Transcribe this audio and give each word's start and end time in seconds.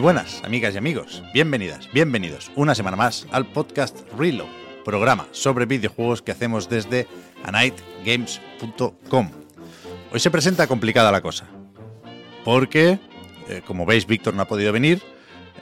Buenas, 0.00 0.42
amigas 0.44 0.74
y 0.74 0.78
amigos. 0.78 1.24
Bienvenidas, 1.34 1.92
bienvenidos 1.92 2.52
una 2.54 2.76
semana 2.76 2.96
más 2.96 3.26
al 3.32 3.46
podcast 3.46 3.98
Reload, 4.16 4.46
programa 4.84 5.26
sobre 5.32 5.66
videojuegos 5.66 6.22
que 6.22 6.30
hacemos 6.30 6.68
desde 6.68 7.08
anightgames.com. 7.42 9.30
Hoy 10.12 10.20
se 10.20 10.30
presenta 10.30 10.68
complicada 10.68 11.10
la 11.10 11.20
cosa, 11.20 11.48
porque, 12.44 13.00
eh, 13.48 13.62
como 13.66 13.86
veis, 13.86 14.06
Víctor 14.06 14.34
no 14.34 14.42
ha 14.42 14.48
podido 14.48 14.72
venir. 14.72 15.02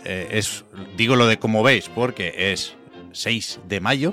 Eh, 0.04 0.28
es, 0.32 0.66
digo 0.98 1.16
lo 1.16 1.26
de 1.26 1.38
como 1.38 1.62
veis, 1.62 1.88
porque 1.88 2.52
es 2.52 2.76
6 3.12 3.60
de 3.66 3.80
mayo, 3.80 4.12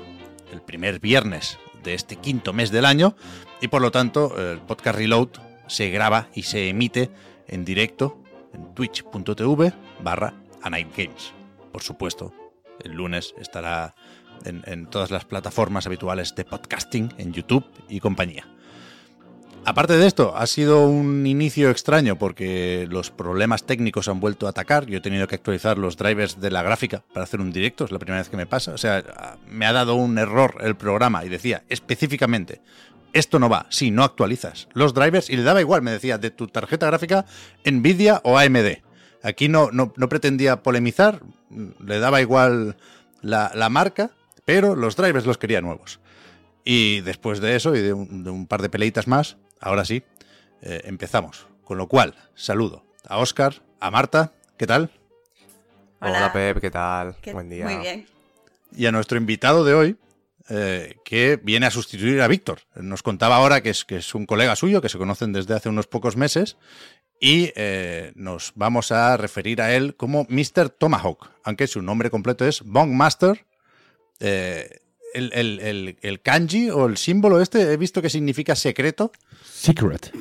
el 0.52 0.62
primer 0.62 1.00
viernes 1.00 1.58
de 1.82 1.92
este 1.92 2.16
quinto 2.16 2.54
mes 2.54 2.70
del 2.70 2.86
año, 2.86 3.14
y 3.60 3.68
por 3.68 3.82
lo 3.82 3.90
tanto 3.90 4.34
el 4.38 4.60
podcast 4.60 4.96
Reload 4.96 5.28
se 5.66 5.90
graba 5.90 6.28
y 6.34 6.44
se 6.44 6.70
emite 6.70 7.10
en 7.46 7.66
directo 7.66 8.23
en 8.54 8.74
twitch.tv 8.74 9.72
barra 10.02 10.34
anightgames. 10.62 11.32
Por 11.72 11.82
supuesto, 11.82 12.32
el 12.82 12.92
lunes 12.92 13.34
estará 13.38 13.94
en, 14.44 14.62
en 14.66 14.86
todas 14.86 15.10
las 15.10 15.24
plataformas 15.24 15.86
habituales 15.86 16.34
de 16.34 16.44
podcasting, 16.44 17.12
en 17.18 17.32
YouTube 17.32 17.64
y 17.88 18.00
compañía. 18.00 18.46
Aparte 19.66 19.96
de 19.96 20.06
esto, 20.06 20.36
ha 20.36 20.46
sido 20.46 20.86
un 20.86 21.26
inicio 21.26 21.70
extraño 21.70 22.18
porque 22.18 22.86
los 22.90 23.10
problemas 23.10 23.64
técnicos 23.64 24.08
han 24.08 24.20
vuelto 24.20 24.46
a 24.46 24.50
atacar. 24.50 24.84
Yo 24.84 24.98
he 24.98 25.00
tenido 25.00 25.26
que 25.26 25.36
actualizar 25.36 25.78
los 25.78 25.96
drivers 25.96 26.38
de 26.38 26.50
la 26.50 26.62
gráfica 26.62 27.02
para 27.14 27.24
hacer 27.24 27.40
un 27.40 27.50
directo, 27.50 27.86
es 27.86 27.90
la 27.90 27.98
primera 27.98 28.20
vez 28.20 28.28
que 28.28 28.36
me 28.36 28.44
pasa. 28.44 28.74
O 28.74 28.78
sea, 28.78 29.38
me 29.48 29.64
ha 29.64 29.72
dado 29.72 29.94
un 29.94 30.18
error 30.18 30.58
el 30.60 30.76
programa 30.76 31.24
y 31.24 31.30
decía 31.30 31.64
específicamente, 31.70 32.60
esto 33.14 33.38
no 33.38 33.48
va, 33.48 33.66
si 33.70 33.90
no 33.90 34.04
actualizas 34.04 34.68
los 34.74 34.92
drivers 34.92 35.30
y 35.30 35.36
le 35.36 35.42
daba 35.42 35.60
igual, 35.62 35.80
me 35.82 35.90
decía, 35.92 36.18
de 36.18 36.30
tu 36.30 36.48
tarjeta 36.48 36.86
gráfica 36.86 37.24
Nvidia 37.64 38.20
o 38.24 38.38
AMD. 38.38 38.78
Aquí 39.22 39.48
no, 39.48 39.70
no, 39.72 39.92
no 39.96 40.08
pretendía 40.10 40.62
polemizar, 40.62 41.20
le 41.78 41.98
daba 41.98 42.20
igual 42.20 42.76
la, 43.22 43.50
la 43.54 43.70
marca, 43.70 44.10
pero 44.44 44.76
los 44.76 44.96
drivers 44.96 45.24
los 45.24 45.38
quería 45.38 45.62
nuevos. 45.62 46.00
Y 46.64 47.00
después 47.00 47.40
de 47.40 47.56
eso 47.56 47.74
y 47.74 47.80
de 47.80 47.92
un, 47.94 48.22
de 48.24 48.30
un 48.30 48.46
par 48.46 48.60
de 48.60 48.68
peleitas 48.68 49.06
más, 49.06 49.36
ahora 49.60 49.84
sí, 49.86 50.02
eh, 50.62 50.82
empezamos. 50.84 51.46
Con 51.64 51.78
lo 51.78 51.88
cual, 51.88 52.14
saludo 52.34 52.84
a 53.08 53.16
Oscar, 53.18 53.62
a 53.80 53.90
Marta, 53.90 54.32
¿qué 54.58 54.66
tal? 54.66 54.90
Hola, 56.00 56.30
Pep, 56.32 56.60
¿qué 56.60 56.70
tal? 56.70 57.16
¿Qué- 57.22 57.32
Buen 57.32 57.48
día. 57.48 57.64
Muy 57.64 57.76
bien. 57.76 58.06
Y 58.76 58.84
a 58.86 58.92
nuestro 58.92 59.16
invitado 59.16 59.64
de 59.64 59.72
hoy, 59.74 59.96
eh, 60.48 60.96
que 61.04 61.38
viene 61.42 61.66
a 61.66 61.70
sustituir 61.70 62.20
a 62.20 62.28
Víctor. 62.28 62.60
Nos 62.76 63.02
contaba 63.02 63.36
ahora 63.36 63.62
que 63.62 63.70
es, 63.70 63.84
que 63.84 63.96
es 63.96 64.14
un 64.14 64.26
colega 64.26 64.56
suyo, 64.56 64.80
que 64.82 64.88
se 64.88 64.98
conocen 64.98 65.32
desde 65.32 65.54
hace 65.54 65.68
unos 65.68 65.86
pocos 65.86 66.16
meses, 66.16 66.56
y 67.20 67.52
eh, 67.56 68.12
nos 68.16 68.52
vamos 68.54 68.92
a 68.92 69.16
referir 69.16 69.62
a 69.62 69.74
él 69.74 69.94
como 69.96 70.26
Mr. 70.28 70.68
Tomahawk, 70.70 71.30
aunque 71.44 71.66
su 71.66 71.80
nombre 71.80 72.10
completo 72.10 72.44
es 72.46 72.60
Bong 72.62 72.90
Master. 72.90 73.46
Eh, 74.20 74.80
el, 75.14 75.30
el- 75.32 75.60
el- 75.60 75.96
el 76.02 76.20
kanji 76.22 76.70
o 76.70 76.86
el 76.86 76.96
símbolo 76.96 77.40
este 77.40 77.72
he 77.72 77.76
visto 77.76 78.02
que 78.02 78.10
significa 78.10 78.56
secreto, 78.56 79.12
Secret. 79.44 80.12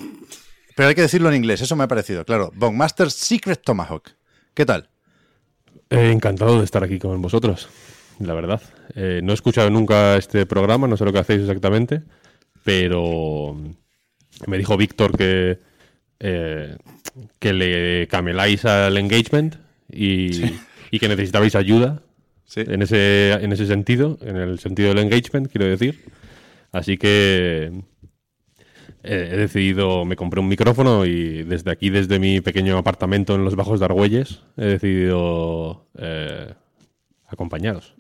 pero 0.75 0.89
hay 0.89 0.93
que 0.95 1.01
decirlo 1.01 1.29
en 1.29 1.35
inglés, 1.35 1.61
eso 1.61 1.75
me 1.75 1.83
ha 1.83 1.87
parecido, 1.87 2.23
claro. 2.25 2.51
Bong 2.55 2.75
Master 2.75 3.09
Secret 3.09 3.61
Tomahawk. 3.63 4.09
¿Qué 4.53 4.65
tal? 4.67 4.89
Eh, 5.89 6.11
encantado 6.11 6.59
de 6.59 6.65
estar 6.65 6.83
aquí 6.83 6.99
con 6.99 7.19
vosotros, 7.23 7.69
la 8.19 8.33
verdad. 8.33 8.61
Eh, 8.95 9.21
no 9.23 9.31
he 9.31 9.35
escuchado 9.35 9.69
nunca 9.69 10.17
este 10.17 10.45
programa, 10.45 10.87
no 10.87 10.97
sé 10.97 11.05
lo 11.05 11.13
que 11.13 11.19
hacéis 11.19 11.41
exactamente, 11.41 12.01
pero 12.63 13.55
me 14.47 14.57
dijo 14.57 14.77
Víctor 14.77 15.17
que, 15.17 15.59
eh, 16.19 16.77
que 17.39 17.53
le 17.53 18.07
cameláis 18.07 18.65
al 18.65 18.97
engagement 18.97 19.55
y, 19.91 20.43
y 20.91 20.99
que 20.99 21.07
necesitabais 21.07 21.55
ayuda 21.55 22.01
Sí. 22.45 22.61
en 22.67 22.83
ese, 22.83 23.31
en 23.33 23.51
ese 23.51 23.65
sentido, 23.65 24.19
en 24.21 24.35
el 24.35 24.59
sentido 24.59 24.89
del 24.89 24.99
engagement, 24.99 25.47
quiero 25.47 25.65
decir. 25.65 26.03
Así 26.71 26.97
que 26.97 27.71
eh, 29.03 29.29
he 29.31 29.37
decidido, 29.37 30.05
me 30.05 30.15
compré 30.15 30.39
un 30.39 30.47
micrófono 30.49 31.05
y 31.05 31.43
desde 31.43 31.71
aquí, 31.71 31.89
desde 31.89 32.19
mi 32.19 32.41
pequeño 32.41 32.77
apartamento 32.77 33.33
en 33.33 33.43
los 33.43 33.55
Bajos 33.55 33.79
de 33.79 33.85
Argüelles, 33.85 34.41
he 34.57 34.65
decidido 34.65 35.87
eh, 35.97 36.53
acompañaros. 37.27 37.95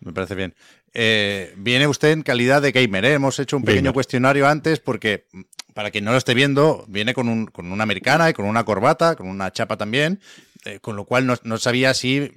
Me 0.00 0.12
parece 0.12 0.34
bien. 0.34 0.54
Eh, 0.94 1.52
viene 1.56 1.86
usted 1.86 2.10
en 2.12 2.22
calidad 2.22 2.62
de 2.62 2.72
gamer, 2.72 3.04
¿eh? 3.04 3.12
Hemos 3.14 3.38
hecho 3.38 3.56
un 3.56 3.64
pequeño 3.64 3.92
cuestionario 3.92 4.46
antes 4.48 4.80
porque, 4.80 5.26
mm, 5.32 5.40
para 5.74 5.90
quien 5.90 6.04
no 6.04 6.12
lo 6.12 6.18
esté 6.18 6.34
viendo, 6.34 6.84
viene 6.88 7.14
con, 7.14 7.28
un, 7.28 7.46
con 7.46 7.70
una 7.72 7.82
americana 7.82 8.30
y 8.30 8.32
con 8.32 8.46
una 8.46 8.64
corbata, 8.64 9.16
con 9.16 9.28
una 9.28 9.52
chapa 9.52 9.76
también, 9.76 10.20
eh, 10.64 10.78
con 10.80 10.96
lo 10.96 11.04
cual 11.04 11.26
no, 11.26 11.34
no 11.44 11.58
sabía 11.58 11.94
si 11.94 12.32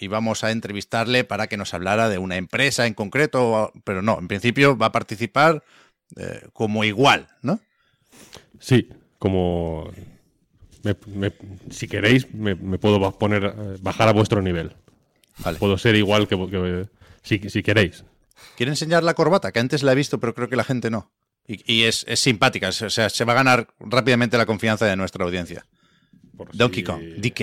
íbamos 0.00 0.42
a 0.42 0.50
entrevistarle 0.50 1.22
para 1.22 1.46
que 1.46 1.56
nos 1.56 1.74
hablara 1.74 2.08
de 2.08 2.18
una 2.18 2.36
empresa 2.36 2.88
en 2.88 2.94
concreto, 2.94 3.70
pero 3.84 4.02
no, 4.02 4.18
en 4.18 4.26
principio 4.26 4.76
va 4.76 4.86
a 4.86 4.92
participar 4.92 5.62
como 6.52 6.82
igual, 6.82 7.28
¿no? 7.42 7.60
Sí, 8.58 8.88
como... 9.20 9.92
me- 10.82 10.96
me- 11.14 11.32
si 11.70 11.86
queréis, 11.86 12.34
me, 12.34 12.56
me 12.56 12.78
puedo 12.78 13.16
poner, 13.16 13.54
bajar 13.80 14.08
a 14.08 14.12
vuestro 14.12 14.42
nivel. 14.42 14.74
Vale. 15.38 15.58
Puedo 15.60 15.78
ser 15.78 15.94
igual 15.94 16.26
que... 16.26 16.36
que- 16.36 16.88
si, 17.22 17.38
si 17.50 17.62
queréis. 17.62 18.04
¿Quiere 18.56 18.72
enseñar 18.72 19.02
la 19.02 19.14
corbata? 19.14 19.52
Que 19.52 19.60
antes 19.60 19.82
la 19.82 19.92
he 19.92 19.94
visto, 19.94 20.18
pero 20.20 20.34
creo 20.34 20.48
que 20.48 20.56
la 20.56 20.64
gente 20.64 20.90
no. 20.90 21.12
Y, 21.46 21.62
y 21.72 21.82
es, 21.84 22.04
es 22.08 22.20
simpática, 22.20 22.68
o 22.68 22.72
sea, 22.72 23.08
se 23.10 23.24
va 23.24 23.32
a 23.32 23.36
ganar 23.36 23.68
rápidamente 23.80 24.38
la 24.38 24.46
confianza 24.46 24.86
de 24.86 24.96
nuestra 24.96 25.24
audiencia. 25.24 25.66
Por 26.36 26.56
Donkey 26.56 26.80
si- 26.80 26.84
Kong, 26.84 27.02
DK. 27.18 27.40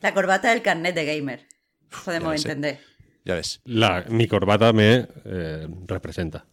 La 0.00 0.12
corbata 0.14 0.50
del 0.50 0.62
carnet 0.62 0.94
de 0.94 1.04
gamer. 1.04 1.46
ya 1.90 1.98
Podemos 2.04 2.40
sé. 2.42 2.48
entender. 2.48 2.80
Ya 3.24 3.34
ves, 3.36 3.60
La, 3.64 4.04
mi 4.08 4.26
corbata 4.26 4.72
me 4.72 5.06
eh, 5.24 5.68
representa. 5.86 6.44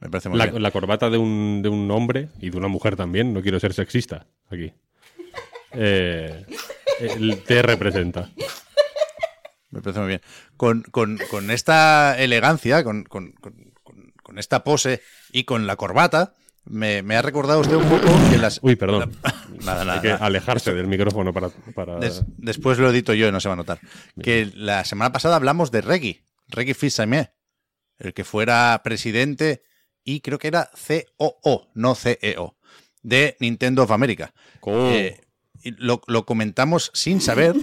me 0.00 0.10
parece 0.10 0.28
muy 0.28 0.38
La, 0.38 0.46
bien. 0.46 0.60
la 0.62 0.70
corbata 0.72 1.08
de 1.08 1.18
un, 1.18 1.60
de 1.62 1.68
un 1.68 1.88
hombre 1.92 2.30
y 2.40 2.50
de 2.50 2.56
una 2.58 2.66
mujer 2.68 2.96
también, 2.96 3.32
no 3.32 3.40
quiero 3.42 3.60
ser 3.60 3.72
sexista 3.74 4.26
aquí. 4.50 4.72
Eh, 5.72 6.44
el- 7.00 7.42
te 7.44 7.62
representa. 7.62 8.30
Me 9.74 9.82
parece 9.82 10.00
muy 10.00 10.08
bien. 10.08 10.20
Con, 10.56 10.82
con- 10.82 11.18
con 11.30 11.50
esta 11.50 12.16
elegancia, 12.18 12.84
con, 12.84 13.04
con- 13.04 13.32
con- 13.32 13.72
con- 13.82 14.12
con 14.22 14.38
esta 14.38 14.64
pose 14.64 15.02
y 15.32 15.44
con 15.44 15.66
la 15.66 15.76
corbata, 15.76 16.34
me, 16.64 17.02
me 17.02 17.16
ha 17.16 17.22
recordado 17.22 17.60
usted 17.60 17.76
un 17.76 17.84
poco 17.88 18.06
que 18.30 18.38
las... 18.38 18.58
Uy, 18.62 18.76
perdón. 18.76 19.12
Nada, 19.64 19.84
nada. 19.84 19.94
Hay 19.94 20.00
que 20.00 20.08
nada. 20.08 20.24
alejarse 20.26 20.72
del 20.74 20.86
micrófono 20.86 21.32
para... 21.32 21.48
para- 21.74 21.96
Des- 21.98 22.22
después 22.38 22.78
lo 22.78 22.88
edito 22.90 23.12
yo 23.14 23.28
y 23.28 23.32
no 23.32 23.40
se 23.40 23.48
va 23.48 23.54
a 23.54 23.56
notar. 23.56 23.80
Que 24.22 24.50
la 24.54 24.84
semana 24.84 25.12
pasada 25.12 25.36
hablamos 25.36 25.70
de 25.70 25.80
Reggie, 25.82 26.24
Reggie 26.48 26.74
Fils-Aimé, 26.74 27.32
el 27.98 28.14
que 28.14 28.24
fuera 28.24 28.80
presidente 28.82 29.62
y 30.04 30.20
creo 30.20 30.38
que 30.38 30.48
era 30.48 30.70
COO, 31.18 31.70
no 31.74 31.94
CEO, 31.94 32.56
de 33.02 33.36
Nintendo 33.40 33.82
of 33.84 33.90
America. 33.90 34.32
Eh, 34.66 35.20
lo, 35.78 36.26
comentamos 36.26 36.90
sin 36.94 37.20
saber 37.20 37.54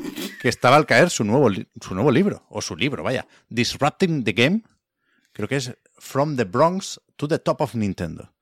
que 0.41 0.49
estaba 0.49 0.75
al 0.75 0.85
caer 0.85 1.09
su 1.09 1.23
nuevo, 1.23 1.49
su 1.81 1.95
nuevo 1.95 2.11
libro, 2.11 2.45
o 2.49 2.61
su 2.61 2.75
libro, 2.75 3.03
vaya, 3.03 3.27
Disrupting 3.49 4.23
the 4.23 4.33
Game, 4.33 4.63
creo 5.33 5.47
que 5.47 5.57
es 5.57 5.75
From 5.97 6.35
the 6.35 6.45
Bronx 6.45 6.99
to 7.15 7.27
the 7.27 7.39
Top 7.39 7.61
of 7.61 7.75
Nintendo. 7.75 8.33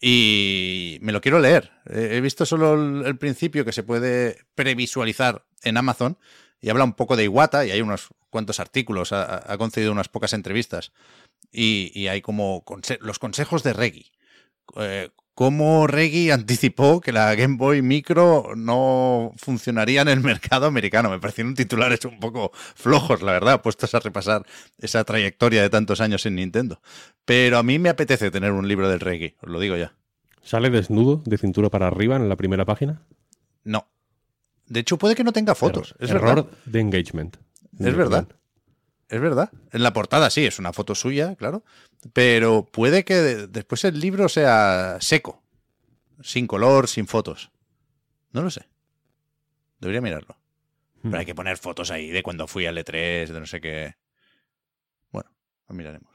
Y 0.00 0.98
me 1.02 1.12
lo 1.12 1.20
quiero 1.20 1.40
leer. 1.40 1.72
He 1.84 2.20
visto 2.22 2.46
solo 2.46 3.04
el, 3.04 3.18
principio 3.18 3.66
que 3.66 3.72
se 3.72 3.82
puede 3.82 4.38
previsualizar 4.54 5.44
en 5.62 5.76
Amazon 5.76 6.16
y 6.58 6.70
habla 6.70 6.84
un 6.84 6.94
poco 6.94 7.16
de 7.16 7.24
Iwata 7.24 7.66
y 7.66 7.70
hay 7.70 7.82
unos 7.82 8.08
cuantos 8.30 8.60
artículos, 8.60 9.12
ha, 9.12 9.56
concedido 9.58 9.92
unas 9.92 10.08
pocas 10.08 10.32
entrevistas 10.32 10.92
y, 11.52 12.06
hay 12.06 12.22
como 12.22 12.64
los 13.00 13.18
consejos 13.18 13.62
de 13.62 13.74
Reggie. 13.74 14.12
Eh, 14.76 15.10
cómo 15.34 15.86
Reggie 15.86 16.32
anticipó 16.32 17.00
que 17.00 17.12
la 17.12 17.34
Game 17.34 17.56
Boy 17.56 17.82
Micro 17.82 18.52
no 18.56 19.32
funcionaría 19.36 20.02
en 20.02 20.08
el 20.08 20.20
mercado 20.20 20.66
americano. 20.66 21.10
Me 21.10 21.18
parecieron 21.18 21.54
titulares 21.54 22.04
un 22.04 22.18
poco 22.20 22.52
flojos, 22.54 23.22
la 23.22 23.32
verdad, 23.32 23.62
puestos 23.62 23.94
a 23.94 24.00
repasar 24.00 24.44
esa 24.78 25.04
trayectoria 25.04 25.62
de 25.62 25.70
tantos 25.70 26.00
años 26.00 26.24
en 26.26 26.36
Nintendo. 26.36 26.80
Pero 27.24 27.58
a 27.58 27.62
mí 27.62 27.78
me 27.78 27.88
apetece 27.88 28.30
tener 28.30 28.52
un 28.52 28.68
libro 28.68 28.88
del 28.88 29.00
Reggie, 29.00 29.36
os 29.42 29.50
lo 29.50 29.60
digo 29.60 29.76
ya. 29.76 29.94
¿Sale 30.42 30.70
desnudo, 30.70 31.22
de 31.24 31.38
cintura 31.38 31.68
para 31.70 31.86
arriba, 31.86 32.16
en 32.16 32.28
la 32.28 32.36
primera 32.36 32.64
página? 32.64 33.02
No. 33.64 33.86
De 34.66 34.80
hecho, 34.80 34.98
puede 34.98 35.14
que 35.14 35.24
no 35.24 35.32
tenga 35.32 35.54
fotos. 35.54 35.94
es 35.98 36.10
Error 36.10 36.22
verdad. 36.22 36.46
de 36.64 36.80
engagement. 36.80 37.36
Es 37.78 37.96
verdad. 37.96 38.26
Es 39.10 39.20
verdad. 39.20 39.50
En 39.72 39.82
la 39.82 39.92
portada 39.92 40.30
sí, 40.30 40.46
es 40.46 40.58
una 40.58 40.72
foto 40.72 40.94
suya, 40.94 41.34
claro. 41.36 41.64
Pero 42.12 42.64
puede 42.64 43.04
que 43.04 43.14
de- 43.14 43.46
después 43.48 43.84
el 43.84 43.98
libro 44.00 44.28
sea 44.28 44.98
seco. 45.00 45.42
Sin 46.22 46.46
color, 46.46 46.86
sin 46.88 47.06
fotos. 47.06 47.50
No 48.32 48.42
lo 48.42 48.50
sé. 48.50 48.68
Debería 49.80 50.00
mirarlo. 50.00 50.36
Pero 51.02 51.18
hay 51.18 51.24
que 51.26 51.34
poner 51.34 51.56
fotos 51.56 51.90
ahí 51.90 52.10
de 52.10 52.22
cuando 52.22 52.46
fui 52.46 52.66
al 52.66 52.76
E3, 52.78 53.26
de 53.28 53.40
no 53.40 53.46
sé 53.46 53.60
qué. 53.60 53.96
Bueno, 55.10 55.30
lo 55.68 55.74
miraremos. 55.74 56.12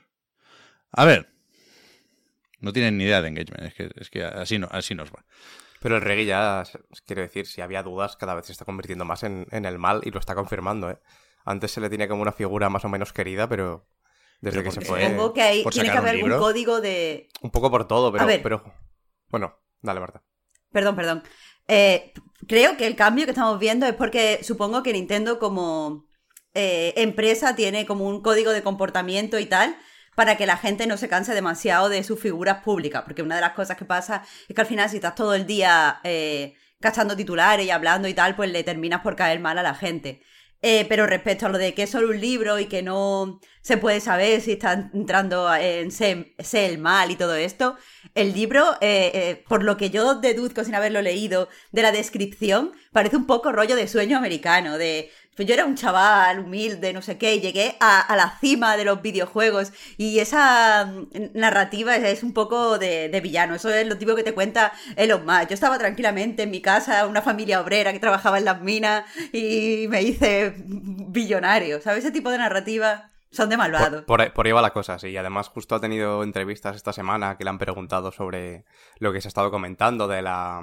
A 0.92 1.06
ver. 1.06 1.30
No 2.60 2.72
tienen 2.72 2.98
ni 2.98 3.04
idea 3.04 3.22
de 3.22 3.28
engagement. 3.30 3.64
Es 3.64 3.74
que, 3.74 3.92
es 3.96 4.10
que 4.10 4.24
así, 4.24 4.58
no, 4.60 4.68
así 4.72 4.96
nos 4.96 5.12
va. 5.12 5.26
Pero 5.82 5.96
el 5.98 6.02
reggae 6.02 6.26
ya, 6.26 6.64
quiero 7.06 7.22
decir, 7.24 7.46
si 7.48 7.62
había 7.62 7.84
dudas, 7.84 8.16
cada 8.16 8.36
vez 8.36 8.46
se 8.46 8.52
está 8.54 8.64
convirtiendo 8.66 9.06
más 9.06 9.24
en, 9.24 9.48
en 9.52 9.66
el 9.66 9.78
mal 9.78 10.02
y 10.04 10.12
lo 10.12 10.20
está 10.20 10.34
confirmando, 10.36 10.90
¿eh? 10.92 10.98
Antes 11.46 11.72
se 11.72 11.80
le 11.80 11.90
tenía 11.90 12.08
como 12.08 12.22
una 12.22 12.32
figura 12.32 12.70
más 12.70 12.84
o 12.84 12.90
menos 12.90 13.14
querida, 13.14 13.48
pero 13.48 13.88
desde 14.42 14.60
Pero 14.60 14.70
que 14.70 14.76
¿por 14.76 14.84
se 14.84 14.90
fue... 14.90 15.04
Supongo 15.04 15.34
que 15.34 15.62
por 15.64 15.74
tiene 15.74 15.92
que 15.92 15.98
haber 15.98 16.16
algún 16.16 16.38
código 16.38 16.82
de. 16.82 17.30
Un 17.42 17.52
poco 17.52 17.72
por 17.72 17.88
todo, 17.88 18.12
pero... 18.12 18.24
A 18.24 18.28
ver. 18.28 18.42
pero... 18.42 18.64
Bueno, 19.30 19.60
dale, 19.82 20.00
Marta. 20.00 20.24
Perdón, 20.72 20.96
perdón. 20.96 21.24
Eh, 21.68 22.14
creo 22.48 22.78
que 22.78 22.88
el 22.88 22.96
cambio 22.96 23.26
que 23.26 23.32
estamos 23.32 23.60
viendo 23.60 23.86
es 23.86 23.94
porque 23.94 24.40
supongo 24.44 24.84
que 24.84 24.94
Nintendo 24.94 25.40
como 25.40 26.06
eh, 26.54 26.94
empresa 26.98 27.56
tiene 27.56 27.86
como 27.86 28.08
un 28.08 28.22
código 28.22 28.52
de 28.52 28.64
comportamiento 28.64 29.40
y 29.40 29.46
tal 29.46 29.78
para 30.16 30.38
que 30.38 30.46
la 30.46 30.58
gente 30.58 30.88
no 30.88 30.98
se 30.98 31.10
canse 31.10 31.34
demasiado 31.34 31.90
de 31.90 32.04
sus 32.04 32.20
figuras 32.20 32.64
públicas, 32.64 33.04
porque 33.04 33.22
una 33.22 33.36
de 33.36 33.42
las 33.42 33.52
cosas 33.52 33.78
que 33.78 33.86
pasa 33.86 34.24
es 34.48 34.56
que 34.56 34.62
al 34.62 34.68
final 34.68 34.90
si 34.90 34.96
estás 34.96 35.16
todo 35.16 35.34
el 35.36 35.46
día 35.46 36.00
eh, 36.04 36.56
cachando 36.80 37.16
titulares 37.16 37.66
y 37.66 37.72
hablando 37.72 38.08
y 38.08 38.14
tal, 38.14 38.36
pues 38.36 38.50
le 38.50 38.64
terminas 38.64 39.02
por 39.02 39.16
caer 39.16 39.40
mal 39.40 39.58
a 39.58 39.64
la 39.64 39.76
gente. 39.76 40.22
Eh, 40.68 40.84
pero 40.90 41.06
respecto 41.06 41.46
a 41.46 41.50
lo 41.50 41.60
de 41.60 41.76
que 41.76 41.84
es 41.84 41.92
solo 41.92 42.10
un 42.10 42.20
libro 42.20 42.58
y 42.58 42.66
que 42.66 42.82
no 42.82 43.40
se 43.62 43.78
puede 43.78 44.00
saber 44.00 44.42
si 44.42 44.54
está 44.54 44.90
entrando 44.96 45.54
en 45.54 45.92
sé, 45.92 46.34
el 46.54 46.80
mal 46.80 47.12
y 47.12 47.16
todo 47.16 47.36
esto, 47.36 47.76
el 48.16 48.34
libro, 48.34 48.74
eh, 48.82 49.12
eh, 49.14 49.44
por 49.48 49.62
lo 49.64 49.78
que 49.78 49.92
yo 49.92 50.16
deduzco 50.16 50.64
sin 50.64 50.74
haberlo 50.74 51.04
leído 51.04 51.50
de 51.72 51.84
la 51.84 51.92
descripción, 51.92 52.72
parece 52.92 53.16
un 53.16 53.28
poco 53.28 53.52
rollo 53.52 53.76
de 53.76 53.88
sueño 53.88 54.18
americano, 54.18 54.80
de 54.80 55.12
pues 55.36 55.48
yo 55.48 55.54
era 55.54 55.66
un 55.66 55.76
chaval 55.76 56.40
humilde, 56.40 56.94
no 56.94 57.02
sé 57.02 57.18
qué, 57.18 57.36
y 57.36 57.42
llegué 57.42 57.76
a, 57.80 58.00
a 58.00 58.16
la 58.16 58.38
cima 58.40 58.78
de 58.78 58.86
los 58.86 59.02
videojuegos 59.02 59.74
y 59.98 60.20
esa 60.20 60.86
mm, 60.86 61.38
narrativa 61.38 61.96
es, 61.96 62.04
es 62.04 62.24
un 62.24 62.34
poco 62.34 62.78
de, 62.78 63.10
de 63.10 63.22
villano, 63.22 63.56
eso 63.56 63.70
es 63.70 63.86
lo 63.88 63.98
típico 63.98 64.16
que 64.16 64.24
te 64.24 64.34
cuenta 64.34 64.72
Elon 64.96 65.26
Musk. 65.26 65.50
Yo 65.50 65.54
estaba 65.54 65.78
tranquilamente 65.78 66.44
en 66.44 66.52
mi 66.52 66.62
casa, 66.62 67.06
una 67.06 67.22
familia 67.22 67.62
obrera 67.62 67.92
que 67.94 68.00
trabajaba 68.00 68.38
en 68.38 68.46
las 68.46 68.62
minas 68.62 69.06
y 69.34 69.88
me 69.90 70.02
hice 70.02 70.56
billonario, 70.58 71.82
¿sabes? 71.82 72.06
Ese 72.06 72.12
tipo 72.12 72.30
de 72.30 72.38
narrativa 72.38 73.12
son 73.32 73.50
de 73.50 73.58
malvado. 73.58 74.06
Por, 74.06 74.18
por, 74.18 74.34
por 74.34 74.46
ahí 74.46 74.52
va 74.54 74.62
la 74.62 74.72
cosa, 74.72 74.98
sí. 74.98 75.10
Y 75.10 75.18
además 75.18 75.50
justo 75.50 75.76
ha 75.76 75.82
tenido 75.82 76.24
entrevistas 76.24 76.76
esta 76.76 76.94
semana 76.94 77.38
que 77.38 77.44
le 77.44 77.50
han 77.50 77.58
preguntado 77.58 78.12
sobre 78.12 78.66
lo 79.00 79.12
que 79.12 79.22
se 79.22 79.28
ha 79.28 79.30
estado 79.30 79.52
comentando 79.52 80.08
de 80.08 80.22
la... 80.22 80.62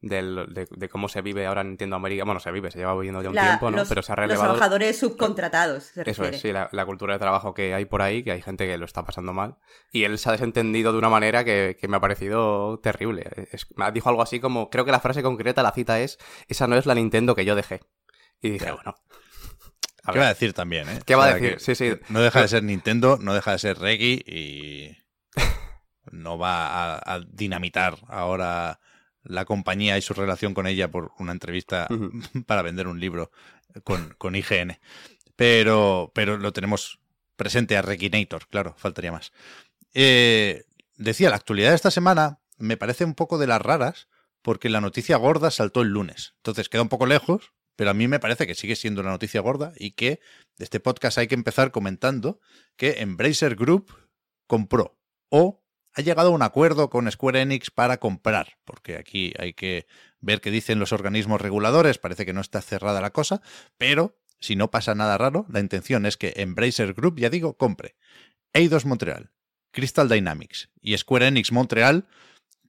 del- 0.00 0.46
de, 0.54 0.68
de 0.70 0.88
cómo 0.88 1.08
se 1.08 1.22
vive 1.22 1.46
ahora 1.46 1.62
en 1.62 1.68
Nintendo 1.68 1.96
América. 1.96 2.24
Bueno, 2.24 2.38
se 2.40 2.52
vive, 2.52 2.70
se 2.70 2.78
lleva 2.78 2.94
viviendo 2.94 3.20
ya 3.22 3.28
un 3.30 3.34
La- 3.34 3.42
tiempo, 3.42 3.70
¿no? 3.70 3.78
los, 3.78 3.88
Pero 3.88 4.02
se 4.02 4.12
ha 4.12 4.14
los 4.16 4.20
relevado... 4.26 4.44
trabajadores 4.54 4.98
subcontratados, 4.98 5.84
se 5.84 6.02
Eso 6.02 6.22
refiere. 6.22 6.36
es, 6.36 6.42
sí, 6.42 6.52
la, 6.52 6.68
la 6.72 6.86
cultura 6.86 7.14
de 7.14 7.18
trabajo 7.18 7.54
que 7.54 7.74
hay 7.74 7.84
por 7.84 8.02
ahí, 8.02 8.22
que 8.22 8.32
hay 8.32 8.42
gente 8.42 8.66
que 8.66 8.78
lo 8.78 8.84
está 8.84 9.04
pasando 9.04 9.32
mal. 9.32 9.56
Y 9.90 10.04
él 10.04 10.18
se 10.18 10.28
ha 10.28 10.32
desentendido 10.32 10.92
de 10.92 10.98
una 10.98 11.08
manera 11.08 11.44
que, 11.44 11.76
que 11.80 11.88
me 11.88 11.96
ha 11.96 12.00
parecido 12.00 12.78
terrible. 12.80 13.48
Es- 13.52 13.66
me 13.76 13.90
dijo 13.92 14.08
algo 14.08 14.22
así 14.22 14.40
como, 14.40 14.70
creo 14.70 14.84
que 14.84 14.92
la 14.92 15.00
frase 15.00 15.22
concreta, 15.22 15.62
la 15.62 15.72
cita 15.72 16.00
es, 16.00 16.18
esa 16.48 16.66
no 16.66 16.76
es 16.76 16.86
la 16.86 16.94
Nintendo 16.94 17.34
que 17.34 17.44
yo 17.44 17.54
dejé. 17.56 17.80
Y 18.40 18.50
dije, 18.50 18.70
bueno. 18.70 18.94
a 20.04 20.12
¿Qué 20.12 20.18
va 20.20 20.26
a 20.26 20.28
decir 20.28 20.52
también, 20.52 20.88
eh? 20.88 21.00
¿Qué 21.04 21.16
va 21.16 21.24
a 21.24 21.26
O 21.26 21.30
sea, 21.32 21.40
decir? 21.40 21.60
Sí, 21.60 21.74
sí. 21.74 21.98
No 22.08 22.20
deja 22.20 22.40
de 22.40 22.48
ser 22.48 22.62
Nintendo, 22.62 23.18
no 23.20 23.34
deja 23.34 23.50
de 23.52 23.58
ser 23.58 23.78
Reggie 23.78 24.22
y 24.24 24.96
no 26.12 26.38
va 26.38 26.94
a, 26.94 27.14
a 27.14 27.20
dinamitar 27.28 27.96
ahora 28.08 28.78
la 29.22 29.44
compañía 29.44 29.98
y 29.98 30.02
su 30.02 30.14
relación 30.14 30.54
con 30.54 30.66
ella 30.66 30.90
por 30.90 31.12
una 31.18 31.32
entrevista 31.32 31.88
para 32.46 32.62
vender 32.62 32.86
un 32.86 33.00
libro 33.00 33.30
con, 33.84 34.14
con 34.18 34.34
IGN. 34.34 34.78
Pero, 35.36 36.10
pero 36.14 36.36
lo 36.36 36.52
tenemos 36.52 36.98
presente 37.36 37.76
a 37.76 37.82
Reginator, 37.82 38.48
claro, 38.48 38.74
faltaría 38.76 39.12
más. 39.12 39.32
Eh, 39.94 40.64
decía, 40.96 41.30
la 41.30 41.36
actualidad 41.36 41.70
de 41.70 41.76
esta 41.76 41.90
semana 41.90 42.40
me 42.58 42.76
parece 42.76 43.04
un 43.04 43.14
poco 43.14 43.38
de 43.38 43.46
las 43.46 43.62
raras 43.62 44.08
porque 44.42 44.68
la 44.68 44.80
noticia 44.80 45.16
gorda 45.16 45.50
saltó 45.50 45.82
el 45.82 45.88
lunes. 45.88 46.34
Entonces 46.38 46.68
queda 46.68 46.82
un 46.82 46.88
poco 46.88 47.06
lejos, 47.06 47.52
pero 47.76 47.90
a 47.90 47.94
mí 47.94 48.08
me 48.08 48.18
parece 48.18 48.46
que 48.46 48.54
sigue 48.54 48.76
siendo 48.76 49.00
una 49.00 49.10
noticia 49.10 49.40
gorda 49.40 49.72
y 49.76 49.92
que 49.92 50.20
de 50.56 50.64
este 50.64 50.80
podcast 50.80 51.18
hay 51.18 51.28
que 51.28 51.36
empezar 51.36 51.70
comentando 51.70 52.40
que 52.76 53.00
Embracer 53.00 53.54
Group 53.54 53.94
compró 54.46 54.98
o 55.28 55.62
ha 55.98 56.00
llegado 56.00 56.28
a 56.28 56.32
un 56.32 56.42
acuerdo 56.42 56.90
con 56.90 57.10
Square 57.10 57.42
Enix 57.42 57.72
para 57.72 57.98
comprar, 57.98 58.56
porque 58.64 58.96
aquí 58.96 59.34
hay 59.36 59.52
que 59.52 59.88
ver 60.20 60.40
qué 60.40 60.52
dicen 60.52 60.78
los 60.78 60.92
organismos 60.92 61.40
reguladores, 61.40 61.98
parece 61.98 62.24
que 62.24 62.32
no 62.32 62.40
está 62.40 62.62
cerrada 62.62 63.00
la 63.00 63.10
cosa, 63.10 63.42
pero 63.78 64.16
si 64.38 64.54
no 64.54 64.70
pasa 64.70 64.94
nada 64.94 65.18
raro, 65.18 65.44
la 65.48 65.58
intención 65.58 66.06
es 66.06 66.16
que 66.16 66.34
Embracer 66.36 66.94
Group, 66.94 67.18
ya 67.18 67.30
digo, 67.30 67.56
compre. 67.56 67.96
Eidos 68.52 68.86
Montreal, 68.86 69.32
Crystal 69.72 70.08
Dynamics 70.08 70.70
y 70.80 70.96
Square 70.96 71.26
Enix 71.26 71.50
Montreal, 71.50 72.06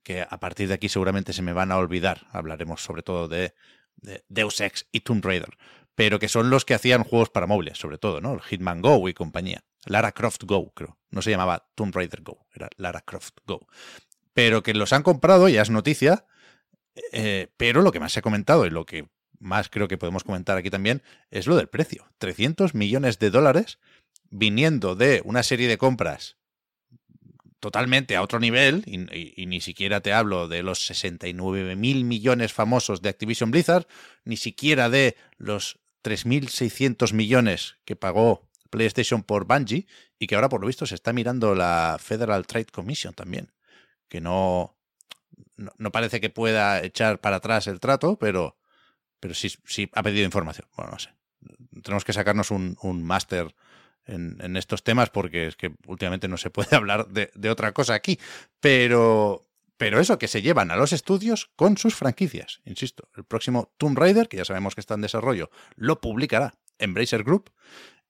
que 0.02 0.25
a 0.28 0.40
partir 0.40 0.68
de 0.68 0.74
aquí 0.74 0.90
seguramente 0.90 1.32
se 1.32 1.44
me 1.44 1.54
van 1.54 1.72
a 1.72 1.78
olvidar, 1.78 2.25
hablaremos 2.32 2.82
sobre 2.82 3.04
todo 3.04 3.28
de, 3.28 3.54
de 3.98 4.24
Deus 4.28 4.60
Ex 4.60 4.88
y 4.92 5.02
Tomb 5.02 5.24
Raider, 5.24 5.56
pero 6.00 6.18
que 6.18 6.30
son 6.30 6.50
los 6.50 6.63
que 6.63 6.74
hacían 6.74 7.04
juegos 7.04 7.30
para 7.30 7.46
móviles, 7.46 7.78
sobre 7.78 7.98
todo, 7.98 8.22
¿no? 8.22 8.40
Hitman 8.40 8.81
Go 8.81 9.10
y 9.10 9.13
compañía. 9.13 9.66
Lara 9.86 10.13
Croft 10.13 10.44
Go, 10.46 10.72
creo. 10.74 10.98
No 11.10 11.22
se 11.22 11.30
llamaba 11.30 11.68
Tomb 11.75 11.94
Raider 11.94 12.22
Go, 12.22 12.48
era 12.54 12.69
Lara 12.78 13.01
Croft 13.01 13.40
Go. 13.46 13.68
Pero 14.34 14.63
que 14.63 14.74
los 14.74 14.94
han 14.94 15.04
comprado, 15.04 15.50
ya 15.50 15.62
es 15.62 15.69
noticia, 15.69 16.25
eh, 17.12 17.50
pero 17.57 17.81
lo 17.81 17.92
que 17.92 18.00
más 18.00 18.13
se 18.13 18.19
ha 18.19 18.22
comentado 18.22 18.66
y 18.66 18.69
lo 18.69 18.86
que 18.86 19.10
más 19.40 19.68
creo 19.68 19.90
que 19.90 19.98
podemos 19.98 20.24
comentar 20.24 20.56
aquí 20.57 20.69
también 20.69 21.04
es 21.31 21.48
lo 21.48 21.57
del 21.57 21.68
precio. 21.68 22.06
300 22.18 22.75
millones 22.75 23.19
de 23.19 23.30
dólares 23.30 23.80
viniendo 24.30 24.96
de 24.96 25.22
una 25.25 25.44
serie 25.44 25.68
de 25.68 25.77
compras 25.77 26.38
totalmente 27.60 28.15
a 28.15 28.22
otro 28.22 28.39
nivel, 28.39 28.84
y, 28.86 29.00
y- 29.13 29.34
y 29.36 29.46
ni 29.48 29.60
siquiera 29.60 30.00
te 30.00 30.13
hablo 30.13 30.48
de 30.48 30.63
los 30.63 30.86
69 30.86 31.75
mil 31.75 32.06
millones 32.06 32.53
famosos 32.53 33.01
de 33.01 33.10
Activision 33.10 33.51
Blizzard, 33.51 33.86
ni 34.24 34.38
siquiera 34.38 34.89
de 34.89 35.18
los 35.38 35.77
3.600 36.03 37.13
millones 37.13 37.77
que 37.86 37.96
pagó 37.96 38.50
PlayStation 38.70 39.24
por 39.24 39.46
Bungie, 39.46 39.88
y 40.20 40.27
que 40.27 40.36
ahora 40.36 40.50
por 40.50 40.62
lo 40.62 40.68
visto 40.68 40.86
se 40.86 40.96
está 40.96 41.13
mirando 41.13 41.56
la 41.56 41.98
Federal 42.00 42.46
Trade 42.46 42.65
Commission 42.65 43.13
también, 43.13 43.51
que 44.08 44.22
no, 44.22 44.77
no, 45.56 45.91
parece 45.91 46.22
que 46.22 46.29
pueda 46.29 46.84
echar 46.84 47.20
para 47.20 47.38
atrás 47.38 47.68
el 47.68 47.79
trato, 47.79 48.18
pero, 48.18 48.58
pero 49.20 49.34
sí, 49.34 49.50
sí 49.65 49.89
ha 49.94 50.03
pedido 50.03 50.25
información. 50.25 50.68
Bueno, 50.75 50.91
no 50.91 51.00
sé. 51.00 51.13
Tenemos 51.84 52.03
que 52.03 52.13
sacarnos 52.13 52.51
un, 52.51 52.77
un 52.82 53.03
máster 53.03 53.56
en, 54.06 54.38
en 54.41 54.58
estos 54.58 54.84
temas 54.84 55.10
porque 55.10 55.48
es 55.48 55.56
que 55.56 55.74
últimamente 55.88 56.27
no 56.27 56.38
se 56.38 56.50
puede 56.50 56.75
hablar 56.75 57.08
de, 57.08 57.32
de 57.34 57.50
otra 57.50 57.72
cosa 57.72 57.94
aquí. 57.94 58.20
Pero, 58.60 59.49
pero 59.79 60.01
eso, 60.01 60.19
que 60.19 60.27
se 60.27 60.41
llevan 60.41 60.71
a 60.71 60.75
los 60.75 60.91
estudios 60.91 61.51
con 61.55 61.77
sus 61.77 61.95
franquicias. 61.95 62.59
Insisto, 62.65 63.07
el 63.15 63.24
próximo 63.24 63.71
Tomb 63.77 63.98
Raider, 63.98 64.27
que 64.27 64.36
ya 64.36 64.43
sabemos 64.43 64.75
que 64.75 64.81
está 64.81 64.95
en 64.95 65.01
desarrollo, 65.01 65.50
lo 65.77 66.01
publicará 66.01 66.53
Embracer 66.79 67.24
Group. 67.24 67.50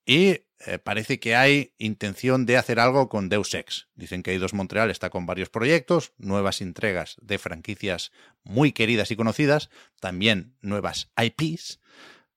Y 0.04 0.42
eh, 0.66 0.80
parece 0.84 1.20
que 1.20 1.36
hay 1.36 1.76
intención 1.78 2.48
de 2.48 2.58
hacer 2.58 2.80
algo 2.80 3.08
con 3.08 3.30
Deus 3.30 3.54
Ex. 3.54 3.88
Dicen 3.94 4.24
que 4.24 4.32
Eidos 4.32 4.56
Montreal 4.56 4.90
está 4.90 5.12
con 5.12 5.28
varios 5.28 5.50
proyectos, 5.50 6.14
nuevas 6.18 6.62
entregas 6.62 7.18
de 7.22 7.38
franquicias 7.38 8.12
muy 8.44 8.72
queridas 8.72 9.12
y 9.12 9.16
conocidas, 9.16 9.70
también 10.00 10.56
nuevas 10.62 11.12
IPs. 11.16 11.80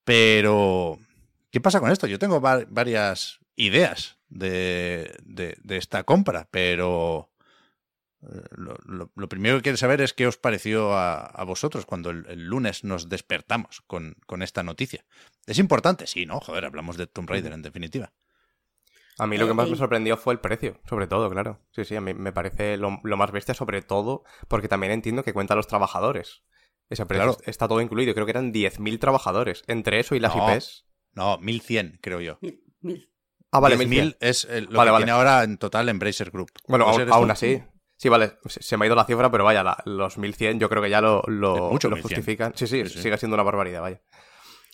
Pero, 0.04 0.98
¿qué 1.50 1.62
pasa 1.62 1.80
con 1.80 1.90
esto? 1.90 2.06
Yo 2.06 2.18
tengo 2.18 2.38
va- 2.38 2.66
varias 2.68 3.38
ideas 3.56 4.18
de, 4.28 5.56
esta 5.70 6.04
compra, 6.04 6.48
pero 6.50 7.30
lo, 8.52 8.76
lo- 8.84 9.10
lo 9.14 9.28
primero 9.28 9.56
que 9.56 9.62
quiero 9.62 9.76
saber 9.78 10.00
es 10.00 10.12
qué 10.14 10.26
os 10.26 10.36
pareció 10.36 10.92
a, 10.94 11.20
a 11.24 11.44
vosotros 11.44 11.86
cuando 11.86 12.10
el, 12.10 12.24
el 12.28 12.44
lunes 12.44 12.84
nos 12.84 13.08
despertamos 13.08 13.80
con, 13.86 14.16
con 14.26 14.42
esta 14.42 14.62
noticia. 14.62 15.04
¿Es 15.46 15.58
importante? 15.58 16.06
Sí, 16.06 16.24
¿no? 16.26 16.40
Joder, 16.40 16.64
hablamos 16.64 16.96
de 16.96 17.06
Tomb 17.06 17.28
Raider 17.28 17.52
en 17.52 17.62
definitiva. 17.62 18.12
A 19.18 19.26
mí 19.26 19.36
lo 19.36 19.46
que 19.46 19.54
más 19.54 19.66
Eh, 19.66 19.70
me 19.70 19.76
y- 19.76 19.78
sorprendió 19.78 20.16
fue 20.16 20.32
el 20.34 20.40
precio, 20.40 20.80
sobre 20.88 21.06
todo, 21.06 21.28
claro. 21.30 21.60
Sí, 21.72 21.84
sí, 21.84 21.96
a 21.96 22.00
mí 22.00 22.14
me 22.14 22.32
parece 22.32 22.76
lo, 22.76 22.98
lo 23.02 23.16
más 23.16 23.30
bestia, 23.30 23.54
sobre 23.54 23.82
todo 23.82 24.24
porque 24.48 24.68
también 24.68 24.92
entiendo 24.92 25.22
que 25.22 25.32
cuenta 25.34 25.54
a 25.54 25.56
los 25.56 25.66
trabajadores. 25.66 26.42
Ese 26.88 27.06
precio 27.06 27.24
Claro. 27.24 27.38
está 27.46 27.68
todo 27.68 27.80
incluido. 27.80 28.12
Creo 28.14 28.26
que 28.26 28.32
eran 28.32 28.52
10.000 28.52 28.98
trabajadores. 28.98 29.62
Entre 29.66 29.98
eso 30.00 30.14
y 30.14 30.20
las 30.20 30.34
No. 30.36 30.52
IPs. 30.54 30.86
No, 31.14 31.38
1100, 31.38 31.98
creo 32.02 32.20
yo. 32.20 32.38
Mil- 32.40 32.62
mil. 32.80 33.10
Ah, 33.50 33.60
vale, 33.60 33.76
10.000 33.76 33.88
1.100. 34.12 34.16
es 34.20 34.44
el- 34.46 34.64
lo 34.64 34.78
Vale, 34.78 34.88
que 34.88 34.92
vale. 34.92 35.04
tiene 35.04 35.12
ahora 35.12 35.42
en 35.44 35.58
total 35.58 35.88
Embracer 35.88 36.30
Group. 36.30 36.50
Bueno, 36.68 36.86
¿Pues 36.86 36.98
aún, 36.98 37.12
aún 37.12 37.26
tú? 37.28 37.32
así. 37.32 37.62
Sí, 38.02 38.08
vale, 38.08 38.32
se 38.48 38.76
me 38.76 38.84
ha 38.84 38.86
ido 38.86 38.96
la 38.96 39.04
cifra, 39.04 39.30
pero 39.30 39.44
vaya, 39.44 39.62
la- 39.62 39.80
los 39.86 40.18
1.100 40.18 40.58
yo 40.58 40.68
creo 40.68 40.82
que 40.82 40.90
ya 40.90 41.00
lo, 41.00 41.22
lo, 41.28 41.70
mucho, 41.70 41.88
lo 41.88 41.94
1100. 41.94 42.02
justifican. 42.02 42.52
Sí, 42.56 42.66
sí, 42.66 42.82
Sí, 42.84 42.94
sí. 42.94 43.02
sigue 43.02 43.16
siendo 43.16 43.36
una 43.36 43.44
barbaridad, 43.44 43.80
vaya. 43.80 44.00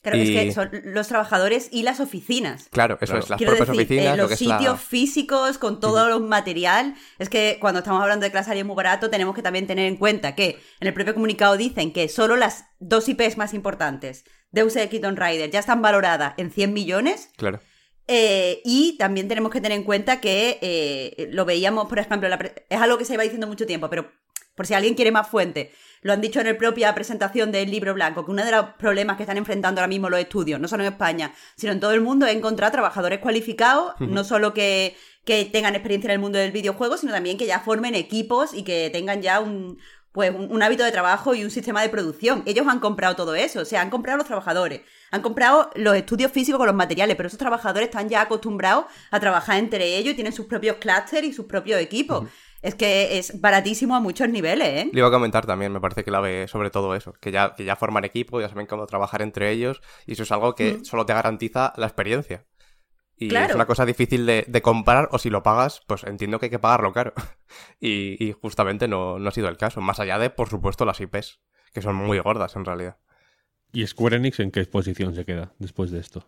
Claro, 0.00 0.16
Y- 0.16 0.34
es 0.34 0.44
que 0.46 0.52
son 0.52 0.70
los 0.94 1.08
trabajadores 1.08 1.68
y 1.70 1.82
las 1.82 2.00
oficinas. 2.00 2.68
Claro, 2.70 2.94
eso 3.02 3.12
Claro. 3.12 3.24
es, 3.24 3.28
las 3.28 3.36
Quiero 3.36 3.50
propias 3.54 3.68
decir, 3.76 3.84
oficinas, 3.98 4.14
eh, 4.14 4.16
lo 4.16 4.22
los 4.22 4.32
es 4.32 4.38
sitios 4.38 4.62
la... 4.62 4.76
físicos 4.78 5.58
con 5.58 5.78
todo 5.78 6.16
el 6.16 6.22
material. 6.22 6.94
Es 7.18 7.28
que 7.28 7.58
cuando 7.60 7.80
estamos 7.80 8.00
hablando 8.00 8.24
de 8.24 8.30
que 8.30 8.36
la 8.38 8.44
salida 8.44 8.60
es 8.60 8.66
muy 8.66 8.76
barato, 8.76 9.10
tenemos 9.10 9.34
que 9.34 9.42
también 9.42 9.66
tener 9.66 9.84
en 9.86 9.96
cuenta 9.98 10.34
que 10.34 10.58
en 10.80 10.88
el 10.88 10.94
propio 10.94 11.12
comunicado 11.12 11.58
dicen 11.58 11.92
que 11.92 12.08
solo 12.08 12.34
las 12.36 12.64
dos 12.78 13.10
IPs 13.10 13.36
más 13.36 13.52
importantes, 13.52 14.24
Deus 14.52 14.74
Ex 14.76 14.94
y 14.94 15.00
Tomb 15.00 15.18
Raider, 15.18 15.50
ya 15.50 15.58
están 15.58 15.82
valoradas 15.82 16.32
en 16.38 16.50
100 16.50 16.72
millones. 16.72 17.30
Claro. 17.36 17.60
Eh, 18.10 18.62
y 18.64 18.96
también 18.96 19.28
tenemos 19.28 19.52
que 19.52 19.60
tener 19.60 19.76
en 19.76 19.84
cuenta 19.84 20.18
que 20.18 20.58
eh, 20.62 21.28
lo 21.30 21.44
veíamos, 21.44 21.88
por 21.88 21.98
ejemplo, 21.98 22.26
la 22.28 22.36
es 22.68 22.80
algo 22.80 22.96
que 22.96 23.04
se 23.04 23.14
iba 23.14 23.22
diciendo 23.22 23.46
mucho 23.46 23.66
tiempo, 23.66 23.90
pero 23.90 24.10
por 24.54 24.66
si 24.66 24.72
alguien 24.72 24.94
quiere 24.94 25.12
más 25.12 25.28
fuente, 25.28 25.72
lo 26.00 26.14
han 26.14 26.20
dicho 26.22 26.40
en 26.40 26.46
la 26.46 26.56
propia 26.56 26.94
presentación 26.94 27.52
del 27.52 27.70
libro 27.70 27.92
blanco, 27.92 28.24
que 28.24 28.30
uno 28.30 28.44
de 28.44 28.50
los 28.50 28.66
problemas 28.78 29.16
que 29.18 29.24
están 29.24 29.36
enfrentando 29.36 29.80
ahora 29.80 29.88
mismo 29.88 30.08
los 30.08 30.18
estudios, 30.18 30.58
no 30.58 30.68
solo 30.68 30.84
en 30.84 30.92
España, 30.92 31.34
sino 31.54 31.72
en 31.72 31.80
todo 31.80 31.92
el 31.92 32.00
mundo, 32.00 32.26
es 32.26 32.34
encontrar 32.34 32.72
trabajadores 32.72 33.18
cualificados, 33.18 33.94
no 34.00 34.24
solo 34.24 34.54
que, 34.54 34.96
que 35.24 35.44
tengan 35.44 35.74
experiencia 35.74 36.08
en 36.08 36.14
el 36.14 36.18
mundo 36.18 36.38
del 36.38 36.50
videojuego, 36.50 36.96
sino 36.96 37.12
también 37.12 37.36
que 37.36 37.46
ya 37.46 37.60
formen 37.60 37.94
equipos 37.94 38.54
y 38.54 38.64
que 38.64 38.90
tengan 38.90 39.20
ya 39.22 39.38
un, 39.40 39.78
pues 40.12 40.34
un, 40.34 40.50
un 40.50 40.62
hábito 40.62 40.84
de 40.84 40.92
trabajo 40.92 41.34
y 41.34 41.44
un 41.44 41.50
sistema 41.50 41.82
de 41.82 41.88
producción. 41.88 42.42
Ellos 42.46 42.66
han 42.66 42.80
comprado 42.80 43.16
todo 43.16 43.34
eso, 43.34 43.60
o 43.60 43.64
sea, 43.64 43.80
han 43.82 43.90
comprado 43.90 44.18
los 44.18 44.26
trabajadores, 44.26 44.80
han 45.10 45.22
comprado 45.22 45.70
los 45.74 45.96
estudios 45.96 46.32
físicos 46.32 46.58
con 46.58 46.66
los 46.66 46.76
materiales, 46.76 47.16
pero 47.16 47.26
esos 47.26 47.38
trabajadores 47.38 47.88
están 47.88 48.08
ya 48.08 48.22
acostumbrados 48.22 48.86
a 49.10 49.20
trabajar 49.20 49.58
entre 49.58 49.96
ellos 49.96 50.12
y 50.12 50.14
tienen 50.16 50.32
sus 50.32 50.46
propios 50.46 50.76
clústeres 50.76 51.30
y 51.30 51.32
sus 51.32 51.46
propios 51.46 51.80
equipos. 51.80 52.28
Es 52.60 52.74
que 52.74 53.18
es 53.18 53.40
baratísimo 53.40 53.94
a 53.94 54.00
muchos 54.00 54.28
niveles, 54.28 54.68
¿eh? 54.68 54.90
Le 54.92 54.98
iba 54.98 55.06
a 55.06 55.12
comentar 55.12 55.46
también, 55.46 55.72
me 55.72 55.80
parece 55.80 56.02
que 56.02 56.10
la 56.10 56.18
ve 56.18 56.48
sobre 56.48 56.70
todo 56.70 56.96
eso, 56.96 57.12
que 57.20 57.30
ya, 57.30 57.54
que 57.54 57.64
ya 57.64 57.76
forman 57.76 58.04
equipo, 58.04 58.40
ya 58.40 58.48
saben 58.48 58.66
cómo 58.66 58.84
trabajar 58.86 59.22
entre 59.22 59.52
ellos, 59.52 59.80
y 60.06 60.14
eso 60.14 60.24
es 60.24 60.32
algo 60.32 60.56
que 60.56 60.80
solo 60.82 61.06
te 61.06 61.12
garantiza 61.12 61.72
la 61.76 61.86
experiencia. 61.86 62.44
Y 63.20 63.28
Claro. 63.28 63.48
es 63.50 63.54
una 63.54 63.66
cosa 63.66 63.84
difícil 63.84 64.26
de, 64.26 64.44
de 64.46 64.62
comprar, 64.62 65.08
o 65.12 65.18
si 65.18 65.28
lo 65.30 65.42
pagas, 65.42 65.82
pues 65.86 66.04
entiendo 66.04 66.38
que 66.38 66.46
hay 66.46 66.50
que 66.50 66.58
pagarlo 66.58 66.92
caro. 66.92 67.12
y, 67.80 68.22
y 68.24 68.32
justamente 68.32 68.86
no, 68.88 69.18
no 69.18 69.28
ha 69.28 69.32
sido 69.32 69.48
el 69.48 69.56
caso, 69.56 69.80
más 69.80 69.98
allá 70.00 70.18
de, 70.18 70.30
por 70.30 70.48
supuesto, 70.48 70.84
las 70.84 71.00
IPs, 71.00 71.40
que 71.72 71.82
son 71.82 71.96
muy 71.96 72.18
gordas 72.20 72.54
en 72.56 72.64
realidad. 72.64 72.98
¿Y 73.72 73.86
Square 73.86 74.16
Enix 74.16 74.40
en 74.40 74.50
qué 74.50 74.64
posición 74.64 75.14
se 75.14 75.24
queda 75.24 75.52
después 75.58 75.90
de 75.90 76.00
esto? 76.00 76.26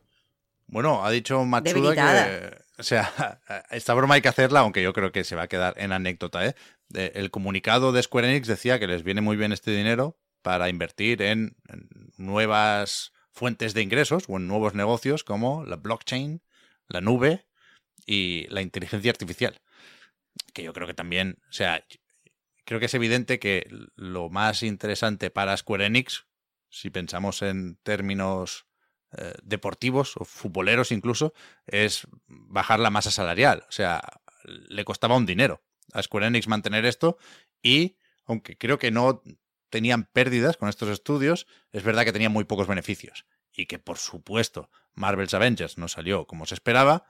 Bueno, 0.66 1.04
ha 1.04 1.10
dicho 1.10 1.44
Matsuda 1.44 1.72
Debilitada. 1.90 2.24
que. 2.26 2.58
O 2.78 2.82
sea, 2.82 3.40
esta 3.70 3.94
broma 3.94 4.14
hay 4.16 4.20
que 4.22 4.28
hacerla, 4.28 4.60
aunque 4.60 4.82
yo 4.82 4.92
creo 4.92 5.10
que 5.12 5.24
se 5.24 5.36
va 5.36 5.42
a 5.42 5.48
quedar 5.48 5.74
en 5.78 5.92
anécdota, 5.92 6.44
¿eh? 6.46 6.54
De- 6.88 7.12
el 7.14 7.30
comunicado 7.30 7.92
de 7.92 8.02
Square 8.02 8.28
Enix 8.30 8.46
decía 8.46 8.78
que 8.78 8.86
les 8.86 9.02
viene 9.04 9.20
muy 9.20 9.36
bien 9.36 9.52
este 9.52 9.70
dinero 9.70 10.18
para 10.42 10.68
invertir 10.68 11.22
en, 11.22 11.56
en 11.68 11.88
nuevas 12.16 13.12
fuentes 13.32 13.74
de 13.74 13.82
ingresos 13.82 14.24
o 14.28 14.36
en 14.36 14.46
nuevos 14.48 14.74
negocios 14.74 15.24
como 15.24 15.64
la 15.64 15.76
blockchain, 15.76 16.42
la 16.90 17.00
nube 17.00 17.46
y 18.06 18.46
la 18.48 18.60
inteligencia 18.60 19.10
artificial. 19.10 19.60
Que 20.52 20.62
yo 20.64 20.72
creo 20.72 20.86
que 20.86 20.94
también, 20.94 21.38
o 21.48 21.52
sea, 21.52 21.84
creo 22.64 22.80
que 22.80 22.86
es 22.86 22.94
evidente 22.94 23.38
que 23.38 23.66
lo 23.96 24.28
más 24.28 24.62
interesante 24.62 25.30
para 25.30 25.56
Square 25.56 25.86
Enix, 25.86 26.26
si 26.68 26.90
pensamos 26.90 27.42
en 27.42 27.76
términos 27.82 28.66
eh, 29.16 29.34
deportivos 29.42 30.16
o 30.16 30.24
futboleros 30.24 30.92
incluso, 30.92 31.32
es 31.66 32.06
bajar 32.26 32.80
la 32.80 32.90
masa 32.90 33.10
salarial. 33.10 33.64
O 33.68 33.72
sea, 33.72 34.02
le 34.44 34.84
costaba 34.84 35.16
un 35.16 35.26
dinero 35.26 35.62
a 35.92 36.02
Square 36.02 36.26
Enix 36.26 36.48
mantener 36.48 36.84
esto 36.84 37.18
y, 37.62 37.96
aunque 38.24 38.56
creo 38.56 38.78
que 38.78 38.90
no 38.90 39.22
tenían 39.68 40.04
pérdidas 40.04 40.56
con 40.56 40.68
estos 40.68 40.88
estudios, 40.88 41.46
es 41.72 41.82
verdad 41.82 42.04
que 42.04 42.12
tenían 42.12 42.32
muy 42.32 42.44
pocos 42.44 42.66
beneficios. 42.66 43.24
Y 43.60 43.66
que, 43.66 43.78
por 43.78 43.98
supuesto, 43.98 44.70
Marvel's 44.94 45.34
Avengers 45.34 45.76
no 45.76 45.88
salió 45.88 46.26
como 46.26 46.46
se 46.46 46.54
esperaba. 46.54 47.04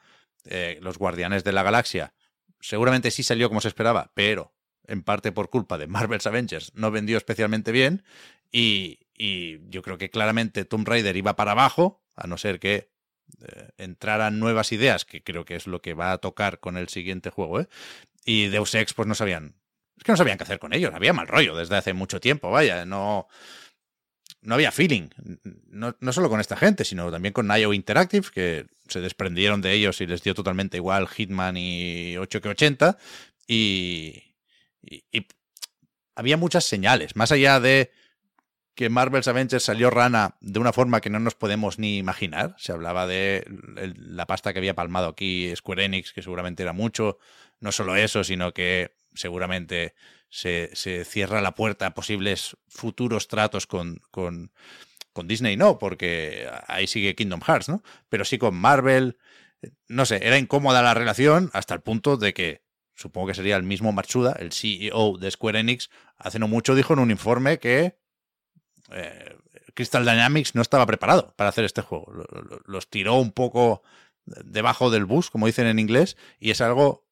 eh, 0.45 0.79
los 0.81 0.99
Guardianes 0.99 1.45
de 1.45 1.53
la 1.53 1.63
Galaxia 1.63 2.15
seguramente 2.61 3.11
sí 3.11 3.23
salió 3.23 3.49
como 3.49 3.61
se 3.61 3.69
esperaba, 3.69 4.11
pero 4.15 4.55
en 4.87 5.03
parte 5.03 5.33
por 5.33 5.51
culpa 5.51 5.79
de 5.79 5.87
Marvel's 5.87 6.27
Avengers 6.27 6.73
no 6.75 6.91
vendió 6.91 7.17
especialmente 7.17 7.73
bien. 7.73 8.03
Y, 8.51 9.01
y 9.15 9.61
yo 9.69 9.83
creo 9.83 9.97
que 9.99 10.11
claramente 10.11 10.65
Tomb 10.65 10.89
Raider 10.89 11.17
iba 11.17 11.37
para 11.37 11.53
abajo, 11.53 12.03
a 12.17 12.27
no 12.27 12.37
ser 12.37 12.59
que 12.59 12.91
eh, 13.47 13.69
entraran 13.79 14.41
nuevas 14.41 14.73
ideas, 14.73 15.05
que 15.05 15.23
creo 15.23 15.45
que 15.45 15.55
es 15.57 15.67
lo 15.67 15.81
que 15.81 15.95
va 15.95 16.13
a 16.13 16.19
tocar 16.19 16.59
con 16.59 16.77
el 16.77 16.89
siguiente 16.89 17.31
juego, 17.31 17.61
¿eh? 17.61 17.69
Y 18.25 18.49
Deus 18.49 18.75
Ex, 18.75 18.93
pues 18.95 19.07
no 19.07 19.15
sabían. 19.15 19.55
Es 19.97 20.05
que 20.05 20.13
no 20.13 20.17
sabían 20.17 20.39
qué 20.39 20.45
hacer 20.45 20.59
con 20.59 20.73
ellos. 20.73 20.93
Había 20.95 21.13
mal 21.13 21.29
rollo 21.29 21.55
desde 21.55 21.77
hace 21.77 21.93
mucho 21.93 22.19
tiempo, 22.21 22.51
vaya. 22.51 22.85
No. 22.87 23.29
No 24.43 24.55
había 24.55 24.73
feeling. 24.73 25.09
No, 25.69 25.97
no 26.01 26.13
solo 26.13 26.31
con 26.31 26.41
esta 26.41 26.57
gente, 26.57 26.85
sino 26.85 27.11
también 27.11 27.33
con 27.33 27.49
Nio 27.49 27.73
Interactive, 27.73 28.29
que 28.33 28.67
se 28.89 29.01
desprendieron 29.01 29.61
de 29.61 29.73
ellos 29.73 30.01
y 30.01 30.07
les 30.07 30.23
dio 30.23 30.35
totalmente 30.35 30.77
igual 30.77 31.09
Hitman 31.09 31.57
y 31.57 32.17
8 32.17 32.41
que 32.41 32.49
80. 32.49 32.99
Y, 33.47 34.23
y, 34.83 35.27
había 36.15 36.37
muchas 36.37 36.65
señales. 36.65 37.17
Más 37.17 37.33
allá 37.33 37.61
de 37.61 37.91
que 38.75 38.89
Marvel's 38.89 39.29
Avengers 39.29 39.65
salió 39.65 39.91
rana 39.91 40.37
de 40.41 40.59
una 40.59 40.73
forma 40.73 41.01
que 41.01 41.11
no 41.11 41.21
nos 41.21 41.35
podemos 41.35 41.79
ni 41.79 41.99
imaginar. 41.99 42.55
Se 42.59 42.73
hablaba 42.73 43.07
de 43.07 43.45
la 43.97 44.27
pasta 44.27 44.53
que 44.53 44.59
había 44.59 44.75
palmado 44.75 45.09
aquí 45.09 45.55
Square 45.55 45.85
Enix, 45.85 46.13
que 46.13 46.23
seguramente 46.23 46.63
era 46.63 46.73
mucho. 46.73 47.19
No 47.59 47.73
solo 47.73 47.97
eso, 47.97 48.25
sino 48.25 48.55
que 48.55 48.95
seguramente 49.15 49.95
se, 50.31 50.71
cierra 51.05 51.41
la 51.43 51.55
puerta 51.55 51.87
a 51.87 51.95
posibles 51.95 52.57
futuros 52.69 53.29
tratos 53.29 53.67
con, 53.67 54.01
con, 54.11 54.53
con 55.13 55.29
Disney, 55.29 55.57
no, 55.57 55.79
porque 55.79 56.49
ahí 56.69 56.87
sigue 56.87 57.15
Kingdom 57.17 57.41
Hearts, 57.43 57.69
¿no? 57.69 57.83
Pero 58.09 58.25
sí 58.25 58.39
con 58.39 58.55
Marvel. 58.55 59.19
No 59.89 60.07
sé, 60.07 60.27
era 60.27 60.39
incómoda 60.39 60.83
la 60.83 60.95
relación 60.95 61.51
hasta 61.53 61.75
el 61.75 61.81
punto 61.83 62.17
de 62.17 62.33
que 62.33 62.63
supongo 62.95 63.27
que 63.29 63.35
sería 63.35 63.57
el 63.57 63.63
mismo 63.63 63.93
Matsuda, 63.93 64.33
el 64.39 64.53
CEO 64.53 65.19
de 65.19 65.31
Square 65.31 65.61
Enix, 65.61 65.91
hace 66.17 66.39
no 66.39 66.49
mucho 66.49 66.75
dijo 66.75 66.93
en 66.95 66.99
un 67.01 67.11
informe 67.11 67.59
que 67.59 67.99
eh, 68.93 69.37
Crystal 69.75 70.05
Dynamics 70.05 70.55
no 70.55 70.63
estaba 70.63 70.87
preparado 70.87 71.35
para 71.37 71.51
hacer 71.51 71.65
este 71.65 71.83
juego. 71.83 72.11
Lo- 72.13 72.25
lo- 72.43 72.61
Los 72.67 72.89
tiró 72.91 73.17
un 73.17 73.33
poco 73.33 73.83
debajo 74.25 74.91
del 74.91 75.05
bus, 75.07 75.31
como 75.31 75.47
dicen 75.47 75.67
en 75.67 75.79
inglés, 75.79 76.17
y 76.39 76.51
es 76.51 76.61
algo 76.61 77.07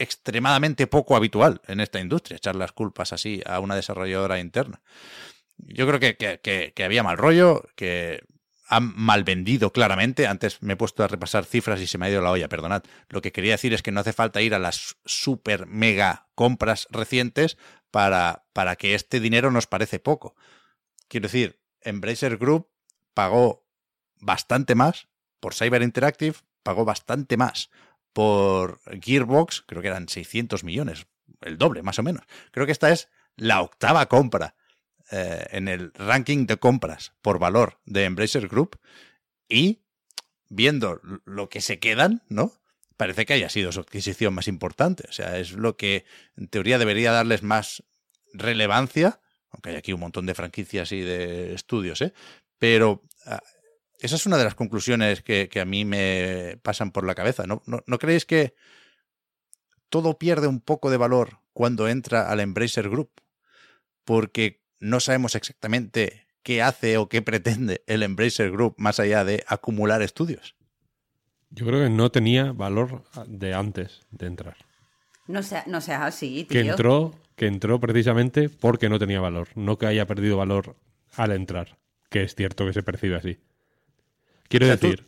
extremadamente 0.00 0.86
poco 0.86 1.14
habitual 1.16 1.60
en 1.66 1.80
esta 1.80 2.00
industria, 2.00 2.36
echar 2.36 2.56
las 2.56 2.72
culpas 2.72 3.12
así 3.12 3.42
a 3.46 3.60
una 3.60 3.76
desarrolladora 3.76 4.40
interna. 4.40 4.80
Yo 5.58 5.86
creo 5.86 6.00
que, 6.00 6.16
que- 6.16 6.84
había 6.84 7.02
mal 7.02 7.18
rollo, 7.18 7.64
que 7.76 8.22
han 8.68 8.94
mal 8.96 9.24
vendido 9.24 9.72
claramente. 9.72 10.26
Antes 10.26 10.62
me 10.62 10.72
he 10.72 10.76
puesto 10.76 11.04
a 11.04 11.08
repasar 11.08 11.44
cifras 11.44 11.80
y 11.80 11.86
se 11.86 11.98
me 11.98 12.06
ha 12.06 12.10
ido 12.10 12.22
la 12.22 12.30
olla, 12.30 12.48
perdonad. 12.48 12.82
Lo 13.08 13.20
que 13.20 13.32
quería 13.32 13.52
decir 13.52 13.74
es 13.74 13.82
que 13.82 13.92
no 13.92 14.00
hace 14.00 14.12
falta 14.12 14.40
ir 14.40 14.54
a 14.54 14.58
las 14.58 14.96
super 15.04 15.66
mega 15.66 16.28
compras 16.34 16.86
recientes 16.90 17.58
para, 17.90 18.44
para 18.52 18.76
que 18.76 18.94
este 18.94 19.20
dinero 19.20 19.50
nos 19.50 19.66
parece 19.66 19.98
poco. 19.98 20.34
Quiero 21.08 21.24
decir, 21.24 21.60
Embracer 21.82 22.36
Group 22.38 22.68
pagó 23.12 23.66
bastante 24.20 24.74
más 24.74 25.08
por 25.40 25.54
Cyber 25.54 25.82
Interactive, 25.82 26.36
pagó 26.62 26.84
bastante 26.84 27.36
más 27.36 27.70
por 28.12 28.80
Gearbox, 29.00 29.62
creo 29.66 29.82
que 29.82 29.88
eran 29.88 30.08
600 30.08 30.64
millones, 30.64 31.06
el 31.42 31.58
doble 31.58 31.82
más 31.82 31.98
o 31.98 32.02
menos. 32.02 32.24
Creo 32.50 32.66
que 32.66 32.72
esta 32.72 32.90
es 32.90 33.08
la 33.36 33.62
octava 33.62 34.06
compra 34.06 34.54
eh, 35.10 35.46
en 35.50 35.68
el 35.68 35.92
ranking 35.94 36.46
de 36.46 36.56
compras 36.56 37.12
por 37.22 37.38
valor 37.38 37.80
de 37.84 38.04
Embracer 38.04 38.48
Group 38.48 38.78
y 39.48 39.82
viendo 40.48 41.00
lo 41.24 41.48
que 41.48 41.60
se 41.60 41.78
quedan, 41.78 42.22
¿no? 42.28 42.52
Parece 42.96 43.24
que 43.24 43.32
haya 43.32 43.48
sido 43.48 43.72
su 43.72 43.80
adquisición 43.80 44.34
más 44.34 44.46
importante. 44.46 45.04
O 45.08 45.12
sea, 45.12 45.38
es 45.38 45.52
lo 45.52 45.76
que 45.76 46.04
en 46.36 46.48
teoría 46.48 46.78
debería 46.78 47.12
darles 47.12 47.42
más 47.42 47.82
relevancia, 48.34 49.20
aunque 49.50 49.70
hay 49.70 49.76
aquí 49.76 49.92
un 49.92 50.00
montón 50.00 50.26
de 50.26 50.34
franquicias 50.34 50.92
y 50.92 51.00
de 51.00 51.54
estudios, 51.54 52.02
¿eh? 52.02 52.12
Pero 52.58 53.02
ah, 53.26 53.42
esa 54.00 54.16
es 54.16 54.26
una 54.26 54.38
de 54.38 54.44
las 54.44 54.54
conclusiones 54.54 55.22
que, 55.22 55.48
que 55.48 55.60
a 55.60 55.64
mí 55.64 55.84
me 55.84 56.58
pasan 56.62 56.90
por 56.90 57.06
la 57.06 57.14
cabeza. 57.14 57.46
¿No, 57.46 57.62
no, 57.66 57.82
¿No 57.86 57.98
creéis 57.98 58.24
que 58.24 58.54
todo 59.88 60.18
pierde 60.18 60.46
un 60.46 60.60
poco 60.60 60.90
de 60.90 60.96
valor 60.96 61.40
cuando 61.52 61.88
entra 61.88 62.30
al 62.30 62.40
Embracer 62.40 62.88
Group? 62.88 63.10
Porque 64.04 64.62
no 64.78 65.00
sabemos 65.00 65.34
exactamente 65.34 66.26
qué 66.42 66.62
hace 66.62 66.96
o 66.96 67.08
qué 67.08 67.22
pretende 67.22 67.82
el 67.86 68.02
Embracer 68.02 68.50
Group 68.50 68.74
más 68.78 68.98
allá 68.98 69.24
de 69.24 69.44
acumular 69.46 70.02
estudios. 70.02 70.56
Yo 71.50 71.66
creo 71.66 71.82
que 71.82 71.90
no 71.90 72.10
tenía 72.10 72.52
valor 72.52 73.02
de 73.26 73.54
antes 73.54 74.06
de 74.10 74.26
entrar. 74.26 74.56
No, 75.26 75.42
sea, 75.42 75.64
no 75.66 75.80
seas 75.80 76.02
así, 76.02 76.44
Que 76.44 76.60
entró, 76.60 77.14
que 77.36 77.46
entró 77.46 77.78
precisamente 77.80 78.48
porque 78.48 78.88
no 78.88 78.98
tenía 78.98 79.20
valor, 79.20 79.48
no 79.54 79.78
que 79.78 79.86
haya 79.86 80.06
perdido 80.06 80.36
valor 80.36 80.76
al 81.16 81.32
entrar, 81.32 81.78
que 82.08 82.22
es 82.22 82.34
cierto 82.34 82.66
que 82.66 82.72
se 82.72 82.82
percibe 82.82 83.16
así. 83.16 83.38
Quiero 84.50 84.66
O 84.66 84.68
sea, 84.68 84.76
tú- 84.76 84.88
decir, 84.88 85.06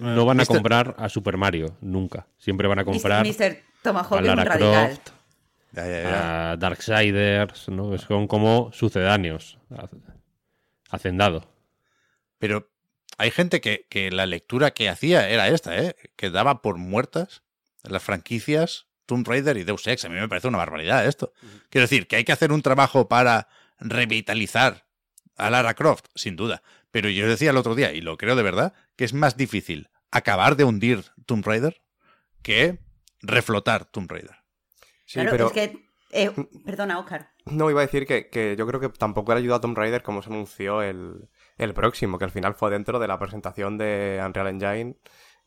no 0.00 0.24
van 0.24 0.38
a 0.38 0.42
Mister- 0.42 0.56
comprar 0.58 0.94
a 0.96 1.08
Super 1.08 1.36
Mario, 1.36 1.76
nunca. 1.80 2.28
Siempre 2.38 2.68
van 2.68 2.78
a 2.78 2.84
comprar 2.84 3.26
Mr. 3.26 3.58
Tomahawk 3.82 4.18
a 4.18 4.22
Lara 4.22 4.44
radical. 4.44 4.86
Croft, 4.88 5.08
Ya, 5.72 5.86
ya, 5.88 6.02
ya. 6.02 6.50
a 6.52 6.56
Darksiders, 6.58 7.68
¿no? 7.70 7.98
Son 7.98 8.28
como 8.28 8.70
sucedáneos. 8.72 9.58
Hacendado. 10.90 11.48
Pero 12.38 12.70
hay 13.18 13.30
gente 13.30 13.60
que, 13.60 13.86
que 13.88 14.10
la 14.10 14.26
lectura 14.26 14.72
que 14.72 14.88
hacía 14.88 15.28
era 15.28 15.48
esta, 15.48 15.76
¿eh? 15.78 15.96
Que 16.16 16.30
daba 16.30 16.60
por 16.62 16.76
muertas 16.76 17.42
las 17.82 18.02
franquicias 18.02 18.86
Tomb 19.06 19.26
Raider 19.26 19.56
y 19.56 19.64
Deus 19.64 19.86
Ex. 19.86 20.04
A 20.04 20.08
mí 20.08 20.14
me 20.16 20.28
parece 20.28 20.48
una 20.48 20.58
barbaridad 20.58 21.06
esto. 21.06 21.32
Quiero 21.70 21.84
decir, 21.84 22.06
que 22.06 22.16
hay 22.16 22.24
que 22.24 22.32
hacer 22.32 22.52
un 22.52 22.62
trabajo 22.62 23.08
para 23.08 23.48
revitalizar 23.78 24.84
a 25.36 25.50
Lara 25.50 25.74
Croft, 25.74 26.06
sin 26.14 26.36
duda. 26.36 26.62
Pero 26.92 27.08
yo 27.08 27.26
decía 27.26 27.50
el 27.50 27.56
otro 27.56 27.74
día, 27.74 27.92
y 27.92 28.00
lo 28.00 28.16
creo 28.16 28.36
de 28.36 28.42
verdad, 28.44 28.74
que 28.96 29.04
es 29.04 29.12
más 29.14 29.36
difícil 29.36 29.88
acabar 30.12 30.54
de 30.56 30.62
hundir 30.64 31.04
Tomb 31.26 31.44
Raider 31.44 31.82
que 32.42 32.78
reflotar 33.22 33.86
Tomb 33.86 34.10
Raider. 34.10 34.36
Sí, 35.04 35.14
claro, 35.20 35.30
pero 35.32 35.46
es 35.48 35.52
que... 35.52 35.86
eh, 36.12 36.30
perdona, 36.64 36.98
Oscar. 36.98 37.30
no 37.46 37.68
iba 37.70 37.80
a 37.80 37.86
decir 37.86 38.06
que, 38.06 38.28
que 38.30 38.54
yo 38.56 38.66
creo 38.66 38.78
que 38.80 38.88
tampoco 38.90 39.32
le 39.34 39.40
ayudó 39.40 39.54
a 39.56 39.60
Tomb 39.60 39.76
Raider 39.76 40.02
como 40.02 40.22
se 40.22 40.30
anunció 40.30 40.82
el, 40.82 41.28
el 41.58 41.74
próximo, 41.74 42.18
que 42.18 42.24
al 42.26 42.30
final 42.30 42.54
fue 42.54 42.70
dentro 42.70 42.98
de 42.98 43.08
la 43.08 43.18
presentación 43.18 43.78
de 43.78 44.20
Unreal 44.24 44.48
Engine. 44.48 44.96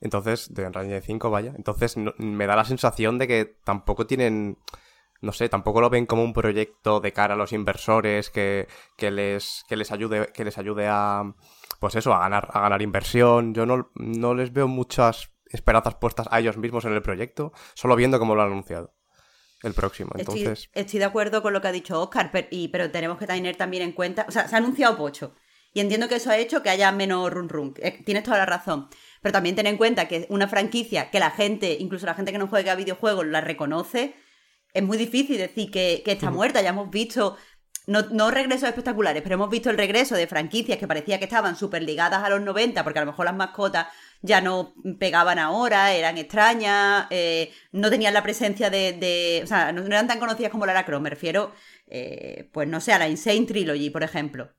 Entonces, 0.02 0.54
de 0.54 0.66
Unreal 0.66 0.86
Engine 0.86 1.02
5, 1.02 1.30
vaya. 1.30 1.54
Entonces, 1.56 1.96
no- 1.96 2.14
me 2.18 2.48
da 2.48 2.56
la 2.56 2.66
sensación 2.66 3.18
de 3.18 3.28
que 3.28 3.46
tampoco 3.64 4.06
tienen. 4.08 4.58
No 5.22 5.31
sé, 5.31 5.50
tampoco 5.50 5.81
lo 5.81 5.89
ven 5.89 6.05
como 6.05 6.24
un 6.24 6.34
proyecto 6.34 7.00
de 7.00 7.13
cara 7.13 7.34
a 7.34 7.38
los 7.38 7.53
inversores 7.53 8.29
que, 8.29 8.67
que 8.98 9.12
les, 9.12 9.63
que 9.67 9.75
les 9.75 9.91
ayude, 9.91 10.31
que 10.34 10.43
les 10.43 10.57
ayude 10.57 10.88
a. 10.88 11.24
Pues 11.79 11.95
eso, 11.95 12.13
a 12.13 12.19
ganar, 12.19 12.50
a 12.51 12.62
ganar 12.62 12.81
inversión. 12.81 13.53
Yo 13.53 13.65
no, 13.65 13.91
no 13.95 14.34
les 14.34 14.53
veo 14.53 14.67
muchas 14.67 15.31
esperanzas 15.45 15.95
puestas 15.95 16.27
a 16.31 16.39
ellos 16.39 16.57
mismos 16.57 16.86
en 16.86 16.93
el 16.93 17.01
proyecto, 17.01 17.53
solo 17.74 17.95
viendo 17.95 18.19
cómo 18.19 18.36
lo 18.36 18.41
han 18.41 18.51
anunciado. 18.51 18.93
El 19.63 19.74
próximo. 19.74 20.12
Entonces. 20.15 20.65
Estoy, 20.65 20.81
estoy 20.81 21.00
de 21.00 21.05
acuerdo 21.05 21.41
con 21.41 21.53
lo 21.53 21.62
que 21.62 21.69
ha 21.69 21.72
dicho 21.72 22.00
Oscar, 22.00 22.29
pero, 22.31 22.48
y, 22.51 22.67
pero 22.67 22.91
tenemos 22.91 23.17
que 23.17 23.25
tener 23.25 23.55
también 23.55 23.84
en 23.84 23.93
cuenta, 23.93 24.25
o 24.27 24.31
sea, 24.31 24.48
se 24.48 24.55
ha 24.55 24.60
anunciado 24.60 24.98
Pocho, 24.98 25.34
y 25.74 25.79
entiendo 25.79 26.07
que 26.07 26.15
eso 26.15 26.29
ha 26.29 26.38
hecho 26.38 26.62
que 26.62 26.69
haya 26.69 26.91
menos 26.91 27.31
run 27.31 27.50
run, 27.50 27.74
eh, 27.79 28.03
tienes 28.05 28.24
toda 28.24 28.38
la 28.38 28.45
razón, 28.45 28.89
pero 29.22 29.34
también 29.34 29.55
ten 29.55 29.65
en 29.65 29.77
cuenta 29.77 30.07
que 30.07 30.27
una 30.29 30.48
franquicia 30.48 31.10
que 31.10 31.19
la 31.19 31.31
gente, 31.31 31.77
incluso 31.79 32.05
la 32.05 32.13
gente 32.13 32.31
que 32.31 32.38
no 32.38 32.48
juega 32.48 32.74
a 32.74 32.75
videojuegos, 32.75 33.25
la 33.25 33.41
reconoce, 33.41 34.13
es 34.75 34.84
muy 34.84 34.98
difícil 34.98 35.38
decir 35.38 35.72
que, 35.72 36.01
que 36.05 36.12
está 36.13 36.29
muerta, 36.32 36.62
ya 36.62 36.70
hemos 36.70 36.89
visto... 36.91 37.38
No, 37.88 38.01
no 38.10 38.32
regresos 38.32 38.67
espectaculares, 38.67 39.22
pero 39.22 39.36
hemos 39.36 39.50
visto 39.51 39.70
el 39.70 39.77
regreso 39.77 40.15
de 40.15 40.25
franquicias 40.25 40.79
que 40.79 40.88
parecía 40.88 41.20
que 41.20 41.25
estaban 41.25 41.55
súper 41.55 41.84
ligadas 41.84 42.24
a 42.24 42.29
los 42.29 42.41
90, 42.41 42.84
porque 42.84 42.98
a 42.98 43.03
lo 43.05 43.12
mejor 43.12 43.25
las 43.25 43.36
mascotas 43.36 43.86
ya 44.24 44.41
no 44.41 44.74
pegaban 45.00 45.38
ahora, 45.38 45.94
eran 45.94 46.17
extrañas, 46.17 47.05
eh, 47.12 47.51
no 47.72 47.91
tenían 47.91 48.15
la 48.15 48.24
presencia 48.24 48.72
de, 48.72 48.94
de- 48.94 49.41
O 49.44 49.48
sea, 49.48 49.72
no, 49.72 49.82
no 49.82 49.88
eran 49.88 50.08
tan 50.08 50.17
conocidas 50.20 50.51
como 50.51 50.65
Lara 50.65 50.84
Croft, 50.84 51.03
me 51.03 51.12
refiero, 51.12 51.51
eh, 51.88 52.50
pues 52.53 52.67
no 52.67 52.82
sé, 52.82 52.91
a 52.91 52.98
la 52.98 53.08
Insane 53.08 53.46
Trilogy, 53.46 53.91
por 53.91 54.01
ejemplo, 54.01 54.50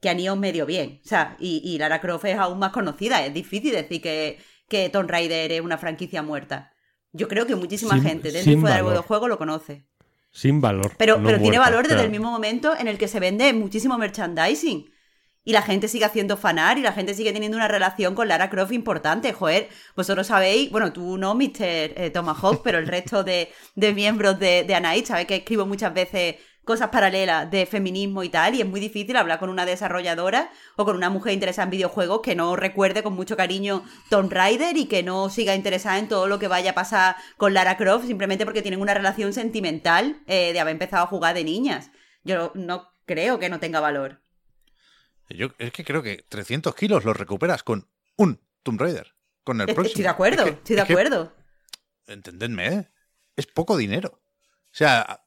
que 0.00 0.08
han 0.08 0.20
ido 0.20 0.36
medio 0.36 0.64
bien. 0.64 1.00
O 1.04 1.08
sea, 1.08 1.36
y, 1.40 1.60
y 1.64 1.78
Lara 1.78 2.00
Croft 2.00 2.24
es 2.26 2.38
aún 2.38 2.60
más 2.60 2.70
conocida, 2.70 3.26
es 3.26 3.34
difícil 3.34 3.72
decir 3.72 4.00
que, 4.00 4.38
que 4.68 4.90
Tomb 4.90 5.10
Raider 5.10 5.50
es 5.50 5.60
una 5.60 5.78
franquicia 5.78 6.22
muerta. 6.22 6.72
Yo 7.16 7.28
creo 7.28 7.46
que 7.46 7.56
muchísima 7.56 7.94
Sin- 7.94 8.02
gente 8.04 8.30
dentro 8.32 8.52
y 8.52 8.56
fuera 8.56 8.76
del 8.76 8.84
videojuego 8.84 9.28
lo 9.28 9.38
conoce. 9.38 9.84
Sin 10.30 10.60
valor. 10.60 10.92
Pero, 10.98 11.16
no 11.18 11.26
pero 11.26 11.40
tiene 11.40 11.58
valor 11.58 11.82
desde 11.84 11.94
claro. 11.94 12.04
el 12.06 12.10
mismo 12.10 12.30
momento 12.30 12.76
en 12.78 12.88
el 12.88 12.98
que 12.98 13.08
se 13.08 13.20
vende 13.20 13.52
muchísimo 13.54 13.96
merchandising. 13.96 14.90
Y 15.44 15.52
la 15.52 15.62
gente 15.62 15.86
sigue 15.86 16.04
haciendo 16.04 16.36
fanar 16.36 16.76
y 16.76 16.82
la 16.82 16.92
gente 16.92 17.14
sigue 17.14 17.32
teniendo 17.32 17.56
una 17.56 17.68
relación 17.68 18.14
con 18.16 18.26
Lara 18.26 18.50
Croft 18.50 18.72
importante. 18.72 19.32
Joder, 19.32 19.68
vosotros 19.94 20.26
sabéis, 20.26 20.70
bueno, 20.72 20.92
tú 20.92 21.16
no, 21.18 21.34
Mr. 21.36 21.52
eh, 21.60 22.10
Tomahawk, 22.12 22.62
pero 22.64 22.78
el 22.78 22.86
resto 22.88 23.22
de, 23.22 23.48
de 23.76 23.94
miembros 23.94 24.38
de, 24.40 24.64
de 24.64 24.74
Anait, 24.74 25.06
sabéis 25.06 25.28
que 25.28 25.36
escribo 25.36 25.64
muchas 25.64 25.94
veces 25.94 26.34
cosas 26.66 26.90
paralelas 26.90 27.50
de 27.50 27.64
feminismo 27.64 28.22
y 28.24 28.28
tal, 28.28 28.54
y 28.56 28.60
es 28.60 28.66
muy 28.66 28.80
difícil 28.80 29.16
hablar 29.16 29.38
con 29.38 29.48
una 29.48 29.64
desarrolladora 29.64 30.50
o 30.76 30.84
con 30.84 30.96
una 30.96 31.08
mujer 31.08 31.32
interesada 31.32 31.64
en 31.64 31.70
videojuegos 31.70 32.20
que 32.22 32.34
no 32.34 32.56
recuerde 32.56 33.02
con 33.02 33.14
mucho 33.14 33.36
cariño 33.36 33.84
Tomb 34.10 34.30
Raider 34.32 34.76
y 34.76 34.86
que 34.86 35.02
no 35.04 35.30
siga 35.30 35.54
interesada 35.54 35.98
en 35.98 36.08
todo 36.08 36.26
lo 36.26 36.38
que 36.38 36.48
vaya 36.48 36.72
a 36.72 36.74
pasar 36.74 37.16
con 37.38 37.54
Lara 37.54 37.76
Croft 37.78 38.06
simplemente 38.06 38.44
porque 38.44 38.62
tienen 38.62 38.80
una 38.82 38.92
relación 38.94 39.32
sentimental 39.32 40.20
eh, 40.26 40.52
de 40.52 40.60
haber 40.60 40.72
empezado 40.72 41.04
a 41.04 41.06
jugar 41.06 41.34
de 41.36 41.44
niñas. 41.44 41.90
Yo 42.24 42.50
no 42.54 42.88
creo 43.06 43.38
que 43.38 43.48
no 43.48 43.60
tenga 43.60 43.78
valor. 43.80 44.20
Yo 45.28 45.48
es 45.58 45.70
que 45.72 45.84
creo 45.84 46.02
que 46.02 46.24
300 46.28 46.74
kilos 46.74 47.04
los 47.04 47.16
recuperas 47.16 47.62
con 47.62 47.88
un 48.16 48.40
Tomb 48.64 48.80
Raider. 48.80 49.14
Con 49.44 49.60
el 49.60 49.66
próximo. 49.66 49.86
Estoy 49.86 50.02
de 50.02 50.08
acuerdo, 50.08 50.42
Es 50.42 50.50
que- 50.50 50.56
estoy 50.56 50.74
de 50.76 50.82
es 50.82 50.86
que- 50.88 50.92
acuerdo. 50.94 51.32
entendedme, 52.08 52.66
¿eh? 52.66 52.88
Es 53.36 53.46
poco 53.46 53.76
dinero. 53.76 54.20
O 54.20 54.78
sea, 54.78 55.22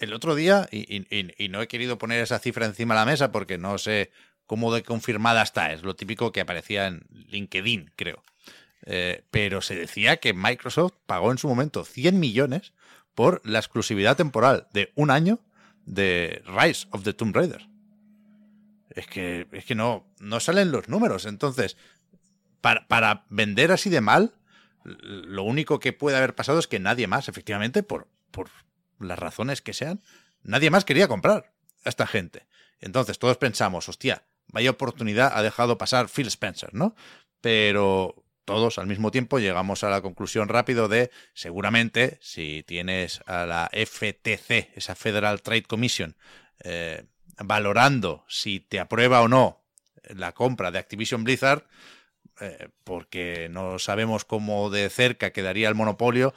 el 0.00 0.14
otro 0.14 0.34
día, 0.34 0.68
y, 0.72 1.48
no 1.50 1.62
he 1.62 1.68
querido 1.68 1.98
poner 1.98 2.20
esa 2.20 2.38
cifra 2.38 2.66
encima 2.66 2.94
de 2.94 3.00
la 3.00 3.06
mesa 3.06 3.30
porque 3.30 3.58
no 3.58 3.78
sé 3.78 4.10
cómo 4.46 4.72
de 4.74 4.82
confirmada 4.82 5.42
está. 5.42 5.72
Es 5.72 5.82
lo 5.82 5.94
típico 5.94 6.32
que 6.32 6.40
aparecía 6.40 6.86
en 6.86 7.06
LinkedIn, 7.28 7.92
creo. 7.96 8.22
Eh, 8.86 9.24
pero 9.30 9.60
se 9.60 9.76
decía 9.76 10.16
que 10.16 10.32
Microsoft 10.32 10.94
pagó 11.06 11.30
en 11.30 11.38
su 11.38 11.48
momento 11.48 11.84
100 11.84 12.18
millones 12.18 12.72
por 13.14 13.42
la 13.44 13.58
exclusividad 13.58 14.16
temporal 14.16 14.66
de 14.72 14.90
un 14.94 15.10
año 15.10 15.38
de 15.84 16.42
Rise 16.46 16.88
of 16.90 17.04
the 17.04 17.12
Tomb 17.12 17.36
Raider. 17.36 17.68
Es 18.88 19.06
que, 19.06 19.46
es 19.52 19.64
que 19.66 19.74
no, 19.74 20.06
no 20.18 20.40
salen 20.40 20.72
los 20.72 20.88
números. 20.88 21.26
Entonces, 21.26 21.76
para, 22.62 22.88
para 22.88 23.26
vender 23.28 23.70
así 23.70 23.90
de 23.90 24.00
mal, 24.00 24.32
lo 24.82 25.42
único 25.42 25.78
que 25.78 25.92
puede 25.92 26.16
haber 26.16 26.34
pasado 26.34 26.58
es 26.58 26.66
que 26.66 26.80
nadie 26.80 27.06
más, 27.06 27.28
efectivamente, 27.28 27.82
por, 27.82 28.08
por 28.30 28.48
las 29.00 29.18
razones 29.18 29.62
que 29.62 29.72
sean, 29.72 30.02
nadie 30.42 30.70
más 30.70 30.84
quería 30.84 31.08
comprar 31.08 31.52
a 31.84 31.88
esta 31.88 32.06
gente. 32.06 32.46
Entonces 32.80 33.18
todos 33.18 33.36
pensamos, 33.36 33.88
hostia, 33.88 34.24
vaya 34.48 34.70
oportunidad 34.70 35.32
ha 35.34 35.42
dejado 35.42 35.78
pasar 35.78 36.08
Phil 36.08 36.28
Spencer, 36.28 36.74
¿no? 36.74 36.94
Pero 37.40 38.24
todos 38.44 38.78
al 38.78 38.86
mismo 38.86 39.10
tiempo 39.10 39.38
llegamos 39.38 39.84
a 39.84 39.90
la 39.90 40.00
conclusión 40.00 40.48
rápido 40.48 40.88
de, 40.88 41.10
seguramente, 41.34 42.18
si 42.20 42.64
tienes 42.66 43.20
a 43.26 43.46
la 43.46 43.70
FTC, 43.72 44.76
esa 44.76 44.94
Federal 44.94 45.42
Trade 45.42 45.62
Commission, 45.62 46.16
eh, 46.64 47.04
valorando 47.38 48.24
si 48.28 48.60
te 48.60 48.80
aprueba 48.80 49.22
o 49.22 49.28
no 49.28 49.62
la 50.08 50.32
compra 50.32 50.70
de 50.70 50.78
Activision 50.78 51.24
Blizzard, 51.24 51.64
eh, 52.40 52.68
porque 52.84 53.48
no 53.50 53.78
sabemos 53.78 54.24
cómo 54.24 54.70
de 54.70 54.88
cerca 54.90 55.30
quedaría 55.30 55.68
el 55.68 55.74
monopolio, 55.74 56.34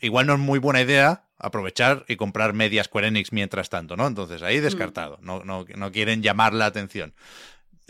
igual 0.00 0.26
no 0.26 0.34
es 0.34 0.40
muy 0.40 0.58
buena 0.58 0.80
idea 0.80 1.27
aprovechar 1.38 2.04
y 2.08 2.16
comprar 2.16 2.52
media 2.52 2.84
Square 2.84 3.08
Enix 3.08 3.32
mientras 3.32 3.70
tanto, 3.70 3.96
¿no? 3.96 4.06
Entonces 4.06 4.42
ahí 4.42 4.60
descartado, 4.60 5.18
no, 5.22 5.44
no, 5.44 5.64
no 5.76 5.92
quieren 5.92 6.22
llamar 6.22 6.52
la 6.52 6.66
atención. 6.66 7.14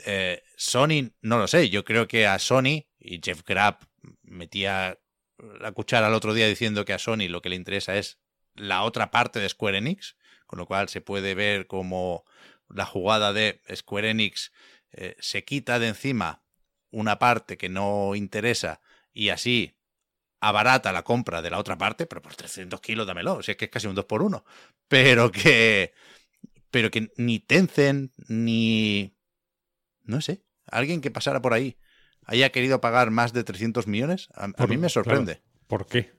Eh, 0.04 0.42
Sony, 0.56 1.10
no 1.22 1.38
lo 1.38 1.48
sé, 1.48 1.70
yo 1.70 1.84
creo 1.84 2.06
que 2.06 2.26
a 2.26 2.38
Sony, 2.38 2.86
y 3.00 3.20
Jeff 3.22 3.42
Grapp 3.44 3.82
metía 4.22 4.98
la 5.60 5.72
cuchara 5.72 6.08
el 6.08 6.14
otro 6.14 6.34
día 6.34 6.46
diciendo 6.46 6.84
que 6.84 6.92
a 6.92 6.98
Sony 6.98 7.28
lo 7.28 7.42
que 7.42 7.48
le 7.48 7.56
interesa 7.56 7.96
es 7.96 8.18
la 8.54 8.82
otra 8.82 9.10
parte 9.10 9.38
de 9.40 9.48
Square 9.48 9.78
Enix, 9.78 10.16
con 10.46 10.58
lo 10.58 10.66
cual 10.66 10.88
se 10.88 11.00
puede 11.00 11.34
ver 11.34 11.66
como 11.66 12.24
la 12.68 12.84
jugada 12.84 13.32
de 13.32 13.60
Square 13.74 14.10
Enix 14.10 14.52
eh, 14.92 15.16
se 15.20 15.44
quita 15.44 15.78
de 15.78 15.88
encima 15.88 16.42
una 16.90 17.18
parte 17.18 17.56
que 17.56 17.68
no 17.68 18.14
interesa 18.14 18.80
y 19.12 19.28
así 19.28 19.77
abarata 20.40 20.92
la 20.92 21.02
compra 21.02 21.42
de 21.42 21.50
la 21.50 21.58
otra 21.58 21.76
parte, 21.76 22.06
pero 22.06 22.22
por 22.22 22.34
300 22.34 22.80
kilos 22.80 23.06
dámelo, 23.06 23.34
o 23.34 23.42
sea, 23.42 23.56
que 23.56 23.66
es 23.66 23.70
casi 23.70 23.86
un 23.86 23.94
2 23.94 24.04
por 24.04 24.22
1 24.22 24.44
pero 24.88 25.30
que 25.30 25.92
pero 26.70 26.90
que 26.90 27.10
ni 27.16 27.40
Tencent 27.40 28.12
ni 28.28 29.16
no 30.04 30.20
sé, 30.20 30.42
alguien 30.66 31.00
que 31.00 31.10
pasara 31.10 31.40
por 31.40 31.52
ahí 31.52 31.78
haya 32.24 32.50
querido 32.50 32.80
pagar 32.80 33.10
más 33.10 33.32
de 33.32 33.44
300 33.44 33.86
millones, 33.86 34.28
a, 34.34 34.48
mí 34.66 34.76
me 34.76 34.88
sorprende. 34.88 35.36
claro, 35.36 35.66
¿Por 35.66 35.86
qué? 35.86 36.12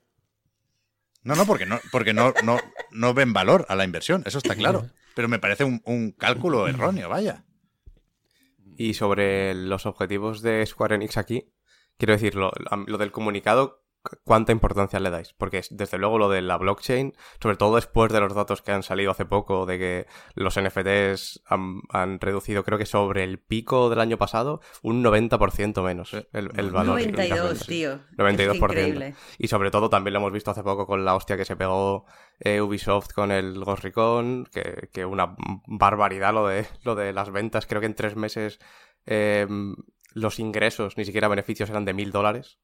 No, 1.22 1.36
no, 1.36 1.46
porque 1.46 1.66
no, 1.66 1.80
porque 1.92 2.14
no, 2.14 2.34
no, 2.44 2.60
no 2.92 3.14
ven 3.14 3.34
valor 3.34 3.66
a 3.70 3.76
la 3.76 3.84
inversión, 3.84 4.24
eso 4.26 4.40
está 4.40 4.56
claro. 4.56 4.90
Pero 5.16 5.28
me 5.28 5.40
parece 5.40 5.66
un, 5.66 5.82
un 5.86 6.12
cálculo 6.12 6.68
erróneo, 6.68 7.10
vaya. 7.10 7.44
Y 8.78 8.94
sobre 8.94 9.54
los 9.54 9.86
objetivos 9.86 10.42
de 10.42 10.66
Square 10.66 10.96
Enix 10.96 11.18
aquí, 11.18 11.52
quiero 11.98 12.14
decir, 12.14 12.36
lo, 12.36 12.52
lo 12.88 12.98
del 12.98 13.12
comunicado 13.12 13.79
cuánta 14.24 14.52
importancia 14.52 15.00
le 15.00 15.10
dais. 15.10 15.34
Porque 15.34 15.62
desde 15.70 15.98
luego 15.98 16.18
lo 16.18 16.30
de 16.30 16.42
la 16.42 16.58
blockchain, 16.58 17.14
sobre 17.42 17.58
todo 17.58 17.76
después 17.76 18.12
de 18.12 18.20
los 18.20 18.34
datos 18.34 18.62
que 18.62 18.72
han 18.72 18.84
salido 18.84 19.12
hace 19.12 19.26
poco, 19.26 19.66
de 19.66 19.78
que 19.78 20.08
los 20.36 20.60
NFTs 20.60 21.44
han, 21.46 22.20
reducido, 22.20 22.64
creo 22.64 22.78
que 22.78 22.86
sobre 22.86 23.24
el 23.24 23.40
pico 23.40 23.90
del 23.90 24.00
año 24.00 24.18
pasado, 24.18 24.62
un 24.82 25.04
90% 25.04 25.84
menos 25.84 26.14
el, 26.14 26.52
el 26.56 26.72
valor. 26.72 27.00
92, 27.00 27.66
tío. 27.66 28.00
92%. 28.18 29.16
Y 29.38 29.48
sobre 29.48 29.72
todo 29.72 29.90
también 29.90 30.14
lo 30.14 30.20
hemos 30.20 30.32
visto 30.32 30.52
hace 30.52 30.64
poco 30.64 30.86
con 30.86 31.06
la 31.06 31.16
hostia 31.16 31.38
que 31.38 31.46
se 31.46 31.56
pegó 31.56 32.06
eh, 32.40 32.62
Ubisoft 32.62 33.14
con 33.14 33.32
el 33.32 33.64
Ghost 33.64 33.84
Recon, 33.84 34.46
que, 34.52 34.90
que, 34.92 35.06
una 35.06 35.36
barbaridad 35.68 36.34
lo 36.34 36.48
de, 36.48 36.66
lo 36.84 36.96
de 36.96 37.14
las 37.14 37.32
ventas. 37.32 37.66
Creo 37.66 37.82
que 37.82 37.88
en 37.88 37.96
tres 37.96 38.16
meses 38.16 38.60
eh, 39.06 39.48
los 40.14 40.40
ingresos, 40.40 40.98
ni 40.98 41.06
siquiera 41.06 41.28
beneficios, 41.28 41.70
eran 41.70 41.86
de 41.86 41.94
mil 41.94 42.12
dólares. 42.12 42.60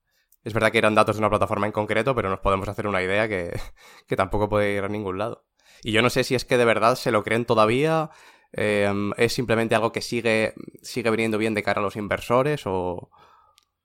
Es 0.46 0.54
verdad 0.54 0.72
que 0.72 0.78
eran 0.78 0.94
datos 0.94 1.16
de 1.16 1.22
una 1.22 1.30
plataforma 1.30 1.66
en 1.66 1.72
concreto, 1.72 2.14
pero 2.16 2.30
nos 2.30 2.40
podemos 2.40 2.70
hacer 2.70 2.86
una 2.88 3.02
idea 3.02 3.28
que, 4.08 4.16
tampoco 4.16 4.48
puede 4.48 4.76
ir 4.76 4.84
a 4.84 4.88
ningún 4.88 5.18
lado. 5.18 5.44
Y 5.84 5.92
yo 5.92 6.02
no 6.02 6.10
sé 6.10 6.24
si 6.24 6.36
es 6.36 6.46
que 6.46 6.58
de 6.58 6.66
verdad 6.66 6.96
se 6.96 7.12
lo 7.12 7.24
creen 7.24 7.46
todavía, 7.46 8.12
em, 8.54 9.12
es 9.18 9.34
simplemente 9.34 9.76
algo 9.76 9.92
que 9.92 10.02
sigue, 10.02 10.54
sigue 10.84 11.10
viniendo 11.10 11.38
bien 11.40 11.56
de 11.56 11.64
cara 11.64 11.82
a 11.82 11.84
los 11.84 11.96
inversores 11.96 12.62
o, 12.66 13.10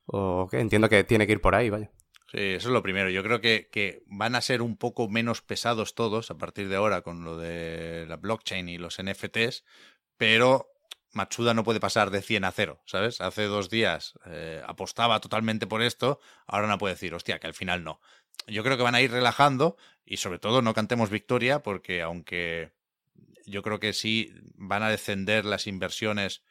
o. 0.05 0.49
Entiendo 0.53 0.89
que 0.89 1.03
tiene 1.03 1.27
que 1.27 1.33
ir 1.33 1.41
por 1.41 1.55
ahí, 1.55 1.71
vaya. 1.71 1.91
Sí, 2.31 2.39
eso 2.39 2.69
es 2.69 2.73
lo 2.73 2.83
primero. 2.83 3.11
Yo 3.11 3.23
creo 3.23 3.41
que, 3.41 3.69
que, 3.73 4.03
van 4.07 4.35
a 4.35 4.41
ser 4.41 4.63
un 4.63 4.77
poco 4.77 5.09
menos 5.09 5.43
pesados 5.43 5.95
todos 5.95 6.31
a 6.31 6.39
partir 6.39 6.69
de 6.69 6.77
ahora 6.77 7.01
con 7.01 7.25
lo 7.25 7.37
de 7.39 8.07
la 8.07 8.17
blockchain 8.17 8.69
y 8.69 8.79
los 8.79 8.99
NFTs, 9.03 9.65
pero 10.17 10.70
Matsuda 11.13 11.55
no 11.55 11.65
puede 11.65 11.81
pasar 11.81 12.11
de 12.11 12.23
100 12.23 12.45
a 12.45 12.53
0, 12.53 12.81
¿sabes? 12.87 13.21
Hace 13.21 13.45
dos 13.45 13.69
días 13.69 14.15
eh, 14.27 14.63
apostaba 14.67 15.21
totalmente 15.21 15.67
por 15.67 15.83
esto, 15.83 16.21
ahora 16.47 16.69
no 16.69 16.79
puede 16.79 16.95
decir, 16.95 17.15
hostia, 17.15 17.39
que 17.39 17.47
al 17.47 17.55
final 17.55 17.83
no. 17.83 18.01
Yo 18.47 18.63
creo 18.63 18.77
que 18.77 18.83
van 18.83 18.95
a 18.95 19.01
ir 19.01 19.11
relajando 19.11 19.77
y 20.05 20.19
sobre 20.19 20.39
todo 20.39 20.63
no 20.63 20.75
cantemos 20.75 21.11
victoria 21.11 21.63
porque 21.63 22.03
aunque 22.03 22.73
yo 23.45 23.63
creo 23.63 23.81
que 23.81 23.93
sí 23.93 24.33
van 24.55 24.83
a 24.83 24.89
descender 24.89 25.45
las 25.45 25.67
inversiones 25.67 26.43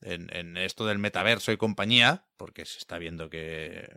en, 0.00 0.34
en 0.34 0.56
esto 0.56 0.86
del 0.86 0.98
metaverso 0.98 1.52
y 1.52 1.56
compañía, 1.56 2.26
porque 2.36 2.64
se 2.64 2.78
está 2.78 2.98
viendo 2.98 3.28
que 3.28 3.96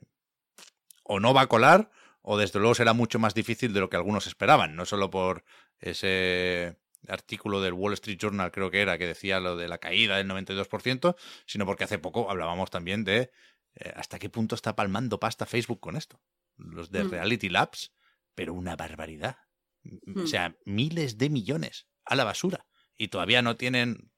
o 1.03 1.19
no 1.19 1.33
va 1.33 1.41
a 1.41 1.47
colar 1.47 1.89
o 2.21 2.37
desde 2.37 2.59
luego 2.59 2.75
será 2.75 2.93
mucho 2.93 3.19
más 3.19 3.33
difícil 3.33 3.73
de 3.73 3.79
lo 3.79 3.89
que 3.89 3.95
algunos 3.95 4.27
esperaban, 4.27 4.75
no 4.75 4.85
solo 4.85 5.09
por 5.09 5.45
ese 5.79 6.75
artículo 7.07 7.61
del 7.61 7.73
Wall 7.73 7.93
Street 7.93 8.17
Journal, 8.19 8.51
creo 8.51 8.71
que 8.71 8.81
era, 8.81 8.97
que 8.97 9.07
decía 9.07 9.39
lo 9.39 9.55
de 9.55 9.67
la 9.67 9.77
caída 9.77 10.17
del 10.17 10.27
92%, 10.27 11.15
sino 11.45 11.65
porque 11.65 11.83
hace 11.83 11.99
poco 11.99 12.29
hablábamos 12.29 12.69
también 12.69 13.03
de 13.03 13.31
eh, 13.75 13.93
hasta 13.95 14.19
qué 14.19 14.29
punto 14.29 14.55
está 14.55 14.75
palmando 14.75 15.19
pasta 15.19 15.45
Facebook 15.45 15.79
con 15.79 15.95
esto. 15.95 16.21
Los 16.57 16.91
de 16.91 17.03
mm. 17.03 17.11
Reality 17.11 17.49
Labs, 17.49 17.93
pero 18.35 18.53
una 18.53 18.75
barbaridad. 18.75 19.37
O 19.85 20.21
mm. 20.21 20.27
sea, 20.27 20.57
miles 20.65 21.17
de 21.17 21.29
millones 21.29 21.87
a 22.05 22.15
la 22.15 22.23
basura. 22.23 22.65
Y 22.97 23.09
todavía 23.09 23.41
no 23.41 23.57
tienen 23.57 24.11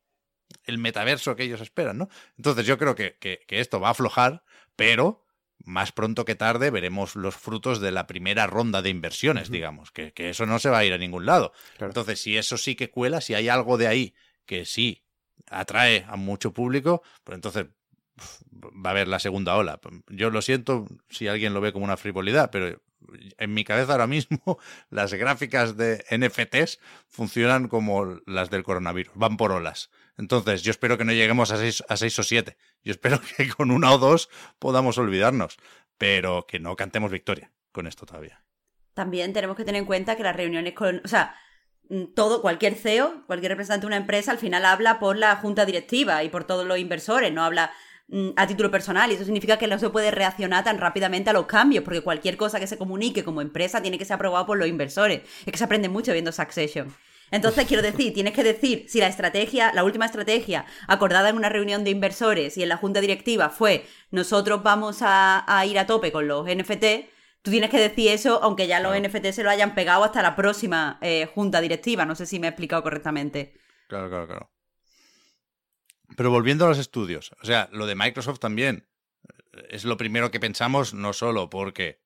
el 0.63 0.77
metaverso 0.77 1.35
que 1.35 1.43
ellos 1.43 1.61
esperan, 1.61 1.97
¿no? 1.97 2.09
Entonces 2.37 2.65
yo 2.65 2.77
creo 2.77 2.95
que, 2.95 3.17
que 3.19 3.45
esto 3.49 3.79
va 3.79 3.89
a 3.89 3.91
aflojar, 3.91 4.43
pero 4.75 5.25
más 5.63 5.91
pronto 5.91 6.25
que 6.25 6.35
tarde 6.35 6.71
veremos 6.71 7.15
los 7.15 7.35
frutos 7.35 7.79
de 7.79 7.91
la 7.91 8.07
primera 8.07 8.47
ronda 8.47 8.81
de 8.81 8.89
inversiones, 8.89 9.51
digamos, 9.51 9.91
que, 9.91 10.13
eso 10.15 10.45
no 10.45 10.59
se 10.59 10.69
va 10.69 10.79
a 10.79 10.85
ir 10.85 10.93
a 10.93 10.97
ningún 10.97 11.25
lado. 11.25 11.51
Entonces, 11.79 12.21
si 12.21 12.37
eso 12.37 12.57
sí 12.57 12.75
que 12.75 12.89
cuela, 12.89 13.21
si 13.21 13.33
hay 13.33 13.49
algo 13.49 13.77
de 13.77 13.87
ahí 13.87 14.13
que 14.45 14.65
sí 14.65 15.03
atrae 15.47 16.05
a 16.07 16.15
mucho 16.15 16.53
público, 16.53 17.01
pues 17.23 17.35
entonces 17.35 17.67
va 18.51 18.89
a 18.89 18.91
haber 18.91 19.07
la 19.07 19.19
segunda 19.19 19.55
ola. 19.55 19.79
Yo 20.07 20.29
lo 20.29 20.41
siento 20.41 20.87
si 21.09 21.27
alguien 21.27 21.53
lo 21.53 21.61
ve 21.61 21.73
como 21.73 21.85
una 21.85 21.97
frivolidad, 21.97 22.49
pero 22.51 22.81
en 23.37 23.53
mi 23.53 23.63
cabeza 23.63 23.93
ahora 23.93 24.07
mismo 24.07 24.59
las 24.89 25.13
gráficas 25.13 25.77
de 25.77 26.03
NFTs 26.11 26.79
funcionan 27.07 27.67
como 27.67 28.19
las 28.25 28.49
del 28.49 28.63
coronavirus, 28.63 29.13
van 29.15 29.37
por 29.37 29.51
olas. 29.51 29.89
Entonces, 30.17 30.63
yo 30.63 30.71
espero 30.71 30.97
que 30.97 31.05
no 31.05 31.13
lleguemos 31.13 31.51
a 31.51 31.57
seis, 31.57 32.19
o 32.19 32.23
siete. 32.23 32.57
Yo 32.83 32.91
espero 32.91 33.21
que 33.37 33.49
con 33.49 33.71
una 33.71 33.91
o 33.93 33.97
dos 33.97 34.29
podamos 34.59 34.97
olvidarnos, 34.97 35.57
pero 35.97 36.45
que 36.47 36.59
no 36.59 36.75
cantemos 36.75 37.11
victoria 37.11 37.51
con 37.71 37.87
esto 37.87 38.05
todavía. 38.05 38.43
También 38.93 39.31
tenemos 39.31 39.55
que 39.55 39.63
tener 39.63 39.79
en 39.79 39.85
cuenta 39.85 40.17
que 40.17 40.23
las 40.23 40.35
reuniones 40.35 40.73
con, 40.73 41.01
o 41.05 41.07
sea, 41.07 41.35
mm, 41.89 42.13
todo, 42.15 42.41
cualquier 42.41 42.75
CEO, 42.75 43.23
cualquier 43.27 43.51
representante 43.51 43.83
de 43.83 43.87
una 43.87 43.97
empresa, 43.97 44.31
al 44.31 44.39
final 44.39 44.65
habla 44.65 44.99
por 44.99 45.15
la 45.17 45.35
junta 45.37 45.65
directiva 45.65 46.21
y 46.23 46.29
por 46.29 46.43
todos 46.43 46.65
los 46.65 46.77
inversores, 46.77 47.31
no 47.31 47.43
habla 47.43 47.71
a 48.35 48.47
título 48.47 48.71
personal 48.71 49.11
y 49.11 49.15
eso 49.15 49.23
significa 49.23 49.57
que 49.57 49.67
no 49.67 49.77
se 49.77 49.89
puede 49.89 50.09
reaccionar 50.09 50.63
tan 50.63 50.79
rápidamente 50.79 51.29
a 51.29 51.33
los 51.33 51.45
cambios 51.45 51.83
porque 51.83 52.01
cualquier 52.01 52.37
cosa 52.37 52.59
que 52.59 52.67
se 52.67 52.77
comunique 52.77 53.23
como 53.23 53.41
empresa 53.41 53.81
tiene 53.81 53.97
que 53.97 54.05
ser 54.05 54.15
aprobado 54.15 54.45
por 54.45 54.57
los 54.57 54.67
inversores. 54.67 55.21
Es 55.45 55.51
que 55.51 55.57
se 55.57 55.63
aprende 55.63 55.89
mucho 55.89 56.11
viendo 56.11 56.31
Succession. 56.31 56.93
Entonces, 57.31 57.67
quiero 57.67 57.83
decir, 57.83 58.13
tienes 58.15 58.33
que 58.33 58.43
decir 58.43 58.85
si 58.87 58.99
la 58.99 59.07
estrategia, 59.07 59.71
la 59.73 59.83
última 59.83 60.05
estrategia 60.05 60.65
acordada 60.87 61.29
en 61.29 61.37
una 61.37 61.49
reunión 61.49 61.83
de 61.83 61.91
inversores 61.91 62.57
y 62.57 62.63
en 62.63 62.69
la 62.69 62.77
junta 62.77 63.01
directiva 63.01 63.49
fue 63.49 63.85
nosotros 64.09 64.63
vamos 64.63 64.99
a, 65.01 65.63
ir 65.67 65.77
a 65.77 65.85
tope 65.85 66.11
con 66.11 66.27
los 66.27 66.47
NFT, 66.47 66.85
tú 67.43 67.51
tienes 67.51 67.69
que 67.69 67.79
decir 67.79 68.09
eso 68.09 68.41
aunque 68.41 68.65
ya 68.65 68.79
los 68.79 68.99
NFT 68.99 69.27
se 69.31 69.43
lo 69.43 69.51
hayan 69.51 69.75
pegado 69.75 70.03
hasta 70.03 70.23
la 70.23 70.35
próxima 70.35 70.97
eh, 71.01 71.27
junta 71.33 71.61
directiva. 71.61 72.05
No 72.05 72.15
sé 72.15 72.25
si 72.25 72.39
me 72.39 72.47
he 72.47 72.49
explicado 72.49 72.81
correctamente. 72.81 73.53
Claro, 73.87 74.09
claro, 74.09 74.27
claro. 74.27 74.58
Pero 76.19 76.31
volviendo 76.31 76.65
a 76.65 76.67
los 76.67 76.79
estudios, 76.79 77.31
o 77.41 77.45
sea, 77.45 77.69
lo 77.71 77.85
de 77.85 77.95
Microsoft 77.95 78.39
también 78.39 78.85
es 79.69 79.85
lo 79.85 79.95
primero 79.95 80.31
que 80.31 80.41
pensamos, 80.41 80.93
no 80.93 81.13
solo 81.13 81.49
porque 81.49 82.01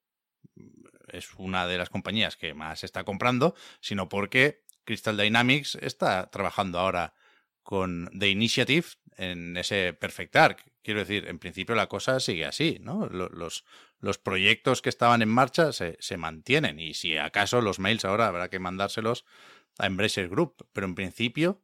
es 1.07 1.33
una 1.37 1.65
de 1.65 1.79
las 1.79 1.89
compañías 1.89 2.37
que 2.37 2.53
más 2.53 2.83
está 2.83 3.05
comprando, 3.05 3.55
sino 3.79 4.09
porque 4.09 4.65
Crystal 4.83 5.17
Dynamics 5.17 5.79
está 5.81 6.29
trabajando 6.29 6.77
ahora 6.77 7.15
con 7.63 8.07
The 8.15 8.29
Initiative 8.29 8.85
en 9.17 9.57
ese 9.57 9.93
Perfect 9.93 10.35
Arc. 10.35 10.63
Quiero 10.83 10.99
decir, 10.99 11.27
en 11.27 11.39
principio 11.39 11.73
la 11.73 11.89
cosa 11.89 12.19
sigue 12.19 12.45
así, 12.45 12.77
¿no? 12.81 13.07
Los, 13.07 13.65
los 13.99 14.17
proyectos 14.19 14.83
que 14.83 14.89
estaban 14.89 15.23
en 15.23 15.29
marcha 15.29 15.73
se, 15.73 15.97
se, 15.99 16.17
mantienen 16.17 16.79
y 16.79 16.93
si 16.93 17.17
acaso 17.17 17.61
los 17.61 17.79
mails 17.79 18.05
ahora 18.05 18.27
habrá 18.27 18.51
que 18.51 18.59
mandárselos 18.59 19.25
a 19.79 19.87
Embracer 19.87 20.29
Group. 20.29 20.67
Pero 20.71 20.85
en 20.85 20.93
principio, 20.93 21.63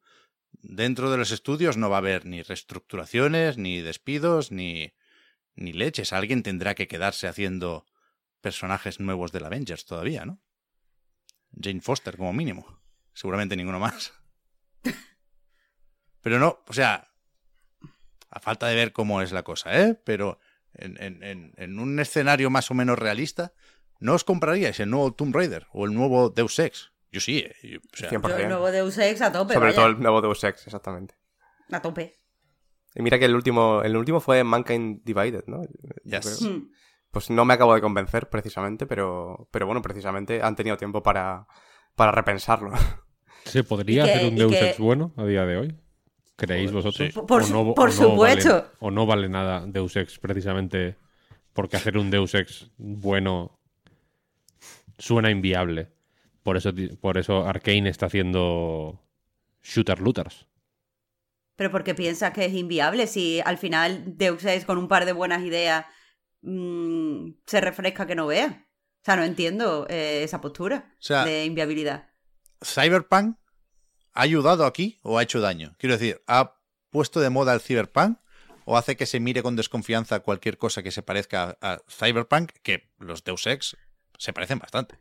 dentro 0.52 1.12
de 1.12 1.18
los 1.18 1.32
estudios 1.32 1.78
no 1.78 1.90
va 1.90 1.98
a 1.98 2.00
haber 2.00 2.26
ni 2.26 2.42
reestructuraciones, 2.42 3.58
ni 3.58 3.82
despidos, 3.82 4.52
ni, 4.52 4.94
ni 5.56 5.74
leches. 5.74 6.14
Alguien 6.14 6.44
tendrá 6.44 6.76
que 6.76 6.88
quedarse 6.88 7.28
haciendo 7.28 7.86
personajes 8.42 9.00
nuevos 9.00 9.32
del 9.32 9.46
Avengers 9.46 9.86
todavía, 9.86 10.26
¿no? 10.26 10.42
Jane 11.62 11.82
Foster 11.82 12.16
como 12.18 12.34
mínimo 12.34 12.80
seguramente 13.20 13.58
ninguno 13.58 13.80
más. 13.80 14.14
Pero 16.22 16.40
no, 16.40 16.64
o 16.68 16.74
sea, 16.74 17.10
a 18.30 18.40
falta 18.40 18.68
de 18.68 18.76
ver 18.76 18.94
cómo 18.94 19.22
es 19.22 19.34
la 19.34 19.44
cosa, 19.44 19.78
¿eh? 19.82 19.96
Pero 20.06 20.40
en, 20.74 21.80
un 21.80 22.00
escenario 22.00 22.50
más 22.50 22.72
o 22.72 22.74
menos 22.74 22.98
realista, 22.98 23.54
¿no 24.00 24.14
os 24.14 24.24
compraríais 24.24 24.80
el 24.80 24.90
nuevo 24.90 25.14
Tomb 25.14 25.36
Raider 25.36 25.68
o 25.74 25.86
el 25.86 25.94
nuevo 25.94 26.30
Deus 26.30 26.60
Ex? 26.60 26.94
Yo 27.12 27.20
sí, 27.20 27.40
¿eh? 27.40 27.80
el 28.02 28.50
nuevo 28.50 28.72
Deus 28.72 28.98
Ex 28.98 29.22
a 29.22 29.32
tope. 29.32 29.54
Sobre 29.56 29.74
todo 29.74 29.88
el 29.88 30.00
nuevo 30.00 30.22
Deus 30.22 30.44
Ex, 30.44 30.68
exactamente. 30.68 31.16
A 31.72 31.82
tope. 31.82 32.20
Y 32.96 33.02
mira 33.02 33.20
que 33.20 33.26
el 33.26 33.36
último, 33.36 33.82
el 33.84 33.96
último 33.96 34.20
fue 34.20 34.44
Mankind 34.44 35.02
Divided, 35.04 35.44
¿no? 35.48 35.62
Hmm. 35.62 36.72
Pues 37.12 37.30
no 37.30 37.46
me 37.46 37.54
acabo 37.56 37.74
de 37.74 37.82
convencer 37.82 38.30
precisamente, 38.30 38.86
pero, 38.86 39.48
pero 39.52 39.66
bueno, 39.66 39.82
precisamente 39.82 40.42
han 40.42 40.56
tenido 40.56 40.78
tiempo 40.78 41.02
para, 41.02 41.48
para 41.96 42.12
repensarlo. 42.12 42.72
¿Se 43.46 43.64
podría 43.64 44.04
hacer 44.04 44.28
un 44.28 44.36
Deus 44.36 44.54
Ex 44.54 44.78
bueno 44.78 45.14
a 45.18 45.26
día 45.26 45.46
de 45.46 45.58
hoy? 45.58 45.78
¿Creéis 46.36 46.72
vosotros? 46.72 47.12
Por, 47.28 47.44
supuesto. 47.92 48.72
o 48.80 48.92
no 48.92 49.06
vale 49.06 49.28
nada 49.28 49.66
Deus 49.68 49.96
Ex 49.98 50.20
precisamente 50.20 50.96
porque 51.54 51.76
hacer 51.76 51.98
un 51.98 52.10
Deus 52.10 52.34
Ex 52.34 52.72
bueno 52.78 53.60
suena 54.98 55.32
inviable. 55.32 55.92
Por 56.44 56.58
eso, 56.58 56.72
por 57.02 57.18
eso 57.18 57.46
Arkane 57.46 57.90
está 57.90 58.08
haciendo 58.08 59.02
shooter 59.64 60.00
looters. 60.00 60.48
Pero 61.56 61.72
porque 61.72 61.94
piensas 61.94 62.32
que 62.32 62.46
es 62.46 62.54
inviable 62.54 63.06
si 63.06 63.42
al 63.44 63.58
final 63.58 64.18
Deus 64.18 64.46
Ex 64.46 64.66
con 64.66 64.78
un 64.78 64.88
par 64.88 65.06
de 65.06 65.12
buenas 65.12 65.44
ideas 65.44 65.86
mm, 66.42 67.32
se 67.46 67.62
refresca 67.62 68.08
que 68.08 68.16
no 68.16 68.28
vea. 68.28 68.66
O 69.02 69.06
sea, 69.06 69.16
no 69.16 69.24
entiendo 69.24 69.86
eh, 69.90 70.24
esa 70.24 70.42
postura 70.42 70.96
de 71.26 71.46
inviabilidad. 71.46 72.10
¿Cyberpunk 72.64 73.38
ha 74.14 74.22
ayudado 74.22 74.66
aquí 74.66 75.00
o 75.04 75.18
ha 75.18 75.24
hecho 75.24 75.40
daño? 75.40 75.76
Quiero 75.78 75.98
decir, 75.98 76.22
¿ha 76.28 76.60
puesto 76.90 77.20
de 77.20 77.30
moda 77.30 77.54
el 77.54 77.62
Cyberpunk 77.62 78.20
o 78.66 78.78
hace 78.78 78.96
que 78.96 79.06
se 79.06 79.20
mire 79.20 79.42
con 79.42 79.56
desconfianza 79.56 80.20
cualquier 80.20 80.58
cosa 80.58 80.84
que 80.84 80.92
se 80.92 81.02
parezca 81.02 81.58
a, 81.62 81.80
Cyberpunk, 81.90 82.52
que 82.62 82.90
los 83.00 83.24
Deus 83.24 83.48
Ex 83.48 83.78
se 84.18 84.34
parecen 84.34 84.60
bastante? 84.60 85.00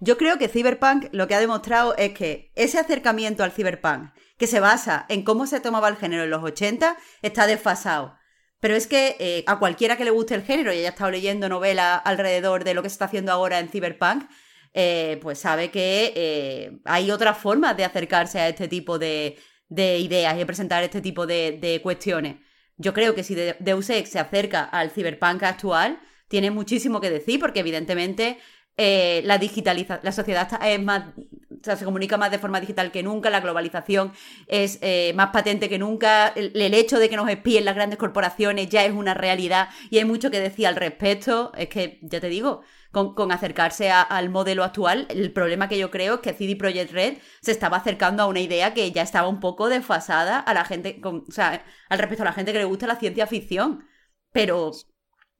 Yo 0.00 0.16
creo 0.18 0.38
que 0.38 0.48
Cyberpunk 0.48 1.06
lo 1.12 1.26
que 1.28 1.34
ha 1.34 1.40
demostrado 1.40 1.94
es 1.96 2.12
que 2.12 2.50
ese 2.56 2.78
acercamiento 2.78 3.44
al 3.44 3.52
Cyberpunk, 3.52 4.10
que 4.38 4.46
se 4.46 4.60
basa 4.60 5.06
en 5.08 5.22
cómo 5.22 5.46
se 5.46 5.60
tomaba 5.60 5.88
el 5.88 5.96
género 5.96 6.24
en 6.24 6.30
los 6.30 6.42
80, 6.42 6.96
está 7.22 7.46
desfasado. 7.46 8.16
Pero 8.60 8.74
es 8.76 8.86
que 8.86 9.16
eh, 9.18 9.44
a 9.46 9.58
cualquiera 9.58 9.96
que 9.96 10.04
le 10.04 10.10
guste 10.10 10.34
el 10.34 10.42
género 10.42 10.72
y 10.72 10.78
haya 10.78 10.88
estado 10.90 11.10
leyendo 11.10 11.48
novelas 11.48 12.00
alrededor 12.04 12.64
de 12.64 12.74
lo 12.74 12.82
que 12.82 12.88
se 12.88 12.94
está 12.94 13.04
haciendo 13.06 13.30
ahora 13.32 13.58
en 13.58 13.68
Cyberpunk, 13.68 14.24
eh, 14.72 15.18
pues 15.22 15.38
sabe 15.38 15.70
que 15.70 16.12
eh, 16.16 16.80
hay 16.84 17.10
otras 17.10 17.38
formas 17.38 17.76
de 17.76 17.84
acercarse 17.84 18.40
a 18.40 18.48
este 18.48 18.66
tipo 18.66 18.98
de, 18.98 19.38
de 19.68 19.98
ideas 19.98 20.34
y 20.34 20.38
de 20.38 20.46
presentar 20.46 20.82
este 20.82 21.00
tipo 21.00 21.26
de, 21.26 21.58
de 21.60 21.80
cuestiones. 21.82 22.36
Yo 22.76 22.92
creo 22.92 23.14
que 23.14 23.22
si 23.22 23.34
De- 23.36 23.56
Deus 23.60 23.88
Ex 23.90 24.10
se 24.10 24.18
acerca 24.18 24.64
al 24.64 24.90
Cyberpunk 24.90 25.42
actual, 25.44 26.00
tiene 26.28 26.50
muchísimo 26.50 27.00
que 27.00 27.10
decir, 27.10 27.38
porque 27.38 27.60
evidentemente 27.60 28.38
eh, 28.76 29.22
la 29.24 29.38
digitaliza 29.38 30.00
la 30.02 30.12
sociedad 30.12 30.48
es 30.64 30.82
más, 30.82 31.04
o 31.18 31.64
sea, 31.64 31.76
se 31.76 31.84
comunica 31.84 32.16
más 32.16 32.30
de 32.30 32.38
forma 32.38 32.60
digital 32.60 32.90
que 32.92 33.02
nunca, 33.02 33.30
la 33.30 33.40
globalización 33.40 34.12
es 34.46 34.78
eh, 34.82 35.12
más 35.14 35.30
patente 35.30 35.68
que 35.68 35.78
nunca, 35.78 36.28
el, 36.28 36.52
el 36.60 36.74
hecho 36.74 36.98
de 36.98 37.08
que 37.08 37.16
nos 37.16 37.28
espíen 37.30 37.64
las 37.64 37.74
grandes 37.74 37.98
corporaciones 37.98 38.68
ya 38.68 38.84
es 38.84 38.92
una 38.92 39.14
realidad 39.14 39.68
y 39.90 39.98
hay 39.98 40.04
mucho 40.04 40.30
que 40.30 40.40
decir 40.40 40.66
al 40.66 40.76
respecto. 40.76 41.52
Es 41.56 41.68
que, 41.68 41.98
ya 42.02 42.20
te 42.20 42.28
digo, 42.28 42.62
con, 42.90 43.14
con 43.14 43.32
acercarse 43.32 43.90
a- 43.90 44.02
al 44.02 44.28
modelo 44.30 44.64
actual, 44.64 45.06
el 45.10 45.32
problema 45.32 45.68
que 45.68 45.78
yo 45.78 45.90
creo 45.90 46.14
es 46.16 46.20
que 46.20 46.32
CD 46.34 46.56
Projekt 46.56 46.92
Red 46.92 47.18
se 47.42 47.52
estaba 47.52 47.76
acercando 47.78 48.22
a 48.22 48.26
una 48.26 48.40
idea 48.40 48.74
que 48.74 48.90
ya 48.92 49.02
estaba 49.02 49.28
un 49.28 49.40
poco 49.40 49.68
desfasada 49.68 50.38
a 50.40 50.54
la 50.54 50.64
gente, 50.64 51.00
con- 51.00 51.24
o 51.28 51.32
sea, 51.32 51.64
al 51.88 51.98
respecto 51.98 52.22
a 52.22 52.26
la 52.26 52.32
gente 52.32 52.52
que 52.52 52.58
le 52.58 52.64
gusta 52.64 52.86
la 52.86 52.96
ciencia 52.96 53.26
ficción. 53.26 53.84
Pero 54.32 54.72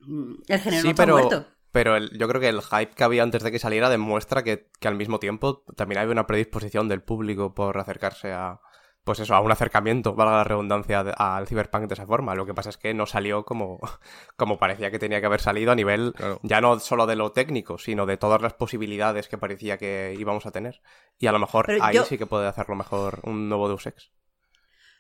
mm, 0.01 0.35
el 0.49 0.61
género 0.61 0.85
no 0.85 0.91
está 0.91 1.07
pero, 1.07 1.07
muerto. 1.07 1.47
Pero 1.75 1.97
el- 1.97 2.17
yo 2.17 2.29
creo 2.29 2.41
que 2.41 2.49
el 2.49 2.63
hype 2.63 2.95
que 2.95 3.03
había 3.03 3.25
antes 3.25 3.43
de 3.43 3.51
que 3.51 3.59
saliera 3.59 3.89
demuestra 3.91 4.45
que, 4.45 4.69
que 4.79 4.87
al 4.87 4.95
mismo 4.95 5.19
tiempo 5.19 5.65
también 5.77 6.01
hay 6.01 6.07
una 6.07 6.25
predisposición 6.27 6.89
del 6.89 7.03
público 7.03 7.53
por 7.53 7.77
acercarse 7.79 8.33
a, 8.33 8.61
pues 9.03 9.19
eso, 9.19 9.35
a 9.35 9.41
un 9.41 9.51
acercamiento, 9.51 10.15
valga 10.15 10.37
la 10.37 10.45
redundancia, 10.45 11.03
de- 11.03 11.13
al 11.19 11.49
Cyberpunk 11.49 11.89
de 11.89 11.95
esa 11.95 12.07
forma. 12.07 12.37
Lo 12.37 12.47
que 12.47 12.55
pasa 12.55 12.71
es 12.71 12.77
que 12.79 12.95
no 12.95 13.07
salió 13.07 13.45
como, 13.45 13.81
como 14.37 14.57
parecía 14.57 14.93
que 14.93 15.01
tenía 15.01 15.19
que 15.21 15.27
haber 15.27 15.41
salido 15.41 15.73
a 15.73 15.75
nivel 15.75 16.13
Claro. 16.17 16.39
ya 16.45 16.61
no 16.61 16.79
solo 16.79 17.07
de 17.07 17.17
lo 17.17 17.33
técnico, 17.33 17.77
sino 17.77 18.07
de 18.07 18.19
todas 18.19 18.41
las 18.41 18.55
posibilidades 18.55 19.27
que 19.29 19.37
parecía 19.37 19.77
que 19.77 20.15
íbamos 20.17 20.47
a 20.47 20.53
tener. 20.53 20.81
Y 21.19 21.27
a 21.27 21.33
lo 21.33 21.41
mejor 21.41 21.67
Pero 21.67 21.83
ahí 21.83 21.97
yo- 21.97 22.05
sí 22.05 22.17
que 22.19 22.27
puede 22.27 22.47
hacerlo 22.47 22.77
mejor 22.77 23.19
un 23.25 23.49
nuevo 23.49 23.69
Deus 23.69 23.87
Ex. 23.89 24.13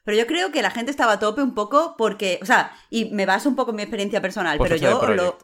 Pero 0.04 0.18
yo 0.18 0.26
creo 0.26 0.50
que 0.52 0.60
la 0.60 0.70
gente 0.70 0.90
estaba 0.90 1.12
a 1.12 1.18
tope 1.18 1.40
un 1.40 1.54
poco 1.54 1.94
porque, 1.96 2.38
o 2.42 2.46
sea, 2.46 2.72
y 2.90 3.06
me 3.14 3.24
baso 3.26 3.48
un 3.48 3.56
poco 3.56 3.70
en 3.70 3.76
mi 3.76 3.82
experiencia 3.84 4.20
personal, 4.20 4.58
pero 4.60 4.76
yo 4.76 5.00
lo... 5.14 5.38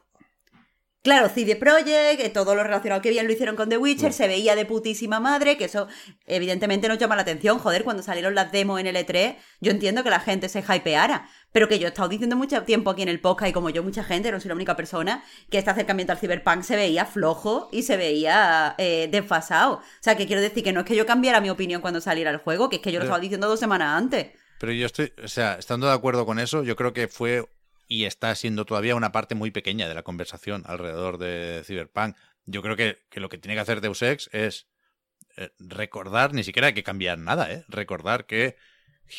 Claro, 1.02 1.30
CD 1.30 1.56
Projekt, 1.56 2.20
eh, 2.20 2.28
todo 2.28 2.54
lo 2.54 2.62
relacionado 2.62 3.00
que 3.00 3.08
bien 3.08 3.26
lo 3.26 3.32
hicieron 3.32 3.56
con 3.56 3.70
The 3.70 3.78
Witcher, 3.78 4.10
Mm. 4.10 4.12
se 4.12 4.28
veía 4.28 4.54
de 4.54 4.66
putísima 4.66 5.18
madre, 5.18 5.56
que 5.56 5.64
eso 5.64 5.88
evidentemente 6.26 6.88
nos 6.88 6.98
llama 6.98 7.16
la 7.16 7.22
atención. 7.22 7.58
Joder, 7.58 7.84
cuando 7.84 8.02
salieron 8.02 8.34
las 8.34 8.52
demos 8.52 8.78
en 8.78 8.86
L3, 8.86 9.36
yo 9.62 9.70
entiendo 9.70 10.04
que 10.04 10.10
la 10.10 10.20
gente 10.20 10.50
se 10.50 10.60
hypeara, 10.60 11.26
pero 11.52 11.68
que 11.68 11.78
yo 11.78 11.86
he 11.86 11.88
estado 11.88 12.08
diciendo 12.10 12.36
mucho 12.36 12.62
tiempo 12.64 12.90
aquí 12.90 13.00
en 13.00 13.08
el 13.08 13.18
podcast 13.18 13.48
y 13.48 13.52
como 13.54 13.70
yo, 13.70 13.82
mucha 13.82 14.04
gente, 14.04 14.30
no 14.30 14.40
soy 14.40 14.50
la 14.50 14.54
única 14.56 14.76
persona, 14.76 15.24
que 15.50 15.56
este 15.56 15.70
acercamiento 15.70 16.12
al 16.12 16.18
Cyberpunk 16.18 16.62
se 16.64 16.76
veía 16.76 17.06
flojo 17.06 17.70
y 17.72 17.82
se 17.84 17.96
veía 17.96 18.74
eh, 18.76 19.08
desfasado. 19.10 19.76
O 19.76 19.82
sea, 20.00 20.18
que 20.18 20.26
quiero 20.26 20.42
decir 20.42 20.62
que 20.62 20.74
no 20.74 20.80
es 20.80 20.86
que 20.86 20.96
yo 20.96 21.06
cambiara 21.06 21.40
mi 21.40 21.48
opinión 21.48 21.80
cuando 21.80 22.02
saliera 22.02 22.30
el 22.30 22.36
juego, 22.36 22.68
que 22.68 22.76
es 22.76 22.82
que 22.82 22.92
yo 22.92 22.98
lo 22.98 23.04
Pero- 23.04 23.08
estaba 23.14 23.20
diciendo 23.20 23.48
dos 23.48 23.58
semanas 23.58 23.96
antes. 23.96 24.32
Pero 24.58 24.72
yo 24.72 24.84
estoy, 24.84 25.14
o 25.24 25.28
sea, 25.28 25.54
estando 25.54 25.86
de 25.86 25.94
acuerdo 25.94 26.26
con 26.26 26.38
eso, 26.38 26.62
yo 26.62 26.76
creo 26.76 26.92
que 26.92 27.08
fue 27.08 27.46
y 27.90 28.04
está 28.04 28.32
siendo 28.36 28.64
todavía 28.64 28.94
una 28.94 29.10
parte 29.10 29.34
muy 29.34 29.50
pequeña 29.50 29.88
de 29.88 29.94
la 29.96 30.04
conversación 30.04 30.62
alrededor 30.66 31.18
de 31.18 31.62
Cyberpunk. 31.64 32.16
Yo 32.46 32.62
creo 32.62 32.76
que, 32.76 33.04
que 33.10 33.18
lo 33.18 33.28
que 33.28 33.36
tiene 33.36 33.56
que 33.56 33.62
hacer 33.62 33.80
Deus 33.80 34.00
Ex 34.02 34.30
es 34.32 34.68
eh, 35.36 35.50
recordar, 35.58 36.32
ni 36.32 36.44
siquiera 36.44 36.68
hay 36.68 36.72
que 36.72 36.84
cambiar 36.84 37.18
nada, 37.18 37.52
¿eh? 37.52 37.64
Recordar 37.66 38.26
que 38.26 38.56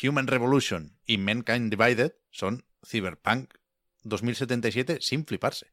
Human 0.02 0.26
Revolution 0.26 0.96
y 1.04 1.18
Mankind 1.18 1.70
Divided 1.70 2.14
son 2.30 2.64
Cyberpunk 2.82 3.52
2077 4.04 4.98
sin 5.02 5.26
fliparse, 5.26 5.66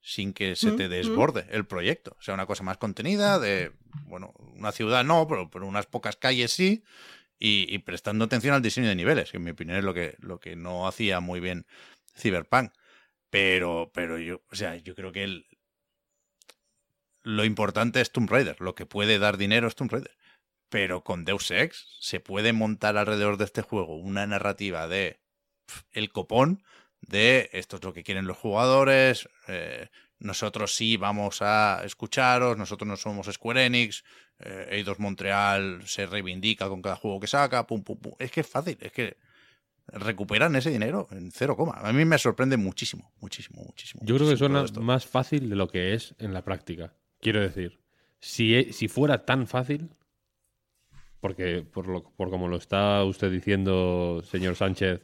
sin 0.00 0.32
que 0.32 0.54
se 0.54 0.70
te 0.70 0.84
Mm, 0.84 0.86
mm. 0.86 0.90
desborde 0.90 1.46
el 1.50 1.66
proyecto. 1.66 2.16
O 2.20 2.22
sea, 2.22 2.34
una 2.34 2.46
cosa 2.46 2.62
más 2.62 2.78
contenida 2.78 3.40
de, 3.40 3.72
bueno, 4.04 4.32
una 4.54 4.70
ciudad 4.70 5.02
no, 5.02 5.26
pero, 5.26 5.50
pero 5.50 5.66
unas 5.66 5.86
pocas 5.86 6.14
calles 6.14 6.52
sí, 6.52 6.84
y, 7.36 7.66
y 7.68 7.78
prestando 7.80 8.24
atención 8.24 8.54
al 8.54 8.62
diseño 8.62 8.86
de 8.86 8.94
niveles, 8.94 9.32
que 9.32 9.38
en 9.38 9.42
mi 9.42 9.50
opinión 9.50 9.76
es 9.76 9.84
lo 9.84 9.92
que, 9.92 10.14
lo 10.20 10.38
que 10.38 10.54
no 10.54 10.86
hacía 10.86 11.18
muy 11.18 11.40
bien 11.40 11.66
Cyberpunk. 12.16 12.72
Pero, 13.30 13.90
pero 13.92 14.18
yo, 14.18 14.42
o 14.50 14.54
sea, 14.56 14.76
yo 14.76 14.94
creo 14.94 15.12
que 15.12 15.24
el, 15.24 15.46
lo 17.24 17.44
importante 17.44 18.00
es 18.00 18.12
Tomb 18.12 18.30
Raider, 18.30 18.60
lo 18.60 18.74
que 18.74 18.86
puede 18.86 19.18
dar 19.18 19.36
dinero 19.36 19.66
es 19.66 19.74
Tomb 19.74 19.90
Raider. 19.90 20.16
Pero 20.68 21.02
con 21.02 21.24
Deus 21.24 21.50
Ex 21.50 21.96
se 22.00 22.20
puede 22.20 22.52
montar 22.52 22.96
alrededor 22.96 23.36
de 23.38 23.44
este 23.44 23.62
juego 23.62 23.96
una 23.96 24.26
narrativa 24.26 24.86
de 24.88 25.20
el 25.92 26.12
copón, 26.12 26.62
de 27.00 27.50
esto 27.52 27.76
es 27.76 27.84
lo 27.84 27.92
que 27.92 28.04
quieren 28.04 28.26
los 28.26 28.36
jugadores, 28.36 29.28
eh, 29.48 29.88
nosotros 30.18 30.74
sí 30.74 30.96
vamos 30.96 31.42
a 31.42 31.82
escucharos, 31.84 32.56
nosotros 32.56 32.88
no 32.88 32.96
somos 32.96 33.26
Square 33.32 33.66
Enix, 33.66 34.04
eh, 34.38 34.68
Eidos 34.70 34.98
Montreal 34.98 35.82
se 35.86 36.06
reivindica 36.06 36.68
con 36.68 36.82
cada 36.82 36.96
juego 36.96 37.20
que 37.20 37.26
saca, 37.26 37.66
pum, 37.66 37.82
pum, 37.82 37.98
pum. 38.00 38.14
Es 38.18 38.30
que 38.30 38.40
es 38.40 38.48
fácil, 38.48 38.78
es 38.80 38.92
que 38.92 39.16
recuperan 39.88 40.56
ese 40.56 40.70
dinero 40.70 41.06
en 41.10 41.30
cero 41.30 41.56
coma. 41.56 41.74
A 41.82 41.92
mí 41.92 42.04
me 42.04 42.18
sorprende 42.18 42.56
muchísimo, 42.56 43.12
muchísimo, 43.20 43.62
muchísimo. 43.64 44.02
Yo 44.04 44.16
creo 44.16 44.28
que 44.28 44.36
suena 44.36 44.64
más 44.80 45.06
fácil 45.06 45.48
de 45.50 45.56
lo 45.56 45.68
que 45.68 45.94
es 45.94 46.14
en 46.18 46.32
la 46.32 46.42
práctica. 46.42 46.94
Quiero 47.20 47.40
decir, 47.40 47.80
si, 48.20 48.54
e- 48.54 48.72
si 48.72 48.88
fuera 48.88 49.24
tan 49.24 49.46
fácil, 49.46 49.90
porque 51.20 51.62
por, 51.62 51.86
lo, 51.88 52.02
por 52.04 52.30
como 52.30 52.48
lo 52.48 52.56
está 52.56 53.02
usted 53.04 53.30
diciendo, 53.30 54.22
señor 54.30 54.56
Sánchez, 54.56 55.00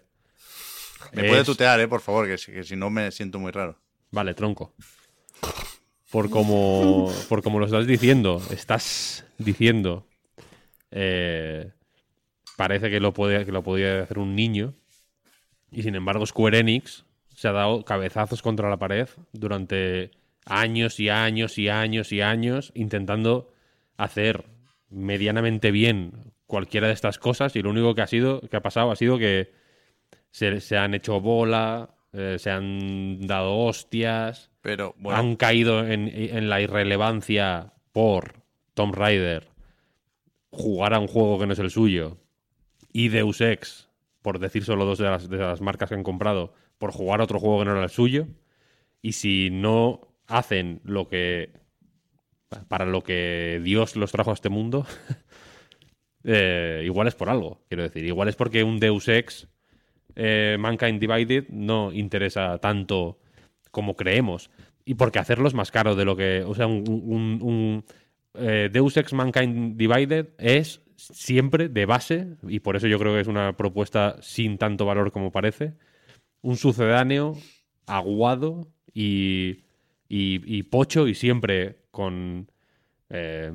Me 1.12 1.24
puede 1.24 1.44
tutear, 1.44 1.80
eh, 1.80 1.88
por 1.88 2.00
favor, 2.02 2.26
que, 2.26 2.36
si- 2.38 2.52
que 2.52 2.62
si 2.62 2.76
no 2.76 2.90
me 2.90 3.10
siento 3.10 3.38
muy 3.38 3.52
raro. 3.52 3.78
Vale, 4.10 4.34
tronco. 4.34 4.74
Por 6.10 6.28
como, 6.28 7.08
por 7.28 7.42
como 7.42 7.58
lo 7.60 7.66
estás 7.66 7.86
diciendo, 7.86 8.42
estás 8.50 9.24
diciendo, 9.38 10.06
eh, 10.90 11.72
parece 12.60 12.90
que 12.90 13.00
lo, 13.00 13.14
puede, 13.14 13.46
que 13.46 13.52
lo 13.52 13.62
podía 13.62 14.02
hacer 14.02 14.18
un 14.18 14.36
niño, 14.36 14.74
y 15.72 15.82
sin 15.82 15.94
embargo 15.94 16.26
Square 16.26 16.58
Enix 16.58 17.06
se 17.34 17.48
ha 17.48 17.52
dado 17.52 17.86
cabezazos 17.86 18.42
contra 18.42 18.68
la 18.68 18.76
pared 18.76 19.08
durante 19.32 20.10
años 20.44 21.00
y 21.00 21.08
años 21.08 21.56
y 21.56 21.70
años 21.70 22.12
y 22.12 22.20
años 22.20 22.70
intentando 22.74 23.50
hacer 23.96 24.44
medianamente 24.90 25.70
bien 25.70 26.34
cualquiera 26.44 26.88
de 26.88 26.92
estas 26.92 27.18
cosas. 27.18 27.56
Y 27.56 27.62
lo 27.62 27.70
único 27.70 27.94
que 27.94 28.02
ha 28.02 28.06
sido 28.06 28.42
que 28.42 28.58
ha 28.58 28.60
pasado 28.60 28.90
ha 28.90 28.96
sido 28.96 29.16
que 29.16 29.54
se, 30.30 30.60
se 30.60 30.76
han 30.76 30.92
hecho 30.92 31.18
bola, 31.18 31.94
eh, 32.12 32.36
se 32.38 32.50
han 32.50 33.26
dado 33.26 33.56
hostias, 33.56 34.50
Pero 34.60 34.94
bueno, 34.98 35.18
han 35.18 35.36
caído 35.36 35.86
en, 35.86 36.08
en 36.08 36.50
la 36.50 36.60
irrelevancia 36.60 37.72
por 37.92 38.34
Tomb 38.74 38.94
Raider 38.94 39.48
jugar 40.50 40.92
a 40.92 40.98
un 40.98 41.06
juego 41.06 41.38
que 41.38 41.46
no 41.46 41.54
es 41.54 41.58
el 41.58 41.70
suyo 41.70 42.18
y 42.92 43.08
Deus 43.08 43.40
Ex, 43.40 43.88
por 44.22 44.38
decir 44.38 44.64
solo 44.64 44.84
dos 44.84 44.98
de 44.98 45.04
las, 45.04 45.28
de 45.28 45.38
las 45.38 45.60
marcas 45.60 45.88
que 45.88 45.94
han 45.94 46.02
comprado, 46.02 46.54
por 46.78 46.92
jugar 46.92 47.20
otro 47.20 47.38
juego 47.38 47.58
que 47.60 47.66
no 47.66 47.72
era 47.72 47.84
el 47.84 47.90
suyo. 47.90 48.26
Y 49.02 49.12
si 49.12 49.50
no 49.50 50.00
hacen 50.26 50.80
lo 50.84 51.08
que. 51.08 51.52
para 52.68 52.86
lo 52.86 53.02
que 53.02 53.60
Dios 53.62 53.96
los 53.96 54.12
trajo 54.12 54.30
a 54.30 54.34
este 54.34 54.48
mundo, 54.48 54.86
eh, 56.24 56.82
igual 56.84 57.08
es 57.08 57.14
por 57.14 57.28
algo, 57.28 57.62
quiero 57.68 57.82
decir. 57.82 58.04
Igual 58.04 58.28
es 58.28 58.36
porque 58.36 58.64
un 58.64 58.78
Deus 58.78 59.08
Ex 59.08 59.48
eh, 60.16 60.56
Mankind 60.58 61.00
Divided 61.00 61.48
no 61.50 61.92
interesa 61.92 62.58
tanto 62.58 63.18
como 63.70 63.96
creemos. 63.96 64.50
Y 64.84 64.94
porque 64.94 65.18
hacerlo 65.18 65.48
es 65.48 65.54
más 65.54 65.70
caro 65.70 65.94
de 65.96 66.04
lo 66.04 66.16
que. 66.16 66.42
O 66.46 66.54
sea, 66.54 66.66
un, 66.66 67.84
eh, 68.34 68.68
Deus 68.72 68.96
Ex 68.96 69.12
Mankind 69.12 69.76
Divided 69.76 70.30
es 70.38 70.80
siempre 71.00 71.68
de 71.68 71.86
base, 71.86 72.36
y 72.48 72.60
por 72.60 72.76
eso 72.76 72.86
yo 72.86 72.98
creo 72.98 73.14
que 73.14 73.20
es 73.20 73.28
una 73.28 73.56
propuesta 73.56 74.16
sin 74.20 74.58
tanto 74.58 74.86
valor 74.86 75.12
como 75.12 75.32
parece, 75.32 75.74
un 76.42 76.56
sucedáneo 76.56 77.36
aguado 77.86 78.68
y, 78.92 79.64
y, 80.08 80.62
pocho 80.64 81.06
y 81.08 81.14
siempre 81.14 81.78
con, 81.90 82.50
eh, 83.08 83.52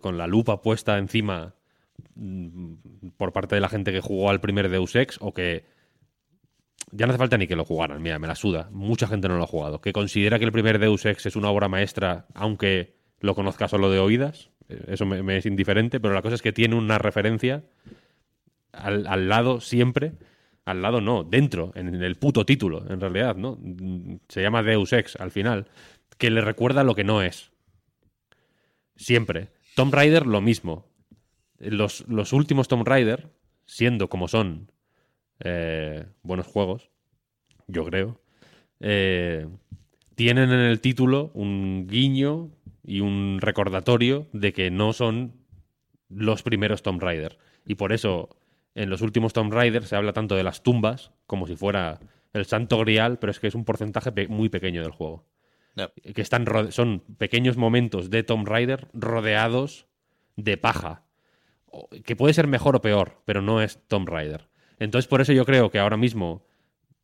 con 0.00 0.18
la 0.18 0.26
lupa 0.26 0.62
puesta 0.62 0.98
encima 0.98 1.54
mm, 2.14 2.74
por 3.16 3.32
parte 3.32 3.54
de 3.54 3.60
la 3.60 3.68
gente 3.68 3.92
que 3.92 4.00
jugó 4.00 4.30
al 4.30 4.40
primer 4.40 4.68
Deus 4.68 4.96
Ex 4.96 5.18
o 5.20 5.32
que 5.32 5.64
ya 6.90 7.06
no 7.06 7.12
hace 7.12 7.18
falta 7.18 7.38
ni 7.38 7.46
que 7.46 7.56
lo 7.56 7.64
jugaran, 7.64 8.02
mira, 8.02 8.18
me 8.18 8.26
la 8.26 8.34
suda. 8.34 8.68
Mucha 8.72 9.06
gente 9.06 9.28
no 9.28 9.36
lo 9.36 9.44
ha 9.44 9.48
jugado. 9.48 9.80
Que 9.80 9.92
considera 9.92 10.38
que 10.38 10.44
el 10.44 10.52
primer 10.52 10.78
Deus 10.78 11.04
Ex 11.04 11.26
es 11.26 11.36
una 11.36 11.50
obra 11.50 11.68
maestra, 11.68 12.26
aunque 12.34 12.96
lo 13.20 13.34
conozca 13.34 13.68
solo 13.68 13.90
de 13.90 13.98
oídas. 13.98 14.50
Eso 14.68 15.06
me, 15.06 15.36
es 15.36 15.46
indiferente, 15.46 16.00
pero 16.00 16.14
la 16.14 16.22
cosa 16.22 16.34
es 16.34 16.42
que 16.42 16.52
tiene 16.52 16.74
una 16.76 16.98
referencia 16.98 17.64
al, 18.72 19.06
al 19.06 19.28
lado 19.28 19.60
siempre. 19.60 20.12
Al 20.64 20.82
lado 20.82 21.00
no, 21.00 21.24
dentro, 21.24 21.72
en 21.74 21.94
el 22.02 22.16
puto 22.16 22.44
título, 22.44 22.84
en 22.90 23.00
realidad, 23.00 23.36
¿no? 23.36 23.58
Se 24.28 24.42
llama 24.42 24.62
Deus 24.62 24.92
Ex 24.92 25.16
al 25.16 25.30
final. 25.30 25.66
Que 26.18 26.30
le 26.30 26.42
recuerda 26.42 26.84
lo 26.84 26.94
que 26.94 27.04
no 27.04 27.22
es. 27.22 27.52
Siempre. 28.96 29.48
Tomb 29.74 29.94
Raider 29.94 30.26
lo 30.26 30.42
mismo. 30.42 30.86
Los, 31.58 32.06
los 32.08 32.34
últimos 32.34 32.68
Tomb 32.68 32.86
Raider, 32.86 33.30
siendo 33.64 34.08
como 34.10 34.28
son 34.28 34.70
eh, 35.40 36.04
buenos 36.22 36.46
juegos, 36.46 36.90
yo 37.66 37.84
creo, 37.84 38.20
eh, 38.80 39.46
tienen 40.14 40.50
en 40.50 40.60
el 40.60 40.80
título 40.80 41.30
un 41.34 41.86
guiño 41.86 42.50
y 42.88 43.00
un 43.00 43.38
recordatorio 43.40 44.26
de 44.32 44.52
que 44.54 44.70
no 44.70 44.92
son 44.94 45.34
los 46.08 46.42
primeros 46.42 46.82
Tomb 46.82 47.02
Raider. 47.02 47.36
Y 47.66 47.74
por 47.74 47.92
eso 47.92 48.30
en 48.74 48.88
los 48.88 49.02
últimos 49.02 49.34
Tomb 49.34 49.52
Raider 49.52 49.84
se 49.84 49.94
habla 49.94 50.12
tanto 50.14 50.34
de 50.36 50.42
las 50.42 50.62
tumbas 50.62 51.12
como 51.26 51.46
si 51.46 51.54
fuera 51.54 52.00
el 52.32 52.46
santo 52.46 52.78
grial, 52.78 53.18
pero 53.18 53.30
es 53.30 53.40
que 53.40 53.46
es 53.48 53.54
un 53.54 53.64
porcentaje 53.66 54.10
pe- 54.10 54.28
muy 54.28 54.48
pequeño 54.48 54.82
del 54.82 54.92
juego. 54.92 55.26
Que 56.14 56.22
están 56.22 56.44
son 56.72 57.00
pequeños 57.18 57.56
momentos 57.56 58.08
de 58.10 58.22
Tomb 58.22 58.48
Raider 58.48 58.88
rodeados 58.94 59.86
de 60.36 60.56
paja. 60.56 61.04
Que 62.04 62.16
puede 62.16 62.32
ser 62.34 62.46
mejor 62.46 62.74
o 62.76 62.80
peor, 62.80 63.20
pero 63.26 63.42
no 63.42 63.60
es 63.60 63.86
Tomb 63.86 64.08
Raider. 64.08 64.48
Entonces 64.78 65.06
por 65.08 65.20
eso 65.20 65.32
yo 65.34 65.44
creo 65.44 65.70
que 65.70 65.78
ahora 65.78 65.96
mismo 65.98 66.46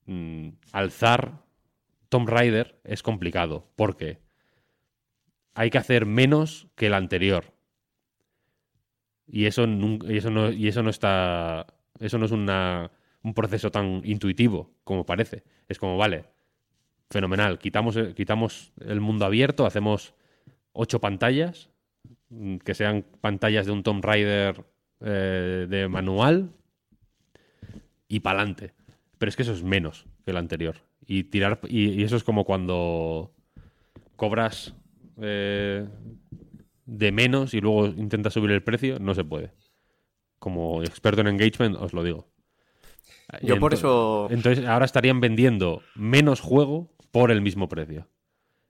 mm, 0.06 0.48
alzar 0.72 1.42
Tomb 2.08 2.28
Raider 2.28 2.80
es 2.84 3.02
complicado. 3.02 3.68
porque 3.76 4.23
Hay 5.54 5.70
que 5.70 5.78
hacer 5.78 6.06
menos 6.06 6.66
que 6.74 6.86
el 6.86 6.94
anterior. 6.94 7.52
Y 9.26 9.46
eso, 9.46 9.64
eso, 10.08 10.30
no, 10.30 10.50
y 10.52 10.68
eso 10.68 10.82
no 10.82 10.90
está. 10.90 11.66
Eso 11.98 12.18
no 12.18 12.26
es 12.26 12.32
una, 12.32 12.90
un 13.22 13.34
proceso 13.34 13.70
tan 13.70 14.02
intuitivo 14.04 14.70
como 14.84 15.06
parece. 15.06 15.44
Es 15.68 15.78
como, 15.78 15.96
vale, 15.96 16.24
fenomenal. 17.10 17.58
Quitamos, 17.58 17.96
el- 17.96 18.14
quitamos 18.14 18.72
el 18.80 19.00
mundo 19.00 19.24
abierto, 19.24 19.64
hacemos 19.66 20.14
ocho 20.72 21.00
pantallas, 21.00 21.70
mm, 22.30 22.56
que 22.58 22.74
sean 22.74 23.04
pantallas 23.20 23.66
de 23.66 23.72
un 23.72 23.82
Tomb 23.82 24.04
Raider 24.04 24.64
eh, 25.00 25.66
de 25.68 25.88
manual 25.88 26.50
y 28.08 28.20
pa'lante. 28.20 28.72
Pero 29.18 29.28
es 29.28 29.36
que 29.36 29.42
eso 29.42 29.52
es 29.52 29.62
menos 29.62 30.06
que 30.24 30.30
el 30.32 30.36
anterior. 30.36 30.76
Y 31.06 31.24
tirar. 31.24 31.60
Y 31.68 32.02
eso 32.02 32.16
es 32.16 32.24
como 32.24 32.44
cuando 32.44 33.32
cobras 34.16 34.74
eh, 35.20 35.86
de 36.86 37.12
menos 37.12 37.54
y 37.54 37.60
luego 37.60 37.86
intentas 37.86 38.32
subir 38.34 38.50
el 38.50 38.62
precio, 38.62 38.98
no 38.98 39.14
se 39.14 39.24
puede. 39.24 39.52
Como 40.38 40.82
experto 40.82 41.20
en 41.22 41.28
engagement, 41.28 41.76
os 41.76 41.92
lo 41.92 42.02
digo. 42.02 42.28
Yo 43.42 43.58
por 43.58 43.72
eso- 43.72 44.28
Entonces, 44.30 44.66
ahora 44.66 44.84
estarían 44.84 45.20
vendiendo 45.20 45.82
menos 45.94 46.40
juego 46.40 46.92
por 47.10 47.30
el 47.30 47.40
mismo 47.40 47.68
precio. 47.68 48.08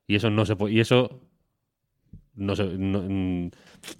Y 0.07 0.15
eso 0.17 0.31
no 0.31 0.45
se 0.47 0.55
puede. 0.57 0.75
Y 0.75 0.81
eso. 0.81 1.21
No 2.37 2.57
se, 2.57 2.65
no, 2.65 3.03
mm, 3.03 3.51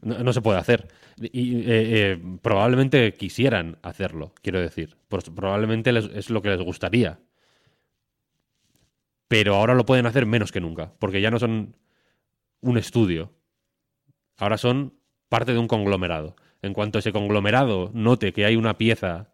no- 0.03 0.19
no 0.19 0.33
se 0.33 0.43
puede 0.43 0.59
hacer. 0.59 0.89
Y 1.21 1.61
eh, 1.61 1.65
eh, 2.13 2.23
probablemente 2.43 3.15
quisieran 3.15 3.79
hacerlo, 3.83 4.35
quiero 4.43 4.61
decir. 4.61 4.97
Pues 5.09 5.31
probablemente 5.31 5.93
les- 5.93 6.11
es 6.15 6.31
lo 6.31 6.43
que 6.43 6.51
les 6.51 6.61
gustaría. 6.61 7.21
Pero 9.29 9.55
ahora 9.57 9.75
lo 9.75 9.85
pueden 9.87 10.07
hacer 10.07 10.27
menos 10.27 10.53
que 10.53 10.61
nunca. 10.61 10.93
Porque 10.99 11.21
ya 11.21 11.31
no 11.31 11.39
son 11.39 11.77
un 12.65 12.79
estudio. 12.79 13.33
Ahora 14.39 14.59
son 14.59 14.95
parte 15.29 15.53
de 15.53 15.59
un 15.59 15.69
conglomerado. 15.69 16.35
En 16.63 16.73
cuanto 16.73 16.99
ese 16.99 17.13
conglomerado 17.13 17.91
note 17.95 18.33
que 18.33 18.45
hay 18.47 18.57
una 18.57 18.79
pieza 18.79 19.29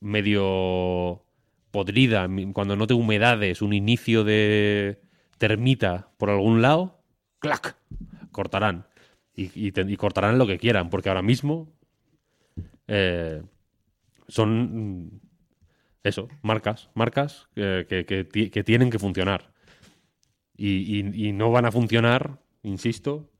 medio 0.00 1.24
podrida, 1.70 2.28
cuando 2.52 2.76
note 2.76 2.94
humedades, 2.94 3.62
un 3.62 3.72
inicio 3.72 4.24
de 4.24 5.00
termita 5.38 6.10
por 6.18 6.30
algún 6.30 6.62
lado, 6.62 7.00
¡clac! 7.38 7.76
Cortarán. 8.32 8.86
Y, 9.34 9.72
cortarán 9.96 10.36
lo 10.36 10.46
que 10.46 10.58
quieran, 10.58 10.90
porque 10.90 11.08
ahora 11.08 11.22
mismo 11.22 11.72
eh, 12.88 13.42
son 14.28 15.04
mm, 15.06 15.20
eso, 16.04 16.28
marcas, 16.42 16.90
marcas 16.94 17.48
que, 17.54 17.86
que- 18.06 18.50
que 18.50 18.64
tienen 18.64 18.90
que 18.90 18.98
funcionar. 18.98 19.49
Y, 20.62 21.00
y- 21.00 21.28
y 21.28 21.32
no 21.32 21.50
van 21.50 21.64
a 21.64 21.72
funcionar, 21.72 22.38
insisto, 22.62 23.30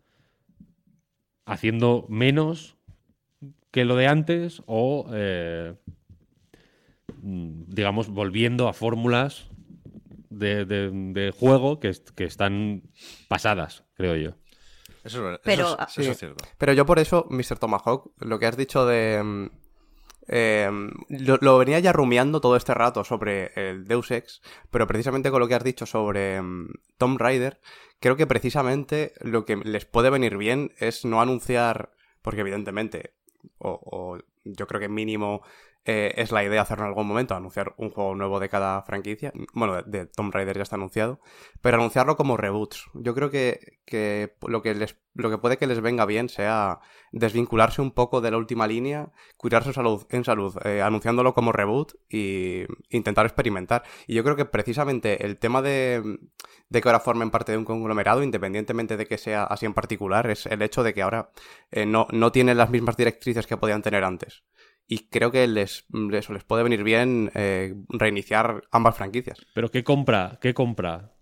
haciendo 1.45 2.07
menos 2.09 2.77
que 3.71 3.85
lo 3.85 3.95
de 3.97 4.07
antes 4.07 4.63
o, 4.67 5.07
eh, 5.13 5.75
mm, 7.23 7.65
digamos, 7.69 8.09
volviendo 8.09 8.69
a 8.69 8.73
fórmulas 8.73 9.49
de, 10.31 10.65
de- 10.65 10.91
de 10.91 11.31
juego 11.33 11.79
que, 11.79 11.89
est- 11.89 12.11
que 12.11 12.25
están 12.25 12.85
pasadas, 13.29 13.85
creo 13.95 14.17
yo. 14.17 14.31
Eso 15.05 15.19
es 15.19 15.23
verdad. 15.25 15.41
Pero- 15.45 15.63
eso, 15.67 15.79
es, 15.83 15.89
eso 15.91 16.03
Sí. 16.03 16.09
es 16.11 16.19
cierto. 16.19 16.45
Pero 16.59 16.73
yo 16.73 16.87
por 16.87 16.99
eso, 16.99 17.27
Mr. 17.31 17.59
Tomahawk, 17.59 18.13
lo 18.25 18.39
que 18.39 18.47
has 18.47 18.57
dicho 18.57 18.87
de... 18.87 19.51
eh, 20.33 20.71
lo, 21.09 21.59
venía 21.59 21.81
ya 21.81 21.93
rumiando 21.93 22.41
todo 22.41 22.55
este 22.55 22.73
rato 22.73 23.03
sobre 23.03 23.51
el 23.57 23.89
Deus 23.89 24.13
Ex, 24.13 24.41
pero 24.71 24.87
precisamente 24.87 25.31
con 25.33 25.41
lo 25.41 25.49
que 25.49 25.57
has 25.57 25.65
dicho 25.65 25.87
sobre 25.87 26.41
mm, 26.41 26.69
Tomb 26.99 27.21
Raider, 27.21 27.61
creo 27.99 28.17
que 28.17 28.29
precisamente 28.29 29.13
lo 29.21 29.45
que 29.45 29.57
les 29.57 29.87
puede 29.87 30.09
venir 30.09 30.37
bien 30.37 30.73
es 30.79 31.05
no 31.05 31.21
anunciar, 31.21 31.91
porque 32.23 32.43
evidentemente, 32.43 33.15
o 33.59 34.19
yo 34.45 34.67
creo 34.67 34.81
que 34.81 34.89
mínimo 34.89 35.43
eh, 35.85 36.15
es 36.17 36.33
la 36.33 36.45
idea 36.45 36.63
hacerlo 36.63 36.85
en 36.85 36.91
algún 36.91 37.07
momento, 37.07 37.35
anunciar 37.35 37.75
un 37.79 37.91
juego 37.91 38.15
nuevo 38.15 38.41
de 38.41 38.49
cada 38.49 38.83
franquicia. 38.83 39.33
Bueno, 39.55 39.83
de, 39.83 40.07
Tomb 40.07 40.33
Raider 40.33 40.57
ya 40.57 40.63
está 40.63 40.77
anunciado, 40.77 41.21
pero 41.61 41.77
anunciarlo 41.77 42.17
como 42.17 42.37
reboots. 42.37 42.87
Yo 42.95 43.15
creo 43.15 43.31
que, 43.31 43.79
que 43.87 44.37
lo 44.47 44.63
que 44.63 44.75
les 44.75 44.97
lo 45.15 45.31
que 45.31 45.39
puede 45.39 45.59
que 45.59 45.67
les 45.67 45.81
venga 45.81 46.07
bien 46.07 46.29
sea 46.29 46.81
desvincularse 47.13 47.83
un 47.83 47.91
poco 47.91 48.21
de 48.21 48.31
la 48.31 48.37
última 48.37 48.67
línea, 48.67 49.11
cuidar 49.37 49.65
su 49.65 49.73
salud 49.73 50.07
en 50.11 50.25
salud, 50.25 50.57
eh, 50.65 50.83
anunciándolo 50.83 51.35
como 51.35 51.53
reboot 51.53 51.95
y 52.09 52.65
intentar 52.89 53.27
experimentar. 53.27 53.83
Y 54.07 54.15
yo 54.15 54.23
creo 54.23 54.37
que 54.37 54.45
precisamente 54.45 55.27
el 55.27 55.39
tema 55.39 55.63
de, 55.63 56.19
de 56.69 56.81
que 56.81 56.89
ahora 56.89 57.01
formen 57.01 57.31
parte 57.31 57.53
de 57.53 57.59
un 57.59 57.65
conglomerado, 57.65 58.23
independientemente 58.23 58.97
de 58.97 59.07
que 59.07 59.19
sea 59.19 59.45
así 59.45 59.67
en 59.67 59.75
particular, 59.75 60.31
es 60.31 60.47
el 60.47 60.63
hecho 60.63 60.83
de 60.83 60.95
que 60.95 61.03
ahora 61.03 61.31
eh, 61.71 61.87
no, 61.87 62.07
no 62.13 62.31
tienen 62.33 62.57
las 62.57 62.71
mismas 62.71 62.97
directrices 62.97 63.47
que 63.47 63.57
podían 63.57 63.83
tener 63.83 64.05
antes. 64.05 64.45
Y 64.87 65.09
creo 65.09 65.31
que 65.31 65.47
les, 65.47 65.85
eso 66.13 66.33
les 66.33 66.45
puede 66.45 66.63
venir 66.65 66.83
bien 66.83 67.31
eh, 67.35 67.75
reiniciar 67.89 68.63
ambas 68.73 68.97
franquicias. 68.97 69.39
Pero 69.55 69.71
¿qué 69.71 69.85
compra, 69.85 70.39
qué 70.41 70.53
compra 70.55 71.13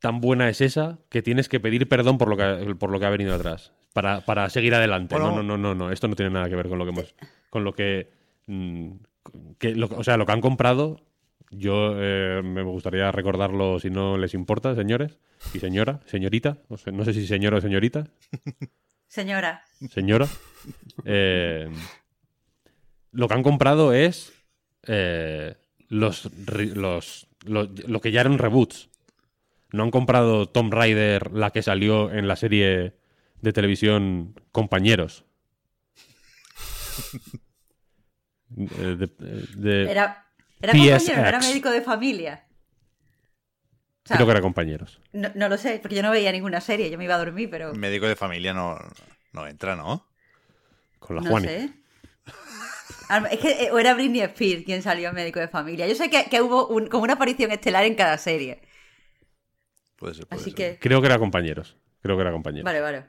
tan 0.00 0.20
buena 0.20 0.48
es 0.48 0.60
esa 0.60 0.98
que 1.08 1.22
tienes 1.22 1.48
que 1.48 1.60
pedir 1.60 1.88
perdón 1.88 2.18
por 2.18 2.28
lo 2.28 2.36
que, 2.36 2.74
por 2.74 2.90
lo 2.90 2.98
que 3.00 3.06
ha 3.06 3.10
venido 3.10 3.34
atrás? 3.34 3.72
Para, 3.92 4.20
para 4.24 4.48
seguir 4.50 4.74
adelante. 4.74 5.14
Bueno. 5.14 5.30
No, 5.30 5.42
no, 5.42 5.56
no, 5.56 5.58
no, 5.58 5.74
no. 5.74 5.92
Esto 5.92 6.08
no 6.08 6.14
tiene 6.16 6.30
nada 6.32 6.48
que 6.48 6.56
ver 6.56 6.68
con 6.68 6.78
lo 6.78 6.84
que 6.84 6.90
hemos. 6.90 7.14
Con 7.50 7.64
lo 7.64 7.72
que. 7.72 8.10
mm, 8.46 8.90
que 9.58 9.74
lo- 9.74 9.86
o 9.88 10.04
sea, 10.04 10.16
lo 10.16 10.26
que 10.26 10.32
han 10.32 10.40
comprado. 10.40 11.00
Yo 11.50 11.94
eh, 11.96 12.42
me 12.44 12.62
gustaría 12.62 13.10
recordarlo 13.10 13.78
si 13.80 13.90
no 13.90 14.18
les 14.18 14.34
importa, 14.34 14.74
señores. 14.74 15.18
Y 15.54 15.60
señora, 15.60 16.00
señorita. 16.06 16.58
No 16.68 16.76
sé, 16.76 16.92
no 16.92 17.04
sé 17.04 17.12
si 17.14 17.26
señora 17.26 17.56
o 17.56 17.60
señorita. 17.60 18.04
Señora. 19.08 19.62
señora. 19.90 20.26
eh, 21.04 21.70
lo 23.18 23.26
que 23.26 23.34
han 23.34 23.42
comprado 23.42 23.92
es 23.92 24.32
eh, 24.86 25.56
los, 25.88 26.30
los, 26.46 27.26
lo, 27.44 28.00
que 28.00 28.12
ya 28.12 28.20
eran 28.20 28.38
reboots. 28.38 28.90
No 29.72 29.82
han 29.82 29.90
comprado 29.90 30.48
Tomb 30.48 30.72
Raider, 30.72 31.32
la 31.32 31.50
que 31.50 31.62
salió 31.62 32.12
en 32.12 32.28
la 32.28 32.36
serie 32.36 32.94
de 33.42 33.52
televisión 33.52 34.34
Compañeros. 34.52 35.24
Eh, 38.56 38.96
de- 38.96 39.06
de- 39.56 39.90
Era, 39.90 40.24
era 40.62 40.72
compañero, 40.72 41.20
era 41.28 41.38
médico 41.38 41.70
de 41.70 41.82
familia. 41.82 42.44
O 44.04 44.08
sea, 44.08 44.16
creo 44.16 44.26
que 44.26 44.30
era 44.32 44.40
Compañeros. 44.40 45.00
no, 45.12 45.28
no 45.34 45.48
lo 45.50 45.58
sé, 45.58 45.80
porque 45.82 45.96
yo 45.96 46.02
no 46.02 46.10
veía 46.10 46.32
ninguna 46.32 46.62
serie, 46.62 46.88
yo 46.90 46.96
me 46.96 47.04
iba 47.04 47.14
a 47.16 47.18
dormir, 47.18 47.50
pero 47.50 47.74
Médico 47.74 48.06
de 48.08 48.16
familia 48.16 48.54
no, 48.54 48.78
no 49.34 49.46
entra, 49.46 49.76
¿no? 49.76 50.06
Con 50.98 51.16
la 51.16 51.22
no 51.22 51.28
Juani. 51.30 51.46
sé. 51.46 51.70
Es 53.30 53.38
que 53.40 53.64
eh, 53.64 53.70
o 53.72 53.78
era 53.78 53.94
Britney 53.94 54.20
Spears 54.22 54.64
quien 54.64 54.82
salió 54.82 55.08
en 55.08 55.14
médico 55.14 55.40
de 55.40 55.48
familia. 55.48 55.86
Yo 55.86 55.94
sé 55.94 56.10
que, 56.10 56.24
que 56.30 56.40
hubo 56.42 56.66
un- 56.68 56.86
como 56.88 57.04
una 57.04 57.14
aparición 57.14 57.50
estelar 57.50 57.84
en 57.84 57.94
cada 57.94 58.18
serie. 58.18 58.60
Puede 59.96 60.14
ser. 60.14 60.26
puede 60.26 60.40
Así 60.40 60.50
ser. 60.50 60.74
que. 60.74 60.78
Creo 60.80 61.00
que 61.00 61.06
era 61.06 61.18
Compañeros. 61.18 61.76
Creo 62.00 62.16
que 62.16 62.22
era 62.22 62.32
Compañeros. 62.32 62.64
Vale, 62.64 62.80
vale. 62.80 63.04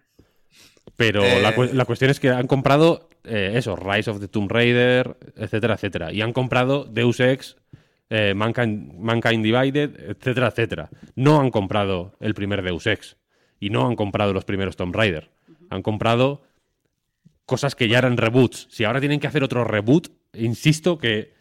Pero 0.96 1.24
Eh, 1.24 1.42
la, 1.42 1.54
cu- 1.56 1.70
la 1.72 1.86
cuestión 1.86 2.12
es 2.12 2.20
que 2.20 2.30
han 2.30 2.48
comprado 2.48 3.10
eh, 3.24 3.52
eso, 3.56 3.76
Rise 3.76 4.10
of 4.10 4.20
the 4.20 4.28
Tomb 4.28 4.52
Raider, 4.52 5.18
etcétera, 5.36 5.76
etcétera. 5.76 6.12
Y 6.12 6.22
han 6.22 6.34
comprado 6.34 6.84
Deus 6.86 7.20
Ex, 7.20 7.58
eh, 8.10 8.34
Mankind, 8.34 8.94
Mankind 8.96 9.44
Divided, 9.44 10.10
etcétera, 10.12 10.48
etcétera. 10.48 10.90
No 11.16 11.40
han 11.40 11.52
comprado 11.52 12.16
el 12.20 12.34
primer 12.34 12.64
Deus 12.64 12.88
Ex. 12.88 13.18
Y 13.60 13.70
no 13.70 13.86
han 13.88 13.96
comprado 13.96 14.34
los 14.34 14.46
primeros 14.46 14.76
Tomb 14.78 14.96
Raider. 14.96 15.30
Han 15.70 15.84
comprado 15.84 16.42
cosas 17.50 17.76
que 17.76 17.90
ya 17.90 17.98
eran 17.98 18.16
reboots. 18.16 18.68
Si 18.72 18.86
ahora 18.86 19.00
tienen 19.02 19.20
que 19.20 19.28
hacer 19.28 19.44
otro 19.44 19.66
reboot, 19.66 20.08
insisto 20.34 20.98
que. 20.98 21.34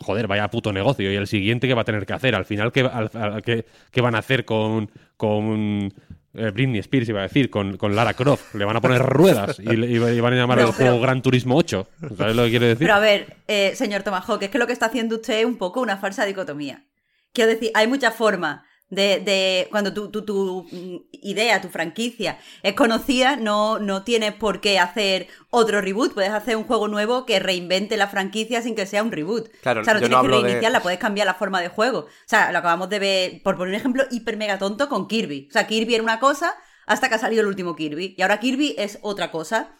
Joder, 0.00 0.26
vaya 0.28 0.48
puto 0.48 0.72
negocio. 0.72 1.12
Y 1.12 1.16
el 1.16 1.26
siguiente 1.26 1.66
que 1.66 1.74
va 1.74 1.82
a 1.82 1.84
tener 1.84 2.06
que 2.06 2.12
hacer. 2.14 2.34
Al 2.34 2.44
final, 2.44 2.70
¿qué, 2.72 2.80
al- 2.82 3.10
al- 3.12 3.42
qué- 3.42 3.66
qué 3.90 4.00
van 4.00 4.14
a 4.14 4.18
hacer 4.18 4.44
con. 4.44 4.90
con 5.16 5.92
eh, 6.36 6.50
Britney 6.50 6.80
Spears, 6.80 7.08
iba 7.08 7.20
a 7.20 7.24
decir, 7.24 7.48
con, 7.50 7.76
con 7.76 7.94
Lara 7.94 8.14
Croft? 8.14 8.54
Le 8.54 8.64
van 8.64 8.76
a 8.76 8.80
poner 8.80 9.00
ruedas 9.02 9.58
y, 9.60 9.98
van 9.98 10.32
a 10.32 10.36
llamar 10.36 10.58
el 10.58 10.66
juego 10.66 11.00
Gran 11.00 11.22
Turismo 11.22 11.56
8. 11.56 11.88
¿Sabes 12.16 12.34
lo 12.36 12.44
que 12.44 12.50
quiero 12.50 12.66
decir? 12.66 12.86
Pero 12.86 12.94
a 12.94 12.98
ver, 13.00 13.36
eh, 13.46 13.72
señor 13.76 14.02
Tomahawk, 14.02 14.42
es 14.42 14.50
que 14.50 14.58
lo 14.58 14.66
que 14.66 14.72
está 14.72 14.86
haciendo 14.86 15.16
usted 15.16 15.40
es 15.40 15.44
un 15.46 15.56
poco 15.58 15.80
una 15.80 15.96
falsa 15.98 16.24
dicotomía. 16.24 16.84
Quiero 17.32 17.50
decir, 17.50 17.70
hay 17.74 17.86
muchas 17.86 18.14
formas 18.14 18.62
de, 18.94 19.20
de 19.20 19.68
cuando 19.70 19.92
tu, 19.92 20.10
tu, 20.10 20.22
tu, 20.24 20.66
idea, 21.12 21.60
tu 21.60 21.68
franquicia 21.68 22.38
es 22.62 22.74
conocida, 22.74 23.36
no, 23.36 23.78
no 23.78 24.02
tienes 24.04 24.32
por 24.34 24.60
qué 24.60 24.78
hacer 24.78 25.28
otro 25.50 25.80
reboot. 25.80 26.14
Puedes 26.14 26.30
hacer 26.30 26.56
un 26.56 26.64
juego 26.64 26.88
nuevo 26.88 27.26
que 27.26 27.38
reinvente 27.38 27.96
la 27.96 28.08
franquicia 28.08 28.62
sin 28.62 28.74
que 28.74 28.86
sea 28.86 29.02
un 29.02 29.12
reboot. 29.12 29.48
Claro, 29.62 29.80
o 29.80 29.84
sea, 29.84 29.94
no 29.94 30.00
tienes 30.00 30.16
no 30.16 30.22
que 30.22 30.26
hablo 30.26 30.36
de- 30.38 30.42
reiniciarla, 30.44 30.80
puedes 30.80 30.98
cambiar 30.98 31.26
la 31.26 31.34
forma 31.34 31.60
de 31.60 31.68
juego. 31.68 32.00
O 32.00 32.08
sea, 32.26 32.52
lo 32.52 32.58
acabamos 32.58 32.88
de 32.88 32.98
ver, 32.98 33.42
por 33.42 33.56
poner 33.56 33.74
un 33.74 33.80
ejemplo 33.80 34.04
hiper 34.10 34.36
mega 34.36 34.58
tonto, 34.58 34.88
con 34.88 35.08
Kirby. 35.08 35.46
O 35.48 35.52
sea, 35.52 35.66
Kirby 35.66 35.94
era 35.94 36.02
una 36.02 36.20
cosa 36.20 36.54
hasta 36.86 37.08
que 37.08 37.14
ha 37.14 37.18
salido 37.18 37.40
el 37.42 37.48
último 37.48 37.74
Kirby. 37.76 38.14
Y 38.16 38.22
ahora 38.22 38.40
Kirby 38.40 38.74
es 38.78 38.98
otra 39.02 39.30
cosa. 39.30 39.70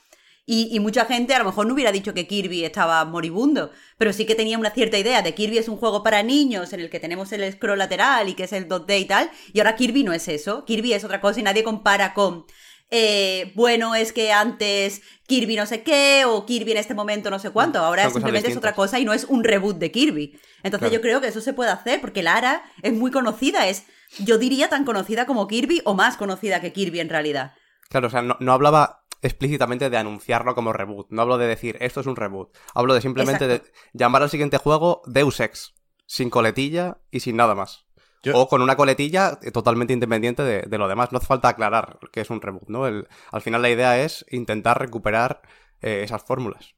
Y, 0.47 0.69
y 0.71 0.79
mucha 0.81 1.07
gente 1.07 1.35
a 1.35 1.39
lo 1.39 1.47
mejor 1.47 1.67
no 1.67 1.73
hubiera 1.73 1.91
dicho 1.91 2.13
que 2.13 2.27
Kirby 2.27 2.65
estaba 2.65 3.03
moribundo, 3.07 3.71
pero 3.97 4.13
sí 4.13 4.27
que 4.27 4.35
tenía 4.35 4.59
una 4.59 4.71
cierta 4.71 4.99
idea 4.99 5.23
de 5.23 5.35
Kirby 5.35 5.57
es 5.57 5.69
un 5.69 5.79
juego 5.79 6.03
para 6.03 6.23
niños 6.23 6.73
en 6.75 6.81
el 6.81 6.91
que 6.91 7.01
tenemos 7.01 7.33
el 7.33 7.51
scroll 7.53 7.79
lateral 7.79 8.29
y 8.29 8.35
que 8.35 8.45
es 8.45 8.53
el 8.53 8.69
2D 8.69 9.01
y 9.01 9.05
tal, 9.07 9.31
y 9.55 9.61
ahora 9.61 9.75
Kirby 9.75 10.05
no 10.05 10.13
es 10.13 10.29
eso, 10.29 10.65
Kirby 10.67 10.93
es 10.93 11.03
otra 11.05 11.23
cosa 11.23 11.41
y 11.41 11.43
nadie 11.45 11.65
compara 11.65 12.13
con, 12.13 12.45
eh, 12.91 13.53
bueno, 13.55 13.95
es 13.95 14.13
que 14.13 14.33
antes 14.33 15.01
Kirby 15.27 15.57
no 15.57 15.65
sé 15.65 15.83
qué 15.83 16.25
o 16.27 16.45
Kirby 16.45 16.73
en 16.73 16.79
este 16.79 16.93
momento 16.95 17.31
no 17.31 17.39
sé 17.39 17.51
cuánto, 17.51 17.79
ahora 17.79 18.05
Son 18.05 18.13
simplemente 18.13 18.51
es 18.51 18.57
otra 18.57 18.75
cosa 18.75 18.99
y 19.01 19.05
no 19.07 19.15
es 19.15 19.25
un 19.25 19.45
reboot 19.45 19.79
de 19.79 19.91
Kirby. 19.91 20.39
Entonces 20.63 20.89
Claro. 20.89 20.95
yo 20.95 21.01
creo 21.01 21.21
que 21.21 21.29
eso 21.29 21.41
se 21.41 21.55
puede 21.55 21.71
hacer 21.71 22.01
porque 22.01 22.23
Lara 22.23 22.63
es 22.83 22.93
muy 22.93 23.11
conocida, 23.11 23.67
es, 23.67 23.85
yo 24.19 24.37
diría 24.39 24.69
tan 24.69 24.85
conocida 24.85 25.25
como 25.25 25.49
Kirby 25.49 25.81
o 25.85 25.95
más 25.95 26.17
conocida 26.19 26.61
que 26.61 26.73
Kirby 26.73 27.01
en 27.01 27.09
realidad. 27.09 27.55
Claro, 27.89 28.09
o 28.09 28.11
sea, 28.11 28.23
no, 28.23 28.37
no 28.41 28.53
hablaba 28.53 29.04
explícitamente 29.25 29.91
de 29.91 29.97
anunciarlo 29.97 30.55
como 30.55 30.73
reboot. 30.73 31.09
No 31.11 31.23
hablo 31.23 31.39
de 31.39 31.47
decir 31.47 31.77
esto 31.81 32.01
es 32.01 32.07
un 32.07 32.17
reboot. 32.17 32.57
Hablo 32.75 32.95
de 32.95 33.01
simplemente 33.01 33.47
de 33.49 33.63
llamar 33.93 34.23
al 34.23 34.31
siguiente 34.31 34.59
juego 34.59 35.03
Deus 35.07 35.41
Ex. 35.41 35.75
Sin 36.07 36.31
coletilla 36.31 36.99
y 37.11 37.21
sin 37.21 37.37
nada 37.37 37.55
más. 37.55 37.87
Yo- 38.23 38.39
O 38.39 38.49
con 38.49 38.63
una 38.63 38.77
coletilla 38.77 39.39
totalmente 39.53 39.93
independiente 39.93 40.43
de, 40.43 40.63
de 40.63 40.79
lo 40.79 40.87
demás. 40.89 41.11
No 41.13 41.19
hace 41.19 41.27
falta 41.27 41.49
aclarar 41.49 41.99
que 42.13 42.21
es 42.21 42.31
un 42.31 42.41
reboot, 42.41 42.69
¿no? 42.69 42.87
El- 42.87 43.09
al 43.33 43.43
final 43.43 43.63
la 43.63 43.71
idea 43.71 44.03
es 44.03 44.25
intentar 44.31 44.79
recuperar 44.79 45.43
eh, 45.83 46.03
esas 46.05 46.23
fórmulas. 46.23 46.75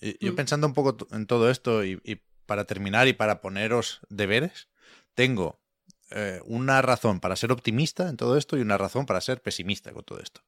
Y- 0.00 0.22
Yo 0.24 0.32
Mm. 0.32 0.36
pensando 0.36 0.66
un 0.66 0.74
poco 0.74 0.96
en 1.12 1.26
todo 1.26 1.50
esto 1.50 1.84
y, 1.84 2.00
y 2.04 2.16
para 2.46 2.64
terminar 2.64 3.08
y 3.08 3.12
para 3.14 3.40
poneros 3.40 4.00
deberes, 4.08 4.68
tengo 5.14 5.60
eh, 6.12 6.40
una 6.44 6.82
razón 6.82 7.18
para 7.20 7.34
ser 7.34 7.50
optimista 7.50 8.08
en 8.08 8.16
todo 8.16 8.36
esto 8.36 8.56
y 8.56 8.60
una 8.60 8.78
razón 8.78 9.06
para 9.06 9.20
ser 9.20 9.42
pesimista 9.42 9.92
con 9.92 10.04
todo 10.04 10.20
esto. 10.20 10.40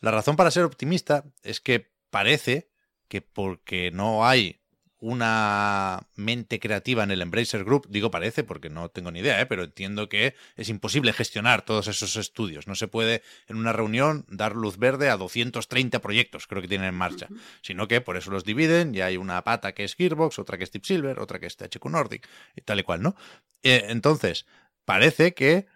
La 0.00 0.10
razón 0.10 0.36
para 0.36 0.50
ser 0.50 0.64
optimista 0.64 1.24
es 1.42 1.60
que 1.60 1.92
parece 2.10 2.70
que 3.08 3.22
porque 3.22 3.90
no 3.90 4.26
hay 4.26 4.60
una 4.98 6.08
mente 6.14 6.58
creativa 6.58 7.04
en 7.04 7.10
el 7.10 7.20
Embracer 7.20 7.64
Group, 7.64 7.86
digo 7.88 8.10
parece 8.10 8.44
porque 8.44 8.70
no 8.70 8.88
tengo 8.88 9.10
ni 9.10 9.20
idea, 9.20 9.40
¿eh? 9.40 9.46
pero 9.46 9.64
entiendo 9.64 10.08
que 10.08 10.34
es 10.56 10.68
imposible 10.68 11.12
gestionar 11.12 11.62
todos 11.62 11.86
esos 11.88 12.16
estudios. 12.16 12.66
No 12.66 12.74
se 12.74 12.88
puede 12.88 13.22
en 13.46 13.56
una 13.56 13.72
reunión 13.72 14.24
dar 14.28 14.56
luz 14.56 14.78
verde 14.78 15.10
a 15.10 15.16
230 15.16 16.00
proyectos, 16.00 16.46
creo 16.46 16.62
que 16.62 16.68
tienen 16.68 16.88
en 16.88 16.94
marcha, 16.94 17.28
sino 17.60 17.88
que 17.88 18.00
por 18.00 18.16
eso 18.16 18.30
los 18.30 18.44
dividen 18.44 18.94
y 18.94 19.02
hay 19.02 19.16
una 19.16 19.44
pata 19.44 19.72
que 19.72 19.84
es 19.84 19.94
Gearbox, 19.94 20.38
otra 20.38 20.56
que 20.56 20.64
es 20.64 20.72
Deep 20.72 20.86
Silver, 20.86 21.18
otra 21.20 21.38
que 21.38 21.46
es 21.46 21.56
THQ 21.56 21.84
Nordic 21.86 22.26
y 22.54 22.62
tal 22.62 22.80
y 22.80 22.82
cual, 22.82 23.02
¿no? 23.02 23.16
Eh, 23.62 23.86
entonces, 23.88 24.46
parece 24.84 25.34
que 25.34 25.66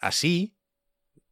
así, 0.00 0.54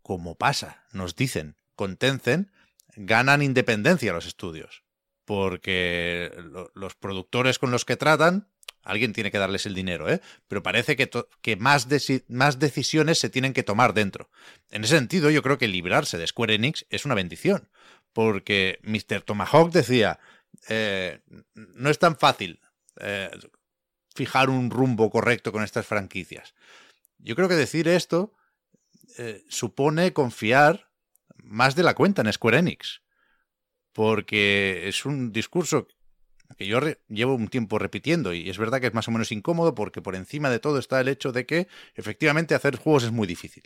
como 0.03 0.37
pasa, 0.37 0.85
nos 0.93 1.15
dicen, 1.15 1.57
con 1.77 1.97
Tencent, 1.97 2.51
ganan 2.97 3.43
independencia 3.43 4.13
los 4.13 4.27
estudios 4.27 4.85
porque 5.25 6.33
lo- 6.37 6.71
los 6.75 6.95
productores 6.95 7.59
con 7.59 7.71
los 7.71 7.85
que 7.85 7.97
tratan, 7.97 8.49
alguien 8.83 9.13
tiene 9.13 9.31
que 9.31 9.39
darles 9.39 9.65
el 9.67 9.75
dinero, 9.75 10.11
¿eh? 10.11 10.21
Pero 10.49 10.63
parece 10.63 10.97
que, 10.97 11.57
más 11.57 11.89
decisiones 12.59 13.19
se 13.19 13.31
tienen 13.31 13.55
que 13.55 13.63
tomar 13.63 13.95
dentro. 13.95 14.31
En 14.71 14.85
ese 14.85 14.97
sentido, 14.97 15.31
yo 15.31 15.43
creo 15.43 15.57
que 15.59 15.69
librarse 15.69 16.19
de 16.19 16.27
Square 16.27 16.55
Enix 16.55 16.85
es 16.91 17.07
una 17.07 17.15
bendición, 17.15 17.71
porque 18.13 18.79
Mr. 18.83 19.23
Tomahawk 19.23 19.73
decía, 19.73 20.21
eh, 20.69 21.21
no 21.55 21.89
es 21.89 21.99
tan 21.99 22.17
fácil 22.17 22.61
eh, 23.01 23.31
fijar 24.15 24.51
un 24.51 24.71
rumbo 24.71 25.11
correcto 25.11 25.53
con 25.53 25.65
estas 25.65 25.87
franquicias. 25.87 26.55
Yo 27.19 27.35
creo 27.35 27.49
que 27.49 27.55
decir 27.55 27.89
esto 27.89 28.35
eh, 29.17 29.43
supone 29.49 30.13
confiar 30.13 30.91
más 31.45 31.77
de 31.77 31.83
la 31.83 31.95
cuenta 31.95 32.23
en 32.23 32.33
Square 32.33 32.59
Enix 32.59 33.05
porque 33.95 34.89
es 34.89 35.07
un 35.07 35.33
discurso 35.33 35.87
que 36.59 36.67
yo 36.67 36.81
llevo 37.09 37.35
un 37.35 37.49
tiempo 37.49 37.79
repitiendo 37.79 38.35
y 38.35 38.51
es 38.51 38.59
verdad 38.59 38.81
que 38.81 38.89
es 38.89 38.95
más 38.95 39.09
o 39.09 39.11
menos 39.11 39.33
incómodo 39.33 39.75
porque 39.75 40.03
por 40.03 40.15
encima 40.15 40.51
de 40.51 40.59
todo 40.59 40.79
está 40.79 41.01
el 41.01 41.09
hecho 41.09 41.33
de 41.33 41.47
que 41.47 41.69
efectivamente 41.95 42.55
hacer 42.55 42.77
juegos 42.77 43.05
es 43.05 43.13
muy 43.13 43.27
difícil. 43.27 43.63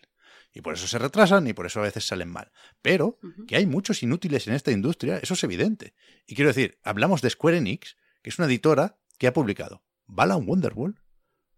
Y 0.53 0.61
por 0.61 0.75
eso 0.75 0.87
se 0.87 0.99
retrasan 0.99 1.47
y 1.47 1.53
por 1.53 1.67
eso 1.67 1.81
a 1.81 1.83
veces 1.83 2.07
salen 2.07 2.31
mal. 2.31 2.53
Pero 2.81 3.19
que 3.47 3.57
hay 3.57 3.67
muchos 3.67 4.03
inútiles 4.03 4.47
en 4.47 4.55
esta 4.55 4.71
industria, 4.71 5.19
eso 5.19 5.35
es 5.35 5.45
evidente. 5.45 5.95
Y 6.27 6.35
quiero 6.35 6.49
decir, 6.49 6.79
hablamos 6.85 7.21
de 7.21 7.31
Square 7.31 7.59
Enix, 7.59 7.97
que 8.23 8.31
es 8.31 8.39
una 8.39 8.47
editora 8.47 8.99
que 9.19 9.27
ha 9.27 9.33
publicado 9.33 9.83
Balan 10.07 10.49
Wonderworld, 10.49 10.99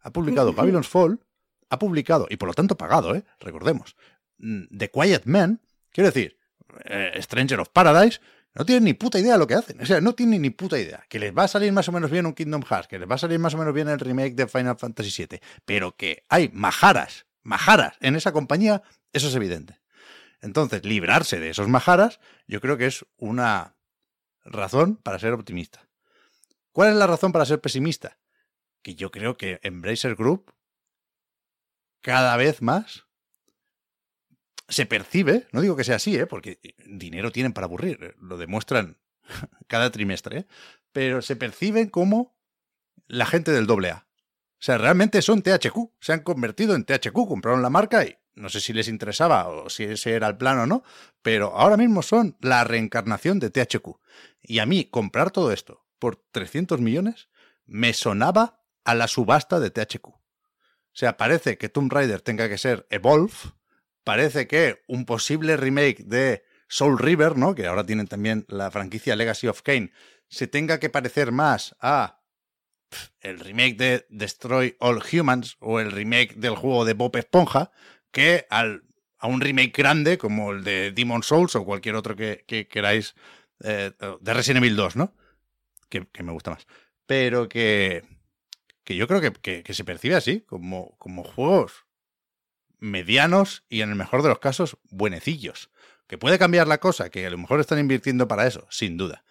ha 0.00 0.12
publicado 0.12 0.52
Babylon's 0.52 0.88
Fall, 0.88 1.20
ha 1.68 1.78
publicado, 1.78 2.26
y 2.30 2.36
por 2.36 2.48
lo 2.48 2.54
tanto 2.54 2.76
pagado, 2.76 3.14
¿eh? 3.14 3.24
recordemos, 3.38 3.96
mm, 4.38 4.76
The 4.76 4.90
Quiet 4.90 5.24
Man, 5.26 5.60
quiero 5.92 6.10
decir, 6.10 6.38
eh, 6.84 7.18
Stranger 7.22 7.60
of 7.60 7.68
Paradise, 7.70 8.20
no 8.54 8.64
tienen 8.64 8.84
ni 8.84 8.94
puta 8.94 9.18
idea 9.18 9.34
de 9.34 9.38
lo 9.38 9.46
que 9.46 9.54
hacen. 9.54 9.80
O 9.80 9.86
sea, 9.86 10.00
no 10.00 10.14
tienen 10.14 10.42
ni 10.42 10.50
puta 10.50 10.78
idea. 10.78 11.04
Que 11.08 11.18
les 11.18 11.36
va 11.36 11.44
a 11.44 11.48
salir 11.48 11.72
más 11.72 11.88
o 11.88 11.92
menos 11.92 12.10
bien 12.10 12.26
un 12.26 12.34
Kingdom 12.34 12.62
Hearts, 12.62 12.88
que 12.88 12.98
les 12.98 13.08
va 13.08 13.14
a 13.14 13.18
salir 13.18 13.38
más 13.38 13.54
o 13.54 13.58
menos 13.58 13.72
bien 13.72 13.88
el 13.88 14.00
remake 14.00 14.34
de 14.34 14.46
Final 14.48 14.76
Fantasy 14.76 15.26
VII, 15.26 15.40
pero 15.64 15.96
que 15.96 16.24
hay 16.28 16.50
majaras, 16.52 17.26
majaras 17.42 17.96
en 18.00 18.16
esa 18.16 18.32
compañía, 18.32 18.82
eso 19.12 19.28
es 19.28 19.34
evidente. 19.34 19.78
Entonces, 20.42 20.84
librarse 20.84 21.38
de 21.38 21.50
esos 21.50 21.68
majaras, 21.68 22.18
yo 22.46 22.60
creo 22.60 22.76
que 22.78 22.86
es 22.86 23.04
una 23.18 23.76
razón 24.44 24.96
para 24.96 25.18
ser 25.18 25.32
optimista. 25.32 25.86
¿Cuál 26.72 26.90
es 26.90 26.96
la 26.96 27.06
razón 27.06 27.32
para 27.32 27.44
ser 27.44 27.60
pesimista? 27.60 28.18
Que 28.82 28.94
yo 28.94 29.10
creo 29.10 29.36
que 29.36 29.60
Embracer 29.62 30.14
Group 30.16 30.52
cada 32.00 32.36
vez 32.36 32.62
más 32.62 33.06
se 34.70 34.86
percibe, 34.86 35.48
no 35.52 35.60
digo 35.60 35.76
que 35.76 35.84
sea 35.84 35.96
así, 35.96 36.16
¿eh? 36.16 36.26
porque 36.26 36.60
dinero 36.86 37.30
tienen 37.32 37.52
para 37.52 37.66
aburrir, 37.66 37.98
eh, 38.02 38.14
lo 38.20 38.38
demuestran 38.38 38.98
cada 39.66 39.90
trimestre, 39.90 40.38
¿eh? 40.38 40.46
pero 40.92 41.20
se 41.20 41.36
perciben 41.36 41.88
como 41.88 42.38
la 43.06 43.26
gente 43.26 43.50
del 43.50 43.66
doble 43.66 43.90
A. 43.90 44.06
O 44.60 44.62
sea, 44.62 44.78
realmente 44.78 45.22
son 45.22 45.42
THQ, 45.42 45.92
se 46.00 46.12
han 46.12 46.20
convertido 46.20 46.74
en 46.74 46.84
THQ, 46.84 47.14
compraron 47.26 47.62
la 47.62 47.70
marca 47.70 48.04
y 48.04 48.16
no 48.34 48.48
sé 48.48 48.60
si 48.60 48.72
les 48.72 48.88
interesaba 48.88 49.48
o 49.48 49.68
si 49.68 49.84
ese 49.84 50.12
era 50.12 50.28
el 50.28 50.36
plan 50.36 50.58
o 50.58 50.66
no, 50.66 50.84
pero 51.22 51.56
ahora 51.56 51.76
mismo 51.76 52.02
son 52.02 52.36
la 52.40 52.64
reencarnación 52.64 53.38
de 53.38 53.50
THQ. 53.50 53.98
Y 54.42 54.58
a 54.60 54.66
mí 54.66 54.84
comprar 54.84 55.30
todo 55.30 55.52
esto 55.52 55.86
por 55.98 56.16
300 56.30 56.80
millones 56.80 57.28
me 57.66 57.92
sonaba 57.92 58.62
a 58.84 58.94
la 58.94 59.08
subasta 59.08 59.60
de 59.60 59.70
THQ. 59.70 60.06
O 60.08 60.20
sea, 60.92 61.16
parece 61.16 61.56
que 61.56 61.68
Tomb 61.68 61.92
Raider 61.92 62.20
tenga 62.20 62.48
que 62.48 62.58
ser 62.58 62.86
Evolve, 62.90 63.32
parece 64.04 64.46
que 64.46 64.82
un 64.86 65.04
posible 65.06 65.56
remake 65.56 66.04
de 66.04 66.42
Soul 66.68 66.98
River, 66.98 67.36
¿no? 67.36 67.54
Que 67.54 67.66
ahora 67.66 67.84
tienen 67.84 68.06
también 68.06 68.44
la 68.48 68.70
franquicia 68.70 69.16
Legacy 69.16 69.48
of 69.48 69.62
Kane, 69.62 69.92
se 70.28 70.46
tenga 70.46 70.78
que 70.78 70.90
parecer 70.90 71.32
más 71.32 71.74
a 71.80 72.20
el 73.20 73.38
remake 73.40 73.76
de 73.76 74.06
Destroy 74.08 74.76
All 74.80 75.00
Humans 75.02 75.56
o 75.60 75.80
el 75.80 75.92
remake 75.92 76.34
del 76.34 76.56
juego 76.56 76.84
de 76.84 76.94
Bob 76.94 77.16
Esponja 77.16 77.70
que 78.10 78.46
al, 78.50 78.82
a 79.18 79.28
un 79.28 79.40
remake 79.40 79.72
grande 79.76 80.18
como 80.18 80.52
el 80.52 80.64
de 80.64 80.90
Demon 80.92 81.22
Souls 81.22 81.54
o 81.54 81.64
cualquier 81.64 81.94
otro 81.94 82.16
que, 82.16 82.44
que 82.46 82.66
queráis 82.66 83.14
eh, 83.62 83.92
de 84.20 84.34
Resident 84.34 84.64
Evil 84.64 84.76
2, 84.76 84.96
¿no? 84.96 85.14
Que, 85.88 86.06
me 86.22 86.32
gusta 86.32 86.50
más. 86.52 86.66
Pero 87.06 87.48
que, 87.48 88.04
que 88.84 88.96
yo 88.96 89.06
creo 89.06 89.20
que, 89.20 89.32
que- 89.32 89.62
que 89.62 89.74
se 89.74 89.84
percibe 89.84 90.14
así, 90.16 90.40
como, 90.42 90.96
como 90.98 91.22
juegos 91.24 91.84
medianos 92.80 93.64
y 93.68 93.82
en 93.82 93.90
el 93.90 93.96
mejor 93.96 94.22
de 94.22 94.28
los 94.28 94.38
casos 94.38 94.76
buenecillos. 94.90 95.70
Que 96.06 96.18
puede 96.18 96.38
cambiar 96.38 96.66
la 96.66 96.78
cosa, 96.78 97.10
que 97.10 97.24
a 97.24 97.30
lo 97.30 97.38
mejor 97.38 97.60
están 97.60 97.78
invirtiendo 97.78 98.26
para 98.26 98.46
eso, 98.46 98.66
sin 98.70 98.96
duda. 98.96 99.24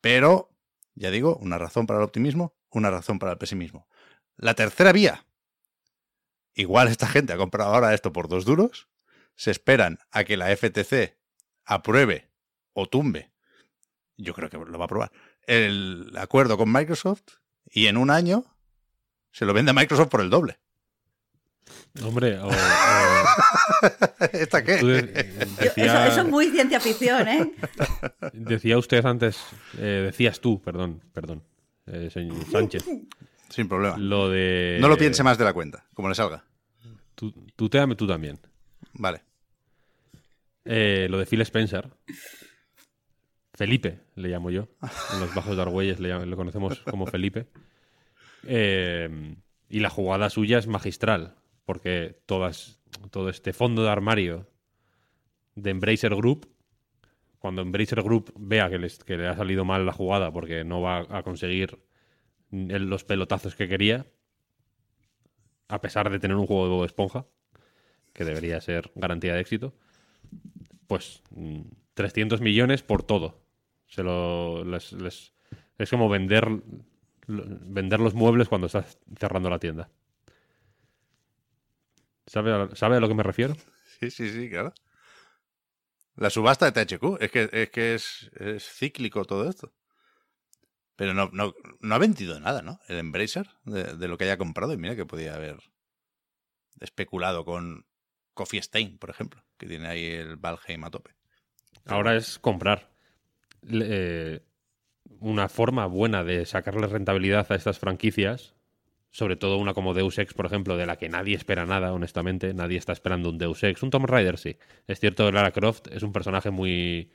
Pero, 0.00 0.50
ya 0.94 1.10
digo, 1.10 1.36
una 1.36 1.58
razón 1.58 1.86
para 1.86 1.98
el 1.98 2.04
optimismo, 2.04 2.56
una 2.70 2.90
razón 2.90 3.18
para 3.18 3.32
el 3.32 3.38
pesimismo. 3.38 3.86
La 4.36 4.54
tercera 4.54 4.92
vía. 4.92 5.26
Igual 6.54 6.88
esta 6.88 7.06
gente 7.06 7.32
ha 7.32 7.36
comprado 7.36 7.74
ahora 7.74 7.94
esto 7.94 8.12
por 8.12 8.28
dos 8.28 8.44
duros, 8.44 8.88
se 9.36 9.50
esperan 9.50 9.98
a 10.10 10.24
que 10.24 10.36
la 10.36 10.54
FTC 10.54 11.16
apruebe 11.64 12.30
o 12.72 12.88
tumbe, 12.88 13.32
yo 14.16 14.34
creo 14.34 14.50
que 14.50 14.58
lo 14.58 14.78
va 14.78 14.84
a 14.84 14.86
aprobar, 14.86 15.12
el 15.46 16.12
acuerdo 16.16 16.56
con 16.56 16.70
Microsoft 16.72 17.22
y 17.64 17.86
en 17.86 17.96
un 17.96 18.10
año 18.10 18.44
se 19.32 19.44
lo 19.44 19.54
vende 19.54 19.70
a 19.70 19.74
Microsoft 19.74 20.08
por 20.08 20.20
el 20.20 20.30
doble. 20.30 20.58
Hombre, 22.02 22.38
o, 22.38 22.48
o- 22.48 22.52
¿Esta 24.32 24.62
qué? 24.64 24.78
tú 24.78 24.86
de- 24.88 25.00
Yo- 25.02 25.62
decía, 25.64 25.84
eso, 26.06 26.12
eso 26.12 26.20
es 26.22 26.28
muy 26.28 26.48
ciencia 26.50 26.80
ficción, 26.80 27.28
¿eh? 27.28 27.52
decía 28.32 28.78
usted 28.78 29.04
antes, 29.04 29.38
eh, 29.78 30.02
decías 30.06 30.40
tú, 30.40 30.60
perdón, 30.62 31.02
perdón, 31.12 31.42
eh, 31.86 32.08
señor 32.10 32.44
Sánchez, 32.50 32.84
Sin 33.50 33.68
problema. 33.68 33.96
Lo 33.98 34.28
de. 34.30 34.78
No 34.80 34.88
lo 34.88 34.96
piense 34.96 35.22
más 35.22 35.36
de 35.38 35.44
la 35.44 35.52
cuenta, 35.52 35.84
como 35.94 36.08
le 36.08 36.14
salga. 36.14 36.44
Tú, 37.14 37.32
tuteame 37.56 37.94
tú 37.94 38.06
también. 38.06 38.38
Vale. 38.94 39.22
Eh, 40.64 41.06
lo 41.10 41.18
de 41.18 41.26
Phil 41.26 41.40
Spencer. 41.42 41.88
Felipe, 43.54 44.00
le 44.14 44.28
llamo 44.28 44.50
yo. 44.50 44.68
En 45.12 45.20
los 45.20 45.34
bajos 45.34 45.56
de 45.56 45.62
Argüelles 45.62 46.00
le, 46.00 46.36
conocemos 46.36 46.80
como 46.80 47.06
Felipe. 47.06 47.46
Eh, 48.44 49.36
y 49.68 49.80
la 49.80 49.90
jugada 49.90 50.30
suya 50.30 50.58
es 50.58 50.66
magistral, 50.66 51.36
porque 51.64 52.20
todas, 52.26 52.80
todo 53.10 53.28
este 53.28 53.52
fondo 53.52 53.82
de 53.82 53.90
armario 53.90 54.48
de 55.54 55.70
Embracer 55.70 56.14
Group, 56.14 56.48
cuando 57.38 57.62
Embracer 57.62 58.02
Group 58.02 58.32
vea 58.36 58.70
que, 58.70 58.78
les- 58.78 59.02
que 59.04 59.16
le 59.16 59.28
ha 59.28 59.36
salido 59.36 59.64
mal 59.64 59.84
la 59.86 59.92
jugada 59.92 60.32
porque 60.32 60.64
no 60.64 60.80
va 60.80 61.06
a 61.10 61.22
conseguir 61.22 61.78
los 62.50 63.04
pelotazos 63.04 63.54
que 63.56 63.68
quería, 63.68 64.06
a 65.68 65.80
pesar 65.80 66.10
de 66.10 66.18
tener 66.18 66.36
un 66.36 66.46
juego 66.46 66.80
de 66.80 66.86
Esponja, 66.86 67.26
que 68.12 68.24
debería 68.24 68.60
ser 68.60 68.90
garantía 68.94 69.34
de 69.34 69.40
éxito, 69.40 69.74
pues 70.86 71.22
mm, 71.30 71.60
300 71.94 72.40
millones 72.40 72.82
por 72.82 73.02
todo. 73.02 73.40
Se 73.86 74.02
lo, 74.02 74.64
les- 74.64 74.92
es 75.78 75.90
como 75.90 76.08
vender, 76.08 76.48
vender 77.26 78.00
los 78.00 78.14
muebles 78.14 78.48
cuando 78.48 78.66
estás 78.66 78.98
cerrando 79.18 79.50
la 79.50 79.58
tienda. 79.58 79.90
¿Sabe 82.32 82.50
a, 82.50 82.74
¿Sabe 82.74 82.96
a 82.96 83.00
lo 83.00 83.08
que 83.08 83.14
me 83.14 83.22
refiero? 83.22 83.54
Sí, 84.00 84.10
sí, 84.10 84.30
sí, 84.30 84.48
claro. 84.48 84.72
La 86.16 86.30
subasta 86.30 86.70
de 86.70 86.86
THQ, 86.86 87.20
es 87.20 87.30
que 87.30 87.50
es, 87.52 87.70
que 87.70 87.94
es, 87.94 88.30
es 88.36 88.64
cíclico 88.64 89.26
todo 89.26 89.50
esto. 89.50 89.74
Pero 90.96 91.12
no, 91.12 91.28
no, 91.34 91.52
no 91.80 91.94
ha 91.94 91.98
vendido 91.98 92.40
nada, 92.40 92.62
¿no? 92.62 92.80
El 92.88 92.96
Embracer 92.96 93.50
de, 93.64 93.84
de 93.84 94.08
lo 94.08 94.16
que 94.16 94.24
haya 94.24 94.38
comprado. 94.38 94.72
Y 94.72 94.78
mira 94.78 94.96
que 94.96 95.04
podía 95.04 95.34
haber 95.34 95.58
especulado 96.80 97.44
con 97.44 97.84
Coffee 98.32 98.60
Stain, 98.60 98.96
por 98.96 99.10
ejemplo, 99.10 99.44
que 99.58 99.66
tiene 99.66 99.88
ahí 99.88 100.06
el 100.06 100.36
Valheim 100.36 100.84
a 100.84 100.90
tope. 100.90 101.14
Ahora 101.84 102.16
es 102.16 102.38
comprar. 102.38 102.90
Eh, 103.70 104.40
una 105.20 105.50
forma 105.50 105.84
buena 105.84 106.24
de 106.24 106.46
sacarle 106.46 106.86
rentabilidad 106.86 107.52
a 107.52 107.56
estas 107.56 107.78
franquicias, 107.78 108.54
sobre 109.12 109.36
todo 109.36 109.58
una 109.58 109.74
como 109.74 109.92
Deus 109.94 110.18
Ex, 110.18 110.32
por 110.34 110.46
ejemplo, 110.46 110.76
de 110.76 110.86
la 110.86 110.96
que 110.96 111.08
nadie 111.10 111.36
espera 111.36 111.66
nada, 111.66 111.92
honestamente. 111.92 112.54
Nadie 112.54 112.78
está 112.78 112.92
esperando 112.92 113.28
un 113.28 113.38
Deus 113.38 113.62
Ex. 113.62 113.82
Un 113.82 113.90
Tomb 113.90 114.06
Raider, 114.06 114.38
sí. 114.38 114.56
Es 114.88 114.98
cierto 115.00 115.30
Lara 115.30 115.50
Croft 115.52 115.86
es 115.92 116.02
un 116.02 116.12
personaje 116.12 116.50
muy 116.50 117.10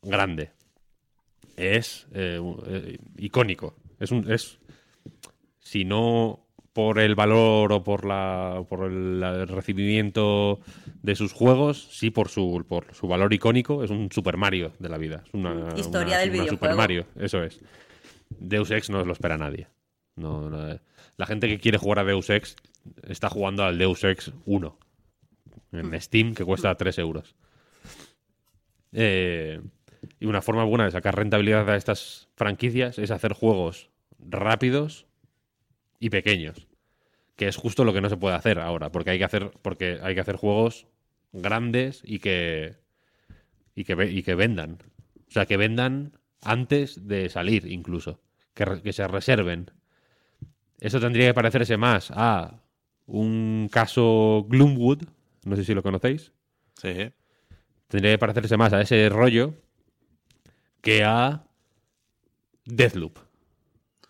grande. 0.00 0.52
Es 1.56 2.06
eh, 2.14 2.40
eh, 2.68 2.98
icónico. 3.18 3.74
Es 3.98 4.12
un. 4.12 4.30
Es, 4.30 4.58
si 5.58 5.84
no 5.84 6.46
por 6.72 7.00
el 7.00 7.16
valor 7.16 7.72
o 7.72 7.82
por 7.82 8.04
la 8.04 8.62
por 8.68 8.84
el, 8.88 9.48
recibimiento 9.48 10.60
de 11.02 11.16
sus 11.16 11.32
juegos, 11.32 11.88
sí 11.90 12.10
por 12.10 12.28
su 12.28 12.64
por 12.68 12.94
su 12.94 13.08
valor 13.08 13.34
icónico, 13.34 13.82
es 13.82 13.90
un 13.90 14.12
Super 14.12 14.36
Mario 14.36 14.70
de 14.78 14.88
la 14.88 14.98
vida, 14.98 15.24
es 15.26 15.34
una 15.34 15.68
Historia 15.76 16.14
una- 16.14 16.18
del 16.18 16.30
una 16.30 16.38
Super 16.44 16.48
videojuego. 16.70 16.76
Mario, 16.76 17.06
eso 17.16 17.42
es. 17.42 17.60
Deus 18.30 18.70
Ex 18.70 18.90
no 18.90 19.04
lo 19.04 19.12
espera 19.12 19.36
nadie. 19.36 19.66
No, 20.14 20.48
no. 20.48 20.78
La 21.18 21.26
gente 21.26 21.46
que 21.48 21.58
quiere 21.58 21.76
jugar 21.76 21.98
a 21.98 22.04
Deus 22.04 22.30
Ex 22.30 22.56
está 23.06 23.28
jugando 23.28 23.64
al 23.64 23.76
Deus 23.76 24.02
Ex 24.04 24.32
1 24.46 24.78
en 25.72 26.00
Steam 26.00 26.34
que 26.34 26.44
cuesta 26.46 26.74
3 26.74 26.98
euros. 26.98 27.34
Eh, 28.92 29.60
y 30.20 30.26
una 30.26 30.42
forma 30.42 30.64
buena 30.64 30.84
de 30.84 30.90
sacar 30.90 31.16
rentabilidad 31.16 31.68
a 31.68 31.76
estas 31.76 32.28
franquicias 32.36 32.98
es 32.98 33.10
hacer 33.10 33.32
juegos 33.32 33.90
rápidos 34.18 35.06
y 36.00 36.10
pequeños. 36.10 36.66
Que 37.36 37.48
es 37.48 37.56
justo 37.56 37.84
lo 37.84 37.92
que 37.92 38.00
no 38.00 38.08
se 38.08 38.16
puede 38.16 38.34
hacer 38.34 38.58
ahora. 38.58 38.90
Porque 38.90 39.10
hay 39.10 39.18
que 39.18 39.24
hacer, 39.24 39.50
porque 39.62 39.98
hay 40.02 40.14
que 40.14 40.20
hacer 40.20 40.36
juegos 40.36 40.86
grandes 41.32 42.02
y 42.04 42.18
que. 42.18 42.76
Y 43.74 43.84
que, 43.84 43.92
y 44.10 44.22
que 44.22 44.34
vendan. 44.34 44.78
O 45.28 45.30
sea, 45.30 45.46
que 45.46 45.56
vendan 45.56 46.18
antes 46.42 47.06
de 47.06 47.28
salir, 47.28 47.66
incluso. 47.70 48.20
Que, 48.54 48.64
re- 48.64 48.82
que 48.82 48.92
se 48.92 49.06
reserven. 49.06 49.70
Eso 50.80 51.00
tendría 51.00 51.28
que 51.28 51.34
parecerse 51.34 51.76
más 51.76 52.10
a 52.14 52.60
un 53.06 53.68
caso 53.72 54.46
Gloomwood. 54.48 55.02
No 55.44 55.56
sé 55.56 55.64
si 55.64 55.74
lo 55.74 55.82
conocéis 55.82 56.32
Sí, 56.80 57.10
tendría 57.88 58.12
que 58.12 58.18
parecerse 58.18 58.56
más 58.56 58.72
a 58.72 58.80
ese 58.80 59.08
rollo 59.08 59.54
que 60.80 61.02
a 61.04 61.42
Deathloop. 62.64 63.18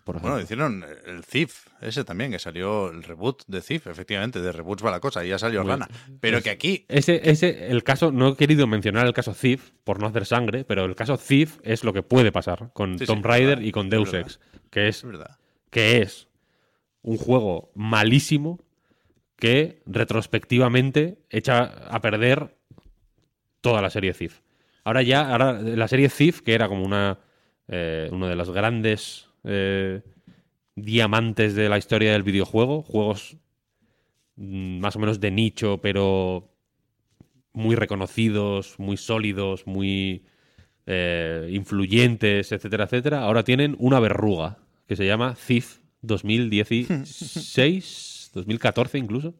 Bueno, 0.05 0.39
hicieron 0.41 0.83
el 1.05 1.23
Thief, 1.23 1.67
ese 1.81 2.03
también, 2.03 2.31
que 2.31 2.39
salió 2.39 2.89
el 2.89 3.03
reboot 3.03 3.43
de 3.45 3.61
Thief, 3.61 3.85
efectivamente, 3.85 4.41
de 4.41 4.51
reboots 4.51 4.83
va 4.83 4.89
la 4.89 4.99
cosa, 4.99 5.23
y 5.23 5.29
ya 5.29 5.37
salió 5.37 5.61
Muy- 5.61 5.69
Rana. 5.71 5.87
Pero 6.19 6.41
que 6.41 6.49
aquí, 6.49 6.83
ese, 6.87 7.29
ese, 7.29 7.67
el 7.67 7.83
caso, 7.83 8.11
no 8.11 8.29
he 8.29 8.35
querido 8.35 8.65
mencionar 8.65 9.05
el 9.05 9.13
caso 9.13 9.33
Thief 9.35 9.69
por 9.83 9.99
no 9.99 10.07
hacer 10.07 10.25
sangre, 10.25 10.63
pero 10.65 10.83
el 10.85 10.95
caso 10.95 11.15
Thief 11.19 11.59
es 11.61 11.83
lo 11.83 11.93
que 11.93 12.01
puede 12.01 12.31
pasar 12.31 12.71
con 12.73 12.97
Sí, 12.97 13.05
Tomb 13.05 13.23
Raider 13.23 13.57
verdad, 13.57 13.63
y 13.67 13.71
con 13.71 13.89
Deus. 13.91 14.11
Ex, 14.15 14.39
que 14.71 14.87
es, 14.87 14.97
es 14.97 15.03
verdad. 15.03 15.37
que 15.69 16.01
es 16.01 16.27
un 17.01 17.17
juego 17.17 17.71
malísimo 17.75 18.59
que 19.35 19.81
retrospectivamente 19.85 21.19
echa 21.29 21.63
a 21.63 22.01
perder 22.01 22.57
toda 23.61 23.81
la 23.81 23.89
serie 23.89 24.13
Thief. 24.13 24.41
Ahora 24.83 25.01
ya, 25.01 25.31
ahora 25.31 25.53
la 25.53 25.87
serie 25.87 26.09
Thief, 26.09 26.41
que 26.41 26.53
era 26.53 26.67
como 26.67 26.83
una 26.83 27.19
eh, 27.67 28.09
uno 28.11 28.27
de 28.27 28.35
los 28.35 28.49
grandes 28.49 29.27
eh, 29.43 30.01
diamantes 30.75 31.53
de 31.55 31.69
la 31.69 31.77
historia 31.77 32.11
del 32.11 32.23
videojuego, 32.23 32.81
juegos 32.81 33.37
mm, 34.37 34.79
más 34.79 34.95
o 34.95 34.99
menos 34.99 35.19
de 35.19 35.29
nicho, 35.29 35.79
pero 35.79 36.51
muy 37.53 37.75
reconocidos, 37.75 38.79
muy 38.79 38.97
sólidos, 38.97 39.67
muy 39.67 40.25
eh, 40.87 41.49
influyentes, 41.51 42.51
etcétera, 42.51 42.85
etcétera, 42.85 43.21
ahora 43.21 43.43
tienen 43.43 43.75
una 43.77 43.99
verruga 43.99 44.57
que 44.87 44.95
se 44.95 45.05
llama 45.05 45.35
Thief 45.35 45.78
2016, 46.01 48.31
2014 48.33 48.97
incluso. 49.03 49.35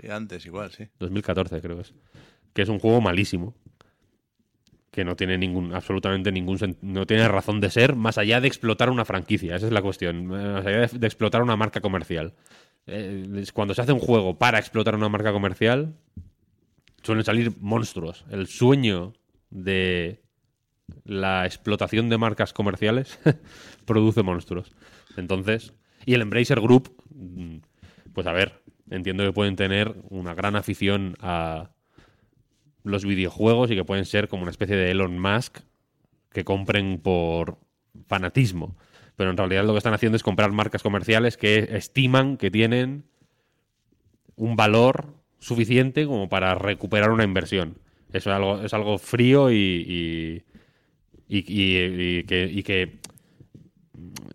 Sí, 0.00 0.08
antes 0.08 0.46
igual, 0.46 0.72
sí. 0.72 0.88
2014 0.98 1.60
creo 1.60 1.76
que 1.76 1.82
es. 1.82 1.94
Que 2.52 2.62
es 2.62 2.68
un 2.68 2.78
juego 2.78 3.00
malísimo. 3.00 3.54
Que 4.90 5.04
no 5.04 5.16
tiene 5.16 5.38
ningún, 5.38 5.74
absolutamente 5.74 6.30
ningún, 6.30 6.76
no 6.82 7.04
tiene 7.04 7.26
razón 7.26 7.60
de 7.60 7.70
ser, 7.70 7.96
más 7.96 8.16
allá 8.16 8.40
de 8.40 8.46
explotar 8.46 8.90
una 8.90 9.04
franquicia. 9.04 9.56
Esa 9.56 9.66
es 9.66 9.72
la 9.72 9.82
cuestión. 9.82 10.26
Más 10.26 10.64
allá 10.64 10.86
de, 10.86 10.98
de 10.98 11.06
explotar 11.06 11.42
una 11.42 11.56
marca 11.56 11.80
comercial. 11.80 12.34
Eh, 12.86 13.44
cuando 13.52 13.74
se 13.74 13.82
hace 13.82 13.92
un 13.92 13.98
juego 13.98 14.38
para 14.38 14.58
explotar 14.58 14.94
una 14.94 15.08
marca 15.08 15.32
comercial, 15.32 15.94
suelen 17.02 17.24
salir 17.24 17.52
monstruos. 17.60 18.24
El 18.30 18.46
sueño 18.46 19.14
de 19.50 20.22
la 21.04 21.46
explotación 21.46 22.08
de 22.08 22.18
marcas 22.18 22.52
comerciales 22.52 23.18
produce 23.86 24.22
monstruos. 24.22 24.72
Entonces, 25.16 25.72
y 26.06 26.14
el 26.14 26.22
Embracer 26.22 26.60
Group, 26.60 26.94
pues 28.12 28.26
a 28.26 28.32
ver, 28.32 28.62
entiendo 28.90 29.24
que 29.24 29.32
pueden 29.32 29.56
tener 29.56 29.94
una 30.10 30.34
gran 30.34 30.56
afición 30.56 31.16
a 31.20 31.70
los 32.82 33.04
videojuegos 33.04 33.70
y 33.70 33.76
que 33.76 33.84
pueden 33.84 34.04
ser 34.04 34.28
como 34.28 34.42
una 34.42 34.50
especie 34.50 34.76
de 34.76 34.90
Elon 34.90 35.18
Musk 35.18 35.58
que 36.30 36.44
compren 36.44 36.98
por 36.98 37.58
fanatismo. 38.06 38.76
Pero 39.16 39.30
en 39.30 39.36
realidad 39.36 39.64
lo 39.64 39.72
que 39.72 39.78
están 39.78 39.94
haciendo 39.94 40.16
es 40.16 40.22
comprar 40.22 40.52
marcas 40.52 40.82
comerciales 40.82 41.36
que 41.36 41.68
estiman 41.70 42.36
que 42.36 42.50
tienen 42.50 43.04
un 44.36 44.56
valor 44.56 45.14
suficiente 45.38 46.06
como 46.06 46.28
para 46.28 46.54
recuperar 46.56 47.10
una 47.10 47.24
inversión. 47.24 47.78
Eso 48.12 48.30
es 48.30 48.36
algo, 48.36 48.62
es 48.62 48.74
algo 48.74 48.98
frío 48.98 49.50
y, 49.50 50.44
y 51.28 52.62
que 52.62 52.98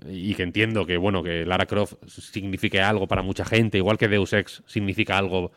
y 0.10 0.34
que 0.36 0.44
entiendo 0.44 0.86
que 0.86 0.98
bueno 0.98 1.22
que 1.24 1.46
Lara 1.46 1.66
Croft 1.66 1.94
signifique 2.08 2.80
algo 2.82 3.08
para 3.08 3.22
mucha 3.22 3.46
gente, 3.46 3.78
igual 3.78 3.98
que 3.98 4.08
Deus 4.08 4.34
Ex 4.34 4.64
significa 4.66 5.18
algo 5.18 5.52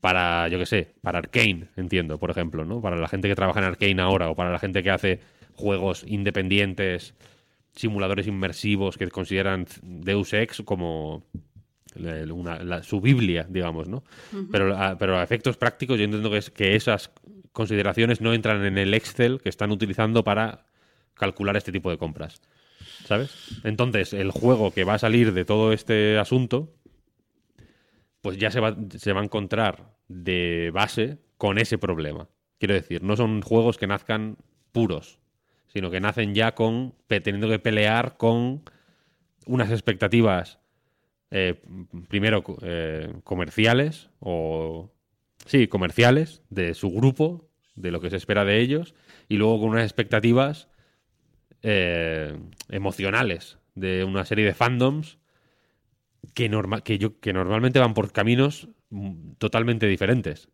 para, 0.00 0.46
yo 0.48 0.58
qué 0.58 0.66
sé, 0.66 0.94
para 1.02 1.18
Arkane, 1.18 1.68
entiendo, 1.76 2.18
por 2.18 2.30
ejemplo, 2.30 2.64
¿no? 2.64 2.80
Para 2.80 2.96
la 2.96 3.08
gente 3.08 3.26
que 3.28 3.34
trabaja 3.34 3.58
en 3.60 3.66
Arkane 3.66 4.00
ahora 4.00 4.30
o 4.30 4.36
para 4.36 4.50
la 4.52 4.58
gente 4.58 4.82
que 4.82 4.90
hace 4.90 5.20
juegos 5.54 6.04
independientes, 6.06 7.14
simuladores 7.74 8.26
inmersivos 8.26 8.96
que 8.96 9.08
consideran 9.08 9.66
Deus 9.82 10.32
Ex 10.34 10.62
como 10.64 11.24
la- 11.96 12.32
una- 12.32 12.62
la- 12.62 12.82
su 12.84 13.00
Biblia, 13.00 13.46
digamos, 13.48 13.88
¿no? 13.88 14.04
pero, 14.52 14.76
a, 14.76 14.96
pero 14.98 15.18
a 15.18 15.22
efectos 15.24 15.56
prácticos 15.56 15.98
yo 15.98 16.04
entiendo 16.04 16.30
que, 16.30 16.38
es, 16.38 16.50
que 16.50 16.76
esas 16.76 17.10
consideraciones 17.52 18.20
no 18.20 18.32
entran 18.34 18.64
en 18.64 18.78
el 18.78 18.94
Excel 18.94 19.40
que 19.42 19.48
están 19.48 19.72
utilizando 19.72 20.22
para 20.22 20.66
calcular 21.14 21.56
este 21.56 21.72
tipo 21.72 21.90
de 21.90 21.98
compras. 21.98 22.40
¿Sabes? 23.08 23.58
Entonces, 23.64 24.12
el 24.12 24.30
juego 24.30 24.70
que 24.70 24.84
va 24.84 24.92
a 24.92 24.98
salir 24.98 25.32
de 25.32 25.46
todo 25.46 25.72
este 25.72 26.18
asunto, 26.18 26.74
pues 28.20 28.36
ya 28.36 28.50
se 28.50 28.60
va, 28.60 28.76
se 28.98 29.14
va 29.14 29.22
a 29.22 29.24
encontrar 29.24 29.96
de 30.08 30.70
base 30.74 31.16
con 31.38 31.56
ese 31.56 31.78
problema. 31.78 32.28
Quiero 32.58 32.74
decir, 32.74 33.02
no 33.02 33.16
son 33.16 33.40
juegos 33.40 33.78
que 33.78 33.86
nazcan 33.86 34.36
puros, 34.72 35.20
sino 35.68 35.90
que 35.90 36.00
nacen 36.00 36.34
ya 36.34 36.54
con 36.54 36.96
teniendo 37.06 37.48
que 37.48 37.58
pelear 37.58 38.18
con 38.18 38.62
unas 39.46 39.70
expectativas 39.70 40.58
eh, 41.30 41.62
primero 42.08 42.44
eh, 42.60 43.10
comerciales 43.24 44.10
o 44.20 44.92
sí, 45.46 45.66
comerciales 45.66 46.42
de 46.50 46.74
su 46.74 46.90
grupo, 46.90 47.48
de 47.74 47.90
lo 47.90 48.02
que 48.02 48.10
se 48.10 48.16
espera 48.16 48.44
de 48.44 48.60
ellos, 48.60 48.94
y 49.30 49.38
luego 49.38 49.60
con 49.60 49.70
unas 49.70 49.84
expectativas 49.84 50.68
eh, 51.62 52.36
emocionales 52.68 53.58
de 53.74 54.04
una 54.04 54.24
serie 54.24 54.44
de 54.44 54.54
fandoms 54.54 55.18
que, 56.34 56.48
norma- 56.48 56.80
que, 56.82 56.98
yo, 56.98 57.18
que 57.20 57.32
normalmente 57.32 57.78
van 57.78 57.94
por 57.94 58.12
caminos 58.12 58.68
mm, 58.90 59.32
totalmente 59.38 59.86
diferentes, 59.86 60.48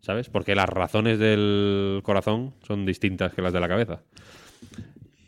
¿sabes? 0.00 0.28
Porque 0.28 0.54
las 0.54 0.68
razones 0.68 1.18
del 1.18 2.00
corazón 2.02 2.54
son 2.66 2.86
distintas 2.86 3.32
que 3.34 3.42
las 3.42 3.52
de 3.52 3.60
la 3.60 3.68
cabeza. 3.68 4.02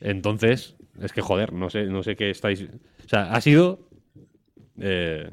Entonces, 0.00 0.76
es 1.00 1.12
que 1.12 1.22
joder, 1.22 1.52
no 1.52 1.70
sé, 1.70 1.84
no 1.84 2.02
sé 2.02 2.16
qué 2.16 2.30
estáis. 2.30 2.62
O 2.62 3.08
sea, 3.08 3.32
ha 3.32 3.40
sido 3.40 3.88
eh, 4.78 5.30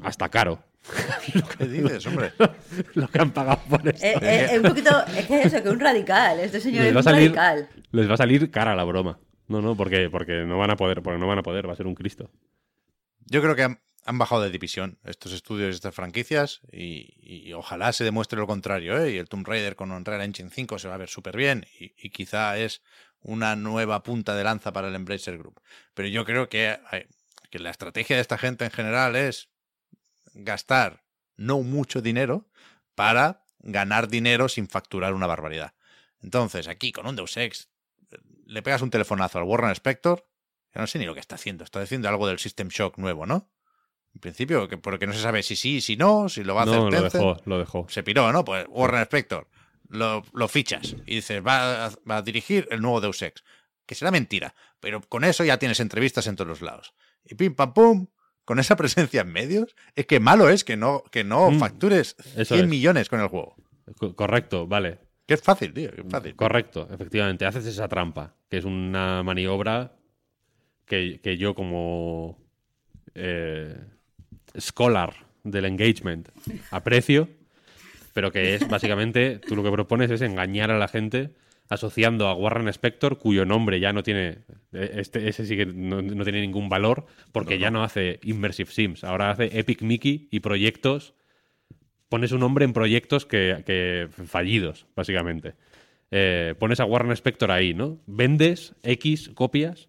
hasta 0.00 0.28
caro 0.28 0.62
¿Qué 1.58 1.64
dices, 1.66 2.06
hombre? 2.06 2.32
lo 2.94 3.08
que 3.08 3.18
han 3.18 3.30
pagado 3.32 3.60
por 3.68 3.86
esto. 3.88 4.04
Es, 4.06 4.22
es- 4.22 4.52
es 4.52 4.56
un 4.58 4.62
poquito. 4.68 5.06
Es 5.06 5.26
que 5.26 5.40
es 5.40 5.46
eso, 5.46 5.62
que 5.62 5.68
es 5.68 5.74
un 5.74 5.80
radical. 5.80 6.38
Este 6.40 6.60
señor 6.60 6.82
les 6.84 6.90
es 6.92 6.96
un 6.96 7.02
salir, 7.02 7.34
radical. 7.34 7.68
les 7.92 8.08
va 8.10 8.14
a 8.14 8.16
salir 8.18 8.50
cara 8.50 8.74
la 8.76 8.84
broma. 8.84 9.18
No, 9.48 9.62
no, 9.62 9.76
porque, 9.76 10.10
porque 10.10 10.42
no 10.44 10.58
van 10.58 10.70
a 10.70 10.76
poder, 10.76 11.02
porque 11.02 11.18
no 11.18 11.26
van 11.26 11.38
a 11.38 11.42
poder, 11.42 11.68
va 11.68 11.72
a 11.72 11.76
ser 11.76 11.86
un 11.86 11.94
Cristo. 11.94 12.30
Yo 13.26 13.40
creo 13.42 13.54
que 13.54 13.62
han, 13.62 13.80
han 14.04 14.18
bajado 14.18 14.42
de 14.42 14.50
división 14.50 14.98
estos 15.04 15.32
estudios 15.32 15.72
y 15.72 15.74
estas 15.74 15.94
franquicias 15.94 16.60
y, 16.72 17.14
y 17.20 17.52
ojalá 17.52 17.92
se 17.92 18.04
demuestre 18.04 18.38
lo 18.38 18.46
contrario, 18.46 19.00
¿eh? 19.02 19.12
Y 19.12 19.18
el 19.18 19.28
Tomb 19.28 19.46
Raider 19.46 19.76
con 19.76 19.90
Unreal 19.92 20.20
Engine 20.22 20.50
5 20.52 20.78
se 20.78 20.88
va 20.88 20.94
a 20.94 20.98
ver 20.98 21.08
súper 21.08 21.36
bien 21.36 21.64
y, 21.78 21.92
y 21.96 22.10
quizá 22.10 22.56
es 22.58 22.82
una 23.20 23.56
nueva 23.56 24.02
punta 24.02 24.34
de 24.36 24.44
lanza 24.44 24.72
para 24.72 24.88
el 24.88 24.94
Embracer 24.94 25.38
Group. 25.38 25.60
Pero 25.94 26.08
yo 26.08 26.24
creo 26.24 26.48
que, 26.48 26.78
hay- 26.90 27.06
que 27.50 27.58
la 27.58 27.70
estrategia 27.70 28.16
de 28.16 28.22
esta 28.22 28.38
gente 28.38 28.64
en 28.64 28.70
general 28.70 29.16
es 29.16 29.48
gastar 30.36 31.04
no 31.36 31.60
mucho 31.62 32.00
dinero 32.02 32.48
para 32.94 33.44
ganar 33.58 34.08
dinero 34.08 34.48
sin 34.48 34.68
facturar 34.68 35.14
una 35.14 35.26
barbaridad. 35.26 35.74
Entonces, 36.22 36.68
aquí 36.68 36.92
con 36.92 37.06
un 37.06 37.16
Deus 37.16 37.36
Ex, 37.36 37.68
le 38.46 38.62
pegas 38.62 38.82
un 38.82 38.90
telefonazo 38.90 39.38
al 39.38 39.44
Warren 39.44 39.70
Spector, 39.72 40.26
que 40.72 40.78
no 40.78 40.86
sé 40.86 40.98
ni 40.98 41.04
lo 41.04 41.14
que 41.14 41.20
está 41.20 41.34
haciendo, 41.34 41.64
está 41.64 41.80
haciendo 41.80 42.08
algo 42.08 42.26
del 42.28 42.38
System 42.38 42.68
Shock 42.68 42.98
nuevo, 42.98 43.26
¿no? 43.26 43.50
En 44.14 44.20
principio, 44.20 44.68
que- 44.68 44.78
porque 44.78 45.06
no 45.06 45.12
se 45.12 45.20
sabe 45.20 45.42
si 45.42 45.56
sí, 45.56 45.80
si 45.80 45.96
no, 45.96 46.28
si 46.28 46.42
lo 46.44 46.54
va 46.54 46.62
a 46.62 46.64
hacer 46.64 46.76
No, 46.76 46.90
lo 46.90 47.02
dejó, 47.02 47.36
lo 47.44 47.58
dejó. 47.58 47.86
Se 47.90 48.02
piró, 48.02 48.32
¿no? 48.32 48.44
Pues 48.44 48.66
Warren 48.68 49.02
Spector, 49.02 49.48
lo, 49.88 50.24
lo 50.32 50.48
fichas 50.48 50.96
y 51.06 51.16
dices, 51.16 51.42
va 51.46 51.86
a, 51.86 51.90
va 52.08 52.16
a 52.18 52.22
dirigir 52.22 52.66
el 52.70 52.80
nuevo 52.80 53.00
Deus 53.00 53.20
Ex. 53.22 53.44
Que 53.84 53.94
será 53.94 54.10
mentira, 54.10 54.54
pero 54.80 55.00
con 55.02 55.22
eso 55.22 55.44
ya 55.44 55.58
tienes 55.58 55.78
entrevistas 55.80 56.26
en 56.26 56.34
todos 56.36 56.48
los 56.48 56.62
lados. 56.62 56.94
Y 57.24 57.34
pim 57.34 57.54
pam 57.54 57.72
pum, 57.74 58.06
con 58.46 58.58
esa 58.58 58.76
presencia 58.76 59.20
en 59.20 59.30
medios, 59.32 59.76
es 59.94 60.06
que 60.06 60.18
malo 60.20 60.48
es 60.48 60.64
que 60.64 60.78
no, 60.78 61.02
que 61.10 61.22
no 61.24 61.50
Mm, 61.50 61.58
factures 61.58 62.16
eso 62.36 62.54
100 62.54 62.64
es. 62.64 62.70
millones 62.70 63.08
con 63.10 63.20
el 63.20 63.28
juego. 63.28 63.56
Co- 63.98 64.16
correcto, 64.16 64.66
vale. 64.66 64.98
Que 65.26 65.34
es 65.34 65.42
fácil, 65.42 65.74
tío, 65.74 65.90
que 65.92 66.00
es 66.00 66.06
fácil. 66.08 66.34
Correcto, 66.36 66.88
efectivamente. 66.90 67.44
Haces 67.44 67.66
esa 67.66 67.88
trampa, 67.88 68.34
que 68.48 68.56
es 68.56 68.64
una 68.64 69.22
maniobra 69.22 69.92
que, 70.86 71.20
que 71.20 71.36
yo 71.36 71.54
como 71.54 72.38
eh, 73.14 73.76
scholar 74.58 75.14
del 75.42 75.64
engagement 75.64 76.28
aprecio, 76.70 77.28
pero 78.14 78.30
que 78.32 78.54
es 78.54 78.68
básicamente, 78.68 79.38
tú 79.40 79.56
lo 79.56 79.62
que 79.62 79.70
propones 79.72 80.10
es 80.10 80.22
engañar 80.22 80.70
a 80.70 80.78
la 80.78 80.88
gente 80.88 81.34
asociando 81.68 82.28
a 82.28 82.34
Warren 82.34 82.68
Spector, 82.68 83.18
cuyo 83.18 83.44
nombre 83.44 83.80
ya 83.80 83.92
no 83.92 84.02
tiene, 84.02 84.38
eh, 84.72 84.92
este, 84.96 85.28
ese 85.28 85.46
sí 85.46 85.56
que 85.56 85.66
no, 85.66 86.02
no 86.02 86.24
tiene 86.24 86.40
ningún 86.40 86.68
valor, 86.68 87.06
porque 87.32 87.58
ya 87.58 87.70
no 87.70 87.82
hace 87.82 88.20
Immersive 88.22 88.70
Sims, 88.70 89.04
ahora 89.04 89.30
hace 89.30 89.58
Epic 89.58 89.82
Mickey 89.82 90.28
y 90.30 90.40
proyectos 90.40 91.14
pones 92.08 92.32
un 92.32 92.40
nombre 92.40 92.64
en 92.64 92.72
proyectos 92.72 93.26
que, 93.26 93.62
que 93.66 94.08
fallidos, 94.26 94.86
básicamente. 94.94 95.54
Eh, 96.10 96.54
pones 96.58 96.80
a 96.80 96.84
Warren 96.84 97.12
Spector 97.12 97.50
ahí, 97.50 97.74
¿no? 97.74 98.00
Vendes 98.06 98.74
X 98.82 99.30
copias 99.34 99.88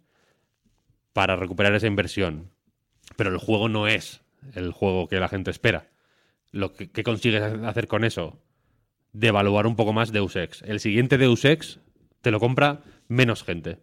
para 1.13 1.35
recuperar 1.35 1.75
esa 1.75 1.87
inversión. 1.87 2.51
Pero 3.15 3.29
el 3.29 3.37
juego 3.37 3.69
no 3.69 3.87
es 3.87 4.21
el 4.55 4.71
juego 4.71 5.07
que 5.07 5.19
la 5.19 5.29
gente 5.29 5.51
espera. 5.51 5.89
Lo 6.51 6.73
que, 6.73 6.89
¿Qué 6.89 7.03
consigues 7.03 7.41
hacer 7.41 7.87
con 7.87 8.03
eso? 8.03 8.41
Devaluar 9.19 9.65
un 9.65 9.75
poco 9.75 9.93
más 9.93 10.11
Deus 10.11 10.35
Ex. 10.35 10.61
El 10.61 10.79
siguiente 10.79 11.17
Deus 11.17 11.43
Ex 11.43 11.79
te 12.21 12.29
lo 12.29 12.39
compra 12.39 12.81
menos 13.07 13.43
gente. 13.43 13.79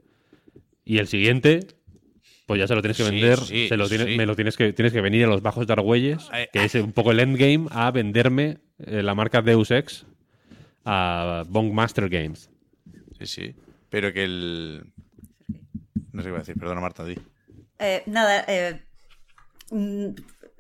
Y 0.85 0.99
el 0.99 1.09
siguiente, 1.09 1.67
pues 2.47 2.61
ya 2.61 2.69
se 2.69 2.75
lo 2.75 2.83
tienes 2.83 2.97
que 2.97 3.03
vender, 3.03 3.39
sí, 3.39 3.69
se 3.69 3.77
lo 3.77 3.89
tienes, 3.89 4.07
sí. 4.07 4.17
me 4.17 4.27
lo 4.27 4.37
tienes 4.37 4.57
que, 4.57 4.73
tienes 4.73 4.93
que 4.93 5.01
venir 5.01 5.25
a 5.25 5.29
los 5.29 5.43
bajos 5.43 5.67
de 5.67 5.73
Argüelles, 5.73 6.29
Ay, 6.31 6.47
que 6.53 6.65
es 6.65 6.75
un 6.77 6.93
poco 6.93 7.11
el 7.11 7.19
endgame, 7.19 7.67
a 7.71 7.91
venderme 7.91 8.59
eh, 8.79 9.03
la 9.03 9.15
marca 9.15 9.43
Deus 9.43 9.73
Ex 9.73 10.07
a 10.85 11.45
Bongmaster 11.49 12.09
Games. 12.09 12.51
Sí, 13.19 13.27
sí. 13.27 13.55
Pero 13.91 14.13
que 14.13 14.25
el. 14.25 14.85
No 16.13 16.23
sé 16.23 16.27
qué 16.27 16.29
iba 16.29 16.37
a 16.37 16.41
decir, 16.41 16.57
perdona, 16.57 16.81
Marta, 16.81 17.05
di. 17.05 17.17
Eh, 17.81 18.03
nada, 18.07 18.45
eh, 18.47 18.83
mm, 19.71 20.11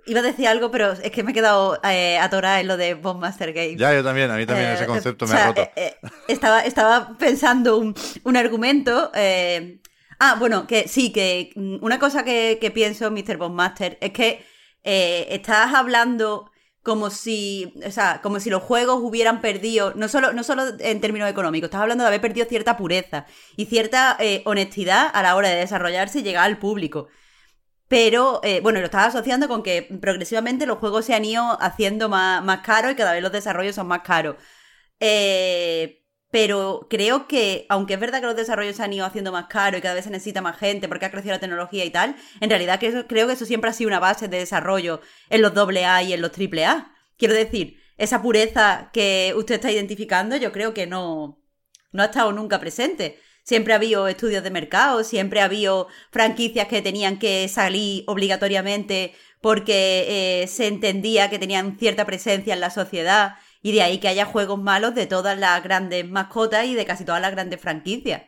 iba 0.06 0.20
a 0.20 0.22
decir 0.22 0.46
algo, 0.48 0.70
pero 0.70 0.92
es 0.92 1.10
que 1.10 1.22
me 1.22 1.30
he 1.30 1.34
quedado 1.34 1.80
eh, 1.84 2.18
atorada 2.18 2.60
en 2.60 2.68
lo 2.68 2.76
de 2.76 2.94
Bombmaster 2.94 3.52
Games. 3.52 3.76
Ya, 3.78 3.94
yo 3.94 4.02
también, 4.04 4.30
a 4.30 4.36
mí 4.36 4.46
también 4.46 4.70
Eh, 4.70 4.74
ese 4.74 4.86
concepto 4.86 5.24
o 5.24 5.28
me 5.28 5.34
ha 5.34 5.46
roto. 5.46 5.62
eh, 5.62 5.72
eh, 5.76 5.94
estaba, 6.28 6.60
estaba 6.60 7.16
pensando 7.18 7.78
un, 7.78 7.94
un 8.24 8.36
argumento. 8.36 9.10
eh, 9.14 9.80
ah, 10.18 10.36
bueno, 10.38 10.66
que 10.66 10.88
sí, 10.88 11.12
que 11.12 11.52
una 11.56 11.98
cosa 11.98 12.24
que, 12.24 12.58
que 12.60 12.70
pienso, 12.70 13.10
Mr. 13.10 13.36
Bombmaster, 13.36 13.98
es 14.00 14.12
que 14.12 14.44
estás 14.84 15.74
hablando 15.74 16.50
como 16.82 17.08
si, 17.08 17.72
o 17.86 17.90
sea, 17.90 18.20
como 18.22 18.40
si 18.40 18.50
los 18.50 18.62
juegos 18.62 18.98
hubieran 19.02 19.40
perdido, 19.40 19.94
no 19.96 20.06
solo, 20.08 20.34
no 20.34 20.44
solo 20.44 20.64
en 20.80 21.00
términos 21.00 21.30
económicos, 21.30 21.68
estás 21.68 21.80
hablando 21.80 22.04
de 22.04 22.08
haber 22.08 22.20
perdido 22.20 22.46
cierta 22.46 22.76
pureza 22.76 23.24
y 23.56 23.64
cierta 23.66 24.18
honestidad 24.44 25.10
a 25.14 25.22
la 25.22 25.34
hora 25.36 25.48
de 25.48 25.56
desarrollarse 25.56 26.18
y 26.18 26.22
llegar 26.22 26.44
al 26.44 26.58
público. 26.58 27.08
Pero, 27.88 28.40
eh, 28.42 28.60
bueno, 28.60 28.80
lo 28.80 28.86
estás 28.86 29.08
asociando 29.08 29.48
con 29.48 29.62
que 29.62 29.82
progresivamente 30.00 30.66
los 30.66 30.78
juegos 30.78 31.04
se 31.04 31.14
han 31.14 31.24
ido 31.24 31.56
haciendo 31.60 32.08
más, 32.08 32.42
más 32.42 32.60
caros 32.60 32.92
y 32.92 32.94
cada 32.96 33.12
vez 33.12 33.22
los 33.22 33.32
desarrollos 33.32 33.74
son 33.74 33.86
más 33.86 34.00
caros. 34.02 34.36
Eh, 35.00 36.04
pero 36.30 36.88
creo 36.90 37.28
que, 37.28 37.66
aunque 37.68 37.94
es 37.94 38.00
verdad 38.00 38.20
que 38.20 38.26
los 38.26 38.36
desarrollos 38.36 38.76
se 38.76 38.82
han 38.82 38.92
ido 38.92 39.06
haciendo 39.06 39.30
más 39.30 39.46
caros 39.46 39.78
y 39.78 39.82
cada 39.82 39.94
vez 39.94 40.04
se 40.04 40.10
necesita 40.10 40.42
más 40.42 40.58
gente 40.58 40.88
porque 40.88 41.06
ha 41.06 41.10
crecido 41.12 41.34
la 41.34 41.40
tecnología 41.40 41.84
y 41.84 41.90
tal, 41.90 42.16
en 42.40 42.50
realidad 42.50 42.80
creo 42.80 43.26
que 43.28 43.32
eso 43.34 43.44
siempre 43.46 43.70
ha 43.70 43.72
sido 43.72 43.88
una 43.88 44.00
base 44.00 44.26
de 44.26 44.38
desarrollo 44.38 45.00
en 45.30 45.42
los 45.42 45.52
AA 45.56 46.02
y 46.02 46.12
en 46.12 46.20
los 46.20 46.32
AAA. 46.32 46.92
Quiero 47.16 47.34
decir, 47.34 47.80
esa 47.98 48.20
pureza 48.22 48.90
que 48.92 49.32
usted 49.36 49.56
está 49.56 49.70
identificando, 49.70 50.36
yo 50.36 50.50
creo 50.50 50.74
que 50.74 50.86
no, 50.88 51.40
no 51.92 52.02
ha 52.02 52.06
estado 52.06 52.32
nunca 52.32 52.58
presente. 52.58 53.20
Siempre 53.44 53.74
ha 53.74 53.76
habido 53.76 54.08
estudios 54.08 54.42
de 54.42 54.50
mercado, 54.50 55.04
siempre 55.04 55.40
ha 55.40 55.44
habido 55.44 55.86
franquicias 56.10 56.66
que 56.66 56.80
tenían 56.82 57.18
que 57.18 57.46
salir 57.48 58.02
obligatoriamente 58.06 59.12
porque 59.42 60.42
eh, 60.42 60.46
se 60.46 60.66
entendía 60.66 61.28
que 61.28 61.38
tenían 61.38 61.78
cierta 61.78 62.06
presencia 62.06 62.54
en 62.54 62.60
la 62.60 62.70
sociedad 62.70 63.34
y 63.62 63.72
de 63.72 63.82
ahí 63.82 63.98
que 63.98 64.08
haya 64.08 64.24
juegos 64.24 64.58
malos 64.62 64.94
de 64.94 65.06
todas 65.06 65.38
las 65.38 65.62
grandes 65.62 66.08
mascotas 66.08 66.64
y 66.66 66.74
de 66.74 66.86
casi 66.86 67.04
todas 67.04 67.20
las 67.20 67.30
grandes 67.32 67.60
franquicias. 67.60 68.22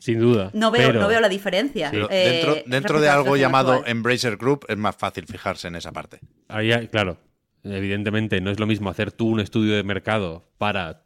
Sin 0.00 0.18
duda. 0.20 0.50
No 0.52 0.70
veo, 0.70 0.88
pero- 0.88 1.00
no 1.00 1.08
veo 1.08 1.20
la 1.20 1.28
diferencia. 1.28 1.90
Eh, 2.10 2.42
dentro, 2.42 2.56
dentro 2.66 3.00
de 3.00 3.08
algo 3.08 3.36
llamado 3.36 3.72
actual. 3.72 3.90
Embracer 3.90 4.36
Group 4.36 4.66
es 4.68 4.76
más 4.76 4.96
fácil 4.96 5.26
fijarse 5.26 5.68
en 5.68 5.76
esa 5.76 5.92
parte. 5.92 6.20
Ahí, 6.48 6.72
hay- 6.72 6.88
claro, 6.88 7.18
evidentemente 7.64 8.40
no 8.42 8.50
es 8.50 8.58
lo 8.60 8.66
mismo 8.66 8.90
hacer 8.90 9.12
tú 9.12 9.28
un 9.28 9.40
estudio 9.40 9.76
de 9.76 9.82
mercado 9.84 10.50
para 10.58 11.04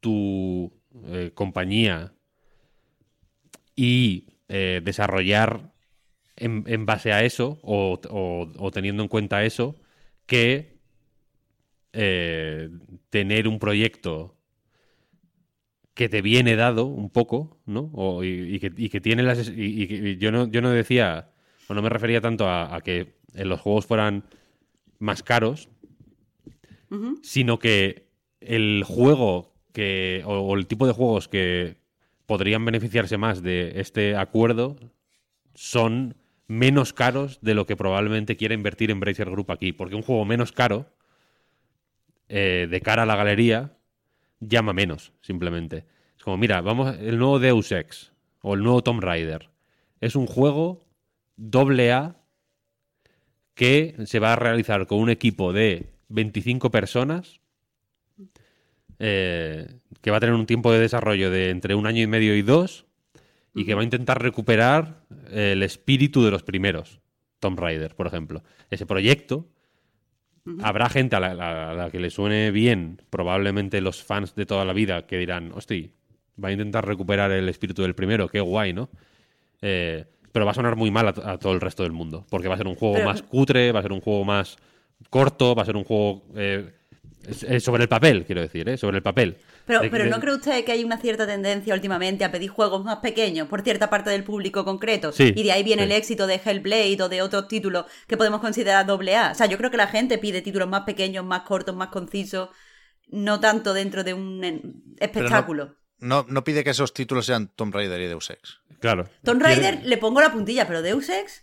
tu 0.00 0.72
eh, 1.06 1.30
compañía 1.34 2.12
y 3.80 4.26
eh, 4.48 4.82
desarrollar 4.84 5.72
en, 6.36 6.64
en 6.66 6.84
base 6.86 7.12
a 7.12 7.24
eso 7.24 7.58
o, 7.62 7.98
o- 8.10 8.52
o 8.58 8.70
teniendo 8.70 9.02
en 9.02 9.08
cuenta 9.08 9.42
eso 9.44 9.76
que 10.26 10.78
eh, 11.92 12.68
tener 13.10 13.48
un 13.48 13.58
proyecto 13.58 14.36
que 15.94 16.08
te 16.08 16.22
viene 16.22 16.56
dado 16.56 16.86
un 16.86 17.10
poco, 17.10 17.58
¿no? 17.66 17.90
O- 17.94 18.24
y, 18.24 18.54
y 18.56 18.60
que, 18.60 18.72
y 18.76 18.88
que 18.88 19.00
tiene 19.00 19.22
las... 19.22 19.48
Y, 19.54 19.86
que 19.86 20.16
yo, 20.16 20.30
no, 20.32 20.48
yo 20.50 20.60
no 20.62 20.70
decía, 20.70 21.30
o 21.68 21.74
no 21.74 21.82
me 21.82 21.88
refería 21.88 22.20
tanto 22.20 22.48
a, 22.48 22.74
a 22.74 22.80
que 22.80 23.14
en 23.34 23.48
los 23.48 23.60
juegos 23.60 23.86
fueran 23.86 24.24
más 24.98 25.22
caros, 25.22 25.68
sino 27.22 27.58
que 27.58 28.08
el 28.40 28.84
juego 28.86 29.54
que 29.72 30.22
o, 30.26 30.32
o 30.40 30.56
el 30.56 30.66
tipo 30.66 30.86
de 30.86 30.92
juegos 30.92 31.28
que 31.28 31.76
podrían 32.30 32.64
beneficiarse 32.64 33.18
más 33.18 33.42
de 33.42 33.72
este 33.80 34.14
acuerdo 34.14 34.76
son 35.56 36.14
menos 36.46 36.92
caros 36.92 37.40
de 37.42 37.54
lo 37.54 37.66
que 37.66 37.74
probablemente 37.74 38.36
quiera 38.36 38.54
invertir 38.54 38.92
Embracer 38.92 39.28
Group 39.28 39.50
aquí, 39.50 39.72
porque 39.72 39.96
un 39.96 40.02
juego 40.02 40.24
menos 40.24 40.52
caro 40.52 40.86
eh, 42.28 42.68
de 42.70 42.80
cara 42.82 43.02
a 43.02 43.06
la 43.06 43.16
galería 43.16 43.76
llama 44.38 44.72
menos, 44.72 45.12
simplemente. 45.22 45.86
Es 46.16 46.22
como, 46.22 46.36
mira, 46.36 46.60
vamos, 46.60 46.96
el 47.00 47.18
nuevo 47.18 47.40
Deus 47.40 47.72
Ex 47.72 48.12
o 48.42 48.54
el 48.54 48.62
nuevo 48.62 48.84
Tomb 48.84 49.02
Raider 49.02 49.50
es 50.00 50.14
un 50.14 50.28
juego 50.28 50.86
doble 51.34 51.92
A 51.92 52.14
que 53.54 53.96
se 54.04 54.20
va 54.20 54.34
a 54.34 54.36
realizar 54.36 54.86
con 54.86 55.00
un 55.00 55.10
equipo 55.10 55.52
de 55.52 55.94
25 56.10 56.70
personas, 56.70 57.40
eh, 59.00 59.66
que 60.00 60.10
va 60.12 60.18
a 60.18 60.20
tener 60.20 60.34
un 60.36 60.46
tiempo 60.46 60.70
de 60.72 60.78
desarrollo 60.78 61.30
de 61.30 61.50
entre 61.50 61.74
un 61.74 61.86
año 61.86 62.02
y 62.02 62.06
medio 62.06 62.36
y 62.36 62.42
dos, 62.42 62.86
y 63.54 63.64
que 63.64 63.74
va 63.74 63.80
a 63.80 63.84
intentar 63.84 64.22
recuperar 64.22 65.02
el 65.32 65.64
espíritu 65.64 66.22
de 66.22 66.30
los 66.30 66.44
primeros. 66.44 67.00
Tomb 67.40 67.58
Raider, 67.58 67.96
por 67.96 68.06
ejemplo. 68.06 68.44
Ese 68.70 68.86
proyecto, 68.86 69.48
habrá 70.62 70.88
gente 70.88 71.16
a 71.16 71.20
la, 71.20 71.70
a 71.70 71.74
la 71.74 71.90
que 71.90 71.98
le 72.00 72.10
suene 72.10 72.50
bien, 72.50 73.02
probablemente 73.10 73.80
los 73.80 74.02
fans 74.04 74.34
de 74.34 74.46
toda 74.46 74.64
la 74.64 74.72
vida, 74.72 75.06
que 75.06 75.18
dirán, 75.18 75.50
hostia, 75.54 75.88
va 76.42 76.48
a 76.48 76.52
intentar 76.52 76.86
recuperar 76.86 77.30
el 77.32 77.48
espíritu 77.48 77.82
del 77.82 77.94
primero, 77.94 78.28
qué 78.28 78.40
guay, 78.40 78.72
¿no? 78.72 78.88
Eh, 79.62 80.04
pero 80.32 80.44
va 80.44 80.52
a 80.52 80.54
sonar 80.54 80.76
muy 80.76 80.90
mal 80.90 81.08
a, 81.08 81.32
a 81.32 81.38
todo 81.38 81.52
el 81.52 81.60
resto 81.60 81.82
del 81.82 81.92
mundo, 81.92 82.24
porque 82.30 82.48
va 82.48 82.54
a 82.54 82.58
ser 82.58 82.68
un 82.68 82.76
juego 82.76 82.94
Pero- 82.94 83.06
más 83.08 83.22
cutre, 83.22 83.72
va 83.72 83.80
a 83.80 83.82
ser 83.82 83.92
un 83.92 84.00
juego 84.00 84.24
más 84.24 84.56
corto, 85.10 85.54
va 85.54 85.62
a 85.62 85.66
ser 85.66 85.76
un 85.76 85.84
juego 85.84 86.22
eh, 86.36 86.70
sobre 87.60 87.82
el 87.82 87.88
papel, 87.88 88.24
quiero 88.24 88.40
decir, 88.40 88.68
¿eh? 88.68 88.76
sobre 88.78 88.96
el 88.98 89.02
papel. 89.02 89.36
Pero, 89.66 89.80
De- 89.82 89.90
pero 89.90 90.04
de- 90.04 90.10
¿no 90.10 90.20
cree 90.20 90.34
usted 90.34 90.64
que 90.64 90.72
hay 90.72 90.84
una 90.84 90.96
cierta 90.98 91.26
tendencia 91.26 91.74
últimamente 91.74 92.24
a 92.24 92.32
pedir 92.32 92.48
juegos 92.50 92.82
más 92.84 92.96
pequeños 92.96 93.46
por 93.46 93.62
cierta 93.62 93.90
parte 93.90 94.10
del 94.10 94.24
público 94.24 94.64
concreto? 94.64 95.12
Sí, 95.12 95.32
y 95.36 95.42
de 95.42 95.52
ahí 95.52 95.62
viene 95.62 95.82
sí. 95.82 95.86
el 95.90 95.92
éxito 95.96 96.26
de 96.26 96.40
Hellblade 96.44 97.02
o 97.02 97.08
de 97.08 97.22
otros 97.22 97.46
títulos 97.46 97.84
que 98.06 98.16
podemos 98.16 98.40
considerar 98.40 98.86
doble 98.86 99.16
A. 99.16 99.32
O 99.32 99.34
sea, 99.34 99.46
yo 99.46 99.58
creo 99.58 99.70
que 99.70 99.76
la 99.76 99.86
gente 99.88 100.18
pide 100.18 100.40
títulos 100.42 100.68
más 100.68 100.82
pequeños, 100.82 101.24
más 101.24 101.42
cortos, 101.42 101.76
más 101.76 101.88
concisos, 101.88 102.48
no 103.08 103.38
tanto 103.40 103.74
dentro 103.74 104.02
de 104.02 104.14
un 104.14 104.96
espectáculo. 104.98 105.76
No, 105.98 106.24
no 106.28 106.42
pide 106.44 106.64
que 106.64 106.70
esos 106.70 106.94
títulos 106.94 107.26
sean 107.26 107.48
Tomb 107.54 107.74
Raider 107.74 108.00
y 108.00 108.06
Deus 108.06 108.30
Ex. 108.30 108.60
Claro. 108.80 109.08
Tomb 109.22 109.42
Quiere- 109.42 109.56
Raider 109.62 109.86
le 109.86 109.98
pongo 109.98 110.22
la 110.22 110.32
puntilla, 110.32 110.66
pero 110.66 110.80
Deus 110.80 111.10
Ex 111.10 111.42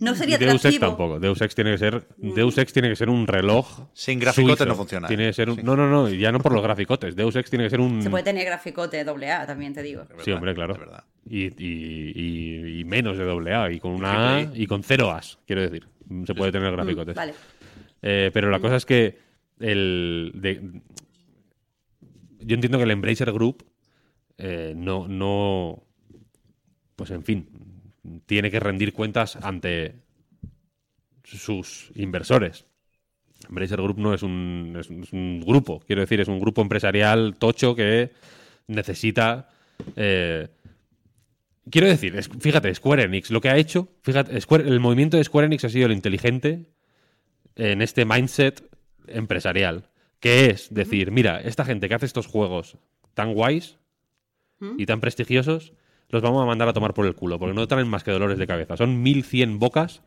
no 0.00 0.14
sería 0.14 0.36
Y 0.36 0.38
Deus 0.38 0.54
Ex 0.54 0.60
atractivo. 0.64 0.86
tampoco. 0.88 1.20
Deus 1.20 1.40
Ex 1.40 1.54
tiene 1.54 1.70
que 1.72 1.78
ser 1.78 2.06
Deus 2.16 2.58
Ex 2.58 2.72
tiene 2.72 2.88
que 2.88 2.96
ser 2.96 3.08
un 3.08 3.26
reloj 3.26 3.88
Sin 3.92 4.18
graficote 4.18 4.56
suizo. 4.56 4.66
no 4.66 4.74
funciona, 4.74 5.06
Tiene 5.08 5.24
¿eh? 5.24 5.26
que 5.28 5.32
ser 5.34 5.50
un- 5.50 5.56
Sí. 5.56 5.62
no, 5.62 5.76
no, 5.76 5.88
no, 5.88 6.08
ya 6.08 6.32
no 6.32 6.40
por 6.40 6.52
los 6.52 6.62
graficotes. 6.62 7.14
Deus 7.14 7.36
Ex 7.36 7.48
tiene 7.50 7.64
que 7.66 7.70
ser 7.70 7.80
un 7.80 8.02
Se 8.02 8.10
puede 8.10 8.24
tener 8.24 8.44
graficote 8.44 9.04
doble 9.04 9.30
A, 9.30 9.46
también 9.46 9.72
te 9.72 9.82
digo. 9.82 10.04
Sí, 10.24 10.32
hombre, 10.32 10.54
claro. 10.54 10.74
verdad. 10.76 11.04
Y, 11.28 11.44
y- 11.62 12.12
y- 12.14 12.80
y 12.80 12.84
menos 12.84 13.16
de 13.18 13.24
doble 13.24 13.54
A 13.54 13.70
y 13.70 13.78
con 13.78 13.92
una 13.92 14.36
A 14.36 14.40
y 14.54 14.66
con 14.66 14.82
cero 14.82 15.10
As, 15.12 15.38
quiero 15.46 15.62
decir. 15.62 15.86
Se 16.26 16.34
puede 16.34 16.50
tener 16.50 16.72
Mm, 16.72 16.76
graficotes. 16.76 17.14
vale. 17.14 17.34
Eh, 18.02 18.30
pero 18.32 18.50
la 18.50 18.58
cosa 18.60 18.76
es 18.76 18.86
que 18.86 19.18
el 19.60 20.32
de- 20.34 20.80
yo 22.40 22.54
entiendo 22.54 22.78
que 22.78 22.84
el 22.84 22.90
Embracer 22.90 23.30
Group 23.32 23.64
eh, 24.38 24.72
no, 24.74 25.06
no, 25.06 25.84
pues 26.96 27.10
en 27.10 27.22
fin, 27.22 27.46
tiene 28.26 28.50
que 28.50 28.60
rendir 28.60 28.92
cuentas 28.92 29.36
ante 29.36 29.94
sus 31.24 31.90
inversores. 31.94 32.66
Embracer 33.48 33.80
Group 33.80 33.98
no 33.98 34.14
es 34.14 34.22
un, 34.22 34.76
es 34.78 34.90
un- 34.90 35.02
es 35.02 35.12
un 35.12 35.40
grupo, 35.40 35.80
quiero 35.86 36.00
decir, 36.02 36.20
es 36.20 36.28
un 36.28 36.40
grupo 36.40 36.60
empresarial 36.62 37.36
tocho 37.38 37.74
que 37.74 38.10
necesita... 38.66 39.48
eh, 39.96 40.48
quiero 41.70 41.86
decir, 41.88 42.16
es- 42.16 42.28
fíjate, 42.28 42.74
Square 42.74 43.04
Enix, 43.04 43.30
lo 43.30 43.40
que 43.40 43.48
ha 43.48 43.56
hecho, 43.56 43.88
fíjate, 44.02 44.38
Square- 44.40 44.68
el 44.68 44.80
movimiento 44.80 45.16
de 45.16 45.24
Square 45.24 45.46
Enix 45.46 45.64
ha 45.64 45.68
sido 45.70 45.86
el 45.86 45.92
inteligente 45.92 46.66
en 47.56 47.82
este 47.82 48.04
mindset 48.04 48.62
empresarial, 49.08 49.88
que 50.20 50.46
es 50.50 50.72
decir, 50.72 51.10
mira, 51.10 51.40
esta 51.40 51.64
gente 51.64 51.88
que 51.88 51.94
hace 51.94 52.06
estos 52.06 52.26
juegos 52.26 52.76
tan 53.14 53.32
guays 53.34 53.76
y 54.78 54.84
tan 54.86 55.00
prestigiosos, 55.00 55.72
los 56.10 56.22
vamos 56.22 56.42
a 56.42 56.46
mandar 56.46 56.68
a 56.68 56.72
tomar 56.72 56.94
por 56.94 57.06
el 57.06 57.14
culo, 57.14 57.38
porque 57.38 57.54
no 57.54 57.66
traen 57.66 57.88
más 57.88 58.04
que 58.04 58.10
dolores 58.10 58.38
de 58.38 58.46
cabeza. 58.46 58.76
Son 58.76 59.02
1100 59.02 59.58
bocas 59.58 60.02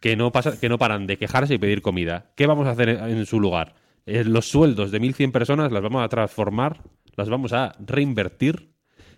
que 0.00 0.16
no, 0.16 0.32
que 0.32 0.68
no 0.68 0.78
paran 0.78 1.06
de 1.06 1.18
quejarse 1.18 1.54
y 1.54 1.58
pedir 1.58 1.82
comida. 1.82 2.32
¿Qué 2.36 2.46
vamos 2.46 2.66
a 2.66 2.70
hacer 2.70 2.88
en 2.88 3.04
en 3.04 3.26
su 3.26 3.40
lugar? 3.40 3.74
Eh, 4.06 4.24
los 4.24 4.48
sueldos 4.48 4.90
de 4.90 5.00
1100 5.00 5.32
personas 5.32 5.72
las 5.72 5.82
vamos 5.82 6.04
a 6.04 6.08
transformar, 6.08 6.82
las 7.16 7.28
vamos 7.28 7.52
a 7.52 7.74
reinvertir 7.84 8.70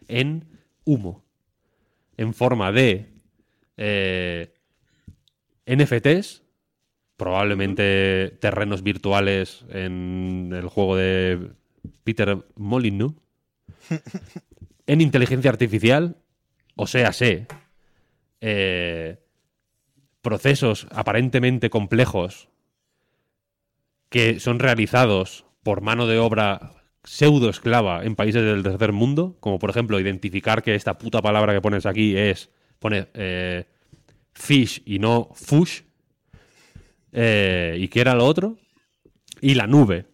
en 0.08 0.46
humo, 0.84 1.24
en 2.16 2.32
forma 2.32 2.72
de 2.72 3.12
eh, 3.76 4.54
NFTs, 5.66 6.42
probablemente 7.18 8.36
terrenos 8.40 8.82
virtuales 8.82 9.66
en 9.68 10.50
el 10.54 10.68
juego 10.68 10.96
de 10.96 11.50
Peter 12.04 12.38
Molyneux, 12.56 13.14
en 14.88 15.02
inteligencia 15.02 15.50
artificial, 15.50 16.16
o 16.74 16.86
sea, 16.86 17.12
sé, 17.12 17.46
eh, 18.40 19.18
procesos 20.22 20.88
aparentemente 20.90 21.70
complejos 21.70 22.48
que 24.08 24.40
son 24.40 24.58
realizados 24.58 25.44
por 25.62 25.82
mano 25.82 26.06
de 26.06 26.18
obra 26.18 26.72
pseudo 27.04 27.50
esclava 27.50 28.04
en 28.04 28.16
países 28.16 28.42
del 28.42 28.62
tercer 28.62 28.92
mundo, 28.92 29.36
como 29.40 29.58
por 29.58 29.70
ejemplo 29.70 30.00
identificar 30.00 30.62
que 30.62 30.74
esta 30.74 30.96
puta 30.98 31.20
palabra 31.20 31.52
que 31.52 31.60
pones 31.60 31.84
aquí 31.84 32.16
es, 32.16 32.50
pone 32.78 33.08
eh, 33.12 33.66
fish 34.32 34.82
y 34.86 34.98
no 34.98 35.28
fush, 35.34 35.82
eh, 37.12 37.76
y 37.78 37.88
que 37.88 38.00
era 38.00 38.14
lo 38.14 38.24
otro, 38.24 38.56
y 39.42 39.54
la 39.54 39.66
nube, 39.66 40.06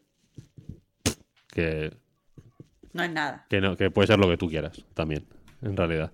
que 1.52 1.92
No 2.94 3.02
es 3.02 3.10
nada. 3.10 3.44
que, 3.50 3.60
no, 3.60 3.76
que 3.76 3.90
puede 3.90 4.06
ser 4.06 4.18
lo 4.18 4.28
que 4.28 4.36
tú 4.38 4.48
quieras 4.48 4.84
también, 4.94 5.24
en 5.62 5.76
realidad. 5.76 6.10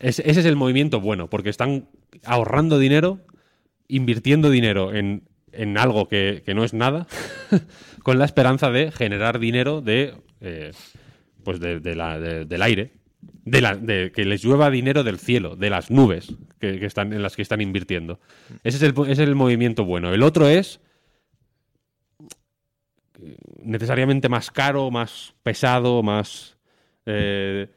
Es- 0.00 0.18
ese 0.18 0.40
es 0.40 0.46
el 0.46 0.56
movimiento 0.56 1.00
bueno, 1.00 1.30
porque 1.30 1.50
están 1.50 1.86
ahorrando 2.24 2.78
dinero, 2.78 3.20
invirtiendo 3.88 4.50
dinero 4.50 4.92
en, 4.94 5.22
en 5.52 5.78
algo 5.78 6.08
que, 6.08 6.42
que 6.44 6.54
no 6.54 6.64
es 6.64 6.74
nada, 6.74 7.06
con 8.02 8.18
la 8.18 8.24
esperanza 8.24 8.70
de 8.70 8.90
generar 8.90 9.38
dinero 9.38 9.80
de, 9.80 10.14
eh, 10.40 10.72
pues 11.44 11.60
de, 11.60 11.80
de 11.80 11.94
la- 11.94 12.18
de- 12.18 12.44
del 12.44 12.62
aire, 12.62 12.92
de, 13.44 13.60
la, 13.60 13.76
de 13.76 14.12
que 14.14 14.24
les 14.24 14.42
llueva 14.44 14.70
dinero 14.70 15.04
del 15.04 15.18
cielo, 15.18 15.56
de 15.56 15.70
las 15.70 15.90
nubes 15.90 16.34
que, 16.60 16.78
que 16.78 16.86
están, 16.86 17.12
en 17.12 17.22
las 17.22 17.34
que 17.36 17.42
están 17.42 17.60
invirtiendo. 17.60 18.20
Ese 18.64 18.76
es, 18.78 18.82
el, 18.82 18.94
ese 19.02 19.12
es 19.12 19.18
el 19.20 19.34
movimiento 19.34 19.84
bueno. 19.84 20.12
El 20.12 20.22
otro 20.22 20.48
es 20.48 20.80
necesariamente 23.62 24.28
más 24.28 24.50
caro, 24.50 24.90
más 24.90 25.34
pesado, 25.42 26.02
más... 26.02 26.56
eh, 27.06 27.68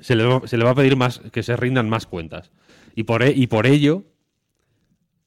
se, 0.00 0.16
le 0.16 0.24
va, 0.24 0.70
a 0.70 0.74
pedir 0.74 0.96
más 0.96 1.20
que 1.32 1.42
se 1.42 1.56
rindan 1.56 1.88
más 1.88 2.06
cuentas. 2.06 2.52
Y 2.94 3.04
por, 3.04 3.22
e- 3.22 3.32
y 3.34 3.46
por 3.46 3.66
ello 3.66 4.04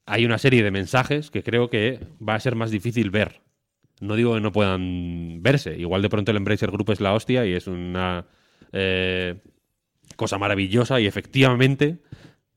hay 0.06 0.26
una 0.26 0.38
serie 0.38 0.64
de 0.64 0.72
mensajes 0.72 1.32
que 1.32 1.44
creo 1.44 1.70
que 1.70 2.00
va 2.26 2.36
a 2.36 2.40
ser 2.40 2.56
más 2.56 2.72
difícil 2.72 3.10
ver. 3.10 3.42
No 4.00 4.16
digo 4.16 4.36
que 4.36 4.42
no 4.42 4.52
puedan 4.52 5.42
verse. 5.42 5.78
Igual 5.78 6.02
de 6.02 6.10
pronto 6.10 6.32
el 6.32 6.38
Embracer 6.38 6.72
Group 6.72 6.92
es 6.92 7.02
la 7.02 7.14
hostia 7.14 7.46
y 7.46 7.54
es 7.54 7.68
una 7.68 8.28
eh, 8.72 9.42
cosa 10.16 10.38
maravillosa 10.38 11.00
y 11.00 11.08
efectivamente, 11.08 12.00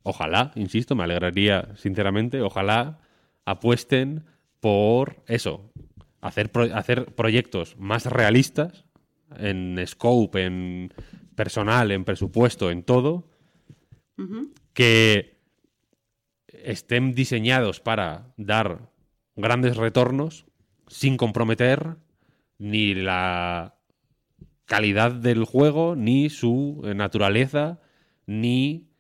ojalá, 0.03 0.53
insisto, 0.55 0.95
me 0.95 1.05
alegraría 1.05 1.69
sinceramente, 1.77 2.43
ojalá 2.43 3.01
apuesten 3.47 4.25
por 4.61 5.23
eso, 5.27 5.70
hacer, 6.21 6.51
pro- 6.51 6.75
hacer 6.75 7.15
proyectos 7.15 7.77
más 7.79 8.07
realistas 8.07 8.87
en 9.37 9.79
scope, 9.87 10.45
en 10.45 10.93
personal, 11.35 11.91
en 11.93 12.05
presupuesto, 12.05 12.71
en 12.71 12.83
todo, 12.83 13.29
que 14.75 15.41
estén 16.49 17.15
diseñados 17.15 17.81
para 17.81 18.35
dar 18.37 18.91
grandes 19.37 19.77
retornos 19.77 20.47
sin 20.89 21.17
comprometer 21.17 21.97
ni 22.59 22.95
la 22.95 23.77
calidad 24.67 25.13
del 25.13 25.45
juego, 25.45 25.97
ni 25.97 26.29
su 26.29 26.83
naturaleza, 26.95 27.81
ni 28.27 28.91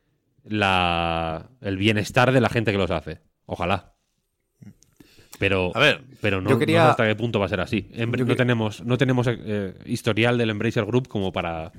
la, 0.43 1.51
el 1.61 1.77
bienestar 1.77 2.33
de 2.33 2.41
la 2.41 2.49
gente 2.49 2.73
que 2.73 2.79
los 2.79 2.91
hace. 2.91 3.21
Ojalá. 3.45 3.95
Pero, 5.39 5.71
A 5.75 5.81
ver, 5.81 6.03
pero 6.21 6.41
no, 6.41 6.51
yo 6.51 6.59
quería- 6.59 6.81
no 6.81 6.85
sé 6.87 6.91
hasta 6.91 7.07
qué 7.07 7.15
punto 7.17 7.39
va 7.41 7.47
a 7.47 7.49
ser 7.49 7.61
así. 7.61 7.89
Embr- 7.95 8.19
Yo 8.19 8.25
no 8.25 8.33
que- 8.33 8.37
tenemos, 8.37 8.83
no 8.85 8.99
tenemos 8.99 9.27
eh, 9.29 9.75
historial 9.87 10.37
del 10.39 10.51
Embracer 10.51 10.85
Group 10.85 11.09
como 11.09 11.33
para 11.33 11.73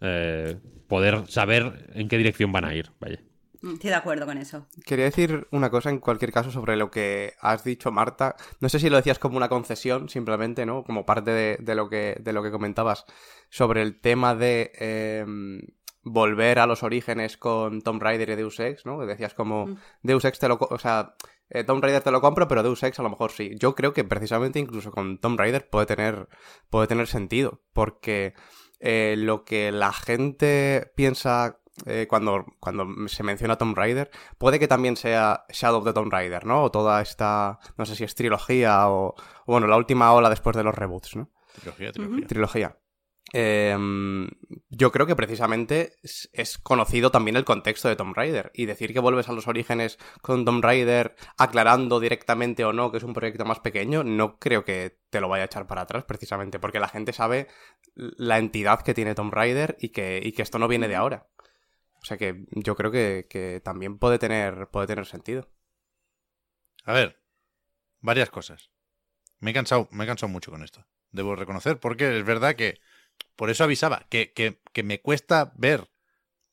eh, 0.00 0.56
poder 0.88 1.24
saber 1.28 1.90
en 1.94 2.08
qué 2.08 2.18
dirección 2.18 2.52
van 2.52 2.64
a 2.64 2.74
ir. 2.74 2.90
Vaya. 3.00 3.20
Mm, 3.62 3.74
Estoy 3.74 3.90
de 3.90 3.96
acuerdo 3.96 4.26
con 4.26 4.38
eso. 4.38 4.66
Quería 4.84 5.04
decir 5.06 5.46
una 5.50 5.70
cosa 5.70 5.90
en 5.90 5.98
cualquier 5.98 6.32
caso 6.32 6.50
sobre 6.50 6.76
lo 6.76 6.90
que 6.90 7.34
has 7.40 7.64
dicho, 7.64 7.90
Marta. 7.92 8.34
No 8.60 8.68
sé 8.68 8.78
si 8.78 8.90
lo 8.90 8.96
decías 8.96 9.18
como 9.18 9.36
una 9.36 9.48
concesión, 9.48 10.08
simplemente, 10.08 10.66
¿no? 10.66 10.82
Como 10.84 11.06
parte 11.06 11.30
de, 11.30 11.56
de 11.60 11.74
lo, 11.74 11.88
que, 11.88 12.16
de 12.20 12.32
lo 12.32 12.42
que 12.42 12.50
comentabas 12.50 13.04
sobre 13.50 13.82
el 13.82 14.00
tema 14.00 14.34
de 14.34 14.72
eh, 14.78 15.24
volver 16.02 16.58
a 16.58 16.66
los 16.66 16.82
orígenes 16.82 17.36
con 17.36 17.82
Tomb 17.82 18.02
Raider 18.02 18.30
y 18.30 18.34
Deus 18.36 18.60
Ex, 18.60 18.86
¿no? 18.86 18.98
Que 19.00 19.06
decías 19.06 19.34
como 19.34 19.76
Deus 20.02 20.24
Ex 20.24 20.38
te 20.38 20.48
lo... 20.48 20.58
O 20.60 20.78
sea, 20.78 21.14
eh, 21.48 21.64
Tomb 21.64 21.82
Raider 21.82 22.02
te 22.02 22.10
lo 22.10 22.20
compro, 22.20 22.48
pero 22.48 22.62
Deus 22.62 22.82
Ex 22.82 22.98
a 22.98 23.02
lo 23.02 23.10
mejor 23.10 23.30
sí. 23.30 23.52
Yo 23.58 23.74
creo 23.74 23.92
que 23.92 24.04
precisamente 24.04 24.58
incluso 24.58 24.90
con 24.90 25.18
Tomb 25.18 25.38
Raider 25.38 25.68
puede 25.68 25.86
tener, 25.86 26.28
puede 26.70 26.86
tener 26.86 27.06
sentido, 27.06 27.62
porque 27.72 28.34
eh, 28.80 29.14
lo 29.16 29.44
que 29.44 29.72
la 29.72 29.92
gente 29.92 30.92
piensa 30.96 31.60
eh, 31.84 32.06
cuando, 32.08 32.46
cuando 32.58 32.86
se 33.08 33.22
menciona 33.22 33.58
Tomb 33.58 33.76
Raider, 33.76 34.10
puede 34.38 34.58
que 34.58 34.68
también 34.68 34.96
sea 34.96 35.44
Shadow 35.50 35.80
of 35.80 35.84
the 35.84 35.92
Tomb 35.92 36.10
Raider, 36.10 36.46
¿no? 36.46 36.64
O 36.64 36.70
toda 36.70 37.00
esta, 37.02 37.58
no 37.76 37.84
sé 37.84 37.94
si 37.96 38.04
es 38.04 38.14
trilogía 38.14 38.88
o, 38.88 39.08
o 39.08 39.14
bueno, 39.46 39.66
la 39.66 39.76
última 39.76 40.12
ola 40.12 40.30
después 40.30 40.56
de 40.56 40.64
los 40.64 40.74
reboots, 40.74 41.16
¿no? 41.16 41.30
Trilogía, 41.60 41.92
trilogía. 41.92 42.26
Trilogía. 42.26 42.76
Eh, 43.32 43.76
yo 44.68 44.92
creo 44.92 45.06
que 45.06 45.16
precisamente 45.16 45.96
es, 46.02 46.28
es 46.32 46.58
conocido 46.58 47.10
también 47.10 47.36
el 47.36 47.44
contexto 47.44 47.88
de 47.88 47.96
Tomb 47.96 48.14
Raider. 48.14 48.50
Y 48.54 48.66
decir 48.66 48.92
que 48.92 49.00
vuelves 49.00 49.28
a 49.28 49.32
los 49.32 49.48
orígenes 49.48 49.98
con 50.22 50.44
Tomb 50.44 50.62
Raider 50.62 51.16
aclarando 51.36 52.00
directamente 52.00 52.64
o 52.64 52.72
no 52.72 52.90
que 52.90 52.98
es 52.98 53.02
un 53.02 53.14
proyecto 53.14 53.44
más 53.44 53.60
pequeño, 53.60 54.04
no 54.04 54.38
creo 54.38 54.64
que 54.64 54.98
te 55.10 55.20
lo 55.20 55.28
vaya 55.28 55.44
a 55.44 55.46
echar 55.46 55.66
para 55.66 55.82
atrás 55.82 56.04
precisamente, 56.04 56.58
porque 56.58 56.80
la 56.80 56.88
gente 56.88 57.12
sabe 57.12 57.48
la 57.94 58.38
entidad 58.38 58.82
que 58.82 58.94
tiene 58.94 59.14
Tomb 59.14 59.32
Raider 59.32 59.76
y 59.80 59.90
que, 59.90 60.20
y 60.22 60.32
que 60.32 60.42
esto 60.42 60.58
no 60.58 60.68
viene 60.68 60.88
de 60.88 60.96
ahora. 60.96 61.28
O 62.02 62.04
sea 62.04 62.16
que 62.16 62.46
yo 62.50 62.76
creo 62.76 62.90
que, 62.90 63.26
que 63.28 63.60
también 63.64 63.98
puede 63.98 64.18
tener, 64.18 64.68
puede 64.68 64.86
tener 64.86 65.06
sentido. 65.06 65.50
A 66.84 66.92
ver, 66.92 67.20
varias 68.00 68.30
cosas. 68.30 68.70
Me 69.40 69.50
he 69.50 69.54
cansado, 69.54 69.88
me 69.90 70.04
he 70.04 70.06
cansado 70.06 70.32
mucho 70.32 70.52
con 70.52 70.62
esto. 70.62 70.86
Debo 71.10 71.34
reconocer, 71.34 71.80
porque 71.80 72.18
es 72.18 72.24
verdad 72.24 72.54
que 72.54 72.78
por 73.36 73.50
eso 73.50 73.64
avisaba 73.64 74.06
que, 74.08 74.32
que, 74.32 74.82
me 74.82 75.00
cuesta 75.00 75.52
ver 75.56 75.88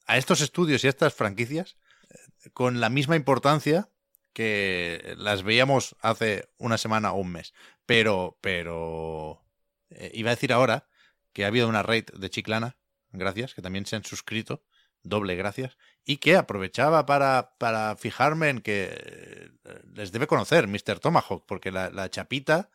a 0.05 0.17
estos 0.17 0.41
estudios 0.41 0.83
y 0.83 0.87
a 0.87 0.89
estas 0.89 1.13
franquicias 1.13 1.77
eh, 2.09 2.49
con 2.53 2.79
la 2.79 2.89
misma 2.89 3.15
importancia 3.15 3.89
que 4.33 5.13
las 5.17 5.43
veíamos 5.43 5.95
hace 6.01 6.49
una 6.57 6.77
semana 6.77 7.13
o 7.13 7.19
un 7.19 7.31
mes. 7.31 7.53
Pero, 7.85 8.37
pero 8.41 9.43
eh, 9.89 10.11
iba 10.13 10.31
a 10.31 10.35
decir 10.35 10.51
ahora 10.51 10.87
que 11.31 11.45
ha 11.45 11.47
habido 11.47 11.67
una 11.67 11.83
raid 11.83 12.05
de 12.13 12.29
Chiclana, 12.29 12.77
gracias, 13.11 13.53
que 13.53 13.61
también 13.61 13.85
se 13.85 13.95
han 13.95 14.03
suscrito, 14.03 14.63
doble 15.03 15.35
gracias, 15.35 15.77
y 16.05 16.17
que 16.17 16.35
aprovechaba 16.35 17.05
para, 17.05 17.55
para 17.57 17.95
fijarme 17.95 18.49
en 18.49 18.61
que 18.61 18.89
eh, 18.91 19.81
les 19.93 20.11
debe 20.11 20.27
conocer 20.27 20.67
Mr. 20.67 20.99
Tomahawk, 20.99 21.45
porque 21.45 21.71
la, 21.71 21.89
la 21.89 22.09
chapita, 22.09 22.69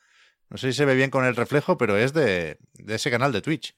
no 0.48 0.56
sé 0.56 0.72
si 0.72 0.78
se 0.78 0.84
ve 0.84 0.94
bien 0.94 1.10
con 1.10 1.24
el 1.24 1.36
reflejo, 1.36 1.76
pero 1.76 1.96
es 1.96 2.12
de, 2.12 2.58
de 2.74 2.94
ese 2.94 3.10
canal 3.10 3.32
de 3.32 3.42
Twitch. 3.42 3.76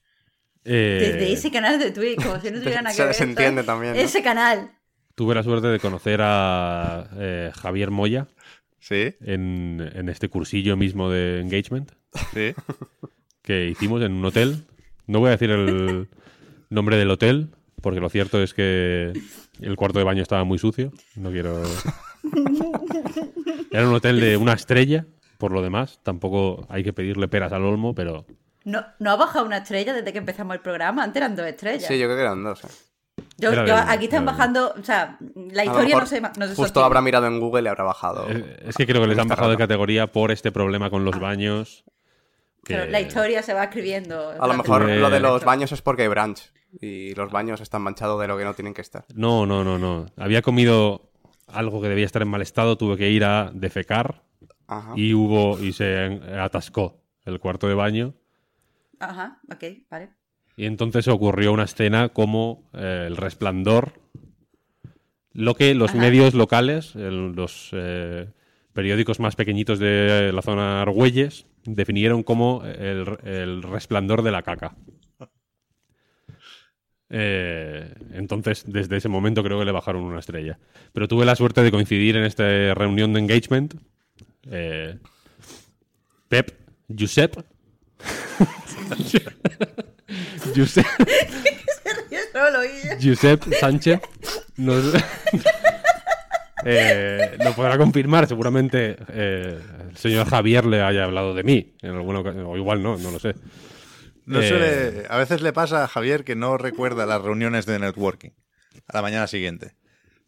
Eh, 0.65 1.13
Desde 1.15 1.33
ese 1.33 1.51
canal 1.51 1.79
de 1.79 1.91
Twitch, 1.91 2.23
como 2.23 2.41
si 2.41 2.51
no 2.51 2.59
tuviera 2.61 2.83
nada 2.83 2.91
que 2.91 2.97
Se 2.97 3.03
ver. 3.03 3.09
les 3.13 3.21
entiende 3.21 3.63
también, 3.63 3.95
¿no? 3.95 3.99
Ese 4.01 4.23
canal. 4.23 4.71
Tuve 5.15 5.35
la 5.35 5.43
suerte 5.43 5.67
de 5.69 5.79
conocer 5.81 6.21
a 6.23 7.09
eh, 7.19 7.51
Javier 7.55 7.91
Moya 7.91 8.29
Sí, 8.79 9.15
en, 9.21 9.91
en 9.95 10.09
este 10.09 10.29
cursillo 10.31 10.75
mismo 10.77 11.11
de 11.11 11.41
engagement 11.41 11.93
sí. 12.33 12.55
que 13.43 13.69
hicimos 13.69 14.01
en 14.03 14.13
un 14.13 14.25
hotel. 14.25 14.65
No 15.07 15.19
voy 15.21 15.29
a 15.29 15.33
decir 15.33 15.51
el 15.51 16.09
nombre 16.71 16.97
del 16.97 17.11
hotel, 17.11 17.51
porque 17.83 18.01
lo 18.01 18.09
cierto 18.09 18.43
es 18.43 18.55
que 18.55 19.13
el 19.61 19.77
cuarto 19.77 19.99
de 19.99 20.05
baño 20.07 20.23
estaba 20.23 20.45
muy 20.45 20.59
sucio. 20.59 20.93
No 21.17 21.31
quiero. 21.31 21.63
Era 23.71 23.89
un 23.89 23.95
hotel 23.95 24.21
de 24.21 24.37
una 24.37 24.53
estrella, 24.55 25.07
por 25.39 25.53
lo 25.53 25.63
demás. 25.63 26.01
Tampoco 26.03 26.67
hay 26.71 26.83
que 26.83 26.93
pedirle 26.93 27.29
peras 27.29 27.53
al 27.53 27.65
olmo, 27.65 27.95
pero 27.95 28.25
No, 28.65 28.85
no 28.99 29.11
ha 29.11 29.17
bajado 29.17 29.47
una 29.47 29.59
estrella 29.59 29.93
desde 29.95 30.13
que 30.13 30.19
empezamos 30.19 30.55
el 30.55 30.61
programa. 30.61 31.03
Antes 31.03 31.21
eran 31.21 31.35
dos 31.37 31.47
estrellas. 31.47 31.87
Sí, 31.89 31.99
yo 31.99 32.07
creo 32.07 32.17
que 32.17 32.23
eran 32.23 32.43
dos. 32.45 32.63
¿eh? 32.65 32.69
Yo- 33.39 33.53
Era 33.53 33.67
yo- 33.67 33.75
de- 33.77 33.83
aquí 33.93 34.05
están 34.05 34.25
bajando. 34.27 34.75
O 34.79 34.85
sea, 34.85 35.17
la 35.35 35.65
historia 35.65 35.87
mejor 35.97 36.03
no 36.03 36.07
se, 36.07 36.21
no 36.21 36.31
se 36.33 36.41
Justo 36.49 36.63
sostiene. 36.63 36.87
habrá 36.87 37.01
mirado 37.01 37.27
en 37.27 37.41
Google 37.41 37.63
y 37.63 37.69
habrá 37.69 37.85
bajado. 37.85 38.27
eh, 38.31 38.63
es 38.67 38.77
que 38.77 38.87
creo 38.87 39.01
que 39.03 39.09
les 39.09 39.19
han 39.19 39.29
bajado 39.29 39.51
de 39.51 39.57
categoría 39.57 40.07
por 40.09 40.31
este 40.31 40.53
problema 40.53 40.91
con 40.91 41.05
los 41.05 41.19
baños. 41.19 41.85
que- 42.65 42.75
Pero 42.75 42.91
la 42.91 43.01
historia 43.01 43.43
se 43.43 43.55
va 43.55 43.65
escribiendo. 43.65 44.33
A 44.39 44.47
lo 44.47 44.55
mejor 44.55 44.83
lo 44.89 45.09
de 45.11 45.21
los 45.21 45.43
baños 45.45 45.73
es 45.73 45.81
porque 45.81 46.03
hay 46.03 46.09
branch. 46.09 46.53
Y 46.81 47.15
los 47.15 47.33
baños 47.33 47.61
están 47.63 47.83
manchados 47.83 48.21
de 48.21 48.29
lo 48.29 48.37
que 48.39 48.45
no 48.45 48.55
tienen 48.55 48.75
que 48.75 48.83
estar. 48.83 49.05
No, 49.15 49.45
no, 49.47 49.65
no, 49.65 49.79
no. 49.79 50.07
Había 50.17 50.41
comido 50.43 51.11
algo 51.49 51.81
que 51.83 51.89
debía 51.89 52.05
estar 52.07 52.23
en 52.23 52.29
mal 52.29 52.43
estado, 52.43 52.77
tuve 52.77 52.97
que 52.97 53.09
ir 53.11 53.25
a 53.25 53.51
defecar 53.53 54.23
Ajá. 54.69 54.93
y 54.95 55.15
hubo 55.15 55.59
y 55.59 55.73
se 55.73 56.21
atascó 56.39 57.01
el 57.25 57.41
cuarto 57.41 57.67
de 57.67 57.75
baño 57.75 58.15
Ajá, 59.01 59.41
ok, 59.53 59.65
vale. 59.91 60.11
y 60.57 60.67
entonces 60.67 61.09
ocurrió 61.09 61.53
una 61.53 61.65
escena 61.65 62.11
como 62.11 62.71
eh, 62.75 63.05
el 63.07 63.17
resplandor, 63.17 63.95
lo 65.33 65.55
que 65.55 65.75
los 65.75 65.91
Ajá. 65.91 66.01
medios 66.01 66.35
locales, 66.35 66.95
el- 66.97 67.33
los 67.33 67.71
eh, 67.73 68.29
periódicos 68.73 69.21
más 69.21 69.37
pequeñitos 69.37 69.79
de 69.79 70.33
la 70.35 70.43
zona 70.43 70.83
Argüelles, 70.83 71.47
definieron 71.65 72.23
como 72.23 72.63
el, 72.65 73.19
el 73.25 73.63
resplandor 73.63 74.23
de 74.23 74.31
la 74.33 74.43
caca. 74.43 74.77
Eh, 77.13 77.93
entonces, 78.13 78.65
desde 78.67 78.97
ese 78.97 79.09
momento 79.09 79.43
creo 79.43 79.59
que 79.59 79.65
le 79.65 79.73
bajaron 79.73 80.03
una 80.05 80.21
estrella. 80.21 80.59
Pero 80.93 81.09
tuve 81.09 81.25
la 81.25 81.35
suerte 81.37 81.63
de 81.63 81.71
coincidir 81.73 82.17
en 82.17 82.25
esta 82.25 82.45
reunión 82.75 83.13
de 83.13 83.21
engagement. 83.21 83.75
Eh, 84.51 84.99
Pep, 86.29 86.53
Josep. 86.97 87.37
Yo. 90.55 90.65
Josep 93.03 93.45
Sánchez 93.61 94.01
nos- 94.57 94.95
Eh, 96.63 97.39
lo 97.43 97.55
podrá 97.55 97.79
confirmar. 97.79 98.29
Seguramente 98.29 98.95
eh, 99.09 99.59
el 99.89 99.97
señor 99.97 100.29
Javier 100.29 100.67
le 100.67 100.83
haya 100.83 101.05
hablado 101.05 101.33
de 101.33 101.43
mí 101.43 101.75
en 101.81 101.93
alguna 101.93 102.19
ocasión. 102.21 102.45
O 102.45 102.55
igual 102.59 102.83
no, 102.83 102.99
no 102.99 103.11
lo 103.11 103.19
sé. 103.19 103.35
No 104.27 104.43
Eh, 104.43 104.49
suele- 104.49 105.07
a 105.09 105.17
veces 105.17 105.41
le 105.41 105.55
pasa 105.55 105.85
a 105.85 105.89
Javier 105.89 106.23
que 106.23 106.37
no 106.37 106.59
recuerda 106.59 107.07
las 107.07 107.23
reuniones 107.23 107.65
de 107.65 107.79
networking 107.79 108.33
a 108.89 108.97
la 108.97 109.01
mañana 109.01 109.27
siguiente. 109.27 109.73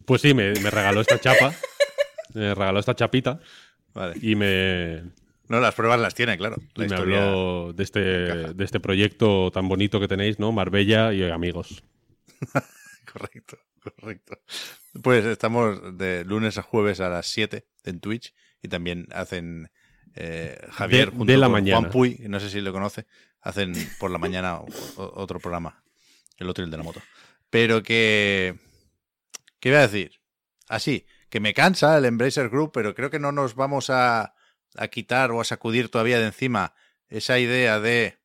Pues 0.06 0.22
sí, 0.22 0.32
me, 0.32 0.54
me 0.54 0.70
regaló 0.70 1.02
esta 1.02 1.20
chapa. 1.20 1.52
Me 2.32 2.54
regaló 2.54 2.80
esta 2.80 2.94
chapita 2.94 3.38
Vale. 3.92 4.14
y 4.22 4.34
me, 4.34 5.02
No, 5.52 5.60
las 5.60 5.74
pruebas 5.74 6.00
las 6.00 6.14
tiene, 6.14 6.38
claro. 6.38 6.56
La 6.76 6.86
y 6.86 6.88
me 6.88 6.96
habló 6.96 7.74
de 7.74 7.82
este, 7.82 8.00
de 8.00 8.64
este 8.64 8.80
proyecto 8.80 9.50
tan 9.50 9.68
bonito 9.68 10.00
que 10.00 10.08
tenéis, 10.08 10.38
¿no? 10.38 10.50
Marbella 10.50 11.12
y 11.12 11.30
amigos. 11.30 11.84
Correcto, 13.12 13.58
correcto. 13.82 14.40
Pues 15.02 15.26
estamos 15.26 15.98
de 15.98 16.24
lunes 16.24 16.56
a 16.56 16.62
jueves 16.62 17.00
a 17.00 17.10
las 17.10 17.26
7 17.26 17.66
en 17.84 18.00
Twitch 18.00 18.32
y 18.62 18.68
también 18.68 19.06
hacen 19.12 19.70
eh, 20.14 20.58
Javier 20.70 21.10
De- 21.10 21.16
junto 21.18 21.30
de 21.30 21.36
la 21.36 21.48
con 21.48 21.52
mañana. 21.52 21.80
Juan 21.80 21.90
Puy, 21.90 22.16
no 22.26 22.40
sé 22.40 22.48
si 22.48 22.62
lo 22.62 22.72
conoce, 22.72 23.04
hacen 23.42 23.74
por 24.00 24.10
la 24.10 24.16
mañana 24.16 24.60
otro 24.96 25.38
programa, 25.38 25.84
el 26.38 26.48
otro 26.48 26.64
el 26.64 26.70
de 26.70 26.76
la 26.78 26.82
moto. 26.82 27.02
Pero 27.50 27.82
que... 27.82 28.58
¿Qué 29.60 29.68
iba 29.68 29.80
a 29.80 29.88
decir? 29.88 30.18
Así, 30.68 31.04
que 31.28 31.40
me 31.40 31.52
cansa 31.52 31.98
el 31.98 32.06
Embracer 32.06 32.48
Group, 32.48 32.70
pero 32.72 32.94
creo 32.94 33.10
que 33.10 33.18
no 33.18 33.30
nos 33.32 33.54
vamos 33.54 33.90
a, 33.90 34.34
a 34.76 34.88
quitar 34.88 35.30
o 35.30 35.40
a 35.40 35.44
sacudir 35.44 35.88
todavía 35.88 36.18
de 36.18 36.26
encima 36.26 36.74
esa 37.08 37.38
idea 37.38 37.80
de... 37.80 38.18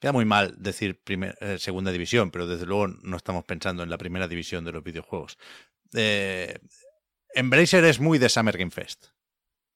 Queda 0.00 0.12
muy 0.12 0.24
mal 0.24 0.54
decir 0.58 1.02
eh, 1.08 1.56
segunda 1.58 1.90
división, 1.90 2.30
pero 2.30 2.46
desde 2.46 2.66
luego 2.66 2.86
no 2.86 3.16
estamos 3.16 3.44
pensando 3.44 3.82
en 3.82 3.90
la 3.90 3.98
primera 3.98 4.28
división 4.28 4.64
de 4.64 4.72
los 4.72 4.84
videojuegos. 4.84 5.38
Eh, 5.94 6.58
Embracer 7.34 7.84
es 7.84 7.98
muy 7.98 8.18
de 8.18 8.28
Summer 8.28 8.56
Game 8.56 8.70
Fest. 8.70 9.06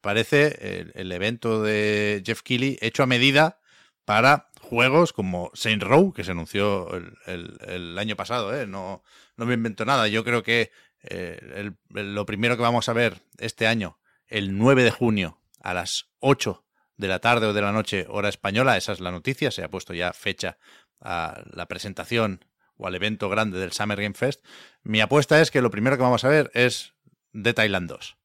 Parece 0.00 0.90
el, 0.94 1.12
evento 1.12 1.62
de 1.62 2.22
Jeff 2.24 2.42
Keighley 2.42 2.78
hecho 2.80 3.02
a 3.02 3.06
medida 3.06 3.60
para 4.04 4.50
juegos 4.60 5.12
como 5.12 5.50
Saint 5.54 5.82
Row, 5.82 6.12
que 6.12 6.24
se 6.24 6.32
anunció 6.32 6.88
el, 7.26 7.98
año 7.98 8.16
pasado. 8.16 8.58
¿eh? 8.58 8.66
No, 8.66 9.04
no 9.36 9.46
me 9.46 9.54
invento 9.54 9.84
nada. 9.84 10.08
Yo 10.08 10.24
creo 10.24 10.42
que 10.42 10.72
eh, 11.04 11.70
lo 11.90 12.26
primero 12.26 12.56
que 12.56 12.62
vamos 12.62 12.88
a 12.88 12.92
ver 12.92 13.22
este 13.38 13.66
año, 13.66 13.98
el 14.32 14.56
9 14.58 14.82
de 14.82 14.90
junio, 14.90 15.40
a 15.60 15.74
las 15.74 16.10
8 16.20 16.64
de 16.96 17.08
la 17.08 17.20
tarde 17.20 17.46
o 17.46 17.52
de 17.52 17.62
la 17.62 17.72
noche, 17.72 18.06
hora 18.08 18.28
española, 18.28 18.76
esa 18.76 18.92
es 18.92 19.00
la 19.00 19.10
noticia, 19.10 19.50
se 19.50 19.62
ha 19.62 19.70
puesto 19.70 19.94
ya 19.94 20.12
fecha 20.12 20.58
a 21.00 21.42
la 21.52 21.66
presentación 21.66 22.44
o 22.76 22.86
al 22.86 22.94
evento 22.94 23.28
grande 23.28 23.58
del 23.58 23.72
Summer 23.72 24.00
Game 24.00 24.14
Fest. 24.14 24.44
Mi 24.82 25.00
apuesta 25.00 25.40
es 25.40 25.50
que 25.50 25.62
lo 25.62 25.70
primero 25.70 25.96
que 25.96 26.02
vamos 26.02 26.24
a 26.24 26.28
ver 26.28 26.50
es 26.54 26.94
The 27.32 27.54
Thailand 27.54 27.88
2. 27.88 28.16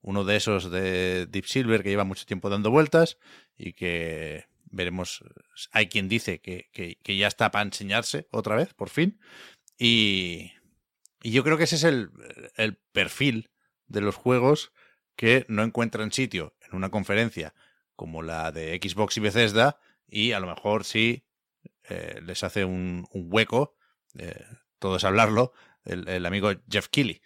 Uno 0.00 0.24
de 0.24 0.36
esos 0.36 0.70
de 0.70 1.26
Deep 1.26 1.46
Silver 1.46 1.82
que 1.82 1.88
lleva 1.90 2.04
mucho 2.04 2.24
tiempo 2.26 2.48
dando 2.48 2.70
vueltas 2.70 3.18
y 3.56 3.72
que 3.72 4.44
veremos. 4.66 5.24
Hay 5.72 5.88
quien 5.88 6.08
dice 6.08 6.40
que, 6.40 6.68
que- 6.72 6.98
que 7.02 7.16
ya 7.16 7.26
está 7.26 7.50
para 7.50 7.64
enseñarse 7.64 8.28
otra 8.30 8.54
vez, 8.56 8.72
por 8.74 8.88
fin. 8.90 9.18
Y, 9.78 10.52
y 11.22 11.30
yo 11.32 11.42
creo 11.44 11.56
que 11.58 11.64
ese 11.64 11.76
es 11.76 11.84
el, 11.84 12.10
el 12.56 12.76
perfil 12.92 13.50
de 13.86 14.00
los 14.00 14.14
juegos 14.14 14.72
que 15.16 15.44
no 15.48 15.62
encuentran 15.62 16.12
sitio 16.12 16.54
en 16.68 16.76
una 16.76 16.90
conferencia 16.90 17.54
como 17.96 18.22
la 18.22 18.52
de 18.52 18.78
Xbox 18.82 19.16
y 19.16 19.20
Bethesda 19.20 19.80
y 20.06 20.32
a 20.32 20.40
lo 20.40 20.46
mejor 20.46 20.84
sí 20.84 21.24
eh, 21.88 22.20
les 22.22 22.44
hace 22.44 22.64
un, 22.64 23.06
un 23.10 23.28
hueco, 23.30 23.76
eh, 24.18 24.44
todos 24.78 25.04
hablarlo, 25.04 25.52
el, 25.84 26.08
el 26.08 26.26
amigo 26.26 26.52
Jeff 26.68 26.88
Keighley. 26.88 27.22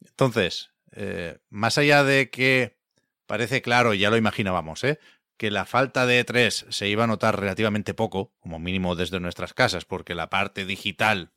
Entonces, 0.00 0.72
eh, 0.92 1.38
más 1.50 1.78
allá 1.78 2.04
de 2.04 2.30
que 2.30 2.78
parece 3.26 3.62
claro, 3.62 3.94
ya 3.94 4.10
lo 4.10 4.16
imaginábamos, 4.16 4.84
¿eh? 4.84 4.98
que 5.36 5.50
la 5.50 5.64
falta 5.64 6.06
de 6.06 6.24
E3 6.24 6.70
se 6.70 6.88
iba 6.88 7.04
a 7.04 7.08
notar 7.08 7.38
relativamente 7.38 7.94
poco, 7.94 8.32
como 8.40 8.58
mínimo 8.58 8.94
desde 8.94 9.20
nuestras 9.20 9.52
casas, 9.52 9.84
porque 9.84 10.14
la 10.14 10.30
parte 10.30 10.64
digital 10.64 11.32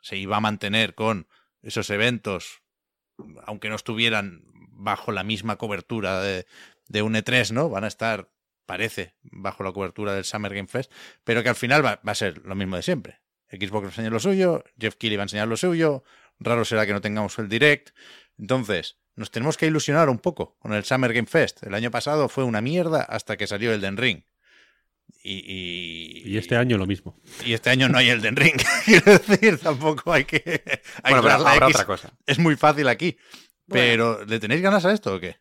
se 0.00 0.16
iba 0.16 0.38
a 0.38 0.40
mantener 0.40 0.94
con 0.94 1.28
esos 1.60 1.90
eventos, 1.90 2.62
aunque 3.44 3.68
no 3.68 3.76
estuvieran 3.76 4.44
bajo 4.82 5.12
la 5.12 5.22
misma 5.24 5.56
cobertura 5.56 6.20
de, 6.20 6.46
de 6.88 7.02
un 7.02 7.14
E3, 7.14 7.52
¿no? 7.52 7.68
Van 7.68 7.84
a 7.84 7.88
estar, 7.88 8.30
parece, 8.66 9.14
bajo 9.22 9.62
la 9.62 9.72
cobertura 9.72 10.14
del 10.14 10.24
Summer 10.24 10.54
Game 10.54 10.68
Fest, 10.68 10.92
pero 11.24 11.42
que 11.42 11.48
al 11.48 11.56
final 11.56 11.84
va, 11.84 12.00
va 12.06 12.12
a 12.12 12.16
ser 12.16 12.38
lo 12.44 12.54
mismo 12.54 12.76
de 12.76 12.82
siempre. 12.82 13.20
Xbox 13.50 13.84
va 13.84 13.88
a 13.88 13.90
enseñar 13.90 14.12
lo 14.12 14.20
suyo, 14.20 14.64
Jeff 14.78 14.96
Keighley 14.96 15.16
va 15.16 15.22
a 15.22 15.24
enseñar 15.24 15.46
lo 15.48 15.56
suyo, 15.56 16.04
raro 16.38 16.64
será 16.64 16.86
que 16.86 16.92
no 16.92 17.00
tengamos 17.00 17.38
el 17.38 17.48
direct. 17.48 17.90
Entonces, 18.38 18.98
nos 19.14 19.30
tenemos 19.30 19.56
que 19.56 19.66
ilusionar 19.66 20.08
un 20.08 20.18
poco 20.18 20.56
con 20.58 20.72
el 20.72 20.84
Summer 20.84 21.12
Game 21.12 21.26
Fest. 21.26 21.62
El 21.62 21.74
año 21.74 21.90
pasado 21.90 22.28
fue 22.28 22.44
una 22.44 22.60
mierda 22.62 23.02
hasta 23.02 23.36
que 23.36 23.46
salió 23.46 23.72
el 23.72 23.80
Den 23.80 23.96
Ring. 23.98 24.24
Y, 25.22 26.22
y, 26.24 26.30
Y 26.30 26.38
este 26.38 26.56
año 26.56 26.78
lo 26.78 26.86
mismo. 26.86 27.20
y 27.44 27.52
este 27.52 27.70
año 27.70 27.88
no 27.88 27.98
hay 27.98 28.08
el 28.08 28.22
Den 28.22 28.36
Ring. 28.36 28.56
Quiero 28.84 29.18
decir, 29.18 29.58
tampoco 29.58 30.12
hay 30.12 30.24
que. 30.24 30.62
Hay 31.02 31.12
Bueno, 31.12 31.22
pero 31.22 31.34
habrá 31.46 31.66
X. 31.66 31.76
otra 31.76 31.84
cosa. 31.86 32.12
Es 32.26 32.38
muy 32.38 32.56
fácil 32.56 32.88
aquí. 32.88 33.18
Pero, 33.72 34.24
¿le 34.24 34.38
tenéis 34.38 34.62
ganas 34.62 34.84
a 34.84 34.92
esto 34.92 35.14
o 35.14 35.20
qué? 35.20 35.36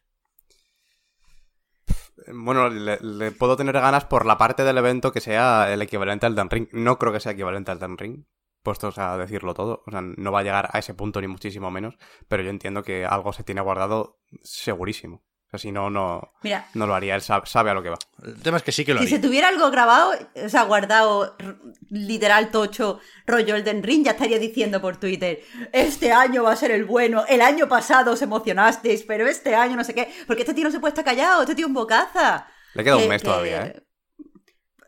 Bueno, 2.28 2.70
le, 2.70 2.98
le 3.02 3.32
puedo 3.32 3.58
tener 3.58 3.74
ganas 3.74 4.06
por 4.06 4.26
la 4.26 4.38
parte 4.38 4.64
del 4.64 4.78
evento 4.78 5.12
que 5.12 5.22
sea 5.22 5.72
el 5.74 5.82
equivalente 5.82 6.26
al 6.26 6.36
Den 6.36 6.50
Ring. 6.50 6.68
No 6.72 6.98
creo 6.98 7.12
que 7.12 7.20
sea 7.20 7.34
equivalente 7.34 7.72
al 7.72 7.80
Den 7.80 7.98
Ring, 7.98 8.26
puestos 8.64 8.98
a 8.98 9.18
decirlo 9.18 9.54
todo. 9.54 9.84
O 9.86 9.92
sea, 9.92 10.02
no 10.02 10.32
va 10.32 10.40
a 10.40 10.44
llegar 10.44 10.70
a 10.72 10.80
ese 10.80 10.94
punto 10.94 11.20
ni 11.20 11.28
muchísimo 11.28 11.72
menos, 11.72 11.98
pero 12.28 12.44
yo 12.44 12.50
entiendo 12.50 12.84
que 12.84 13.06
algo 13.06 13.34
se 13.34 13.44
tiene 13.44 13.62
guardado 13.62 14.20
segurísimo. 14.44 15.24
O 15.54 15.58
sea, 15.58 15.60
si 15.60 15.72
no, 15.74 15.90
no, 15.90 16.32
Mira, 16.44 16.66
no 16.76 16.88
lo 16.88 16.96
haría. 16.96 17.14
Él 17.14 17.22
sabe, 17.22 17.46
sabe 17.46 17.72
a 17.72 17.74
lo 17.74 17.84
que 17.84 17.90
va. 17.90 17.98
El 18.24 18.42
tema 18.42 18.56
es 18.56 18.64
que 18.64 18.72
sí 18.72 18.86
que 18.86 18.94
lo 18.94 19.02
si 19.02 19.08
se 19.08 19.16
haría. 19.16 19.28
tuviera 19.28 19.48
algo 19.50 19.70
grabado, 19.70 20.14
o 20.36 20.48
sea, 20.50 20.64
guardado, 20.64 21.36
literal 21.90 22.52
tocho, 22.52 23.00
rollo 23.28 23.56
Elden 23.56 23.84
Ring, 23.84 24.06
ya 24.06 24.12
estaría 24.12 24.40
diciendo 24.40 24.80
por 24.80 24.96
Twitter, 24.98 25.42
este 25.74 26.14
año 26.14 26.44
va 26.44 26.54
a 26.54 26.56
ser 26.56 26.72
el 26.72 26.86
bueno, 26.86 27.26
el 27.28 27.42
año 27.42 27.68
pasado 27.68 28.14
os 28.14 28.22
emocionasteis, 28.22 29.04
pero 29.04 29.28
este 29.28 29.54
año 29.54 29.76
no 29.76 29.84
sé 29.84 29.94
qué, 29.94 30.08
porque 30.26 30.44
este 30.44 30.54
tío 30.54 30.64
no 30.64 30.72
se 30.72 30.80
puede 30.80 30.92
estar 30.92 31.04
callado, 31.04 31.42
este 31.42 31.56
tío 31.56 31.66
es 31.66 31.70
un 31.70 31.74
bocaza. 31.74 32.48
Le 32.74 32.84
queda 32.86 32.96
un 32.96 33.02
Que- 33.04 33.10
mes 33.10 33.22
que- 33.22 33.28
todavía, 33.28 33.66
¿eh? 33.66 33.84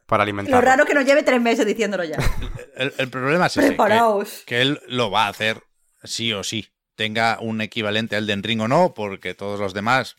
Para 0.06 0.24
alimentarlo. 0.24 0.58
Lo 0.60 0.66
raro 0.66 0.84
es 0.84 0.88
que 0.90 0.96
nos 0.96 1.06
lleve 1.06 1.24
tres 1.24 1.42
meses 1.42 1.66
diciéndolo 1.66 2.04
ya. 2.04 2.18
El, 2.76 2.94
el 2.98 3.10
problema 3.10 3.48
es 3.48 3.54
ese, 3.58 3.62
que, 3.62 3.68
Preparaos. 3.68 4.44
que 4.46 4.62
él 4.62 4.80
lo 4.88 5.12
va 5.12 5.26
a 5.26 5.30
hacer 5.30 5.62
sí 6.04 6.32
o 6.34 6.44
sí. 6.44 6.70
Tenga 6.96 7.38
un 7.42 7.62
equivalente 7.62 8.16
al 8.16 8.28
Den 8.28 8.44
Ring 8.44 8.62
o 8.62 8.68
no, 8.68 8.94
porque 8.94 9.34
todos 9.34 9.60
los 9.60 9.74
demás 9.74 10.16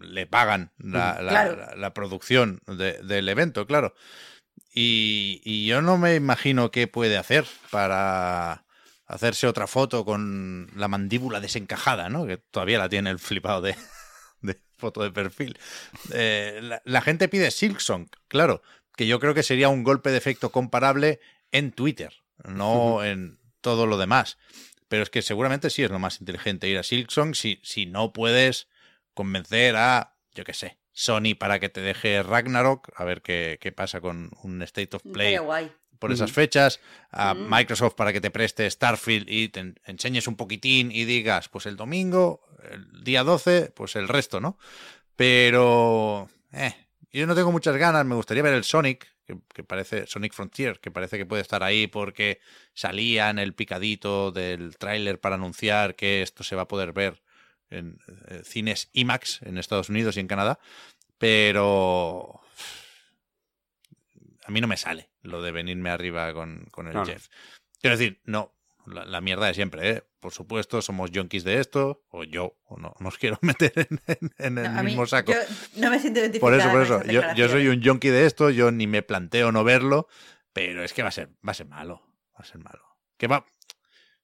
le 0.00 0.26
pagan 0.26 0.72
la, 0.78 1.20
la- 1.22 1.28
Claro. 1.30 1.56
la- 1.56 1.74
la 1.76 1.94
producción 1.94 2.60
de- 2.66 2.98
del 3.02 3.28
evento, 3.28 3.66
claro. 3.66 3.94
Y, 4.72 5.40
y 5.44 5.66
yo 5.66 5.82
no 5.82 5.98
me 5.98 6.14
imagino 6.14 6.70
qué 6.70 6.86
puede 6.86 7.16
hacer 7.16 7.44
para 7.70 8.64
hacerse 9.06 9.46
otra 9.48 9.66
foto 9.66 10.04
con 10.04 10.70
la 10.76 10.86
mandíbula 10.86 11.40
desencajada, 11.40 12.08
¿no? 12.08 12.26
Que 12.26 12.36
todavía 12.36 12.78
la 12.78 12.88
tiene 12.88 13.10
el 13.10 13.18
flipado 13.18 13.60
de, 13.62 13.74
de 14.42 14.60
foto 14.78 15.02
de 15.02 15.10
perfil. 15.10 15.58
Eh, 16.12 16.60
la, 16.62 16.80
la 16.84 17.00
gente 17.02 17.28
pide 17.28 17.50
Silksong, 17.50 18.08
claro, 18.28 18.62
que 18.96 19.06
yo 19.08 19.18
creo 19.18 19.34
que 19.34 19.42
sería 19.42 19.68
un 19.68 19.82
golpe 19.82 20.10
de 20.10 20.18
efecto 20.18 20.50
comparable 20.52 21.20
en 21.50 21.72
Twitter, 21.72 22.12
no 22.44 23.02
en 23.02 23.40
todo 23.60 23.86
lo 23.86 23.98
demás. 23.98 24.38
Pero 24.88 25.02
es 25.02 25.10
que 25.10 25.22
seguramente 25.22 25.70
sí 25.70 25.82
es 25.82 25.90
lo 25.90 25.98
más 25.98 26.20
inteligente 26.20 26.68
ir 26.68 26.78
a 26.78 26.82
Silksong 26.84 27.34
si, 27.34 27.60
si 27.64 27.86
no 27.86 28.12
puedes 28.12 28.68
convencer 29.20 29.76
a, 29.76 30.14
yo 30.34 30.44
qué 30.44 30.54
sé, 30.54 30.78
Sony 30.92 31.34
para 31.38 31.58
que 31.60 31.68
te 31.68 31.82
deje 31.82 32.22
Ragnarok, 32.22 32.88
a 32.96 33.04
ver 33.04 33.20
qué, 33.20 33.58
qué 33.60 33.70
pasa 33.70 34.00
con 34.00 34.30
un 34.42 34.62
State 34.62 34.96
of 34.96 35.02
Play 35.12 35.34
por 35.98 36.10
esas 36.12 36.32
fechas, 36.32 36.80
a 37.10 37.34
Microsoft 37.34 37.94
para 37.94 38.14
que 38.14 38.22
te 38.22 38.30
preste 38.30 38.70
Starfield 38.70 39.28
y 39.28 39.48
te 39.50 39.60
en- 39.60 39.74
enseñes 39.84 40.26
un 40.26 40.36
poquitín 40.36 40.90
y 40.90 41.04
digas, 41.04 41.50
pues 41.50 41.66
el 41.66 41.76
domingo, 41.76 42.40
el 42.72 43.04
día 43.04 43.22
12, 43.24 43.70
pues 43.76 43.94
el 43.96 44.08
resto, 44.08 44.40
¿no? 44.40 44.56
Pero, 45.16 46.28
eh, 46.52 46.74
yo 47.12 47.26
no 47.26 47.34
tengo 47.34 47.52
muchas 47.52 47.76
ganas, 47.76 48.06
me 48.06 48.14
gustaría 48.14 48.42
ver 48.42 48.54
el 48.54 48.64
Sonic, 48.64 49.06
que, 49.26 49.36
que 49.54 49.62
parece 49.62 50.06
Sonic 50.06 50.32
Frontier, 50.32 50.80
que 50.80 50.90
parece 50.90 51.18
que 51.18 51.26
puede 51.26 51.42
estar 51.42 51.62
ahí 51.62 51.86
porque 51.86 52.40
salía 52.72 53.28
en 53.28 53.38
el 53.38 53.52
picadito 53.52 54.32
del 54.32 54.78
tráiler 54.78 55.20
para 55.20 55.34
anunciar 55.34 55.94
que 55.94 56.22
esto 56.22 56.42
se 56.42 56.56
va 56.56 56.62
a 56.62 56.68
poder 56.68 56.94
ver 56.94 57.22
en 57.70 57.98
eh, 58.28 58.42
cines 58.44 58.88
IMAX 58.92 59.42
en 59.42 59.58
Estados 59.58 59.88
Unidos 59.88 60.16
y 60.16 60.20
en 60.20 60.26
Canadá, 60.28 60.58
pero 61.18 62.40
a 64.44 64.50
mí 64.50 64.60
no 64.60 64.66
me 64.66 64.76
sale 64.76 65.10
lo 65.22 65.42
de 65.42 65.52
venirme 65.52 65.90
arriba 65.90 66.32
con, 66.32 66.66
con 66.70 66.88
el. 66.88 67.04
Jeff. 67.04 67.28
Quiero 67.80 67.96
decir, 67.96 68.20
no, 68.24 68.54
la, 68.86 69.04
la 69.04 69.20
mierda 69.20 69.46
de 69.46 69.54
siempre, 69.54 69.90
¿eh? 69.90 70.02
Por 70.18 70.32
supuesto, 70.32 70.82
somos 70.82 71.10
junkies 71.14 71.44
de 71.44 71.60
esto, 71.60 72.04
o 72.10 72.24
yo, 72.24 72.56
o 72.64 72.78
no, 72.78 72.94
no 73.00 73.08
os 73.08 73.16
quiero 73.18 73.38
meter 73.42 73.72
en, 73.76 74.00
en- 74.06 74.30
en 74.38 74.58
el 74.58 74.72
No, 74.72 74.78
a 74.78 74.82
mí- 74.82 74.90
mismo 74.90 75.06
saco. 75.06 75.32
yo 75.32 75.38
no 75.76 75.90
me 75.90 75.98
siento 75.98 76.20
identificada 76.20 76.40
Por 76.40 76.60
eso, 76.60 76.70
por 76.70 76.82
eso, 77.02 77.10
yo, 77.12 77.22
yo 77.34 77.48
soy 77.48 77.68
un 77.68 77.82
junkie 77.82 78.10
de 78.10 78.26
esto, 78.26 78.50
yo 78.50 78.70
ni 78.70 78.86
me 78.86 79.02
planteo 79.02 79.52
no 79.52 79.64
verlo, 79.64 80.08
pero 80.52 80.82
es 80.84 80.92
que 80.92 81.02
va 81.02 81.08
a 81.08 81.12
ser, 81.12 81.28
va 81.46 81.52
a 81.52 81.54
ser 81.54 81.66
malo, 81.68 82.02
va 82.34 82.40
a 82.40 82.44
ser 82.44 82.58
malo. 82.58 82.82
Que 83.16 83.28
va... 83.28 83.46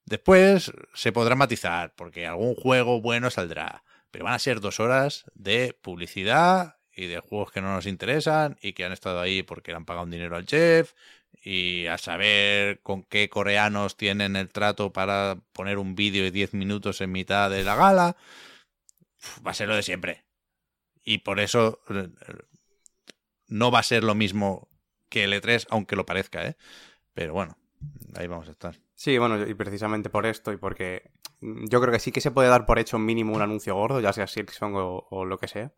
Después 0.07 0.73
se 0.95 1.13
podrá 1.13 1.35
matizar, 1.35 1.93
porque 1.97 2.27
algún 2.27 2.55
juego 2.55 3.01
bueno 3.01 3.29
saldrá, 3.29 3.83
pero 4.13 4.25
van 4.25 4.35
a 4.35 4.39
ser 4.39 4.61
dos 4.61 4.79
horas 4.79 5.25
de 5.35 5.77
publicidad 5.83 6.77
y 6.95 7.07
de 7.07 7.19
juegos 7.19 7.51
que 7.51 7.61
no 7.61 7.75
nos 7.75 7.87
interesan 7.87 8.57
y 8.63 8.73
que 8.73 8.85
han 8.85 8.93
estado 8.93 9.21
ahí 9.21 9.43
porque 9.43 9.73
le 9.73 9.79
han 9.79 9.85
pagado 9.85 10.05
un 10.05 10.13
dinero 10.13 10.37
al 10.37 10.47
chef 10.47 10.95
y 11.43 11.87
a 11.87 11.99
saber 11.99 12.81
con 12.83 13.03
qué 13.03 13.29
coreanos 13.29 13.97
tienen 13.97 14.37
el 14.37 14.49
trato 14.49 14.93
para 14.93 15.39
poner 15.53 15.77
un 15.79 15.97
vídeo 15.97 16.23
de 16.23 16.31
10 16.31 16.55
minutos 16.55 17.01
en 17.01 17.13
mitad 17.13 17.51
de 17.51 17.65
la 17.65 17.75
gala. 17.75 18.17
Va 19.47 19.51
a 19.51 19.55
ser 19.55 19.69
lo 19.69 19.75
de 19.75 19.83
siempre. 19.83 20.25
Y 21.05 21.19
por 21.19 21.41
eso 21.41 21.81
eh, 21.91 22.09
no 23.49 23.71
va 23.71 23.81
a 23.81 23.83
ser 23.83 24.05
lo 24.05 24.15
mismo 24.15 24.69
que 25.09 25.25
el 25.25 25.33
E3, 25.33 25.67
aunque 25.71 25.97
lo 25.97 26.07
parezca, 26.07 26.47
¿eh? 26.47 26.57
Pero 27.13 27.33
bueno, 27.33 27.59
ahí 28.15 28.27
vamos 28.27 28.49
a 28.49 28.53
estar. 28.53 28.86
Sí, 28.97 29.19
bueno, 29.19 29.47
y 29.47 29.55
precisamente 29.55 30.09
por 30.09 30.25
esto 30.27 30.53
y 30.53 30.57
porque 30.57 31.11
yo 31.41 31.81
creo 31.81 31.93
que 31.93 31.99
sí 32.01 32.13
que 32.13 32.23
se 32.23 32.31
puede 32.31 32.49
dar 32.49 32.65
por 32.65 32.79
hecho 32.79 32.99
mínimo 32.99 33.35
un 33.35 33.43
anuncio 33.43 33.75
gordo, 33.75 34.01
ya 34.01 34.13
sea 34.13 34.27
Silksong 34.27 34.75
o, 34.75 35.07
o 35.11 35.25
lo 35.27 35.39
que 35.39 35.49
sea, 35.49 35.75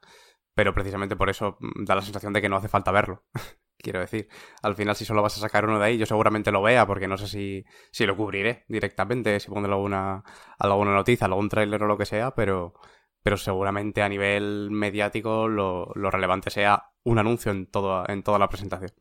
pero 0.55 0.73
precisamente 0.75 1.16
por 1.16 1.29
eso 1.31 1.59
da 1.61 1.97
la 1.97 2.03
sensación 2.03 2.33
de 2.33 2.41
que 2.43 2.49
no 2.49 2.57
hace 2.57 2.69
falta 2.69 2.93
verlo. 2.93 3.25
Quiero 3.79 4.01
decir, 4.01 4.29
al 4.62 4.75
final 4.77 4.97
si 4.97 5.05
solo 5.05 5.23
vas 5.23 5.37
a 5.39 5.41
sacar 5.41 5.64
uno 5.66 5.79
de 5.81 5.87
ahí, 5.87 5.99
yo 5.99 6.07
seguramente 6.07 6.53
lo 6.53 6.62
vea 6.62 6.87
porque 6.87 7.09
no 7.09 7.16
sé 7.19 7.29
si, 7.29 7.64
si 7.93 8.07
lo 8.07 8.16
cubriré 8.16 8.64
directamente, 8.69 9.41
si 9.41 9.49
pondré 9.51 9.73
alguna, 9.73 10.23
alguna 10.59 10.95
noticia, 10.95 11.27
algún 11.27 11.49
tráiler 11.49 11.83
o 11.83 11.87
lo 11.87 11.99
que 11.99 12.07
sea, 12.07 12.33
pero, 12.35 12.75
pero 13.23 13.37
seguramente 13.37 14.03
a 14.03 14.09
nivel 14.09 14.71
mediático 14.71 15.49
lo, 15.49 15.93
lo 15.95 16.11
relevante 16.11 16.51
sea 16.51 16.91
un 17.05 17.19
anuncio 17.19 17.53
en, 17.53 17.66
todo, 17.71 18.09
en 18.09 18.23
toda 18.23 18.39
la 18.39 18.49
presentación. 18.49 18.93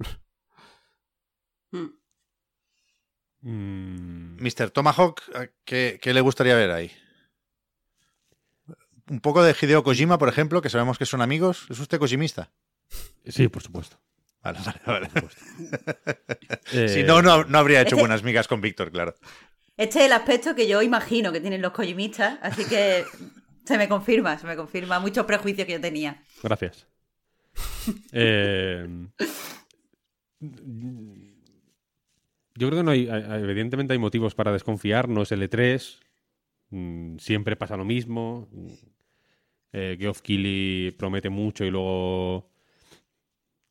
Mm. 1.73 1.87
Mm, 3.41 4.37
Mr. 4.41 4.71
Tomahawk, 4.71 5.21
¿a 5.35 5.47
¿qué, 5.63 5.99
qué 6.01 6.13
le 6.13 6.21
gustaría 6.21 6.55
ver 6.55 6.71
ahí? 6.71 6.91
Un 9.09 9.21
poco 9.21 9.41
de 9.43 9.55
Hideo 9.59 9.83
Kojima, 9.83 10.17
por 10.17 10.27
ejemplo, 10.29 10.61
que 10.61 10.69
sabemos 10.69 10.97
que 10.97 11.05
son 11.05 11.21
amigos. 11.21 11.65
¿Es 11.69 11.79
usted 11.79 11.97
kojimista? 11.99 12.51
sí, 13.25 13.47
por 13.47 13.61
supuesto. 13.63 13.99
Vale, 14.43 14.59
vale, 14.63 14.79
vale. 14.85 15.09
Eh, 16.73 16.87
Si 16.93 17.03
no, 17.03 17.21
no, 17.21 17.43
no 17.43 17.57
habría 17.57 17.81
hecho 17.81 17.95
Este- 17.95 18.01
buenas 18.01 18.23
migas 18.23 18.47
con 18.47 18.61
Víctor, 18.61 18.91
claro. 18.91 19.15
Este 19.77 19.99
es 19.99 20.05
el 20.05 20.13
aspecto 20.13 20.55
que 20.55 20.67
yo 20.67 20.81
imagino 20.81 21.31
que 21.31 21.39
tienen 21.39 21.61
los 21.61 21.71
cojimistas, 21.71 22.39
así 22.41 22.65
que 22.65 23.05
se 23.65 23.77
me 23.77 23.87
confirma, 23.87 24.37
se 24.39 24.47
me 24.47 24.55
confirma 24.55 24.99
muchos 24.99 25.25
prejuicios 25.25 25.65
que 25.67 25.73
yo 25.73 25.81
tenía. 25.81 26.23
Gracias. 26.43 26.87
Eh, 28.11 28.85
yo 32.57 32.67
creo 32.67 32.79
que 32.79 32.83
no 32.83 32.91
hay, 32.91 33.07
evidentemente 33.07 33.93
hay 33.93 33.99
motivos 33.99 34.35
para 34.35 34.51
desconfiar, 34.51 35.07
no 35.09 35.21
es 35.21 35.31
el 35.31 35.41
E3, 35.43 35.99
mm, 36.71 37.17
siempre 37.17 37.55
pasa 37.55 37.77
lo 37.77 37.85
mismo. 37.85 38.47
mm, 38.51 38.67
Eh, 39.73 39.97
Geoff 39.99 40.21
Keighley 40.21 40.91
promete 40.91 41.29
mucho 41.29 41.65
y 41.65 41.69
luego 41.71 42.49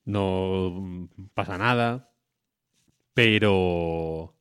no 0.05 1.09
pasa 1.35 1.59
nada. 1.59 2.13
Pero 3.15 4.35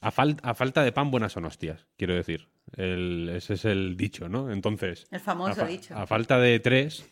a, 0.00 0.10
fal- 0.12 0.38
a 0.42 0.54
falta 0.54 0.82
de 0.84 0.92
pan, 0.92 1.10
buenas 1.10 1.32
son 1.32 1.44
hostias, 1.44 1.86
quiero 1.96 2.14
decir. 2.14 2.48
El- 2.76 3.28
ese 3.34 3.54
es 3.54 3.64
el 3.64 3.96
dicho, 3.96 4.28
¿no? 4.28 4.50
Entonces, 4.50 5.06
El 5.10 5.20
famoso 5.20 5.52
a, 5.52 5.54
fa- 5.56 5.66
dicho. 5.66 5.94
a 5.96 6.06
falta 6.06 6.38
de 6.38 6.60
tres, 6.60 7.04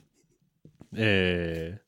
eh, 0.95 1.79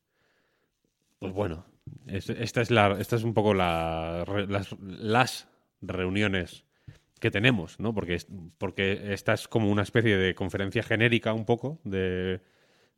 pues 1.18 1.32
bueno, 1.32 1.64
es- 2.06 2.30
esta 2.30 2.60
es 2.62 2.70
la, 2.70 2.96
esta 3.00 3.16
es 3.16 3.24
un 3.24 3.34
poco 3.34 3.54
la, 3.54 4.24
las, 4.48 4.76
reuniones 5.80 6.64
que 7.20 7.30
tenemos, 7.30 7.78
¿no? 7.80 7.94
Porque, 7.94 8.18
porque 8.58 9.12
esta 9.12 9.32
es 9.34 9.48
como 9.48 9.70
una 9.70 9.82
especie 9.82 10.16
de 10.16 10.34
conferencia 10.34 10.82
genérica 10.82 11.32
un 11.32 11.44
poco 11.44 11.80
de, 11.84 12.40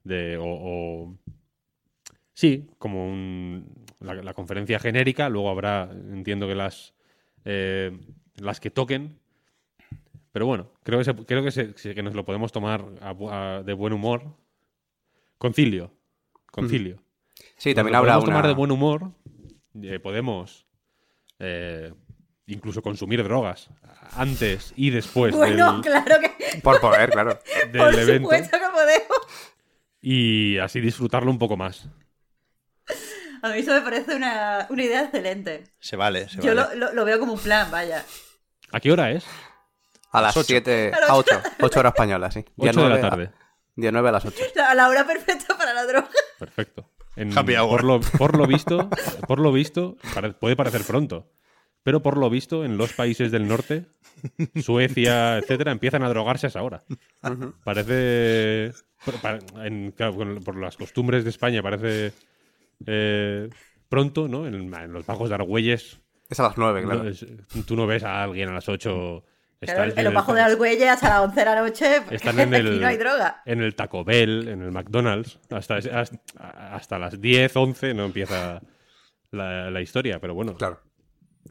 de 0.05 0.37
o, 0.41 1.17
sí, 2.35 2.69
como 2.79 3.07
un, 3.09 3.85
la, 4.01 4.23
conferencia 4.35 4.79
genérica. 4.79 5.29
Luego 5.29 5.51
habrá, 5.51 5.91
entiendo 5.93 6.49
que 6.49 6.55
las 6.55 6.95
eh, 7.45 7.97
las 8.37 8.61
que 8.61 8.71
toquen. 8.71 9.19
Pero 10.33 10.47
bueno, 10.47 10.71
creo 10.83 10.99
que, 10.99 11.05
se- 11.05 11.15
creo 11.15 11.43
que, 11.43 11.51
se- 11.51 11.95
que 11.95 12.03
nos 12.03 12.15
lo 12.15 12.25
podemos 12.25 12.53
tomar 12.53 12.85
de 13.65 13.73
buen 13.73 13.93
humor. 13.93 14.37
Concilio. 15.39 15.93
Concilio. 16.51 17.03
Sí, 17.57 17.75
también 17.75 17.95
habrá 17.97 18.13
podemos 18.15 18.25
una... 18.29 18.37
tomar 18.37 18.47
de 18.49 18.55
buen 18.55 18.71
humor. 18.71 19.13
eh, 19.83 19.99
podemos 19.99 20.67
eh, 21.39 21.93
incluso 22.47 22.83
consumir 22.83 23.23
drogas 23.25 23.71
antes 24.13 24.73
y 24.77 24.91
después 24.91 25.35
bueno, 25.35 25.73
del, 25.75 25.83
claro 25.83 26.21
que. 26.21 26.61
Por 26.61 26.81
poder, 26.81 27.11
claro. 27.11 27.39
del 27.73 27.83
por 27.83 27.95
evento 27.95 28.23
supuesto 28.29 28.59
que 28.59 28.67
podemos. 28.73 29.09
y 30.01 30.59
así 30.59 30.81
disfrutarlo 30.81 31.31
un 31.31 31.39
poco 31.39 31.57
más. 31.57 31.89
A 33.43 33.49
mí 33.51 33.59
eso 33.59 33.73
me 33.73 33.81
parece 33.83 34.15
una, 34.17 34.67
una 34.71 34.83
idea 34.83 35.03
excelente. 35.05 35.65
Se 35.79 35.97
vale, 35.97 36.29
se 36.29 36.41
Yo 36.41 36.55
vale. 36.55 36.75
lo, 36.77 36.87
lo- 36.87 36.93
lo 36.95 37.05
veo 37.05 37.19
como 37.19 37.35
un 37.35 37.41
plan, 37.41 37.71
vaya. 37.71 38.05
¿A 38.73 38.81
qué 38.81 38.91
hora 38.93 39.11
es? 39.13 39.25
A 40.13 40.23
las 40.23 40.37
ocho. 40.37 40.47
7... 40.49 40.93
A 40.95 41.01
las 41.01 41.11
A 41.11 41.15
8. 41.17 41.43
8 41.61 41.81
horas 41.81 41.93
españolas, 41.93 42.35
sí. 42.35 42.45
Día 42.57 42.71
8 42.71 42.83
de 42.83 42.89
la 42.89 43.01
tarde. 43.01 43.31
Día 43.75 43.93
9 43.93 44.09
a 44.09 44.13
las 44.13 44.25
8. 44.25 44.43
O 44.51 44.53
sea, 44.55 44.71
a 44.71 44.75
la 44.75 44.89
hora 44.89 45.07
perfecta 45.07 45.57
para 45.59 45.75
la 45.75 45.85
droga. 45.85 46.09
Perfecto. 46.39 46.91
En- 47.17 47.37
Happy 47.37 47.55
hour. 47.57 47.69
por, 47.71 47.85
lo, 47.85 48.01
por 48.01 48.37
lo 48.37 48.47
visto, 48.47 48.89
por 49.27 49.41
lo 49.41 49.51
visto, 49.53 49.97
puede 50.39 50.55
parecer 50.57 50.83
pronto, 50.87 51.31
pero 51.83 52.03
por 52.03 52.17
lo 52.19 52.29
visto 52.31 52.65
en 52.65 52.77
los 52.77 52.93
países 52.93 53.31
del 53.33 53.49
norte, 53.49 53.87
Suecia, 54.63 55.39
etcétera, 55.39 55.73
empiezan 55.73 56.03
a 56.03 56.09
drogarse 56.09 56.47
a 56.47 56.49
esa 56.49 56.63
hora. 56.63 56.85
Parece, 57.65 58.73
por, 59.05 59.15
pa- 59.21 59.39
en- 59.65 59.93
claro, 59.93 60.15
con- 60.17 60.41
por 60.43 60.57
las 60.59 60.77
costumbres 60.77 61.25
de 61.25 61.31
España 61.31 61.63
parece 61.63 62.13
eh, 62.87 63.49
pronto, 63.89 64.29
¿no? 64.29 64.47
En, 64.47 64.55
en 64.75 64.93
los 64.93 65.07
bajos 65.07 65.29
de 65.29 65.35
Argüelles, 65.37 66.01
Es 66.29 66.41
a 66.41 66.45
las 66.45 66.59
9, 66.59 66.83
claro. 66.83 67.05
no, 67.05 67.09
es- 67.09 67.27
tú 67.67 67.77
no 67.77 67.87
ves 67.87 68.05
a 68.05 68.23
alguien 68.25 68.49
a 68.49 68.55
las 68.55 68.69
8 68.69 69.25
Claro, 69.61 69.93
en 69.97 70.05
los 70.05 70.13
bajos 70.15 70.35
de 70.35 70.41
Alguelle 70.43 70.89
hasta 70.89 71.09
las 71.09 71.21
11 71.21 71.41
de 71.41 71.45
la 71.47 71.61
noche. 71.63 71.97
están 72.11 72.39
en 72.41 72.49
aquí 72.55 72.67
el, 72.67 72.81
no 72.81 72.87
hay 72.87 72.97
droga. 72.97 73.43
en 73.47 73.63
el 73.63 73.75
Taco 73.75 74.05
Bell, 74.05 74.49
en 74.49 74.63
el 74.63 74.71
McDonald's. 74.71 75.39
Hasta, 75.51 75.77
hasta, 75.77 76.21
hasta 76.75 76.99
las 76.99 77.21
10, 77.21 77.57
11 77.57 77.95
no 77.95 78.05
empieza 78.05 78.61
la, 79.31 79.71
la 79.71 79.81
historia, 79.81 80.21
pero 80.21 80.35
bueno, 80.35 80.55
Claro. 80.55 80.83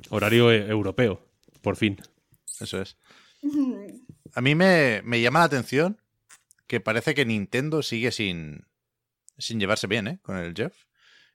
horario 0.10 0.52
e- 0.52 0.68
europeo, 0.70 1.28
por 1.62 1.76
fin. 1.78 1.98
Eso 2.60 2.80
es. 2.82 2.98
A 4.36 4.42
mí 4.42 4.54
me, 4.56 5.02
me 5.04 5.22
llama 5.22 5.40
la 5.40 5.46
atención 5.46 6.00
que 6.68 6.80
parece 6.82 7.14
que 7.16 7.26
Nintendo 7.26 7.82
sigue 7.84 8.12
sin, 8.12 8.66
sin 9.38 9.60
llevarse 9.60 9.88
bien 9.88 10.08
¿eh? 10.08 10.20
con 10.22 10.38
el 10.38 10.54
Jeff. 10.56 10.76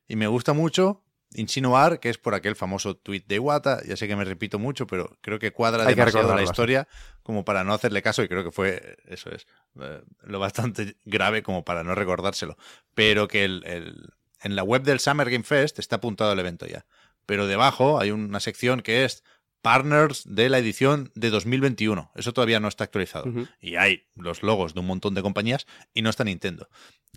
Y 0.07 0.17
me 0.17 0.27
gusta 0.27 0.53
mucho 0.53 1.03
insinuar 1.35 2.01
que 2.01 2.09
es 2.11 2.19
por 2.19 2.35
aquel 2.35 2.57
famoso 2.57 2.97
tweet 2.97 3.25
de 3.27 3.37
Iwata. 3.37 3.83
Ya 3.87 3.97
sé 3.97 4.09
que 4.09 4.17
me 4.17 4.25
repito 4.25 4.59
mucho, 4.59 4.87
pero 4.87 5.17
creo 5.21 5.39
que 5.39 5.53
cuadra 5.53 5.85
Hay 5.85 5.95
que 5.95 6.01
demasiado 6.13 6.29
la 6.37 6.43
historia 6.51 6.89
como 7.23 7.45
para 7.45 7.65
no 7.65 7.73
hacerle 7.75 8.03
caso. 8.03 8.23
Y 8.23 8.29
creo 8.29 8.45
que 8.45 8.51
fue, 8.51 8.97
eso 9.07 9.31
es, 9.31 9.47
eh, 9.81 10.03
lo 10.23 10.39
bastante 10.39 10.97
grave 11.05 11.43
como 11.43 11.65
para 11.65 11.85
no 11.85 11.95
recordárselo. 11.95 12.57
Pero 12.95 13.29
que 13.29 13.45
el, 13.45 13.63
el- 13.67 14.11
en 14.43 14.57
la 14.57 14.63
web 14.63 14.83
del 14.83 15.01
Summer 15.01 15.29
Game 15.31 15.45
Fest 15.45 15.79
está 15.79 15.97
apuntado 15.97 16.33
el 16.33 16.39
evento 16.39 16.67
ya. 16.67 16.87
Pero 17.27 17.47
debajo 17.47 18.01
hay 18.01 18.11
una 18.11 18.41
sección 18.41 18.81
que 18.81 19.05
es 19.05 19.23
partners 19.61 20.23
de 20.27 20.49
la 20.49 20.59
edición 20.59 21.13
de 21.15 21.29
2021. 21.29 22.11
Eso 22.15 22.33
todavía 22.33 22.59
no 22.61 22.67
está 22.69 22.85
actualizado. 22.85 23.27
Y 23.61 23.77
hay 23.77 24.07
los 24.17 24.43
logos 24.43 24.73
de 24.73 24.81
un 24.81 24.87
montón 24.87 25.15
de 25.15 25.21
compañías 25.23 25.67
y 25.93 26.01
no 26.01 26.09
está 26.09 26.25
Nintendo. 26.25 26.69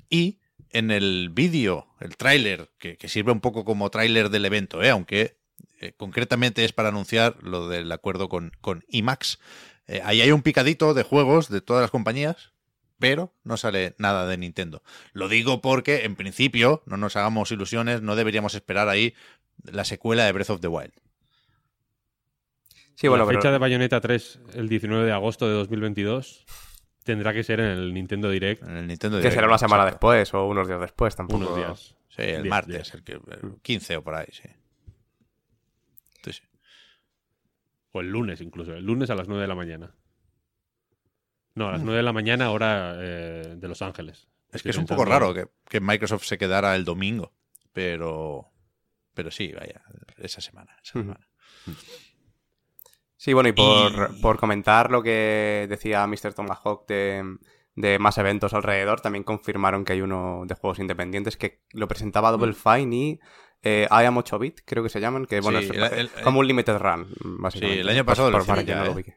Y 0.10 0.40
en 0.70 0.92
el 0.92 1.30
vídeo, 1.30 1.88
el 2.00 2.18
tráiler, 2.18 2.72
que, 2.80 2.98
que 2.98 3.08
sirve 3.08 3.32
un 3.32 3.42
poco 3.42 3.64
como 3.64 3.90
tráiler 3.90 4.30
del 4.30 4.46
evento, 4.46 4.82
¿eh? 4.84 4.90
aunque 4.90 5.38
eh, 5.80 5.94
concretamente 5.98 6.66
es 6.66 6.74
para 6.74 6.90
anunciar 6.90 7.38
lo 7.42 7.68
del 7.68 7.92
acuerdo 7.92 8.30
con, 8.30 8.52
con 8.62 8.84
IMAX, 8.88 9.40
eh, 9.88 10.02
ahí 10.04 10.22
hay 10.22 10.32
un 10.32 10.42
picadito 10.42 10.94
de 10.94 11.04
juegos 11.04 11.50
de 11.50 11.62
todas 11.62 11.82
las 11.82 11.92
compañías, 11.92 12.54
pero 13.00 13.34
no 13.44 13.58
sale 13.58 13.96
nada 13.98 14.26
de 14.28 14.38
Nintendo. 14.38 14.82
Lo 15.12 15.28
digo 15.28 15.62
porque, 15.62 16.06
en 16.06 16.16
principio, 16.16 16.84
no 16.86 16.98
nos 16.98 17.16
hagamos 17.16 17.52
ilusiones, 17.52 18.02
no 18.02 18.16
deberíamos 18.16 18.56
esperar 18.56 18.88
ahí 18.88 19.14
la 19.64 19.84
secuela 19.84 20.26
de 20.26 20.32
Breath 20.32 20.52
of 20.52 20.62
the 20.62 20.68
Wild. 20.68 20.94
Sí, 22.96 23.08
bueno, 23.08 23.26
la 23.26 23.30
fecha 23.30 23.42
pero... 23.42 23.54
de 23.54 23.58
Bayonetta 23.60 24.00
3, 24.00 24.40
el 24.54 24.70
19 24.70 25.06
de 25.06 25.12
agosto 25.12 25.48
de 25.48 25.54
2022, 25.54 26.46
tendrá 27.04 27.34
que 27.34 27.44
ser 27.44 27.60
en 27.60 27.68
el 27.68 27.94
Nintendo 27.94 28.30
Direct 28.30 28.64
En 28.64 28.78
el 28.78 28.88
Nintendo 28.88 29.18
Que 29.18 29.24
Direct, 29.24 29.36
será 29.36 29.48
una 29.48 29.58
semana 29.58 29.84
exacto. 29.84 30.12
después 30.12 30.34
o 30.34 30.48
unos 30.48 30.68
días 30.68 30.80
después, 30.80 31.16
tampoco. 31.16 31.44
unos 31.44 31.56
días. 31.56 31.96
Sí, 32.10 32.22
el 32.22 32.44
Diez 32.44 32.50
martes, 32.50 32.74
días. 32.74 32.94
el, 32.94 33.04
que, 33.04 33.14
el 33.14 33.62
15 33.62 33.98
o 33.98 34.04
por 34.04 34.16
ahí, 34.16 34.28
sí. 34.32 34.50
O 37.96 38.02
el 38.02 38.10
lunes 38.10 38.42
incluso, 38.42 38.74
el 38.74 38.84
lunes 38.84 39.12
a 39.12 39.16
las 39.16 39.28
9 39.28 39.42
de 39.42 39.48
la 39.48 39.56
mañana. 39.56 39.96
No, 41.54 41.68
a 41.68 41.74
las 41.74 41.84
9 41.84 41.98
de 41.98 42.04
la 42.04 42.14
mañana 42.14 42.50
hora 42.50 42.96
eh, 42.98 43.56
de 43.56 43.68
Los 43.68 43.84
Ángeles. 43.84 44.28
Es 44.52 44.64
que 44.64 44.70
es 44.72 44.78
un 44.78 44.88
poco 44.88 45.06
raro 45.06 45.34
que, 45.34 45.48
que 45.70 45.80
Microsoft 45.80 46.24
se 46.24 46.40
quedara 46.40 46.76
el 46.76 46.86
domingo, 46.86 47.34
pero 47.72 48.54
pero 49.14 49.32
sí, 49.32 49.52
vaya, 49.52 49.82
esa 50.18 50.42
semana. 50.42 50.76
Esa 50.84 50.94
semana. 50.94 51.28
Sí, 53.24 53.32
bueno, 53.32 53.48
y 53.48 53.54
por, 53.54 54.12
Y- 54.18 54.22
por 54.22 54.38
comentar 54.38 54.92
lo 54.92 55.02
que 55.02 55.66
decía 55.70 56.06
Mr. 56.06 56.34
Tomahawk 56.34 56.86
de, 56.88 57.38
de 57.74 57.98
más 57.98 58.18
eventos 58.18 58.54
alrededor, 58.54 59.00
también 59.00 59.24
confirmaron 59.24 59.86
que 59.86 59.94
hay 59.94 60.02
uno 60.02 60.44
de 60.46 60.56
juegos 60.56 60.80
independientes 60.80 61.38
que 61.38 61.62
lo 61.72 61.88
presentaba 61.88 62.32
Double 62.32 62.52
Fine 62.52 62.94
y 62.96 63.20
eh, 63.62 63.88
I 63.90 64.04
Am 64.04 64.18
8-Bit, 64.18 64.64
creo 64.66 64.84
que 64.84 64.90
se 64.90 65.00
llaman, 65.00 65.26
que 65.26 65.40
bueno, 65.40 65.60
Sí, 65.62 65.68
es 65.68 65.72
el- 65.72 66.00
el- 66.00 66.12
como 66.22 66.42
un 66.42 66.48
Limited 66.48 66.78
Run, 66.80 67.08
básicamente. 67.40 67.76
Sí, 67.76 67.80
el 67.80 67.88
año 67.88 68.04
pasado 68.04 68.30
por- 68.30 68.66
ya, 68.66 68.76
no 68.84 68.94
lo 68.94 69.00
¿eh? 69.00 69.16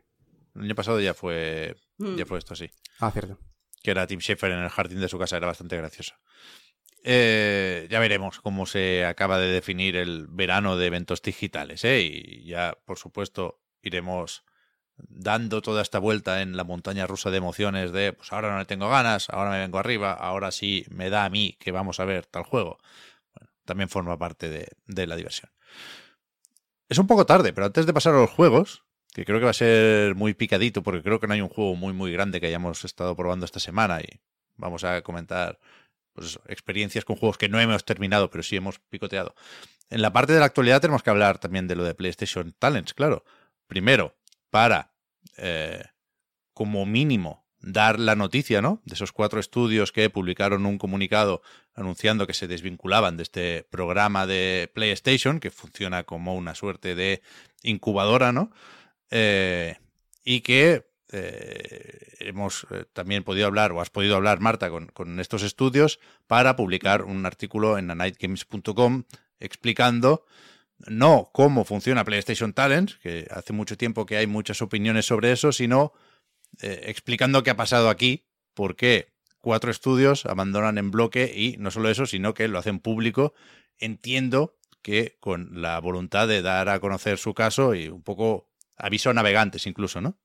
El 0.55 0.63
año 0.63 0.75
pasado 0.77 1.01
ya 1.01 1.13
fue 1.13 1.75
Mm. 1.99 2.15
ya 2.15 2.27
fue 2.27 2.39
esto 2.39 2.53
así, 2.55 2.71
Ah, 3.01 3.11
cierto. 3.11 3.41
que 3.83 3.91
era 3.91 4.07
Tim 4.07 4.21
Schafer 4.21 4.53
en 4.53 4.61
el 4.63 4.69
jardín 4.71 5.01
de 5.01 5.09
su 5.09 5.19
casa, 5.19 5.37
era 5.37 5.49
bastante 5.49 5.77
gracioso. 5.77 6.15
Eh, 7.03 7.87
ya 7.91 7.99
veremos 7.99 8.41
cómo 8.41 8.67
se 8.67 9.05
acaba 9.05 9.39
de 9.41 9.49
definir 9.49 9.97
el 9.97 10.27
verano 10.29 10.77
de 10.77 10.87
eventos 10.87 11.23
digitales, 11.23 11.85
¿eh? 11.85 12.01
Y 12.03 12.45
ya, 12.47 12.79
por 12.85 12.99
supuesto, 12.99 13.61
iremos 13.89 14.45
dando 14.97 15.63
toda 15.63 15.83
esta 15.83 15.99
vuelta 15.99 16.41
en 16.41 16.57
la 16.57 16.65
montaña 16.65 17.07
rusa 17.07 17.31
de 17.31 17.37
emociones 17.39 17.93
de, 17.93 18.13
pues 18.13 18.33
ahora 18.33 18.51
no 18.51 18.59
le 18.59 18.65
tengo 18.65 18.89
ganas, 18.89 19.29
ahora 19.31 19.51
me 19.51 19.59
vengo 19.59 19.79
arriba, 19.79 20.13
ahora 20.13 20.51
sí 20.51 20.87
me 20.91 21.11
da 21.11 21.25
a 21.25 21.31
mí 21.31 21.57
que 21.61 21.73
vamos 21.73 22.01
a 22.01 22.05
ver 22.05 22.27
tal 22.27 22.45
juego. 22.45 22.79
Bueno, 23.35 23.51
también 23.65 23.89
forma 23.89 24.19
parte 24.19 24.49
de, 24.49 24.69
de 24.87 25.07
la 25.07 25.17
diversión. 25.17 25.51
Es 26.89 26.99
un 26.99 27.07
poco 27.07 27.27
tarde, 27.27 27.53
pero 27.53 27.67
antes 27.67 27.85
de 27.85 27.93
pasar 27.93 28.15
a 28.15 28.19
los 28.19 28.31
juegos, 28.31 28.85
que 29.13 29.25
creo 29.25 29.39
que 29.39 29.45
va 29.45 29.51
a 29.51 29.55
ser 29.55 30.15
muy 30.15 30.35
picadito, 30.35 30.83
porque 30.83 31.03
creo 31.03 31.21
que 31.21 31.27
no 31.27 31.35
hay 31.35 31.41
un 31.41 31.49
juego 31.49 31.75
muy, 31.75 31.93
muy 31.93 32.13
grande 32.13 32.41
que 32.41 32.47
hayamos 32.47 32.85
estado 32.85 33.17
probando 33.17 33.45
esta 33.45 33.61
semana 33.61 34.01
y 34.01 34.21
vamos 34.57 34.85
a 34.85 35.03
comentar 35.03 35.59
pues 36.13 36.39
experiencias 36.49 37.05
con 37.05 37.17
juegos 37.17 37.37
que 37.37 37.49
no 37.49 37.61
hemos 37.61 37.85
terminado, 37.85 38.31
pero 38.31 38.43
sí 38.43 38.57
hemos 38.57 38.79
picoteado. 38.79 39.35
En 39.91 40.03
la 40.03 40.13
parte 40.13 40.33
de 40.33 40.41
la 40.41 40.47
actualidad 40.47 40.81
tenemos 40.81 41.03
que 41.03 41.11
hablar 41.11 41.39
también 41.39 41.69
de 41.69 41.77
lo 41.77 41.85
de 41.85 41.95
PlayStation 41.95 42.55
Talents, 42.59 42.95
claro. 42.95 43.25
Primero, 43.67 44.17
para, 44.51 44.93
eh, 45.37 45.85
como 46.53 46.87
mínimo, 46.87 47.47
dar 47.61 47.99
la 47.99 48.15
noticia, 48.15 48.63
¿no? 48.63 48.81
De 48.85 48.95
esos 48.95 49.13
cuatro 49.13 49.41
estudios 49.41 49.91
que 49.91 50.09
publicaron 50.09 50.67
un 50.67 50.79
comunicado 50.79 51.43
anunciando 51.75 52.27
que 52.27 52.35
se 52.35 52.47
desvinculaban 52.47 53.17
de 53.17 53.25
este 53.25 53.67
programa 53.71 54.27
de 54.27 54.71
PlayStation, 54.73 55.41
que 55.41 55.51
funciona 55.51 56.05
como 56.05 56.35
una 56.35 56.55
suerte 56.55 56.95
de 56.95 57.23
incubadora, 57.63 58.33
¿no? 58.33 58.53
Eh, 59.11 59.77
y 60.25 60.41
que 60.41 60.87
eh, 61.13 62.15
hemos 62.21 62.67
también 62.93 63.25
podido 63.25 63.47
hablar, 63.47 63.73
o 63.73 63.81
has 63.81 63.91
podido 63.91 64.17
hablar, 64.17 64.41
Marta, 64.41 64.71
con, 64.71 64.87
con 64.87 65.19
estos 65.21 65.43
estudios 65.43 65.99
para 66.27 66.57
publicar 66.57 67.03
un 67.03 67.27
artículo 67.27 67.79
en 67.79 67.91
anightgames.com 67.91 69.05
explicando 69.41 70.25
no 70.79 71.31
cómo 71.33 71.65
funciona 71.65 72.05
PlayStation 72.05 72.53
Talents, 72.53 72.97
que 72.97 73.27
hace 73.31 73.53
mucho 73.53 73.77
tiempo 73.77 74.07
que 74.07 74.17
hay 74.17 74.27
muchas 74.27 74.63
opiniones 74.63 75.07
sobre 75.07 75.33
eso, 75.33 75.53
sino 75.53 75.93
eh, 76.63 76.83
explicando 76.85 77.43
qué 77.43 77.51
ha 77.51 77.57
pasado 77.57 77.89
aquí, 77.89 78.27
por 78.55 78.77
qué 78.77 79.13
cuatro 79.39 79.71
estudios 79.71 80.27
abandonan 80.27 80.79
en 80.79 80.91
bloque 80.91 81.33
y 81.35 81.57
no 81.59 81.71
solo 81.71 81.89
eso, 81.89 82.07
sino 82.07 82.35
que 82.35 82.49
lo 82.49 82.59
hacen 82.59 82.81
público. 82.81 83.35
Entiendo 83.79 84.57
que 84.83 85.17
con 85.21 85.61
la 85.61 85.81
voluntad 85.81 86.29
de 86.29 86.43
dar 86.43 86.69
a 86.69 86.81
conocer 86.81 87.19
su 87.19 87.35
caso 87.35 87.75
y 87.75 87.89
un 87.89 88.03
poco 88.03 88.49
aviso 88.77 89.11
a 89.11 89.15
navegantes 89.15 89.67
incluso, 89.67 90.01
¿no? 90.01 90.19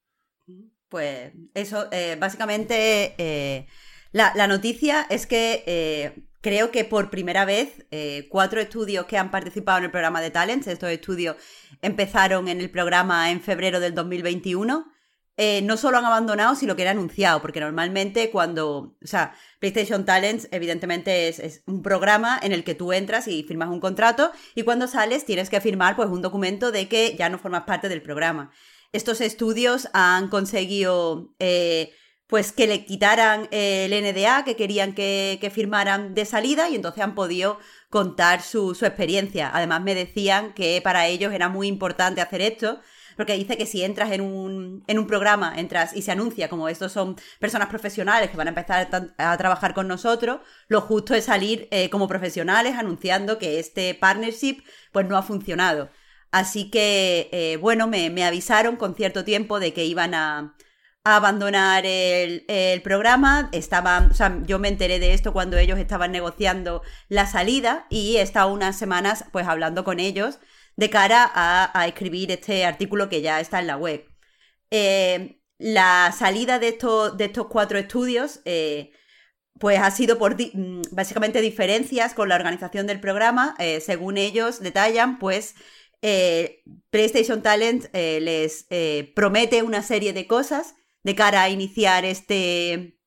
Pues 0.90 1.34
eso, 1.54 1.88
eh, 1.92 2.18
básicamente 2.20 3.16
eh, 3.18 3.68
la, 4.12 4.34
la 4.36 4.48
noticia 4.48 5.08
es 5.10 5.26
que 5.26 5.64
eh, 5.66 6.24
creo 6.42 6.72
que 6.72 6.84
por 6.84 7.10
primera 7.10 7.46
vez 7.46 7.86
eh, 7.92 8.28
cuatro 8.30 8.60
estudios 8.60 9.06
que 9.06 9.18
han 9.18 9.32
participado 9.32 9.78
en 9.78 9.86
el 9.86 9.92
programa 9.92 10.22
de 10.22 10.32
Talents, 10.32 10.68
estos 10.68 10.90
estudios 10.90 11.38
empezaron 11.82 12.48
en 12.48 12.60
el 12.60 12.70
programa 12.70 13.32
en 13.32 13.42
febrero 13.42 13.80
del 13.80 13.96
2021, 13.96 14.92
eh, 15.38 15.62
no 15.62 15.78
solo 15.78 15.98
han 15.98 16.06
abandonado, 16.06 16.56
sino 16.56 16.76
que 16.76 16.84
han 16.84 16.98
anunciado, 16.98 17.42
porque 17.42 17.62
normalmente 17.62 18.30
cuando, 18.32 18.98
o 19.02 19.08
sea, 19.08 19.34
PlayStation 19.60 20.04
Talents 20.04 20.48
evidentemente 20.52 21.30
es, 21.30 21.64
un 21.68 21.82
programa 21.82 22.40
en 22.42 22.52
el 22.52 22.64
que 22.64 22.76
tú 22.76 22.92
entras 22.92 23.28
y 23.28 23.44
firmas 23.44 23.70
un 23.70 23.80
contrato 23.80 24.32
y 24.56 24.64
cuando 24.64 24.88
sales 24.88 25.26
tienes 25.26 25.50
que 25.50 25.62
firmar 25.62 25.96
pues 25.96 26.10
un 26.10 26.22
documento 26.22 26.72
de 26.72 26.88
que 26.88 27.16
ya 27.18 27.30
no 27.30 27.40
formas 27.40 27.64
parte 27.64 27.88
del 27.88 28.02
programa. 28.02 28.52
estos 28.92 29.22
estudios 29.22 29.88
han 29.94 30.28
conseguido 30.28 31.34
eh, 31.40 31.94
pues 32.32 32.54
que 32.54 32.66
le 32.66 32.86
quitaran 32.86 33.50
el 33.52 33.92
NDA 33.92 34.46
que 34.46 34.56
querían 34.56 34.94
que, 34.94 35.52
firmaran 35.54 36.14
de 36.14 36.24
salida 36.24 36.70
y 36.70 36.76
entonces 36.76 37.04
han 37.04 37.14
podido 37.14 37.60
contar 37.90 38.42
su, 38.42 38.72
experiencia. 38.72 39.52
Además 39.54 39.82
me 39.82 39.94
decían 39.94 40.54
que 40.54 40.80
para 40.82 41.08
ellos 41.08 41.34
era 41.34 41.50
muy 41.50 41.68
importante 41.68 42.22
hacer 42.22 42.40
esto 42.42 42.80
porque 43.18 43.34
dice 43.34 43.58
que 43.58 43.66
si 43.66 43.84
entras 43.84 44.14
en 44.14 44.22
un, 44.22 44.82
en 44.88 44.98
un 44.98 45.08
programa, 45.08 45.54
entras 45.58 45.94
y 45.94 46.04
se 46.04 46.14
anuncia 46.14 46.48
como 46.48 46.70
estos 46.70 46.94
son 46.94 47.18
personas 47.38 47.68
profesionales 47.68 48.30
que 48.30 48.38
van 48.38 48.48
a 48.48 48.52
empezar 48.52 49.12
a, 49.18 49.38
trabajar 49.38 49.74
con 49.74 49.90
nosotros, 49.90 50.40
lo 50.70 50.80
justo 50.80 51.14
es 51.14 51.26
salir 51.26 51.68
eh, 51.70 51.90
como 51.90 52.08
profesionales 52.08 52.78
anunciando 52.78 53.40
que 53.40 53.60
este 53.60 53.94
partnership 53.94 54.64
pues 54.94 55.06
no 55.06 55.18
ha 55.18 55.24
funcionado. 55.24 55.90
Así 56.32 56.72
que, 56.72 57.28
eh, 57.34 57.58
bueno, 57.58 57.88
me, 57.88 58.24
avisaron 58.24 58.78
con 58.78 58.96
cierto 58.96 59.26
tiempo 59.26 59.60
de 59.60 59.74
que 59.74 59.84
iban 59.84 60.14
a, 60.14 60.56
a 61.04 61.16
abandonar 61.16 61.86
el, 61.86 62.82
programa. 62.84 63.50
Estaban, 63.52 64.12
o 64.12 64.14
sea, 64.14 64.40
yo 64.46 64.60
me 64.60 64.68
enteré 64.68 65.00
de 65.00 65.14
esto 65.14 65.34
cuando 65.34 65.58
ellos 65.58 65.80
estaban 65.80 66.12
negociando 66.12 66.82
la 67.10 67.26
salida 67.28 67.88
y 67.90 68.18
he 68.18 68.22
estado 68.22 68.52
unas 68.54 68.78
semanas 68.78 69.26
pues 69.32 69.48
hablando 69.48 69.84
con 69.84 70.00
ellos 70.00 70.40
de 70.76 70.90
cara 70.90 71.30
a, 71.34 71.88
escribir 71.88 72.32
este 72.32 72.66
artículo 72.66 73.10
que 73.10 73.22
ya 73.22 73.40
está 73.40 73.60
en 73.60 73.68
la 73.68 73.78
web. 73.78 74.06
Eh, 74.72 75.40
la 75.58 76.14
salida 76.18 76.60
de 76.60 76.70
estos, 76.70 77.18
de 77.18 77.26
estos 77.26 77.48
cuatro 77.48 77.78
estudios 77.78 78.42
eh, 78.46 78.92
pues 79.60 79.80
ha 79.80 79.92
sido 79.92 80.18
por 80.18 80.36
mm, 80.36 80.82
básicamente 80.92 81.42
diferencias 81.42 82.14
con 82.14 82.30
la 82.30 82.36
organización 82.36 82.88
del 82.88 83.00
programa. 83.00 83.56
Eh, 83.60 83.82
según 83.82 84.18
ellos 84.18 84.60
detallan, 84.60 85.20
pues 85.20 85.56
PlayStation 86.90 87.44
Talent 87.44 87.94
les 87.94 88.66
promete 89.14 89.62
una 89.62 89.84
serie 89.84 90.14
de 90.14 90.26
cosas 90.26 90.74
de 91.04 91.16
cara 91.16 91.44
a 91.44 91.50
iniciar 91.50 92.06
este, 92.06 92.98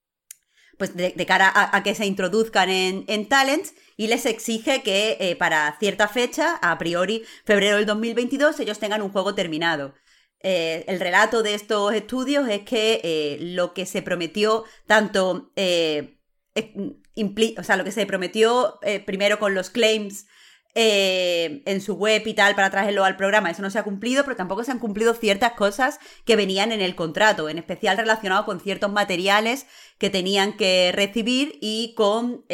pues 0.79 0.97
de, 0.97 1.27
cara 1.27 1.53
a, 1.55 1.83
que 1.83 1.95
se 1.95 2.07
introduzcan 2.07 2.71
en, 2.71 3.05
en 3.09 3.29
Talent 3.29 3.67
y 3.97 4.09
les 4.09 4.27
exige 4.27 4.83
que 4.83 5.17
eh, 5.21 5.37
para 5.37 5.77
cierta 5.79 6.09
fecha, 6.09 6.57
a 6.57 6.77
priori 6.79 7.25
febrero 7.45 7.77
del 7.77 7.87
2022, 7.87 8.59
ellos 8.61 8.79
tengan 8.79 9.03
un 9.03 9.11
juego 9.11 9.35
terminado. 9.35 9.95
Eh, 10.41 10.85
el 10.89 11.01
relato 11.01 11.43
de 11.43 11.55
estos 11.55 11.95
estudios 11.95 12.49
es 12.49 12.63
que 12.63 13.01
eh, 13.03 13.39
lo 13.41 13.73
que 13.73 13.87
se 13.87 14.03
prometió 14.03 14.65
tanto... 14.87 15.53
o 17.57 17.63
sea, 17.63 17.77
lo 17.77 17.85
que 17.85 17.93
se 17.93 18.07
prometió 18.07 18.79
primero 19.07 19.39
con 19.39 19.55
los 19.55 19.71
claims 19.71 20.27
en 20.75 21.81
su 21.81 21.95
web 21.95 22.23
y 22.27 22.35
tal 22.35 22.55
para 22.55 22.71
traerlo 22.71 23.05
al 23.05 23.17
programa. 23.17 23.51
Eso 23.51 23.63
no 23.63 23.71
se 23.71 23.79
ha 23.79 23.85
cumplido, 23.85 24.25
pero 24.25 24.37
tampoco 24.37 24.65
se 24.65 24.73
han 24.73 24.81
cumplido 24.81 25.15
ciertas 25.15 25.53
cosas 25.53 26.01
que 26.25 26.37
venían 26.37 26.73
en 26.73 26.81
el 26.81 26.95
contrato, 26.97 27.49
en 27.49 27.59
especial 27.59 27.97
relacionado 27.97 28.45
con 28.45 28.61
ciertos 28.61 28.91
materiales 28.91 29.67
que 29.99 30.11
tenían 30.11 30.57
que 30.57 30.91
recibir 30.93 31.59
y 31.61 31.95
con 31.97 32.45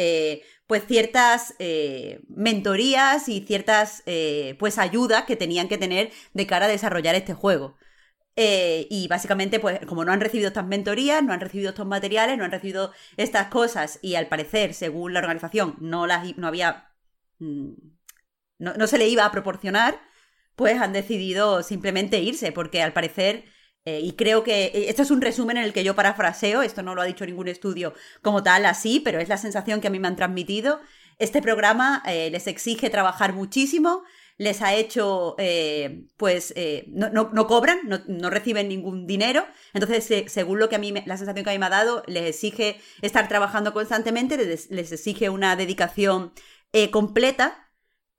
pues 0.71 0.85
ciertas 0.87 1.53
eh, 1.59 2.21
mentorías 2.29 3.27
y 3.27 3.41
ciertas 3.41 4.03
eh, 4.05 4.55
pues 4.57 4.77
ayudas 4.77 5.25
que 5.25 5.35
tenían 5.35 5.67
que 5.67 5.77
tener 5.77 6.11
de 6.33 6.47
cara 6.47 6.67
a 6.67 6.69
desarrollar 6.69 7.13
este 7.13 7.33
juego. 7.33 7.75
Eh, 8.37 8.87
y 8.89 9.09
básicamente, 9.09 9.59
pues 9.59 9.85
como 9.85 10.05
no 10.05 10.13
han 10.13 10.21
recibido 10.21 10.47
estas 10.47 10.65
mentorías, 10.65 11.21
no 11.25 11.33
han 11.33 11.41
recibido 11.41 11.71
estos 11.71 11.87
materiales, 11.87 12.37
no 12.37 12.45
han 12.45 12.51
recibido 12.51 12.93
estas 13.17 13.47
cosas 13.47 13.99
y 14.01 14.15
al 14.15 14.29
parecer, 14.29 14.73
según 14.73 15.13
la 15.13 15.19
organización, 15.19 15.75
no, 15.81 16.07
las, 16.07 16.37
no 16.37 16.47
había... 16.47 16.93
Mm, 17.39 17.73
no, 18.61 18.73
no 18.75 18.87
se 18.87 18.97
le 18.97 19.07
iba 19.07 19.25
a 19.25 19.31
proporcionar, 19.31 19.99
pues 20.55 20.79
han 20.79 20.93
decidido 20.93 21.63
simplemente 21.63 22.19
irse, 22.19 22.51
porque 22.51 22.81
al 22.81 22.93
parecer 22.93 23.45
eh, 23.83 23.99
y 24.01 24.13
creo 24.13 24.43
que 24.43 24.65
eh, 24.65 24.89
esto 24.89 25.01
es 25.01 25.09
un 25.09 25.21
resumen 25.21 25.57
en 25.57 25.63
el 25.63 25.73
que 25.73 25.83
yo 25.83 25.95
parafraseo, 25.95 26.61
esto 26.61 26.83
no 26.83 26.93
lo 26.93 27.01
ha 27.01 27.05
dicho 27.05 27.25
ningún 27.25 27.47
estudio 27.47 27.93
como 28.21 28.43
tal 28.43 28.65
así, 28.65 28.99
pero 28.99 29.19
es 29.19 29.27
la 29.27 29.37
sensación 29.37 29.81
que 29.81 29.87
a 29.87 29.89
mí 29.89 29.99
me 29.99 30.07
han 30.07 30.15
transmitido. 30.15 30.79
Este 31.17 31.41
programa 31.41 32.03
eh, 32.05 32.29
les 32.29 32.45
exige 32.47 32.91
trabajar 32.91 33.33
muchísimo, 33.33 34.03
les 34.37 34.61
ha 34.61 34.73
hecho, 34.73 35.35
pues, 36.17 36.55
no, 36.87 37.09
no, 37.11 37.47
cobran, 37.47 37.79
no, 38.07 38.29
reciben 38.31 38.69
ningún 38.69 39.05
dinero, 39.05 39.45
entonces, 39.71 40.31
según 40.31 40.57
lo 40.57 40.67
que 40.67 40.77
a 40.77 40.79
mí, 40.79 40.91
la 41.05 41.17
sensación 41.17 41.43
que 41.43 41.51
a 41.51 41.53
mí 41.53 41.59
me 41.59 41.67
ha 41.67 41.69
dado, 41.69 42.01
les 42.07 42.23
exige 42.23 42.81
estar 43.03 43.27
trabajando 43.27 43.71
constantemente, 43.71 44.37
les, 44.37 44.71
les 44.71 44.91
exige 44.91 45.29
una 45.29 45.55
dedicación 45.55 46.33
completa 46.89 47.70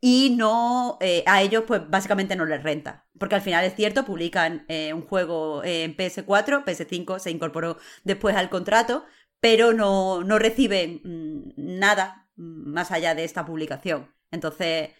y 0.05 0.35
no 0.37 0.99
eh, 1.01 1.23
a 1.29 1.43
ellos 1.43 1.63
pues 1.65 1.89
básicamente 1.89 2.35
no 2.35 2.45
les 2.45 2.61
renta. 2.63 3.07
Porque 3.19 3.37
al 3.37 3.41
final 3.41 3.65
es 3.65 3.77
cierto, 3.77 4.05
publican 4.05 4.67
eh, 4.69 4.93
un 4.93 5.03
juego 5.03 5.63
en 5.65 5.97
PS4, 5.97 6.65
PS5 6.65 7.21
se 7.21 7.31
incorporó 7.31 7.79
después 8.03 8.35
al 8.35 8.51
contrato, 8.51 9.07
pero 9.39 9.73
no, 9.73 10.25
no 10.25 10.41
reciben 10.41 11.01
mm, 11.05 11.53
nada 11.57 12.29
más 12.35 12.91
allá 12.91 13.15
de 13.15 13.23
esta 13.23 13.47
publicación. 13.47 14.13
Entonces, 14.33 14.91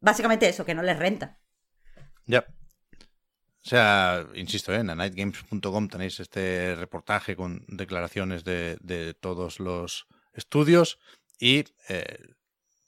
básicamente 0.00 0.46
eso, 0.46 0.66
que 0.66 0.74
no 0.74 0.82
les 0.82 0.98
renta. 0.98 1.38
Ya. 2.26 2.44
O 3.64 3.68
sea, 3.68 4.26
insisto, 4.34 4.74
¿eh? 4.74 4.80
en 4.80 4.88
nightgames.com 4.88 5.88
tenéis 5.88 6.20
este 6.20 6.74
reportaje 6.76 7.34
con 7.34 7.64
declaraciones 7.66 8.44
de, 8.44 8.76
de 8.82 9.14
todos 9.14 9.58
los 9.58 10.06
estudios 10.34 10.98
y 11.40 11.64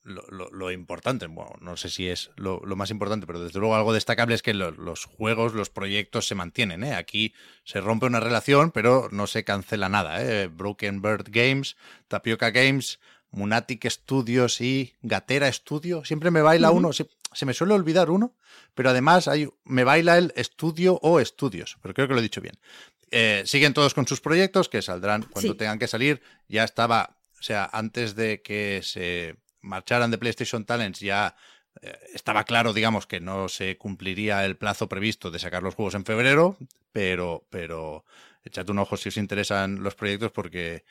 lo, 0.09 0.71
importante, 0.71 1.27
bueno, 1.27 1.55
no 1.61 1.77
sé 1.77 1.91
si 1.91 2.09
es 2.09 2.31
lo, 2.37 2.61
más 2.77 2.91
importante, 2.91 3.27
pero 3.27 3.41
desde 3.41 3.59
luego 3.59 3.77
algo 3.77 3.93
destacable 3.93 4.35
es 4.35 4.43
que 4.43 4.55
los 4.55 5.05
juegos, 5.05 5.55
los 5.55 5.71
proyectos 5.71 6.27
se 6.27 6.35
mantienen. 6.35 6.83
¿eh? 6.85 6.95
Aquí 6.95 7.35
se 7.65 7.81
rompe 7.81 8.07
una 8.07 8.21
relación, 8.21 8.71
pero 8.71 9.09
no 9.13 9.27
se 9.27 9.45
cancela 9.45 9.89
nada. 9.89 10.23
¿eh? 10.23 10.49
Broken 10.49 11.03
Bird 11.03 11.29
Games, 11.31 11.77
Tapioca 12.09 12.51
Games, 12.51 12.99
Munatic 13.31 13.89
Studios 13.89 14.61
y 14.61 14.95
Gatera 15.03 15.53
Studio. 15.53 16.05
Siempre 16.05 16.31
me 16.31 16.43
baila 16.43 16.71
uno, 16.71 16.93
se, 16.93 17.07
me 17.45 17.55
suele 17.55 17.75
olvidar 17.75 18.11
uno, 18.11 18.35
pero 18.75 18.91
además 18.91 19.29
hay, 19.29 19.49
me 19.65 19.85
baila 19.85 20.19
el 20.19 20.33
estudio 20.37 20.99
o 21.03 21.21
estudios, 21.21 21.77
pero 21.83 21.95
creo 21.95 22.09
que 22.09 22.15
lo 22.15 22.21
he 22.21 22.23
dicho 22.23 22.41
bien. 22.41 22.59
Eh, 23.11 23.43
siguen 23.47 23.75
todos 23.75 23.95
con 23.95 24.07
sus 24.07 24.21
proyectos 24.21 24.69
que 24.69 24.83
saldrán 24.83 25.23
cuando 25.23 25.57
tengan 25.57 25.79
que 25.79 25.89
salir. 25.89 26.21
Ya 26.49 26.65
estaba, 26.65 27.17
o 27.39 27.43
sea, 27.43 27.69
antes 27.73 28.15
de 28.15 28.43
que 28.43 28.81
se 28.83 29.37
marcharan 29.61 30.11
de 30.11 30.19
PlayStation 30.19 30.65
Talents 30.65 31.01
ya 31.01 31.37
eh, 31.83 31.99
estaba 32.15 32.45
claro, 32.45 32.73
digamos, 32.73 33.07
que 33.07 33.21
no 33.21 33.49
se 33.49 33.77
cumpliría 33.77 34.45
el 34.45 34.57
plazo 34.57 34.89
previsto 34.89 35.31
de 35.31 35.39
sacar 35.39 35.63
los 35.63 35.75
juegos 35.75 35.95
en 35.95 36.05
febrero, 36.05 36.57
pero, 36.93 37.47
pero 37.51 38.05
echad 38.45 38.69
un 38.71 38.79
ojo 38.79 38.97
si 38.97 39.09
os 39.09 39.17
interesan 39.17 39.83
los 39.83 39.95
proyectos 39.95 40.33
porque 40.33 40.85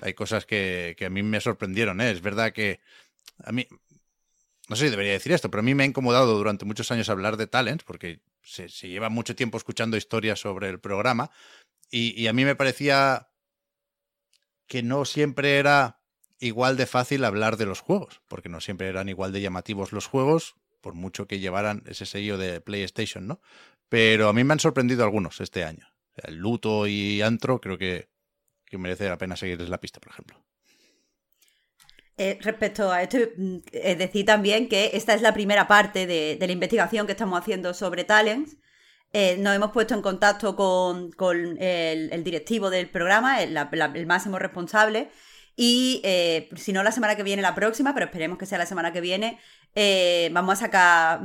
hay 0.00 0.14
cosas 0.14 0.46
que, 0.46 0.96
a 1.04 1.10
mí 1.10 1.22
me 1.22 1.40
sorprendieron. 1.40 2.00
¿eh? 2.00 2.10
Es 2.10 2.20
verdad 2.20 2.52
que 2.52 2.80
a 3.44 3.52
mí, 3.52 3.66
no 4.68 4.76
sé 4.76 4.86
si 4.86 4.90
debería 4.90 5.12
decir 5.12 5.32
esto, 5.32 5.50
pero 5.50 5.60
a 5.60 5.64
mí 5.64 5.74
me 5.74 5.84
ha 5.84 5.86
incomodado 5.86 6.36
durante 6.36 6.64
muchos 6.64 6.90
años 6.90 7.08
hablar 7.08 7.36
de 7.36 7.46
Talents 7.46 7.84
porque 7.84 8.20
se, 8.42 8.68
lleva 8.68 9.08
mucho 9.08 9.34
tiempo 9.34 9.56
escuchando 9.56 9.96
historias 9.96 10.40
sobre 10.40 10.68
el 10.68 10.80
programa 10.80 11.30
y 11.90 12.26
a 12.26 12.34
mí 12.34 12.44
me 12.44 12.54
parecía 12.54 13.28
que 14.66 14.82
no 14.82 15.06
siempre 15.06 15.56
era 15.56 15.97
igual 16.40 16.76
de 16.76 16.86
fácil 16.86 17.24
hablar 17.24 17.56
de 17.56 17.66
los 17.66 17.80
juegos, 17.80 18.20
porque 18.28 18.48
no 18.48 18.60
siempre 18.60 18.88
eran 18.88 19.08
igual 19.08 19.32
de 19.32 19.40
llamativos 19.40 19.92
los 19.92 20.06
juegos, 20.06 20.56
por 20.80 20.94
mucho 20.94 21.26
que 21.26 21.40
llevaran 21.40 21.82
ese 21.86 22.06
sello 22.06 22.38
de 22.38 22.60
PlayStation, 22.60 23.26
¿no? 23.26 23.40
Pero 23.88 24.28
a 24.28 24.32
mí 24.32 24.44
me 24.44 24.52
han 24.52 24.60
sorprendido 24.60 25.04
algunos 25.04 25.40
este 25.40 25.64
año. 25.64 25.86
el 26.16 26.36
Luto 26.36 26.86
y 26.86 27.22
Antro 27.22 27.60
creo 27.60 27.78
que, 27.78 28.08
merece 28.72 29.08
la 29.08 29.18
pena 29.18 29.36
seguirles 29.36 29.68
la 29.68 29.80
pista, 29.80 30.00
por 30.00 30.12
ejemplo. 30.12 30.36
Eh, 32.16 32.38
respecto 32.42 32.90
a 32.90 33.02
esto, 33.02 33.18
es 33.72 33.98
decir 33.98 34.26
también 34.26 34.68
que 34.68 34.90
esta 34.94 35.14
es 35.14 35.22
la 35.22 35.32
primera 35.32 35.68
parte 35.68 36.06
de, 36.06 36.36
la 36.40 36.52
investigación 36.52 37.06
que 37.06 37.12
estamos 37.12 37.40
haciendo 37.40 37.72
sobre 37.74 38.04
Talents. 38.04 38.56
Eh, 39.12 39.38
nos 39.38 39.56
hemos 39.56 39.70
puesto 39.70 39.94
en 39.94 40.02
contacto 40.02 40.54
con, 40.54 41.12
el, 41.60 42.24
directivo 42.24 42.68
del 42.68 42.90
programa, 42.90 43.42
el 43.42 44.06
máximo 44.06 44.38
responsable, 44.38 45.10
y 45.60 46.00
eh, 46.04 46.48
si 46.54 46.72
no 46.72 46.84
la 46.84 46.92
semana 46.92 47.16
que 47.16 47.24
viene, 47.24 47.42
la 47.42 47.56
próxima, 47.56 47.92
pero 47.92 48.06
esperemos 48.06 48.38
que 48.38 48.46
sea 48.46 48.58
la 48.58 48.66
semana 48.66 48.92
que 48.92 49.00
viene, 49.00 49.40
eh, 49.74 50.30
vamos 50.32 50.52
a 50.52 50.56
sacar, 50.56 51.20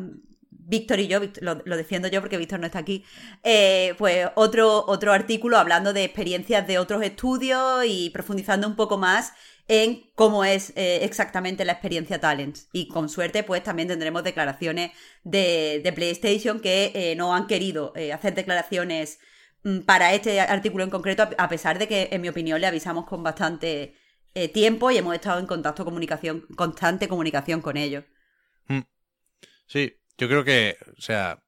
Víctor 0.49 0.99
y 1.01 1.07
yo, 1.07 1.19
lo, 1.41 1.77
defiendo 1.77 2.07
yo 2.07 2.19
porque 2.19 2.37
Víctor 2.37 2.59
no 2.59 2.65
está 2.65 2.79
aquí, 2.79 3.05
eh, 3.43 3.93
pues 3.99 4.27
otro, 4.33 4.85
otro 4.87 5.13
artículo 5.13 5.59
hablando 5.59 5.93
de 5.93 6.03
experiencias 6.03 6.65
de 6.65 6.79
otros 6.79 7.03
estudios 7.03 7.85
y 7.85 8.09
profundizando 8.09 8.67
un 8.67 8.75
poco 8.75 8.97
más 8.97 9.33
en 9.67 10.09
cómo 10.15 10.43
es 10.43 10.73
exactamente 10.75 11.63
la 11.63 11.73
experiencia 11.73 12.19
Talents. 12.19 12.69
Y 12.73 12.87
con 12.87 13.09
suerte, 13.09 13.43
pues 13.43 13.61
también 13.61 13.87
tendremos 13.87 14.23
declaraciones 14.23 14.93
de, 15.23 15.79
de 15.83 15.93
PlayStation 15.93 16.59
que 16.59 17.13
no 17.17 17.35
han 17.35 17.45
querido 17.45 17.93
hacer 18.11 18.33
declaraciones 18.33 19.19
mm, 19.63 19.81
para 19.81 20.11
este 20.15 20.41
artículo 20.41 20.83
en 20.83 20.89
concreto, 20.89 21.29
a 21.37 21.49
pesar 21.49 21.77
de 21.77 21.87
que, 21.87 22.09
en 22.11 22.21
mi 22.21 22.29
opinión, 22.29 22.59
le 22.59 22.65
avisamos 22.65 23.05
con 23.05 23.21
bastante 23.21 23.93
eh, 24.33 24.49
tiempo 24.49 24.91
y 24.91 24.97
hemos 24.97 25.13
estado 25.15 25.39
en 25.39 25.45
contacto, 25.45 25.85
comunicación, 25.85 26.41
constante 26.55 27.07
comunicación 27.07 27.61
con 27.61 27.77
ellos. 27.77 28.03
Mm. 28.67 28.81
Sí, 29.67 29.99
yo 30.17 30.27
creo 30.27 30.43
que, 30.43 30.77
o 30.97 31.01
sea, 31.01 31.43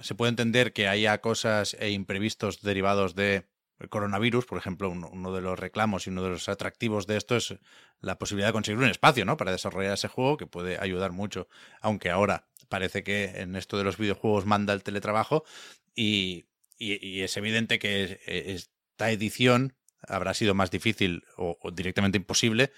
se 0.00 0.14
puede 0.14 0.30
entender 0.30 0.72
que 0.72 0.88
haya 0.88 1.20
cosas 1.20 1.76
e 1.78 1.90
imprevistos 1.90 2.62
derivados 2.62 3.14
de 3.14 3.46
coronavirus, 3.88 4.44
por 4.44 4.58
ejemplo, 4.58 4.90
uno, 4.90 5.32
de 5.32 5.40
los 5.40 5.58
reclamos 5.58 6.06
y 6.06 6.10
uno 6.10 6.22
de 6.22 6.30
los 6.30 6.48
atractivos 6.50 7.06
de 7.06 7.16
esto 7.16 7.36
es 7.36 7.54
la 8.00 8.18
posibilidad 8.18 8.48
de 8.48 8.52
conseguir 8.52 8.82
un 8.82 8.90
espacio, 8.90 9.24
¿no? 9.24 9.38
Para 9.38 9.52
desarrollar 9.52 9.94
ese 9.94 10.08
juego 10.08 10.36
que 10.36 10.46
puede 10.46 10.78
ayudar 10.78 11.12
mucho, 11.12 11.48
aunque 11.80 12.10
ahora 12.10 12.46
parece 12.68 13.02
que 13.02 13.40
en 13.40 13.56
esto 13.56 13.78
de 13.78 13.84
los 13.84 13.96
videojuegos 13.96 14.44
manda 14.44 14.74
el 14.74 14.82
teletrabajo 14.82 15.44
y, 15.94 16.44
y, 16.78 17.04
y 17.04 17.22
es 17.22 17.36
evidente 17.38 17.78
que 17.78 18.20
esta 18.26 19.10
edición 19.10 19.74
habrá 20.06 20.34
sido 20.34 20.54
más 20.54 20.70
difícil 20.70 21.24
o, 21.36 21.56
directamente 21.72 22.18
imposible 22.18 22.72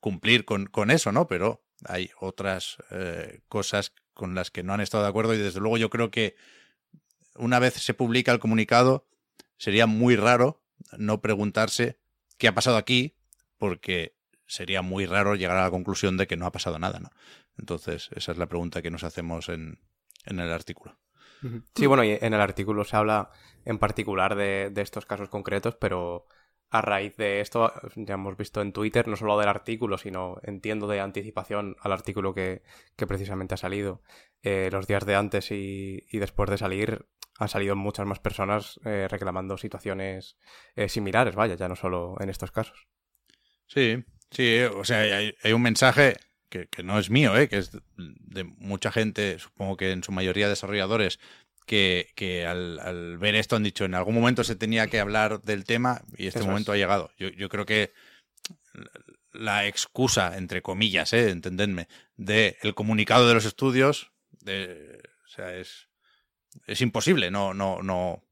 cumplir 0.00 0.44
con, 0.44 0.66
con, 0.66 0.90
eso, 0.90 1.12
¿no? 1.12 1.26
Pero 1.26 1.62
hay 1.84 2.10
otras 2.20 2.78
eh, 2.90 3.40
cosas 3.48 3.92
con 4.14 4.34
las 4.34 4.50
que 4.50 4.62
no 4.62 4.74
han 4.74 4.80
estado 4.80 5.02
de 5.02 5.10
acuerdo 5.10 5.34
y 5.34 5.38
desde 5.38 5.60
luego 5.60 5.76
yo 5.76 5.90
creo 5.90 6.10
que 6.10 6.36
una 7.34 7.58
vez 7.58 7.74
se 7.74 7.94
publica 7.94 8.32
el 8.32 8.38
comunicado 8.38 9.06
sería 9.56 9.86
muy 9.86 10.16
raro 10.16 10.62
no 10.96 11.20
preguntarse 11.20 11.98
qué 12.36 12.48
ha 12.48 12.54
pasado 12.54 12.76
aquí 12.76 13.16
porque 13.58 14.16
sería 14.46 14.82
muy 14.82 15.06
raro 15.06 15.34
llegar 15.34 15.56
a 15.56 15.64
la 15.64 15.70
conclusión 15.70 16.16
de 16.16 16.26
que 16.26 16.36
no 16.36 16.46
ha 16.46 16.52
pasado 16.52 16.78
nada, 16.78 17.00
¿no? 17.00 17.10
Entonces, 17.58 18.08
esa 18.14 18.32
es 18.32 18.38
la 18.38 18.46
pregunta 18.46 18.82
que 18.82 18.90
nos 18.90 19.04
hacemos 19.04 19.48
en, 19.48 19.80
en 20.24 20.40
el 20.40 20.50
artículo. 20.52 20.96
Sí, 21.74 21.86
bueno, 21.86 22.02
y 22.02 22.18
en 22.20 22.34
el 22.34 22.40
artículo 22.40 22.84
se 22.84 22.96
habla 22.96 23.30
en 23.64 23.78
particular 23.78 24.34
de, 24.34 24.70
de 24.70 24.82
estos 24.82 25.06
casos 25.06 25.28
concretos, 25.28 25.76
pero 25.76 26.26
a 26.70 26.82
raíz 26.82 27.16
de 27.16 27.40
esto, 27.40 27.72
ya 27.96 28.14
hemos 28.14 28.36
visto 28.36 28.60
en 28.60 28.72
Twitter, 28.72 29.08
no 29.08 29.16
solo 29.16 29.38
del 29.38 29.48
artículo, 29.48 29.96
sino 29.96 30.38
entiendo 30.42 30.86
de 30.86 31.00
anticipación 31.00 31.76
al 31.80 31.92
artículo 31.92 32.34
que, 32.34 32.62
que 32.96 33.06
precisamente 33.06 33.54
ha 33.54 33.58
salido. 33.58 34.02
Eh, 34.42 34.68
los 34.70 34.86
días 34.86 35.06
de 35.06 35.16
antes 35.16 35.50
y, 35.50 36.04
y, 36.10 36.18
después 36.18 36.48
de 36.50 36.58
salir 36.58 37.06
han 37.38 37.48
salido 37.48 37.74
muchas 37.74 38.06
más 38.06 38.20
personas 38.20 38.78
eh, 38.84 39.08
reclamando 39.10 39.56
situaciones 39.56 40.36
eh, 40.76 40.88
similares, 40.88 41.34
vaya, 41.34 41.54
ya 41.54 41.68
no 41.68 41.76
solo 41.76 42.16
en 42.20 42.28
estos 42.28 42.50
casos. 42.50 42.86
Sí, 43.66 44.04
sí, 44.30 44.60
o 44.62 44.84
sea, 44.84 44.98
hay, 44.98 45.34
hay 45.42 45.52
un 45.52 45.62
mensaje 45.62 46.16
que, 46.48 46.68
que, 46.68 46.82
no 46.82 46.98
es 46.98 47.10
mío, 47.10 47.32
que 47.48 47.58
es 47.58 47.70
de 47.96 48.44
mucha 48.44 48.90
gente, 48.90 49.38
supongo 49.38 49.76
que 49.76 49.92
en 49.92 50.02
su 50.02 50.12
mayoría 50.12 50.48
desarrolladores, 50.48 51.20
que, 51.68 52.10
que 52.16 52.46
al, 52.46 52.80
al, 52.80 53.18
ver 53.18 53.36
esto 53.36 53.54
han 53.54 53.62
dicho 53.62 53.84
en 53.84 53.94
algún 53.94 54.14
momento 54.14 54.42
se 54.42 54.56
tenía 54.56 54.88
que 54.88 54.98
hablar 54.98 55.42
del 55.42 55.64
tema 55.64 56.02
y 56.16 56.26
este 56.26 56.40
Eso 56.40 56.48
momento 56.48 56.72
es. 56.72 56.76
ha 56.76 56.78
llegado. 56.78 57.12
Yo, 57.16 57.28
yo, 57.28 57.48
creo 57.48 57.64
que 57.64 57.92
la 59.32 59.66
excusa, 59.66 60.36
entre 60.36 60.62
comillas, 60.62 61.12
¿eh? 61.12 61.30
entendedme, 61.30 61.86
del 62.16 62.56
de 62.60 62.74
comunicado 62.74 63.28
de 63.28 63.34
los 63.34 63.44
estudios, 63.44 64.10
de, 64.40 65.00
o 65.24 65.28
sea, 65.28 65.54
es, 65.54 65.88
es 66.66 66.80
imposible, 66.80 67.30
no, 67.30 67.54
no, 67.54 67.82
no, 67.82 68.24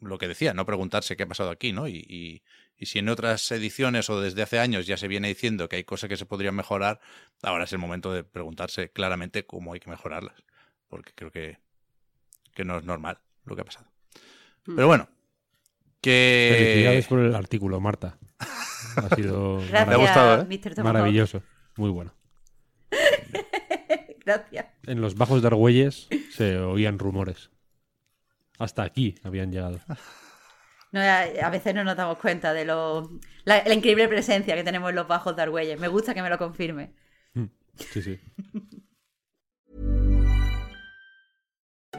lo 0.00 0.18
que 0.18 0.26
decía, 0.26 0.54
no 0.54 0.66
preguntarse 0.66 1.16
qué 1.16 1.24
ha 1.24 1.28
pasado 1.28 1.50
aquí, 1.50 1.72
¿no? 1.72 1.86
Y, 1.86 2.04
y, 2.08 2.42
y, 2.78 2.86
si 2.86 2.98
en 2.98 3.10
otras 3.10 3.52
ediciones 3.52 4.08
o 4.08 4.20
desde 4.20 4.42
hace 4.42 4.58
años 4.58 4.86
ya 4.86 4.96
se 4.96 5.06
viene 5.06 5.28
diciendo 5.28 5.68
que 5.68 5.76
hay 5.76 5.84
cosas 5.84 6.08
que 6.08 6.16
se 6.16 6.26
podrían 6.26 6.56
mejorar, 6.56 7.00
ahora 7.42 7.64
es 7.64 7.72
el 7.72 7.78
momento 7.78 8.12
de 8.12 8.24
preguntarse 8.24 8.90
claramente 8.90 9.44
cómo 9.44 9.74
hay 9.74 9.80
que 9.80 9.90
mejorarlas, 9.90 10.42
porque 10.88 11.12
creo 11.14 11.30
que 11.30 11.58
que 12.54 12.64
no 12.64 12.78
es 12.78 12.84
normal 12.84 13.18
lo 13.44 13.54
que 13.54 13.62
ha 13.62 13.64
pasado. 13.64 13.86
Pero 14.64 14.86
bueno, 14.86 15.08
que... 16.00 16.54
Felicidades 16.56 17.06
por 17.06 17.18
el 17.20 17.34
artículo, 17.34 17.80
Marta. 17.80 18.18
Ha 18.96 19.14
sido 19.14 19.58
Gracias, 19.68 19.88
¿Te 19.88 19.94
ha 19.94 19.96
gustado, 19.96 20.42
eh? 20.42 20.44
Mr. 20.44 20.82
maravilloso. 20.82 21.42
Muy 21.76 21.90
bueno. 21.90 22.14
Gracias. 24.24 24.66
En 24.86 25.00
los 25.00 25.16
bajos 25.16 25.42
de 25.42 25.48
Argüelles 25.48 26.08
se 26.30 26.58
oían 26.58 26.98
rumores. 26.98 27.50
Hasta 28.58 28.82
aquí 28.82 29.16
habían 29.24 29.50
llegado. 29.50 29.80
No, 30.92 31.00
a, 31.00 31.22
a, 31.22 31.50
veces 31.50 31.74
no 31.74 31.84
nos 31.84 31.96
damos 31.96 32.18
cuenta 32.18 32.54
de 32.54 32.64
lo, 32.64 33.18
la, 33.44 33.64
la, 33.64 33.74
increíble 33.74 34.06
presencia 34.08 34.54
que 34.54 34.62
tenemos 34.62 34.90
en 34.90 34.96
los 34.96 35.08
bajos 35.08 35.34
de 35.34 35.42
Argüelles. 35.42 35.80
Me 35.80 35.88
gusta 35.88 36.14
que 36.14 36.22
me 36.22 36.30
lo 36.30 36.38
confirme. 36.38 36.92
Sí, 37.76 38.00
sí. 38.00 38.20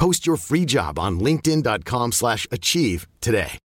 Post 0.00 0.26
your 0.26 0.38
free 0.38 0.64
job 0.64 0.98
on 0.98 1.20
linkedin.com 1.20 2.12
slash 2.12 2.46
achieve 2.50 3.06
today. 3.20 3.58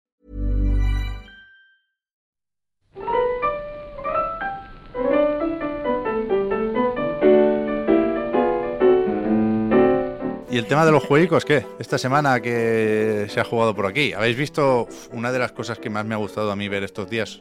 ¿Y 10.51 10.59
el 10.59 10.67
tema 10.67 10.85
de 10.85 10.91
los 10.91 11.05
juegos 11.05 11.45
qué? 11.45 11.65
Esta 11.79 11.99
semana 11.99 12.41
que 12.41 13.29
se 13.31 13.41
ha 13.41 13.45
jugado 13.45 13.73
por 13.77 13.87
aquí. 13.87 14.13
¿Habéis 14.13 14.37
visto? 14.37 14.89
Una 15.13 15.31
de 15.31 15.39
las 15.39 15.53
cosas 15.53 15.79
que 15.79 15.89
más 15.89 16.05
me 16.05 16.15
ha 16.15 16.19
gustado 16.19 16.51
a 16.51 16.57
mí 16.57 16.69
ver 16.69 16.83
estos 16.83 17.09
días 17.09 17.41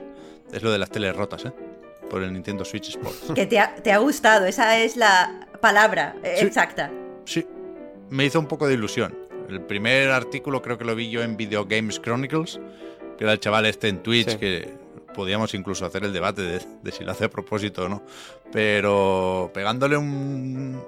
es 0.52 0.62
lo 0.62 0.72
de 0.72 0.78
las 0.78 0.92
teles 0.92 1.16
rotas, 1.16 1.46
¿eh? 1.46 1.54
Por 2.12 2.22
el 2.22 2.32
Nintendo 2.32 2.64
Switch 2.64 2.90
Sports. 2.90 3.32
Que 3.34 3.48
te 3.48 3.58
ha, 3.58 3.74
te 3.74 3.92
ha 3.92 3.98
gustado, 3.98 4.46
esa 4.46 4.78
es 4.78 4.98
la 4.98 5.48
palabra 5.62 6.16
Sí. 6.24 6.46
exacta. 6.46 6.92
Sí, 7.26 7.48
me 8.14 8.26
hizo 8.26 8.40
un 8.40 8.48
poco 8.48 8.68
de 8.68 8.74
ilusión. 8.76 9.16
El 9.50 9.62
primer 9.62 10.10
artículo 10.12 10.62
creo 10.62 10.78
que 10.78 10.86
lo 10.86 10.96
vi 10.96 11.10
yo 11.10 11.22
en 11.24 11.36
Video 11.38 11.66
Games 11.66 12.00
Chronicles, 12.02 12.60
que 13.18 13.24
era 13.26 13.34
el 13.34 13.40
chaval 13.40 13.66
este 13.66 13.88
en 13.90 14.02
Twitch, 14.02 14.30
Sí. 14.32 14.38
que 14.38 14.78
podíamos 15.14 15.54
incluso 15.54 15.86
hacer 15.86 16.04
el 16.06 16.14
debate 16.14 16.42
de, 16.42 16.62
de 16.82 16.92
si 16.92 17.04
lo 17.04 17.12
hace 17.12 17.26
a 17.26 17.30
propósito 17.30 17.84
o 17.86 17.90
no. 17.90 18.04
Pero 18.52 19.52
pegándole 19.54 19.98
un, 19.98 20.82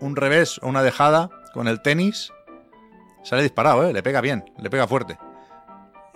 un 0.00 0.16
revés 0.16 0.58
o 0.62 0.68
una 0.68 0.82
dejada 0.82 1.30
con 1.52 1.68
el 1.68 1.82
tenis, 1.82 2.32
sale 3.24 3.42
disparado, 3.42 3.88
¿eh? 3.88 3.92
le 3.92 4.02
pega 4.02 4.20
bien, 4.20 4.44
le 4.58 4.70
pega 4.70 4.86
fuerte. 4.86 5.18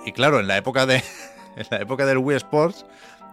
Y 0.07 0.13
claro, 0.13 0.39
en 0.41 0.47
la 0.49 0.57
época 0.57 0.87
de 0.87 0.97
en 1.57 1.67
la 1.71 1.79
época 1.79 2.07
del 2.07 2.19
Wii 2.19 2.37
Sports 2.39 2.87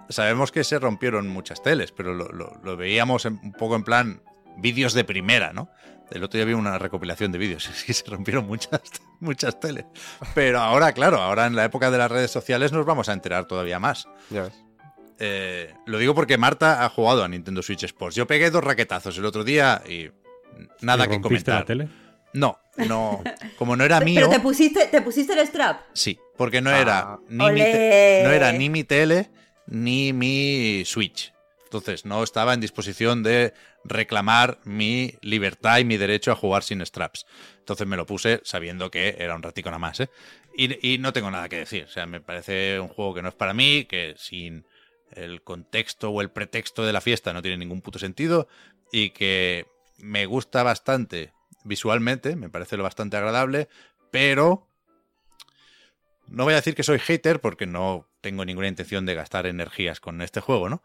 sabemos 0.10 0.52
que 0.52 0.64
se 0.64 0.80
rompieron 0.80 1.28
muchas 1.30 1.62
teles, 1.62 1.92
pero 1.92 2.14
lo, 2.14 2.30
lo- 2.30 2.58
lo 2.64 2.76
veíamos 2.78 3.26
en- 3.26 3.40
un 3.44 3.54
poco 3.54 3.76
en 3.76 3.84
plan 3.84 4.22
vídeos 4.58 4.94
de 4.94 5.04
primera, 5.04 5.54
¿no? 5.54 5.70
El 6.12 6.24
otro 6.24 6.38
día 6.38 6.46
vi 6.46 6.54
una 6.54 6.78
recopilación 6.80 7.32
de 7.32 7.38
vídeos, 7.38 7.68
es 7.70 7.84
que 7.84 7.94
se 7.94 8.06
rompieron 8.06 8.46
muchas, 8.48 8.82
muchas 9.20 9.60
teles. 9.60 9.86
Pero 10.34 10.60
ahora, 10.60 10.92
claro, 10.94 11.18
ahora 11.22 11.46
en 11.46 11.56
la 11.56 11.66
época 11.66 11.92
de 11.92 11.98
las 11.98 12.10
redes 12.12 12.32
sociales 12.32 12.72
nos 12.72 12.86
vamos 12.86 13.10
a 13.10 13.14
enterar 13.14 13.46
todavía 13.46 13.80
más. 13.80 14.08
Ya 14.30 14.44
ves. 14.44 14.54
Eh, 15.22 15.74
lo 15.86 15.98
digo 15.98 16.16
porque 16.16 16.38
Marta 16.38 16.86
ha 16.86 16.90
jugado 16.90 17.24
a 17.24 17.28
Nintendo 17.28 17.62
Switch 17.62 17.84
Sports. 17.84 18.16
Yo 18.16 18.26
pegué 18.26 18.50
dos 18.52 18.64
raquetazos 18.64 19.18
el 19.18 19.26
otro 19.26 19.44
día 19.44 19.82
y 19.88 20.10
nada 20.82 21.06
¿Y 21.06 21.08
que 21.10 21.14
rompiste 21.16 21.52
comentar. 21.52 21.60
la 21.60 21.66
tele? 21.66 21.90
No, 22.34 22.58
no. 22.78 23.22
Como 23.58 23.76
no 23.76 23.84
era 23.84 24.00
mío. 24.00 24.22
Pero 24.22 24.30
te 24.30 24.40
pusiste, 24.40 24.86
te 24.88 25.02
pusiste 25.02 25.34
el 25.34 25.46
strap. 25.48 25.82
Sí, 25.94 26.18
porque 26.38 26.62
no 26.62 26.70
Ah. 26.70 26.80
era 26.80 27.20
ni 27.28 27.52
mi 27.52 27.60
te- 27.62 28.22
no 28.24 28.32
era 28.32 28.52
ni 28.54 28.70
mi 28.70 28.84
tele 28.86 29.30
ni 29.68 30.14
mi 30.14 30.84
Switch. 30.86 31.34
Entonces 31.66 32.06
no 32.06 32.24
estaba 32.24 32.54
en 32.54 32.62
disposición 32.62 33.22
de 33.22 33.54
reclamar 33.84 34.60
mi 34.64 35.16
libertad 35.22 35.80
y 35.80 35.86
mi 35.86 35.98
derecho 35.98 36.32
a 36.32 36.36
jugar 36.36 36.64
sin 36.64 36.86
straps. 36.86 37.26
Entonces 37.60 37.88
me 37.88 37.98
lo 37.98 38.06
puse 38.06 38.42
sabiendo 38.44 38.92
que 38.92 39.16
era 39.20 39.36
un 39.36 39.44
ratico 39.44 39.70
nada 39.70 39.80
más, 39.80 40.00
¿eh? 40.00 40.10
Y, 40.56 40.98
no 40.98 41.14
tengo 41.14 41.32
nada 41.32 41.48
que 41.48 41.60
decir. 41.60 41.86
O 41.86 41.88
sea, 41.88 42.06
me 42.06 42.20
parece 42.20 42.80
un 42.80 42.90
juego 42.90 43.14
que 43.14 43.22
no 43.22 43.30
es 43.30 43.36
para 43.36 43.54
mí, 43.54 43.86
que 43.86 44.16
sin 44.18 44.66
el 45.12 45.42
contexto 45.42 46.10
o 46.10 46.22
el 46.22 46.32
pretexto 46.32 46.86
de 46.86 46.92
la 46.92 47.02
fiesta 47.02 47.32
no 47.32 47.42
tiene 47.42 47.58
ningún 47.58 47.82
puto 47.82 47.98
sentido 47.98 48.48
y 48.92 49.12
que 49.12 49.68
me 49.98 50.26
gusta 50.26 50.64
bastante 50.64 51.32
visualmente, 51.64 52.36
me 52.36 52.50
parece 52.50 52.78
lo 52.78 52.84
bastante 52.84 53.18
agradable, 53.18 53.70
pero 54.12 54.68
no 56.28 56.44
voy 56.44 56.54
a 56.54 56.58
decir 56.58 56.76
que 56.76 56.84
soy 56.84 57.00
hater 57.00 57.40
porque 57.40 57.66
no 57.66 58.08
tengo 58.22 58.46
ninguna 58.46 58.68
intención 58.68 59.06
de 59.06 59.16
gastar 59.16 59.46
energías 59.46 60.00
con 60.00 60.22
este 60.22 60.42
juego, 60.42 60.70
¿no? 60.70 60.84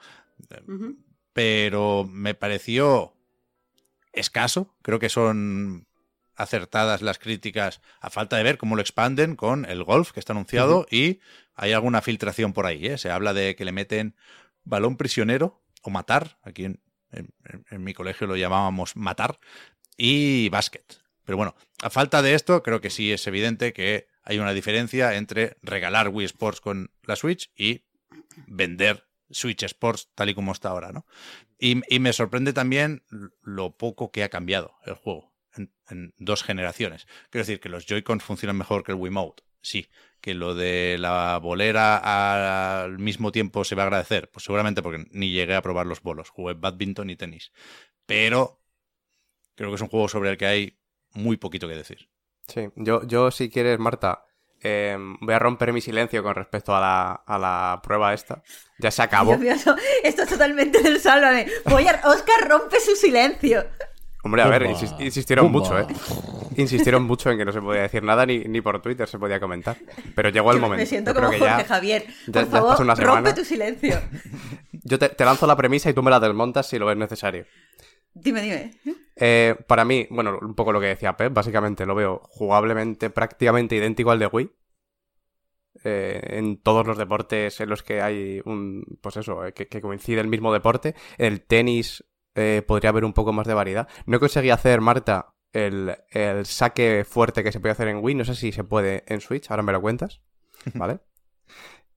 Pero 1.35 2.09
me 2.11 2.35
pareció 2.35 3.15
escaso. 4.15 4.75
Creo 4.83 4.99
que 4.99 5.11
son 5.11 5.87
acertadas 6.37 7.03
las 7.03 7.19
críticas 7.19 7.81
a 8.01 8.11
falta 8.11 8.37
de 8.37 8.43
ver 8.43 8.57
cómo 8.59 8.75
lo 8.75 8.81
expanden 8.83 9.37
con 9.37 9.67
el 9.67 9.85
golf 9.85 10.11
que 10.13 10.19
está 10.21 10.33
anunciado 10.33 10.87
y 10.91 11.21
hay 11.55 11.73
alguna 11.73 12.01
filtración 12.01 12.53
por 12.53 12.67
ahí. 12.67 12.87
¿eh? 12.87 12.99
Se 12.99 13.11
habla 13.11 13.35
de 13.35 13.55
que 13.55 13.65
le 13.65 13.73
meten 13.73 14.17
balón 14.65 14.97
prisionero 14.97 15.63
o 15.83 15.91
matar. 15.91 16.39
Aquí 16.43 16.65
en, 16.65 16.81
en- 17.13 17.33
en 17.71 17.85
mi 17.85 17.93
colegio 17.95 18.27
lo 18.27 18.37
llamábamos 18.37 18.97
matar 18.97 19.39
y 19.97 20.49
básquet. 20.49 21.01
Pero 21.25 21.37
bueno, 21.37 21.55
a 21.83 21.91
falta 21.91 22.21
de 22.23 22.35
esto, 22.35 22.63
creo 22.63 22.81
que 22.81 22.91
sí 22.91 23.13
es 23.13 23.27
evidente 23.27 23.73
que 23.73 24.09
hay 24.23 24.39
una 24.39 24.53
diferencia 24.53 25.15
entre 25.17 25.57
regalar 25.63 26.09
Wii 26.09 26.27
Sports 26.27 26.61
con 26.61 26.91
la 27.03 27.17
Switch 27.17 27.51
y 27.57 27.83
vender 28.47 29.07
Switch 29.35 29.63
Sports 29.65 30.11
tal 30.15 30.31
y 30.31 30.35
como 30.35 30.53
está 30.53 30.71
ahora, 30.71 30.93
¿no? 30.93 31.07
Y, 31.59 31.77
me 31.99 32.13
sorprende 32.13 32.53
también 32.53 33.03
lo 33.43 33.77
poco 33.77 34.11
que 34.11 34.23
ha 34.23 34.29
cambiado 34.29 34.75
el 34.85 34.95
juego 34.95 35.33
en, 35.55 35.73
en 35.89 36.15
dos 36.19 36.43
generaciones. 36.43 37.07
Quiero 37.31 37.47
decir 37.47 37.61
que 37.61 37.69
los 37.69 37.87
Joy-Cons 37.87 38.23
funcionan 38.23 38.57
mejor 38.57 38.85
que 38.85 38.93
el 38.93 38.99
Wiimote, 38.99 39.45
sí. 39.63 39.89
Que 40.21 40.35
lo 40.35 40.55
de 40.55 40.97
la 40.99 41.39
bolera 41.39 42.83
al 42.83 42.99
mismo 42.99 43.33
tiempo 43.33 43.65
se 43.65 43.75
va 43.75 43.83
a 43.83 43.87
agradecer, 43.87 44.31
pues 44.31 44.45
seguramente 44.45 44.83
porque 44.83 45.07
ni 45.11 45.31
llegué 45.31 45.55
a 45.55 45.63
probar 45.63 45.87
los 45.87 46.03
bolos, 46.03 46.31
jugué 46.31 46.55
badminton 46.55 47.11
y 47.11 47.17
tenis. 47.17 47.53
Pero 48.07 48.61
creo 49.55 49.71
que 49.71 49.77
es 49.77 49.83
un 49.83 49.89
juego 49.89 50.09
sobre 50.09 50.31
el 50.31 50.37
que 50.37 50.47
hay 50.47 50.79
muy 51.13 51.37
poquito 51.37 51.69
que 51.69 51.77
decir. 51.77 52.09
Sí, 52.47 52.69
yo, 52.77 53.07
yo 53.07 53.31
si 53.31 53.49
quieres, 53.49 53.79
Marta, 53.79 54.27
eh, 54.65 54.97
voy 55.21 55.35
a 55.35 55.39
romper 55.39 55.73
mi 55.73 55.81
silencio 55.81 56.23
con 56.23 56.35
respecto 56.35 56.75
a 56.75 56.81
la, 56.81 57.13
a 57.27 57.39
la 57.39 57.81
prueba 57.83 58.13
esta. 58.13 58.43
Ya 58.79 58.91
se 58.91 59.03
acabó. 59.03 59.37
Dios 59.37 59.41
mío, 59.41 59.53
esto, 59.53 59.77
esto 60.03 60.23
es 60.23 60.29
totalmente 60.29 60.83
del 60.83 60.99
sálvame. 61.01 61.47
Voy 61.67 61.87
a... 61.87 62.01
Oscar 62.05 62.49
rompe 62.49 62.81
su 62.81 62.97
silencio. 62.97 63.65
Hombre, 64.25 64.41
a 64.43 64.47
ver, 64.49 64.67
insistieron 65.01 65.53
Pumba. 65.53 65.61
mucho, 65.61 65.79
¿eh? 65.79 65.87
Insistieron 66.57 67.03
mucho 67.05 67.31
en 67.31 67.37
que 67.37 67.45
no 67.45 67.53
se 67.53 67.61
podía 67.61 67.83
decir 67.83 68.03
nada 68.03 68.25
ni, 68.25 68.39
ni 68.39 68.63
por 68.63 68.81
Twitter 68.81 69.07
se 69.07 69.19
podía 69.19 69.39
comentar. 69.39 69.77
Pero 70.15 70.31
llegó 70.31 70.51
el 70.51 70.57
Yo 70.57 70.63
momento. 70.63 70.81
Me 70.81 70.87
siento 70.87 71.11
Yo 71.11 71.17
creo 71.17 71.27
como 71.29 71.39
que 71.39 71.45
Jorge 71.51 71.63
ya- 71.63 71.69
Javier. 71.69 72.07
ya- 72.27 72.33
Por 72.33 72.45
ya 72.45 72.47
favor, 72.51 72.97
rompe 73.05 73.35
tu 73.35 73.45
silencio. 73.45 74.01
Yo 74.73 74.99
te, 74.99 75.11
te 75.11 75.25
lanzo 75.27 75.47
la 75.47 75.57
premisa 75.57 75.91
y 75.91 75.93
tú 75.95 76.03
me 76.03 76.11
la 76.11 76.21
desmontas 76.21 76.67
si 76.67 76.79
lo 76.79 76.87
ves 76.87 76.97
necesario. 76.97 77.45
Dime, 78.15 78.43
dime. 78.43 78.71
Eh, 79.17 79.57
para 79.67 79.85
mí, 79.85 80.07
bueno, 80.11 80.39
un 80.41 80.55
poco 80.55 80.73
lo 80.73 80.81
que 80.81 80.87
decía 80.87 81.17
Pep, 81.17 81.33
básicamente 81.33 81.87
lo 81.87 81.95
veo 81.95 82.21
jugablemente 82.25 83.11
prácticamente 83.11 83.77
idéntico 83.77 84.11
al 84.11 84.19
de 84.19 84.27
Wii. 84.27 84.51
Eh, 85.83 86.39
en 86.39 86.63
todos 86.63 86.87
los 86.87 86.97
deportes 86.97 87.61
en 87.61 87.69
los 87.69 87.83
que 87.83 88.01
hay 88.01 88.41
un, 88.45 88.85
pues 89.03 89.17
eso, 89.17 89.45
eh, 89.45 89.53
que, 89.53 89.67
que 89.67 89.81
coincide 89.81 90.21
el 90.21 90.29
mismo 90.29 90.53
deporte. 90.53 90.95
El 91.19 91.43
tenis 91.43 92.05
eh, 92.35 92.63
podría 92.67 92.91
haber 92.91 93.05
un 93.05 93.13
poco 93.13 93.33
más 93.33 93.47
de 93.47 93.55
variedad. 93.55 93.89
No 94.07 94.21
conseguí 94.21 94.51
hacer, 94.51 94.81
Marta, 94.81 95.35
el, 95.53 95.97
el 96.11 96.47
saque 96.47 97.05
fuerte 97.05 97.43
que 97.43 97.53
se 97.53 97.61
puede 97.61 97.73
hacer 97.73 97.89
en 97.89 97.99
Wii. 98.03 98.15
No 98.15 98.25
sé 98.25 98.35
si 98.35 98.53
se 98.53 98.65
puede 98.65 99.05
en 99.07 99.21
Switch, 99.21 99.51
ahora 99.51 99.63
me 99.63 99.73
lo 99.73 99.81
cuentas. 99.81 100.23
¿Vale? 100.75 101.01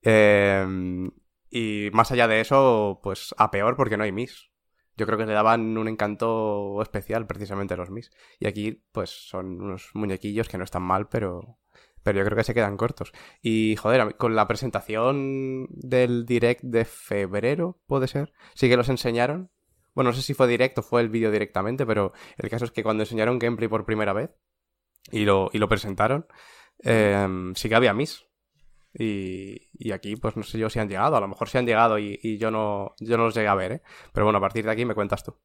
Eh, 0.02 1.08
y 1.50 1.88
más 1.92 2.12
allá 2.12 2.28
de 2.28 2.40
eso, 2.40 3.00
pues 3.02 3.34
a 3.38 3.50
peor 3.50 3.76
porque 3.76 3.96
no 3.96 4.04
hay 4.04 4.12
Miss. 4.12 4.50
Yo 4.98 5.06
creo 5.06 5.16
que 5.16 5.26
le 5.26 5.32
daban 5.32 5.78
un 5.78 5.86
encanto 5.86 6.82
especial 6.82 7.26
precisamente 7.28 7.74
a 7.74 7.76
los 7.76 7.88
Mis. 7.88 8.10
Y 8.40 8.48
aquí, 8.48 8.82
pues, 8.90 9.10
son 9.10 9.62
unos 9.62 9.90
muñequillos 9.94 10.48
que 10.48 10.58
no 10.58 10.64
están 10.64 10.82
mal, 10.82 11.08
pero. 11.08 11.58
Pero 12.02 12.18
yo 12.18 12.24
creo 12.24 12.36
que 12.36 12.44
se 12.44 12.54
quedan 12.54 12.76
cortos. 12.76 13.12
Y, 13.40 13.76
joder, 13.76 14.16
con 14.16 14.34
la 14.34 14.48
presentación 14.48 15.68
del 15.70 16.26
direct 16.26 16.62
de 16.62 16.84
febrero, 16.84 17.80
puede 17.86 18.08
ser. 18.08 18.32
Sí 18.54 18.68
que 18.68 18.76
los 18.76 18.88
enseñaron. 18.88 19.50
Bueno, 19.94 20.10
no 20.10 20.16
sé 20.16 20.22
si 20.22 20.34
fue 20.34 20.48
directo 20.48 20.80
o 20.80 20.84
fue 20.84 21.00
el 21.00 21.10
vídeo 21.10 21.30
directamente, 21.30 21.86
pero 21.86 22.12
el 22.36 22.50
caso 22.50 22.64
es 22.64 22.72
que 22.72 22.82
cuando 22.82 23.02
enseñaron 23.02 23.38
gameplay 23.38 23.68
por 23.68 23.84
primera 23.84 24.12
vez 24.12 24.30
y 25.10 25.24
lo, 25.24 25.50
y 25.52 25.58
lo 25.58 25.68
presentaron, 25.68 26.26
eh, 26.82 27.52
sí 27.54 27.68
que 27.68 27.74
había 27.74 27.94
Mis. 27.94 28.27
Y, 28.98 29.68
y 29.72 29.92
aquí, 29.92 30.16
pues 30.16 30.36
no 30.36 30.42
sé 30.42 30.58
yo 30.58 30.68
si 30.68 30.80
han 30.80 30.88
llegado. 30.88 31.16
A 31.16 31.20
lo 31.20 31.28
mejor 31.28 31.48
sí 31.48 31.56
han 31.58 31.66
llegado 31.66 31.98
y, 31.98 32.18
y 32.22 32.38
yo 32.38 32.50
no 32.50 32.94
yo 32.98 33.16
no 33.16 33.24
los 33.24 33.34
llegué 33.34 33.48
a 33.48 33.54
ver, 33.54 33.72
¿eh? 33.72 33.82
Pero 34.12 34.26
bueno, 34.26 34.38
a 34.38 34.42
partir 34.42 34.64
de 34.64 34.72
aquí 34.72 34.84
me 34.84 34.94
cuentas 34.94 35.22
tú. 35.22 35.36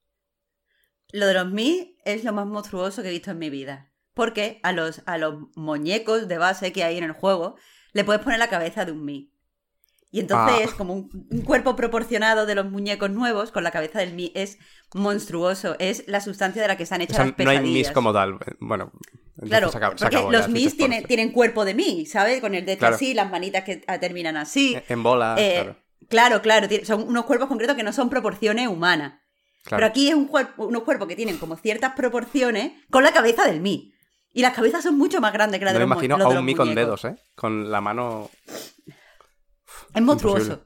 Lo 1.11 1.27
de 1.27 1.35
los 1.35 1.51
Mi 1.51 1.97
es 2.05 2.23
lo 2.23 2.34
más 2.34 2.47
monstruoso 2.47 3.01
que 3.03 3.09
he 3.09 3.11
visto 3.11 3.31
en 3.31 3.39
mi 3.39 3.49
vida. 3.49 3.91
Porque 4.13 4.59
a 4.63 4.71
los, 4.71 5.01
a 5.05 5.17
los 5.17 5.35
muñecos 5.55 6.27
de 6.27 6.38
base 6.38 6.71
que 6.71 6.84
hay 6.84 6.97
en 6.97 7.03
el 7.03 7.13
juego 7.13 7.55
le 7.93 8.03
puedes 8.03 8.21
poner 8.23 8.39
la 8.39 8.49
cabeza 8.49 8.85
de 8.85 8.91
un 8.91 9.05
Mi. 9.05 9.32
Y 10.14 10.19
entonces 10.19 10.57
Ah. 10.60 10.64
es 10.64 10.73
como 10.76 10.94
un, 10.94 11.27
un 11.31 11.41
cuerpo 11.41 11.76
proporcionado 11.76 12.45
de 12.45 12.53
los 12.56 12.69
muñecos 12.69 13.10
nuevos 13.10 13.52
con 13.52 13.64
la 13.64 13.72
cabeza 13.72 13.98
del 13.99 14.14
Mi. 14.14 14.31
Es 14.35 14.60
monstruoso. 14.94 15.76
Es 15.80 16.03
la 16.07 16.22
sustancia 16.22 16.61
de 16.61 16.68
la 16.68 16.77
que 16.77 16.84
están 16.84 17.02
O 17.02 17.03
hechas 17.03 17.15
sea, 17.18 17.26
las 17.26 17.31
no 17.31 17.38
pesadillas. 17.38 17.64
hay 17.65 17.72
Mis 17.73 17.91
como 17.91 18.14
tal. 18.14 18.38
Bueno, 18.60 18.91
entonces 18.94 19.49
Claro, 19.49 19.72
se 19.72 19.77
acabó- 19.80 19.98
se 19.98 20.06
porque 20.10 20.31
los 20.38 20.49
Mis 20.49 20.77
tienen, 20.77 21.03
tienen 21.06 21.31
cuerpo 21.31 21.65
de 21.65 21.73
Mi, 21.73 22.06
¿sabes? 22.06 22.40
Con 22.41 22.53
el 22.56 22.65
de 22.65 22.77
Claro. 22.77 22.95
así, 22.95 23.14
las 23.15 23.30
manitas 23.31 23.64
que 23.64 23.84
ah, 23.88 23.99
terminan 23.99 24.38
así. 24.38 24.77
En 24.88 25.02
bola, 25.03 25.35
Eh, 25.38 25.53
claro. 25.64 25.76
Claro, 26.10 26.41
claro, 26.44 26.68
son 26.85 27.07
unos 27.07 27.26
cuerpos 27.26 27.48
concretos 27.48 27.76
que 27.76 27.81
no 27.84 27.91
son 27.91 28.10
proporciones 28.10 28.68
humanas. 28.68 29.14
claro. 29.64 29.77
Pero 29.80 29.85
aquí 29.88 30.10
es 30.10 30.14
un 30.15 30.27
cuerpo, 30.27 30.65
unos 30.68 30.84
cuerpos 30.84 31.07
que 31.07 31.15
tienen 31.15 31.38
como 31.38 31.56
ciertas 31.56 31.94
proporciones 31.95 32.73
con 32.91 33.03
la 33.03 33.11
cabeza 33.14 33.45
del 33.48 33.61
Mi. 33.61 33.94
Y 34.31 34.41
las 34.41 34.53
cabezas 34.53 34.84
son 34.84 34.98
mucho 34.98 35.22
más 35.22 35.31
grandes 35.34 35.60
que 35.60 35.65
las 35.65 35.73
No 35.73 35.80
de 35.80 35.85
me 35.85 35.90
los 35.90 35.95
mu- 35.98 36.03
imagino 36.03 36.18
los 36.18 36.35
a 36.35 36.40
un 36.40 36.45
Mi 36.45 36.53
con 36.56 36.76
dedos, 36.76 37.06
¿eh? 37.06 37.15
Con 37.35 37.72
la 37.72 37.81
mano... 37.81 38.30
Es 39.93 40.01
monstruoso. 40.01 40.65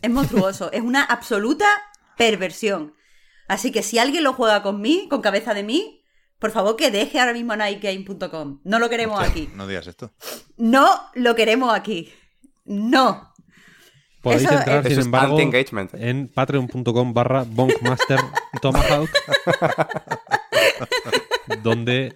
Es 0.00 0.10
monstruoso. 0.10 0.70
es 0.72 0.80
una 0.82 1.02
absoluta 1.04 1.66
perversión. 2.16 2.94
Así 3.48 3.72
que 3.72 3.82
si 3.82 3.98
alguien 3.98 4.24
lo 4.24 4.32
juega 4.34 4.62
con 4.62 4.80
Mi, 4.80 5.08
con 5.08 5.22
cabeza 5.22 5.54
de 5.54 5.62
Mi, 5.62 6.04
por 6.38 6.50
favor 6.50 6.76
que 6.76 6.90
deje 6.90 7.18
ahora 7.18 7.32
mismo 7.32 7.56
nightgame.com. 7.56 8.60
No 8.64 8.78
lo 8.78 8.88
queremos 8.88 9.18
Hostia, 9.20 9.30
aquí. 9.30 9.50
No 9.54 9.66
digas 9.66 9.86
esto. 9.86 10.12
No 10.56 10.86
lo 11.14 11.34
queremos 11.34 11.74
aquí. 11.74 12.12
No. 12.64 13.32
Podéis 14.22 14.42
Eso 14.44 14.54
entrar, 14.58 14.86
es- 14.86 14.92
sin 14.94 15.04
embargo, 15.04 15.38
en 15.40 16.28
patreon.com 16.28 17.14
barra 17.14 17.44
bonkmaster 17.48 18.18
tomahawk 18.60 19.08
donde 21.62 22.12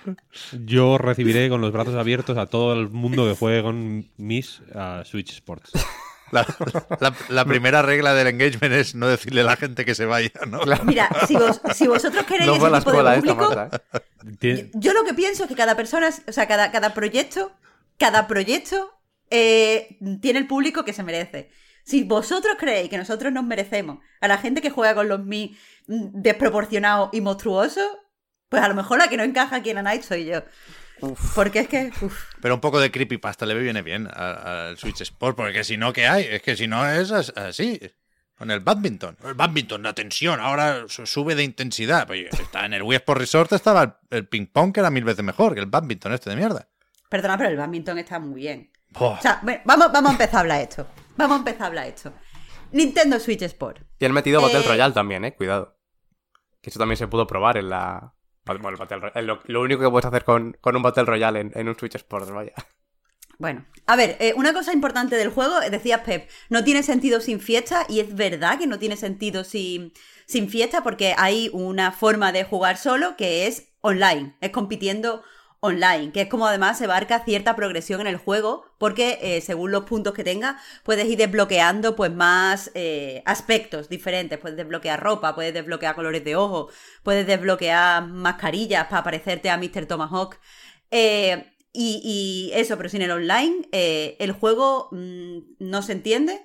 yo 0.65 0.99
recibiré 0.99 1.49
con 1.49 1.61
los 1.61 1.73
brazos 1.73 1.95
abiertos 1.95 2.37
a 2.39 2.47
todo 2.47 2.75
el 2.75 2.91
mundo 2.91 3.25
que 3.27 3.37
juegue 3.37 3.63
con 3.63 4.11
mis 4.17 4.61
a 4.75 5.05
Switch 5.05 5.31
Sports. 5.33 5.73
La, 6.33 6.45
la- 7.01 7.15
la 7.29 7.45
primera 7.45 7.83
regla 7.83 8.15
del 8.15 8.27
engagement 8.27 8.75
es 8.75 8.95
no 8.97 9.07
decirle 9.07 9.43
a 9.43 9.45
la 9.45 9.57
gente 9.57 9.85
que 9.85 9.95
se 9.95 10.07
vaya, 10.07 10.31
¿no? 10.49 10.61
Mira, 10.85 11.09
si, 11.29 11.37
vos- 11.37 11.61
si 11.75 11.87
vosotros 11.87 12.25
queréis 12.25 12.47
No 12.47 12.55
ese 12.57 12.65
tipo 12.65 12.79
escuela 12.79 13.11
de 13.13 13.19
esta, 13.19 13.35
público, 13.37 13.53
¿eh? 14.43 14.71
Yo 14.75 14.93
lo 14.95 15.05
que 15.05 15.15
pienso 15.15 15.45
es 15.45 15.49
que 15.49 15.55
cada 15.55 15.77
persona, 15.77 16.11
o 16.27 16.33
sea, 16.33 16.49
cada, 16.49 16.73
cada 16.73 16.95
proyecto, 16.95 17.53
cada 17.99 18.27
proyecto 18.27 18.91
eh, 19.31 19.99
tiene 20.21 20.39
el 20.41 20.47
público 20.47 20.85
que 20.85 20.93
se 20.93 21.03
merece. 21.03 21.51
Si 21.85 22.05
vosotros 22.05 22.57
creéis 22.59 22.89
que 22.91 22.99
nosotros 22.99 23.33
nos 23.33 23.45
merecemos 23.45 23.99
a 24.21 24.29
la 24.29 24.39
gente 24.39 24.61
que 24.63 24.71
juega 24.71 24.95
con 24.95 25.09
los 25.09 25.25
Mi 25.25 25.57
mm, 25.87 26.23
desproporcionados 26.23 27.11
y 27.13 27.21
monstruosos, 27.21 27.87
pues 28.49 28.63
a 28.63 28.69
lo 28.69 28.75
mejor 28.75 28.99
la 28.99 29.09
que 29.09 29.17
no 29.17 29.23
encaja 29.23 29.57
aquí 29.57 29.71
en 29.71 29.77
la 29.77 29.83
Night 29.83 30.03
soy 30.03 30.27
yo. 30.27 30.43
Porque 31.35 31.61
es 31.61 31.69
que. 31.69 31.91
uf. 32.01 32.25
Pero 32.41 32.55
un 32.55 32.61
poco 32.61 32.81
de 32.81 32.91
creepypasta 32.91 33.45
le 33.47 33.55
viene 33.55 33.83
bien 33.83 34.09
al 34.13 34.77
Switch 34.79 35.01
Sport, 35.03 35.37
porque 35.37 35.65
si 35.65 35.77
no, 35.77 35.93
¿qué 35.93 36.07
hay? 36.07 36.25
Es 36.31 36.43
que 36.43 36.57
si 36.57 36.67
no 36.67 36.89
es 36.89 37.11
as- 37.11 37.33
así. 37.37 37.81
Con 38.37 38.51
el 38.51 38.61
badminton. 38.61 39.17
El 39.25 39.35
badminton, 39.35 39.83
la 39.85 39.93
tensión, 39.93 40.41
ahora 40.41 40.85
su- 40.89 41.07
sube 41.07 41.35
de 41.37 41.45
intensidad. 41.45 42.07
Pues 42.07 42.27
está 42.41 42.67
en 42.67 42.73
el 42.75 42.83
Wii 42.83 42.97
Sport 42.97 43.21
Resort 43.21 43.53
estaba 43.53 43.83
el, 43.83 43.93
el 44.11 44.27
ping 44.29 44.47
pong 44.47 44.73
que 44.73 44.81
era 44.81 44.91
mil 44.91 45.05
veces 45.05 45.25
mejor 45.25 45.55
que 45.55 45.61
el 45.61 45.67
badminton 45.67 46.13
este 46.13 46.31
de 46.31 46.37
mierda. 46.37 46.67
Perdona, 47.09 47.37
pero 47.37 47.51
el 47.51 47.57
badminton 47.57 47.99
está 47.99 48.19
muy 48.19 48.41
bien. 48.41 48.73
O 48.95 49.19
sea, 49.21 49.39
bueno, 49.43 49.61
vamos, 49.65 49.93
vamos 49.93 50.11
a 50.11 50.13
empezar 50.15 50.37
a 50.37 50.41
hablar 50.41 50.59
de 50.59 50.65
esto. 50.65 50.87
Vamos 51.17 51.37
a 51.37 51.39
empezar 51.39 51.63
a 51.63 51.67
hablar 51.67 51.85
de 51.85 51.91
esto. 51.91 52.13
Nintendo 52.73 53.21
Switch 53.21 53.43
Sport. 53.43 53.83
Y 53.99 54.05
han 54.07 54.13
metido 54.13 54.41
Battle 54.43 54.61
Eh, 54.61 54.67
Royale 54.67 54.95
también, 54.95 55.25
¿eh? 55.25 55.35
Cuidado. 55.35 55.77
Que 56.61 56.71
eso 56.71 56.79
también 56.79 56.97
se 56.97 57.07
pudo 57.07 57.27
probar 57.27 57.59
en 57.59 57.69
la... 57.69 58.15
Bueno, 58.45 58.69
el 58.71 58.77
Battle 58.77 59.23
Lo, 59.23 59.41
lo 59.45 59.61
único 59.61 59.81
que 59.83 59.91
puedes 59.91 60.07
hacer 60.07 60.25
con, 60.25 60.57
con 60.61 60.77
un 60.77 60.83
Battle 60.83 61.05
Royale 61.05 61.41
en, 61.41 61.53
en 61.55 61.69
un 61.69 61.79
Switch 61.79 61.95
Sports, 61.95 62.31
vaya. 62.31 62.53
Bueno, 63.39 63.67
a 63.87 63.97
ver, 63.97 64.17
eh, 64.21 64.35
una 64.37 64.53
cosa 64.53 64.73
importante 64.73 65.17
del 65.17 65.31
juego, 65.31 65.61
eh, 65.63 65.71
decías 65.71 66.03
Pep, 66.03 66.29
no 66.49 66.63
tiene 66.63 66.85
sentido 66.85 67.21
sin 67.21 67.41
fiesta 67.41 67.87
y 67.89 67.99
es 67.99 68.15
verdad 68.15 68.59
que 68.59 68.69
no 68.69 68.79
tiene 68.79 68.97
sentido 68.97 69.43
sin, 69.43 69.93
sin 70.27 70.49
fiesta 70.49 70.85
porque 70.85 71.15
hay 71.17 71.51
una 71.53 71.91
forma 71.91 72.31
de 72.31 72.45
jugar 72.45 72.77
solo 72.77 73.17
que 73.17 73.49
es 73.49 73.73
online, 73.81 74.37
es 74.41 74.51
compitiendo 74.51 75.25
online, 75.65 76.11
que 76.11 76.23
es 76.23 76.29
como 76.29 76.49
además 76.49 76.77
se 76.77 76.89
barca 76.89 77.25
cierta 77.25 77.55
progresión 77.55 78.01
en 78.01 78.09
el 78.09 78.17
juego 78.17 78.65
porque 78.79 79.21
eh, 79.23 79.41
según 79.41 79.71
los 79.71 79.85
puntos 79.85 80.13
que 80.13 80.25
tengas 80.25 80.61
puedes 80.83 81.07
ir 81.07 81.17
desbloqueando 81.17 81.95
pues 81.95 82.13
más 82.13 82.73
eh, 82.75 83.23
aspectos 83.27 83.89
diferentes, 83.89 84.41
puedes 84.41 84.57
desbloquear 84.57 85.01
ropa, 85.01 85.37
puedes 85.37 85.55
desbloquear 85.55 85.95
colores 85.95 86.25
de 86.25 86.35
ojo, 86.35 86.69
puedes 87.05 87.29
desbloquear 87.29 88.05
mascarillas 88.09 88.89
para 88.89 89.05
parecerte 89.05 89.51
a 89.51 89.57
Mr. 89.57 89.87
Tomahawk. 89.87 90.37
Eh, 90.91 91.53
y, 91.73 92.51
y 92.53 92.59
eso, 92.59 92.77
pero 92.77 92.89
sin 92.89 93.03
el 93.03 93.13
online, 93.13 93.69
eh, 93.71 94.17
el 94.19 94.33
juego 94.33 94.89
mm, 94.91 95.39
no 95.61 95.83
se 95.83 95.93
entiende 95.93 96.43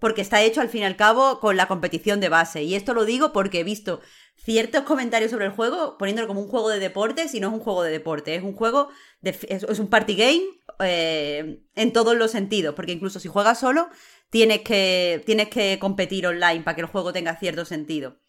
porque 0.00 0.20
está 0.20 0.42
hecho 0.42 0.60
al 0.60 0.68
fin 0.68 0.82
y 0.82 0.84
al 0.84 0.96
cabo 0.96 1.38
con 1.38 1.56
la 1.56 1.68
competición 1.68 2.18
de 2.20 2.28
base. 2.28 2.64
Y 2.64 2.74
esto 2.74 2.92
lo 2.92 3.04
digo 3.04 3.32
porque 3.32 3.60
he 3.60 3.64
visto 3.64 4.00
ciertos 4.42 4.84
comentarios 4.84 5.30
sobre 5.30 5.46
el 5.46 5.50
juego 5.50 5.98
poniéndolo 5.98 6.28
como 6.28 6.40
un 6.40 6.48
juego 6.48 6.70
de 6.70 6.78
deportes 6.78 7.34
y 7.34 7.40
no 7.40 7.48
es 7.48 7.54
un 7.54 7.60
juego 7.60 7.82
de 7.82 7.90
deporte, 7.90 8.34
es 8.34 8.42
un 8.42 8.54
juego, 8.54 8.88
de, 9.20 9.30
es, 9.30 9.64
es 9.64 9.78
un 9.78 9.88
party 9.88 10.14
game 10.14 10.42
eh, 10.80 11.62
en 11.74 11.92
todos 11.92 12.16
los 12.16 12.30
sentidos, 12.30 12.74
porque 12.74 12.92
incluso 12.92 13.18
si 13.20 13.28
juegas 13.28 13.58
solo 13.58 13.88
tienes 14.30 14.60
que, 14.60 15.22
tienes 15.26 15.48
que 15.48 15.78
competir 15.80 16.26
online 16.26 16.62
para 16.62 16.76
que 16.76 16.82
el 16.82 16.86
juego 16.86 17.12
tenga 17.12 17.36
cierto 17.36 17.64
sentido. 17.64 18.20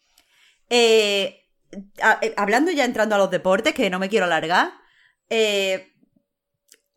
Eh, 0.68 1.46
eh, 2.20 2.34
hablando 2.36 2.72
ya 2.72 2.84
entrando 2.84 3.14
a 3.14 3.18
los 3.18 3.30
deportes, 3.30 3.74
que 3.74 3.88
no 3.90 3.98
me 3.98 4.08
quiero 4.08 4.26
alargar, 4.26 4.72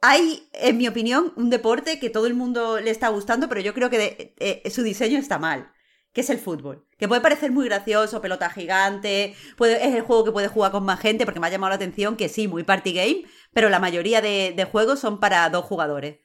hay, 0.01 0.49
en 0.53 0.77
mi 0.77 0.87
opinión, 0.87 1.33
un 1.35 1.49
deporte 1.49 1.99
que 1.99 2.09
todo 2.09 2.25
el 2.25 2.33
mundo 2.33 2.79
le 2.79 2.89
está 2.89 3.09
gustando, 3.09 3.47
pero 3.47 3.61
yo 3.61 3.73
creo 3.73 3.89
que 3.89 4.33
su 4.71 4.81
diseño 4.81 5.19
está 5.19 5.37
mal, 5.37 5.71
que 6.13 6.21
es 6.21 6.29
el 6.29 6.37
fútbol. 6.39 6.85
Que 6.97 7.07
puede 7.07 7.21
parecer 7.21 7.51
muy 7.51 7.65
gracioso, 7.65 8.21
pelota 8.21 8.49
gigante, 8.49 9.35
puede, 9.57 9.85
es 9.85 9.93
el 9.95 10.01
juego 10.03 10.23
que 10.23 10.31
puede 10.31 10.47
jugar 10.47 10.71
con 10.71 10.83
más 10.85 10.99
gente, 10.99 11.25
porque 11.25 11.39
me 11.39 11.47
ha 11.47 11.49
llamado 11.49 11.69
la 11.71 11.75
atención 11.75 12.15
que 12.15 12.29
sí, 12.29 12.47
muy 12.47 12.63
party 12.63 12.93
game, 12.93 13.23
pero 13.53 13.69
la 13.69 13.79
mayoría 13.79 14.21
de, 14.21 14.53
de 14.55 14.63
juegos 14.65 14.99
son 14.99 15.19
para 15.19 15.49
dos 15.49 15.65
jugadores. 15.65 16.19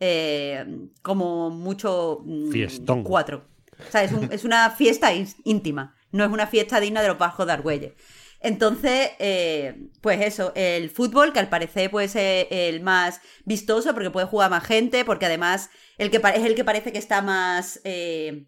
Eh, 0.00 0.64
como 1.02 1.50
mucho... 1.50 2.20
mm, 2.24 2.50
Fiestón. 2.50 3.04
Cuatro. 3.04 3.46
O 3.86 3.90
sea, 3.90 4.02
es, 4.02 4.12
un- 4.12 4.32
es 4.32 4.44
una 4.44 4.70
fiesta 4.70 5.12
ín- 5.14 5.34
íntima, 5.44 5.94
no 6.10 6.24
es 6.24 6.30
una 6.30 6.46
fiesta 6.46 6.80
digna 6.80 7.02
de 7.02 7.08
los 7.08 7.18
bajos 7.18 7.46
de 7.46 7.52
Argüelles. 7.52 7.92
Entonces, 8.40 9.10
eh, 9.20 9.88
pues 10.02 10.20
eso, 10.20 10.52
el 10.54 10.90
fútbol, 10.90 11.32
que 11.32 11.38
al 11.38 11.48
parecer 11.48 11.90
pues 11.90 12.14
es 12.14 12.46
el 12.50 12.82
más 12.82 13.20
vistoso 13.44 13.94
porque 13.94 14.10
puede 14.10 14.26
jugar 14.26 14.50
más 14.50 14.64
gente, 14.64 15.04
porque 15.04 15.26
además 15.26 15.70
el 15.96 16.10
que 16.10 16.18
es 16.18 16.44
el 16.44 16.54
que 16.54 16.64
parece 16.64 16.92
que 16.92 16.98
está 16.98 17.22
más 17.22 17.80
eh, 17.84 18.46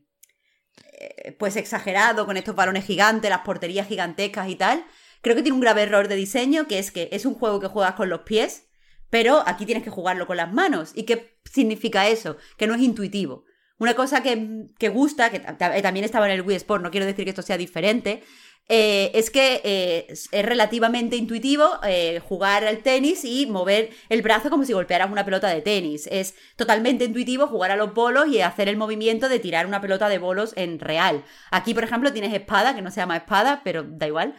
pues 1.39 1.57
exagerado 1.57 2.27
con 2.27 2.37
estos 2.37 2.55
balones 2.57 2.85
gigantes, 2.85 3.31
las 3.31 3.41
porterías 3.41 3.87
gigantescas 3.89 4.49
y 4.49 4.57
tal. 4.57 4.85
Creo 5.23 5.35
que 5.37 5.43
tiene 5.43 5.55
un 5.55 5.61
grave 5.61 5.83
error 5.83 6.09
de 6.09 6.17
diseño, 6.17 6.67
que 6.67 6.79
es 6.79 6.91
que 6.91 7.09
es 7.13 7.27
un 7.27 7.35
juego 7.35 7.61
que 7.61 7.67
juegas 7.67 7.95
con 7.95 8.09
los 8.09 8.21
pies, 8.21 8.69
pero 9.11 9.43
aquí 9.47 9.67
tienes 9.67 9.85
que 9.85 9.91
jugarlo 9.91 10.27
con 10.27 10.37
las 10.37 10.53
manos. 10.53 10.93
¿Y 10.95 11.05
qué 11.05 11.39
significa 11.45 12.09
eso? 12.09 12.37
Que 12.57 12.67
no 12.67 12.75
es 12.75 12.81
intuitivo. 12.83 13.45
Una 13.79 13.95
cosa 13.95 14.23
que, 14.23 14.67
que 14.79 14.89
gusta, 14.89 15.31
que 15.31 15.41
ta- 15.41 15.83
también 15.83 16.05
estaba 16.05 16.27
en 16.27 16.33
el 16.33 16.43
Wii 16.43 16.57
Sport, 16.57 16.83
no 16.83 16.91
quiero 16.91 17.05
decir 17.07 17.25
que 17.25 17.31
esto 17.31 17.43
sea 17.43 17.59
diferente, 17.59 18.23
eh, 18.69 19.13
es 19.15 19.31
que 19.31 19.61
eh, 19.63 20.07
es 20.09 20.29
relativamente 20.33 21.15
intuitivo 21.15 21.65
eh, 21.85 22.21
jugar 22.29 22.65
al 22.65 22.79
tenis 22.79 23.25
y 23.25 23.47
mover 23.47 23.91
el 24.09 24.23
brazo 24.23 24.51
como 24.51 24.65
si 24.65 24.73
golpearas 24.73 25.11
una 25.11 25.25
pelota 25.25 25.49
de 25.49 25.63
tenis. 25.63 26.09
Es 26.11 26.35
totalmente 26.57 27.05
intuitivo 27.05 27.47
jugar 27.47 27.71
a 27.71 27.77
los 27.77 27.95
bolos 27.95 28.27
y 28.27 28.41
hacer 28.41 28.69
el 28.69 28.77
movimiento 28.77 29.29
de 29.29 29.39
tirar 29.39 29.67
una 29.67 29.81
pelota 29.81 30.09
de 30.09 30.19
bolos 30.19 30.53
en 30.57 30.81
real. 30.81 31.25
Aquí, 31.53 31.75
por 31.75 31.85
ejemplo, 31.85 32.13
tienes 32.13 32.35
espada, 32.35 32.75
que 32.75 32.83
no 32.83 32.91
se 32.91 33.01
llama 33.01 33.17
espada, 33.17 33.61
pero 33.63 33.85
da 33.85 34.09
igual. 34.09 34.35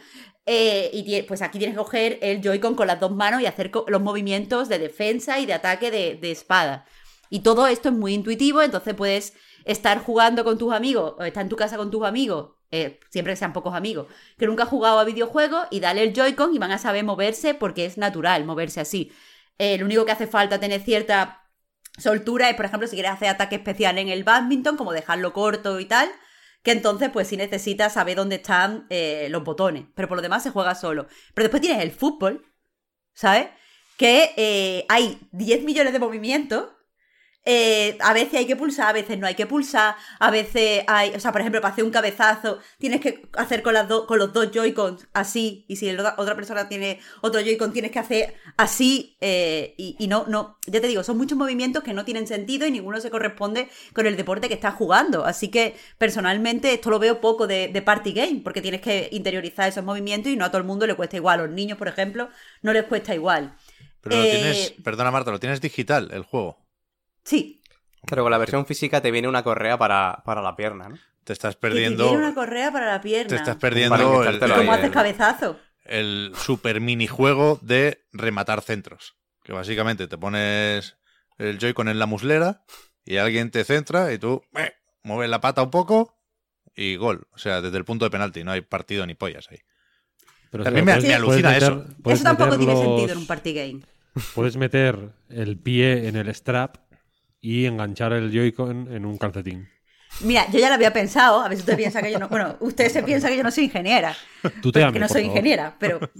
Y 0.46 1.22
pues 1.22 1.42
aquí 1.42 1.58
tienes 1.58 1.76
que 1.76 1.82
coger 1.82 2.18
el 2.22 2.40
Joy-Con 2.40 2.74
con 2.74 2.86
las 2.86 3.00
dos 3.00 3.12
manos 3.12 3.42
y 3.42 3.46
hacer 3.46 3.70
los 3.86 4.00
movimientos 4.00 4.68
de 4.68 4.78
defensa 4.78 5.38
y 5.38 5.46
de 5.46 5.52
ataque 5.52 5.90
de, 5.90 6.14
de 6.14 6.30
espada. 6.30 6.86
Y 7.28 7.40
todo 7.40 7.66
esto 7.66 7.90
es 7.90 7.94
muy 7.94 8.14
intuitivo, 8.14 8.62
entonces 8.62 8.94
puedes 8.94 9.34
estar 9.66 9.98
jugando 9.98 10.44
con 10.44 10.56
tus 10.56 10.72
amigos 10.72 11.14
o 11.18 11.24
estar 11.24 11.42
en 11.42 11.50
tu 11.50 11.56
casa 11.56 11.76
con 11.76 11.90
tus 11.90 12.02
amigos, 12.04 12.57
eh, 12.70 13.00
siempre 13.10 13.32
que 13.32 13.36
sean 13.36 13.52
pocos 13.52 13.74
amigos, 13.74 14.06
que 14.38 14.46
nunca 14.46 14.64
han 14.64 14.68
jugado 14.68 14.98
a 14.98 15.04
videojuegos 15.04 15.66
y 15.70 15.80
dale 15.80 16.02
el 16.02 16.12
Joy-Con 16.12 16.54
y 16.54 16.58
van 16.58 16.72
a 16.72 16.78
saber 16.78 17.04
moverse 17.04 17.54
porque 17.54 17.86
es 17.86 17.98
natural 17.98 18.44
moverse 18.44 18.80
así. 18.80 19.12
Eh, 19.58 19.78
lo 19.78 19.86
único 19.86 20.04
que 20.04 20.12
hace 20.12 20.26
falta 20.26 20.60
tener 20.60 20.80
cierta 20.82 21.50
soltura 21.98 22.48
es, 22.48 22.56
por 22.56 22.64
ejemplo, 22.64 22.86
si 22.86 22.94
quieres 22.96 23.12
hacer 23.12 23.28
ataque 23.28 23.56
especial 23.56 23.98
en 23.98 24.08
el 24.08 24.24
badminton, 24.24 24.76
como 24.76 24.92
dejarlo 24.92 25.32
corto 25.32 25.80
y 25.80 25.86
tal, 25.86 26.08
que 26.62 26.72
entonces 26.72 27.10
pues 27.10 27.28
sí 27.28 27.36
necesitas 27.36 27.94
saber 27.94 28.16
dónde 28.16 28.36
están 28.36 28.86
eh, 28.90 29.28
los 29.30 29.44
botones, 29.44 29.86
pero 29.94 30.08
por 30.08 30.18
lo 30.18 30.22
demás 30.22 30.42
se 30.42 30.50
juega 30.50 30.74
solo. 30.74 31.06
Pero 31.34 31.44
después 31.44 31.60
tienes 31.60 31.82
el 31.82 31.92
fútbol, 31.92 32.46
¿sabes? 33.14 33.48
Que 33.96 34.32
eh, 34.36 34.86
hay 34.88 35.18
10 35.32 35.64
millones 35.64 35.92
de 35.92 35.98
movimientos. 35.98 36.66
Eh, 37.50 37.96
a 38.00 38.12
veces 38.12 38.34
hay 38.34 38.46
que 38.46 38.56
pulsar, 38.56 38.88
a 38.88 38.92
veces 38.92 39.18
no 39.18 39.26
hay 39.26 39.34
que 39.34 39.46
pulsar, 39.46 39.96
a 40.18 40.30
veces 40.30 40.82
hay, 40.86 41.10
o 41.16 41.20
sea, 41.20 41.32
por 41.32 41.40
ejemplo, 41.40 41.60
para 41.62 41.72
hacer 41.72 41.84
un 41.84 41.90
cabezazo 41.90 42.58
tienes 42.78 43.00
que 43.00 43.22
hacer 43.34 43.62
con, 43.62 43.72
las 43.74 43.88
do- 43.88 44.06
con 44.06 44.18
los 44.18 44.32
dos 44.34 44.50
Joy-Cons 44.52 45.08
así, 45.14 45.64
y 45.68 45.76
si 45.76 45.88
el 45.88 45.98
otra, 46.00 46.36
persona 46.36 46.68
tiene 46.68 47.00
otro 47.22 47.40
Joy-Con 47.40 47.72
tienes 47.72 47.90
que 47.90 47.98
hacer 48.00 48.34
así, 48.58 49.16
eh, 49.20 49.74
y, 49.78 49.96
y 49.98 50.08
no, 50.08 50.24
no, 50.28 50.58
ya 50.66 50.80
te 50.80 50.88
digo, 50.88 51.02
son 51.02 51.16
muchos 51.16 51.38
movimientos 51.38 51.82
que 51.82 51.94
no 51.94 52.04
tienen 52.04 52.26
sentido 52.26 52.66
y 52.66 52.70
ninguno 52.70 53.00
se 53.00 53.10
corresponde 53.10 53.68
con 53.94 54.06
el 54.06 54.16
deporte 54.16 54.48
que 54.48 54.54
estás 54.54 54.74
jugando, 54.74 55.24
así 55.24 55.48
que 55.48 55.74
personalmente 55.98 56.72
esto 56.74 56.90
lo 56.90 56.98
veo 56.98 57.20
poco 57.20 57.46
de, 57.46 57.68
de 57.68 57.82
party 57.82 58.12
game, 58.12 58.40
porque 58.44 58.60
tienes 58.62 58.80
que 58.82 59.08
interiorizar 59.12 59.68
esos 59.68 59.84
movimientos 59.84 60.32
y 60.32 60.36
no 60.36 60.44
a 60.44 60.48
todo 60.50 60.58
el 60.60 60.66
mundo 60.66 60.86
le 60.86 60.94
cuesta 60.94 61.16
igual, 61.16 61.40
a 61.40 61.42
los 61.46 61.54
niños, 61.54 61.78
por 61.78 61.88
ejemplo, 61.88 62.28
no 62.62 62.72
les 62.72 62.84
cuesta 62.84 63.14
igual. 63.14 63.54
Pero 64.00 64.16
lo 64.16 64.26
Eh, 64.26 64.28
tienes, 64.28 64.74
perdona 64.82 65.10
Marta, 65.12 65.30
lo 65.30 65.38
tienes 65.40 65.60
digital, 65.60 66.10
el 66.12 66.24
juego. 66.24 66.58
Sí, 67.28 67.60
Pero 68.08 68.22
con 68.22 68.30
la 68.32 68.38
versión 68.38 68.64
física 68.64 69.00
te 69.02 69.10
viene 69.10 69.28
una 69.28 69.42
correa 69.42 69.76
para, 69.76 70.22
para 70.24 70.40
la 70.40 70.56
pierna, 70.56 70.88
¿no? 70.88 70.98
Te 71.24 71.32
estás 71.34 71.56
que 71.56 71.60
te 71.60 71.68
perdiendo. 71.68 72.04
tiene 72.08 72.18
una 72.24 72.34
correa 72.34 72.72
para 72.72 72.86
la 72.86 73.00
pierna. 73.02 73.28
Te 73.28 73.34
estás 73.36 73.56
Para 73.56 73.60
perdiendo 73.60 74.24
el, 74.24 74.38
¿Cómo 74.38 74.72
haces 74.72 74.86
eh. 74.86 74.90
cabezazo? 74.90 75.58
el 75.84 76.32
super 76.36 76.80
minijuego 76.80 77.58
de 77.62 78.02
rematar 78.12 78.62
centros. 78.62 79.16
Que 79.44 79.52
básicamente 79.52 80.06
te 80.08 80.16
pones 80.18 80.96
el 81.38 81.58
Joy-Con 81.58 81.88
en 81.88 81.98
la 81.98 82.06
muslera 82.06 82.62
y 83.04 83.16
alguien 83.18 83.50
te 83.50 83.64
centra 83.64 84.12
y 84.12 84.18
tú 84.18 84.42
eh, 84.56 84.72
mueves 85.02 85.28
la 85.30 85.40
pata 85.40 85.62
un 85.62 85.70
poco 85.70 86.14
y 86.74 86.96
gol. 86.96 87.26
O 87.32 87.38
sea, 87.38 87.60
desde 87.60 87.76
el 87.78 87.84
punto 87.84 88.04
de 88.06 88.10
penalti, 88.10 88.42
no 88.44 88.52
hay 88.52 88.60
partido 88.62 89.04
ni 89.06 89.14
pollas 89.14 89.48
ahí. 89.50 89.58
Pero 90.50 90.66
A 90.66 90.70
mí 90.70 90.80
me- 90.82 90.92
puedes- 90.94 91.08
me 91.08 91.14
alucina 91.14 91.56
eso. 91.56 91.84
Eso 92.06 92.22
tampoco 92.24 92.56
tiene 92.56 92.72
los- 92.72 92.82
sentido 92.82 93.12
en 93.12 93.18
un 93.18 93.26
party 93.26 93.52
game. 93.52 93.80
Puedes 94.34 94.56
meter 94.56 95.10
el 95.28 95.58
pie 95.58 96.08
en 96.08 96.16
el 96.16 96.34
strap 96.34 96.76
y 97.40 97.66
enganchar 97.66 98.12
el 98.12 98.30
Joy-Con 98.32 98.92
en 98.92 99.04
un 99.06 99.18
calcetín. 99.18 99.68
Mira, 100.20 100.46
yo 100.50 100.58
ya 100.58 100.68
lo 100.68 100.74
había 100.74 100.92
pensado, 100.92 101.40
a 101.40 101.48
ver 101.48 101.56
si 101.58 101.62
usted 101.62 101.76
piensa 101.76 102.02
que 102.02 102.10
yo 102.10 102.18
no. 102.18 102.28
Bueno, 102.28 102.56
usted 102.60 102.88
se 102.90 103.02
piensa 103.02 103.28
que 103.28 103.36
yo 103.36 103.42
no 103.42 103.50
soy 103.50 103.64
ingeniera. 103.64 104.16
Tú 104.62 104.72
te 104.72 104.80
Porque 104.80 104.82
ames, 104.82 105.00
no 105.00 105.06
por 105.06 105.16
soy 105.16 105.22
ingeniera, 105.24 105.76
pero. 105.78 106.00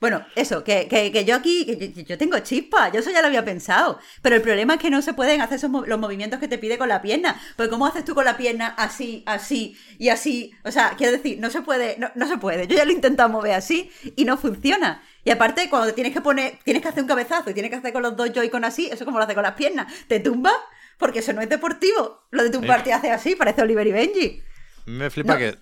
Bueno, 0.00 0.24
eso, 0.34 0.64
que, 0.64 0.88
que- 0.88 1.12
que 1.12 1.26
yo 1.26 1.34
aquí, 1.36 1.66
que 1.66 1.92
yo, 1.92 2.02
yo 2.04 2.16
tengo 2.16 2.38
chispa, 2.38 2.90
yo 2.90 3.00
eso 3.00 3.10
ya 3.10 3.20
lo 3.20 3.26
había 3.26 3.44
pensado. 3.44 3.98
Pero 4.22 4.34
el 4.36 4.40
problema 4.40 4.74
es 4.74 4.80
que 4.80 4.88
no 4.88 5.02
se 5.02 5.12
pueden 5.12 5.42
hacer 5.42 5.56
esos 5.58 5.70
los 5.86 5.98
movimientos 6.00 6.40
que 6.40 6.48
te 6.48 6.56
pide 6.56 6.78
con 6.78 6.88
la 6.88 7.02
pierna. 7.02 7.38
Porque 7.54 7.68
¿cómo 7.68 7.84
haces 7.84 8.06
tú 8.06 8.14
con 8.14 8.24
la 8.24 8.38
pierna 8.38 8.68
así, 8.78 9.22
así 9.26 9.76
y 9.98 10.08
así? 10.08 10.52
O 10.64 10.70
sea, 10.72 10.94
quiero 10.96 11.12
decir, 11.12 11.38
no 11.38 11.50
se 11.50 11.60
puede, 11.60 11.98
no, 11.98 12.10
no 12.14 12.26
se 12.26 12.38
puede. 12.38 12.66
Yo 12.66 12.76
ya 12.78 12.86
lo 12.86 12.92
he 12.92 12.94
intentado 12.94 13.28
mover 13.28 13.52
así 13.52 13.90
y 14.16 14.24
no 14.24 14.38
funciona. 14.38 15.02
Y 15.24 15.30
aparte, 15.30 15.68
cuando 15.68 15.88
te 15.88 15.92
tienes 15.94 16.12
que 16.12 16.20
poner, 16.20 16.58
tienes 16.64 16.82
que 16.82 16.88
hacer 16.88 17.02
un 17.02 17.08
cabezazo 17.08 17.50
y 17.50 17.54
tienes 17.54 17.70
que 17.70 17.76
hacer 17.76 17.92
con 17.92 18.02
los 18.02 18.16
dos 18.16 18.32
Joy-Con 18.32 18.64
así, 18.64 18.88
eso 18.90 19.04
como 19.04 19.18
lo 19.18 19.24
hace 19.24 19.34
con 19.34 19.42
las 19.42 19.54
piernas. 19.54 19.92
Te 20.08 20.20
tumba 20.20 20.52
porque 20.98 21.20
eso 21.20 21.32
no 21.32 21.40
es 21.40 21.48
deportivo. 21.48 22.22
Lo 22.30 22.42
de 22.42 22.50
tumbarte 22.50 22.90
y 22.90 22.92
hacer 22.92 23.12
así, 23.12 23.34
parece 23.36 23.62
Oliver 23.62 23.86
y 23.86 23.92
Benji. 23.92 24.42
Me 24.86 25.10
flipa 25.10 25.34
No, 25.34 25.38
que, 25.38 25.52
no 25.52 25.56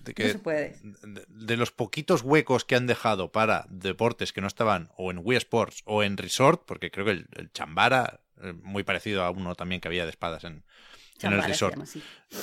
de, 1.03 1.25
de 1.27 1.57
los 1.57 1.71
poquitos 1.71 2.21
huecos 2.23 2.63
que 2.65 2.75
han 2.75 2.87
dejado 2.87 3.31
para 3.31 3.65
deportes 3.69 4.31
que 4.33 4.41
no 4.41 4.47
estaban 4.47 4.89
o 4.95 5.11
en 5.11 5.19
Wii 5.21 5.37
Sports 5.37 5.81
o 5.85 6.03
en 6.03 6.17
Resort, 6.17 6.63
porque 6.65 6.89
creo 6.89 7.05
que 7.05 7.11
el, 7.11 7.27
el 7.35 7.51
Chambara, 7.51 8.21
eh, 8.41 8.53
muy 8.63 8.83
parecido 8.83 9.23
a 9.23 9.29
uno 9.29 9.55
también 9.55 9.81
que 9.81 9.87
había 9.89 10.05
de 10.05 10.09
espadas 10.11 10.45
en, 10.45 10.63
en 11.21 11.33
el 11.33 11.43
Resort, 11.43 11.73
llama 11.75 11.85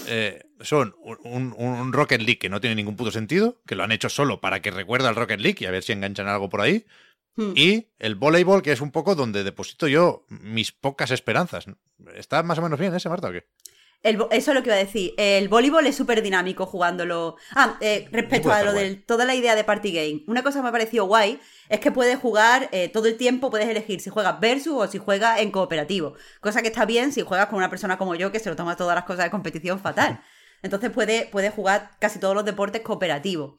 eh, 0.06 0.44
son 0.60 0.94
un, 1.00 1.18
un- 1.24 1.54
un 1.58 1.92
Rocket 1.92 2.20
League 2.20 2.38
que 2.38 2.50
no 2.50 2.60
tiene 2.60 2.76
ningún 2.76 2.96
puto 2.96 3.10
sentido, 3.10 3.56
que 3.66 3.74
lo 3.74 3.82
han 3.82 3.92
hecho 3.92 4.08
solo 4.10 4.40
para 4.40 4.60
que 4.60 4.70
recuerde 4.70 5.08
al 5.08 5.16
Rocket 5.16 5.40
League 5.40 5.58
y 5.60 5.66
a 5.66 5.70
ver 5.70 5.82
si 5.82 5.92
enganchan 5.92 6.28
algo 6.28 6.48
por 6.50 6.60
ahí. 6.60 6.84
Hmm. 7.36 7.52
Y 7.54 7.88
el 7.98 8.14
voleibol, 8.14 8.62
que 8.62 8.72
es 8.72 8.80
un 8.80 8.90
poco 8.90 9.14
donde 9.14 9.44
deposito 9.44 9.88
yo 9.88 10.24
mis 10.28 10.72
pocas 10.72 11.10
esperanzas. 11.10 11.66
¿Está 12.14 12.42
más 12.42 12.58
o 12.58 12.62
menos 12.62 12.78
bien 12.80 12.94
ese, 12.94 13.08
Marta, 13.08 13.28
o 13.28 13.32
qué? 13.32 13.46
El 14.02 14.24
eso 14.30 14.50
es 14.50 14.54
lo 14.54 14.62
que 14.62 14.68
iba 14.68 14.76
a 14.76 14.78
decir. 14.78 15.14
El 15.16 15.48
voleibol 15.48 15.86
es 15.86 15.96
súper 15.96 16.22
dinámico 16.22 16.64
jugándolo. 16.66 17.36
Ah, 17.54 17.76
eh, 17.80 18.08
respecto 18.12 18.52
a 18.52 18.62
lo 18.62 18.72
de 18.72 18.94
toda 18.94 19.24
la 19.24 19.34
idea 19.34 19.54
de 19.54 19.64
party 19.64 19.92
game. 19.92 20.24
Una 20.28 20.42
cosa 20.42 20.58
que 20.58 20.62
me 20.62 20.68
ha 20.68 20.72
parecido 20.72 21.06
guay 21.06 21.40
es 21.68 21.80
que 21.80 21.90
puedes 21.90 22.18
jugar 22.18 22.68
eh, 22.72 22.88
todo 22.88 23.08
el 23.08 23.16
tiempo, 23.16 23.50
puedes 23.50 23.68
elegir 23.68 24.00
si 24.00 24.10
juegas 24.10 24.38
versus 24.38 24.74
o 24.74 24.86
si 24.86 24.98
juegas 24.98 25.40
en 25.40 25.50
cooperativo. 25.50 26.14
Cosa 26.40 26.62
que 26.62 26.68
está 26.68 26.84
bien 26.84 27.12
si 27.12 27.22
juegas 27.22 27.46
con 27.46 27.56
una 27.56 27.70
persona 27.70 27.98
como 27.98 28.14
yo 28.14 28.30
que 28.30 28.38
se 28.38 28.48
lo 28.48 28.56
toma 28.56 28.76
todas 28.76 28.94
las 28.94 29.04
cosas 29.04 29.24
de 29.24 29.30
competición 29.30 29.80
fatal. 29.80 30.20
Entonces 30.62 30.90
puedes 30.90 31.26
puede 31.26 31.50
jugar 31.50 31.90
casi 31.98 32.20
todos 32.20 32.34
los 32.34 32.44
deportes 32.44 32.82
cooperativos. 32.82 33.54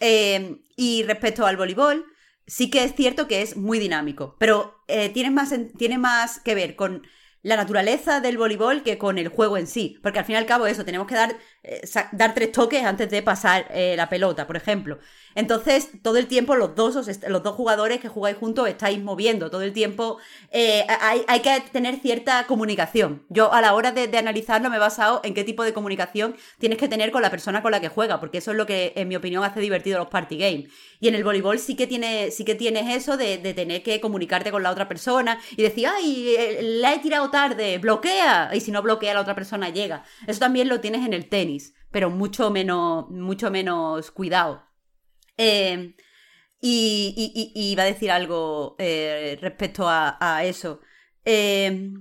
Eh, 0.00 0.58
y 0.76 1.04
respecto 1.04 1.46
al 1.46 1.56
voleibol, 1.56 2.04
sí 2.46 2.70
que 2.70 2.84
es 2.84 2.94
cierto 2.94 3.28
que 3.28 3.42
es 3.42 3.56
muy 3.56 3.78
dinámico, 3.78 4.36
pero 4.38 4.82
eh, 4.88 5.08
tiene, 5.10 5.30
más, 5.30 5.52
en- 5.52 5.72
tiene 5.72 5.98
más 5.98 6.40
que 6.40 6.54
ver 6.54 6.76
con 6.76 7.06
la 7.42 7.56
naturaleza 7.56 8.20
del 8.20 8.38
voleibol 8.38 8.82
que 8.82 8.98
con 8.98 9.18
el 9.18 9.28
juego 9.28 9.56
en 9.56 9.66
sí. 9.66 9.98
Porque 10.02 10.18
al 10.18 10.24
fin 10.24 10.34
y 10.34 10.38
al 10.38 10.46
cabo 10.46 10.66
eso, 10.66 10.84
tenemos 10.84 11.06
que 11.06 11.14
dar, 11.14 11.36
eh, 11.68 11.82
dar 12.12 12.32
tres 12.32 12.52
toques 12.52 12.84
antes 12.84 13.10
de 13.10 13.22
pasar 13.22 13.66
eh, 13.70 13.94
la 13.96 14.08
pelota, 14.08 14.46
por 14.46 14.56
ejemplo. 14.56 14.98
Entonces, 15.34 15.90
todo 16.00 16.16
el 16.16 16.28
tiempo 16.28 16.54
los 16.54 16.76
dos, 16.76 16.94
los 17.28 17.42
dos 17.42 17.54
jugadores 17.56 18.00
que 18.00 18.08
jugáis 18.08 18.36
juntos 18.38 18.68
estáis 18.68 19.02
moviendo. 19.02 19.50
Todo 19.50 19.62
el 19.62 19.72
tiempo 19.72 20.18
eh, 20.50 20.86
hay, 20.88 21.40
que 21.40 21.62
tener 21.72 21.96
cierta 21.96 22.46
comunicación. 22.46 23.22
Yo 23.28 23.52
a 23.52 23.60
la 23.60 23.74
hora 23.74 23.90
de, 23.92 24.16
analizarlo 24.16 24.70
me 24.70 24.76
he 24.76 24.78
basado 24.78 25.20
en 25.24 25.34
qué 25.34 25.44
tipo 25.44 25.64
de 25.64 25.74
comunicación 25.74 26.36
tienes 26.58 26.78
que 26.78 26.88
tener 26.88 27.10
con 27.10 27.20
la 27.20 27.30
persona 27.30 27.62
con 27.62 27.72
la 27.72 27.80
que 27.80 27.88
juega, 27.88 28.18
porque 28.20 28.38
eso 28.38 28.52
es 28.52 28.56
lo 28.56 28.64
que, 28.64 28.92
en 28.96 29.08
mi 29.08 29.16
opinión, 29.16 29.44
hace 29.44 29.60
divertido 29.60 29.98
los 29.98 30.08
party 30.08 30.38
games. 30.38 30.70
Y 31.00 31.08
en 31.08 31.16
el 31.16 31.24
voleibol 31.24 31.58
sí 31.58 31.74
que, 31.74 31.86
tiene, 31.86 32.30
sí 32.30 32.44
que 32.44 32.54
tienes 32.54 32.96
eso 32.96 33.16
de 33.16 33.38
tener 33.54 33.82
que 33.82 34.00
comunicarte 34.00 34.50
con 34.50 34.62
la 34.62 34.70
otra 34.70 34.88
persona 34.88 35.38
y 35.56 35.62
decir, 35.62 35.86
ay, 35.86 36.34
la 36.62 36.94
he 36.94 36.98
tirado 37.00 37.30
tarde, 37.30 37.76
bloquea. 37.78 38.50
Y 38.54 38.60
si 38.60 38.70
no 38.70 38.80
bloquea, 38.82 39.12
la 39.12 39.20
otra 39.20 39.34
persona 39.34 39.68
llega. 39.68 40.04
Eso 40.26 40.40
también 40.40 40.68
lo 40.68 40.80
tienes 40.80 41.04
en 41.04 41.12
el 41.12 41.28
tenis, 41.28 41.55
pero 41.90 42.10
mucho 42.10 42.50
menos, 42.50 43.08
mucho 43.10 43.50
menos 43.50 44.10
cuidado. 44.10 44.62
Eh, 45.36 45.94
y, 46.60 47.52
iba 47.54 47.82
a 47.82 47.86
decir 47.86 48.10
algo 48.10 48.76
eh, 48.78 49.38
respecto 49.40 49.86
a, 49.88 50.40
eso. 50.44 50.80
Eh, 51.24 51.92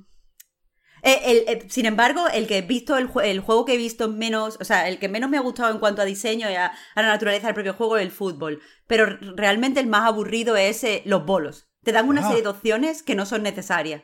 sin 1.69 1.86
embargo, 1.86 2.27
el 2.34 2.48
que 2.48 2.57
he 2.57 2.61
visto, 2.61 2.98
el, 2.98 3.07
juego 3.07 3.65
que 3.65 3.76
he 3.76 3.77
visto 3.77 4.07
menos, 4.10 4.57
o 4.60 4.64
sea, 4.64 4.88
el 4.88 4.98
que 4.98 5.07
menos 5.07 5.30
me 5.30 5.38
ha 5.38 5.41
gustado 5.41 5.72
en 5.72 5.80
cuanto 5.80 6.02
a 6.02 6.06
diseño 6.06 6.49
y 6.49 6.56
a, 6.56 6.72
la 6.95 7.02
naturaleza 7.03 7.48
del 7.48 7.53
propio 7.53 7.73
juego 7.73 7.98
es 7.98 8.03
el 8.03 8.11
fútbol. 8.11 8.61
Pero 8.88 9.06
realmente 9.36 9.80
el 9.80 9.88
más 9.88 10.07
aburrido 10.07 10.56
es 10.56 10.86
los 11.06 11.26
bolos. 11.26 11.68
Te 11.84 11.91
dan 11.91 12.10
una 12.10 12.26
serie 12.27 12.41
de 12.41 12.48
opciones 12.48 13.03
que 13.03 13.14
no 13.14 13.27
son 13.27 13.44
necesarias. 13.44 14.02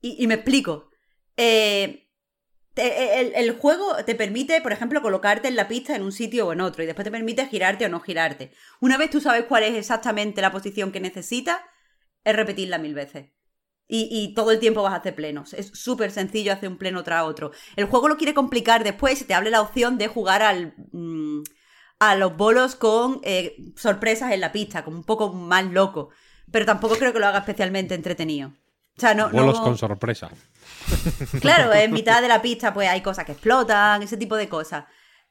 Y, 0.00 0.26
me 0.26 0.34
explico. 0.34 0.90
Eh, 1.36 2.01
el, 2.76 3.56
juego 3.58 3.96
te 4.04 4.14
permite, 4.14 4.60
por 4.60 4.72
ejemplo, 4.72 5.02
colocarte 5.02 5.48
en 5.48 5.56
la 5.56 5.68
pista 5.68 5.94
en 5.94 6.02
un 6.02 6.12
sitio 6.12 6.46
o 6.46 6.52
en 6.52 6.60
otro 6.60 6.82
y 6.82 6.86
después 6.86 7.04
te 7.04 7.10
permite 7.10 7.46
girarte 7.46 7.86
o 7.86 7.88
no 7.88 8.00
girarte. 8.00 8.52
Una 8.80 8.96
vez 8.96 9.10
tú 9.10 9.20
sabes 9.20 9.44
cuál 9.44 9.64
es 9.64 9.74
exactamente 9.74 10.40
la 10.40 10.52
posición 10.52 10.92
que 10.92 11.00
necesitas, 11.00 11.58
es 12.24 12.36
repetirla 12.36 12.78
mil 12.78 12.94
veces. 12.94 13.30
Y, 13.94 14.32
todo 14.34 14.52
el 14.52 14.58
tiempo 14.58 14.82
vas 14.82 14.94
a 14.94 14.96
hacer 14.96 15.14
plenos. 15.14 15.52
Es 15.52 15.66
súper 15.74 16.12
sencillo 16.12 16.54
hacer 16.54 16.70
un 16.70 16.78
pleno 16.78 17.04
tras 17.04 17.24
otro. 17.24 17.50
El 17.76 17.84
juego 17.84 18.08
lo 18.08 18.16
quiere 18.16 18.32
complicar 18.32 18.84
después 18.84 19.20
y 19.20 19.26
te 19.26 19.34
abre 19.34 19.50
la 19.50 19.60
opción 19.60 19.98
de 19.98 20.08
jugar 20.08 20.40
al, 20.40 20.72
mm, 20.92 21.42
a 21.98 22.16
los 22.16 22.34
bolos 22.34 22.74
con 22.74 23.20
eh, 23.22 23.54
sorpresas 23.76 24.32
en 24.32 24.40
la 24.40 24.50
pista, 24.50 24.82
como 24.82 24.96
un 24.96 25.04
poco 25.04 25.34
más 25.34 25.66
loco. 25.66 26.08
Pero 26.50 26.64
tampoco 26.64 26.96
creo 26.96 27.12
que 27.12 27.18
lo 27.18 27.26
haga 27.26 27.40
especialmente 27.40 27.94
entretenido. 27.94 28.54
O 28.96 29.00
sea, 29.00 29.12
no, 29.12 29.28
bolos 29.28 29.60
con 29.60 29.76
sorpresa. 29.76 30.30
Claro, 31.40 31.72
en 31.72 31.92
mitad 31.92 32.22
de 32.22 32.28
la 32.28 32.42
pista 32.42 32.72
pues 32.72 32.88
hay 32.88 33.00
cosas 33.00 33.24
que 33.24 33.32
explotan, 33.32 34.02
ese 34.02 34.16
tipo 34.16 34.36
de 34.36 34.48
cosas. 34.48 34.84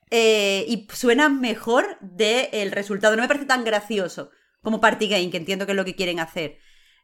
Eh, 0.09 0.65
y 0.67 0.87
suena 0.93 1.29
mejor 1.29 1.97
del 2.01 2.71
resultado. 2.71 3.15
No 3.15 3.21
me 3.21 3.27
parece 3.27 3.45
tan 3.45 3.63
gracioso 3.63 4.31
como 4.61 4.81
Party 4.81 5.07
Game, 5.07 5.29
que 5.31 5.37
entiendo 5.37 5.65
que 5.65 5.71
es 5.71 5.75
lo 5.75 5.85
que 5.85 5.95
quieren 5.95 6.19
hacer. 6.19 6.57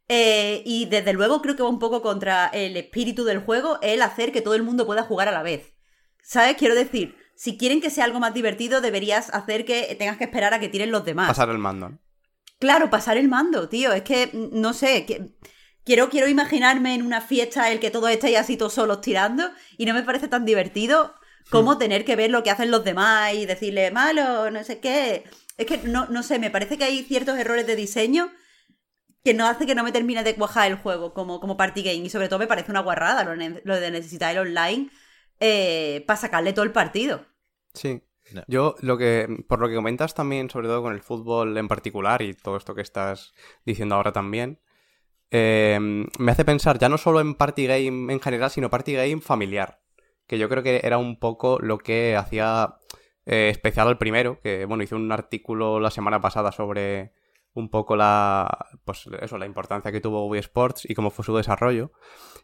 Eh, 0.09 0.61
y 0.65 0.85
desde 0.85 1.13
luego 1.13 1.41
creo 1.41 1.55
que 1.55 1.63
va 1.63 1.69
un 1.69 1.79
poco 1.79 2.01
contra 2.01 2.47
el 2.47 2.77
espíritu 2.77 3.25
del 3.25 3.39
juego 3.39 3.79
el 3.81 4.01
hacer 4.01 4.31
que 4.31 4.41
todo 4.41 4.55
el 4.55 4.63
mundo 4.63 4.85
pueda 4.85 5.03
jugar 5.03 5.27
a 5.27 5.31
la 5.31 5.43
vez. 5.43 5.73
¿Sabes? 6.21 6.57
Quiero 6.57 6.75
decir, 6.75 7.17
si 7.35 7.57
quieren 7.57 7.81
que 7.81 7.89
sea 7.89 8.05
algo 8.05 8.19
más 8.19 8.33
divertido, 8.33 8.81
deberías 8.81 9.33
hacer 9.33 9.65
que 9.65 9.95
tengas 9.95 10.17
que 10.17 10.25
esperar 10.25 10.53
a 10.53 10.59
que 10.59 10.69
tiren 10.69 10.91
los 10.91 11.05
demás. 11.05 11.27
Pasar 11.27 11.49
el 11.49 11.57
mando. 11.57 11.97
Claro, 12.59 12.89
pasar 12.89 13.17
el 13.17 13.27
mando, 13.27 13.69
tío. 13.69 13.93
Es 13.93 14.03
que, 14.03 14.29
no 14.33 14.73
sé, 14.73 15.05
que 15.05 15.35
Quiero, 15.87 16.09
quiero 16.09 16.27
imaginarme 16.27 16.95
en 16.95 17.01
una 17.01 17.21
fiesta 17.21 17.67
en 17.67 17.75
el 17.75 17.79
que 17.79 17.91
todos 17.91 18.09
estáis 18.09 18.35
así 18.35 18.57
todos 18.57 18.73
solos 18.73 18.99
tirando 18.99 19.49
y 19.77 19.85
no 19.85 19.93
me 19.93 20.03
parece 20.03 20.27
tan 20.27 20.43
divertido 20.43 21.13
como 21.49 21.75
hmm. 21.75 21.79
tener 21.79 22.03
que 22.03 22.17
ver 22.17 22.29
lo 22.29 22.43
que 22.43 22.51
hacen 22.51 22.71
los 22.71 22.83
demás 22.83 23.33
y 23.33 23.45
decirle 23.45 23.89
malo, 23.89 24.51
no 24.51 24.65
sé 24.65 24.81
qué. 24.81 25.23
Es 25.55 25.65
que 25.65 25.77
no, 25.77 26.05
no 26.07 26.23
sé, 26.23 26.39
me 26.39 26.51
parece 26.51 26.77
que 26.77 26.83
hay 26.83 27.03
ciertos 27.03 27.37
errores 27.37 27.65
de 27.65 27.77
diseño 27.77 28.33
que 29.23 29.33
no 29.33 29.47
hace 29.47 29.65
que 29.65 29.75
no 29.75 29.83
me 29.85 29.93
termine 29.93 30.25
de 30.25 30.35
cuajar 30.35 30.69
el 30.69 30.75
juego 30.75 31.13
como, 31.13 31.39
como 31.39 31.55
party 31.55 31.83
game. 31.83 32.05
Y 32.05 32.09
sobre 32.09 32.27
todo 32.27 32.39
me 32.39 32.47
parece 32.47 32.69
una 32.69 32.81
guarrada 32.81 33.23
lo, 33.23 33.79
de 33.79 33.91
necesitar 33.91 34.33
el 34.33 34.39
online 34.39 34.89
eh, 35.39 36.03
para 36.05 36.19
sacarle 36.19 36.51
todo 36.51 36.65
el 36.65 36.73
partido. 36.73 37.25
Sí. 37.73 38.03
Yo 38.49 38.75
lo 38.81 38.97
que, 38.97 39.45
por 39.47 39.59
lo 39.61 39.69
que 39.69 39.75
comentas 39.75 40.13
también, 40.13 40.49
sobre 40.49 40.67
todo 40.67 40.81
con 40.81 40.93
el 40.93 41.01
fútbol 41.01 41.57
en 41.57 41.69
particular 41.69 42.21
y 42.21 42.33
todo 42.33 42.57
esto 42.57 42.75
que 42.75 42.81
estás 42.81 43.33
diciendo 43.63 43.95
ahora 43.95 44.11
también, 44.11 44.59
Em, 45.29 46.07
me 46.19 46.31
hace 46.31 46.45
pensar 46.45 46.79
ya 46.79 46.89
no 46.89 46.97
solo 46.97 47.19
en 47.19 47.35
party 47.35 47.67
game 47.67 48.13
en 48.13 48.19
general, 48.21 48.49
sino 48.49 48.69
party 48.69 48.93
game 48.93 49.21
familiar. 49.21 49.81
Que 50.25 50.37
yo 50.37 50.49
creo 50.49 50.63
que 50.63 50.81
era 50.83 50.97
un 50.97 51.19
poco 51.19 51.59
lo 51.59 51.77
que 51.77 52.15
hacía 52.15 52.77
eh, 53.25 53.49
especial 53.49 53.87
al 53.87 53.97
primero, 53.97 54.39
que 54.41 54.65
bueno, 54.65 54.83
hice 54.83 54.95
un 54.95 55.11
artículo 55.11 55.79
la 55.79 55.91
semana 55.91 56.21
pasada 56.21 56.51
sobre 56.51 57.13
un 57.53 57.69
poco 57.69 57.95
la 57.95 58.67
pues 58.85 59.09
eso, 59.21 59.37
la 59.37 59.45
importancia 59.45 59.91
que 59.91 60.01
tuvo 60.01 60.27
Wii 60.27 60.39
Sports 60.39 60.89
y 60.89 60.95
cómo 60.95 61.09
fue 61.11 61.25
su 61.25 61.35
desarrollo. 61.35 61.91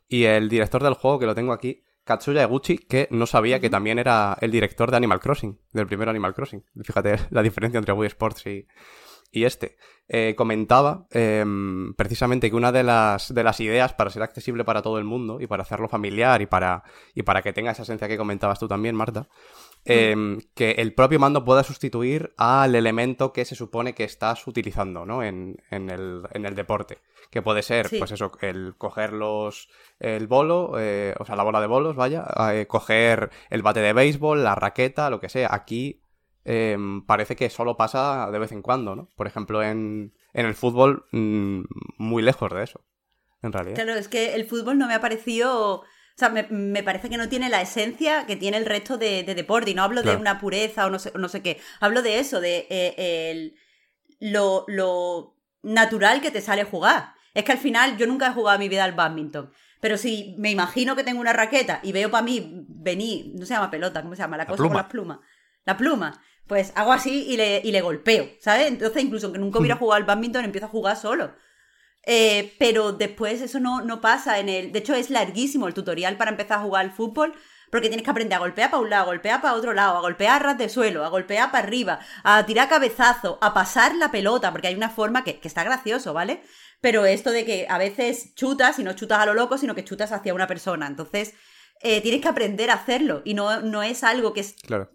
Y 0.08 0.26
el 0.26 0.50
director 0.50 0.84
del 0.84 0.96
juego, 0.96 1.20
que 1.20 1.26
lo 1.26 1.36
tengo 1.36 1.54
aquí, 1.54 1.84
Katsuya 2.04 2.44
Eguchi, 2.44 2.78
que 2.80 3.08
no 3.12 3.26
sabía 3.26 3.60
que 3.60 3.70
también 3.70 4.00
era 4.00 4.38
el 4.42 4.52
director 4.52 4.92
de 4.92 4.98
Animal 4.98 5.20
Crossing, 5.20 5.60
del 5.72 5.88
primer 5.88 6.10
Animal 6.10 6.34
Crossing. 6.34 6.66
Fíjate 6.84 7.16
la 7.32 7.42
diferencia 7.42 7.78
entre 7.78 7.94
Wii 7.94 8.08
Sports 8.08 8.46
y, 8.48 8.68
y 9.34 9.46
este. 9.46 9.76
Eh, 10.08 10.36
comentaba 10.36 11.08
em, 11.12 11.94
precisamente 11.96 12.50
que 12.50 12.56
una 12.56 12.72
de 12.72 12.84
las, 12.84 13.34
de 13.34 13.44
las 13.44 13.60
ideas 13.62 13.94
para 13.94 14.10
ser 14.10 14.22
accesible 14.22 14.66
para 14.66 14.82
todo 14.82 15.00
el 15.00 15.06
mundo 15.06 15.40
y 15.40 15.48
para 15.48 15.64
hacerlo 15.64 15.88
familiar 15.88 16.42
y 16.42 16.46
para, 16.46 16.84
y 17.16 17.24
para 17.24 17.42
que 17.42 17.54
tenga 17.54 17.72
esa 17.72 17.84
esencia 17.84 18.08
que 18.08 18.18
comentabas 18.18 18.60
tú 18.60 18.68
también, 18.68 18.96
Marta, 18.96 19.28
em, 19.86 20.40
que 20.54 20.72
el 20.72 20.94
propio 20.94 21.20
mando 21.20 21.44
pueda 21.44 21.64
sustituir 21.64 22.34
al 22.38 22.76
elemento 22.76 23.34
que 23.34 23.46
se 23.46 23.56
supone 23.56 23.96
que 23.96 24.04
estás 24.04 24.46
utilizando 24.46 25.06
¿no? 25.06 25.24
en, 25.24 25.58
en, 25.72 25.90
el, 25.90 26.22
en 26.32 26.46
el 26.46 26.54
deporte. 26.54 27.00
Que 27.32 27.42
puede 27.42 27.64
ser, 27.64 27.90
pues 27.98 28.12
eso, 28.12 28.32
el 28.42 28.76
coger 28.78 29.14
los, 29.14 29.70
el 30.00 30.28
bolo, 30.28 30.74
eh, 30.78 31.16
o 31.18 31.26
sea, 31.26 31.36
la 31.36 31.44
bola 31.44 31.62
de 31.62 31.68
bolos, 31.68 31.96
vaya, 31.96 32.28
eh, 32.52 32.68
coger 32.68 33.32
el 33.50 33.64
bate 33.64 33.80
de 33.80 33.94
béisbol, 33.94 34.44
la 34.44 34.54
raqueta, 34.54 35.10
lo 35.10 35.20
que 35.20 35.30
sea. 35.30 35.48
Aquí 35.52 36.03
Em, 36.46 37.06
parece 37.06 37.36
que 37.36 37.50
solo 37.50 37.78
pasa 37.78 38.30
de 38.32 38.40
vez 38.40 38.52
en 38.52 38.62
cuando, 38.62 38.96
¿no? 38.96 39.10
Por 39.16 39.28
ejemplo, 39.28 39.64
en, 39.64 40.14
el 40.34 40.54
fútbol, 40.56 41.06
mm, 41.12 41.64
muy 41.98 42.22
lejos 42.22 42.52
de 42.52 42.64
eso, 42.64 42.84
en 43.42 43.54
realidad. 43.54 43.76
Claro, 43.76 43.94
es 43.94 44.08
que 44.08 44.36
el 44.36 44.46
fútbol 44.46 44.78
no 44.78 44.88
me 44.88 44.94
ha 44.94 45.02
parecido... 45.02 45.82
O 46.16 46.16
sea, 46.16 46.30
me, 46.30 46.84
parece 46.84 47.10
que 47.10 47.18
no 47.18 47.28
tiene 47.28 47.50
la 47.50 47.62
esencia 47.62 48.28
que 48.28 48.36
tiene 48.36 48.58
el 48.58 48.68
resto 48.68 49.00
de, 49.00 49.24
deporte. 49.24 49.72
Y 49.72 49.74
no 49.74 49.82
hablo 49.82 50.04
de 50.04 50.16
una 50.16 50.40
pureza 50.40 50.86
o 50.86 50.92
no 50.92 51.00
sé, 51.00 51.12
no 51.16 51.28
sé 51.28 51.42
qué. 51.42 51.60
Hablo 51.80 52.04
de 52.04 52.20
eso, 52.20 52.40
de 52.40 52.68
eh, 52.70 53.56
lo, 54.20 54.64
lo 54.68 55.36
natural 55.64 56.22
que 56.22 56.30
te 56.30 56.42
sale 56.42 56.66
jugar. 56.66 57.16
Es 57.34 57.44
que 57.44 57.52
al 57.52 57.58
final 57.58 57.98
yo 57.98 58.06
nunca 58.06 58.28
he 58.28 58.32
jugado 58.32 58.60
mi 58.60 58.70
vida 58.70 58.84
al 58.84 58.94
badminton. 58.94 59.52
Pero 59.80 59.98
si 59.98 60.36
me 60.38 60.52
imagino 60.52 60.96
que 60.96 61.04
tengo 61.04 61.20
una 61.20 61.34
raqueta 61.34 61.80
y 61.84 61.92
veo 61.92 62.12
para 62.12 62.24
mí 62.24 62.66
venir, 62.70 63.34
no 63.36 63.46
se 63.46 63.54
llama 63.54 63.72
pelota, 63.72 64.02
¿cómo 64.02 64.16
se 64.16 64.22
llama? 64.22 64.38
La, 64.38 64.46
cosa 64.46 64.64
con 64.64 64.74
las 64.74 64.86
plumas. 64.86 65.20
La 65.66 65.78
pluma 65.78 66.22
pues 66.48 66.74
hago 66.76 66.92
así 66.92 67.26
y 67.28 67.38
le, 67.38 67.62
y 67.64 67.72
le 67.72 67.82
golpeo, 67.82 68.30
¿sabes? 68.40 68.68
Entonces, 68.68 69.04
incluso 69.04 69.28
aunque 69.28 69.40
nunca 69.40 69.60
hubiera 69.60 69.76
jugado 69.76 69.98
al 69.98 70.04
badminton, 70.04 70.46
empiezo 70.46 70.68
a 70.68 70.70
jugar 70.70 70.98
solo. 70.98 71.34
Eh, 72.06 72.54
pero 72.60 72.92
después 72.92 73.42
eso 73.42 73.60
no, 73.60 73.82
no 73.82 74.02
pasa 74.02 74.40
en 74.40 74.50
el... 74.50 74.72
De 74.72 74.80
hecho, 74.80 74.94
es 74.94 75.10
larguísimo 75.10 75.68
el 75.68 75.74
tutorial 75.74 76.18
para 76.18 76.32
empezar 76.32 76.60
a 76.60 76.64
jugar 76.64 76.86
al 76.86 76.92
fútbol, 76.92 77.34
porque 77.72 77.88
tienes 77.88 78.04
que 78.04 78.12
aprender 78.12 78.36
a 78.36 78.40
golpear 78.40 78.70
para 78.70 78.84
un 78.84 78.90
lado, 78.90 79.04
a 79.04 79.06
golpear 79.08 79.42
para 79.42 79.56
otro 79.56 79.74
lado, 79.74 79.98
a 79.98 80.02
golpear 80.02 80.36
a 80.36 80.40
ras 80.44 80.58
de 80.58 80.70
suelo, 80.70 81.06
a 81.06 81.10
golpear 81.10 81.50
para 81.50 81.64
arriba, 81.64 82.00
a 82.24 82.46
tirar 82.46 82.68
cabezazo, 82.68 83.40
a 83.42 83.54
pasar 83.54 83.96
la 83.96 84.12
pelota, 84.12 84.52
porque 84.52 84.68
hay 84.68 84.76
una 84.76 84.90
forma 84.90 85.24
que, 85.24 85.40
que 85.40 85.48
está 85.48 85.64
gracioso, 85.64 86.14
¿vale? 86.14 86.44
Pero 86.82 87.06
esto 87.06 87.32
de 87.32 87.46
que 87.46 87.66
a 87.70 87.78
veces 87.78 88.36
chutas 88.36 88.78
y 88.80 88.84
no 88.84 88.94
chutas 88.94 89.20
a 89.20 89.26
lo 89.26 89.34
loco, 89.34 89.58
sino 89.58 89.74
que 89.74 89.86
chutas 89.86 90.12
hacia 90.12 90.34
una 90.34 90.46
persona. 90.46 90.86
Entonces, 90.86 91.34
eh, 91.84 92.02
tienes 92.02 92.22
que 92.22 92.30
aprender 92.30 92.70
a 92.70 92.76
hacerlo 92.76 93.22
y 93.26 93.34
no, 93.34 93.62
no 93.62 93.84
es 93.84 94.06
algo 94.06 94.34
que 94.34 94.46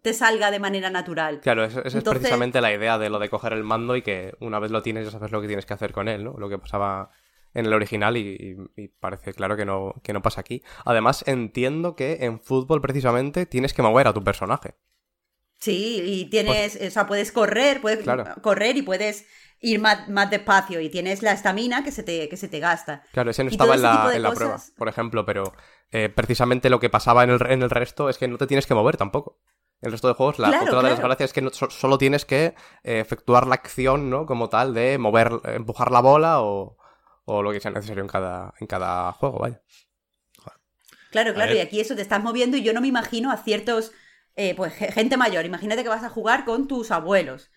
te 0.03 0.15
salga 0.15 0.51
de 0.51 0.59
manera 0.59 0.89
natural. 0.89 1.41
Claro, 1.41 1.65
esa 1.65 1.83
es 1.83 2.03
precisamente 2.03 2.63
la 2.63 2.73
idea 2.73 2.99
de 2.99 3.11
lo 3.11 3.19
de 3.19 3.29
coger 3.29 3.53
el 3.53 3.63
mando 3.63 3.95
y 3.95 4.03
que 4.03 4.35
una 4.41 4.59
vez 4.59 4.71
lo 4.71 4.83
tienes 4.83 5.05
ya 5.05 5.11
sabes 5.11 5.31
lo 5.31 5.43
que 5.43 5.47
tienes 5.47 5.67
que 5.67 5.75
hacer 5.75 5.93
con 5.93 6.09
él, 6.09 6.25
¿no? 6.25 6.35
Lo 6.39 6.49
que 6.49 6.59
pasaba 6.59 7.11
en 7.53 7.67
el 7.67 7.75
original 7.75 8.17
y, 8.17 8.57
parece 9.01 9.35
claro 9.35 9.57
que 9.57 9.67
no, 9.67 9.97
que 10.03 10.15
no 10.15 10.23
pasa 10.23 10.41
aquí. 10.41 10.63
Además, 10.87 11.25
entiendo 11.27 11.95
que 11.95 12.19
en 12.21 12.41
fútbol 12.41 12.81
precisamente 12.81 13.45
tienes 13.45 13.75
que 13.75 13.83
mover 13.83 14.07
a 14.07 14.15
tu 14.15 14.25
personaje. 14.25 14.75
Sí, 15.59 16.01
y 16.05 16.25
tienes, 16.31 16.77
pues 16.79 16.89
o 16.89 16.91
sea, 16.91 17.07
puedes 17.07 17.33
correr, 17.33 17.81
puedes 17.81 18.07
correr 18.43 18.77
y 18.77 18.83
puedes 18.83 19.27
ir 19.61 19.81
más, 19.81 20.09
más, 20.09 20.31
despacio 20.31 20.81
y 20.81 20.89
tienes 20.91 21.23
la 21.23 21.33
estamina 21.33 21.85
que 21.85 21.93
se 21.93 22.03
te, 22.03 22.29
que 22.29 22.37
se 22.37 22.49
te 22.49 22.61
gasta. 22.61 23.03
Claro, 23.11 23.31
ese 23.31 23.43
no 23.43 23.49
estaba 23.51 23.75
en 23.75 23.83
la, 23.83 24.11
en 24.15 24.23
la 24.23 24.35
prueba, 24.35 24.67
por 24.77 24.89
ejemplo, 24.89 25.25
pero 25.25 25.55
eh, 25.91 26.09
precisamente 26.11 26.69
lo 26.71 26.79
que 26.79 26.91
pasaba 26.91 27.25
en 27.25 27.31
el, 27.31 27.41
en 27.51 27.63
el 27.63 27.71
resto 27.71 28.09
es 28.09 28.19
que 28.19 28.29
no 28.29 28.37
te 28.37 28.47
tienes 28.47 28.67
que 28.67 28.75
mover 28.75 28.97
tampoco. 28.97 29.39
En 29.81 29.87
el 29.87 29.93
resto 29.93 30.09
de 30.09 30.15
juegos, 30.15 30.39
la 30.39 30.57
otra 30.59 30.83
de 30.83 30.89
las 30.91 31.01
gracias 31.01 31.31
es 31.31 31.33
que 31.33 31.49
solo 31.71 31.99
tienes 31.99 32.25
que 32.25 32.55
eh, 32.83 33.01
efectuar 33.01 33.47
la 33.47 33.55
acción, 33.55 34.11
¿no? 34.11 34.27
Como 34.27 34.49
tal, 34.49 34.75
de 34.75 34.99
mover, 34.99 35.31
empujar 35.45 35.91
la 35.93 36.01
bola 36.01 36.41
o, 36.43 36.77
o 37.25 37.43
lo 37.43 37.53
que 37.53 37.61
sea 37.61 37.71
necesario 37.71 38.03
en 38.03 38.09
cada, 38.09 38.53
en 38.61 38.67
cada 38.67 39.13
juego, 39.13 39.39
vaya. 39.39 39.63
Claro, 41.11 41.33
claro, 41.35 41.55
y 41.55 41.59
aquí 41.59 41.81
eso 41.81 41.97
te 41.97 42.03
estás 42.03 42.23
moviendo 42.23 42.57
y 42.57 42.63
yo 42.63 42.73
no 42.75 42.81
me 42.83 42.89
imagino 42.89 43.31
a 43.31 43.39
ciertos, 43.39 43.93
eh, 44.37 44.55
pues 44.55 44.75
ge- 44.75 44.93
gente 44.93 45.17
mayor, 45.17 45.47
imagínate 45.47 45.83
que 45.83 45.89
vas 45.89 46.05
a 46.05 46.11
jugar 46.11 46.45
con 46.45 46.69
tus 46.69 46.91
abuelos. 46.91 47.51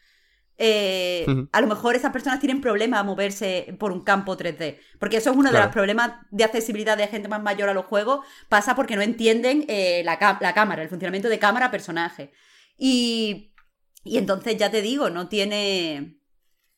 Eh, 0.57 1.25
a 1.51 1.61
lo 1.61 1.67
mejor 1.67 1.95
esas 1.95 2.11
personas 2.11 2.39
tienen 2.39 2.61
problemas 2.61 2.99
a 2.99 3.03
moverse 3.03 3.75
por 3.79 3.91
un 3.91 4.01
campo 4.03 4.37
3D, 4.37 4.79
porque 4.99 5.17
eso 5.17 5.31
es 5.31 5.37
uno 5.37 5.51
de 5.51 5.59
los 5.59 5.69
problemas 5.69 6.13
de 6.29 6.43
accesibilidad 6.43 6.97
de 6.97 7.07
gente 7.07 7.27
más 7.27 7.41
mayor 7.41 7.69
a 7.69 7.73
los 7.73 7.85
juegos, 7.85 8.25
pasa 8.47 8.75
porque 8.75 8.95
no 8.95 9.01
entienden 9.01 9.65
eh, 9.67 10.03
la, 10.05 10.37
la 10.39 10.53
cámara, 10.53 10.83
el 10.83 10.89
funcionamiento 10.89 11.29
de 11.29 11.39
cámara-personaje. 11.39 12.31
Y, 12.77 13.53
y 14.03 14.17
entonces 14.17 14.57
ya 14.57 14.71
te 14.71 14.81
digo, 14.81 15.09
no 15.09 15.27
tiene... 15.29 16.17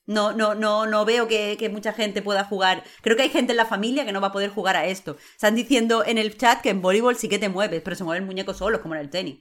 No, 0.05 0.33
no, 0.33 0.53
no, 0.53 0.85
no 0.85 1.05
veo 1.05 1.29
que, 1.29 1.55
que 1.57 1.69
mucha 1.69 1.93
gente 1.93 2.21
pueda 2.21 2.43
jugar. 2.43 2.83
Creo 3.01 3.15
que 3.15 3.23
hay 3.23 3.29
gente 3.29 3.53
en 3.53 3.57
la 3.57 3.65
familia 3.65 4.05
que 4.05 4.11
no 4.11 4.19
va 4.19 4.27
a 4.27 4.31
poder 4.33 4.49
jugar 4.49 4.75
a 4.75 4.85
esto. 4.85 5.15
Están 5.33 5.55
diciendo 5.55 6.03
en 6.05 6.17
el 6.17 6.37
chat 6.37 6.61
que 6.61 6.71
en 6.71 6.81
voleibol 6.81 7.15
sí 7.15 7.29
que 7.29 7.39
te 7.39 7.47
mueves, 7.47 7.81
pero 7.81 7.95
se 7.95 8.03
mueve 8.03 8.19
el 8.19 8.25
muñeco 8.25 8.53
solo, 8.53 8.81
como 8.81 8.95
en 8.95 9.01
el 9.01 9.09
tenis. 9.09 9.39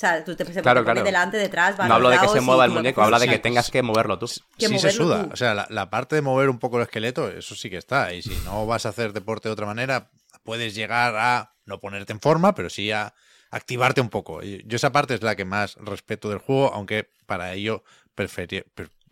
O 0.00 0.06
sea, 0.06 0.24
tú 0.24 0.34
te, 0.34 0.46
se 0.50 0.62
Claro, 0.62 0.82
claro. 0.82 1.02
delante, 1.02 1.36
detrás, 1.36 1.78
va 1.78 1.84
a 1.84 1.88
No 1.88 1.94
hablo 1.96 2.08
de 2.08 2.18
que 2.18 2.28
se 2.28 2.40
mueva 2.40 2.64
el 2.64 2.70
muñeco, 2.70 3.02
habla 3.02 3.18
de 3.18 3.28
que 3.28 3.38
tengas 3.38 3.70
que 3.70 3.82
moverlo 3.82 4.18
tú. 4.18 4.26
Que 4.56 4.66
sí 4.68 4.78
se 4.78 4.92
suda. 4.92 5.24
tú. 5.26 5.34
O 5.34 5.36
sea, 5.36 5.52
la, 5.52 5.66
la 5.68 5.90
parte 5.90 6.16
de 6.16 6.22
mover 6.22 6.48
un 6.48 6.58
poco 6.58 6.78
el 6.78 6.84
esqueleto, 6.84 7.28
eso 7.28 7.54
sí 7.54 7.68
que 7.68 7.76
está. 7.76 8.14
Y 8.14 8.22
si 8.22 8.34
no 8.46 8.64
vas 8.66 8.86
a 8.86 8.88
hacer 8.88 9.12
deporte 9.12 9.50
de 9.50 9.52
otra 9.52 9.66
manera, 9.66 10.08
puedes 10.42 10.74
llegar 10.74 11.14
a 11.16 11.52
no 11.66 11.80
ponerte 11.80 12.12
en 12.14 12.20
forma, 12.20 12.54
pero 12.54 12.70
sí 12.70 12.90
a 12.90 13.12
activarte 13.50 14.00
un 14.00 14.08
poco. 14.08 14.42
Y 14.42 14.62
yo 14.66 14.76
esa 14.76 14.90
parte 14.90 15.12
es 15.12 15.22
la 15.22 15.36
que 15.36 15.44
más 15.44 15.74
respeto 15.76 16.30
del 16.30 16.38
juego, 16.38 16.72
aunque 16.72 17.10
para 17.26 17.52
ello 17.52 17.84
pre- 18.14 18.26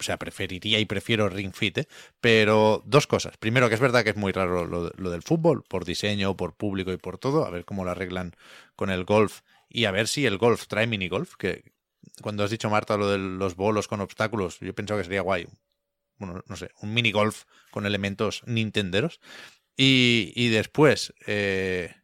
o 0.01 0.03
sea, 0.03 0.17
preferiría 0.17 0.79
y 0.79 0.87
prefiero 0.87 1.29
Ring 1.29 1.53
Fit. 1.53 1.79
¿eh? 1.79 1.89
Pero 2.21 2.83
dos 2.87 3.07
cosas. 3.07 3.37
Primero, 3.37 3.69
que 3.69 3.75
es 3.75 3.81
verdad 3.81 4.05
que 4.05 4.11
es 4.11 4.17
muy 4.17 4.33
raro 4.33 4.65
lo, 4.65 4.91
lo 4.97 5.11
del 5.11 5.23
fútbol, 5.23 5.65
por 5.69 5.85
diseño, 5.85 6.37
por 6.37 6.55
público 6.55 6.93
y 6.93 6.97
por 6.97 7.19
todo. 7.19 7.45
A 7.45 7.51
ver 7.51 7.65
cómo 7.65 7.85
lo 7.85 7.91
arreglan 7.91 8.35
con 8.77 8.91
el 8.91 9.05
golf. 9.05 9.41
Y 9.69 9.85
a 9.85 9.91
ver 9.91 10.09
si 10.09 10.25
el 10.27 10.39
golf 10.39 10.67
trae 10.67 10.87
minigolf, 10.87 11.35
que 11.37 11.65
cuando 12.23 12.43
has 12.45 12.51
dicho, 12.51 12.71
Marta, 12.71 12.97
lo 12.97 13.09
de 13.11 13.19
los 13.19 13.55
bolos 13.57 13.87
con 13.89 14.01
obstáculos, 14.01 14.59
yo 14.61 14.75
pensaba 14.75 15.01
que 15.01 15.05
sería 15.05 15.21
guay. 15.23 15.47
Bueno, 16.17 16.43
no 16.47 16.57
sé, 16.57 16.71
un 16.81 16.95
minigolf 16.95 17.45
con 17.71 17.87
elementos 17.87 18.43
nintenderos. 18.47 19.21
Y, 19.77 20.33
y 20.35 20.49
después, 20.49 21.15
eh, 21.27 21.95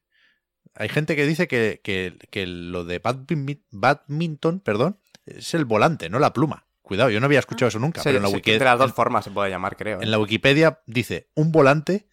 hay 0.74 0.88
gente 0.88 1.16
que 1.16 1.26
dice 1.26 1.48
que, 1.48 1.80
que- 1.82 2.16
que 2.30 2.46
lo 2.46 2.84
de 2.84 3.02
badmin- 3.02 3.62
badminton, 3.70 4.60
perdón, 4.60 5.00
es 5.26 5.54
el 5.54 5.64
volante, 5.64 6.08
no 6.08 6.18
la 6.18 6.32
pluma. 6.32 6.66
Cuidado, 6.82 7.10
yo 7.10 7.18
no 7.18 7.26
había 7.26 7.38
escuchado 7.38 7.68
eso 7.68 7.78
nunca, 7.78 8.02
Se- 8.02 8.10
pero 8.10 8.18
en 8.18 8.22
la, 8.24 8.28
se- 8.28 8.36
wiki- 8.36 8.58
de 8.58 8.64
las 8.64 8.78
dos 8.78 8.90
en- 8.90 8.94
formas 8.94 9.24
se 9.24 9.30
puede 9.30 9.50
llamar, 9.50 9.76
creo. 9.76 10.00
¿eh? 10.00 10.04
en 10.04 10.10
la 10.10 10.18
Wikipedia 10.18 10.80
dice 10.86 11.30
un 11.34 11.50
volante, 11.50 12.06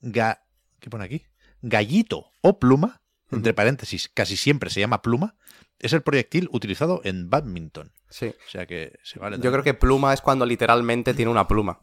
ga- 0.00 0.40
¿qué 0.80 0.88
pone 0.90 1.04
aquí? 1.04 1.22
Gallito 1.62 2.30
o 2.40 2.58
pluma, 2.58 3.02
entre 3.34 3.54
paréntesis, 3.54 4.08
casi 4.12 4.36
siempre 4.36 4.70
se 4.70 4.80
llama 4.80 5.02
pluma, 5.02 5.36
es 5.78 5.92
el 5.92 6.02
proyectil 6.02 6.48
utilizado 6.52 7.00
en 7.04 7.28
badminton. 7.30 7.92
Sí. 8.08 8.26
O 8.26 8.50
sea 8.50 8.66
que 8.66 8.98
se 9.02 9.18
vale. 9.18 9.38
Yo 9.40 9.50
creo 9.50 9.62
que 9.64 9.74
pluma 9.74 10.14
es 10.14 10.20
cuando 10.20 10.46
literalmente 10.46 11.14
tiene 11.14 11.30
una 11.30 11.46
pluma. 11.48 11.80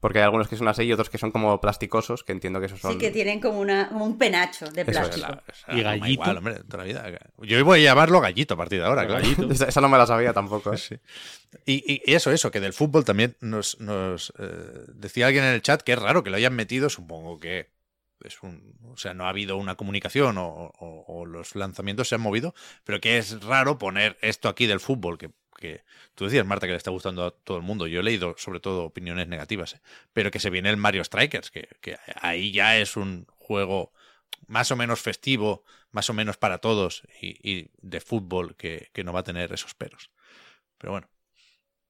Porque 0.00 0.18
hay 0.20 0.24
algunos 0.26 0.46
que 0.46 0.56
son 0.56 0.68
así 0.68 0.84
y 0.84 0.92
otros 0.92 1.10
que 1.10 1.18
son 1.18 1.32
como 1.32 1.60
plasticosos, 1.60 2.22
que 2.22 2.30
entiendo 2.30 2.60
que 2.60 2.66
esos 2.66 2.78
son... 2.78 2.92
Sí, 2.92 2.98
que 2.98 3.10
tienen 3.10 3.40
como, 3.40 3.58
una, 3.58 3.88
como 3.88 4.04
un 4.04 4.16
penacho 4.16 4.70
de 4.70 4.82
Eso 4.82 4.90
es, 4.92 4.96
plástico. 4.96 5.26
La- 5.26 5.42
esa 5.52 5.72
Y 5.76 5.82
gallito. 5.82 6.08
igual, 6.08 6.36
hombre, 6.36 6.54
toda 6.62 6.78
la 6.78 6.84
vida. 6.84 7.18
Yo 7.38 7.64
voy 7.64 7.80
a 7.80 7.82
llamarlo 7.82 8.20
gallito 8.20 8.54
a 8.54 8.56
partir 8.56 8.78
de 8.78 8.86
ahora, 8.86 9.04
claro. 9.08 9.24
Gallito. 9.24 9.48
Esa 9.52 9.64
esa 9.66 9.80
no 9.80 9.88
me 9.88 9.98
la 9.98 10.06
sabía 10.06 10.32
tampoco. 10.32 10.72
¿eh? 10.72 10.76
Sí. 10.76 10.94
Y, 11.66 12.00
y 12.08 12.14
eso, 12.14 12.30
eso, 12.30 12.52
que 12.52 12.60
del 12.60 12.74
fútbol 12.74 13.04
también 13.04 13.36
nos, 13.40 13.80
nos 13.80 14.32
eh, 14.38 14.84
decía 14.94 15.26
alguien 15.26 15.42
en 15.42 15.54
el 15.54 15.62
chat 15.62 15.82
que 15.82 15.94
es 15.94 15.98
raro 15.98 16.22
que 16.22 16.30
lo 16.30 16.36
hayan 16.36 16.54
metido, 16.54 16.88
supongo 16.90 17.40
que 17.40 17.70
es 18.24 18.42
un, 18.42 18.74
o 18.84 18.96
sea, 18.96 19.14
no 19.14 19.26
ha 19.26 19.30
habido 19.30 19.56
una 19.56 19.76
comunicación 19.76 20.36
o, 20.38 21.24
los 21.26 21.54
lanzamientos 21.54 22.08
se 22.08 22.14
han 22.14 22.20
movido, 22.20 22.54
pero 22.84 23.00
que 23.00 23.18
es 23.18 23.42
raro 23.42 23.78
poner 23.78 24.18
esto 24.20 24.48
aquí 24.48 24.66
del 24.66 24.80
fútbol, 24.80 25.18
que, 25.18 25.30
que 25.56 25.84
tú 26.14 26.24
decías, 26.24 26.46
Marta, 26.46 26.66
que 26.66 26.72
le 26.72 26.78
está 26.78 26.90
gustando 26.90 27.24
a 27.24 27.30
todo 27.30 27.56
el 27.56 27.62
mundo. 27.62 27.86
Yo 27.86 28.00
he 28.00 28.02
leído 28.02 28.34
sobre 28.38 28.60
todo 28.60 28.84
opiniones 28.84 29.28
negativas, 29.28 29.74
¿eh? 29.74 29.80
pero 30.12 30.30
que 30.30 30.40
se 30.40 30.50
viene 30.50 30.70
el 30.70 30.76
Mario 30.76 31.04
Strikers, 31.04 31.50
que, 31.50 31.68
que 31.80 31.96
ahí 32.20 32.52
ya 32.52 32.78
es 32.78 32.96
un 32.96 33.26
juego 33.36 33.92
más 34.46 34.70
o 34.70 34.76
menos 34.76 35.00
festivo, 35.00 35.64
más 35.90 36.08
o 36.10 36.14
menos 36.14 36.36
para 36.36 36.58
todos 36.58 37.02
y, 37.20 37.36
y 37.48 37.70
de 37.82 38.00
fútbol 38.00 38.56
que, 38.56 38.90
que 38.92 39.04
no 39.04 39.12
va 39.12 39.20
a 39.20 39.24
tener 39.24 39.52
esos 39.52 39.74
peros. 39.74 40.10
Pero 40.78 40.92
bueno. 40.92 41.08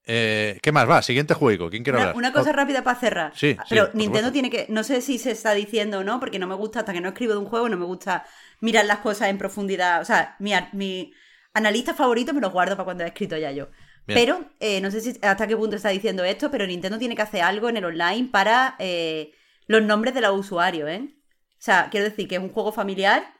Eh, 0.09 0.57
¿Qué 0.61 0.71
más 0.71 0.89
va? 0.89 1.01
Siguiente 1.01 1.33
juego. 1.33 1.69
¿Quién 1.69 1.83
quiere 1.83 1.97
Una, 1.97 2.09
hablar? 2.09 2.17
una 2.17 2.33
cosa 2.33 2.49
Oh, 2.49 2.53
rápida 2.53 2.83
para 2.83 2.99
cerrar. 2.99 3.31
Sí, 3.35 3.55
Ah, 3.57 3.63
sí, 3.63 3.75
Pero 3.75 3.89
Nintendo 3.93 4.31
tiene 4.31 4.49
que. 4.49 4.65
No 4.69 4.83
sé 4.83 5.01
si 5.01 5.19
se 5.19 5.31
está 5.31 5.53
diciendo 5.53 5.99
o 5.99 6.03
no, 6.03 6.19
porque 6.19 6.39
no 6.39 6.47
me 6.47 6.55
gusta, 6.55 6.79
hasta 6.79 6.93
que 6.93 7.01
no 7.01 7.09
escribo 7.09 7.33
de 7.33 7.39
un 7.39 7.45
juego, 7.45 7.69
no 7.69 7.77
me 7.77 7.85
gusta 7.85 8.25
mirar 8.61 8.85
las 8.85 8.99
cosas 8.99 9.29
en 9.29 9.37
profundidad. 9.37 10.01
O 10.01 10.05
sea, 10.05 10.35
mi, 10.39 10.51
mi 10.73 11.13
analista 11.53 11.93
favorito 11.93 12.33
me 12.33 12.41
lo 12.41 12.49
guardo 12.49 12.75
para 12.75 12.85
cuando 12.85 13.03
he 13.03 13.07
escrito 13.07 13.37
ya 13.37 13.51
yo. 13.51 13.69
Bien. 14.07 14.19
Pero 14.19 14.49
eh, 14.59 14.81
no 14.81 14.89
sé 14.89 15.01
si 15.01 15.19
hasta 15.21 15.45
qué 15.47 15.55
punto 15.55 15.75
está 15.75 15.89
diciendo 15.89 16.23
esto, 16.23 16.49
pero 16.49 16.65
Nintendo 16.65 16.97
tiene 16.97 17.15
que 17.15 17.21
hacer 17.21 17.41
algo 17.43 17.69
en 17.69 17.77
el 17.77 17.85
online 17.85 18.29
para 18.31 18.75
eh, 18.79 19.31
los 19.67 19.83
nombres 19.83 20.13
de 20.15 20.21
los 20.21 20.35
usuarios, 20.37 20.89
¿eh? 20.89 21.07
O 21.11 21.61
sea, 21.61 21.89
quiero 21.91 22.05
decir 22.05 22.27
que 22.27 22.35
es 22.35 22.41
un 22.41 22.49
juego 22.49 22.71
familiar 22.71 23.31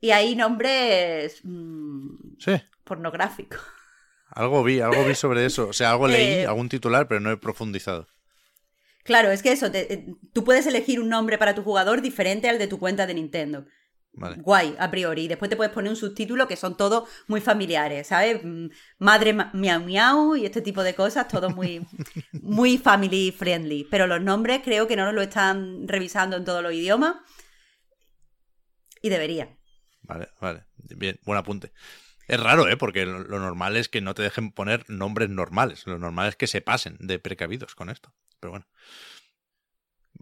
y 0.00 0.10
hay 0.12 0.36
nombres 0.36 1.40
mm, 1.44 2.36
Sí, 2.38 2.52
pornográficos. 2.84 3.60
Algo 4.30 4.62
vi, 4.64 4.80
algo 4.80 5.04
vi 5.04 5.14
sobre 5.14 5.44
eso. 5.46 5.68
O 5.68 5.72
sea, 5.72 5.90
algo 5.92 6.08
leí, 6.08 6.40
Eh, 6.42 6.46
algún 6.46 6.68
titular, 6.68 7.08
pero 7.08 7.20
no 7.20 7.30
he 7.30 7.36
profundizado. 7.36 8.06
Claro, 9.04 9.30
es 9.30 9.42
que 9.42 9.52
eso, 9.52 9.70
te- 9.70 9.92
eh, 9.92 10.06
tú 10.32 10.42
puedes 10.44 10.66
elegir 10.66 11.00
un 11.00 11.08
nombre 11.08 11.38
para 11.38 11.54
tu 11.54 11.62
jugador 11.62 12.02
diferente 12.02 12.48
al 12.48 12.58
de 12.58 12.66
tu 12.66 12.78
cuenta 12.78 13.06
de 13.06 13.14
Nintendo. 13.14 13.66
Vale. 14.12 14.36
Guay, 14.42 14.74
a 14.78 14.90
priori. 14.90 15.24
Y 15.24 15.28
después 15.28 15.48
te 15.50 15.56
puedes 15.56 15.72
poner 15.72 15.90
un 15.90 15.96
subtítulo 15.96 16.48
que 16.48 16.56
son 16.56 16.76
todos 16.76 17.08
muy 17.28 17.40
familiares, 17.40 18.08
¿sabes? 18.08 18.40
Mm, 18.42 18.68
Madre 18.98 19.32
ma- 19.32 19.50
miau 19.54 19.80
miau 19.84 20.36
y 20.36 20.46
este 20.46 20.62
tipo 20.62 20.82
de 20.82 20.94
cosas, 20.94 21.28
todo 21.28 21.50
muy, 21.50 21.86
muy 22.32 22.78
family 22.78 23.32
friendly. 23.32 23.86
Pero 23.90 24.06
los 24.06 24.20
nombres 24.22 24.62
creo 24.64 24.88
que 24.88 24.96
no 24.96 25.04
nos 25.04 25.14
lo 25.14 25.22
están 25.22 25.86
revisando 25.86 26.36
en 26.36 26.44
todos 26.44 26.62
los 26.62 26.72
idiomas. 26.72 27.16
Y 29.02 29.08
debería. 29.08 29.56
Vale, 30.02 30.28
vale. 30.40 30.64
Bien, 30.76 31.18
buen 31.24 31.38
apunte. 31.38 31.72
Es 32.28 32.40
raro, 32.40 32.68
¿eh? 32.68 32.76
Porque 32.76 33.06
lo, 33.06 33.20
lo 33.20 33.38
normal 33.38 33.76
es 33.76 33.88
que 33.88 34.00
no 34.00 34.14
te 34.14 34.22
dejen 34.22 34.50
poner 34.52 34.84
nombres 34.88 35.28
normales. 35.30 35.86
Lo 35.86 35.98
normal 35.98 36.28
es 36.28 36.36
que 36.36 36.46
se 36.46 36.60
pasen 36.60 36.96
de 37.00 37.18
precavidos 37.18 37.74
con 37.74 37.90
esto. 37.90 38.12
Pero 38.40 38.50
bueno. 38.52 38.66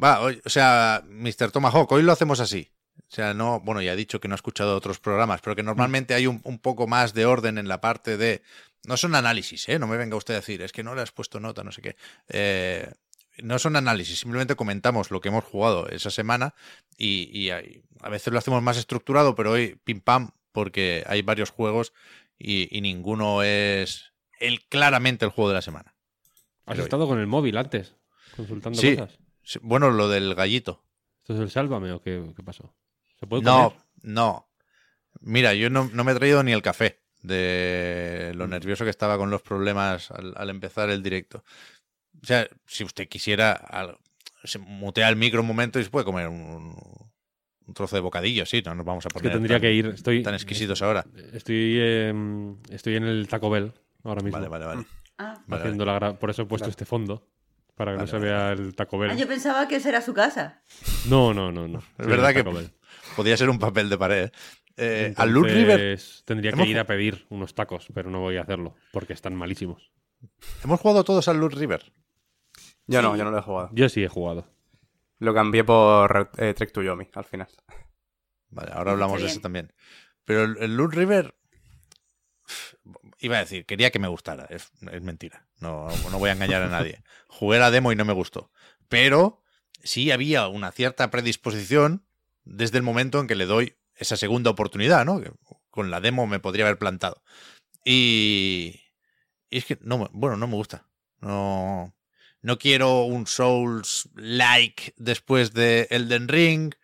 Va, 0.02 0.20
hoy- 0.20 0.40
o 0.44 0.48
sea, 0.50 1.02
Mr. 1.08 1.50
Tomahawk, 1.52 1.90
hoy 1.92 2.02
lo 2.02 2.12
hacemos 2.12 2.40
así. 2.40 2.70
O 3.08 3.14
sea, 3.14 3.34
no, 3.34 3.60
bueno, 3.60 3.80
ya 3.82 3.92
he 3.92 3.96
dicho 3.96 4.20
que 4.20 4.28
no 4.28 4.34
he 4.34 4.36
escuchado 4.36 4.76
otros 4.76 4.98
programas, 4.98 5.40
pero 5.40 5.54
que 5.56 5.62
normalmente 5.62 6.14
hay 6.14 6.26
un, 6.26 6.40
un 6.44 6.58
poco 6.58 6.86
más 6.86 7.14
de 7.14 7.26
orden 7.26 7.58
en 7.58 7.68
la 7.68 7.80
parte 7.80 8.16
de. 8.16 8.42
No 8.86 8.96
son 8.96 9.14
análisis, 9.14 9.68
¿eh? 9.68 9.78
No 9.78 9.86
me 9.86 9.96
venga 9.96 10.16
usted 10.16 10.34
a 10.34 10.38
decir, 10.38 10.62
es 10.62 10.72
que 10.72 10.82
no 10.82 10.94
le 10.94 11.02
has 11.02 11.12
puesto 11.12 11.40
nota, 11.40 11.62
no 11.64 11.72
sé 11.72 11.80
qué. 11.82 11.96
Eh, 12.28 12.90
no 13.42 13.58
son 13.58 13.76
análisis, 13.76 14.18
simplemente 14.20 14.56
comentamos 14.56 15.10
lo 15.10 15.20
que 15.20 15.28
hemos 15.28 15.44
jugado 15.44 15.88
esa 15.88 16.10
semana 16.10 16.54
y, 16.96 17.28
y 17.36 17.50
hay- 17.50 17.82
a 18.00 18.08
veces 18.10 18.32
lo 18.32 18.38
hacemos 18.38 18.62
más 18.62 18.76
estructurado, 18.76 19.34
pero 19.34 19.52
hoy 19.52 19.80
pim 19.84 20.00
pam, 20.00 20.30
porque 20.54 21.02
hay 21.06 21.20
varios 21.22 21.50
juegos 21.50 21.92
y, 22.38 22.74
y 22.74 22.80
ninguno 22.80 23.42
es 23.42 24.12
el 24.40 24.64
claramente 24.68 25.24
el 25.26 25.32
juego 25.32 25.48
de 25.50 25.54
la 25.56 25.62
semana. 25.62 25.94
Has 26.64 26.74
Pero- 26.76 26.84
estado 26.84 27.06
con 27.08 27.18
el 27.18 27.26
móvil 27.26 27.56
antes, 27.58 27.96
consultando 28.36 28.80
Sí. 28.80 28.96
cosas. 28.96 29.18
Sí, 29.42 29.58
Bueno, 29.62 29.90
lo 29.90 30.08
del 30.08 30.34
gallito. 30.34 30.82
¿Esto 31.22 31.34
es 31.34 31.40
el 31.40 31.50
sálvame 31.50 31.90
o 31.92 32.00
qué, 32.00 32.22
qué 32.36 32.42
pasó? 32.42 32.74
¿Se 33.20 33.26
puede 33.26 33.42
No, 33.42 33.74
no. 34.02 34.48
Mira, 35.20 35.54
yo 35.54 35.68
no, 35.70 35.90
no 35.92 36.04
me 36.04 36.12
he 36.12 36.14
traído 36.14 36.42
ni 36.42 36.52
el 36.52 36.62
café 36.62 37.00
de 37.22 38.32
lo 38.34 38.46
nervioso 38.46 38.84
que 38.84 38.90
estaba 38.90 39.16
con 39.18 39.30
los 39.30 39.42
problemas 39.42 40.10
al, 40.10 40.34
al 40.36 40.50
empezar 40.50 40.90
el 40.90 41.02
directo. 41.02 41.44
O 42.22 42.26
sea, 42.26 42.48
si 42.66 42.84
usted 42.84 43.08
quisiera, 43.08 43.52
al- 43.52 43.98
se 44.44 44.58
mutea 44.58 45.08
el 45.08 45.16
micro 45.16 45.40
un 45.40 45.46
momento 45.46 45.80
y 45.80 45.84
se 45.84 45.90
puede 45.90 46.04
comer 46.04 46.28
un, 46.28 46.76
un 47.66 47.74
trozo 47.74 47.96
de 47.96 48.00
bocadillo, 48.00 48.44
sí, 48.46 48.62
no 48.64 48.74
nos 48.74 48.84
vamos 48.84 49.04
a 49.06 49.08
Es 49.08 49.14
que 49.14 49.20
poner 49.20 49.32
tendría 49.32 49.56
tan, 49.56 49.62
que 49.62 49.72
ir. 49.72 49.86
Estoy, 49.86 50.22
tan 50.22 50.34
exquisitos 50.34 50.82
ahora. 50.82 51.04
Estoy, 51.32 51.78
em, 51.80 52.56
estoy 52.68 52.96
en 52.96 53.04
el 53.04 53.26
Taco 53.28 53.50
Bell 53.50 53.72
ahora 54.02 54.22
mismo. 54.22 54.38
Vale, 54.38 54.48
vale, 54.48 54.64
vale. 54.66 54.86
Ah. 55.18 55.34
Vale, 55.46 55.62
haciendo 55.62 55.84
la 55.84 56.18
Por 56.18 56.30
eso 56.30 56.42
he 56.42 56.46
puesto 56.46 56.68
este 56.68 56.84
fondo. 56.84 57.26
Para 57.74 57.92
que 57.92 57.96
Vale, 57.96 58.06
no 58.06 58.18
se 58.18 58.24
vea 58.24 58.52
el 58.52 58.74
Taco 58.74 58.98
Bell. 58.98 59.10
Ah, 59.10 59.14
yo 59.14 59.26
pensaba 59.26 59.66
que 59.66 59.76
ese 59.76 59.88
era 59.88 60.00
su 60.00 60.14
casa. 60.14 60.62
No, 61.08 61.34
no, 61.34 61.50
no, 61.50 61.66
no. 61.66 61.82
Es 61.98 62.06
verdad 62.06 62.32
que 62.32 62.44
podía 63.16 63.36
ser 63.36 63.50
un 63.50 63.58
papel 63.58 63.88
de 63.88 63.98
pared. 63.98 64.30
Eh, 64.76 65.14
al 65.16 65.30
Loot 65.30 65.46
River 65.46 66.00
Tendría 66.24 66.52
que 66.52 66.66
ir 66.66 66.78
a 66.78 66.84
pedir 66.84 67.26
unos 67.30 67.54
tacos, 67.54 67.86
pero 67.94 68.10
no 68.10 68.20
voy 68.20 68.36
a 68.36 68.42
hacerlo 68.42 68.74
porque 68.92 69.12
están 69.12 69.34
malísimos. 69.36 69.92
hemos 70.64 70.80
jugado 70.80 71.04
todos 71.04 71.28
al 71.28 71.38
Loot 71.38 71.54
River. 71.54 71.92
Yo 72.86 73.00
no, 73.00 73.16
yo 73.16 73.24
no 73.24 73.30
lo 73.30 73.38
he 73.38 73.42
jugado. 73.42 73.70
Yo 73.72 73.88
sí 73.88 74.02
he 74.02 74.08
jugado. 74.08 74.46
Lo 75.18 75.32
cambié 75.34 75.64
por 75.64 76.30
eh, 76.38 76.54
Trek 76.54 76.72
to 76.72 76.82
Yomi 76.82 77.08
al 77.14 77.24
final. 77.24 77.48
Vale, 78.50 78.70
ahora 78.72 78.92
hablamos 78.92 79.20
de 79.20 79.26
eso 79.32 79.40
también. 79.40 79.72
Pero 80.24 80.44
el, 80.44 80.56
el 80.58 80.76
Loot 80.76 80.94
River. 80.94 81.34
Iba 83.18 83.36
a 83.36 83.40
decir, 83.40 83.64
quería 83.64 83.90
que 83.90 83.98
me 83.98 84.08
gustara. 84.08 84.44
Es, 84.50 84.70
es 84.92 85.02
mentira. 85.02 85.46
No, 85.60 85.88
no 86.10 86.18
voy 86.18 86.30
a 86.30 86.34
engañar 86.34 86.62
a 86.62 86.68
nadie. 86.68 87.02
Jugué 87.28 87.58
la 87.58 87.70
demo 87.70 87.90
y 87.92 87.96
no 87.96 88.04
me 88.04 88.12
gustó. 88.12 88.50
Pero 88.88 89.42
sí 89.82 90.10
había 90.10 90.48
una 90.48 90.72
cierta 90.72 91.10
predisposición 91.10 92.06
desde 92.44 92.76
el 92.78 92.82
momento 92.82 93.20
en 93.20 93.26
que 93.26 93.34
le 93.34 93.46
doy 93.46 93.76
esa 93.96 94.16
segunda 94.16 94.50
oportunidad, 94.50 95.04
¿no? 95.04 95.20
Que 95.20 95.32
con 95.70 95.90
la 95.90 96.00
demo 96.00 96.26
me 96.26 96.40
podría 96.40 96.66
haber 96.66 96.78
plantado. 96.78 97.22
Y, 97.84 98.82
y 99.48 99.58
es 99.58 99.64
que, 99.64 99.78
no, 99.80 99.98
me- 99.98 100.08
bueno, 100.12 100.36
no 100.36 100.46
me 100.46 100.54
gusta. 100.54 100.86
No, 101.20 101.94
no 102.44 102.58
quiero 102.58 103.04
un 103.04 103.26
Souls-like 103.26 104.92
después 104.98 105.54
de 105.54 105.88
Elden 105.88 106.28
Ring. 106.28 106.74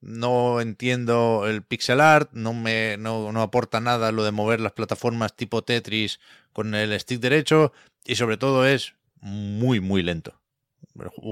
No 0.00 0.62
entiendo 0.62 1.46
el 1.46 1.62
pixel 1.62 2.00
art. 2.00 2.30
No 2.32 2.54
me 2.54 2.96
no, 2.96 3.30
no 3.30 3.42
aporta 3.42 3.80
nada 3.80 4.12
lo 4.12 4.24
de 4.24 4.30
mover 4.30 4.60
las 4.60 4.72
plataformas 4.72 5.36
tipo 5.36 5.62
Tetris 5.62 6.20
con 6.54 6.74
el 6.74 6.98
stick 6.98 7.20
derecho. 7.20 7.74
Y 8.06 8.16
sobre 8.16 8.38
todo 8.38 8.66
es 8.66 8.94
muy, 9.20 9.80
muy 9.80 10.02
lento. 10.02 10.40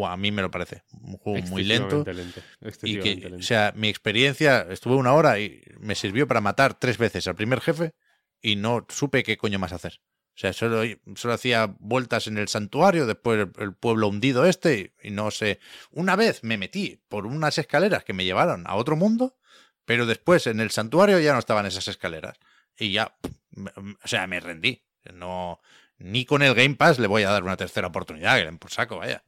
A 0.04 0.18
mí 0.18 0.32
me 0.32 0.42
lo 0.42 0.50
parece. 0.50 0.82
Un 1.00 1.16
juego 1.16 1.46
muy 1.46 1.64
lento. 1.64 2.04
Lento. 2.04 2.42
Y 2.82 2.98
que, 2.98 3.14
lento. 3.16 3.36
o 3.38 3.42
sea, 3.42 3.72
mi 3.74 3.88
experiencia, 3.88 4.66
estuve 4.68 4.96
una 4.96 5.14
hora 5.14 5.40
y 5.40 5.62
me 5.80 5.94
sirvió 5.94 6.28
para 6.28 6.42
matar 6.42 6.78
tres 6.78 6.98
veces 6.98 7.26
al 7.26 7.36
primer 7.36 7.62
jefe 7.62 7.94
y 8.42 8.56
no 8.56 8.84
supe 8.90 9.22
qué 9.22 9.38
coño 9.38 9.58
más 9.58 9.72
hacer. 9.72 10.02
O 10.38 10.40
sea, 10.40 10.52
solo, 10.52 10.84
solo 11.16 11.34
hacía 11.34 11.74
vueltas 11.80 12.28
en 12.28 12.38
el 12.38 12.46
santuario, 12.46 13.06
después 13.06 13.48
el, 13.58 13.72
pueblo 13.72 14.06
hundido 14.06 14.44
este 14.44 14.92
y, 15.02 15.10
no 15.10 15.32
sé. 15.32 15.58
Una 15.90 16.14
vez 16.14 16.44
me 16.44 16.56
metí 16.56 17.00
por 17.08 17.26
unas 17.26 17.58
escaleras 17.58 18.04
que 18.04 18.12
me 18.12 18.24
llevaron 18.24 18.64
a 18.68 18.76
otro 18.76 18.94
mundo, 18.94 19.36
pero 19.84 20.06
después 20.06 20.46
en 20.46 20.60
el 20.60 20.70
santuario 20.70 21.18
ya 21.18 21.32
no 21.32 21.40
estaban 21.40 21.66
esas 21.66 21.88
escaleras. 21.88 22.38
Y 22.78 22.92
ya, 22.92 23.16
o 23.56 24.06
sea, 24.06 24.28
me 24.28 24.38
rendí. 24.38 24.84
No, 25.12 25.58
ni 25.98 26.24
con 26.24 26.42
el 26.42 26.54
Game 26.54 26.76
Pass 26.76 27.00
le 27.00 27.08
voy 27.08 27.24
a 27.24 27.30
dar 27.30 27.42
una 27.42 27.56
tercera 27.56 27.88
oportunidad, 27.88 28.40
que 28.40 28.52
por 28.58 28.70
saco, 28.70 28.98
vaya. 28.98 29.24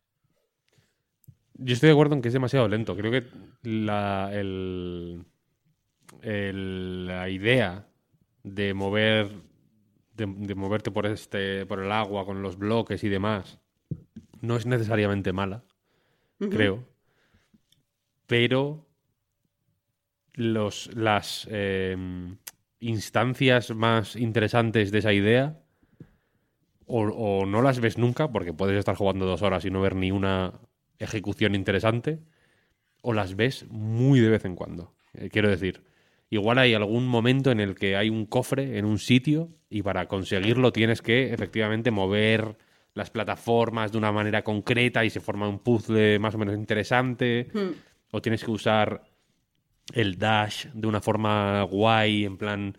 Yo 1.55 1.75
estoy 1.75 1.89
de 1.89 1.95
acuerdo 1.95 2.15
en 2.15 2.23
que 2.23 2.29
es 2.29 2.35
demasiado 2.35 2.69
lento. 2.69 2.97
Creo 2.97 3.11
que 3.11 3.27
la, 3.65 4.31
el, 4.33 5.25
el- 6.23 7.09
la 7.09 7.29
idea 7.29 7.89
de 8.45 8.75
mover 8.75 9.50
de, 10.27 10.47
de 10.47 10.55
moverte 10.55 10.91
por 10.91 11.07
este 11.07 11.67
por 11.67 11.81
el 11.81 11.91
agua 11.91 12.25
con 12.25 12.43
los 12.43 12.57
bloques 12.57 13.03
y 13.05 13.09
demás 13.09 13.59
no 14.41 14.57
es 14.57 14.67
necesariamente 14.67 15.33
mala, 15.33 15.65
creo. 16.39 16.87
Pero 18.27 18.87
los, 20.35 20.95
las 20.95 21.47
eh, 21.51 21.97
instancias 22.79 23.75
más 23.75 24.17
interesantes 24.17 24.91
de 24.91 24.99
esa 24.99 25.13
idea 25.13 25.61
o, 26.87 27.03
o 27.03 27.47
no 27.47 27.63
las 27.63 27.81
ves 27.81 27.99
nunca, 27.99 28.33
porque 28.33 28.53
puedes 28.53 28.79
estar 28.79 28.97
jugando 28.97 29.27
dos 29.27 29.43
horas 29.43 29.65
y 29.65 29.71
no 29.71 29.81
ver 29.81 29.95
ni 29.95 30.11
una 30.11 30.61
ejecución 30.99 31.55
interesante, 31.55 32.21
o 33.03 33.13
las 33.13 33.37
ves 33.37 33.67
muy 33.69 34.21
de 34.21 34.31
vez 34.31 34.45
en 34.45 34.57
cuando. 34.57 34.95
Eh, 35.15 35.29
quiero 35.31 35.49
decir, 35.49 35.83
igual 36.31 36.59
hay 36.59 36.75
algún 36.75 37.07
momento 37.07 37.51
en 37.51 37.61
el 37.61 37.75
que 37.75 37.97
hay 37.97 38.09
un 38.09 38.25
cofre 38.25 38.79
en 38.79 38.85
un 38.85 38.99
sitio 38.99 39.51
y 39.69 39.83
para 39.83 40.07
conseguirlo 40.07 40.73
tienes 40.73 41.03
que 41.03 41.33
efectivamente 41.35 41.91
mover 41.91 42.57
las 42.95 43.11
plataformas 43.11 43.93
de 43.93 43.99
una 43.99 44.13
manera 44.13 44.43
concreta 44.43 45.05
y 45.05 45.11
se 45.11 45.21
forma 45.21 45.49
un 45.49 45.59
puzzle 45.59 46.19
más 46.19 46.35
o 46.35 46.39
menos 46.39 46.55
interesante, 46.55 47.49
o 48.11 48.21
tienes 48.21 48.45
que 48.45 48.51
usar 48.51 49.03
el 49.93 50.19
dash 50.19 50.67
de 50.73 50.87
una 50.87 51.01
forma 51.01 51.63
guay, 51.63 52.25
en 52.25 52.37
plan 52.37 52.79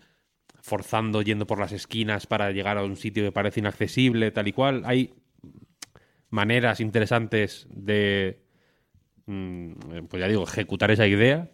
forzando, 0.61 1.21
yendo 1.21 1.47
por 1.47 1.59
las 1.59 1.71
esquinas 1.71 2.27
para 2.27 2.51
llegar 2.51 2.77
a 2.77 2.83
un 2.83 2.95
sitio 2.95 3.23
que 3.23 3.31
parece 3.31 3.59
inaccesible, 3.61 4.31
tal 4.31 4.47
y 4.47 4.53
cual. 4.53 4.83
Hay 4.85 5.13
maneras 6.29 6.79
interesantes 6.79 7.67
de, 7.69 8.41
mm, 9.25 9.73
pues 10.07 10.21
ya 10.21 10.27
digo, 10.27 10.43
ejecutar 10.43 10.91
esa 10.91 11.07
idea, 11.07 11.49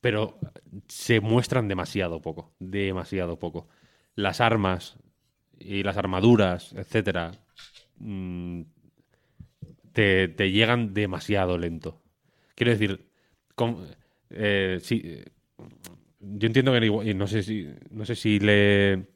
pero 0.00 0.38
se 0.88 1.20
muestran 1.20 1.68
demasiado 1.68 2.20
poco, 2.20 2.54
demasiado 2.58 3.38
poco. 3.38 3.68
Las 4.14 4.40
armas 4.40 4.98
y 5.58 5.82
las 5.82 5.96
armaduras, 5.96 6.72
etcétera, 6.72 7.32
mm, 7.98 8.62
te, 9.92 10.50
llegan 10.50 10.94
demasiado 10.94 11.58
lento. 11.58 12.02
Quiero 12.54 12.72
decir, 12.72 13.10
eh, 14.30 15.24
yo 16.20 16.46
entiendo 16.46 16.72
que 16.72 17.14
no 17.14 17.26
sé 17.26 17.42
si 17.42 17.68
no 17.90 18.04
sé 18.04 18.14
si 18.14 18.38
le 18.38 19.08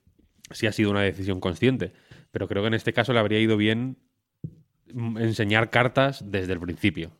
si 0.50 0.66
ha 0.66 0.72
sido 0.72 0.90
una 0.90 1.02
decisión 1.02 1.40
consciente, 1.40 1.92
pero 2.30 2.48
creo 2.48 2.62
que 2.62 2.68
en 2.68 2.74
este 2.74 2.92
caso 2.92 3.12
le 3.12 3.20
habría 3.20 3.40
ido 3.40 3.56
bien 3.56 3.98
mm, 4.92 5.18
enseñar 5.18 5.70
cartas 5.70 6.30
desde 6.30 6.52
el 6.52 6.60
principio. 6.60 7.12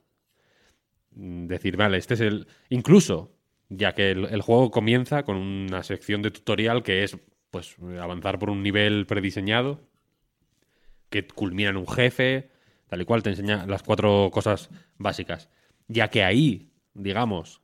Mm, 1.12 1.46
Decir, 1.46 1.76
vale, 1.76 1.98
este 1.98 2.14
es 2.14 2.20
el. 2.20 2.46
Incluso, 2.68 3.36
ya 3.68 3.94
que 3.94 4.10
el, 4.10 4.42
juego 4.42 4.70
comienza 4.70 5.24
con 5.24 5.36
una 5.36 5.82
sección 5.82 6.22
de 6.22 6.30
tutorial 6.30 6.82
que 6.82 7.04
es 7.04 7.16
pues 7.50 7.76
avanzar 8.00 8.38
por 8.38 8.50
un 8.50 8.62
nivel 8.62 9.06
prediseñado, 9.06 9.80
que 11.08 11.26
culmina 11.26 11.70
en 11.70 11.76
un 11.76 11.86
jefe, 11.86 12.50
tal 12.88 13.02
y 13.02 13.04
cual, 13.04 13.22
te 13.22 13.30
enseña 13.30 13.66
las 13.66 13.82
cuatro 13.82 14.30
cosas 14.32 14.70
básicas. 14.98 15.48
Ya 15.86 16.08
que 16.08 16.24
ahí, 16.24 16.72
digamos, 16.94 17.60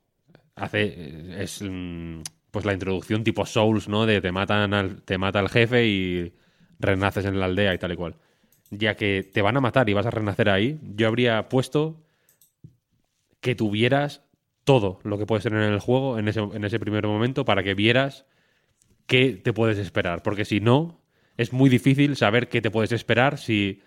hace 0.54 1.42
es 1.42 1.62
mm, 1.62 2.20
pues 2.50 2.64
la 2.64 2.72
introducción 2.72 3.24
tipo 3.24 3.46
Souls, 3.46 3.88
¿no? 3.88 4.06
De 4.06 4.20
te 4.20 4.32
matan 4.32 4.74
al, 4.74 5.02
te 5.02 5.18
mata 5.18 5.40
el 5.40 5.48
jefe 5.48 5.86
y 5.86 6.34
renaces 6.78 7.24
en 7.24 7.40
la 7.40 7.46
aldea 7.46 7.74
y 7.74 7.78
tal 7.78 7.92
y 7.92 7.96
cual. 7.96 8.16
Ya 8.70 8.94
que 8.96 9.22
te 9.24 9.42
van 9.42 9.56
a 9.56 9.60
matar 9.60 9.88
y 9.88 9.94
vas 9.94 10.06
a 10.06 10.10
renacer 10.10 10.48
ahí, 10.48 10.78
yo 10.82 11.08
habría 11.08 11.48
puesto 11.48 12.04
que 13.40 13.54
tuvieras 13.54 14.22
todo 14.70 15.00
lo 15.02 15.18
que 15.18 15.26
puede 15.26 15.42
ser 15.42 15.52
en 15.54 15.62
el 15.62 15.80
juego 15.80 16.16
en 16.16 16.28
ese, 16.28 16.38
en 16.38 16.62
ese 16.62 16.78
primer 16.78 17.04
momento 17.04 17.44
para 17.44 17.64
que 17.64 17.74
vieras 17.74 18.24
qué 19.06 19.32
te 19.32 19.52
puedes 19.52 19.78
esperar. 19.78 20.22
Porque 20.22 20.44
si 20.44 20.60
no, 20.60 21.00
es 21.36 21.52
muy 21.52 21.68
difícil 21.68 22.14
saber 22.14 22.48
qué 22.48 22.60
te 22.62 22.70
puedes 22.70 22.92
esperar 22.92 23.36
si 23.38 23.82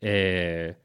eh, 0.00 0.76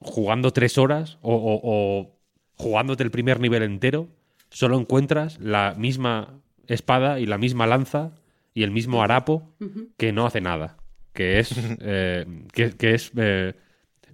jugando 0.00 0.50
tres 0.52 0.78
horas 0.78 1.18
o, 1.20 1.34
o- 1.34 1.60
o 1.62 2.16
jugándote 2.54 3.02
el 3.02 3.10
primer 3.10 3.38
nivel 3.38 3.62
entero, 3.64 4.08
solo 4.48 4.78
encuentras 4.80 5.38
la 5.38 5.74
misma 5.76 6.40
espada 6.66 7.20
y 7.20 7.26
la 7.26 7.36
misma 7.36 7.66
lanza 7.66 8.12
y 8.54 8.62
el 8.62 8.70
mismo 8.70 9.02
harapo 9.02 9.50
que 9.98 10.12
no 10.12 10.24
hace 10.24 10.40
nada. 10.40 10.78
Que 11.12 11.38
es, 11.38 11.52
eh, 11.80 12.24
que, 12.54 12.70
que 12.72 12.94
es 12.94 13.12
eh, 13.16 13.52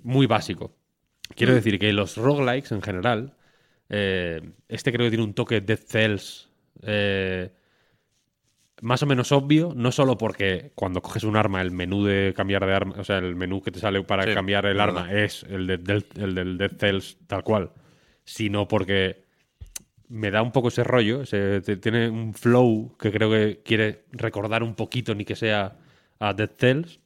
muy 0.03 0.27
básico. 0.27 0.75
Quiero 1.37 1.55
decir 1.55 1.79
que 1.79 1.93
los 1.93 2.17
roguelikes 2.17 2.75
en 2.75 2.83
general, 2.83 3.35
eh, 3.89 4.41
este 4.69 4.93
creo 4.93 5.07
que 5.07 5.11
tiene 5.11 5.25
un 5.25 5.35
toque 5.35 5.61
Death 5.61 5.85
Cells 5.89 6.49
eh, 6.83 7.51
más 8.81 9.03
o 9.03 9.07
menos 9.07 9.33
obvio, 9.33 9.73
no 9.75 9.91
solo 9.91 10.17
porque 10.17 10.71
cuando 10.77 11.03
coges 11.03 11.25
un 11.25 11.37
arma, 11.37 11.61
el 11.63 11.73
menú 11.73 12.05
de 12.05 12.33
cambiar 12.37 12.65
de 12.65 12.75
arma, 12.75 12.95
o 12.99 13.05
sea, 13.05 13.19
el 13.19 13.35
menú 13.35 13.61
que 13.61 13.73
te 13.73 13.81
sale 13.81 14.01
para 14.05 14.23
Sí, 14.25 14.31
cambiar 14.35 14.67
el 14.67 14.77
verdad. 14.77 15.07
arma 15.07 15.13
es 15.13 15.43
el, 15.45 15.67
de- 15.67 15.79
del, 15.79 16.07
el 16.17 16.35
del 16.35 16.59
Death 16.59 16.79
Cells 16.79 17.17
tal 17.27 17.43
cual, 17.43 17.73
sino 18.25 18.69
porque 18.69 19.25
me 20.09 20.31
da 20.31 20.43
un 20.43 20.53
poco 20.53 20.69
ese 20.69 20.85
rollo, 20.85 21.23
ese- 21.23 21.61
tiene 21.79 22.09
un 22.11 22.35
flow 22.35 22.97
que 22.99 23.13
creo 23.13 23.31
que 23.31 23.63
quiere 23.65 24.05
recordar 24.13 24.63
un 24.63 24.75
poquito, 24.77 25.15
ni 25.15 25.25
que 25.25 25.37
sea 25.37 25.77
a 26.21 26.35
Dead 26.35 26.51
Cells. 26.59 27.01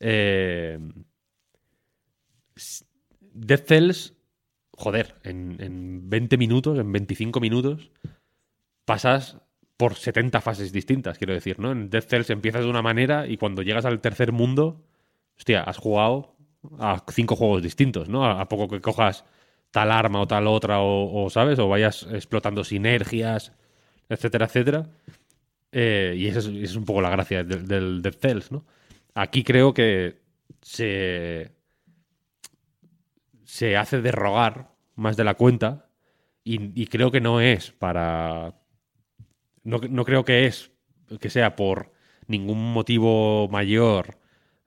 Eh, 0.00 0.78
Dead 3.20 3.64
Cells, 3.66 4.12
joder, 4.78 5.16
en, 5.24 5.56
en 5.58 6.08
20 6.08 6.36
minutos, 6.38 6.78
en 6.78 6.90
25 6.92 7.40
minutos, 7.40 7.90
pasas 8.84 9.38
por 9.76 9.96
70 9.96 10.40
fases 10.40 10.72
distintas, 10.72 11.18
quiero 11.18 11.34
decir, 11.34 11.58
¿no? 11.58 11.72
En 11.72 11.90
Dead 11.90 12.02
Cells 12.02 12.30
empiezas 12.30 12.62
de 12.62 12.70
una 12.70 12.82
manera 12.82 13.26
y 13.26 13.36
cuando 13.36 13.62
llegas 13.62 13.84
al 13.84 14.00
tercer 14.00 14.32
mundo, 14.32 14.84
hostia, 15.36 15.62
has 15.62 15.78
jugado 15.78 16.36
a 16.78 17.04
cinco 17.12 17.36
juegos 17.36 17.62
distintos, 17.62 18.08
¿no? 18.08 18.24
A, 18.24 18.48
poco 18.48 18.68
que 18.68 18.80
cojas 18.80 19.24
tal 19.70 19.90
arma 19.90 20.20
o 20.20 20.26
tal 20.26 20.46
otra 20.46 20.80
o, 20.80 21.24
o, 21.24 21.30
¿sabes? 21.30 21.58
O 21.58 21.68
vayas 21.68 22.06
explotando 22.12 22.64
sinergias, 22.64 23.52
etcétera, 24.08 24.46
etcétera. 24.46 24.88
Eh, 25.72 26.14
y 26.16 26.28
esa 26.28 26.38
es, 26.38 26.76
un 26.76 26.84
poco 26.84 27.00
la 27.00 27.10
gracia 27.10 27.44
del, 27.44 28.00
del 28.00 28.14
Cells, 28.14 28.52
¿no? 28.52 28.64
Aquí 29.14 29.42
creo 29.44 29.74
que 29.74 30.20
se 30.62 31.52
se 33.48 33.78
hace 33.78 34.02
de 34.02 34.12
rogar 34.12 34.74
más 34.94 35.16
de 35.16 35.24
la 35.24 35.32
cuenta 35.32 35.88
y, 36.44 36.86
creo 36.86 37.10
que 37.10 37.22
no 37.22 37.40
es 37.40 37.72
para 37.72 38.54
no, 39.64 39.78
no 39.88 40.04
creo 40.04 40.22
que 40.22 40.44
es 40.44 40.70
que 41.18 41.30
sea 41.30 41.56
por 41.56 41.90
ningún 42.26 42.74
motivo 42.74 43.48
mayor 43.48 44.18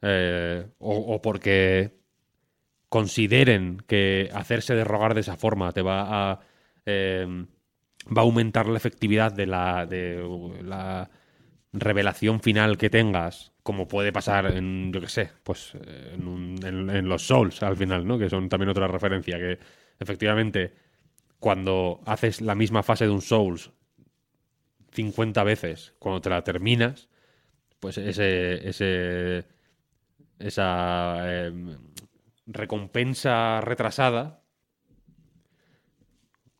eh, 0.01 0.65
o, 0.79 1.21
porque 1.21 1.99
consideren 2.89 3.83
que 3.85 4.31
hacerse 4.33 4.73
de 4.73 4.83
rogar 4.83 5.13
de 5.13 5.21
esa 5.21 5.37
forma 5.37 5.71
te 5.73 5.83
va 5.83 6.31
a 6.31 6.39
eh, 6.87 7.45
va 8.05 8.21
a 8.21 8.25
aumentar 8.25 8.65
la 8.65 8.77
efectividad 8.77 9.31
de 9.31 9.45
la 9.45 9.85
de 9.85 10.57
la 10.63 11.11
revelación 11.71 12.41
final 12.41 12.79
que 12.79 12.89
tengas 12.89 13.50
como 13.63 13.87
puede 13.87 14.11
pasar 14.11 14.47
en 14.47 14.91
yo 14.93 15.01
que 15.01 15.09
sé 15.09 15.31
pues 15.43 15.73
eh, 15.75 16.11
en, 16.15 16.27
un- 16.27 16.89
en 16.89 17.07
los 17.09 17.23
Souls 17.27 17.61
al 17.63 17.77
final 17.77 18.07
no 18.07 18.17
que 18.17 18.29
son 18.29 18.49
también 18.49 18.69
otra 18.69 18.87
referencia 18.87 19.37
que 19.37 19.59
efectivamente 19.99 20.73
cuando 21.39 22.01
haces 22.05 22.41
la 22.41 22.55
misma 22.55 22.83
fase 22.83 23.05
de 23.05 23.11
un 23.11 23.21
Souls 23.21 23.71
50 24.91 25.43
veces, 25.43 25.93
cuando 25.99 26.21
te 26.21 26.29
la 26.29 26.43
terminas, 26.43 27.09
pues 27.79 27.97
ese, 27.97 28.67
ese 28.69 29.45
esa 30.39 31.19
eh, 31.25 31.77
recompensa 32.47 33.61
retrasada, 33.61 34.43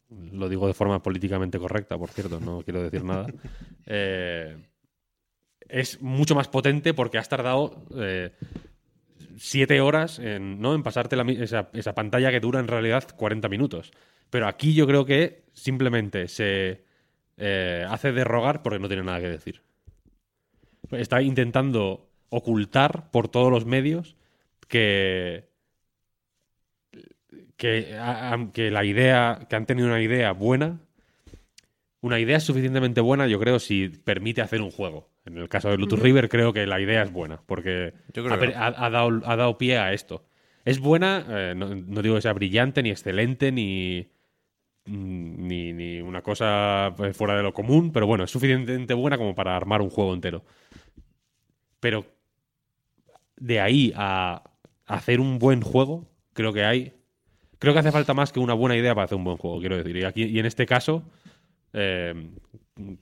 lo 0.09 0.49
digo 0.49 0.67
de 0.67 0.73
forma 0.73 1.01
políticamente 1.01 1.57
correcta, 1.59 1.97
por 1.97 2.09
cierto, 2.09 2.39
no 2.39 2.61
quiero 2.63 2.83
decir 2.83 3.03
nada, 3.03 3.33
eh, 3.85 4.57
es 5.71 6.01
mucho 6.01 6.35
más 6.35 6.47
potente 6.47 6.93
porque 6.93 7.17
has 7.17 7.29
tardado 7.29 7.83
eh, 7.95 8.31
siete 9.37 9.81
horas 9.81 10.19
en, 10.19 10.59
¿no? 10.59 10.75
en 10.75 10.83
pasarte 10.83 11.15
la 11.15 11.23
esa, 11.31 11.69
esa 11.73 11.95
pantalla 11.95 12.31
que 12.31 12.39
dura 12.39 12.59
en 12.59 12.67
realidad 12.67 13.07
40 13.15 13.47
minutos. 13.49 13.91
Pero 14.29 14.47
aquí 14.47 14.73
yo 14.73 14.85
creo 14.85 15.05
que 15.05 15.43
simplemente 15.53 16.27
se 16.27 16.83
eh, 17.37 17.85
hace 17.89 18.11
de 18.11 18.23
rogar 18.23 18.61
porque 18.61 18.79
no 18.79 18.87
tiene 18.87 19.03
nada 19.03 19.19
que 19.19 19.29
decir. 19.29 19.61
Está 20.91 21.21
intentando 21.21 22.09
ocultar 22.29 23.09
por 23.11 23.29
todos 23.29 23.51
los 23.51 23.65
medios 23.65 24.15
que 24.67 25.49
que 27.57 28.71
la 28.71 28.83
idea 28.83 29.45
que 29.47 29.55
han 29.55 29.67
tenido 29.67 29.87
una 29.87 30.01
idea 30.01 30.31
buena 30.31 30.79
una 32.01 32.19
idea 32.19 32.39
suficientemente 32.39 32.99
buena 33.01 33.27
yo 33.27 33.39
creo 33.39 33.59
si 33.59 33.89
permite 33.89 34.41
hacer 34.41 34.61
un 34.61 34.71
juego 34.71 35.09
en 35.25 35.37
el 35.37 35.47
caso 35.49 35.69
de 35.69 35.77
Lotus 35.77 35.99
River 35.99 36.29
creo 36.29 36.51
que 36.53 36.65
la 36.65 36.79
idea 36.81 37.03
es 37.03 37.11
buena 37.11 37.41
porque 37.45 37.93
ha, 38.09 38.11
que 38.11 38.21
per- 38.37 38.55
no. 38.55 38.61
ha- 38.61 38.85
ha 38.85 38.89
dado, 38.89 39.21
ha 39.25 39.35
dado 39.35 39.57
pie 39.57 39.77
a 39.77 39.93
esto 39.93 40.25
es 40.65 40.79
buena 40.79 41.25
eh, 41.29 41.53
no, 41.55 41.73
no 41.75 42.01
digo 42.01 42.15
que 42.15 42.21
sea 42.21 42.33
brillante 42.33 42.81
ni 42.83 42.89
excelente 42.89 43.51
ni 43.51 44.07
mm, 44.85 45.47
ni, 45.47 45.73
ni 45.73 46.01
una 46.01 46.21
cosa 46.21 46.93
eh, 46.99 47.13
fuera 47.13 47.35
de 47.35 47.43
lo 47.43 47.53
común 47.53 47.91
pero 47.91 48.07
bueno 48.07 48.23
es 48.23 48.31
suficientemente 48.31 48.93
buena 48.95 49.17
como 49.17 49.35
para 49.35 49.55
armar 49.55 49.81
un 49.81 49.89
juego 49.89 50.13
entero 50.13 50.43
pero 51.79 52.05
de 53.37 53.59
ahí 53.59 53.91
a 53.95 54.43
hacer 54.85 55.19
un 55.19 55.39
buen 55.39 55.61
juego, 55.61 56.07
creo 56.33 56.53
que 56.53 56.63
hay. 56.63 56.93
Creo 57.59 57.73
que 57.73 57.79
hace 57.79 57.91
falta 57.91 58.13
más 58.13 58.31
que 58.31 58.39
una 58.39 58.53
buena 58.53 58.75
idea 58.77 58.93
para 58.93 59.05
hacer 59.05 59.17
un 59.17 59.23
buen 59.23 59.37
juego, 59.37 59.59
quiero 59.59 59.77
decir. 59.77 59.95
Y, 59.97 60.03
aquí, 60.03 60.23
y 60.25 60.37
en 60.39 60.45
este 60.45 60.65
caso, 60.65 61.03
eh, 61.73 62.13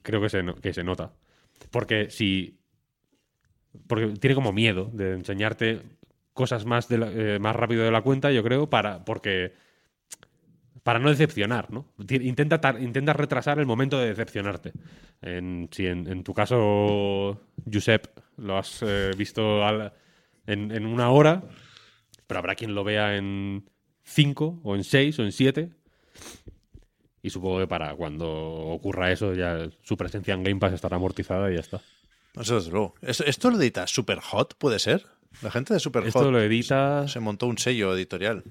creo 0.02 0.22
que 0.22 0.30
se, 0.30 0.44
que 0.62 0.74
se 0.74 0.84
nota. 0.84 1.14
Porque 1.72 2.10
si. 2.10 2.60
Porque 3.88 4.08
tiene 4.20 4.36
como 4.36 4.52
miedo 4.52 4.90
de 4.94 5.14
enseñarte 5.14 5.82
cosas 6.34 6.66
más, 6.66 6.88
de 6.88 7.36
eh, 7.36 7.40
más 7.40 7.56
rápido 7.56 7.84
de 7.84 7.92
la 7.92 8.02
cuenta, 8.02 8.32
yo 8.32 8.44
creo, 8.44 8.70
para. 8.70 9.06
Porque. 9.06 9.54
Para 10.84 11.00
no 11.00 11.10
decepcionar, 11.10 11.72
¿no? 11.72 11.86
Intenta, 12.10 12.76
intenta 12.80 13.14
retrasar 13.14 13.60
el 13.60 13.66
momento 13.66 14.00
de 14.00 14.08
decepcionarte. 14.08 14.72
En, 15.22 15.68
si 15.72 15.86
en, 15.86 16.08
en 16.08 16.24
tu 16.24 16.34
caso, 16.34 17.42
Josep, 17.72 18.08
lo 18.38 18.58
has 18.58 18.82
eh, 18.82 19.12
visto 19.16 19.62
en, 20.48 20.72
en 20.72 20.86
una 20.86 21.12
hora, 21.12 21.44
pero 22.26 22.40
habrá 22.40 22.56
quien 22.56 22.74
lo 22.74 22.84
vea 22.86 23.18
en 23.18 23.70
cinco, 24.04 24.62
o 24.64 24.76
en 24.76 24.84
seis, 24.84 25.20
o 25.20 25.24
en 25.24 25.32
siete. 25.34 25.70
Y 27.22 27.30
supongo 27.32 27.60
que 27.60 27.68
para 27.68 27.94
cuando 27.96 28.30
ocurra 28.30 29.12
eso, 29.12 29.34
ya 29.34 29.70
su 29.84 29.98
presencia 29.98 30.34
en 30.34 30.44
Game 30.44 30.60
Pass 30.60 30.74
estará 30.74 30.96
amortizada 30.96 31.52
y 31.52 31.56
ya 31.56 31.60
está. 31.60 31.82
Eso 32.40 32.56
desde 32.56 32.72
luego. 32.72 32.96
¿Esto, 33.02 33.26
esto 33.26 33.52
lo 33.52 33.58
edita 33.60 33.86
Super 33.88 34.20
Hot, 34.20 34.56
puede 34.58 34.80
ser? 34.80 35.06
La 35.42 35.52
gente 35.52 35.74
de 35.74 35.80
Super 35.80 36.06
Esto 36.06 36.20
Hot 36.20 36.32
lo 36.32 36.42
edita. 36.42 37.08
se 37.08 37.20
montó 37.20 37.48
un 37.48 37.58
sello 37.58 37.94
editorial. 37.96 38.44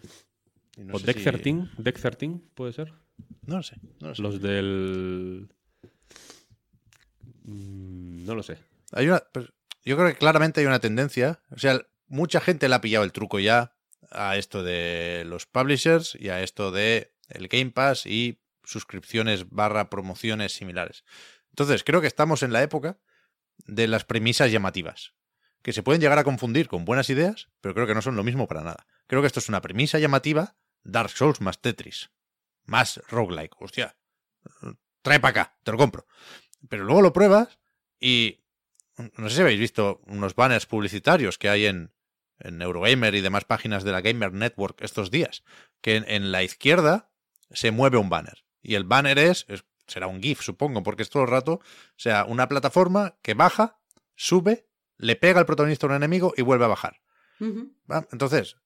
Y 0.76 0.82
no 0.82 0.94
¿O 0.94 0.98
Deck 0.98 1.18
si- 1.18 1.24
13? 1.24 1.68
¿Deck 1.78 1.98
13 1.98 2.40
puede 2.54 2.72
ser? 2.72 2.92
No 3.46 3.56
lo 3.56 3.62
sé. 3.62 3.76
No 4.00 4.08
lo 4.08 4.14
sé. 4.14 4.22
Los 4.22 4.40
del. 4.42 5.48
Mm, 7.44 8.24
No 8.26 8.34
lo 8.34 8.42
sé. 8.42 8.58
Hay 8.92 9.08
una, 9.08 9.22
pues, 9.32 9.46
yo 9.84 9.96
creo 9.96 10.08
que 10.08 10.16
claramente 10.18 10.60
hay 10.60 10.66
una 10.66 10.80
tendencia. 10.80 11.40
O 11.50 11.58
sea, 11.58 11.80
mucha 12.06 12.40
gente 12.40 12.68
le 12.68 12.74
ha 12.74 12.80
pillado 12.80 13.04
el 13.04 13.12
truco 13.12 13.38
ya 13.38 13.72
a 14.10 14.36
esto 14.36 14.62
de 14.62 15.24
los 15.26 15.46
publishers 15.46 16.16
y 16.18 16.28
a 16.28 16.42
esto 16.42 16.70
de 16.70 17.12
el 17.28 17.48
Game 17.48 17.70
Pass 17.70 18.06
y 18.06 18.38
suscripciones 18.68 19.48
barra 19.48 19.90
promociones 19.90 20.52
similares. 20.52 21.04
Entonces, 21.50 21.82
creo 21.84 22.00
que 22.00 22.06
estamos 22.06 22.42
en 22.42 22.52
la 22.52 22.62
época 22.62 22.98
de 23.66 23.88
las 23.88 24.04
premisas 24.04 24.52
llamativas, 24.52 25.14
que 25.62 25.72
se 25.72 25.82
pueden 25.82 26.00
llegar 26.00 26.18
a 26.18 26.24
confundir 26.24 26.68
con 26.68 26.84
buenas 26.84 27.10
ideas, 27.10 27.48
pero 27.60 27.74
creo 27.74 27.86
que 27.86 27.94
no 27.94 28.02
son 28.02 28.16
lo 28.16 28.24
mismo 28.24 28.46
para 28.46 28.62
nada. 28.62 28.86
Creo 29.06 29.22
que 29.22 29.26
esto 29.26 29.40
es 29.40 29.48
una 29.48 29.62
premisa 29.62 29.98
llamativa, 29.98 30.56
Dark 30.84 31.10
Souls 31.10 31.40
más 31.40 31.60
Tetris, 31.60 32.10
más 32.64 33.00
roguelike. 33.08 33.60
Hostia, 33.60 33.96
trae 35.02 35.18
para 35.18 35.30
acá, 35.30 35.58
te 35.64 35.72
lo 35.72 35.78
compro. 35.78 36.06
Pero 36.68 36.84
luego 36.84 37.02
lo 37.02 37.12
pruebas 37.12 37.58
y 37.98 38.44
no 39.16 39.28
sé 39.28 39.36
si 39.36 39.40
habéis 39.42 39.60
visto 39.60 40.02
unos 40.06 40.34
banners 40.34 40.66
publicitarios 40.66 41.38
que 41.38 41.48
hay 41.48 41.66
en, 41.66 41.94
en 42.38 42.60
Eurogamer 42.60 43.14
y 43.14 43.20
demás 43.20 43.44
páginas 43.44 43.82
de 43.84 43.92
la 43.92 44.00
Gamer 44.00 44.32
Network 44.32 44.82
estos 44.82 45.10
días, 45.10 45.42
que 45.80 45.96
en, 45.96 46.04
en 46.08 46.32
la 46.32 46.42
izquierda 46.42 47.10
se 47.50 47.70
mueve 47.70 47.96
un 47.96 48.10
banner. 48.10 48.44
Y 48.68 48.74
el 48.74 48.84
banner 48.84 49.18
es, 49.18 49.46
es- 49.48 49.64
será 49.86 50.06
un 50.06 50.20
GIF, 50.22 50.42
supongo, 50.42 50.82
porque 50.82 51.02
es 51.02 51.08
todo 51.10 51.22
el 51.22 51.30
rato, 51.30 51.52
o 51.54 51.62
sea, 51.96 52.24
una 52.26 52.46
plataforma 52.48 53.16
que 53.22 53.32
baja, 53.34 53.78
sube, 54.14 54.68
le 54.98 55.16
pega 55.16 55.40
al 55.40 55.46
protagonista 55.46 55.86
a 55.86 55.90
un 55.90 55.96
enemigo 55.96 56.34
y 56.36 56.42
vuelve 56.42 56.66
a 56.66 56.68
bajar. 56.68 57.00
Entonces, 58.12 58.56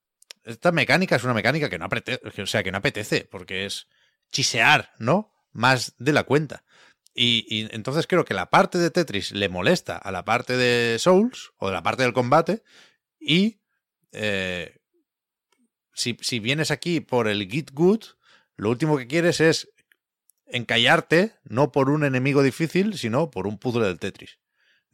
esta 0.42 0.72
mecánica 0.72 1.14
es 1.16 1.22
una 1.24 1.34
mecánica 1.34 1.68
que 1.70 1.78
no 1.78 1.84
apetece, 1.84 2.42
o 2.42 2.46
sea, 2.46 2.64
que 2.64 2.72
no 2.72 2.78
apetece, 2.78 3.28
porque 3.30 3.64
es 3.66 3.86
chisear, 4.32 4.92
¿no? 4.98 5.32
Más 5.52 5.94
de 5.98 6.12
la 6.12 6.24
cuenta. 6.24 6.64
Y, 7.14 7.44
y 7.48 7.68
entonces 7.72 8.06
creo 8.08 8.24
que 8.24 8.34
la 8.34 8.50
parte 8.50 8.78
de 8.78 8.90
Tetris 8.90 9.30
le 9.32 9.48
molesta 9.48 9.98
a 9.98 10.10
la 10.10 10.24
parte 10.24 10.56
de 10.56 10.98
Souls 10.98 11.52
o 11.58 11.68
de 11.68 11.74
la 11.74 11.82
parte 11.82 12.02
del 12.02 12.14
combate 12.14 12.64
y 13.20 13.60
eh, 14.12 14.80
si, 15.92 16.16
si 16.20 16.40
vienes 16.40 16.70
aquí 16.70 17.00
por 17.00 17.28
el 17.28 17.48
Git 17.50 17.70
Good, 17.72 18.02
lo 18.56 18.70
último 18.70 18.96
que 18.96 19.06
quieres 19.06 19.40
es 19.40 19.68
encallarte 20.52 21.32
no 21.44 21.72
por 21.72 21.90
un 21.90 22.04
enemigo 22.04 22.42
difícil, 22.42 22.96
sino 22.98 23.30
por 23.30 23.46
un 23.46 23.58
puzzle 23.58 23.84
del 23.86 23.98
Tetris. 23.98 24.38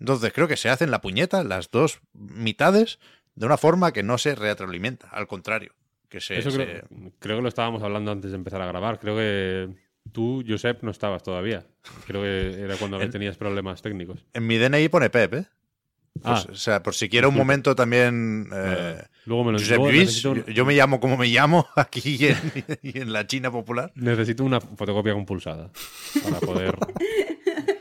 Entonces 0.01 0.33
creo 0.33 0.49
que 0.49 0.57
se 0.57 0.69
hacen 0.71 0.91
la 0.91 1.01
puñeta 1.01 1.43
las 1.45 1.71
dos 1.71 2.01
mitades 2.15 2.99
de 3.35 3.47
una 3.47 3.57
forma 3.57 3.93
que 3.93 4.03
no 4.03 4.17
se 4.19 4.35
retroalimenta, 4.35 5.09
al 5.09 5.27
contrario. 5.27 5.75
Que 6.09 6.21
se, 6.21 6.39
Eso 6.39 6.51
se- 6.51 6.57
creo, 6.57 6.83
creo 7.19 7.37
que 7.37 7.43
lo 7.43 7.49
estábamos 7.49 7.83
hablando 7.83 8.11
antes 8.13 8.31
de 8.31 8.37
empezar 8.37 8.63
a 8.63 8.67
grabar. 8.67 8.99
Creo 8.99 9.17
que 9.17 9.69
tú, 10.13 10.43
Josep, 10.49 10.83
no 10.83 10.91
estabas 10.91 11.23
todavía. 11.23 11.67
Creo 12.07 12.23
que 12.23 12.63
era 12.63 12.77
cuando 12.77 12.99
En- 13.03 13.11
tenías 13.11 13.37
problemas 13.37 13.83
técnicos. 13.83 14.25
En 14.33 14.47
mi 14.47 14.57
DNI 14.57 14.89
pone 14.89 15.11
Pep, 15.11 15.35
¿eh? 15.35 15.47
Ah, 16.25 16.43
Pues, 16.45 16.57
o 16.57 16.61
sea, 16.61 16.83
por 16.83 16.95
si 16.95 17.09
quiero 17.09 17.29
un 17.29 17.35
momento 17.37 17.75
también... 17.75 18.49
eh, 18.53 19.03
luego 19.27 19.45
me 19.45 19.53
lo 19.53 19.59
Josep 19.59 19.79
Lluís, 19.79 20.25
un- 20.25 20.45
yo, 20.47 20.65
me 20.65 20.75
llamo 20.75 21.01
como 21.01 21.17
me 21.17 21.27
llamo 21.29 21.67
aquí 21.77 22.17
y 22.21 22.27
en, 22.27 22.39
y 22.83 22.99
en 23.01 23.13
la 23.13 23.27
China 23.27 23.51
popular. 23.51 23.93
necesito 23.95 24.45
una 24.45 24.61
fotocopia 24.61 25.13
compulsada 25.15 25.71
para 26.23 26.41
poder. 26.41 26.75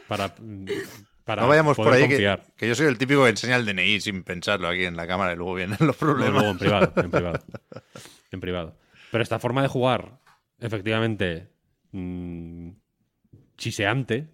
para, 0.07 0.34
para 1.26 1.41
no 1.41 1.47
vayamos 1.47 1.76
por 1.77 1.91
ahí, 1.93 2.07
que, 2.07 2.38
que 2.55 2.68
yo 2.68 2.76
soy 2.76 2.88
el 2.88 2.97
típico 2.97 3.23
que 3.23 3.30
enseña 3.30 3.55
el 3.57 3.65
DNI 3.65 3.99
sin 4.01 4.23
pensarlo 4.23 4.68
aquí 4.68 4.85
en 4.85 4.95
la 4.95 5.07
cámara 5.07 5.34
y 5.34 5.35
luego 5.35 5.55
vienen 5.55 5.77
los 5.81 5.95
No, 6.01 6.07
problemas. 6.07 6.34
luego 6.34 6.49
en 6.51 6.57
privado, 6.57 6.93
en 6.95 7.11
privado. 7.11 7.39
En 8.31 8.39
privado. 8.39 8.76
Pero 9.11 9.23
esta 9.23 9.39
forma 9.39 9.61
de 9.61 9.68
jugar, 9.69 10.19
efectivamente, 10.59 11.47
mm, 11.91 12.69
chiseante, 13.57 14.27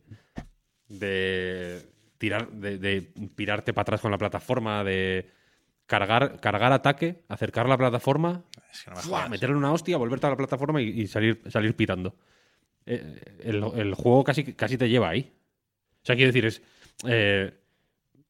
de 0.89 1.81
tirar, 2.24 2.50
de, 2.54 2.78
de 2.78 3.02
pirarte 3.36 3.74
para 3.74 3.82
atrás 3.82 4.00
con 4.00 4.10
la 4.10 4.18
plataforma, 4.18 4.82
de 4.86 5.30
cargar, 5.86 6.40
cargar 6.40 6.72
ataque, 6.72 7.26
acercar 7.28 7.68
la 7.68 7.78
plataforma, 7.78 8.45
Es 8.72 8.86
que 8.86 9.30
meterle 9.30 9.58
una 9.58 9.74
hostia, 9.74 9.98
volverte 9.98 10.28
a 10.28 10.30
la 10.30 10.38
plataforma 10.38 10.82
y, 10.82 11.02
y 11.02 11.08
salir, 11.08 11.41
salir 11.50 11.76
pitando. 11.76 12.16
Eh, 12.86 13.40
el, 13.44 13.62
el 13.76 13.94
juego 13.94 14.24
casi, 14.24 14.54
casi 14.54 14.78
te 14.78 14.88
lleva 14.88 15.10
ahí. 15.10 15.34
O 16.02 16.06
sea, 16.06 16.16
quiero 16.16 16.32
decir, 16.32 16.45
es 16.45 16.62
eh, 17.06 17.60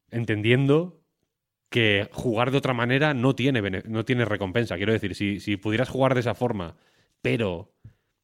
entendiendo 0.10 1.04
que 1.70 2.10
jugar 2.12 2.50
de 2.50 2.58
otra 2.58 2.74
manera 2.74 3.14
no 3.14 3.36
tiene, 3.36 3.62
no 3.62 4.06
tiene 4.06 4.26
recompensa. 4.26 4.76
Quiero 4.76 4.92
decir, 4.92 5.14
si, 5.14 5.40
si 5.40 5.56
pudieras 5.58 5.90
jugar 5.90 6.16
de 6.16 6.22
esa 6.22 6.34
forma, 6.34 6.78
pero 7.22 7.76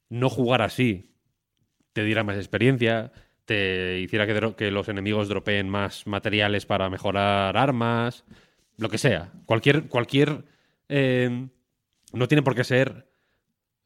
no 0.10 0.32
jugar 0.32 0.64
así, 0.64 1.14
te 1.94 2.04
diera 2.04 2.24
más 2.24 2.38
experiencia, 2.38 3.12
te 3.50 4.00
hiciera 4.00 4.28
que, 4.56 4.70
los 4.70 4.90
enemigos 4.90 5.28
dropeen 5.28 5.68
más 5.68 6.06
materiales 6.06 6.68
para 6.68 6.88
mejorar 6.88 7.58
armas, 7.58 8.24
lo 8.78 8.90
que 8.90 9.00
sea. 9.00 9.32
Cualquier. 9.48 9.88
cualquier 9.88 10.44
eh, 10.88 11.48
no 12.14 12.28
tiene 12.28 12.44
por 12.44 12.54
qué 12.54 12.64
ser 12.64 13.08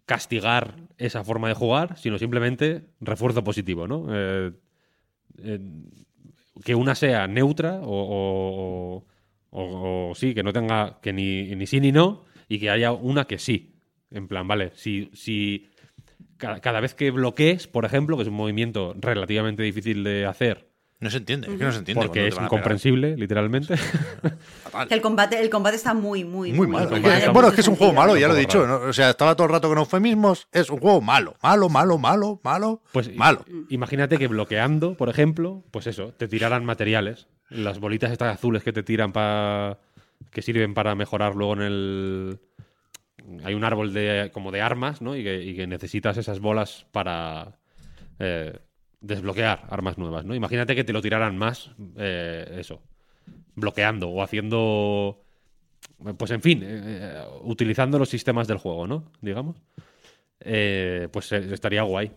castigar 0.06 0.76
esa 0.98 1.24
forma 1.24 1.48
de 1.48 1.54
jugar, 1.54 1.98
sino 1.98 2.18
simplemente 2.18 2.90
refuerzo 3.00 3.42
positivo, 3.46 3.88
¿no? 3.88 4.08
Eh, 4.12 4.52
eh, 5.38 5.60
que 6.66 6.76
una 6.76 6.94
sea 6.94 7.26
neutra 7.28 7.80
o- 7.84 9.06
o 9.52 10.12
sí, 10.14 10.34
que 10.34 10.44
no 10.44 10.52
tenga 10.52 11.00
que 11.02 11.14
ni, 11.14 11.56
ni 11.56 11.68
sí 11.68 11.80
ni 11.80 11.94
no, 11.94 12.26
y 12.50 12.60
que 12.60 12.70
haya 12.70 12.92
una 12.92 13.26
que 13.26 13.38
sí. 13.38 13.76
En 14.12 14.28
plan, 14.28 14.46
vale, 14.46 14.72
si, 14.76 15.10
si 15.14 15.70
cada, 16.38 16.60
cada 16.62 16.80
vez 16.80 16.94
que 16.94 17.12
bloquees, 17.12 17.68
por 17.68 17.86
ejemplo, 17.86 18.16
que 18.18 18.24
es 18.24 18.30
un 18.30 18.36
movimiento 18.36 18.96
relativamente 19.00 19.64
difícil 19.64 20.04
de 20.04 20.26
hacer, 20.26 20.68
No 21.00 21.10
se 21.10 21.18
entiende, 21.18 21.48
es 21.52 21.58
que 21.58 21.64
no 21.66 21.72
se 21.72 21.80
entiende. 21.80 22.06
porque 22.06 22.28
es 22.28 22.36
incomprensible, 22.40 23.16
literalmente. 23.18 23.76
El 24.90 25.02
combate, 25.02 25.40
el 25.40 25.50
combate 25.52 25.76
está 25.76 25.94
muy, 25.94 26.24
muy, 26.24 26.52
Muy 26.52 26.66
malo. 26.68 26.90
muy 26.90 27.00
malo. 27.02 27.32
bueno, 27.34 27.50
es 27.50 27.54
que 27.56 27.62
es 27.62 27.68
un 27.68 27.76
juego 27.76 27.94
malo, 27.94 28.18
ya 28.18 28.28
lo 28.28 28.36
he 28.36 28.40
dicho. 28.40 28.66
¿no? 28.66 28.78
O 28.78 28.94
sea, 28.94 29.12
estaba 29.12 29.36
todo 29.36 29.46
el 29.48 29.54
rato 29.54 29.70
con 29.70 29.78
eufemismos. 29.78 30.48
Es 30.52 30.70
un 30.72 30.80
juego 30.80 31.00
malo, 31.02 31.36
malo, 31.44 31.70
malo, 31.70 31.98
malo, 32.00 32.40
malo, 32.44 32.82
Pues 32.92 33.14
malo. 33.16 33.46
Imagínate 33.70 34.18
que 34.18 34.28
bloqueando, 34.28 34.96
por 34.98 35.10
ejemplo, 35.10 35.64
pues 35.72 35.86
eso, 35.88 36.14
te 36.18 36.28
tiraran 36.28 36.66
materiales. 36.66 37.28
Las 37.50 37.80
bolitas 37.80 38.12
estas 38.12 38.34
azules 38.34 38.64
que 38.64 38.74
te 38.74 38.82
tiran 38.82 39.12
para. 39.12 39.78
que 40.32 40.42
sirven 40.42 40.74
para 40.74 40.96
mejorar 40.96 41.36
luego 41.36 41.54
en 41.54 41.62
el. 41.62 42.40
Hay 43.44 43.54
un 43.54 43.64
árbol 43.64 43.94
de 43.94 44.32
como 44.34 44.52
de 44.52 44.62
armas, 44.62 45.02
¿no? 45.02 45.16
Y 45.16 45.24
que, 45.24 45.68
necesitas 45.68 46.18
esas 46.18 46.40
bolas 46.40 46.86
para 46.92 47.60
eh, 48.20 48.60
desbloquear 49.00 49.66
armas 49.70 49.98
nuevas, 49.98 50.26
¿no? 50.26 50.36
Imagínate 50.36 50.76
que 50.76 50.84
te 50.84 50.94
lo 50.94 51.02
tiraran 51.02 51.38
más, 51.38 51.72
eh, 51.98 52.58
eso, 52.60 52.82
bloqueando 53.56 54.10
o 54.10 54.22
haciendo. 54.22 55.22
Pues 56.18 56.32
en 56.32 56.42
fin, 56.42 56.62
eh, 56.64 57.24
utilizando 57.44 57.98
los 58.00 58.10
sistemas 58.10 58.48
del 58.48 58.58
juego, 58.58 58.88
¿no? 58.88 59.12
Digamos 59.22 59.58
eh, 60.44 61.08
pues 61.12 61.32
eh, 61.32 61.54
estaría 61.54 61.84
guay. 61.84 62.12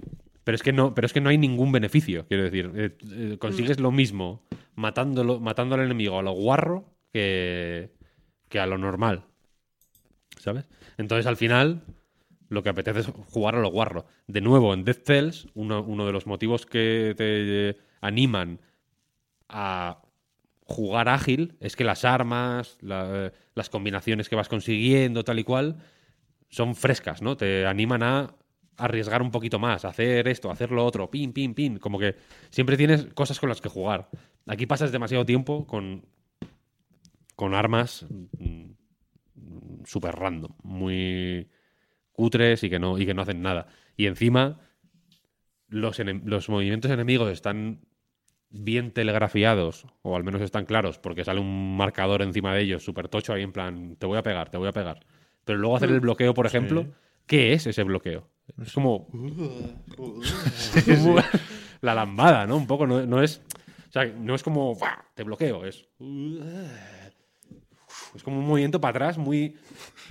Pero 0.45 0.55
es 0.55 0.63
que 0.63 0.73
no, 0.73 0.95
pero 0.95 1.07
es 1.07 1.13
que 1.13 1.21
no 1.21 1.29
hay 1.29 1.39
ningún 1.39 1.73
beneficio, 1.73 2.27
quiero 2.29 2.45
decir. 2.45 2.71
Eh, 2.75 2.97
eh, 3.13 3.37
consigues 3.39 3.81
lo 3.81 3.91
mismo 3.91 4.45
matándolo, 4.75 5.41
matando 5.41 5.75
al 5.75 5.83
enemigo 5.83 6.19
a 6.19 6.23
lo 6.23 6.33
guarro 6.33 6.95
que, 7.13 7.91
que 8.49 8.61
a 8.61 8.67
lo 8.67 8.79
normal. 8.79 9.25
¿Sabes? 10.39 10.67
Entonces 10.99 11.27
al 11.27 11.37
final 11.37 11.83
lo 12.49 12.63
que 12.63 12.69
apetece 12.69 13.01
es 13.01 13.07
jugar 13.07 13.57
a 13.57 13.61
lo 13.61 13.71
guarro. 13.71 14.07
De 14.27 14.41
nuevo, 14.41 14.73
en 14.75 14.85
Death 14.85 15.05
Cells, 15.05 15.49
uno, 15.55 16.07
de 16.07 16.13
los 16.13 16.27
motivos 16.27 16.67
que 16.67 17.15
te 17.17 17.71
eh, 17.71 17.77
animan 18.01 18.61
a 19.49 20.03
jugar 20.65 21.09
ágil 21.09 21.57
es 21.61 21.77
que 21.77 21.85
las 21.85 22.05
armas, 22.05 22.79
la- 22.81 23.33
las 23.55 23.71
combinaciones 23.71 24.29
que 24.29 24.37
vas 24.37 24.49
consiguiendo, 24.49 25.25
tal 25.25 25.39
y 25.39 25.45
cual, 25.45 25.77
son 26.49 26.75
frescas, 26.75 27.23
¿no? 27.23 27.37
Te 27.37 27.67
animan 27.67 28.03
a 28.03 28.35
arriesgar 28.77 29.23
un 29.23 29.31
poquito 29.31 29.59
más, 29.59 29.85
a 29.85 29.89
hacer 29.89 30.29
esto, 30.29 30.51
a 30.51 30.53
hacer 30.53 30.71
lo 30.71 30.85
otro, 30.85 31.11
pin, 31.11 31.33
pin, 31.33 31.55
pin. 31.55 31.79
Como 31.79 31.99
que 31.99 32.17
siempre 32.51 32.77
tienes 32.77 33.07
cosas 33.15 33.41
con 33.41 33.49
las 33.49 33.61
que 33.61 33.69
jugar. 33.69 34.09
Aquí 34.47 34.67
pasas 34.67 34.93
demasiado 34.93 35.25
tiempo 35.25 35.67
con, 35.67 36.05
con 37.35 37.55
armas 37.55 38.07
mm, 38.39 38.71
súper 39.85 40.17
random, 40.17 40.53
muy 40.63 41.49
cutres 42.13 42.63
y 42.65 42.71
que 42.71 42.79
no, 42.79 42.99
y 42.99 43.07
que 43.07 43.15
no 43.15 43.23
hacen 43.23 43.43
nada. 43.43 43.67
Y 43.97 44.07
encima, 44.07 44.61
los, 45.69 46.49
movimientos 46.49 46.91
enemigos 46.91 47.31
están 47.31 47.81
bien 48.51 48.93
telegrafiados, 48.93 49.87
o 50.03 50.17
al 50.17 50.25
menos 50.25 50.41
están 50.41 50.65
claros, 50.65 50.99
porque 50.99 51.25
sale 51.25 51.41
un 51.41 51.77
marcador 51.77 52.23
encima 52.23 52.55
de 52.55 52.63
ellos, 52.63 52.85
súper 52.85 53.09
tocho, 53.09 53.33
ahí 53.33 53.43
en 53.43 53.53
plan, 53.53 53.97
te 53.97 54.07
voy 54.07 54.19
a 54.19 54.23
pegar, 54.23 54.51
te 54.51 54.59
voy 54.59 54.69
a 54.69 54.73
pegar. 54.73 55.05
Pero 55.45 55.59
luego 55.59 55.77
hacer 55.77 55.91
el 55.91 56.01
bloqueo, 56.01 56.35
por 56.35 56.47
ejemplo, 56.47 56.87
¿qué 57.27 57.53
es 57.53 57.67
ese 57.67 57.85
bloqueo? 57.85 58.29
Es 58.63 58.73
como... 58.73 59.09
la 61.81 61.95
lambada, 61.95 62.47
¿no? 62.47 62.57
Un 62.57 62.67
poco, 62.67 62.87
no, 62.87 63.05
no 63.05 63.23
es... 63.23 63.43
O 63.89 63.93
sea, 63.93 64.07
no 64.07 64.35
es 64.35 64.43
como, 64.43 64.77
te 65.15 65.23
bloqueo, 65.23 65.65
es... 65.65 65.89
Es 68.17 68.23
como 68.23 68.39
un 68.39 68.47
movimiento 68.47 68.81
para 68.81 68.91
atrás 68.91 69.19
muy... 69.19 69.57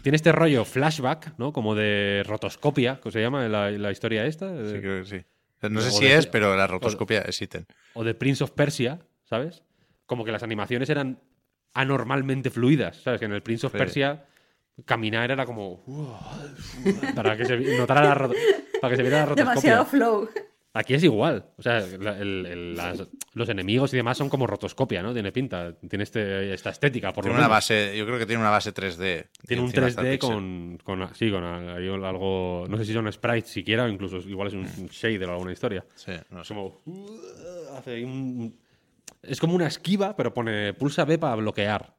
Tiene 0.03 0.15
este 0.15 0.32
rollo 0.32 0.64
flashback, 0.65 1.34
¿no? 1.38 1.52
Como 1.52 1.76
de 1.76 2.23
rotoscopia, 2.26 2.99
que 3.02 3.11
se 3.11 3.22
llama 3.22 3.48
la, 3.48 3.72
la 3.72 3.91
historia 3.91 4.26
esta. 4.26 4.49
Sí, 4.65 4.80
creo 4.80 5.03
que 5.03 5.10
sí. 5.10 5.26
No 5.69 5.82
sé 5.82 5.88
O 5.90 5.91
si 5.91 6.06
de- 6.06 6.15
es, 6.18 6.27
pero 6.27 6.56
la 6.56 6.68
rotoscopia 6.68 7.22
existen. 7.22 7.65
o 7.94 8.03
de 8.03 8.14
Prince 8.14 8.44
of 8.44 8.52
Persia, 8.52 8.99
¿sabes? 9.23 9.64
Como 10.06 10.23
que 10.23 10.32
las 10.32 10.44
animaciones 10.44 10.90
eran 10.90 11.19
anormalmente 11.73 12.49
fluidas, 12.52 12.98
¿sabes? 12.98 13.19
Que 13.19 13.26
en 13.26 13.34
el 13.34 13.41
Prince 13.41 13.65
of 13.65 13.72
Sí. 13.73 13.77
Persia 13.80 14.26
caminar 14.86 15.32
era 15.32 15.45
como 15.45 15.84
para 17.15 17.36
que 17.38 17.45
se 17.45 17.57
notara 17.77 18.03
la 18.03 18.14
roto- 18.15 18.36
para 18.82 18.91
que 18.91 18.98
se 18.98 19.02
viera 19.02 19.19
la 19.19 19.26
rotoscopia. 19.27 19.52
Demasiado 19.53 19.86
flow. 19.86 20.30
Aquí 20.77 20.93
es 20.93 21.03
igual, 21.06 21.45
o 21.57 21.61
sea, 21.61 21.80
la- 21.99 22.19
el- 22.19 22.45
el- 22.45 22.76
las- 22.76 23.07
los 23.34 23.47
enemigos 23.47 23.93
y 23.93 23.97
demás 23.97 24.18
son 24.18 24.27
como 24.27 24.45
rotoscopia, 24.45 25.02
¿no? 25.02 25.14
Tiene 25.14 25.31
pinta, 25.31 25.73
tiene 25.88 26.03
este, 26.03 26.53
esta 26.53 26.69
estética 26.72 27.14
por 27.14 27.23
Tiene 27.23 27.35
lo 27.35 27.39
una 27.39 27.47
menos. 27.47 27.56
base, 27.57 27.97
yo 27.97 28.06
creo 28.06 28.19
que 28.19 28.26
tiene 28.26 28.41
una 28.41 28.49
base 28.49 28.73
3D. 28.73 29.26
y 29.43 29.47
Tiene 29.47 29.61
un 29.64 29.69
encima 29.69 29.88
está 29.88 30.02
el 30.02 30.07
3D 30.07 30.11
pixel. 30.19 30.30
con, 30.35 30.77
con 30.84 31.15
sí, 31.15 31.31
con 31.31 31.43
algo, 31.45 32.65
no 32.68 32.77
sé 32.77 32.84
si 32.84 32.91
son 32.91 33.10
sprites 33.10 33.49
siquiera, 33.52 33.85
o 33.85 33.88
incluso 33.88 34.18
igual 34.18 34.49
es 34.49 34.53
un 34.53 34.65
shader 34.88 35.30
o 35.30 35.31
alguna 35.31 35.53
historia. 35.53 35.85
Sí, 35.95 36.11
no 36.30 36.43
sé. 36.43 36.53
como. 36.53 36.77
Hace 37.77 38.03
un- 38.03 38.60
es 39.23 39.39
como 39.39 39.56
una 39.56 39.68
esquiva, 39.68 40.15
pero 40.15 40.34
pone 40.34 40.73
pulsa 40.73 41.06
B 41.06 41.18
para 41.18 41.35
bloquear. 41.35 41.95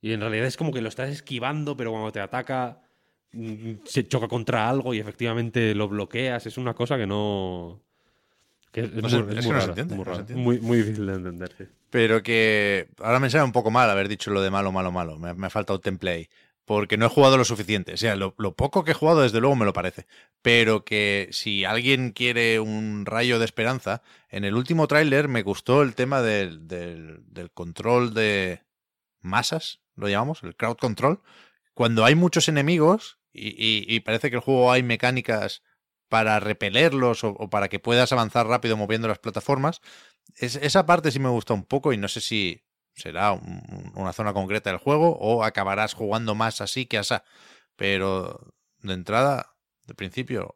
Y 0.00 0.12
en 0.12 0.20
realidad 0.20 0.46
es 0.46 0.56
como 0.56 0.72
que 0.72 0.80
lo 0.80 0.88
estás 0.88 1.10
esquivando, 1.10 1.76
pero 1.76 1.90
cuando 1.90 2.10
te 2.10 2.20
ataca 2.20 2.80
mm, 3.32 3.72
se 3.84 4.08
choca 4.08 4.28
contra 4.28 4.66
algo 4.70 4.94
y 4.94 4.98
efectivamente 5.00 5.74
lo 5.74 5.88
bloqueas. 5.88 6.46
Es 6.46 6.56
una 6.56 6.72
cosa 6.72 6.96
que 6.96 7.06
no. 7.06 7.82
Que 8.72 8.80
es, 8.82 8.92
No 8.92 9.08
muy, 9.08 9.10
es 9.10 9.14
es 9.14 9.18
que 9.18 9.24
muy 9.24 9.34
no 9.34 9.42
se 9.42 9.52
rara, 9.52 9.64
entiende, 9.66 9.94
muy, 9.94 9.98
no 9.98 10.04
se 10.04 10.10
rara. 10.10 10.20
entiende. 10.20 10.42
Muy- 10.44 10.60
muy 10.60 10.76
difícil 10.78 11.06
de 11.06 11.14
entender, 11.14 11.54
sí. 11.56 11.64
Pero 11.90 12.22
que 12.22 12.88
ahora 13.00 13.18
me 13.20 13.30
sabe 13.30 13.44
un 13.44 13.52
poco 13.52 13.70
mal 13.70 13.88
haber 13.90 14.08
dicho 14.08 14.30
lo 14.30 14.42
de 14.42 14.50
malo, 14.50 14.72
malo, 14.72 14.92
malo. 14.92 15.18
Me, 15.18 15.32
me 15.34 15.46
ha 15.46 15.50
faltado 15.50 15.80
template. 15.80 16.28
Porque 16.66 16.98
no 16.98 17.06
he 17.06 17.08
jugado 17.08 17.38
lo 17.38 17.46
suficiente. 17.46 17.94
O 17.94 17.96
sea, 17.96 18.14
lo, 18.14 18.34
lo 18.36 18.54
poco 18.54 18.84
que 18.84 18.90
he 18.90 18.94
jugado, 18.94 19.22
desde 19.22 19.40
luego, 19.40 19.56
me 19.56 19.64
lo 19.64 19.72
parece. 19.72 20.06
Pero 20.42 20.84
que 20.84 21.28
si 21.32 21.64
alguien 21.64 22.10
quiere 22.10 22.60
un 22.60 23.06
rayo 23.06 23.38
de 23.38 23.46
esperanza, 23.46 24.02
en 24.28 24.44
el 24.44 24.54
último 24.54 24.86
tráiler 24.86 25.28
me 25.28 25.40
gustó 25.42 25.80
el 25.80 25.94
tema 25.94 26.20
del, 26.20 26.68
del, 26.68 27.20
del 27.32 27.50
control 27.52 28.12
de 28.12 28.60
masas, 29.20 29.80
lo 29.96 30.08
llamamos, 30.10 30.42
el 30.42 30.56
crowd 30.56 30.76
control. 30.76 31.20
Cuando 31.72 32.04
hay 32.04 32.14
muchos 32.14 32.48
enemigos 32.48 33.18
y, 33.32 33.48
y- 33.48 33.84
y 33.88 34.00
parece 34.00 34.28
que 34.28 34.36
el 34.36 34.42
juego 34.42 34.70
hay 34.70 34.82
mecánicas 34.82 35.62
para 36.08 36.40
repelerlos 36.40 37.24
o, 37.24 37.34
para 37.50 37.68
que 37.68 37.78
puedas 37.80 38.12
avanzar 38.12 38.46
rápido 38.46 38.76
moviendo 38.76 39.08
las 39.08 39.18
plataformas, 39.18 39.80
es- 40.36 40.56
esa 40.56 40.86
parte 40.86 41.10
sí 41.10 41.18
me 41.18 41.28
gusta 41.28 41.54
un 41.54 41.64
poco 41.64 41.92
y 41.92 41.96
no 41.98 42.08
sé 42.08 42.20
si 42.20 42.64
será 42.94 43.32
un- 43.32 43.92
una 43.94 44.12
zona 44.12 44.32
concreta 44.32 44.70
del 44.70 44.78
juego 44.78 45.16
o 45.20 45.44
acabarás 45.44 45.94
jugando 45.94 46.34
más 46.34 46.60
así 46.60 46.86
que 46.86 46.98
así. 46.98 47.14
Pero 47.76 48.40
de 48.80 48.94
entrada, 48.94 49.54
de 49.84 49.94
principio, 49.94 50.54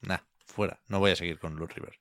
nah, 0.00 0.18
fuera. 0.46 0.80
No 0.88 0.98
voy 1.00 1.10
a 1.12 1.16
seguir 1.16 1.38
con 1.38 1.54
Blue 1.56 1.66
River. 1.66 1.98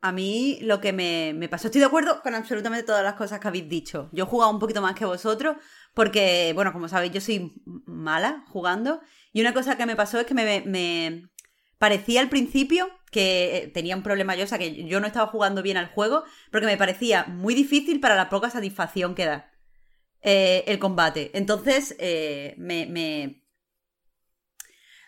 A 0.00 0.12
mí 0.12 0.58
lo 0.62 0.80
que 0.80 0.92
me, 0.92 1.32
me 1.34 1.48
pasó, 1.48 1.66
estoy 1.66 1.80
de 1.80 1.86
acuerdo 1.88 2.22
con 2.22 2.34
absolutamente 2.34 2.86
todas 2.86 3.02
las 3.02 3.14
cosas 3.14 3.40
que 3.40 3.48
habéis 3.48 3.68
dicho. 3.68 4.08
Yo 4.12 4.24
he 4.24 4.26
jugado 4.28 4.52
un 4.52 4.60
poquito 4.60 4.80
más 4.80 4.94
que 4.94 5.04
vosotros 5.04 5.56
porque, 5.92 6.52
bueno, 6.54 6.72
como 6.72 6.88
sabéis, 6.88 7.12
yo 7.12 7.20
soy 7.20 7.52
mala 7.86 8.44
jugando. 8.48 9.00
Y 9.32 9.40
una 9.40 9.52
cosa 9.54 9.76
que 9.76 9.86
me 9.86 9.96
pasó 9.96 10.20
es 10.20 10.26
que 10.26 10.34
me 10.34 11.28
parecía 11.78 12.20
al 12.20 12.28
principio 12.28 12.88
que 13.10 13.56
eh, 13.58 13.68
tenía 13.68 13.96
un 13.96 14.02
problema 14.02 14.36
yo, 14.36 14.44
o 14.44 14.46
sea, 14.46 14.58
que 14.58 14.84
yo 14.86 15.00
no 15.00 15.06
estaba 15.06 15.26
jugando 15.28 15.62
bien 15.62 15.76
al 15.76 15.88
juego 15.88 16.24
porque 16.50 16.66
me 16.66 16.76
parecía 16.76 17.24
muy 17.26 17.54
difícil 17.54 18.00
para 18.00 18.16
la 18.16 18.28
poca 18.30 18.50
satisfacción 18.50 19.14
que 19.14 19.26
da 19.26 19.50
eh, 20.22 20.64
el 20.68 20.78
combate. 20.78 21.30
Entonces, 21.34 21.96
eh, 21.98 22.54
me, 22.58 22.86
me- 22.86 23.42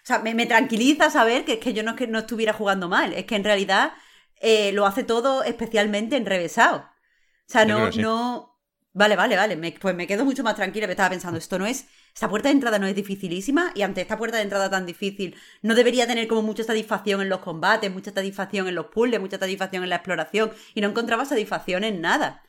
O 0.03 0.07
sea, 0.07 0.19
me, 0.21 0.35
me 0.35 0.47
tranquiliza 0.47 1.11
saber 1.11 1.45
que 1.45 1.55
es 1.55 1.59
que 1.61 1.73
yo 1.75 1.83
no 1.83 1.91
es 1.93 1.97
que 1.97 2.07
no 2.07 2.19
estuviera 2.19 2.53
jugando 2.53 2.89
mal, 2.89 3.13
es 3.13 3.27
que 3.27 3.37
en 3.37 3.45
realidad 3.45 3.93
eh, 4.41 4.73
lo 4.73 4.87
hace 4.87 5.05
todo 5.05 5.43
especialmente 5.45 6.17
enrevesado. 6.17 6.79
O 6.79 7.53
sea, 7.53 7.65
no, 7.65 7.93
sí. 7.93 8.01
no. 8.01 8.59
Vale, 8.93 9.17
vale, 9.17 9.37
vale. 9.37 9.57
me- 9.57 9.73
pues 9.73 9.95
me 9.95 10.07
quedo 10.07 10.25
mucho 10.25 10.43
más 10.45 10.57
tranquila. 10.57 10.87
Me 10.87 10.93
estaba 10.95 11.11
pensando, 11.11 11.39
esto 11.39 11.59
no 11.59 11.67
es. 11.67 11.87
Esta 12.15 12.29
puerta 12.29 12.49
de 12.49 12.55
entrada 12.55 12.79
no 12.79 12.87
es 12.87 12.95
dificilísima. 12.95 13.73
Y 13.75 13.83
ante 13.83 14.01
esta 14.01 14.19
puerta 14.19 14.37
de 14.37 14.43
entrada 14.43 14.71
tan 14.71 14.87
difícil, 14.87 15.37
no 15.63 15.75
debería 15.75 16.07
tener 16.07 16.27
como 16.29 16.43
mucha 16.43 16.65
satisfacción 16.65 17.21
en 17.21 17.29
los 17.29 17.41
combates, 17.41 17.91
mucha 17.93 18.13
satisfacción 18.13 18.69
en 18.69 18.75
los 18.75 18.87
puzzles, 18.87 19.21
mucha 19.21 19.39
satisfacción 19.39 19.83
en 19.83 19.91
la 19.91 19.97
exploración. 19.97 20.53
Y 20.75 20.81
no 20.81 20.89
encontraba 20.89 21.25
satisfacción 21.25 21.85
en 21.85 22.01
nada. 22.01 22.43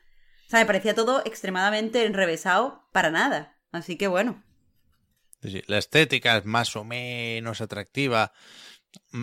O 0.47 0.49
sea, 0.49 0.59
me 0.59 0.65
parecía 0.65 0.93
todo 0.93 1.21
extremadamente 1.25 2.05
enrevesado 2.05 2.83
para 2.91 3.11
nada. 3.11 3.57
Así 3.71 3.97
que 3.97 4.07
bueno. 4.07 4.43
Sí, 5.41 5.63
La 5.67 5.77
estética 5.77 6.37
es 6.37 6.45
más 6.45 6.75
o 6.75 6.83
menos 6.83 7.61
atractiva. 7.61 8.33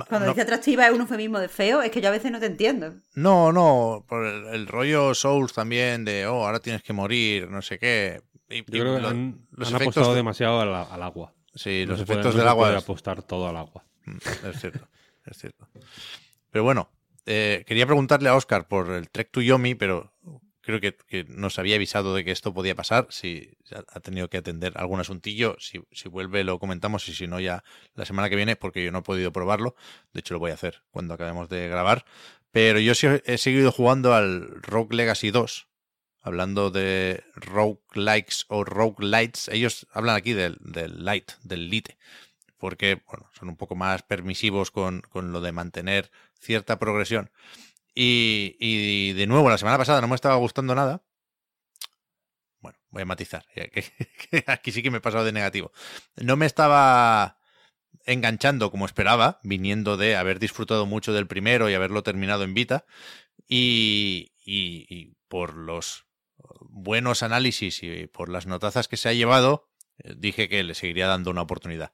Cuando 0.08 0.26
no, 0.26 0.32
dice 0.32 0.42
atractiva 0.42 0.86
es 0.86 0.92
un 0.92 1.02
eufemismo 1.02 1.38
de 1.38 1.48
feo, 1.48 1.82
es 1.82 1.90
que 1.90 2.00
yo 2.00 2.08
a 2.08 2.12
veces 2.12 2.30
no 2.30 2.40
te 2.40 2.46
entiendo. 2.46 2.94
no, 3.14 3.52
no, 3.52 4.04
por 4.08 4.24
el, 4.24 4.46
el 4.46 4.66
rollo 4.66 5.14
Souls 5.14 5.52
también 5.52 6.04
de, 6.06 6.26
oh, 6.26 6.46
ahora 6.46 6.60
tienes 6.60 6.82
que 6.82 6.94
morir, 6.94 7.50
no 7.50 7.60
sé 7.60 7.78
qué. 7.78 8.22
Yo 8.48 8.64
creo 8.64 8.98
que 9.00 9.06
han, 9.06 9.46
los 9.50 9.68
han 9.68 9.82
apostado 9.82 10.10
de- 10.10 10.16
demasiado 10.16 10.60
al, 10.60 10.74
al 10.74 11.02
agua. 11.02 11.34
Sí, 11.54 11.84
No 11.86 11.92
los 11.92 12.02
puede- 12.04 12.20
efectos 12.20 12.34
no 12.34 12.38
del 12.38 12.46
se 12.46 12.50
agua 12.50 12.70
es- 12.76 12.82
apostar 12.82 13.22
todo 13.22 13.48
al 13.48 13.56
agua. 13.56 13.84
Mm, 14.04 14.16
Es 14.48 14.60
cierto, 14.60 14.88
es 15.26 15.38
cierto. 15.38 15.68
Pero 16.50 16.64
bueno, 16.64 16.90
eh, 17.26 17.64
quería 17.66 17.86
preguntarle 17.86 18.28
a 18.28 18.34
Oscar 18.36 18.68
por 18.68 18.90
el 18.90 19.10
Trek 19.10 19.30
to 19.30 19.40
Yomi, 19.42 19.74
pero 19.74 20.12
creo 20.62 20.80
que, 20.80 20.94
que 20.96 21.24
nos 21.24 21.58
había 21.58 21.76
avisado 21.76 22.14
de 22.14 22.24
que 22.24 22.30
esto 22.30 22.52
podía 22.54 22.74
pasar. 22.74 23.06
Si 23.10 23.50
ha 23.72 24.00
tenido 24.00 24.28
que 24.30 24.38
atender 24.38 24.72
algún 24.76 25.00
asuntillo, 25.00 25.56
si, 25.58 25.80
si 25.92 26.08
vuelve 26.08 26.44
lo 26.44 26.58
comentamos 26.58 27.08
y 27.08 27.14
si 27.14 27.26
no 27.26 27.40
ya 27.40 27.64
la 27.94 28.04
semana 28.04 28.28
que 28.30 28.36
viene, 28.36 28.56
porque 28.56 28.84
yo 28.84 28.92
no 28.92 28.98
he 28.98 29.02
podido 29.02 29.32
probarlo. 29.32 29.74
De 30.12 30.20
hecho 30.20 30.34
lo 30.34 30.40
voy 30.40 30.50
a 30.50 30.54
hacer 30.54 30.82
cuando 30.90 31.14
acabemos 31.14 31.48
de 31.48 31.68
grabar. 31.68 32.04
Pero 32.50 32.78
yo 32.80 32.94
sí 32.94 33.06
he 33.24 33.36
seguido 33.38 33.72
jugando 33.72 34.14
al 34.14 34.62
Rogue 34.62 34.96
Legacy 34.96 35.30
2. 35.30 35.68
Hablando 36.20 36.70
de 36.70 37.24
roguelikes 37.34 38.44
o 38.48 38.64
roguelites, 38.64 39.48
ellos 39.48 39.86
hablan 39.92 40.16
aquí 40.16 40.32
del, 40.32 40.58
del 40.60 41.04
light, 41.04 41.32
del 41.42 41.70
lite, 41.70 41.96
porque 42.58 43.00
bueno, 43.06 43.30
son 43.32 43.48
un 43.48 43.56
poco 43.56 43.76
más 43.76 44.02
permisivos 44.02 44.70
con, 44.70 45.00
con 45.02 45.32
lo 45.32 45.40
de 45.40 45.52
mantener 45.52 46.10
cierta 46.40 46.78
progresión. 46.78 47.30
Y, 47.94 48.56
y, 48.60 49.12
de 49.14 49.26
nuevo, 49.26 49.50
la 49.50 49.58
semana 49.58 49.78
pasada 49.78 50.00
no 50.00 50.08
me 50.08 50.14
estaba 50.14 50.36
gustando 50.36 50.74
nada. 50.74 51.02
Bueno, 52.60 52.78
voy 52.90 53.02
a 53.02 53.06
matizar. 53.06 53.44
Aquí 54.46 54.72
sí 54.72 54.82
que 54.82 54.90
me 54.90 54.98
he 54.98 55.00
pasado 55.00 55.24
de 55.24 55.32
negativo. 55.32 55.72
No 56.16 56.36
me 56.36 56.46
estaba 56.46 57.38
enganchando 58.06 58.70
como 58.70 58.86
esperaba, 58.86 59.40
viniendo 59.42 59.96
de 59.96 60.16
haber 60.16 60.38
disfrutado 60.38 60.86
mucho 60.86 61.12
del 61.12 61.26
primero 61.26 61.68
y 61.68 61.74
haberlo 61.74 62.02
terminado 62.02 62.44
en 62.44 62.54
Vita. 62.54 62.86
Y, 63.48 64.32
y, 64.44 64.86
y 64.88 65.16
por 65.28 65.54
los 65.54 66.07
buenos 66.60 67.22
análisis 67.22 67.82
y 67.82 68.06
por 68.06 68.28
las 68.28 68.46
notazas 68.46 68.88
que 68.88 68.96
se 68.96 69.08
ha 69.08 69.12
llevado, 69.12 69.68
eh, 69.98 70.14
dije 70.16 70.48
que 70.48 70.62
le 70.62 70.74
seguiría 70.74 71.06
dando 71.06 71.30
una 71.30 71.42
oportunidad. 71.42 71.92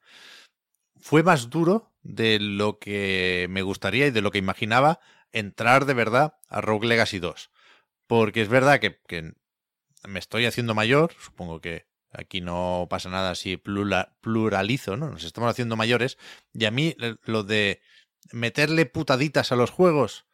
Fue 1.01 1.23
más 1.23 1.51
duro 1.51 1.93
de 2.03 2.39
lo 2.39 2.79
que 2.79 3.47
me 3.51 3.63
gustaría 3.63 4.07
y 4.07 4.11
de 4.11 4.23
lo 4.23 4.31
que 4.31 4.39
imaginaba 4.39 5.01
entrar 5.33 5.85
de 5.85 5.95
verdad 5.95 6.39
a 6.49 6.61
Rogue 6.61 6.87
Legacy 6.87 7.19
2. 7.19 7.51
Porque 8.07 8.43
es 8.43 8.49
verdad 8.49 8.81
que, 8.81 9.01
me 10.07 10.19
estoy 10.19 10.47
haciendo 10.47 10.75
mayor, 10.75 11.15
supongo 11.19 11.61
que 11.61 11.87
aquí 12.11 12.41
no 12.41 12.87
pasa 12.91 13.09
nada 13.09 13.35
si 13.35 13.57
pluralizo, 13.57 14.97
¿no? 14.97 15.11
Nos 15.11 15.25
estamos 15.25 15.51
haciendo 15.51 15.77
mayores. 15.77 16.19
Y 16.53 16.67
a 16.67 16.71
mí 16.71 16.95
lo 17.25 17.43
de 17.43 17.81
meterle 18.33 18.87
putaditas 18.87 19.51
a 19.51 19.57
los 19.57 19.71
juegos 19.71 20.27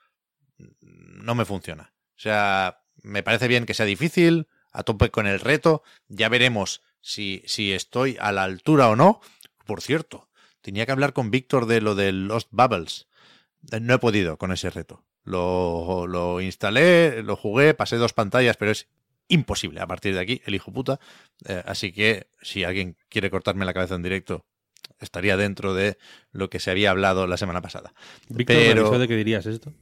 no 0.80 1.34
me 1.34 1.44
funciona. 1.44 1.94
O 2.16 2.20
sea, 2.20 2.79
me 3.02 3.22
parece 3.22 3.48
bien 3.48 3.66
que 3.66 3.74
sea 3.74 3.86
difícil, 3.86 4.48
a 4.72 4.82
tope 4.82 5.10
con 5.10 5.26
el 5.26 5.40
reto. 5.40 5.82
Ya 6.08 6.28
veremos 6.28 6.82
si, 7.00 7.42
si 7.46 7.72
estoy 7.72 8.16
a 8.20 8.32
la 8.32 8.44
altura 8.44 8.88
o 8.88 8.96
no. 8.96 9.20
Por 9.64 9.82
cierto, 9.82 10.28
tenía 10.60 10.86
que 10.86 10.92
hablar 10.92 11.12
con 11.12 11.30
Víctor 11.30 11.66
de 11.66 11.80
lo 11.80 11.94
de 11.94 12.12
Lost 12.12 12.48
Bubbles. 12.50 13.08
No 13.80 13.94
he 13.94 13.98
podido 13.98 14.36
con 14.38 14.52
ese 14.52 14.70
reto. 14.70 15.04
Lo, 15.24 16.06
lo 16.06 16.40
instalé, 16.40 17.22
lo 17.22 17.36
jugué, 17.36 17.74
pasé 17.74 17.96
dos 17.96 18.12
pantallas, 18.12 18.56
pero 18.56 18.70
es 18.70 18.88
imposible 19.28 19.80
a 19.80 19.86
partir 19.86 20.14
de 20.14 20.20
aquí, 20.20 20.42
el 20.44 20.54
hijo 20.54 20.72
puta. 20.72 20.98
Eh, 21.46 21.62
así 21.66 21.92
que 21.92 22.28
si 22.42 22.64
alguien 22.64 22.96
quiere 23.08 23.30
cortarme 23.30 23.64
la 23.64 23.74
cabeza 23.74 23.94
en 23.94 24.02
directo, 24.02 24.46
estaría 24.98 25.36
dentro 25.36 25.74
de 25.74 25.98
lo 26.32 26.50
que 26.50 26.58
se 26.58 26.70
había 26.70 26.90
hablado 26.90 27.26
la 27.26 27.36
semana 27.36 27.60
pasada. 27.60 27.92
Víctor, 28.28 28.56
pero, 28.56 28.98
de 28.98 29.08
que 29.08 29.16
dirías 29.16 29.46
esto? 29.46 29.72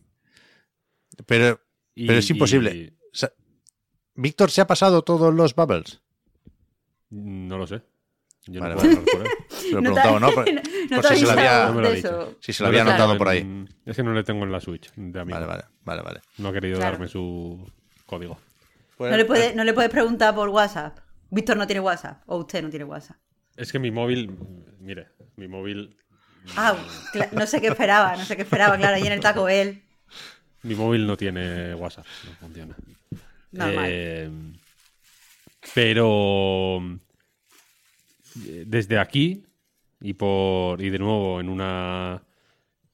Pero, 1.26 1.60
pero 1.94 2.18
es 2.18 2.30
imposible. 2.30 2.97
¿Víctor 4.18 4.50
se 4.50 4.60
ha 4.60 4.66
pasado 4.66 5.02
todos 5.02 5.32
los 5.32 5.54
bubbles? 5.54 6.00
No 7.10 7.56
lo 7.56 7.68
sé. 7.68 7.82
Yo 8.46 8.60
no 8.60 8.74
puedo 8.74 9.04
por 9.04 9.20
él. 9.20 9.28
Se 9.48 9.70
lo 9.70 9.78
he 9.78 9.82
preguntado, 9.82 10.20
¿no? 10.20 10.32
Por, 10.32 10.44
no 10.52 11.02
si, 11.02 11.16
se 11.18 11.24
lo 11.24 11.30
había, 11.30 11.70
no 11.70 12.34
si 12.40 12.52
se 12.52 12.62
lo 12.62 12.68
había 12.68 12.82
anotado 12.82 13.16
por 13.16 13.28
ahí. 13.28 13.66
Es 13.86 13.94
que 13.94 14.02
no 14.02 14.12
le 14.12 14.24
tengo 14.24 14.44
en 14.44 14.50
la 14.50 14.60
Switch 14.60 14.92
de 14.94 15.20
amigo. 15.20 15.38
Vale, 15.38 15.46
vale, 15.46 15.64
vale, 15.84 16.02
vale. 16.02 16.20
No 16.38 16.48
ha 16.48 16.52
querido 16.52 16.78
claro. 16.78 16.92
darme 16.92 17.06
su 17.06 17.70
código. 18.06 18.38
Pues, 18.96 19.10
no, 19.12 19.16
le 19.16 19.24
puede, 19.24 19.54
no 19.54 19.62
le 19.62 19.72
puedes 19.72 19.90
preguntar 19.90 20.34
por 20.34 20.48
WhatsApp. 20.48 20.98
Víctor 21.30 21.56
no 21.56 21.66
tiene 21.66 21.80
WhatsApp. 21.80 22.22
O 22.26 22.38
usted 22.38 22.62
no 22.62 22.70
tiene 22.70 22.86
WhatsApp. 22.86 23.18
Es 23.56 23.70
que 23.70 23.78
mi 23.78 23.92
móvil, 23.92 24.36
mire, 24.80 25.08
mi 25.36 25.46
móvil. 25.46 25.96
Ah, 26.56 26.74
no 27.32 27.46
sé 27.46 27.60
qué 27.60 27.68
esperaba, 27.68 28.16
no 28.16 28.24
sé 28.24 28.34
qué 28.34 28.42
esperaba, 28.42 28.76
claro, 28.78 28.96
ahí 28.96 29.06
en 29.06 29.12
el 29.12 29.20
Taco 29.20 29.44
Bell. 29.44 29.82
Mi 30.62 30.74
móvil 30.74 31.06
no 31.06 31.16
tiene 31.16 31.74
WhatsApp, 31.74 32.06
no 32.24 32.32
funciona. 32.40 32.74
Normal. 33.52 33.86
Eh, 33.88 34.30
pero 35.74 36.80
desde 38.34 38.98
aquí 38.98 39.44
y 40.00 40.14
por 40.14 40.80
y 40.80 40.90
de 40.90 40.98
nuevo 40.98 41.40
en 41.40 41.48
una 41.48 42.22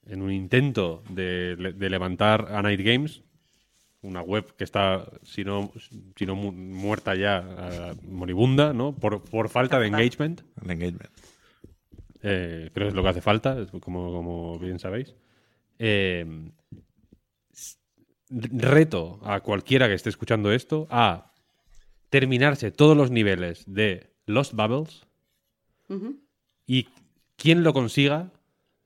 en 0.07 0.21
un 0.21 0.31
intento 0.31 1.03
de, 1.09 1.55
de 1.55 1.89
levantar 1.89 2.47
a 2.51 2.61
Night 2.61 2.81
Games, 2.81 3.23
una 4.01 4.21
web 4.21 4.55
que 4.55 4.63
está, 4.63 5.05
si 5.23 5.43
no, 5.43 5.71
si 6.15 6.25
no 6.25 6.35
muerta 6.35 7.15
ya, 7.15 7.93
uh, 7.97 8.11
moribunda, 8.11 8.71
¿no? 8.71 8.93
Por, 8.93 9.23
por 9.23 9.49
falta 9.49 9.79
de 9.79 9.87
engagement. 9.87 10.41
engagement. 10.61 11.09
Eh, 12.21 12.69
creo 12.73 12.85
que 12.85 12.89
es 12.89 12.95
lo 12.95 13.01
que 13.03 13.09
hace 13.09 13.21
falta, 13.21 13.65
como, 13.79 14.11
como 14.13 14.59
bien 14.59 14.79
sabéis. 14.79 15.15
Eh, 15.79 16.25
reto 18.29 19.19
a 19.23 19.39
cualquiera 19.41 19.87
que 19.87 19.93
esté 19.93 20.09
escuchando 20.09 20.51
esto 20.51 20.87
a 20.89 21.31
terminarse 22.09 22.71
todos 22.71 22.95
los 22.95 23.11
niveles 23.11 23.63
de 23.67 24.11
Lost 24.25 24.53
Bubbles 24.53 25.05
y 26.65 26.89
quien 27.35 27.63
lo 27.63 27.73
consiga 27.73 28.31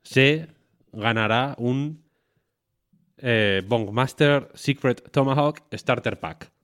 se 0.04 0.48
ganará 0.92 1.56
un 1.58 2.04
eh, 3.18 3.62
Bongmaster 3.66 4.50
Secret 4.54 5.12
Tomahawk 5.12 5.62
Starter 5.74 6.20
Pack. 6.20 6.52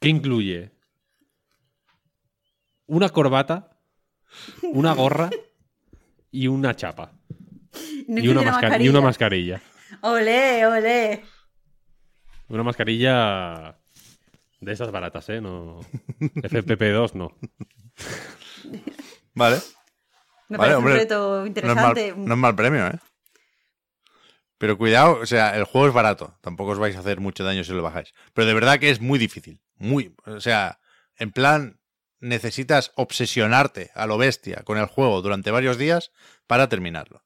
Que 0.00 0.08
incluye 0.08 0.70
una 2.86 3.08
corbata, 3.08 3.76
una 4.62 4.94
gorra 4.94 5.28
y 6.30 6.46
una 6.46 6.76
chapa. 6.76 7.10
y, 8.08 8.28
una 8.28 8.42
mascarilla. 8.42 8.84
y 8.84 8.88
una 8.88 9.00
mascarilla. 9.00 9.60
Ole, 10.02 10.66
ole. 10.66 11.24
Una 12.48 12.62
mascarilla 12.62 13.76
de 14.60 14.72
esas 14.72 14.90
baratas, 14.90 15.28
¿eh? 15.28 15.40
No... 15.40 15.80
FPP2 16.20 17.14
no. 17.14 17.36
Vale. 19.34 19.60
Me 20.48 20.56
vale, 20.56 20.72
parece 20.72 20.76
hombre, 20.76 20.92
un 20.92 20.98
reto 20.98 21.46
interesante. 21.46 21.82
No 21.82 22.08
es, 22.08 22.16
mal, 22.16 22.26
no 22.26 22.34
es 22.34 22.40
mal 22.40 22.56
premio, 22.56 22.86
¿eh? 22.86 22.98
Pero 24.58 24.76
cuidado, 24.76 25.20
o 25.20 25.26
sea, 25.26 25.56
el 25.56 25.64
juego 25.64 25.88
es 25.88 25.94
barato. 25.94 26.36
Tampoco 26.40 26.72
os 26.72 26.78
vais 26.78 26.96
a 26.96 27.00
hacer 27.00 27.20
mucho 27.20 27.44
daño 27.44 27.62
si 27.62 27.72
lo 27.72 27.82
bajáis. 27.82 28.12
Pero 28.34 28.46
de 28.46 28.54
verdad 28.54 28.78
que 28.78 28.90
es 28.90 29.00
muy 29.00 29.18
difícil. 29.18 29.60
Muy. 29.76 30.14
O 30.26 30.40
sea, 30.40 30.80
en 31.16 31.30
plan, 31.30 31.80
necesitas 32.18 32.92
obsesionarte 32.96 33.92
a 33.94 34.06
lo 34.06 34.18
bestia 34.18 34.62
con 34.64 34.78
el 34.78 34.86
juego 34.86 35.22
durante 35.22 35.52
varios 35.52 35.78
días 35.78 36.10
para 36.48 36.68
terminarlo. 36.68 37.22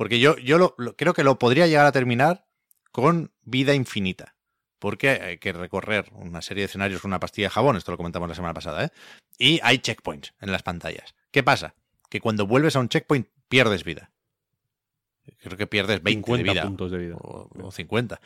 Porque 0.00 0.18
yo, 0.18 0.38
yo 0.38 0.56
lo, 0.56 0.74
lo, 0.78 0.96
creo 0.96 1.12
que 1.12 1.22
lo 1.22 1.38
podría 1.38 1.66
llegar 1.66 1.84
a 1.84 1.92
terminar 1.92 2.46
con 2.90 3.32
vida 3.42 3.74
infinita. 3.74 4.34
Porque 4.78 5.10
hay 5.10 5.36
que 5.36 5.52
recorrer 5.52 6.06
una 6.14 6.40
serie 6.40 6.62
de 6.62 6.68
escenarios 6.68 7.02
con 7.02 7.10
una 7.10 7.20
pastilla 7.20 7.48
de 7.48 7.50
jabón, 7.50 7.76
esto 7.76 7.90
lo 7.90 7.98
comentamos 7.98 8.26
la 8.26 8.34
semana 8.34 8.54
pasada, 8.54 8.86
¿eh? 8.86 8.90
Y 9.36 9.60
hay 9.62 9.76
checkpoints 9.76 10.32
en 10.40 10.52
las 10.52 10.62
pantallas. 10.62 11.14
¿Qué 11.30 11.42
pasa? 11.42 11.74
Que 12.08 12.18
cuando 12.18 12.46
vuelves 12.46 12.76
a 12.76 12.80
un 12.80 12.88
checkpoint 12.88 13.28
pierdes 13.50 13.84
vida. 13.84 14.10
Creo 15.36 15.58
que 15.58 15.66
pierdes 15.66 16.02
20 16.02 16.32
de 16.34 16.42
vida, 16.44 16.62
puntos 16.62 16.90
de 16.92 16.96
vida. 16.96 17.16
O, 17.16 17.50
o 17.62 17.70
50. 17.70 18.22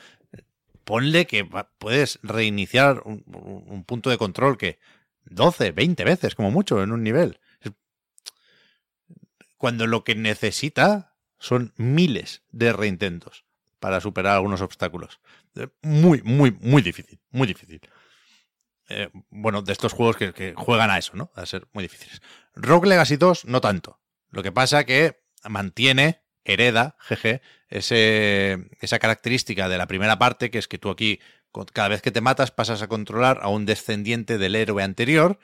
Ponle 0.85 1.27
que 1.27 1.45
puedes 1.79 2.21
reiniciar 2.23 3.03
un, 3.05 3.25
un 3.27 3.83
punto 3.83 4.11
de 4.11 4.19
control 4.19 4.59
que 4.59 4.79
12, 5.25 5.73
20 5.73 6.05
veces 6.05 6.37
como 6.37 6.53
mucho 6.53 6.81
en 6.85 6.93
un 6.93 7.03
nivel. 7.03 7.41
Cuando 9.59 9.89
lo 9.89 10.05
que 10.05 10.15
necesita 10.15 11.14
son 11.45 11.75
miles 11.77 12.43
de 12.51 12.73
reintentos 12.73 13.45
para 13.79 14.01
superar 14.01 14.37
algunos 14.37 14.63
obstáculos. 14.63 15.21
Muy, 15.83 16.23
muy, 16.23 16.57
muy 16.61 16.81
difícil, 16.81 17.21
muy 17.31 17.47
difícil. 17.47 17.83
Eh, 18.89 19.11
bueno, 19.29 19.61
de 19.61 19.73
estos 19.73 19.93
juegos 19.93 20.17
que, 20.17 20.33
que, 20.33 20.55
juegan 20.57 20.91
a 20.91 20.97
eso, 20.97 21.13
¿no? 21.17 21.31
A 21.35 21.45
ser 21.45 21.69
muy 21.75 21.83
difíciles. 21.83 22.23
Rogue 22.55 22.89
Legacy 22.89 23.17
2, 23.17 23.45
no 23.45 23.61
tanto. 23.61 24.01
Lo 24.31 24.43
que 24.43 24.53
pasa 24.53 24.85
que 24.85 25.23
mantiene, 25.47 26.23
hereda, 26.45 26.97
jeje, 27.01 27.43
ese, 27.69 28.71
esa 28.81 28.99
característica 28.99 29.69
de 29.69 29.77
la 29.77 29.87
primera 29.87 30.19
parte, 30.19 30.51
que 30.51 30.59
es 30.59 30.67
que 30.67 30.79
tú 30.79 30.89
aquí, 30.89 31.21
cada 31.75 31.89
vez 31.89 32.01
que 32.01 32.11
te 32.11 32.23
matas, 32.23 32.53
pasas 32.53 32.81
a 32.81 32.89
controlar 32.89 33.41
a 33.43 33.49
un 33.49 33.67
descendiente 33.67 34.39
del 34.39 34.57
héroe 34.57 34.83
anterior. 34.83 35.39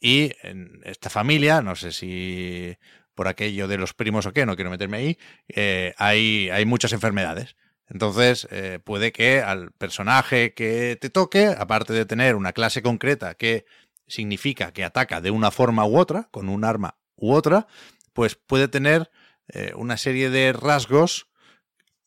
Y 0.00 0.32
en 0.42 0.80
esta 0.84 1.10
familia, 1.10 1.60
no 1.60 1.76
sé 1.76 1.92
si 1.92 2.78
por 3.14 3.28
aquello 3.28 3.68
de 3.68 3.78
los 3.78 3.94
primos 3.94 4.26
o 4.26 4.32
qué, 4.32 4.46
no 4.46 4.56
quiero 4.56 4.70
meterme 4.70 4.98
ahí, 4.98 5.18
eh, 5.48 5.94
hay, 5.98 6.50
hay 6.50 6.64
muchas 6.64 6.92
enfermedades. 6.92 7.56
Entonces, 7.88 8.48
eh, 8.50 8.78
puede 8.82 9.12
que 9.12 9.40
al 9.40 9.72
personaje 9.72 10.54
que 10.54 10.96
te 11.00 11.10
toque, 11.10 11.46
aparte 11.46 11.92
de 11.92 12.06
tener 12.06 12.36
una 12.36 12.52
clase 12.52 12.82
concreta 12.82 13.34
que 13.34 13.66
significa 14.06 14.72
que 14.72 14.84
ataca 14.84 15.20
de 15.20 15.30
una 15.30 15.50
forma 15.50 15.84
u 15.84 15.98
otra, 15.98 16.28
con 16.30 16.48
un 16.48 16.64
arma 16.64 16.96
u 17.16 17.32
otra, 17.32 17.66
pues 18.12 18.34
puede 18.34 18.68
tener 18.68 19.10
eh, 19.48 19.72
una 19.76 19.96
serie 19.96 20.30
de 20.30 20.52
rasgos 20.52 21.28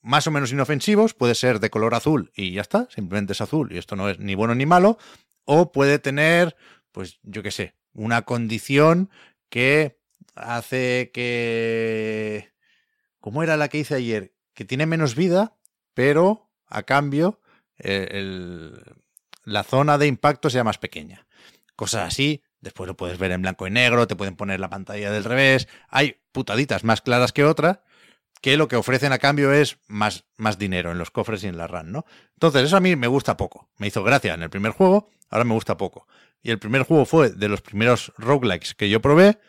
más 0.01 0.27
o 0.27 0.31
menos 0.31 0.51
inofensivos, 0.51 1.13
puede 1.13 1.35
ser 1.35 1.59
de 1.59 1.69
color 1.69 1.95
azul 1.95 2.31
y 2.35 2.51
ya 2.51 2.61
está, 2.61 2.87
simplemente 2.89 3.33
es 3.33 3.41
azul 3.41 3.71
y 3.71 3.77
esto 3.77 3.95
no 3.95 4.09
es 4.09 4.19
ni 4.19 4.35
bueno 4.35 4.53
ni 4.53 4.65
malo, 4.65 4.99
o 5.45 5.71
puede 5.71 5.99
tener, 5.99 6.55
pues 6.91 7.19
yo 7.23 7.41
qué 7.41 7.51
sé, 7.51 7.75
una 7.93 8.21
condición 8.21 9.09
que 9.49 9.99
hace 10.35 11.11
que... 11.13 12.51
¿Cómo 13.19 13.41
era 13.43 13.57
la 13.57 13.69
que 13.69 13.79
hice 13.79 13.95
ayer? 13.95 14.33
Que 14.53 14.65
tiene 14.65 14.85
menos 14.85 15.15
vida, 15.15 15.57
pero 15.93 16.51
a 16.67 16.83
cambio 16.83 17.39
eh, 17.77 18.07
el- 18.11 18.95
la 19.43 19.63
zona 19.63 19.97
de 19.97 20.07
impacto 20.07 20.49
sea 20.49 20.63
más 20.63 20.77
pequeña. 20.77 21.27
Cosas 21.75 22.07
así, 22.07 22.43
después 22.61 22.87
lo 22.87 22.95
puedes 22.95 23.17
ver 23.17 23.31
en 23.31 23.41
blanco 23.41 23.67
y 23.67 23.71
negro, 23.71 24.07
te 24.07 24.15
pueden 24.15 24.35
poner 24.35 24.59
la 24.59 24.69
pantalla 24.69 25.11
del 25.11 25.23
revés, 25.23 25.67
hay 25.89 26.21
putaditas 26.31 26.83
más 26.83 27.01
claras 27.01 27.31
que 27.33 27.43
otras, 27.43 27.79
que 28.41 28.57
lo 28.57 28.67
que 28.67 28.75
ofrecen 28.75 29.11
a 29.11 29.17
cambio 29.17 29.51
es 29.53 29.77
más, 29.87 30.25
más 30.37 30.57
dinero 30.57 30.91
en 30.91 30.97
los 30.97 31.11
cofres 31.11 31.43
y 31.43 31.47
en 31.47 31.57
la 31.57 31.67
RAM, 31.67 31.91
¿no? 31.91 32.05
Entonces, 32.33 32.63
eso 32.63 32.77
a 32.77 32.79
mí 32.79 32.95
me 32.95 33.07
gusta 33.07 33.37
poco. 33.37 33.69
Me 33.77 33.87
hizo 33.87 34.03
gracia 34.03 34.33
en 34.35 34.43
el 34.43 34.49
primer 34.49 34.71
juego, 34.71 35.09
ahora 35.29 35.45
me 35.45 35.53
gusta 35.53 35.77
poco. 35.77 36.07
Y 36.43 36.51
el 36.51 36.59
primer 36.59 36.83
juego 36.83 37.05
fue 37.05 37.31
de 37.31 37.49
los 37.49 37.61
primeros 37.61 38.13
roguelikes 38.17 38.75
que 38.75 38.89
yo 38.89 39.01
probé, 39.01 39.39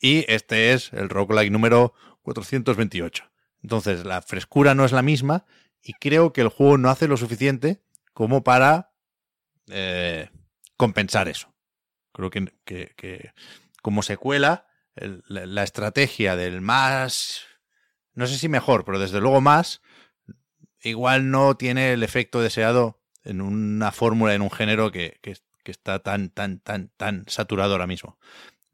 y 0.00 0.24
este 0.32 0.72
es 0.72 0.92
el 0.92 1.08
roguelike 1.08 1.50
número 1.52 1.94
428. 2.22 3.24
Entonces, 3.62 4.04
la 4.04 4.20
frescura 4.22 4.74
no 4.74 4.84
es 4.84 4.92
la 4.92 5.02
misma, 5.02 5.44
y 5.82 5.92
creo 5.94 6.32
que 6.32 6.40
el 6.42 6.48
juego 6.48 6.78
no 6.78 6.90
hace 6.90 7.08
lo 7.08 7.16
suficiente 7.16 7.82
como 8.12 8.42
para 8.44 8.92
eh, 9.68 10.30
compensar 10.76 11.28
eso. 11.28 11.54
Creo 12.12 12.30
que, 12.30 12.52
que- 12.64 12.92
que 12.96 13.32
como 13.82 14.02
secuela, 14.02 14.66
el- 14.94 15.22
la, 15.26 15.46
la 15.46 15.62
estrategia 15.62 16.36
del 16.36 16.60
más, 16.60 17.42
no 18.14 18.26
sé 18.26 18.38
si 18.38 18.48
mejor, 18.48 18.84
pero 18.84 18.98
desde 18.98 19.20
luego 19.20 19.40
más, 19.40 19.80
igual 20.82 21.30
no 21.30 21.56
tiene 21.56 21.92
el 21.92 22.02
efecto 22.02 22.40
deseado 22.40 23.00
en 23.24 23.40
una 23.40 23.90
fórmula, 23.92 24.34
en 24.34 24.42
un 24.42 24.50
género 24.50 24.92
que, 24.92 25.18
que- 25.22 25.36
que 25.62 25.70
está 25.70 25.98
tan, 26.00 26.28
tan, 26.28 26.60
tan, 26.60 26.90
tan 26.98 27.24
saturado 27.26 27.72
ahora 27.72 27.86
mismo. 27.86 28.18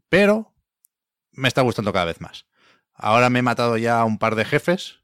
Pero 0.09 0.53
me 1.33 1.49
está 1.49 1.63
gustando 1.63 1.93
cada 1.93 2.07
vez 2.07 2.21
más. 2.21 2.47
Ahora 2.95 3.31
me 3.31 3.39
he 3.39 3.43
matado 3.43 3.77
ya 3.77 4.01
a 4.01 4.05
un 4.05 4.19
par 4.19 4.35
de 4.35 4.45
jefes. 4.45 5.01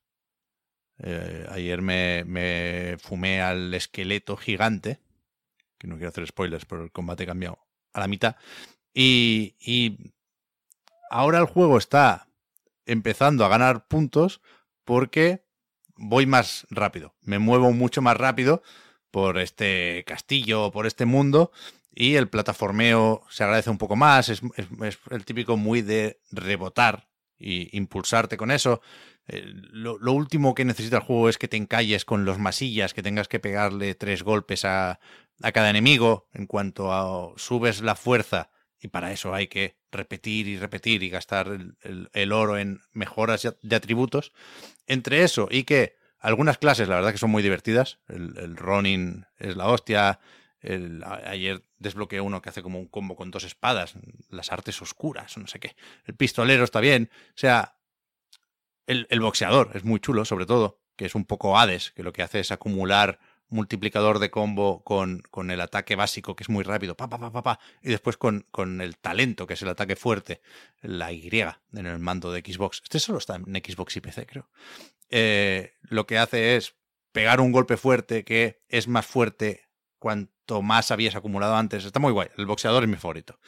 Eh, 0.98 1.46
ayer 1.50 1.82
me, 1.82 2.96
fumé 2.98 3.42
al 3.42 3.72
esqueleto 3.74 4.36
gigante, 4.36 5.00
que 5.78 5.86
no 5.86 5.96
quiero 5.96 6.08
hacer 6.08 6.26
spoilers, 6.26 6.64
pero 6.64 6.84
el 6.84 6.92
combate 6.92 7.26
cambiado 7.26 7.58
a 7.92 8.00
la 8.00 8.08
mitad. 8.08 8.36
Y, 8.92 9.56
y 9.60 10.12
ahora 11.10 11.38
el 11.38 11.46
juego 11.46 11.78
está 11.78 12.28
empezando 12.86 13.44
a 13.44 13.48
ganar 13.48 13.86
puntos 13.88 14.40
porque 14.84 15.44
voy 15.96 16.26
más 16.26 16.66
rápido. 16.70 17.14
Me 17.22 17.38
muevo 17.38 17.72
mucho 17.72 18.02
más 18.02 18.16
rápido 18.16 18.62
por 19.10 19.38
este 19.38 20.04
castillo, 20.06 20.70
por 20.70 20.86
este 20.86 21.06
mundo, 21.06 21.50
y 21.96 22.14
el 22.16 22.28
plataformeo 22.28 23.22
se 23.30 23.42
agradece 23.42 23.70
un 23.70 23.78
poco 23.78 23.96
más. 23.96 24.28
Es, 24.28 24.42
es- 24.84 24.98
el 25.10 25.24
típico 25.24 25.56
muy 25.56 25.82
de 25.82 26.20
rebotar 26.30 27.08
y 27.38 27.74
impulsarte 27.76 28.36
con 28.36 28.50
eso. 28.50 28.82
Eh, 29.28 29.42
lo, 29.72 29.98
lo 29.98 30.12
último 30.12 30.54
que 30.54 30.64
necesita 30.66 30.98
el 30.98 31.02
juego 31.02 31.28
es 31.30 31.38
que 31.38 31.48
te 31.48 31.56
encalles 31.56 32.04
con 32.04 32.24
los 32.26 32.38
masillas, 32.38 32.94
que 32.94 33.02
tengas 33.02 33.28
que 33.28 33.40
pegarle 33.40 33.94
tres 33.94 34.22
golpes 34.22 34.64
a, 34.66 35.00
a 35.42 35.52
cada 35.52 35.70
enemigo 35.70 36.28
en 36.34 36.46
cuanto 36.46 36.92
a 36.92 37.32
subes 37.38 37.80
la 37.80 37.96
fuerza 37.96 38.50
y 38.78 38.88
para 38.88 39.10
eso 39.12 39.34
hay 39.34 39.48
que 39.48 39.78
repetir 39.90 40.46
y 40.48 40.58
repetir 40.58 41.02
y 41.02 41.08
gastar 41.08 41.48
el, 41.48 42.08
el- 42.12 42.32
oro 42.32 42.58
en 42.58 42.80
mejoras 42.92 43.48
de- 43.62 43.76
atributos. 43.76 44.32
Entre 44.86 45.22
eso 45.24 45.48
y 45.50 45.64
que 45.64 45.96
algunas 46.18 46.58
clases, 46.58 46.88
la 46.88 46.96
verdad 46.96 47.12
que 47.12 47.18
son 47.18 47.30
muy 47.30 47.42
divertidas. 47.42 47.98
El, 48.08 48.36
el 48.38 48.56
Ronin 48.56 49.26
es 49.38 49.56
la 49.56 49.68
hostia. 49.68 50.20
Ayer 51.24 51.62
desbloqueé 51.78 52.20
uno 52.20 52.42
que 52.42 52.48
hace 52.48 52.62
como 52.62 52.78
un 52.78 52.86
combo 52.86 53.16
con 53.16 53.30
dos 53.30 53.44
espadas. 53.44 53.94
Las 54.30 54.52
artes 54.52 54.80
oscuras, 54.82 55.36
no 55.38 55.46
sé 55.46 55.60
qué. 55.60 55.76
El 56.04 56.14
pistolero 56.14 56.64
está 56.64 56.80
bien. 56.80 57.10
O 57.30 57.38
sea, 57.38 57.76
el, 58.86 59.06
el 59.10 59.20
boxeador 59.20 59.70
es 59.74 59.84
muy 59.84 60.00
chulo, 60.00 60.24
sobre 60.24 60.46
todo, 60.46 60.80
que 60.96 61.06
es 61.06 61.14
un 61.14 61.24
poco 61.24 61.58
Hades, 61.58 61.92
que 61.92 62.02
lo 62.02 62.12
que 62.12 62.22
hace 62.22 62.40
es 62.40 62.52
acumular 62.52 63.18
multiplicador 63.48 64.18
de 64.18 64.30
combo 64.30 64.82
con, 64.82 65.22
con 65.30 65.50
el 65.50 65.60
ataque 65.60 65.96
básico, 65.96 66.34
que 66.34 66.44
es 66.44 66.48
muy 66.48 66.64
rápido, 66.64 66.96
pa, 66.96 67.08
pa, 67.08 67.18
pa, 67.18 67.30
pa, 67.30 67.42
pa, 67.42 67.60
y 67.82 67.90
después 67.90 68.16
con, 68.16 68.46
con 68.50 68.80
el 68.80 68.96
talento, 68.98 69.46
que 69.46 69.54
es 69.54 69.62
el 69.62 69.68
ataque 69.68 69.96
fuerte, 69.96 70.40
la 70.82 71.12
Y 71.12 71.28
en 71.28 71.86
el 71.86 71.98
mando 71.98 72.32
de 72.32 72.40
Xbox. 72.40 72.80
Este 72.82 72.98
solo 72.98 73.18
está 73.18 73.36
en 73.36 73.44
Xbox 73.44 73.96
y 73.96 74.00
PC, 74.00 74.26
creo. 74.26 74.48
Eh, 75.10 75.74
lo 75.82 76.06
que 76.06 76.18
hace 76.18 76.56
es 76.56 76.74
pegar 77.12 77.40
un 77.40 77.52
golpe 77.52 77.76
fuerte 77.76 78.24
que 78.24 78.62
es 78.68 78.88
más 78.88 79.06
fuerte 79.06 79.65
cuanto 79.98 80.62
más 80.62 80.90
habías 80.90 81.14
acumulado 81.16 81.56
antes. 81.56 81.84
Está 81.84 82.00
muy 82.00 82.12
guay. 82.12 82.28
El 82.36 82.46
boxeador 82.46 82.82
es 82.84 82.88
mi 82.88 82.96
favorito. 82.96 83.38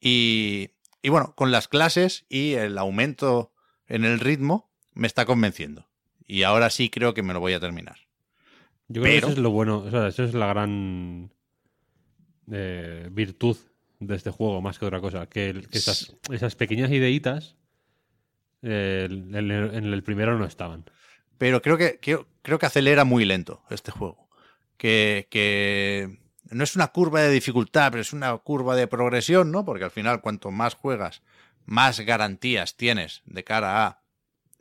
Y, 0.00 0.70
y 1.02 1.08
bueno, 1.08 1.34
con 1.36 1.50
las 1.52 1.68
clases 1.68 2.26
y 2.28 2.54
el 2.54 2.76
aumento 2.78 3.52
en 3.86 4.04
el 4.04 4.20
ritmo, 4.20 4.70
me 4.92 5.06
está 5.06 5.24
convenciendo. 5.26 5.88
Y 6.26 6.42
ahora 6.42 6.70
sí 6.70 6.88
creo 6.90 7.14
que 7.14 7.22
me 7.22 7.32
lo 7.34 7.40
voy 7.40 7.52
a 7.52 7.60
terminar. 7.60 7.96
Yo 8.88 9.02
creo 9.02 9.14
Pero- 9.14 9.26
que 9.26 9.32
eso 9.32 9.32
es 9.32 9.38
lo 9.42 9.50
bueno, 9.50 9.78
o 9.78 9.90
sea, 9.90 10.06
eso 10.08 10.24
es 10.24 10.34
la 10.34 10.46
gran 10.46 11.32
eh, 12.50 13.08
virtud 13.10 13.56
de 14.00 14.16
este 14.16 14.30
juego, 14.30 14.60
más 14.60 14.78
que 14.78 14.86
otra 14.86 15.00
cosa. 15.00 15.26
Que, 15.26 15.50
el- 15.50 15.68
que 15.68 15.78
esas, 15.78 16.14
esas 16.30 16.54
pequeñas 16.54 16.90
ideitas 16.90 17.56
eh, 18.62 19.06
en, 19.10 19.34
el, 19.34 19.50
en 19.50 19.84
el 19.92 20.02
primero 20.02 20.38
no 20.38 20.44
estaban. 20.44 20.84
Pero 21.38 21.60
creo 21.62 21.76
que, 21.76 21.98
creo, 22.00 22.26
creo 22.42 22.58
que 22.58 22.66
acelera 22.66 23.04
muy 23.04 23.24
lento 23.24 23.62
este 23.70 23.90
juego. 23.90 24.23
Que, 24.76 26.18
no 26.50 26.64
es 26.64 26.76
una 26.76 26.88
curva 26.88 27.20
de 27.22 27.30
dificultad, 27.30 27.90
pero 27.90 28.02
es 28.02 28.12
una 28.12 28.36
curva 28.38 28.76
de 28.76 28.86
progresión, 28.86 29.50
¿no? 29.50 29.64
Porque 29.64 29.84
al 29.84 29.90
final, 29.90 30.20
cuanto 30.20 30.50
más 30.50 30.74
juegas, 30.74 31.22
más 31.64 32.00
garantías 32.00 32.76
tienes 32.76 33.22
de 33.24 33.44
cara 33.44 33.86
a 33.86 34.02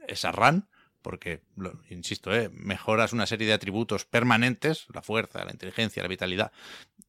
esa 0.07 0.31
run. 0.31 0.68
Porque, 1.02 1.41
insisto, 1.90 2.34
¿eh? 2.34 2.49
mejoras 2.53 3.11
una 3.11 3.26
serie 3.26 3.45
de 3.45 3.53
atributos 3.53 4.06
permanentes, 4.06 4.85
la 4.94 5.02
fuerza, 5.02 5.44
la 5.44 5.52
inteligencia, 5.52 6.02
la 6.02 6.07
vitalidad. 6.07 6.53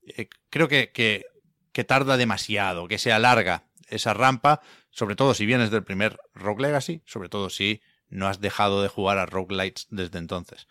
Eh, 0.04 0.28
creo 0.50 0.66
que, 0.66 0.90
que, 0.90 1.26
que 1.70 1.84
tarda 1.84 2.16
demasiado, 2.16 2.88
que 2.88 2.98
se 2.98 3.12
alarga 3.12 3.66
esa 3.88 4.12
rampa, 4.12 4.60
sobre 4.90 5.14
todo 5.14 5.34
si 5.34 5.46
vienes 5.46 5.70
del 5.70 5.84
primer 5.84 6.18
Rogue 6.34 6.62
Legacy, 6.62 7.02
sobre 7.04 7.28
todo 7.28 7.50
si 7.50 7.82
no 8.08 8.28
has 8.28 8.40
dejado 8.40 8.82
de 8.82 8.88
jugar 8.88 9.18
a 9.18 9.26
roguelites 9.26 9.86
desde 9.90 10.18
entonces. 10.18 10.68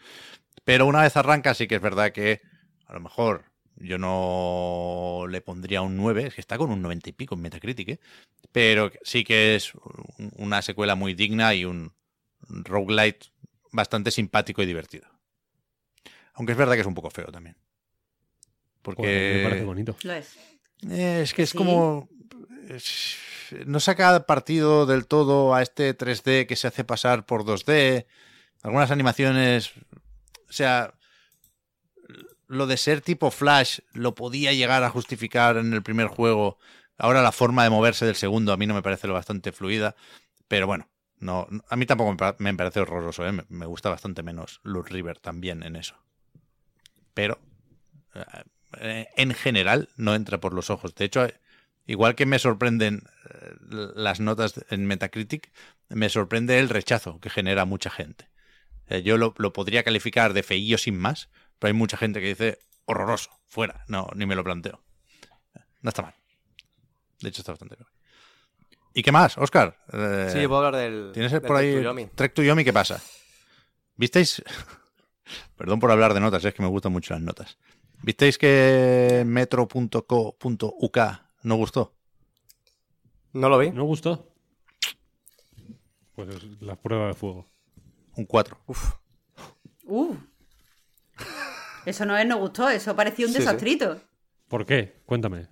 Pero 0.63 0.85
una 0.85 1.01
vez 1.01 1.15
arranca, 1.17 1.53
sí 1.53 1.67
que 1.67 1.75
es 1.75 1.81
verdad 1.81 2.11
que 2.11 2.41
a 2.85 2.93
lo 2.93 2.99
mejor 2.99 3.45
yo 3.75 3.97
no 3.97 5.25
le 5.29 5.41
pondría 5.41 5.81
un 5.81 5.97
9, 5.97 6.27
es 6.27 6.35
que 6.35 6.41
está 6.41 6.57
con 6.57 6.71
un 6.71 6.81
90 6.81 7.09
y 7.09 7.13
pico 7.13 7.35
en 7.35 7.41
Metacritic, 7.41 7.89
¿eh? 7.89 7.99
pero 8.51 8.91
sí 9.03 9.23
que 9.23 9.55
es 9.55 9.73
un- 9.75 10.31
una 10.37 10.61
secuela 10.61 10.95
muy 10.95 11.13
digna 11.15 11.53
y 11.53 11.65
un 11.65 11.91
roguelite 12.47 13.27
bastante 13.71 14.11
simpático 14.11 14.61
y 14.61 14.65
divertido. 14.67 15.07
Aunque 16.35 16.51
es 16.53 16.57
verdad 16.57 16.75
que 16.75 16.81
es 16.81 16.87
un 16.87 16.93
poco 16.95 17.09
feo 17.09 17.31
también. 17.31 17.55
Joder, 17.55 18.83
Porque 18.83 19.31
me 19.37 19.43
parece 19.43 19.63
bonito. 19.65 19.95
Lo 20.03 20.13
es. 20.13 20.35
eh, 20.89 21.21
es 21.23 21.33
que 21.33 21.43
es 21.43 21.49
Sí. 21.51 21.57
como. 21.57 22.09
es- 22.69 23.17
no 23.65 23.79
saca 23.79 24.25
partido 24.25 24.85
del 24.85 25.05
todo 25.07 25.53
a 25.53 25.61
este 25.61 25.93
3D 25.93 26.47
que 26.47 26.55
se 26.55 26.67
hace 26.67 26.83
pasar 26.83 27.25
por 27.25 27.43
2D. 27.45 28.05
Algunas 28.61 28.91
animaciones. 28.91 29.71
O 30.53 30.55
sea. 30.55 30.93
Lo 32.47 32.67
de 32.67 32.77
ser 32.77 33.01
tipo 33.01 33.31
Flash 33.31 33.79
lo 33.93 34.13
podía 34.15 34.53
llegar 34.53 34.83
a 34.83 34.89
justificar 34.89 35.57
en 35.57 35.73
el 35.73 35.81
primer 35.81 36.07
juego. 36.07 36.59
Ahora 36.97 37.21
la 37.21 37.31
forma 37.31 37.63
de 37.63 37.69
moverse 37.69 38.05
del 38.05 38.15
segundo 38.15 38.53
a 38.53 38.57
mí 38.57 38.67
no 38.67 38.73
me 38.75 38.83
parece 38.83 39.07
lo 39.07 39.13
bastante 39.13 39.51
fluida. 39.51 39.95
Pero 40.47 40.67
bueno, 40.67 40.87
no, 41.17 41.47
a 41.69 41.75
mí 41.75 41.85
tampoco 41.85 42.11
me 42.11 42.17
pa- 42.17 42.35
me 42.39 42.53
parece 42.53 42.81
horroroso. 42.81 43.25
¿eh? 43.27 43.31
Me, 43.49 43.65
gusta 43.65 43.89
bastante 43.89 44.21
menos 44.23 44.59
Loot 44.63 44.89
River 44.89 45.19
también 45.19 45.63
en 45.63 45.75
eso. 45.75 45.95
Pero 47.13 47.39
eh, 48.79 49.07
en 49.15 49.33
general 49.33 49.89
no 49.95 50.15
entra 50.15 50.39
por 50.39 50.53
los 50.53 50.69
ojos. 50.69 50.93
De 50.95 51.05
hecho, 51.05 51.27
igual 51.85 52.15
que 52.15 52.25
me 52.25 52.39
sorprenden 52.39 53.03
eh, 53.29 53.53
las 53.95 54.19
notas 54.19 54.65
en 54.69 54.85
Metacritic, 54.85 55.51
me 55.89 56.09
sorprende 56.09 56.59
el 56.59 56.69
rechazo 56.69 57.19
que 57.19 57.29
genera 57.29 57.65
mucha 57.65 57.89
gente. 57.89 58.27
Eh, 58.87 59.01
yo 59.03 59.17
lo, 59.17 59.33
lo 59.37 59.53
podría 59.53 59.83
calificar 59.83 60.33
de 60.33 60.43
feillo 60.43 60.77
sin 60.77 60.97
más, 60.97 61.29
pero 61.59 61.69
hay 61.73 61.77
mucha 61.77 61.97
gente 61.97 62.19
que 62.21 62.27
dice 62.27 62.59
horroroso, 62.85 63.29
fuera, 63.47 63.85
no, 63.87 64.07
ni 64.15 64.25
me 64.25 64.35
lo 64.35 64.43
planteo. 64.43 64.81
No 65.81 65.89
está 65.89 66.01
mal. 66.01 66.13
De 67.21 67.29
hecho, 67.29 67.41
está 67.41 67.51
bastante 67.53 67.75
bien. 67.75 67.87
¿Y 68.93 69.01
qué 69.01 69.11
más, 69.11 69.37
Oscar? 69.37 69.77
Eh, 69.91 70.29
Sí, 70.31 70.47
puedo 70.47 70.57
hablar 70.65 70.75
del. 70.81 71.11
¿Tienes 71.13 71.31
del 71.31 71.41
por 71.41 71.55
ahí 71.57 71.71
Trek 71.71 71.81
to 71.83 71.89
Yomi. 71.89 72.05
Trek 72.15 72.33
to 72.33 72.43
Yomi? 72.43 72.63
¿Qué 72.63 72.73
pasa? 72.73 73.01
¿Visteis? 73.95 74.43
Perdón 75.57 75.79
por 75.79 75.89
hablar 75.91 76.13
de 76.13 76.19
notas, 76.19 76.43
es 76.45 76.53
que 76.53 76.61
me 76.61 76.67
gustan 76.67 76.91
mucho 76.91 77.13
las 77.13 77.23
notas. 77.23 77.57
¿Visteis 78.01 78.37
que 78.37 79.23
metro.co.uk 79.25 80.97
no 81.43 81.55
gustó? 81.55 81.95
No 83.31 83.49
lo 83.49 83.57
vi. 83.57 83.71
¿No 83.71 83.83
gustó? 83.85 84.29
Pues 86.15 86.29
es 86.29 86.43
la 86.61 86.75
prueba 86.75 87.07
de 87.07 87.13
fuego. 87.13 87.49
Un 88.15 88.25
4. 88.25 88.57
Uh. 89.85 90.15
Eso 91.85 92.05
no 92.05 92.17
es, 92.17 92.25
no 92.25 92.37
gustó, 92.37 92.69
eso 92.69 92.95
parecía 92.95 93.25
un 93.25 93.31
Sí, 93.33 93.39
sí. 93.39 93.43
desastrito. 93.45 94.01
¿Por 94.47 94.65
qué? 94.65 95.01
Cuéntame. 95.05 95.47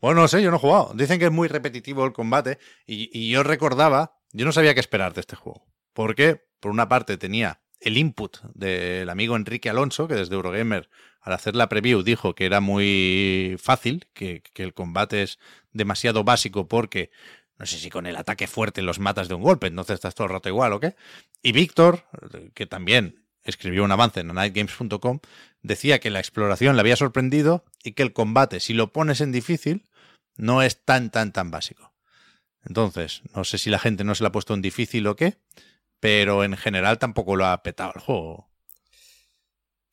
Bueno, 0.00 0.20
no 0.22 0.28
sé, 0.28 0.42
yo 0.42 0.50
no 0.50 0.56
he 0.56 0.60
jugado. 0.60 0.92
Dicen 0.94 1.18
que 1.18 1.26
es 1.26 1.32
muy 1.32 1.48
repetitivo 1.48 2.04
el 2.06 2.12
combate 2.12 2.58
y, 2.86 3.10
y 3.12 3.30
yo 3.30 3.42
recordaba, 3.42 4.18
yo 4.32 4.44
no 4.46 4.52
sabía 4.52 4.74
qué 4.74 4.80
esperar 4.80 5.12
de 5.12 5.20
este 5.20 5.36
juego. 5.36 5.66
Porque, 5.92 6.46
por 6.60 6.70
una 6.70 6.88
parte, 6.88 7.16
tenía 7.18 7.60
el 7.80 7.96
input 7.96 8.38
del 8.54 9.08
amigo 9.10 9.36
Enrique 9.36 9.68
Alonso, 9.70 10.08
que 10.08 10.14
desde 10.14 10.34
Eurogamer, 10.34 10.88
al 11.20 11.32
hacer 11.32 11.54
la 11.56 11.68
preview, 11.68 12.02
dijo 12.02 12.34
que 12.34 12.46
era 12.46 12.60
muy 12.60 13.56
fácil, 13.60 14.06
que, 14.14 14.42
que 14.52 14.62
el 14.62 14.72
combate 14.72 15.22
es 15.22 15.38
demasiado 15.72 16.24
básico 16.24 16.68
porque, 16.68 17.10
no 17.58 17.66
sé 17.66 17.78
si 17.78 17.90
con 17.90 18.06
el 18.06 18.16
ataque 18.16 18.46
fuerte 18.46 18.82
los 18.82 19.00
matas 19.00 19.28
de 19.28 19.34
un 19.34 19.42
golpe, 19.42 19.66
entonces 19.66 19.94
estás 19.94 20.14
todo 20.14 20.26
el 20.26 20.32
rato 20.32 20.48
igual 20.48 20.72
o 20.72 20.80
qué. 20.80 20.94
Y 21.42 21.52
Víctor, 21.52 22.04
que 22.54 22.66
también 22.66 23.24
escribió 23.42 23.84
un 23.84 23.92
avance 23.92 24.20
en 24.20 24.28
nightgames.com, 24.28 25.20
decía 25.62 25.98
que 25.98 26.10
la 26.10 26.20
exploración 26.20 26.76
le 26.76 26.80
había 26.80 26.96
sorprendido 26.96 27.64
y 27.82 27.92
que 27.92 28.02
el 28.02 28.12
combate, 28.12 28.60
si 28.60 28.74
lo 28.74 28.92
pones 28.92 29.20
en 29.20 29.32
difícil, 29.32 29.88
no 30.36 30.62
es 30.62 30.84
tan, 30.84 31.10
tan, 31.10 31.32
tan 31.32 31.50
básico. 31.50 31.92
Entonces, 32.64 33.22
no 33.34 33.44
sé 33.44 33.58
si 33.58 33.70
la 33.70 33.78
gente 33.78 34.04
no 34.04 34.14
se 34.14 34.22
la 34.22 34.28
ha 34.28 34.32
puesto 34.32 34.54
en 34.54 34.62
difícil 34.62 35.06
o 35.06 35.16
qué, 35.16 35.38
pero 36.00 36.44
en 36.44 36.56
general 36.56 36.98
tampoco 36.98 37.36
lo 37.36 37.46
ha 37.46 37.62
petado 37.62 37.92
el 37.94 38.00
juego. 38.00 38.47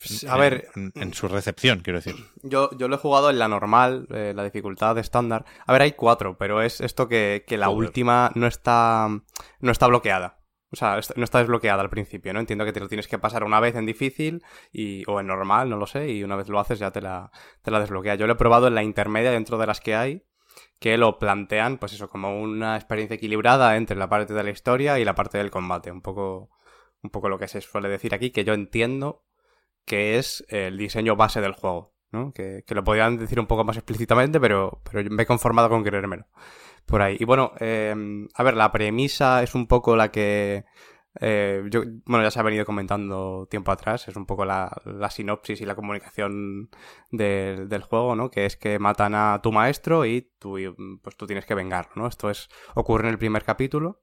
Pues, 0.07 0.23
En- 0.23 0.30
a 0.30 0.38
ver, 0.38 0.68
en, 0.76 0.91
en 0.95 1.14
su 1.14 1.27
recepción, 1.27 1.80
quiero 1.80 1.99
decir. 1.99 2.15
Yo, 2.44 2.69
yo 2.77 2.88
lo 2.88 2.95
he 2.95 2.99
jugado 2.99 3.30
en 3.30 3.40
la 3.40 3.48
normal, 3.48 4.07
eh, 4.11 4.34
la 4.36 4.44
dificultad 4.44 4.98
estándar. 4.98 5.45
A 5.65 5.73
ver, 5.73 5.82
hay 5.84 5.91
cuatro, 5.94 6.38
pero 6.38 6.61
es 6.61 6.82
esto 6.82 7.07
que, 7.07 7.44
que 7.48 7.57
la 7.57 7.68
Joder. 7.68 7.88
última 7.88 8.32
no 8.36 8.48
está, 8.48 9.07
no 9.60 9.72
está 9.72 9.88
bloqueada. 9.88 10.40
O 10.72 10.76
sea, 10.77 10.99
no 11.15 11.23
está 11.23 11.40
desbloqueada 11.40 11.82
al 11.82 11.90
principio, 11.90 12.34
¿no? 12.34 12.40
Entiendo 12.40 12.65
que 12.65 12.73
te 12.73 12.80
lo 12.82 12.90
tienes 12.90 13.07
que 13.07 13.18
pasar 13.19 13.44
una 13.45 13.60
vez 13.61 13.76
en 13.76 13.86
difícil 13.86 14.44
y, 14.73 15.03
o 15.07 15.19
en 15.22 15.27
normal, 15.27 15.69
no 15.69 15.77
lo 15.77 15.86
sé, 15.88 16.10
y 16.11 16.23
una 16.23 16.36
vez 16.36 16.49
lo 16.49 16.60
haces 16.60 16.80
ya 16.80 16.91
te 16.91 17.02
la, 17.02 17.32
te 17.61 17.72
la 17.72 17.80
desbloquea. 17.80 18.15
Yo 18.15 18.27
lo 18.27 18.34
he 18.34 18.38
probado 18.38 18.68
en 18.68 18.76
la 18.76 18.84
intermedia 18.84 19.32
dentro 19.32 19.57
de 19.57 19.68
las 19.68 19.80
que 19.80 19.95
hay, 19.95 20.23
que 20.80 20.98
lo 20.98 21.18
plantean, 21.18 21.77
pues 21.77 21.94
eso, 21.94 22.10
como 22.10 22.41
una 22.41 22.76
experiencia 22.76 23.15
equilibrada 23.15 23.77
entre 23.77 23.95
la 23.95 24.10
parte 24.10 24.34
de 24.34 24.44
la 24.44 24.49
historia 24.49 24.99
y 24.99 25.06
la 25.06 25.15
parte 25.15 25.38
del 25.38 25.52
combate. 25.52 25.91
Un 25.91 26.02
poco, 26.02 26.49
un 27.02 27.10
poco 27.10 27.30
lo 27.30 27.38
que 27.40 27.48
se 27.48 27.61
suele 27.61 27.88
decir 27.88 28.14
aquí, 28.14 28.32
que 28.32 28.44
yo 28.44 28.53
entiendo 28.53 29.24
que 29.86 30.18
es 30.18 30.45
el 30.49 30.78
diseño 30.78 31.16
base 31.16 31.41
del 31.41 31.53
juego, 31.53 31.94
¿no? 32.12 32.34
Que, 32.34 32.64
que 32.66 32.76
lo 32.76 32.84
podían 32.84 33.18
decir 33.18 33.40
un 33.40 33.48
poco 33.48 33.64
más 33.64 33.78
explícitamente, 33.78 34.40
pero, 34.40 34.82
pero 34.90 35.10
me 35.10 35.24
he 35.24 35.26
conformado 35.26 35.70
con 35.70 35.84
creérmelo. 35.84 36.26
Por 36.86 37.02
ahí. 37.02 37.18
Y 37.20 37.26
bueno, 37.26 37.53
eh, 37.60 37.95
a 38.34 38.44
ver, 38.44 38.56
la 38.56 38.72
premisa 38.72 39.41
es 39.41 39.56
un 39.56 39.68
poco 39.68 39.95
la 39.95 40.12
que... 40.12 40.66
eh, 41.20 41.64
yo, 41.72 41.82
bueno, 42.06 42.24
ya 42.24 42.30
se 42.32 42.40
ha 42.40 42.44
venido 42.44 42.66
comentando 42.66 43.48
tiempo 43.49 43.72
atrás, 43.72 44.07
es 44.07 44.16
un 44.16 44.26
poco 44.26 44.45
la, 44.45 44.70
la 44.86 45.10
sinopsis 45.10 45.62
y 45.62 45.66
la 45.66 45.76
comunicación 45.76 46.70
del, 47.10 47.70
del 47.70 47.82
juego, 47.84 48.16
¿no? 48.16 48.30
Que 48.30 48.45
es 48.45 48.57
que 48.57 48.80
matan 48.80 49.16
a 49.16 49.40
tu 49.41 49.52
maestro 49.52 50.06
y 50.06 50.30
tú, 50.40 50.57
pues 51.02 51.16
tú 51.16 51.26
tienes 51.26 51.45
que 51.45 51.56
vengarlo, 51.56 51.94
¿no? 51.95 52.07
Esto 52.07 52.30
es, 52.30 52.49
ocurre 52.76 53.07
en 53.07 53.14
el 53.14 53.18
primer 53.18 53.44
capítulo 53.44 54.02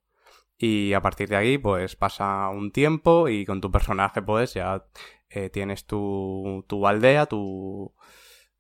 y 0.57 0.93
a 0.95 1.01
partir 1.03 1.29
de 1.29 1.37
ahí, 1.37 1.59
pues 1.59 1.97
pasa 1.97 2.49
un 2.49 2.73
tiempo 2.73 3.29
y 3.29 3.45
con 3.45 3.61
tu 3.61 3.71
personaje, 3.71 4.23
pues 4.23 4.55
ya 4.55 4.85
eh, 5.35 5.51
tienes 5.51 5.87
tu, 5.87 6.65
tu 6.69 6.87
aldea, 6.87 7.27
tu... 7.27 7.95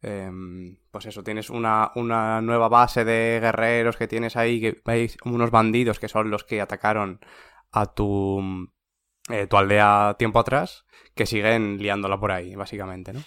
em, 0.01 0.78
pues 0.90 1.07
eso, 1.07 1.23
tienes 1.23 1.51
una, 1.51 1.93
una 1.94 2.40
nueva 2.40 2.69
base 2.69 3.05
de 3.05 3.39
guerreros 3.40 3.97
que 3.97 4.09
tienes 4.09 4.36
ahí, 4.36 4.61
que 4.61 4.82
hay 4.86 5.11
unos 5.24 5.51
bandidos 5.51 5.99
que 5.99 6.09
son 6.09 6.31
los 6.31 6.44
que 6.44 6.61
atacaron 6.61 7.20
a 7.70 7.86
tu, 7.94 8.69
eh, 9.31 9.47
tu 9.47 9.57
aldea 9.57 10.16
tiempo 10.19 10.39
atrás, 10.39 10.85
que 11.15 11.27
siguen 11.27 11.78
liándola 11.78 12.19
por 12.19 12.32
ahí, 12.32 12.55
básicamente, 12.55 13.12
¿no? 13.12 13.23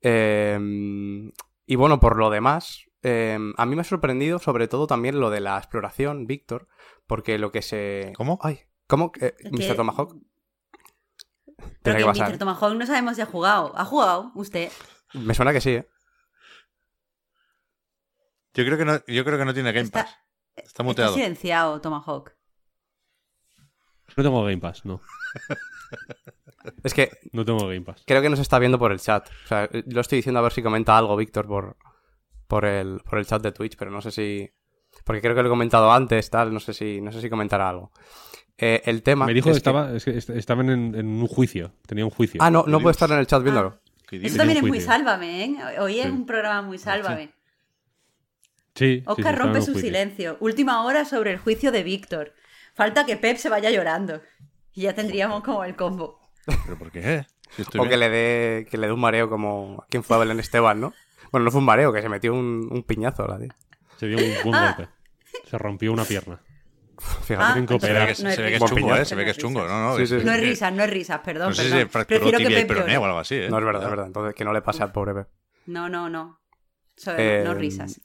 Em, 0.00 1.32
y 1.66 1.76
bueno, 1.76 1.98
por 1.98 2.16
lo 2.16 2.30
demás, 2.30 2.86
em, 3.02 3.54
a 3.56 3.66
mí 3.66 3.74
me 3.74 3.80
ha 3.80 3.84
sorprendido 3.84 4.38
sobre 4.38 4.68
todo 4.68 4.86
también 4.86 5.18
lo 5.18 5.30
de 5.30 5.40
la 5.40 5.56
exploración, 5.58 6.26
Víctor, 6.26 6.68
porque 7.06 7.38
lo 7.38 7.50
que 7.50 7.62
se... 7.62 8.12
¿Cómo? 8.16 8.38
Ay, 8.42 8.60
¿cómo? 8.86 9.12
Eh. 9.20 9.34
¿Mr. 9.50 9.76
Tomahawk? 9.76 10.16
Pero 11.82 11.96
que 11.96 12.02
que 12.02 12.04
pasar. 12.08 12.30
Mr. 12.30 12.38
Tomahawk 12.38 12.74
no 12.74 12.86
sabemos 12.86 13.16
si 13.16 13.22
ha 13.22 13.26
jugado. 13.26 13.72
¿Ha 13.76 13.84
jugado 13.84 14.32
usted? 14.34 14.70
Me 15.14 15.34
suena 15.34 15.52
que 15.52 15.60
sí, 15.60 15.70
¿eh? 15.70 15.88
Yo 18.54 18.64
creo 18.64 18.78
que 18.78 18.84
no, 18.84 18.94
yo 19.06 19.24
creo 19.24 19.38
que 19.38 19.44
no 19.44 19.54
tiene 19.54 19.72
Game 19.72 19.84
Está- 19.84 20.04
Pass. 20.04 20.16
Está 20.56 20.82
muteado. 20.82 21.10
Está 21.10 21.22
silenciado, 21.22 21.80
Tomahawk. 21.80 22.32
No 24.16 24.22
tengo 24.24 24.42
Game 24.44 24.58
Pass, 24.58 24.84
no. 24.86 25.00
Es 26.82 26.94
que 26.94 27.10
No 27.32 27.44
tengo 27.44 27.66
Game 27.68 27.82
Pass. 27.82 28.02
creo 28.06 28.22
que 28.22 28.30
nos 28.30 28.38
está 28.40 28.58
viendo 28.58 28.78
por 28.78 28.90
el 28.92 28.98
chat. 29.00 29.28
O 29.44 29.46
sea, 29.46 29.68
lo 29.86 30.00
estoy 30.00 30.16
diciendo 30.16 30.38
a 30.38 30.42
ver 30.42 30.52
si 30.52 30.62
comenta 30.62 30.96
algo, 30.96 31.14
Víctor, 31.16 31.46
por, 31.46 31.76
por, 32.46 32.64
el, 32.64 33.00
por 33.00 33.18
el 33.18 33.26
chat 33.26 33.42
de 33.42 33.52
Twitch, 33.52 33.76
pero 33.76 33.90
no 33.90 34.00
sé 34.00 34.10
si... 34.10 34.50
Porque 35.06 35.20
creo 35.22 35.34
que 35.36 35.40
lo 35.42 35.46
he 35.48 35.50
comentado 35.50 35.90
antes, 35.92 36.28
tal, 36.28 36.52
no 36.52 36.58
sé 36.60 36.74
si, 36.74 37.00
no 37.00 37.12
sé 37.12 37.20
si 37.22 37.30
comentará 37.30 37.68
algo. 37.70 37.92
Eh, 38.58 38.82
el 38.86 39.02
tema... 39.02 39.24
Me 39.24 39.32
dijo 39.34 39.44
que 39.46 39.50
es 39.52 39.56
estaba, 39.58 39.92
es 39.94 40.04
que 40.04 40.18
est- 40.18 40.30
estaban 40.30 40.68
en, 40.68 40.94
en 40.96 41.06
un 41.06 41.28
juicio. 41.28 41.72
Tenía 41.86 42.04
un 42.04 42.10
juicio. 42.10 42.42
Ah, 42.42 42.50
no, 42.50 42.64
no 42.66 42.80
puede 42.80 42.90
estar 42.92 43.10
en 43.12 43.18
el 43.18 43.26
chat 43.26 43.42
viéndolo. 43.42 43.78
Qué 44.08 44.16
Eso 44.26 44.36
también 44.36 44.58
es 44.58 44.64
muy 44.64 44.80
sálvame, 44.80 45.44
¿eh? 45.44 45.56
Hoy 45.78 46.00
es 46.00 46.06
Sí. 46.06 46.10
un 46.10 46.26
programa 46.26 46.62
muy 46.62 46.78
sálvame. 46.78 47.30
Sí, 48.74 48.98
sí, 48.98 49.02
Oscar 49.06 49.38
rompe 49.38 49.60
su 49.60 49.72
juicio. 49.72 49.80
silencio. 49.88 50.36
Última 50.40 50.84
hora 50.84 51.04
sobre 51.04 51.30
el 51.32 51.38
juicio 51.38 51.72
de 51.72 51.82
Víctor. 51.82 52.34
Falta 52.74 53.06
que 53.06 53.16
Pep 53.16 53.36
se 53.38 53.48
vaya 53.48 53.70
llorando. 53.70 54.20
Y 54.74 54.82
ya 54.82 54.94
tendríamos 54.94 55.42
como 55.42 55.64
el 55.64 55.76
combo. 55.76 56.20
¿Pero 56.64 56.76
por 56.78 56.90
qué? 56.90 57.24
Si 57.50 57.62
estoy 57.62 57.80
O 57.80 57.84
bien. 57.84 57.90
que 57.92 57.96
le 57.96 58.10
dé 58.10 58.66
que 58.70 58.76
le 58.76 58.86
dé 58.88 58.92
un 58.92 59.00
mareo 59.00 59.30
como... 59.30 59.84
¿Quién 59.88 60.02
fue 60.02 60.16
a 60.16 60.18
Belén 60.20 60.40
Esteban, 60.40 60.80
no? 60.80 60.92
Bueno, 61.32 61.44
no 61.44 61.50
fue 61.50 61.60
un 61.60 61.64
mareo, 61.64 61.92
que 61.92 62.02
se 62.02 62.08
metió 62.08 62.34
un, 62.34 62.68
un 62.70 62.82
piñazo, 62.82 63.26
la 63.26 63.38
tía. 63.38 63.56
Se 63.98 64.06
dio 64.08 64.18
un 64.18 64.24
buen 64.44 64.54
Ah. 64.54 64.74
golpe. 64.76 64.92
Se 65.44 65.58
rompió 65.58 65.92
una 65.92 66.04
pierna. 66.04 66.40
Fíjate. 67.24 67.44
Ah. 67.44 67.54
Se 67.54 67.60
ve 67.60 67.68
que, 67.68 68.22
no 68.22 68.30
se 68.30 68.42
ve 68.42 68.48
que 68.50 68.56
es 68.56 68.64
chungo, 68.64 68.96
¿eh? 68.96 69.04
Se 69.04 69.14
ve 69.14 69.24
que 69.24 69.30
es 69.32 69.36
chungo, 69.38 69.66
¿no? 69.66 69.80
no 69.90 69.96
Sí, 69.96 70.02
es- 70.04 70.08
sí, 70.08 70.18
sí. 70.20 70.24
No 70.24 70.32
es 70.32 70.40
risas, 70.40 70.72
no 70.72 70.82
es 70.84 70.90
risas, 70.90 71.20
perdón. 71.20 71.48
No 71.48 71.54
sé 71.54 71.64
si 71.64 71.70
perdón. 71.70 71.88
fracturó 71.90 72.20
Prefiero 72.20 72.38
que 72.38 72.44
tibia 72.46 72.60
y 72.60 72.64
peroné 72.64 72.96
o 72.98 73.04
algo 73.04 73.18
así, 73.18 73.34
¿eh? 73.34 73.48
No, 73.50 73.58
es 73.58 73.64
verdad, 73.64 73.82
es 73.84 73.90
verdad. 73.90 74.06
Entonces, 74.06 74.34
que 74.34 74.44
no 74.44 74.52
le 74.52 74.62
pase 74.62 74.82
al 74.82 74.92
pobre 74.92 75.12
Pep. 75.14 75.28
No, 75.66 75.88
no, 75.88 76.08
no. 76.08 76.40
So- 76.96 77.12
Eh, 77.16 77.42
No 77.44 77.52
risas. 77.54 78.00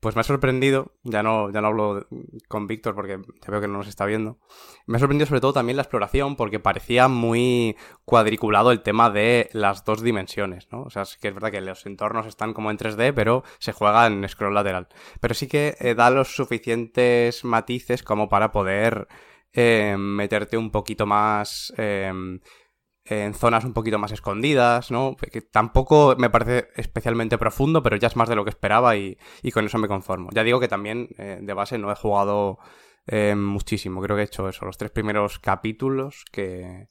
Pues 0.00 0.16
me 0.16 0.20
ha 0.20 0.24
sorprendido, 0.24 0.94
ya 1.02 1.22
no, 1.22 1.50
ya 1.52 1.60
no 1.60 1.68
hablo 1.68 2.06
con 2.48 2.66
Víctor 2.66 2.94
porque 2.94 3.18
ya 3.18 3.50
veo 3.50 3.60
que 3.60 3.68
no 3.68 3.76
nos 3.78 3.86
está 3.86 4.06
viendo. 4.06 4.38
Me 4.86 4.96
ha 4.96 4.98
sorprendido 4.98 5.26
sobre 5.26 5.42
todo 5.42 5.52
también 5.52 5.76
la 5.76 5.82
exploración 5.82 6.36
porque 6.36 6.58
parecía 6.58 7.06
muy 7.08 7.76
cuadriculado 8.06 8.72
el 8.72 8.80
tema 8.82 9.10
de 9.10 9.50
las 9.52 9.84
dos 9.84 10.02
dimensiones, 10.02 10.68
¿no? 10.72 10.84
O 10.84 10.90
sea, 10.90 11.04
sí 11.04 11.18
que 11.20 11.28
es 11.28 11.34
verdad 11.34 11.50
que 11.50 11.60
los 11.60 11.84
entornos 11.84 12.24
están 12.24 12.54
como 12.54 12.70
en 12.70 12.78
3D, 12.78 13.12
pero 13.14 13.44
se 13.58 13.72
juega 13.72 14.06
en 14.06 14.26
scroll 14.26 14.54
lateral. 14.54 14.88
Pero 15.20 15.34
sí 15.34 15.48
que 15.48 15.76
eh, 15.78 15.94
da 15.94 16.08
los 16.08 16.34
suficientes 16.34 17.44
matices 17.44 18.02
como 18.02 18.30
para 18.30 18.52
poder 18.52 19.06
eh, 19.52 19.96
meterte 19.98 20.56
un 20.56 20.70
poquito 20.70 21.04
más... 21.04 21.74
eh, 21.76 22.10
en 23.10 23.34
zonas 23.34 23.64
un 23.64 23.72
poquito 23.72 23.98
más 23.98 24.12
escondidas, 24.12 24.92
¿no? 24.92 25.16
Que 25.16 25.42
tampoco 25.42 26.14
me 26.16 26.30
parece 26.30 26.68
especialmente 26.76 27.38
profundo, 27.38 27.82
pero 27.82 27.96
ya 27.96 28.06
es 28.06 28.14
más 28.14 28.28
de 28.28 28.36
lo 28.36 28.44
que 28.44 28.50
esperaba 28.50 28.96
y, 28.96 29.18
con 29.52 29.66
eso 29.66 29.78
me 29.78 29.88
conformo. 29.88 30.30
Ya 30.32 30.44
digo 30.44 30.60
que 30.60 30.68
también 30.68 31.08
eh, 31.18 31.40
de 31.42 31.52
base 31.52 31.76
no 31.76 31.90
he 31.90 31.96
jugado 31.96 32.58
eh, 33.06 33.34
muchísimo, 33.34 34.00
creo 34.00 34.16
que 34.16 34.22
he 34.22 34.26
hecho 34.26 34.48
eso, 34.48 34.64
los 34.64 34.78
tres 34.78 34.92
primeros 34.92 35.40
capítulos 35.40 36.24
que, 36.30 36.88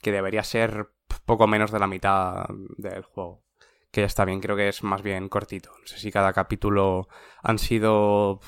que 0.00 0.12
debería 0.12 0.44
ser 0.44 0.92
poco 1.26 1.46
menos 1.46 1.70
de 1.70 1.78
la 1.78 1.86
mitad 1.86 2.46
del 2.78 3.02
juego. 3.02 3.44
Que 3.90 4.02
ya 4.02 4.06
está 4.06 4.24
bien, 4.24 4.40
creo 4.40 4.56
que 4.56 4.68
es 4.68 4.82
más 4.82 5.02
bien 5.02 5.28
cortito. 5.28 5.72
No 5.78 5.86
sé 5.86 5.98
si 5.98 6.10
cada 6.10 6.32
capítulo 6.32 7.08
han 7.42 7.58
sido 7.58 8.40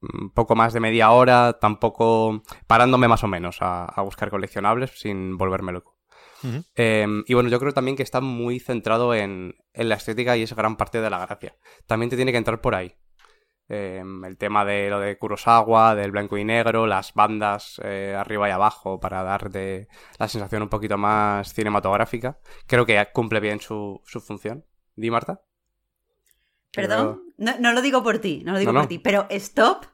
un 0.00 0.30
poco 0.30 0.54
más 0.54 0.72
de 0.72 0.80
media 0.80 1.10
hora, 1.10 1.58
tampoco 1.60 2.42
parándome 2.66 3.08
más 3.08 3.24
o 3.24 3.28
menos 3.28 3.58
a 3.60 4.00
buscar 4.02 4.30
coleccionables 4.30 4.92
sin 5.00 5.36
volverme 5.36 5.72
loco. 5.72 5.95
Eh, 6.74 7.06
y 7.26 7.34
bueno, 7.34 7.48
yo 7.48 7.58
creo 7.58 7.72
también 7.72 7.96
que 7.96 8.02
está 8.02 8.20
muy 8.20 8.60
centrado 8.60 9.14
en, 9.14 9.54
en 9.72 9.88
la 9.88 9.96
estética 9.96 10.36
y 10.36 10.42
es 10.42 10.54
gran 10.54 10.76
parte 10.76 11.00
de 11.00 11.10
la 11.10 11.24
gracia. 11.24 11.56
También 11.86 12.10
te 12.10 12.16
tiene 12.16 12.32
que 12.32 12.38
entrar 12.38 12.60
por 12.60 12.74
ahí. 12.74 12.96
Eh, 13.68 14.00
el 14.24 14.36
tema 14.36 14.64
de 14.64 14.88
lo 14.90 15.00
de 15.00 15.18
Kurosawa, 15.18 15.96
del 15.96 16.12
blanco 16.12 16.38
y 16.38 16.44
negro, 16.44 16.86
las 16.86 17.14
bandas 17.14 17.80
eh, 17.82 18.14
arriba 18.16 18.48
y 18.48 18.52
abajo 18.52 19.00
para 19.00 19.24
darte 19.24 19.88
la 20.18 20.28
sensación 20.28 20.62
un 20.62 20.68
poquito 20.68 20.96
más 20.96 21.52
cinematográfica. 21.52 22.38
Creo 22.66 22.86
que 22.86 23.04
cumple 23.12 23.40
bien 23.40 23.60
su, 23.60 24.00
su 24.04 24.20
función. 24.20 24.64
¿Di, 24.94 25.10
Marta? 25.10 25.42
Perdón, 26.72 27.22
no, 27.38 27.58
no 27.58 27.72
lo 27.72 27.82
digo 27.82 28.02
por 28.02 28.18
ti, 28.18 28.42
no 28.44 28.52
lo 28.52 28.58
digo 28.58 28.72
No, 28.72 28.80
no. 28.80 28.84
por 28.84 28.88
ti, 28.88 28.98
pero 28.98 29.26
stop. 29.30 29.86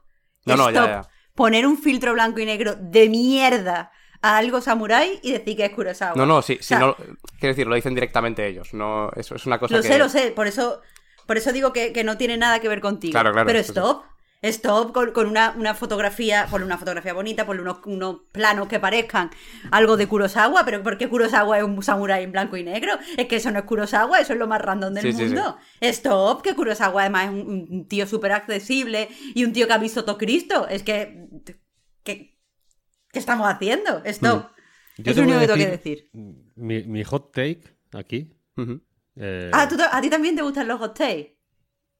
No, 0.45 0.57
no, 0.57 0.71
ya, 0.71 0.81
stop. 0.81 0.91
ya. 0.91 1.09
Poner 1.35 1.67
un 1.67 1.79
filtro 1.79 2.13
blanco 2.13 2.41
y 2.41 2.45
negro 2.45 2.75
de 2.77 3.09
mierda 3.09 3.91
a 4.23 4.39
algo 4.39 4.61
samurái 4.61 5.21
y 5.23 5.33
decir 5.33 5.57
que 5.57 5.65
es 5.67 5.73
Kurosawa. 5.73 6.15
No, 6.17 6.25
no, 6.27 6.41
sí, 6.43 6.59
O 6.61 6.63
sí, 6.63 6.75
no, 6.75 6.95
quiero 6.97 7.55
decir, 7.55 7.67
lo 7.67 7.75
dicen 7.75 7.95
directamente 7.95 8.47
ellos. 8.47 8.73
No, 8.73 9.11
eso 9.17 9.35
es 9.35 9.47
una 9.47 9.59
cosa 9.59 9.77
Lo 9.77 9.83
que... 9.83 9.89
sé, 9.89 9.99
lo 9.99 10.09
sé, 10.09 10.31
por 10.31 10.47
eso, 10.47 10.81
por 11.27 11.37
eso 11.37 11.53
digo 11.53 11.73
que, 11.73 11.93
que 11.93 12.05
no 12.05 12.17
tiene 12.17 12.37
nada 12.39 12.61
que 12.61 12.69
ver 12.69 12.81
contigo. 12.81 13.13
Claro, 13.13 13.33
claro, 13.33 13.47
Pero 13.47 13.59
sí. 13.63 13.71
stop, 13.71 14.05
Stop 14.45 14.93
con, 14.93 15.13
con 15.13 15.29
una, 15.29 15.55
una 15.57 15.73
fotografía, 15.73 16.49
ponle 16.51 16.67
una 16.67 16.77
fotografía 16.77 17.13
bonita, 17.13 17.47
ponle 17.47 17.63
unos, 17.63 17.79
unos 17.87 18.23
planos 18.33 18.67
que 18.67 18.81
parezcan 18.81 19.31
algo 19.71 19.97
de 19.97 20.09
Kurosawa, 20.09 20.65
pero 20.65 20.83
¿por 20.83 20.99
qué 20.99 21.09
Kurosawa 21.09 21.59
es 21.59 21.65
un 21.65 21.81
samurái 21.81 22.25
en 22.25 22.33
blanco 22.33 22.57
y 22.57 22.65
negro? 22.65 22.93
Es 23.17 23.29
que 23.29 23.37
eso 23.37 23.53
no 23.53 23.61
es 23.61 23.65
Kurosawa, 23.67 24.19
eso 24.19 24.33
es 24.33 24.41
lo 24.41 24.49
más 24.49 24.61
random 24.61 24.95
del 24.95 25.05
Sí, 25.05 25.13
sí, 25.13 25.25
mundo. 25.27 25.57
Stop, 25.81 26.43
que 26.43 26.57
Kurosawa 26.57 27.03
además 27.03 27.27
es 27.27 27.31
un, 27.31 27.69
un 27.71 27.87
tío 27.87 28.05
súper 28.05 28.33
accesible 28.33 29.09
y 29.33 29.45
un 29.45 29.53
tío 29.53 29.69
que 29.69 29.75
ha 29.75 29.79
visto 29.79 30.05
todo 30.05 30.19
Cristo. 30.19 30.67
Es 30.69 30.83
que... 30.83 31.29
¿Qué, 32.03 32.32
qué 33.13 33.19
estamos 33.19 33.47
haciendo? 33.49 34.03
Stop. 34.07 34.47
Yo 34.99 35.11
es 35.13 35.17
lo 35.17 35.23
único 35.23 35.39
que 35.41 35.47
tengo 35.47 35.59
que 35.59 35.71
decir-. 35.71 36.11
Mi, 36.57 36.83
mi 36.85 37.05
hot 37.05 37.33
take 37.33 37.63
aquí. 37.93 38.33
Eh, 39.17 39.51
Ah, 39.53 39.69
¿tú- 39.69 39.77
¿a 39.91 40.01
ti 40.01 40.11
también 40.11 40.35
te 40.37 40.43
gustan 40.43 40.67
los 40.69 40.79
hot 40.81 40.97
takes? 40.97 41.37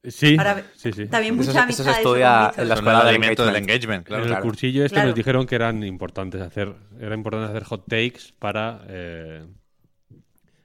sí, 0.05 0.37
ahora- 0.39 0.65
sí, 0.75 0.93
sí. 0.93 1.07
También 1.07 1.35
Eso, 1.35 1.43
mucha 1.51 1.51
eso 1.51 1.61
amistad. 1.61 1.85
se 1.85 1.91
estudia 1.93 2.53
en 2.57 2.69
la 2.69 2.75
escuela 2.75 2.99
el 3.01 3.07
del 3.07 3.09
alimento 3.15 3.47
del 3.47 3.57
engagement. 3.57 3.73
engagement, 4.01 4.07
claro. 4.07 4.23
en 4.23 4.29
el 4.29 4.33
claro. 4.35 4.43
cursillo 4.45 4.85
este 4.85 4.95
Claro. 4.95 5.09
nos 5.11 5.17
dijeron 5.17 5.47
que 5.47 5.55
eran 5.55 5.83
importantes 5.85 6.41
hacer, 6.41 6.75
era 7.01 7.15
importante 7.15 7.51
hacer 7.51 7.65
hot 7.65 7.85
takes 7.89 8.33
para 8.39 8.85
eh, 8.89 9.47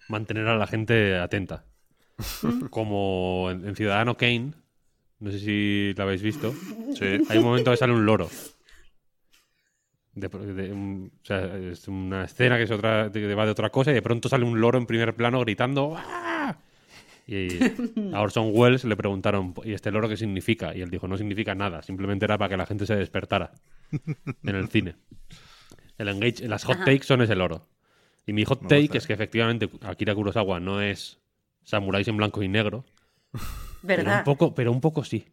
mantener 0.09 0.47
a 0.47 0.57
la 0.57 0.67
gente 0.67 1.17
atenta. 1.17 1.65
Como 2.71 3.49
en, 3.51 3.67
en 3.67 3.75
Ciudadano 3.75 4.17
Kane, 4.17 4.53
no 5.19 5.31
sé 5.31 5.39
si 5.39 5.93
lo 5.95 6.03
habéis 6.03 6.21
visto, 6.21 6.53
Sí. 6.97 7.05
hay 7.29 7.37
un 7.37 7.43
momento 7.43 7.71
que 7.71 7.77
sale 7.77 7.93
un 7.93 8.05
loro. 8.05 8.29
De- 10.17 10.29
de 10.29 10.73
un- 10.73 11.11
o 11.21 11.25
sea, 11.25 11.55
es 11.57 11.87
una 11.87 12.23
escena 12.23 12.57
que 12.57 12.63
es 12.63 12.71
otra, 12.71 13.11
que 13.11 13.35
va 13.35 13.45
de 13.45 13.51
otra 13.51 13.69
cosa 13.69 13.91
y 13.91 13.93
de 13.93 14.01
pronto 14.01 14.27
sale 14.29 14.45
un 14.45 14.59
loro 14.59 14.79
en 14.79 14.87
primer 14.87 15.13
plano 15.15 15.39
gritando 15.41 15.95
¡Ah! 15.95 16.57
Y 17.27 17.59
a 18.13 18.21
Orson 18.21 18.49
Welles 18.51 18.83
le 18.85 18.95
preguntaron, 18.95 19.53
¿y 19.63 19.73
este 19.73 19.91
loro 19.91 20.09
qué 20.09 20.17
significa? 20.17 20.75
Y 20.75 20.81
él 20.81 20.89
dijo, 20.89 21.07
no 21.07 21.17
significa 21.17 21.53
nada, 21.53 21.83
simplemente 21.83 22.25
era 22.25 22.37
para 22.37 22.49
que 22.49 22.57
la 22.57 22.65
gente 22.65 22.85
se 22.87 22.95
despertara 22.95 23.51
en 24.43 24.55
el 24.55 24.67
cine. 24.69 24.95
El 25.97 26.07
engage, 26.07 26.47
las 26.47 26.63
hot 26.63 26.77
takes 26.85 27.03
son 27.03 27.21
ese 27.21 27.35
loro. 27.35 27.67
Y 28.25 28.33
mi 28.33 28.43
hot 28.43 28.67
take 28.67 28.97
es 28.97 29.05
que 29.07 29.13
efectivamente 29.13 29.69
Akira 29.83 30.15
Kurosawa 30.15 30.59
no 30.59 30.81
es 30.81 31.19
samuráis 31.63 32.07
en 32.07 32.17
blanco 32.17 32.41
y 32.41 32.47
negro, 32.47 32.85
pero 33.31 34.03
¿Verdad? 34.03 34.19
un 34.19 34.23
poco, 34.23 34.55
pero 34.55 34.71
un 34.71 34.81
poco 34.81 35.03
sí. 35.03 35.27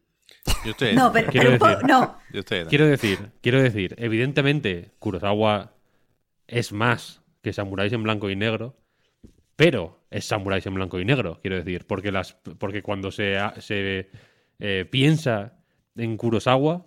Yo 0.65 0.70
estoy. 0.73 0.94
No, 0.94 1.12
pero, 1.12 1.31
Quiero 1.31 1.51
pero 1.51 1.52
un 1.52 1.59
poco- 1.59 1.70
decir- 1.73 1.89
no. 1.89 2.19
Yo 2.32 2.40
estoy 2.40 2.59
ahí. 2.59 2.66
Quiero 2.66 2.86
decir, 2.86 3.19
quiero 3.40 3.62
decir, 3.62 3.94
evidentemente 3.98 4.90
Kurosawa 4.98 5.73
es 6.47 6.73
más 6.73 7.23
que 7.43 7.52
samuráis 7.52 7.93
en 7.93 8.02
blanco 8.02 8.28
y 8.31 8.36
negro, 8.36 8.77
pero 9.56 10.01
es 10.11 10.24
samuráis 10.27 10.66
en 10.66 10.74
blanco 10.74 10.98
y 11.01 11.05
negro, 11.05 11.39
quiero 11.40 11.56
decir, 11.56 11.86
porque 11.86 12.11
las 12.12 12.35
porque 12.59 12.82
cuando 12.82 13.11
se, 13.11 13.36
se 13.59 14.11
eh, 14.59 14.85
piensa 14.90 15.55
en 15.97 16.16
Kurosawa 16.16 16.86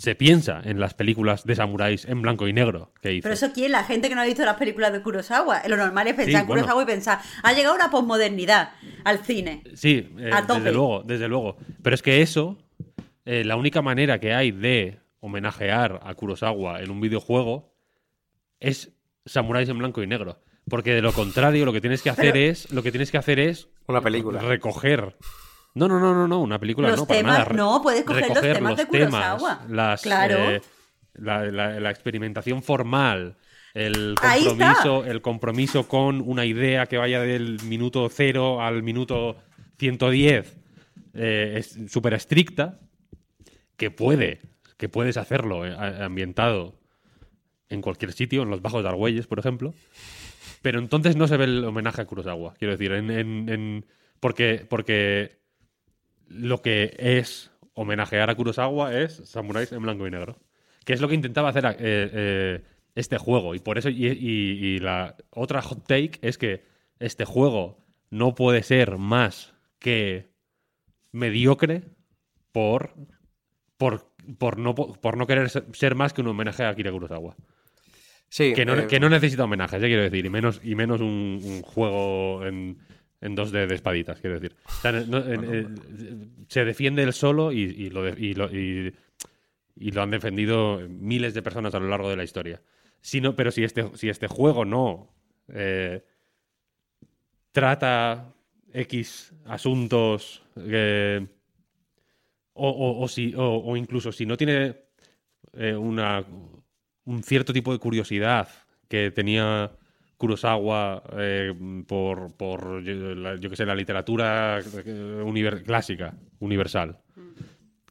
se 0.00 0.14
piensa 0.14 0.62
en 0.64 0.80
las 0.80 0.94
películas 0.94 1.44
de 1.44 1.54
samuráis 1.54 2.06
en 2.06 2.22
blanco 2.22 2.48
y 2.48 2.54
negro 2.54 2.90
que 3.02 3.12
hizo. 3.12 3.22
Pero 3.24 3.34
eso 3.34 3.52
quién, 3.52 3.70
la 3.70 3.84
gente 3.84 4.08
que 4.08 4.14
no 4.14 4.22
ha 4.22 4.24
visto 4.24 4.42
las 4.46 4.56
películas 4.56 4.94
de 4.94 5.02
Kurosawa. 5.02 5.62
Lo 5.68 5.76
normal 5.76 6.06
es 6.08 6.14
pensar 6.14 6.32
Sí, 6.32 6.40
en 6.40 6.46
bueno. 6.46 6.62
Kurosawa 6.62 6.82
y 6.82 6.86
pensar, 6.86 7.18
ha 7.42 7.52
llegado 7.52 7.74
una 7.74 7.90
posmodernidad 7.90 8.70
al 9.04 9.18
cine. 9.18 9.62
Sí, 9.74 10.08
eh, 10.18 10.30
A 10.32 10.40
desde 10.40 10.72
luego, 10.72 11.02
desde 11.04 11.28
luego. 11.28 11.58
Pero 11.82 11.94
es 11.94 12.00
que 12.00 12.22
eso, 12.22 12.56
eh, 13.26 13.44
la 13.44 13.56
única 13.56 13.82
manera 13.82 14.18
que 14.20 14.32
hay 14.32 14.52
de 14.52 15.00
homenajear 15.20 16.00
a 16.02 16.14
Kurosawa 16.14 16.80
en 16.80 16.90
un 16.90 17.02
videojuego 17.02 17.74
es 18.58 18.92
samuráis 19.26 19.68
en 19.68 19.76
blanco 19.76 20.02
y 20.02 20.06
negro. 20.06 20.40
Porque 20.70 20.94
de 20.94 21.02
lo 21.02 21.12
contrario, 21.12 21.66
lo 21.66 21.74
que 21.74 21.82
tienes 21.82 22.00
que 22.00 22.08
hacer 22.08 22.38
es, 22.38 22.72
lo 22.72 22.82
que 22.82 22.90
tienes 22.90 23.10
que 23.10 23.18
hacer 23.18 23.38
es 23.38 23.68
Una 23.86 24.00
película. 24.00 24.40
recoger. 24.40 25.14
No, 25.74 25.86
no, 25.88 26.00
no, 26.00 26.14
no, 26.14 26.26
no, 26.26 26.40
una 26.40 26.58
película 26.58 26.88
Los 26.88 27.00
no, 27.00 27.06
para 27.06 27.20
temas- 27.20 27.38
nada. 27.38 27.52
No, 27.54 27.80
puedes 27.82 28.04
coger 28.04 28.28
los 28.28 28.40
temas 28.40 28.76
de 28.76 28.86
Kurosawa. 28.86 29.60
las, 29.68 30.02
Claro. 30.02 30.50
eh, 30.50 30.62
la, 31.14 31.44
la- 31.46 31.78
la 31.80 31.90
experimentación 31.90 32.62
formal, 32.62 33.36
el 33.74 34.16
compromiso, 34.20 35.04
el 35.04 35.22
compromiso 35.22 35.86
con 35.86 36.20
una 36.20 36.44
idea 36.44 36.86
que 36.86 36.98
vaya 36.98 37.20
del 37.20 37.58
minuto 37.64 38.08
0 38.10 38.60
al 38.60 38.82
minuto 38.82 39.36
110 39.78 40.56
eh, 41.14 41.54
es 41.58 41.78
súper 41.88 42.14
estricta, 42.14 42.80
que 43.76 43.90
puede, 43.90 44.40
que 44.76 44.88
puedes 44.88 45.16
hacerlo 45.16 45.64
eh, 45.66 45.74
ambientado 46.02 46.74
en 47.68 47.80
cualquier 47.80 48.12
sitio, 48.12 48.42
en 48.42 48.50
los 48.50 48.60
bajos 48.62 48.82
de 48.82 48.88
Argüelles, 48.88 49.26
por 49.28 49.38
ejemplo. 49.38 49.72
Pero 50.62 50.78
entonces 50.80 51.16
no 51.16 51.26
se 51.28 51.36
ve 51.36 51.44
el 51.44 51.64
homenaje 51.64 52.02
a 52.02 52.04
Kurosawa. 52.04 52.54
Quiero 52.58 52.72
decir, 52.72 52.92
en, 52.92 53.10
en- 53.10 53.48
en- 53.48 53.86
porque, 54.18 54.66
porque 54.68 55.39
lo 56.30 56.62
que 56.62 56.94
es 56.98 57.50
homenajear 57.74 58.30
a 58.30 58.34
Kurosawa 58.34 58.94
es 58.98 59.16
samuráis 59.24 59.72
en 59.72 59.82
blanco 59.82 60.06
y 60.06 60.10
negro. 60.10 60.38
Que 60.84 60.94
es 60.94 61.00
lo 61.02 61.08
que 61.08 61.14
intentaba 61.14 61.50
hacer 61.50 61.64
eh, 61.66 61.76
eh, 61.80 62.62
este 62.94 63.18
juego. 63.18 63.54
Y 63.54 63.58
por 63.58 63.76
eso, 63.78 63.90
y, 63.90 64.06
y- 64.06 64.66
y 64.76 64.78
la 64.78 65.16
otra 65.30 65.60
hot 65.60 65.86
take 65.86 66.12
es 66.22 66.38
que 66.38 66.64
este 66.98 67.24
juego 67.24 67.84
no 68.10 68.34
puede 68.34 68.62
ser 68.62 68.96
más 68.96 69.54
que 69.78 70.30
mediocre 71.12 71.82
por, 72.52 72.94
por, 73.76 74.12
por, 74.38 74.58
no, 74.58 74.74
po- 74.74 74.94
por 75.00 75.16
no 75.16 75.26
querer 75.26 75.48
ser- 75.50 75.94
más 75.94 76.12
que 76.12 76.20
un 76.22 76.28
homenaje 76.28 76.62
a 76.64 76.70
Akira 76.70 76.90
Kurosawa. 76.92 77.36
Sí, 78.28 78.52
Que 78.54 78.64
no, 78.64 78.74
eh, 78.76 78.86
que 78.86 79.00
no 79.00 79.08
necesita 79.08 79.44
homenajes, 79.44 79.82
eh, 79.82 79.86
quiero 79.86 80.02
decir, 80.02 80.24
y 80.24 80.30
menos, 80.30 80.60
y 80.62 80.74
menos 80.76 81.00
un, 81.00 81.40
un 81.42 81.62
juego 81.62 82.46
en, 82.46 82.78
en 83.20 83.36
2D 83.36 83.66
de 83.66 83.74
espaditas, 83.74 84.20
quiero 84.20 84.40
decir. 84.40 84.56
O 84.66 84.70
sea, 84.80 84.92
no- 84.92 85.18
en- 85.24 85.44
eh, 85.54 85.66
se 86.48 86.64
defiende 86.64 87.02
él 87.02 87.12
solo 87.12 87.52
y, 87.52 87.60
y 87.62 87.90
lo, 87.90 88.02
de- 88.02 88.20
y, 88.20 88.34
lo, 88.34 88.46
y- 88.54 88.94
y 89.76 89.90
lo 89.92 90.02
han 90.02 90.10
defendido 90.10 90.80
miles 90.88 91.34
de 91.34 91.42
personas 91.42 91.74
a 91.74 91.80
lo 91.80 91.88
largo 91.88 92.08
de 92.10 92.16
la 92.16 92.24
historia. 92.24 92.60
Si 93.00 93.20
no- 93.20 93.36
pero 93.36 93.50
si 93.50 93.62
este, 93.64 93.90
si 93.96 94.08
este 94.08 94.26
juego 94.26 94.64
no 94.64 95.12
eh, 95.48 96.02
trata 97.52 98.32
X 98.72 99.32
asuntos 99.46 100.42
eh, 100.56 101.26
o, 102.54 102.68
o- 102.68 103.02
o 103.02 103.08
si, 103.08 103.34
o, 103.34 103.42
o 103.42 103.76
incluso 103.76 104.12
si 104.12 104.26
no 104.26 104.36
tiene 104.36 104.76
eh, 105.54 105.74
una, 105.74 106.24
un 107.04 107.22
cierto 107.22 107.52
tipo 107.52 107.72
de 107.72 107.78
curiosidad 107.78 108.48
que 108.88 109.10
tenía 109.10 109.70
Kurosawa 110.20 111.02
eh, 111.16 111.54
por, 111.88 112.36
por 112.36 112.82
yo, 112.82 113.48
que 113.50 113.56
sé, 113.56 113.64
la 113.64 113.74
literatura 113.74 114.58
eh, 114.60 115.22
univer- 115.24 115.62
clásica, 115.64 116.14
universal. 116.40 116.98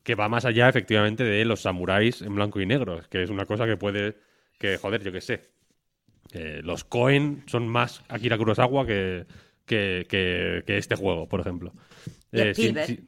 Que 0.03 0.14
va 0.14 0.30
más 0.30 0.45
allá, 0.45 0.69
efectivamente, 0.69 1.23
de 1.23 1.43
los 1.43 1.61
samuráis 1.61 2.22
en 2.22 2.35
blanco 2.35 2.61
y 2.61 2.68
negro, 2.68 3.01
que 3.10 3.23
es 3.23 3.31
una 3.31 3.45
cosa 3.47 3.65
que 3.65 3.77
puede, 3.77 4.15
que 4.60 4.77
joder, 4.77 5.03
yo 5.03 5.11
que 5.11 5.22
sé. 5.22 5.41
Eh, 6.31 6.61
los 6.64 6.84
Cohen 6.84 7.41
son 7.47 7.68
más 7.68 8.03
Akira 8.10 8.38
Kurosawa 8.38 8.85
que, 8.85 9.26
que, 9.65 10.06
que- 10.07 10.64
que 10.68 10.77
este 10.77 10.95
juego, 10.95 11.27
por 11.27 11.39
ejemplo. 11.41 11.73
Eh, 12.31 12.53
si- 12.85 12.99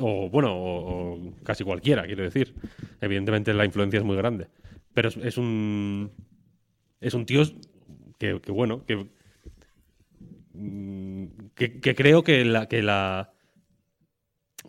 o, 0.00 0.28
bueno, 0.30 0.54
o, 0.54 1.14
o 1.14 1.32
casi 1.42 1.64
cualquiera, 1.64 2.06
quiero 2.06 2.22
decir. 2.22 2.54
Evidentemente 3.00 3.52
la 3.54 3.64
influencia 3.64 3.98
es 3.98 4.04
muy 4.04 4.16
grande. 4.16 4.46
Pero 4.94 5.08
es, 5.08 5.16
es 5.16 5.36
un. 5.36 6.12
Es 7.00 7.14
un 7.14 7.26
tío 7.26 7.42
que, 8.24 8.40
que 8.40 8.52
bueno, 8.52 8.84
que, 8.86 9.06
mm, 10.54 11.24
que. 11.54 11.80
que 11.80 11.94
creo 11.94 12.22
que 12.22 12.44
la. 12.44 12.66
Que 12.68 12.82
la 12.82 13.30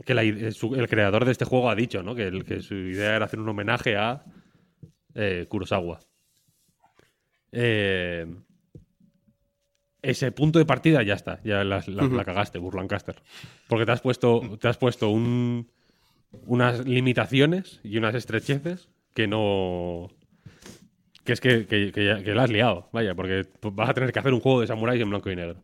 que 0.06 0.14
la 0.14 0.52
su- 0.52 0.76
el 0.76 0.90
creador 0.90 1.24
de 1.24 1.32
este 1.32 1.46
juego 1.46 1.70
ha 1.70 1.76
dicho, 1.76 2.04
¿no? 2.04 2.16
Que, 2.16 2.24
el- 2.28 2.44
que 2.44 2.60
su 2.62 2.76
idea 2.76 3.16
era 3.16 3.26
hacer 3.26 3.40
un 3.40 3.48
homenaje 3.48 3.96
a 3.96 4.26
eh, 5.14 5.46
Kurosawa. 5.48 6.00
Eh, 7.54 8.26
ese 10.02 10.32
punto 10.34 10.60
de 10.60 10.66
partida 10.66 11.02
ya 11.02 11.14
está, 11.14 11.42
ya 11.44 11.64
la, 11.64 11.82
la- 11.88 12.08
la 12.08 12.26
cagaste, 12.26 12.60
Burlancaster. 12.60 13.16
Porque 13.70 13.86
te 13.86 13.94
has 13.94 14.02
puesto, 14.02 14.58
te 14.60 14.68
has 14.68 14.78
puesto 14.78 15.10
un, 15.10 15.72
unas 16.46 16.86
limitaciones 16.86 17.80
y 17.84 17.98
unas 17.98 18.16
estrecheces 18.16 18.90
que 19.14 19.28
no. 19.28 20.10
Que 21.26 21.34
es 21.34 21.42
que, 21.42 21.66
que, 21.68 21.92
que 21.92 22.06
ya- 22.06 22.24
que 22.24 22.34
la 22.34 22.44
has 22.44 22.52
liado, 22.52 22.88
vaya, 22.94 23.14
porque 23.16 23.44
vas 23.62 23.90
a 23.90 23.94
tener 23.94 24.12
que 24.14 24.20
hacer 24.20 24.34
un 24.34 24.40
juego 24.40 24.62
de 24.62 24.68
samuráis 24.68 25.02
en 25.02 25.10
blanco 25.10 25.30
y 25.32 25.36
negro. 25.36 25.64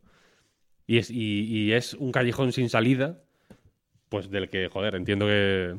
Y 0.87 0.97
es, 0.97 1.09
y, 1.09 1.43
y 1.45 1.71
es 1.71 1.93
un 1.93 2.11
callejón 2.11 2.51
sin 2.51 2.67
salida, 2.69 3.21
pues 4.09 4.29
del 4.29 4.49
que, 4.49 4.67
joder, 4.67 4.95
entiendo 4.95 5.25
que. 5.27 5.77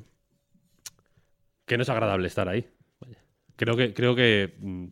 que 1.67 1.77
no 1.77 1.83
es 1.83 1.89
agradable 1.91 2.29
estar 2.29 2.49
ahí. 2.49 2.67
Vaya. 3.01 3.19
Creo 3.57 3.77
que. 3.77 3.93
Creo 3.93 4.15
que 4.15 4.55
mm, 4.61 4.87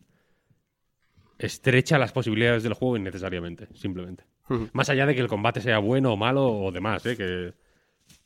estrecha 1.38 1.98
las 1.98 2.12
posibilidades 2.12 2.62
del 2.62 2.74
juego 2.74 2.96
innecesariamente, 2.96 3.68
simplemente. 3.74 4.24
Más 4.72 4.88
allá 4.90 5.06
de 5.06 5.14
que 5.14 5.20
el 5.20 5.28
combate 5.28 5.60
sea 5.60 5.78
bueno 5.78 6.12
o 6.12 6.16
malo 6.16 6.44
o 6.48 6.72
demás, 6.72 7.06
¿eh? 7.06 7.16
que, 7.16 7.52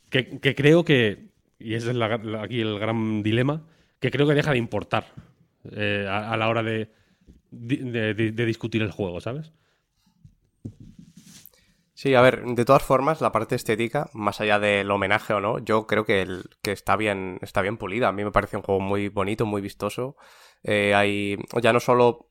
que, 0.08 0.40
que 0.40 0.54
creo 0.54 0.82
que, 0.84 1.28
y 1.58 1.74
ese 1.74 1.90
es 1.90 1.96
la- 1.96 2.16
la- 2.16 2.42
aquí 2.42 2.60
el 2.62 2.78
gran 2.78 3.22
dilema, 3.22 3.62
que 4.00 4.10
creo 4.10 4.26
que 4.26 4.34
deja 4.34 4.52
de 4.52 4.58
importar 4.58 5.04
eh, 5.72 6.06
a, 6.08 6.36
la 6.36 6.48
hora 6.48 6.62
de- 6.62 6.90
de 7.50 8.46
discutir 8.46 8.82
el 8.82 8.90
juego, 8.90 9.20
¿sabes? 9.20 9.52
Sí, 11.96 12.14
a 12.16 12.20
ver, 12.22 12.42
de 12.44 12.64
todas 12.64 12.82
formas, 12.82 13.20
la 13.20 13.30
parte 13.30 13.54
estética, 13.54 14.10
más 14.14 14.40
allá 14.40 14.58
del 14.58 14.90
homenaje 14.90 15.32
o 15.32 15.40
no, 15.40 15.58
yo 15.60 15.86
creo 15.86 16.04
que, 16.04 16.22
el, 16.22 16.44
que 16.60 16.72
está 16.72 16.96
bien, 16.96 17.38
está 17.40 17.62
bien 17.62 17.76
pulida. 17.76 18.08
A 18.08 18.12
mí 18.12 18.24
me 18.24 18.32
parece 18.32 18.56
un 18.56 18.64
juego 18.64 18.80
muy 18.80 19.08
bonito, 19.08 19.46
muy 19.46 19.62
vistoso. 19.62 20.16
Eh, 20.64 20.92
hay, 20.94 21.36
ya 21.62 21.72
no 21.72 21.78
solo 21.80 22.28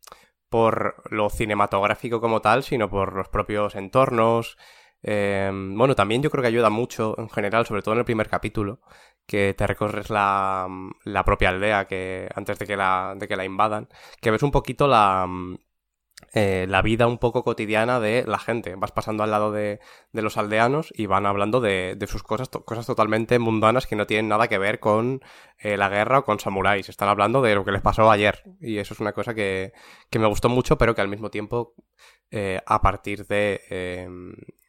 por 0.49 0.95
lo 1.11 1.29
cinematográfico 1.29 2.19
como 2.19 2.41
tal, 2.41 2.63
sino 2.63 2.89
por 2.89 3.13
los 3.15 3.29
propios 3.29 3.75
entornos. 3.75 4.57
Eh, 5.03 5.51
bueno, 5.53 5.95
también 5.95 6.21
yo 6.21 6.29
creo 6.31 6.41
que 6.41 6.47
ayuda 6.47 6.69
mucho 6.69 7.15
en 7.19 7.29
general, 7.29 7.65
sobre 7.65 7.81
todo 7.81 7.93
en 7.93 7.99
el 7.99 8.05
primer 8.05 8.29
capítulo, 8.29 8.79
que 9.25 9.53
te 9.53 9.67
recorres 9.67 10.09
la, 10.09 10.67
la 11.05 11.23
propia 11.25 11.49
aldea 11.49 11.85
que 11.87 12.29
antes 12.35 12.57
de 12.59 12.65
que 12.67 12.77
la, 12.77 13.13
de 13.17 13.27
que 13.27 13.35
la 13.35 13.45
invadan, 13.45 13.89
que 14.21 14.31
ves 14.31 14.43
un 14.43 14.51
poquito 14.51 14.87
la, 14.87 15.27
eh, 16.33 16.65
la 16.67 16.81
vida 16.81 17.05
un 17.05 17.19
poco 17.19 17.43
cotidiana 17.43 17.99
de 17.99 18.25
la 18.27 18.39
gente. 18.39 18.73
Vas 18.75 18.91
pasando 18.91 19.23
al 19.23 19.31
lado 19.31 19.51
de, 19.51 19.79
de 20.11 20.21
los 20.23 20.37
aldeanos 20.37 20.91
y 20.95 21.05
van 21.05 21.27
hablando 21.27 21.61
de, 21.61 21.95
de 21.95 22.07
sus 22.07 22.23
cosas, 22.23 22.49
cosas 22.49 22.87
totalmente 22.87 23.37
mundanas 23.37 23.85
que 23.85 23.95
no 23.95 24.07
tienen 24.07 24.29
nada 24.29 24.47
que 24.47 24.57
ver 24.57 24.79
con 24.79 25.21
eh, 25.59 25.77
la 25.77 25.89
guerra 25.89 26.19
o 26.19 26.25
con 26.25 26.39
samuráis. 26.39 26.89
Están 26.89 27.09
hablando 27.09 27.41
de 27.43 27.53
lo 27.53 27.63
que 27.63 27.71
les 27.71 27.81
pasó 27.81 28.09
ayer. 28.09 28.43
Y 28.59 28.79
eso 28.79 28.95
es 28.95 28.99
una 28.99 29.13
cosa 29.13 29.35
que, 29.35 29.73
que 30.09 30.19
me 30.19 30.27
gustó 30.27 30.49
mucho, 30.49 30.77
pero 30.77 30.95
que 30.95 31.01
al 31.01 31.07
mismo 31.07 31.29
tiempo, 31.29 31.75
eh, 32.31 32.61
a 32.65 32.81
partir 32.81 33.27
de, 33.27 33.61
eh, 33.69 34.09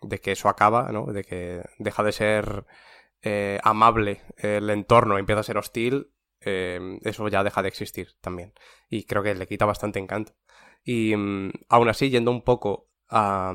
de 0.02 0.20
que 0.20 0.32
eso 0.32 0.50
acaba, 0.50 0.92
¿no? 0.92 1.06
De 1.06 1.24
que 1.24 1.62
deja 1.78 2.02
de 2.02 2.12
ser 2.12 2.66
amable 3.62 4.20
el 4.36 4.68
entorno 4.68 5.16
y 5.16 5.20
empieza 5.20 5.40
a 5.40 5.44
ser 5.44 5.56
hostil, 5.56 6.10
eh, 6.44 6.98
eso 7.02 7.26
ya 7.28 7.42
deja 7.42 7.62
de 7.62 7.68
existir 7.68 8.14
también. 8.20 8.52
Y 8.88 9.04
creo 9.04 9.22
que 9.22 9.34
le 9.34 9.46
quita 9.46 9.64
bastante 9.64 9.98
encanto. 9.98 10.34
Y 10.84 11.16
mm, 11.16 11.50
aún 11.68 11.88
así, 11.88 12.10
yendo 12.10 12.30
un 12.30 12.42
poco 12.42 12.90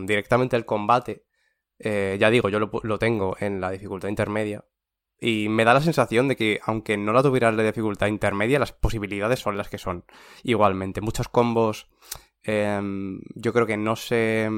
directamente 0.02 0.56
al 0.56 0.66
combate, 0.66 1.26
eh, 1.80 2.18
ya 2.20 2.30
digo, 2.30 2.50
yo 2.50 2.60
lo, 2.60 2.72
lo 2.84 3.00
tengo 3.00 3.36
en 3.40 3.62
la 3.62 3.72
dificultad 3.72 4.10
intermedia. 4.10 4.66
Y 5.20 5.50
me 5.50 5.66
da 5.66 5.74
la 5.74 5.82
sensación 5.82 6.28
de 6.28 6.36
que, 6.36 6.60
aunque 6.64 6.98
no 6.98 7.12
la 7.12 7.24
tuviera 7.24 7.50
en 7.50 7.58
la 7.58 7.64
dificultad 7.64 8.08
intermedia, 8.08 8.60
las 8.60 8.72
posibilidades 8.72 9.40
son 9.40 9.58
las 9.58 9.70
que 9.70 9.78
son. 9.78 10.06
Igualmente, 10.44 11.02
muchos 11.02 11.28
combos 11.28 11.90
em, 12.44 13.20
yo 13.36 13.52
creo 13.52 13.68
que 13.68 13.78
no 13.78 13.96
se, 13.96 14.50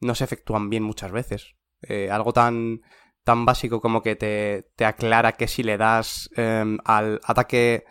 no 0.00 0.14
se 0.14 0.24
efectúan 0.24 0.68
bien 0.68 0.82
muchas 0.82 1.12
veces. 1.12 1.56
Eh, 1.80 2.10
algo 2.10 2.32
tan, 2.32 2.82
tan 3.24 3.46
básico 3.46 3.80
como 3.80 4.02
que 4.02 4.16
te, 4.16 4.70
te 4.76 4.84
aclara 4.84 5.32
que 5.32 5.48
si 5.48 5.62
le 5.62 5.78
das 5.78 6.30
em, 6.36 6.78
al 6.84 7.20
ataque 7.24 7.84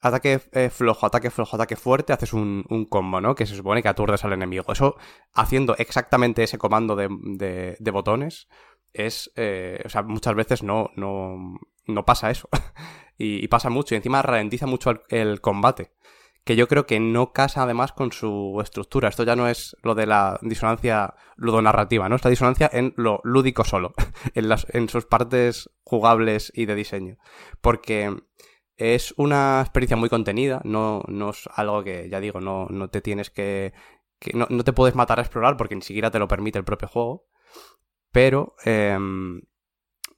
ataque 0.00 0.40
eh, 0.52 0.70
flojo, 0.70 1.06
ataque 1.06 1.30
flojo, 1.30 1.56
ataque 1.56 1.76
fuerte, 1.76 2.12
haces 2.12 2.32
un, 2.32 2.64
un 2.68 2.84
combo, 2.86 3.20
¿no? 3.20 3.34
Que 3.34 3.46
se 3.46 3.54
supone 3.56 3.82
que 3.82 3.88
aturdes 3.88 4.24
al 4.24 4.32
enemigo. 4.32 4.64
Eso, 4.72 4.96
haciendo 5.34 5.76
exactamente 5.76 6.42
ese 6.42 6.58
comando 6.58 6.96
de, 6.96 7.08
de- 7.22 7.76
de 7.78 7.90
botones, 7.90 8.48
es... 8.92 9.30
eh, 9.36 9.80
o 9.84 9.88
sea, 9.88 10.02
muchas 10.02 10.34
veces 10.34 10.62
no, 10.62 10.90
no, 10.96 11.58
no 11.86 12.04
pasa 12.04 12.30
eso. 12.30 12.48
y, 13.18 13.46
pasa 13.48 13.70
mucho. 13.70 13.94
Y 13.94 13.96
encima 13.98 14.22
ralentiza 14.22 14.66
mucho 14.66 14.90
el, 14.90 15.00
el 15.10 15.40
combate. 15.40 15.92
Que 16.42 16.56
yo 16.56 16.68
creo 16.68 16.86
que 16.86 16.98
no 17.00 17.32
casa 17.34 17.62
además 17.64 17.92
con 17.92 18.12
su 18.12 18.58
estructura. 18.62 19.10
Esto 19.10 19.24
ya 19.24 19.36
no 19.36 19.46
es 19.46 19.76
lo 19.82 19.94
de 19.94 20.06
la 20.06 20.38
disonancia 20.40 21.14
ludonarrativa, 21.36 22.08
¿no? 22.08 22.16
Es 22.16 22.24
la 22.24 22.30
disonancia 22.30 22.68
en 22.72 22.94
lo 22.96 23.20
lúdico 23.24 23.62
solo. 23.64 23.92
en, 24.34 24.48
las, 24.48 24.66
en 24.70 24.88
sus 24.88 25.04
partes 25.04 25.68
jugables 25.84 26.50
y 26.54 26.64
de 26.64 26.74
diseño. 26.74 27.18
Porque 27.60 28.16
es 28.80 29.12
una 29.18 29.60
experiencia 29.60 29.96
muy 29.96 30.08
contenida, 30.08 30.62
no, 30.64 31.02
no 31.06 31.30
es 31.30 31.48
algo 31.54 31.84
que, 31.84 32.08
ya 32.08 32.18
digo, 32.18 32.40
no, 32.40 32.66
no 32.70 32.88
te 32.88 33.02
tienes 33.02 33.28
que... 33.30 33.74
que 34.18 34.32
no, 34.32 34.46
no 34.48 34.64
te 34.64 34.72
puedes 34.72 34.94
matar 34.94 35.18
a 35.18 35.22
explorar 35.22 35.56
porque 35.58 35.76
ni 35.76 35.82
siquiera 35.82 36.10
te 36.10 36.18
lo 36.18 36.28
permite 36.28 36.58
el 36.58 36.64
propio 36.64 36.88
juego. 36.88 37.26
Pero 38.10 38.56
em, 38.64 39.42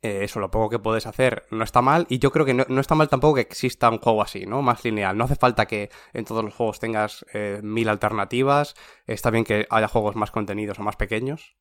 eh, 0.02 0.24
eso, 0.24 0.40
lo 0.40 0.50
poco 0.50 0.70
que 0.70 0.78
puedes 0.78 1.06
hacer 1.06 1.46
no 1.50 1.64
está 1.64 1.82
mal. 1.82 2.06
Y 2.08 2.18
yo 2.18 2.30
creo 2.32 2.46
que 2.46 2.54
no, 2.54 2.64
no 2.68 2.80
está 2.80 2.94
mal 2.94 3.08
tampoco 3.08 3.34
que 3.34 3.40
exista 3.42 3.90
un 3.90 3.98
juego 3.98 4.22
así, 4.22 4.46
¿no? 4.46 4.62
Más 4.62 4.84
lineal. 4.84 5.16
No 5.16 5.24
hace 5.24 5.36
falta 5.36 5.66
que 5.66 5.90
en 6.12 6.24
todos 6.24 6.44
los 6.44 6.54
juegos 6.54 6.80
tengas 6.80 7.24
eh, 7.34 7.60
mil 7.62 7.88
alternativas. 7.88 8.74
Está 9.06 9.30
bien 9.30 9.44
que 9.44 9.66
haya 9.70 9.88
juegos 9.88 10.16
más 10.16 10.30
contenidos 10.30 10.78
o 10.78 10.82
más 10.82 10.96
pequeños. 10.96 11.56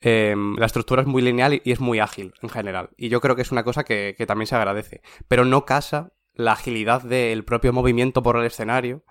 Em, 0.00 0.54
la 0.56 0.66
estructura 0.66 1.02
es 1.02 1.08
muy 1.08 1.22
lineal 1.22 1.54
y, 1.54 1.72
es 1.72 1.80
muy 1.80 2.00
ágil 2.00 2.34
en 2.42 2.48
general. 2.50 2.90
Y 2.96 3.08
yo 3.08 3.20
creo 3.20 3.36
que 3.36 3.42
es 3.42 3.52
una 3.52 3.64
cosa 3.64 3.84
que, 3.84 4.14
que 4.16 4.26
también 4.26 4.46
se 4.46 4.56
agradece. 4.56 5.02
Pero 5.28 5.44
no 5.44 5.64
casa 5.64 6.12
la 6.36 6.52
agilidad 6.52 7.02
del 7.02 7.44
propio 7.44 7.72
movimiento 7.72 8.22
por 8.22 8.36
el 8.36 8.46
escenario 8.46 9.04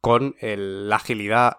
con 0.00 0.36
la 0.40 0.96
agilidad 0.96 1.58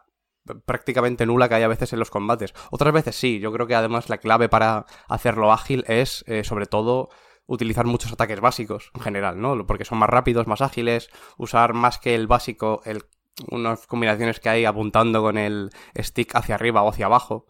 prácticamente 0.65 1.25
nula 1.25 1.49
que 1.49 1.55
hay 1.55 1.63
a 1.63 1.67
veces 1.67 1.91
en 1.93 1.99
los 1.99 2.11
combates. 2.11 2.53
Otras 2.69 2.93
veces 2.93 3.15
sí, 3.15 3.39
yo 3.39 3.51
creo 3.51 3.67
que 3.67 3.75
además 3.75 4.09
la 4.09 4.19
clave 4.19 4.49
para 4.49 4.85
hacerlo 5.07 5.51
ágil 5.51 5.83
es 5.87 6.23
eh, 6.27 6.43
sobre 6.43 6.67
todo 6.67 7.09
utilizar 7.47 7.85
muchos 7.85 8.11
ataques 8.11 8.39
básicos 8.39 8.91
en 8.93 9.01
general, 9.01 9.39
¿no? 9.39 9.65
Porque 9.65 9.85
son 9.85 9.97
más 9.97 10.09
rápidos, 10.09 10.47
más 10.47 10.61
ágiles, 10.61 11.09
usar 11.37 11.73
más 11.73 11.97
que 11.97 12.15
el 12.15 12.27
básico, 12.27 12.81
el, 12.85 13.03
unas 13.49 13.87
combinaciones 13.87 14.39
que 14.39 14.49
hay 14.49 14.65
apuntando 14.65 15.21
con 15.21 15.37
el 15.37 15.69
stick 15.97 16.35
hacia 16.35 16.55
arriba 16.55 16.83
o 16.83 16.89
hacia 16.89 17.05
abajo. 17.05 17.47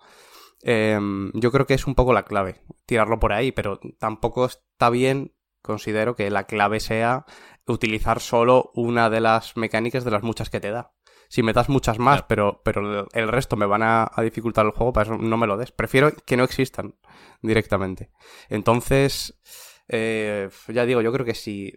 Em, 0.62 1.32
yo 1.34 1.52
creo 1.52 1.66
que 1.66 1.76
es 1.76 1.88
un 1.88 1.96
poco 1.96 2.14
la 2.14 2.24
clave, 2.24 2.62
tirarlo 2.86 3.20
por 3.20 3.34
ahí, 3.34 3.52
pero 3.52 3.80
tampoco 4.00 4.46
está 4.46 4.90
bien, 4.90 5.34
considero 5.66 6.16
que 6.16 6.30
la 6.30 6.46
clave 6.46 6.80
sea 6.80 7.26
utilizar 7.68 8.20
solo 8.20 8.72
una 8.76 9.10
de 9.10 9.20
las 9.22 9.58
mecánicas 9.58 10.04
de 10.06 10.12
las 10.12 10.24
muchas 10.24 10.50
que 10.50 10.60
te 10.60 10.72
da. 10.72 10.94
Si 11.28 11.42
me 11.42 11.54
das 11.54 11.70
muchas 11.70 11.98
más, 11.98 12.18
Claro. 12.22 12.28
pero, 12.28 12.62
pero 12.64 13.08
el- 13.12 13.28
resto 13.30 13.56
me 13.56 13.66
van 13.66 13.82
a, 13.82 14.10
a 14.14 14.22
dificultar 14.22 14.66
el 14.66 14.72
juego, 14.72 14.94
para 14.94 15.12
eso 15.12 15.18
no 15.22 15.38
me 15.38 15.48
lo 15.48 15.58
des. 15.58 15.72
Prefiero 15.72 16.12
que 16.26 16.38
no 16.38 16.44
existan 16.44 16.96
directamente. 17.42 18.12
Entonces, 18.50 19.40
eh, 19.88 20.50
ya 20.68 20.86
digo, 20.86 21.02
yo 21.02 21.12
creo 21.12 21.26
que 21.26 21.34
sí, 21.36 21.74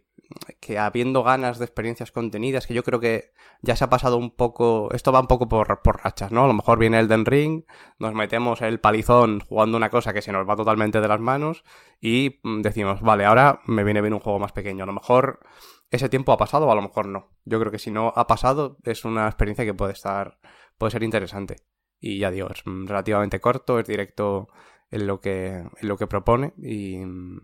que 0.61 0.79
habiendo 0.79 1.23
ganas 1.23 1.59
de 1.59 1.65
experiencias 1.65 2.13
contenidas, 2.13 2.67
que 2.67 2.75
yo 2.75 2.83
creo 2.83 3.01
que 3.01 3.33
ya 3.63 3.77
se 3.77 3.85
ha 3.85 3.91
pasado 3.91 4.17
un 4.19 4.31
poco, 4.31 4.91
esto 4.93 5.13
va 5.13 5.21
un 5.21 5.27
poco 5.27 5.49
por, 5.49 5.81
por 5.83 6.03
rachas, 6.03 6.33
¿no? 6.33 6.45
A 6.45 6.47
lo 6.47 6.53
mejor 6.53 6.79
viene 6.79 6.99
Elden 6.99 7.25
Ring, 7.25 7.65
nos 7.99 8.15
metemos 8.15 8.61
el 8.61 8.79
palizón 8.81 9.41
jugando 9.41 9.77
una 9.77 9.91
cosa 9.91 10.13
que 10.13 10.23
se 10.23 10.33
nos 10.33 10.49
va 10.49 10.57
totalmente 10.57 11.01
de 11.01 11.09
las 11.09 11.21
manos 11.21 11.65
y 12.01 12.41
mm, 12.43 12.61
decimos, 12.61 13.01
vale, 13.01 13.25
ahora 13.25 13.61
me 13.67 13.85
viene 13.85 14.01
bien 14.03 14.15
un 14.15 14.21
juego 14.21 14.39
más 14.39 14.53
pequeño. 14.53 14.85
A 14.85 14.87
lo 14.87 14.93
mejor 14.93 15.41
ese 15.91 16.09
tiempo 16.09 16.33
ha 16.33 16.37
pasado 16.37 16.67
o 16.67 16.73
a 16.73 16.75
lo 16.75 16.83
mejor 16.83 17.07
no. 17.07 17.31
Yo 17.45 17.59
creo 17.59 17.73
que 17.73 17.79
si 17.79 17.91
no 17.91 18.13
ha 18.15 18.27
pasado 18.27 18.77
es 18.85 19.05
una 19.05 19.27
experiencia 19.27 19.65
que 19.65 19.75
puede 19.75 19.93
estar, 19.93 20.39
puede 20.77 20.91
ser 20.91 21.03
interesante. 21.03 21.57
Y 22.01 22.19
ya 22.19 22.31
digo, 22.31 22.49
es 22.51 22.63
mm, 22.65 22.87
relativamente 22.87 23.41
corto, 23.41 23.79
es 23.79 23.87
directo 23.87 24.49
en 24.91 25.07
lo 25.07 25.21
que, 25.21 25.49
en 25.49 25.89
lo 25.89 25.97
que 25.97 26.07
propone 26.07 26.53
y, 26.59 26.99
mm, 26.99 27.41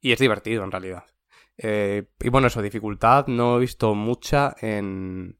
y 0.00 0.12
es 0.12 0.18
divertido 0.18 0.64
en 0.64 0.70
realidad. 0.70 1.04
Eh, 1.58 2.04
y 2.20 2.28
bueno, 2.30 2.46
eso, 2.48 2.62
dificultad 2.62 3.26
no 3.26 3.56
he 3.56 3.60
visto 3.60 3.94
mucha 3.94 4.54
en, 4.60 5.38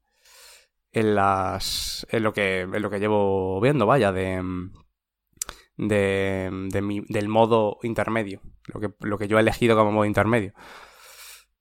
en 0.91 1.15
las 1.15 2.05
en 2.11 2.23
lo 2.23 2.33
que 2.33 2.61
en 2.61 2.81
lo 2.81 2.89
que 2.89 2.99
llevo 2.99 3.61
viendo, 3.61 3.85
vaya, 3.85 4.11
de 4.11 4.41
de 5.77 6.81
mi- 6.81 7.05
del 7.07 7.29
modo 7.29 7.77
intermedio, 7.83 8.41
lo 8.65 8.79
que, 8.79 8.89
lo 8.99 9.17
que 9.17 9.27
yo 9.27 9.37
he 9.37 9.41
elegido 9.41 9.77
como 9.77 9.91
modo 9.91 10.05
intermedio. 10.05 10.53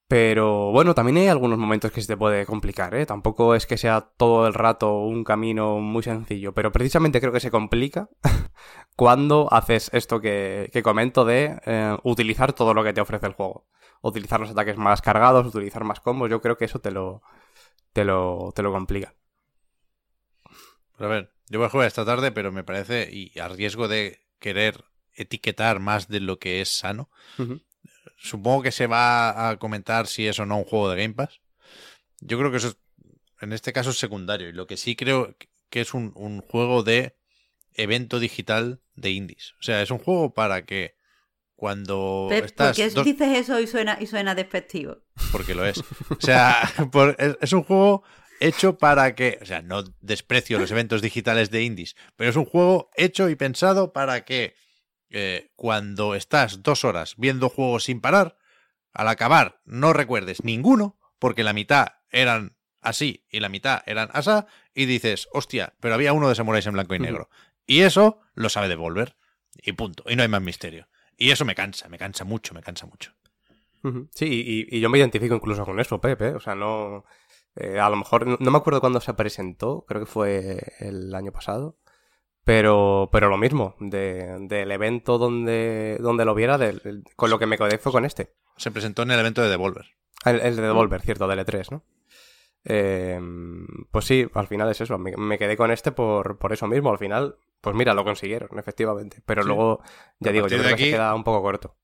Pero 0.09 0.73
bueno, 0.73 0.95
también 0.95 1.19
hay 1.19 1.29
algunos 1.29 1.59
momentos 1.59 1.93
que 1.93 2.01
se 2.01 2.07
te 2.07 2.17
puede 2.17 2.47
complicar, 2.47 2.95
¿eh? 2.95 3.05
Tampoco 3.05 3.55
es 3.55 3.67
que 3.67 3.77
sea 3.77 4.01
todo 4.17 4.47
el 4.47 4.55
rato 4.55 5.01
un 5.01 5.23
camino 5.23 5.81
muy 5.81 6.03
sencillo, 6.03 6.55
pero 6.55 6.73
precisamente 6.73 7.21
creo 7.21 7.31
que 7.33 7.41
se 7.41 7.51
complica 7.51 8.09
cuando 8.97 9.49
haces 9.53 9.91
esto 9.93 10.19
que, 10.23 10.71
que 10.73 10.83
comento 10.83 11.27
de 11.27 11.61
eh, 11.67 11.97
utilizar 12.05 12.55
todo 12.55 12.73
lo 12.73 12.83
que 12.85 12.95
te 12.95 13.03
ofrece 13.03 13.27
el 13.27 13.35
juego. 13.35 13.67
Utilizar 14.03 14.41
los 14.41 14.51
ataques 14.51 14.77
más 14.77 15.01
cargados, 15.03 15.47
utilizar 15.47 15.85
más 15.85 16.01
combos, 16.01 16.31
yo 16.31 16.41
creo 16.41 16.57
que 16.57 16.67
eso 16.67 16.81
te 16.81 16.91
lo, 16.91 17.23
te 17.93 18.05
lo, 18.05 18.53
te 18.55 18.63
lo 18.63 18.73
complica. 18.73 19.15
Pero 20.97 21.11
a 21.11 21.15
ver, 21.15 21.33
yo 21.49 21.59
voy 21.59 21.67
a 21.67 21.71
jugar 21.71 21.87
esta 21.87 22.05
tarde, 22.05 22.33
pero 22.33 22.53
me 22.53 22.65
parece, 22.65 23.09
y 23.13 23.39
a 23.39 23.49
riesgo 23.49 23.89
de 23.89 24.21
querer 24.39 24.85
etiquetar 25.15 25.81
más 25.81 26.09
de 26.09 26.21
lo 26.21 26.39
que 26.39 26.61
es 26.61 26.69
sano, 26.69 27.09
supongo 28.17 28.63
que 28.63 28.73
se 28.73 28.87
va 28.87 29.49
a 29.51 29.59
comentar 29.59 30.07
si 30.07 30.27
es 30.27 30.39
o 30.39 30.47
no 30.47 30.59
un 30.59 30.65
juego 30.65 30.91
de 30.91 31.01
Game 31.03 31.15
Pass. 31.15 31.41
Yo 32.21 32.39
creo 32.39 32.51
que 32.51 32.59
eso 32.59 32.69
es- 32.69 32.79
en 33.41 33.53
este 33.53 33.73
caso 33.73 33.91
es 33.91 33.99
secundario. 33.99 34.49
Y 34.49 34.53
lo 34.53 34.67
que 34.67 34.77
sí 34.77 34.97
creo 34.97 35.37
que 35.71 35.81
es 35.81 35.95
un, 35.95 36.13
un 36.17 36.41
juego 36.41 36.83
de 36.83 37.17
evento 37.75 38.19
digital 38.19 38.81
de 38.97 39.11
indies. 39.11 39.55
O 39.61 39.63
sea, 39.63 39.83
es 39.83 39.91
un 39.91 39.99
juego 39.99 40.35
para 40.35 40.65
que 40.65 40.97
cuando 41.59 42.27
Pep, 42.31 42.39
¿Por 42.39 42.47
estás... 42.47 42.77
qué 42.77 42.89
dos- 42.89 43.05
dices 43.05 43.37
eso 43.37 43.59
y 43.59 43.67
suena, 43.67 43.99
y 44.01 44.07
suena 44.07 44.37
despectivo? 44.37 44.99
porque 45.33 45.57
lo 45.57 45.67
es. 45.67 45.79
O 46.11 46.21
sea, 46.21 46.57
por- 46.93 47.17
es, 47.19 47.37
es 47.41 47.53
un 47.53 47.65
juego 47.65 48.05
hecho 48.39 48.79
para 48.79 49.17
que, 49.17 49.41
o 49.43 49.45
sea, 49.45 49.61
no 49.63 49.83
desprecio 50.01 50.61
los 50.61 50.71
eventos 50.71 51.03
digitales 51.03 51.51
de 51.51 51.65
indies, 51.65 51.97
pero 52.15 52.31
es 52.31 52.37
un 52.37 52.45
juego 52.45 52.91
hecho 52.97 53.29
y 53.29 53.35
pensado 53.35 53.93
para 53.93 54.25
que 54.25 54.55
eh, 55.11 55.51
cuando 55.57 56.15
estás 56.15 56.63
dos 56.63 56.85
horas 56.85 57.15
viendo 57.19 57.49
juegos 57.49 57.83
sin 57.85 58.01
parar, 58.01 58.37
al 58.93 59.09
acabar 59.09 59.61
no 59.65 59.93
recuerdes 59.93 60.45
ninguno, 60.45 60.97
porque 61.19 61.43
la 61.43 61.53
mitad 61.53 61.89
eran 62.11 62.57
así 62.81 63.27
y 63.29 63.41
la 63.41 63.49
mitad 63.49 63.83
eran 63.87 64.11
asá, 64.13 64.47
y 64.75 64.87
dices, 64.87 65.27
hostia, 65.33 65.75
pero 65.81 65.95
había 65.95 66.13
uno 66.13 66.29
de 66.29 66.37
samuráis 66.37 66.67
en 66.67 66.75
blanco 66.75 66.95
y 66.95 67.01
negro. 67.01 67.29
Y 67.67 67.81
eso 67.81 68.21
lo 68.35 68.49
sabe 68.49 68.69
devolver. 68.69 69.17
Y 69.61 69.73
punto. 69.73 70.05
Y 70.07 70.15
no 70.15 70.23
hay 70.23 70.29
más 70.29 70.41
misterio. 70.43 70.89
Y 71.19 71.31
eso 71.33 71.45
me 71.45 71.55
cansa, 71.55 71.89
me 71.91 71.99
cansa 71.99 72.25
mucho, 72.25 72.55
me 72.55 72.63
cansa 72.63 72.87
mucho. 72.87 73.13
Sí, 74.15 74.27
y, 74.71 74.77
y 74.77 74.81
yo 74.81 74.89
me 74.91 74.99
identifico 74.99 75.35
incluso 75.35 75.65
con 75.65 75.79
eso, 75.81 76.01
Pepe. 76.01 76.29
O 76.31 76.41
sea, 76.41 76.55
no. 76.55 77.05
eh, 77.57 77.79
a 77.81 77.89
lo 77.91 77.97
mejor. 77.97 78.27
No, 78.27 78.37
no 78.41 78.51
me 78.51 78.59
acuerdo 78.59 78.81
cuándo 78.81 79.01
se 79.01 79.15
presentó, 79.15 79.85
creo 79.87 80.01
que 80.01 80.07
fue 80.07 80.63
el 80.81 81.15
año 81.15 81.33
pasado. 81.33 81.77
Pero, 82.45 83.09
pero 83.13 83.29
lo 83.29 83.37
mismo, 83.37 83.77
de- 83.79 84.37
del 84.49 84.71
evento 84.73 85.19
donde, 85.19 85.99
donde 86.01 86.25
lo 86.25 86.35
viera, 86.35 86.57
del- 86.57 86.81
el- 86.85 87.05
con 87.17 87.29
lo 87.31 87.39
que 87.39 87.47
me 87.47 87.59
quedé 87.59 87.79
fue 87.79 87.93
con 87.93 88.05
este. 88.05 88.35
Se 88.57 88.71
presentó 88.71 89.03
en 89.03 89.11
el 89.11 89.21
evento 89.21 89.43
de 89.43 89.49
Devolver. 89.51 89.87
El, 90.25 90.41
el 90.41 90.57
de 90.57 90.63
Devolver, 90.63 91.03
cierto, 91.03 91.29
del 91.29 91.39
E3, 91.41 91.71
¿no? 91.71 91.85
Eh, 92.65 93.21
pues 93.91 94.05
sí, 94.05 94.27
al 94.35 94.47
final 94.47 94.71
es 94.71 94.81
eso. 94.81 94.99
Me, 94.99 95.17
me 95.17 95.39
quedé 95.39 95.57
con 95.57 95.71
este 95.71 95.93
por, 95.93 96.39
por 96.39 96.53
eso 96.53 96.67
mismo. 96.67 96.91
Al 96.91 96.99
final, 96.99 97.37
pues 97.61 97.75
mira, 97.77 97.95
lo 97.95 98.05
consiguieron, 98.05 98.59
efectivamente. 98.59 99.21
Pero 99.25 99.43
Sí. 99.43 99.49
luego, 99.49 99.83
ya 100.21 100.33
digo, 100.33 100.49
yo 100.49 100.59
creo 100.59 100.77
que 100.77 100.85
se 100.85 100.91
queda 100.91 101.15
un 101.15 101.25
poco 101.25 101.43
corto. 101.43 101.77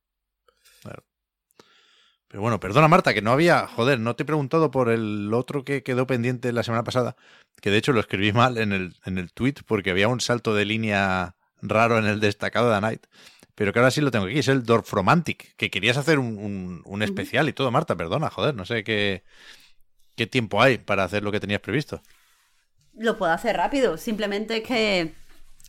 Pero 2.28 2.40
bueno, 2.42 2.58
perdona 2.58 2.88
Marta, 2.88 3.14
que 3.14 3.22
no 3.22 3.30
había, 3.30 3.66
joder, 3.68 4.00
no 4.00 4.16
te 4.16 4.24
he 4.24 4.26
preguntado 4.26 4.70
por 4.70 4.88
el 4.90 5.32
otro 5.32 5.64
que 5.64 5.82
quedó 5.84 6.06
pendiente 6.06 6.52
la 6.52 6.64
semana 6.64 6.82
pasada, 6.82 7.16
que 7.60 7.70
de 7.70 7.76
hecho 7.78 7.92
lo 7.92 8.00
escribí 8.00 8.32
mal 8.32 8.58
en 8.58 8.72
el, 8.72 8.96
en 9.04 9.18
el 9.18 9.32
tweet 9.32 9.54
porque 9.66 9.90
había 9.90 10.08
un 10.08 10.20
salto 10.20 10.52
de 10.54 10.64
línea 10.64 11.36
raro 11.62 11.96
en 11.98 12.06
el 12.06 12.18
destacado 12.18 12.72
de 12.72 12.80
Night, 12.80 13.06
pero 13.54 13.72
que 13.72 13.78
ahora 13.78 13.92
sí 13.92 14.00
lo 14.00 14.10
tengo 14.10 14.26
aquí, 14.26 14.38
es 14.40 14.48
el 14.48 14.64
Dorf 14.64 14.92
Romantic, 14.92 15.54
que 15.56 15.70
querías 15.70 15.96
hacer 15.96 16.18
un, 16.18 16.38
un- 16.38 16.82
un 16.84 17.02
especial 17.02 17.48
y 17.48 17.52
todo, 17.52 17.70
Marta, 17.70 17.94
perdona, 17.94 18.30
joder, 18.30 18.56
no 18.56 18.64
sé 18.64 18.82
qué, 18.82 19.22
qué 20.16 20.26
tiempo 20.26 20.60
hay 20.60 20.78
para 20.78 21.04
hacer 21.04 21.22
lo 21.22 21.30
que 21.30 21.38
tenías 21.40 21.60
previsto. 21.60 22.02
Lo 22.96 23.16
puedo 23.16 23.32
hacer 23.32 23.56
rápido. 23.56 23.96
Simplemente 23.96 24.56
es 24.56 24.62
que 24.64 25.14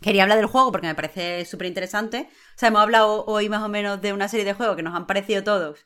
quería 0.02 0.24
hablar 0.24 0.38
del 0.38 0.48
juego 0.48 0.72
porque 0.72 0.88
me 0.88 0.96
parece 0.96 1.46
súper 1.46 1.68
interesante. 1.68 2.30
O 2.30 2.58
sea, 2.58 2.70
hemos 2.70 2.82
hablado 2.82 3.26
hoy 3.26 3.50
más 3.50 3.64
o 3.64 3.70
menos 3.70 4.02
de 4.02 4.14
una 4.14 4.28
serie 4.28 4.46
de 4.46 4.54
juegos 4.54 4.76
que 4.76 4.84
nos 4.84 4.96
han 4.96 5.08
parecido 5.08 5.44
todos 5.44 5.86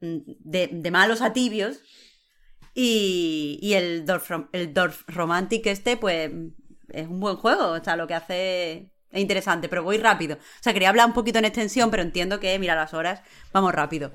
mm, 0.00 0.18
de, 0.26 0.90
malos 0.90 1.22
a 1.22 1.32
tibios. 1.32 1.80
Y, 2.74 3.58
y 3.60 3.74
el, 3.74 4.06
Dorf, 4.06 4.30
el 4.52 4.72
Dorf 4.72 5.02
Romantic 5.08 5.66
este, 5.66 5.96
pues, 5.96 6.30
es 6.88 7.08
un 7.08 7.20
buen 7.20 7.36
juego. 7.36 7.72
O 7.72 7.82
sea, 7.82 7.96
lo 7.96 8.06
que 8.06 8.14
hace 8.14 8.92
es 9.10 9.20
interesante, 9.20 9.68
pero 9.68 9.82
voy 9.82 9.98
rápido. 9.98 10.36
O 10.36 10.62
sea, 10.62 10.72
quería 10.72 10.90
hablar 10.90 11.06
un 11.06 11.14
poquito 11.14 11.38
en 11.38 11.44
extensión, 11.44 11.90
pero 11.90 12.02
entiendo 12.02 12.40
que, 12.40 12.58
mira 12.58 12.74
las 12.74 12.94
horas, 12.94 13.22
vamos 13.52 13.72
rápido. 13.72 14.12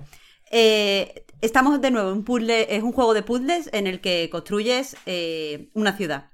Eh, 0.51 1.25
estamos 1.41 1.81
de 1.81 1.91
nuevo 1.91 2.11
en 2.11 2.23
puzzle, 2.23 2.75
es 2.75 2.83
un 2.83 2.91
juego 2.91 3.13
de 3.13 3.23
puzzles 3.23 3.69
en 3.73 3.87
el 3.87 4.01
que 4.01 4.29
construyes 4.29 4.95
eh, 5.05 5.69
una 5.73 5.97
ciudad. 5.97 6.32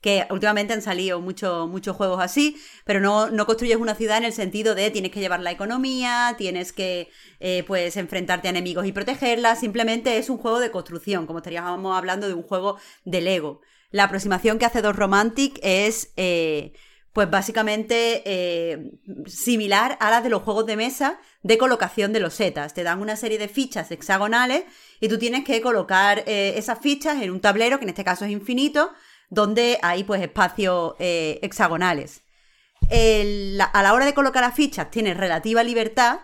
Que 0.00 0.26
últimamente 0.30 0.72
han 0.72 0.80
salido 0.80 1.20
muchos 1.20 1.68
muchos 1.68 1.94
juegos 1.94 2.20
así, 2.22 2.56
pero 2.84 3.00
no, 3.00 3.28
no 3.30 3.44
construyes 3.44 3.76
una 3.76 3.94
ciudad 3.94 4.16
en 4.16 4.24
el 4.24 4.32
sentido 4.32 4.74
de 4.74 4.90
tienes 4.90 5.10
que 5.10 5.20
llevar 5.20 5.40
la 5.40 5.50
economía, 5.50 6.34
tienes 6.38 6.72
que 6.72 7.10
eh, 7.38 7.64
pues 7.66 7.98
enfrentarte 7.98 8.48
a 8.48 8.50
enemigos 8.50 8.86
y 8.86 8.92
protegerla. 8.92 9.56
Simplemente 9.56 10.16
es 10.16 10.30
un 10.30 10.38
juego 10.38 10.58
de 10.58 10.70
construcción, 10.70 11.26
como 11.26 11.40
estaríamos 11.40 11.96
hablando 11.96 12.28
de 12.28 12.34
un 12.34 12.42
juego 12.42 12.78
de 13.04 13.20
Lego. 13.20 13.60
La 13.90 14.04
aproximación 14.04 14.58
que 14.58 14.64
hace 14.64 14.80
Dos 14.80 14.96
Romantic 14.96 15.58
es 15.62 16.12
eh, 16.16 16.72
pues 17.12 17.28
básicamente 17.28 18.22
eh, 18.24 18.92
similar 19.26 19.98
a 20.00 20.10
la 20.10 20.22
de 20.22 20.30
los 20.30 20.42
juegos 20.42 20.64
de 20.64 20.76
mesa 20.76 21.20
de 21.42 21.58
colocación 21.58 22.14
de 22.14 22.20
los 22.20 22.32
setas. 22.32 22.72
Te 22.72 22.84
dan 22.84 23.02
una 23.02 23.16
serie 23.16 23.36
de 23.36 23.48
fichas 23.48 23.90
hexagonales 23.90 24.64
y 24.98 25.08
tú 25.08 25.18
tienes 25.18 25.44
que 25.44 25.60
colocar 25.60 26.22
esas 26.26 26.78
fichas 26.78 27.20
en 27.20 27.32
un 27.32 27.40
tablero, 27.40 27.78
que 27.78 27.84
en 27.84 27.90
este 27.90 28.04
caso 28.04 28.24
es 28.24 28.30
infinito, 28.30 28.92
donde 29.30 29.78
hay 29.80 30.04
pues 30.04 30.20
espacios 30.20 30.94
eh, 30.98 31.38
hexagonales. 31.42 32.24
A 33.72 33.82
la 33.82 33.94
hora 33.94 34.04
de 34.04 34.14
colocar 34.14 34.42
las 34.42 34.54
fichas 34.54 34.90
tienes 34.90 35.16
relativa 35.16 35.62
libertad, 35.62 36.20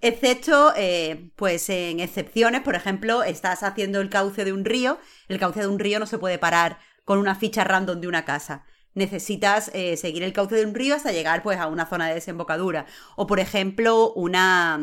excepto 0.00 0.72
eh, 0.76 1.30
pues 1.36 1.68
en 1.68 2.00
excepciones, 2.00 2.62
por 2.62 2.74
ejemplo, 2.74 3.22
estás 3.22 3.62
haciendo 3.62 4.00
el 4.00 4.08
cauce 4.08 4.44
de 4.44 4.52
un 4.52 4.64
río, 4.64 4.98
el 5.28 5.38
cauce 5.38 5.60
de 5.60 5.68
un 5.68 5.78
río 5.78 5.98
no 5.98 6.06
se 6.06 6.18
puede 6.18 6.38
parar 6.38 6.78
con 7.04 7.18
una 7.18 7.34
ficha 7.34 7.64
random 7.64 8.00
de 8.00 8.08
una 8.08 8.24
casa. 8.24 8.64
Necesitas 8.94 9.70
eh, 9.74 9.98
seguir 9.98 10.22
el 10.22 10.32
cauce 10.32 10.54
de 10.54 10.64
un 10.64 10.74
río 10.74 10.94
hasta 10.94 11.12
llegar 11.12 11.42
pues 11.42 11.58
a 11.58 11.66
una 11.66 11.84
zona 11.86 12.08
de 12.08 12.14
desembocadura. 12.14 12.86
O 13.14 13.26
por 13.26 13.40
ejemplo, 13.40 14.12
una 14.14 14.80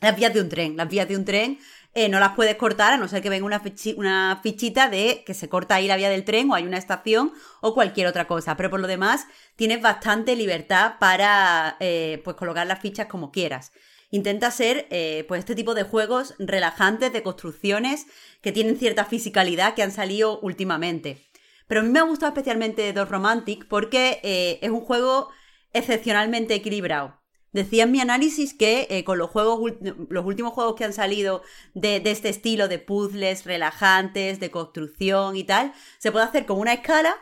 las 0.00 0.16
vías 0.16 0.32
de 0.32 0.40
un 0.40 0.48
tren. 0.48 0.76
Las 0.76 0.88
vías 0.88 1.08
de 1.08 1.16
un 1.16 1.24
tren 1.24 1.58
eh, 1.92 2.08
no 2.08 2.20
las 2.20 2.34
puedes 2.36 2.54
cortar 2.56 2.92
a 2.92 2.96
no 2.96 3.08
ser 3.08 3.20
que 3.20 3.30
venga 3.30 3.44
una, 3.44 3.62
una 3.96 4.40
fichita 4.42 4.88
de 4.88 5.24
que 5.26 5.34
se 5.34 5.48
corta 5.48 5.74
ahí 5.74 5.88
la 5.88 5.96
vía 5.96 6.08
del 6.08 6.24
tren 6.24 6.50
o 6.50 6.54
hay 6.54 6.64
una 6.64 6.78
estación 6.78 7.32
o 7.60 7.74
cualquier 7.74 8.06
otra 8.06 8.26
cosa. 8.26 8.56
Pero 8.56 8.70
por 8.70 8.80
lo 8.80 8.86
demás, 8.86 9.26
tienes 9.56 9.82
bastante 9.82 10.36
libertad 10.36 10.94
para 11.00 11.76
eh, 11.80 12.20
pues 12.24 12.36
colocar 12.36 12.66
las 12.66 12.80
fichas 12.80 13.06
como 13.06 13.32
quieras. 13.32 13.72
Intenta 14.10 14.48
hacer 14.48 14.86
eh, 14.90 15.24
pues 15.28 15.40
este 15.40 15.54
tipo 15.54 15.74
de 15.74 15.82
juegos 15.82 16.34
relajantes 16.38 17.12
de 17.12 17.22
construcciones 17.22 18.06
que 18.40 18.52
tienen 18.52 18.76
cierta 18.78 19.04
fisicalidad 19.04 19.74
que 19.74 19.82
han 19.82 19.92
salido 19.92 20.38
últimamente. 20.40 21.26
Pero 21.66 21.80
a 21.80 21.84
mí 21.84 21.90
me 21.90 22.00
ha 22.00 22.04
gustado 22.04 22.32
especialmente 22.32 22.92
Dos 22.92 23.08
Romantic 23.08 23.66
porque 23.68 24.58
es 24.60 24.70
un 24.70 24.80
juego 24.80 25.30
excepcionalmente 25.72 26.54
equilibrado. 26.54 27.19
Decía 27.52 27.82
en 27.82 27.90
mi 27.90 28.00
análisis 28.00 28.54
que 28.54 28.86
eh, 28.90 29.02
con 29.02 29.18
los 29.18 29.30
juegos 29.30 29.72
los 30.08 30.24
últimos 30.24 30.52
juegos 30.52 30.76
que 30.76 30.84
han 30.84 30.92
salido 30.92 31.42
de, 31.74 32.00
este 32.04 32.28
estilo 32.28 32.68
de 32.68 32.78
puzzles 32.78 33.44
relajantes, 33.44 34.38
de 34.38 34.50
construcción 34.52 35.36
y 35.36 35.44
tal, 35.44 35.72
se 35.98 36.12
puede 36.12 36.26
hacer 36.26 36.46
con 36.46 36.60
una 36.60 36.74
escala 36.74 37.16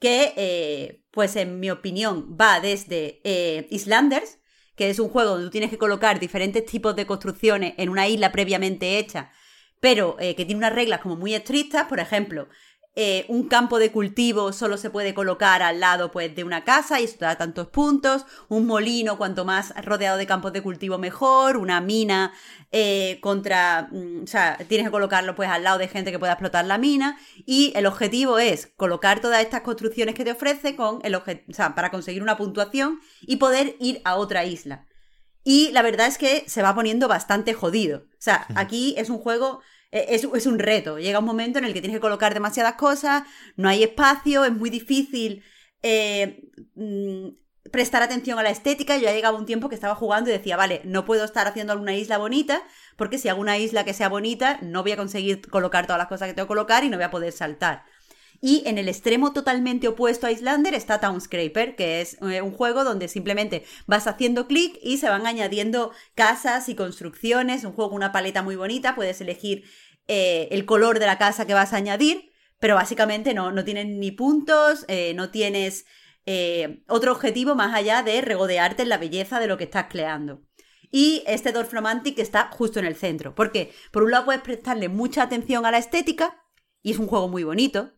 que, 0.00 0.32
eh, 0.36 1.02
pues 1.12 1.36
en 1.36 1.60
mi 1.60 1.70
opinión, 1.70 2.36
va 2.40 2.60
desde 2.60 3.20
eh, 3.22 3.68
Islanders, 3.70 4.38
que 4.74 4.90
es 4.90 4.98
un 4.98 5.08
juego 5.08 5.30
donde 5.30 5.46
tú 5.46 5.50
tienes 5.50 5.70
que 5.70 5.78
colocar 5.78 6.18
diferentes 6.18 6.64
tipos 6.64 6.96
de 6.96 7.06
construcciones 7.06 7.74
en 7.76 7.88
una 7.88 8.08
isla 8.08 8.32
previamente 8.32 8.98
hecha, 8.98 9.30
pero 9.80 10.16
que 10.16 10.34
tiene 10.34 10.56
unas 10.56 10.72
reglas 10.72 11.00
como 11.00 11.14
muy 11.14 11.34
estrictas, 11.34 11.86
por 11.86 12.00
ejemplo, 12.00 12.48
eh, 13.00 13.26
un 13.28 13.46
campo 13.46 13.78
de 13.78 13.92
cultivo 13.92 14.52
solo 14.52 14.76
se 14.76 14.90
puede 14.90 15.14
colocar 15.14 15.62
al 15.62 15.78
lado 15.78 16.10
pues, 16.10 16.34
de 16.34 16.42
una 16.42 16.64
casa 16.64 17.00
y 17.00 17.04
eso 17.04 17.16
te 17.16 17.26
da 17.26 17.38
tantos 17.38 17.68
puntos, 17.68 18.26
un 18.48 18.66
molino 18.66 19.16
cuanto 19.16 19.44
más 19.44 19.72
rodeado 19.84 20.18
de 20.18 20.26
campos 20.26 20.52
de 20.52 20.64
cultivo 20.64 20.98
mejor, 20.98 21.58
una 21.58 21.80
mina 21.80 22.32
eh, 22.72 23.20
contra, 23.20 23.88
mm, 23.92 24.24
o 24.24 24.26
sea, 24.26 24.58
tienes 24.66 24.88
que 24.88 24.90
colocarlo 24.90 25.36
pues 25.36 25.48
al 25.48 25.62
lado 25.62 25.78
de 25.78 25.86
gente 25.86 26.10
que 26.10 26.18
pueda 26.18 26.32
explotar 26.32 26.64
la 26.64 26.76
mina 26.76 27.16
y 27.46 27.72
el 27.76 27.86
objetivo 27.86 28.40
es 28.40 28.66
colocar 28.66 29.20
todas 29.20 29.42
estas 29.42 29.60
construcciones 29.60 30.16
que 30.16 30.24
te 30.24 30.32
ofrece 30.32 30.74
con 30.74 30.98
el 31.04 31.14
o 31.14 31.22
sea, 31.50 31.76
para 31.76 31.92
conseguir 31.92 32.24
una 32.24 32.36
puntuación 32.36 32.98
y 33.20 33.36
poder 33.36 33.76
ir 33.78 34.00
a 34.04 34.16
otra 34.16 34.44
isla. 34.44 34.88
Y 35.44 35.70
la 35.70 35.82
verdad 35.82 36.08
es 36.08 36.18
que 36.18 36.44
se 36.48 36.62
va 36.62 36.74
poniendo 36.74 37.06
bastante 37.06 37.54
jodido. 37.54 37.98
O 38.00 38.20
sea, 38.20 38.46
aquí 38.56 38.94
es 38.98 39.08
un 39.08 39.18
juego, 39.18 39.62
es, 39.90 40.24
es 40.24 40.46
un 40.46 40.58
reto. 40.58 40.98
Llega 40.98 41.18
un 41.18 41.24
momento 41.24 41.58
en 41.58 41.64
el 41.64 41.72
que 41.72 41.80
tienes 41.80 41.96
que 41.96 42.00
colocar 42.00 42.34
demasiadas 42.34 42.74
cosas, 42.74 43.22
no 43.56 43.68
hay 43.68 43.82
espacio, 43.82 44.44
es 44.44 44.52
muy 44.52 44.70
difícil 44.70 45.42
eh, 45.82 46.42
mm, 46.74 47.28
prestar 47.70 48.02
atención 48.02 48.38
a 48.38 48.42
la 48.42 48.50
estética. 48.50 48.96
Yo 48.96 49.04
ya 49.04 49.12
llegaba 49.12 49.38
un 49.38 49.46
tiempo 49.46 49.68
que 49.68 49.74
estaba 49.74 49.94
jugando 49.94 50.30
y 50.30 50.32
decía, 50.32 50.56
vale, 50.56 50.82
no 50.84 51.04
puedo 51.04 51.24
estar 51.24 51.46
haciendo 51.46 51.72
alguna 51.72 51.94
isla 51.94 52.18
bonita, 52.18 52.62
porque 52.96 53.18
si 53.18 53.28
hago 53.28 53.40
una 53.40 53.58
isla 53.58 53.84
que 53.84 53.94
sea 53.94 54.08
bonita, 54.08 54.58
no 54.62 54.82
voy 54.82 54.92
a 54.92 54.96
conseguir 54.96 55.40
colocar 55.48 55.86
todas 55.86 55.98
las 55.98 56.08
cosas 56.08 56.28
que 56.28 56.34
tengo 56.34 56.46
que 56.46 56.54
colocar 56.54 56.84
y 56.84 56.88
no 56.88 56.96
voy 56.96 57.04
a 57.04 57.10
poder 57.10 57.32
saltar. 57.32 57.84
Y 58.40 58.62
en 58.66 58.78
el 58.78 58.88
extremo 58.88 59.32
totalmente 59.32 59.88
opuesto 59.88 60.26
a 60.26 60.30
Islander 60.30 60.74
está 60.74 61.00
Townscraper, 61.00 61.74
que 61.74 62.00
es 62.00 62.18
eh, 62.22 62.40
un 62.40 62.52
juego 62.52 62.84
donde 62.84 63.08
simplemente 63.08 63.64
vas 63.86 64.06
haciendo 64.06 64.46
clic 64.46 64.78
y 64.80 64.98
se 64.98 65.08
van 65.08 65.26
añadiendo 65.26 65.90
casas 66.14 66.68
y 66.68 66.76
construcciones. 66.76 67.64
Un 67.64 67.72
juego 67.72 67.90
con 67.90 67.96
una 67.96 68.12
paleta 68.12 68.42
muy 68.42 68.54
bonita, 68.54 68.94
puedes 68.94 69.20
elegir 69.20 69.64
eh, 70.06 70.48
el 70.52 70.66
color 70.66 71.00
de 71.00 71.06
la 71.06 71.18
casa 71.18 71.46
que 71.46 71.54
vas 71.54 71.72
a 71.72 71.76
añadir, 71.76 72.30
pero 72.60 72.76
básicamente 72.76 73.34
no, 73.34 73.50
no 73.50 73.64
tienes 73.64 73.86
ni 73.86 74.12
puntos, 74.12 74.84
eh, 74.88 75.14
no 75.14 75.30
tienes 75.30 75.84
otro 76.88 77.12
objetivo 77.12 77.54
más 77.54 77.74
allá 77.74 78.02
de 78.02 78.20
regodearte 78.20 78.82
en 78.82 78.90
la 78.90 78.98
belleza 78.98 79.40
de 79.40 79.46
lo 79.46 79.56
que 79.56 79.64
estás 79.64 79.86
creando. 79.88 80.42
Y 80.90 81.22
este 81.26 81.52
Dorf 81.52 81.72
Romantic 81.72 82.18
está 82.18 82.50
justo 82.52 82.78
en 82.78 82.84
el 82.84 82.96
centro. 82.96 83.34
Porque, 83.34 83.72
por 83.92 84.02
un 84.02 84.10
lado, 84.10 84.26
puedes 84.26 84.42
prestarle 84.42 84.90
mucha 84.90 85.22
atención 85.22 85.64
a 85.64 85.70
la 85.70 85.78
estética, 85.78 86.44
y 86.82 86.90
es 86.90 86.98
un 86.98 87.06
juego 87.06 87.28
muy 87.28 87.44
bonito, 87.44 87.97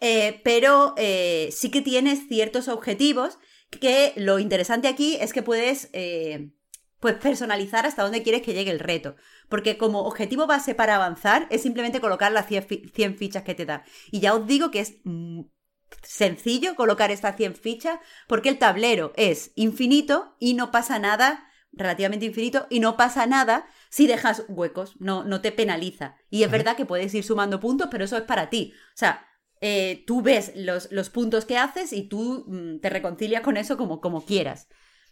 eh, 0.00 0.40
pero 0.44 0.94
eh, 0.96 1.50
sí 1.52 1.70
que 1.70 1.80
tienes 1.82 2.28
ciertos 2.28 2.68
objetivos 2.68 3.38
que 3.70 4.12
lo 4.16 4.38
interesante 4.38 4.88
aquí 4.88 5.16
es 5.20 5.32
que 5.32 5.42
puedes 5.42 5.90
eh, 5.92 6.50
pues 7.00 7.14
personalizar 7.16 7.86
hasta 7.86 8.02
dónde 8.02 8.22
quieres 8.22 8.42
que 8.42 8.54
llegue 8.54 8.70
el 8.70 8.78
reto. 8.78 9.16
Porque 9.48 9.76
como 9.76 10.02
objetivo 10.06 10.46
base 10.46 10.74
para 10.74 10.94
avanzar 10.96 11.46
es 11.50 11.62
simplemente 11.62 12.00
colocar 12.00 12.32
las 12.32 12.46
100, 12.46 12.62
fi- 12.64 12.92
100 12.94 13.16
fichas 13.16 13.42
que 13.42 13.54
te 13.54 13.66
da. 13.66 13.84
Y 14.10 14.20
ya 14.20 14.34
os 14.34 14.46
digo 14.46 14.70
que 14.70 14.80
es 14.80 14.94
mm, 15.04 15.42
sencillo 16.02 16.74
colocar 16.76 17.10
estas 17.10 17.36
100 17.36 17.54
fichas 17.54 17.98
porque 18.26 18.48
el 18.48 18.58
tablero 18.58 19.12
es 19.16 19.52
infinito 19.54 20.36
y 20.38 20.54
no 20.54 20.70
pasa 20.70 20.98
nada, 20.98 21.48
relativamente 21.72 22.26
infinito, 22.26 22.66
y 22.70 22.80
no 22.80 22.96
pasa 22.96 23.26
nada 23.26 23.66
si 23.90 24.06
dejas 24.06 24.44
huecos, 24.48 24.94
no, 25.00 25.24
no 25.24 25.40
te 25.40 25.52
penaliza. 25.52 26.16
Y 26.30 26.42
es 26.42 26.50
verdad 26.50 26.76
que 26.76 26.86
puedes 26.86 27.14
ir 27.14 27.24
sumando 27.24 27.60
puntos, 27.60 27.88
pero 27.90 28.04
eso 28.04 28.16
es 28.16 28.22
para 28.24 28.50
ti. 28.50 28.72
O 28.88 28.96
sea, 28.96 29.26
eh, 29.66 30.04
tú 30.06 30.20
ves 30.20 30.52
los, 30.54 30.92
los 30.92 31.08
puntos 31.08 31.46
que 31.46 31.56
haces 31.56 31.94
y 31.94 32.02
tú 32.02 32.44
mm, 32.46 32.80
te 32.80 32.90
reconcilias 32.90 33.40
con 33.40 33.56
eso 33.56 33.78
como, 33.78 34.02
como 34.02 34.26
quieras. 34.26 34.68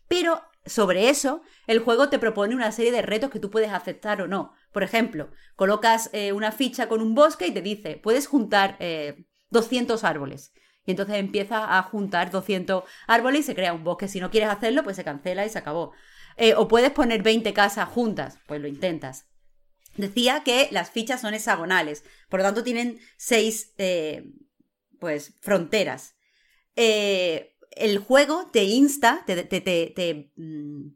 Pero 0.09 0.43
sobre 0.67 1.09
eso, 1.09 1.41
el 1.67 1.79
juego 1.79 2.11
te 2.11 2.19
propone 2.19 2.55
una 2.55 2.71
serie 2.71 2.93
de 2.93 3.01
retos 3.01 3.31
que 3.31 3.41
tú 3.41 3.51
puedes 3.51 3.71
aceptar 3.71 4.21
o 4.21 4.29
no. 4.29 4.53
Por 4.71 4.83
ejemplo, 4.83 5.31
colocas 5.57 6.11
eh, 6.13 6.33
una 6.33 6.53
ficha 6.53 6.87
con 6.87 7.01
un 7.01 7.15
bosque 7.15 7.47
y 7.47 7.53
te 7.53 7.63
dice, 7.63 7.97
puedes 7.97 8.27
juntar 8.27 8.77
eh, 8.79 9.25
200 9.49 10.05
árboles. 10.05 10.53
Y 10.85 10.91
entonces 10.91 11.17
empieza 11.17 11.79
a 11.79 11.83
juntar 11.85 12.31
200 12.31 12.85
árboles 13.07 13.41
y 13.41 13.45
se 13.45 13.55
crea 13.55 13.73
un 13.73 13.85
bosque. 13.85 14.07
Si 14.07 14.21
no 14.21 14.31
quieres 14.31 14.51
hacerlo, 14.51 14.85
pues 14.85 14.97
se 14.97 15.05
cancela 15.05 15.47
y 15.47 15.49
se 15.49 15.61
acabó. 15.61 15.93
Eh, 16.37 16.53
o 16.57 16.69
puedes 16.69 16.91
poner 16.91 17.23
20 17.23 17.55
casas 17.55 17.89
juntas, 17.89 18.39
pues 18.47 18.61
lo 18.61 18.69
intentas. 18.69 19.33
Decía 19.97 20.43
que 20.43 20.69
las 20.71 20.91
fichas 20.91 21.21
son 21.21 21.35
hexagonales, 21.35 22.05
por 22.31 22.41
lo 22.41 22.45
tanto 22.45 22.63
tienen 22.63 22.99
seis 23.17 23.75
eh, 23.77 24.25
pues, 25.03 25.35
fronteras. 25.43 26.15
Eh, 26.77 27.57
el 27.73 27.99
juego 27.99 28.49
te 28.53 28.65
insta, 28.65 29.25
te, 29.27 29.45
te, 29.45 29.61
te, 29.61 30.33
mm, 30.37 30.87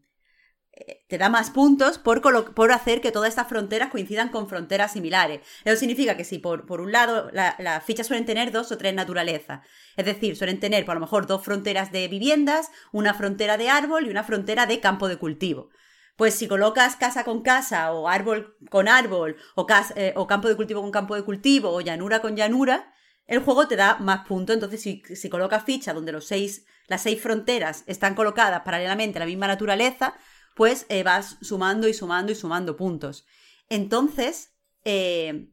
eh, 0.73 1.19
da 1.19 1.29
más 1.29 1.51
puntos 1.51 1.99
por, 1.99 2.21
por 2.55 2.73
hacer 2.73 3.01
que 3.01 3.13
todas 3.13 3.31
estas 3.31 3.49
fronteras 3.49 3.91
coincidan 3.91 4.29
con 4.31 4.49
fronteras 4.49 4.93
similares. 4.93 5.41
Eso 5.65 5.77
significa 5.79 6.17
que 6.17 6.25
si 6.25 6.39
por, 6.39 6.67
por 6.67 6.81
un 6.81 6.93
lado 6.93 7.31
la- 7.33 7.57
las 7.59 7.85
fichas 7.85 8.07
suelen 8.07 8.27
tener 8.27 8.53
dos 8.53 8.71
o 8.73 8.79
tres 8.79 8.95
naturalezas, 8.95 9.67
es 9.97 10.07
decir, 10.07 10.37
suelen 10.37 10.61
tener 10.61 10.85
por 10.87 10.95
lo 10.95 11.01
mejor 11.01 11.27
dos 11.27 11.45
fronteras 11.45 11.93
de 11.93 12.09
viviendas, 12.09 12.71
una 12.93 13.15
frontera 13.15 13.57
de 13.59 13.71
árbol 13.71 14.07
y 14.07 14.11
una 14.11 14.25
frontera 14.25 14.67
de 14.67 14.81
campo 14.81 15.09
de 15.09 15.19
cultivo. 15.19 15.71
Pues 16.17 16.35
si 16.35 16.49
colocas 16.49 16.97
casa 16.97 17.25
con 17.25 17.43
casa, 17.43 17.93
o 17.93 18.09
árbol 18.09 18.57
con 18.71 18.89
árbol, 18.89 19.37
o, 19.55 19.67
eh, 19.97 20.15
o 20.17 20.27
campo 20.27 20.49
de 20.49 20.57
cultivo 20.57 20.81
con 20.83 20.91
campo 20.91 21.15
de 21.15 21.25
cultivo, 21.25 21.71
o 21.73 21.81
llanura 21.83 22.21
con 22.21 22.37
llanura, 22.37 22.93
el 23.27 23.41
juego 23.41 23.69
te 23.69 23.77
da 23.77 23.99
más 23.99 24.27
puntos. 24.27 24.55
Entonces, 24.55 24.83
si, 24.83 25.29
colocas 25.29 25.65
fichas 25.65 25.95
donde 25.95 26.13
los 26.13 26.27
seis, 26.27 26.65
las 26.87 27.03
seis 27.03 27.21
fronteras 27.21 27.85
están 27.87 28.15
colocadas 28.15 28.63
paralelamente 28.63 29.19
a 29.19 29.21
la 29.21 29.27
misma 29.27 29.47
naturaleza, 29.47 30.15
pues 30.55 30.87
eh, 30.89 31.03
vas 31.03 31.37
sumando 31.43 31.89
y 31.89 31.95
sumando 31.95 32.33
y 32.33 32.35
sumando 32.35 32.77
puntos. 32.77 33.27
Entonces, 33.69 34.53
eh, 34.85 35.49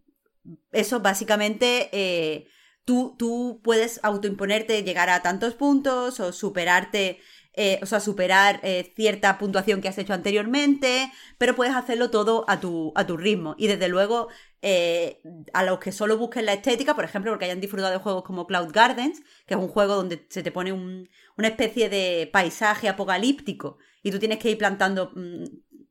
eso 0.71 0.99
básicamente 0.99 1.89
eh, 1.91 2.47
tú, 2.85 3.15
tú 3.17 3.61
puedes 3.63 3.99
autoimponerte 4.03 4.83
llegar 4.83 5.09
a 5.09 5.21
tantos 5.21 5.55
puntos 5.55 6.19
o 6.19 6.31
superarte, 6.31 7.19
eh, 7.53 7.79
o 7.81 7.85
sea, 7.85 7.99
superar 7.99 8.59
eh, 8.63 8.91
cierta 8.95 9.37
puntuación 9.37 9.81
que 9.81 9.87
has 9.87 9.97
hecho 9.97 10.13
anteriormente, 10.13 11.11
pero 11.37 11.55
puedes 11.55 11.75
hacerlo 11.75 12.09
todo 12.09 12.45
a 12.47 12.59
tu, 12.59 12.91
a 12.95 13.05
tu 13.05 13.17
ritmo. 13.17 13.55
Y 13.57 13.67
desde 13.67 13.87
luego, 13.89 14.27
eh, 14.61 15.21
a 15.53 15.63
los 15.63 15.79
que 15.79 15.91
solo 15.91 16.17
busquen 16.17 16.45
la 16.45 16.53
estética, 16.53 16.95
por 16.95 17.03
ejemplo, 17.05 17.31
porque 17.31 17.45
hayan 17.45 17.61
disfrutado 17.61 17.91
de 17.93 17.99
juegos 17.99 18.23
como 18.23 18.47
Cloud 18.47 18.71
Gardens, 18.73 19.21
que 19.45 19.53
es 19.53 19.59
un 19.59 19.67
juego 19.67 19.95
donde 19.95 20.25
se 20.29 20.43
te 20.43 20.51
pone 20.51 20.71
un- 20.71 21.09
una 21.37 21.47
especie 21.49 21.89
de 21.89 22.29
paisaje 22.31 22.87
apocalíptico 22.89 23.77
y 24.01 24.11
tú 24.11 24.19
tienes 24.19 24.39
que 24.39 24.49
ir 24.51 24.57
plantando 24.57 25.11
mm, 25.15 25.43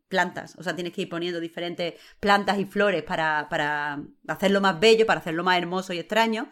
plantas, 0.09 0.57
o 0.59 0.63
sea, 0.63 0.75
tienes 0.75 0.93
que 0.93 1.03
ir 1.03 1.09
poniendo 1.09 1.41
diferentes 1.41 1.95
plantas 2.21 2.59
y 2.59 2.67
flores 2.67 3.03
para, 3.03 3.49
para 3.49 4.03
hacerlo 4.29 4.61
más 4.61 4.79
bello, 4.79 5.07
para 5.07 5.21
hacerlo 5.21 5.43
más 5.43 5.57
hermoso 5.59 5.93
y 5.95 5.99
extraño. 5.99 6.51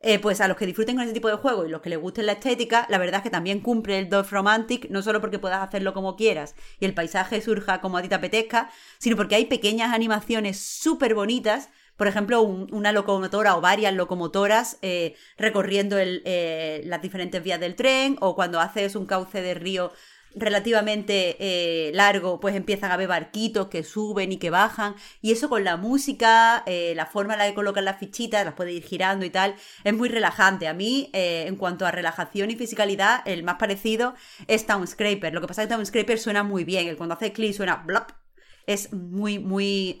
Eh, 0.00 0.20
pues 0.20 0.40
a 0.40 0.46
los 0.46 0.56
que 0.56 0.64
disfruten 0.64 0.94
con 0.94 1.04
ese 1.04 1.12
tipo 1.12 1.26
de 1.28 1.34
juego 1.34 1.66
y 1.66 1.68
los 1.70 1.80
que 1.80 1.90
les 1.90 1.98
guste 1.98 2.22
la 2.22 2.32
estética, 2.32 2.86
la 2.88 2.98
verdad 2.98 3.16
es 3.16 3.22
que 3.24 3.30
también 3.30 3.58
cumple 3.60 3.98
el 3.98 4.08
Dove 4.08 4.28
Romantic, 4.30 4.88
no 4.90 5.02
solo 5.02 5.20
porque 5.20 5.40
puedas 5.40 5.60
hacerlo 5.60 5.92
como 5.92 6.14
quieras 6.14 6.54
y 6.78 6.84
el 6.84 6.94
paisaje 6.94 7.40
surja 7.40 7.80
como 7.80 7.98
a 7.98 8.02
ti 8.02 8.08
te 8.08 8.14
apetezca, 8.14 8.70
sino 8.98 9.16
porque 9.16 9.34
hay 9.34 9.46
pequeñas 9.46 9.92
animaciones 9.92 10.60
súper 10.60 11.14
bonitas. 11.16 11.68
Por 11.96 12.06
ejemplo, 12.06 12.42
un- 12.42 12.72
una 12.72 12.92
locomotora 12.92 13.56
o 13.56 13.60
varias 13.60 13.92
locomotoras 13.92 14.78
eh, 14.82 15.16
recorriendo 15.36 15.96
eh, 15.98 16.82
las 16.84 17.02
diferentes 17.02 17.42
vías 17.42 17.58
del 17.58 17.74
tren, 17.74 18.16
o 18.20 18.36
cuando 18.36 18.60
haces 18.60 18.94
un 18.94 19.04
cauce 19.06 19.42
de 19.42 19.54
río 19.54 19.90
relativamente 20.34 21.36
eh, 21.38 21.90
largo, 21.94 22.40
pues 22.40 22.54
empiezan 22.54 22.90
a 22.90 22.94
haber 22.94 23.08
barquitos 23.08 23.68
que 23.68 23.82
suben 23.82 24.32
y 24.32 24.38
que 24.38 24.50
bajan. 24.50 24.94
Y 25.22 25.32
eso 25.32 25.48
con 25.48 25.64
la 25.64 25.76
música, 25.76 26.62
eh, 26.66 26.92
la 26.94 27.06
forma 27.06 27.34
en 27.34 27.40
la 27.40 27.46
que 27.46 27.54
colocan 27.54 27.84
las 27.84 27.98
fichitas, 27.98 28.44
las 28.44 28.54
puedes 28.54 28.74
ir 28.74 28.84
girando 28.84 29.24
y 29.24 29.30
tal, 29.30 29.54
es 29.84 29.94
muy 29.94 30.08
relajante. 30.08 30.68
A 30.68 30.74
mí, 30.74 31.10
eh, 31.12 31.44
en 31.46 31.56
cuanto 31.56 31.86
a 31.86 31.90
relajación 31.90 32.50
y 32.50 32.56
fisicalidad, 32.56 33.22
el 33.26 33.42
más 33.42 33.56
parecido 33.56 34.14
es 34.46 34.66
Town 34.66 34.86
Scraper. 34.86 35.32
Lo 35.32 35.40
que 35.40 35.46
pasa 35.46 35.62
es 35.62 35.68
que 35.68 35.74
Town 35.74 35.86
Scraper 35.86 36.18
suena 36.18 36.42
muy 36.42 36.64
bien. 36.64 36.88
El 36.88 36.96
cuando 36.96 37.14
hace 37.14 37.32
clic 37.32 37.54
suena 37.54 37.76
blop. 37.76 38.10
Es 38.66 38.92
muy, 38.92 39.38
muy. 39.38 39.96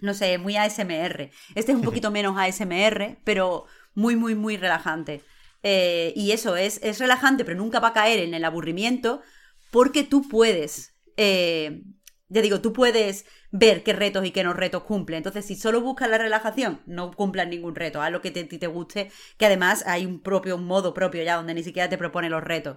no 0.00 0.14
sé, 0.14 0.38
muy 0.38 0.56
ASMR. 0.56 1.30
Este 1.54 1.72
es 1.72 1.76
un 1.76 1.82
poquito 1.84 2.10
menos 2.10 2.36
ASMR, 2.38 3.18
pero 3.24 3.66
muy, 3.94 4.16
muy, 4.16 4.34
muy 4.34 4.56
relajante. 4.56 5.22
Eh, 5.66 6.12
y 6.14 6.32
eso 6.32 6.56
es, 6.56 6.78
es 6.82 6.98
relajante, 6.98 7.44
pero 7.44 7.56
nunca 7.56 7.80
va 7.80 7.88
a 7.88 7.92
caer 7.94 8.20
en 8.20 8.34
el 8.34 8.44
aburrimiento, 8.44 9.22
porque 9.70 10.04
tú 10.04 10.28
puedes, 10.28 10.94
eh, 11.16 11.82
ya 12.28 12.42
digo, 12.42 12.60
tú 12.60 12.74
puedes 12.74 13.24
ver 13.50 13.82
qué 13.82 13.94
retos 13.94 14.26
y 14.26 14.30
qué 14.30 14.44
no 14.44 14.52
retos 14.52 14.84
cumple. 14.84 15.16
Entonces, 15.16 15.46
si 15.46 15.56
solo 15.56 15.80
buscas 15.80 16.10
la 16.10 16.18
relajación, 16.18 16.82
no 16.84 17.12
cumplas 17.12 17.48
ningún 17.48 17.74
reto, 17.74 18.02
haz 18.02 18.12
lo 18.12 18.20
que 18.20 18.30
te, 18.30 18.44
te 18.44 18.66
guste, 18.66 19.10
que 19.38 19.46
además 19.46 19.84
hay 19.86 20.04
un 20.04 20.22
propio 20.22 20.56
un 20.56 20.66
modo 20.66 20.92
propio 20.92 21.22
ya 21.22 21.36
donde 21.36 21.54
ni 21.54 21.62
siquiera 21.62 21.88
te 21.88 21.98
propone 21.98 22.28
los 22.28 22.44
retos. 22.44 22.76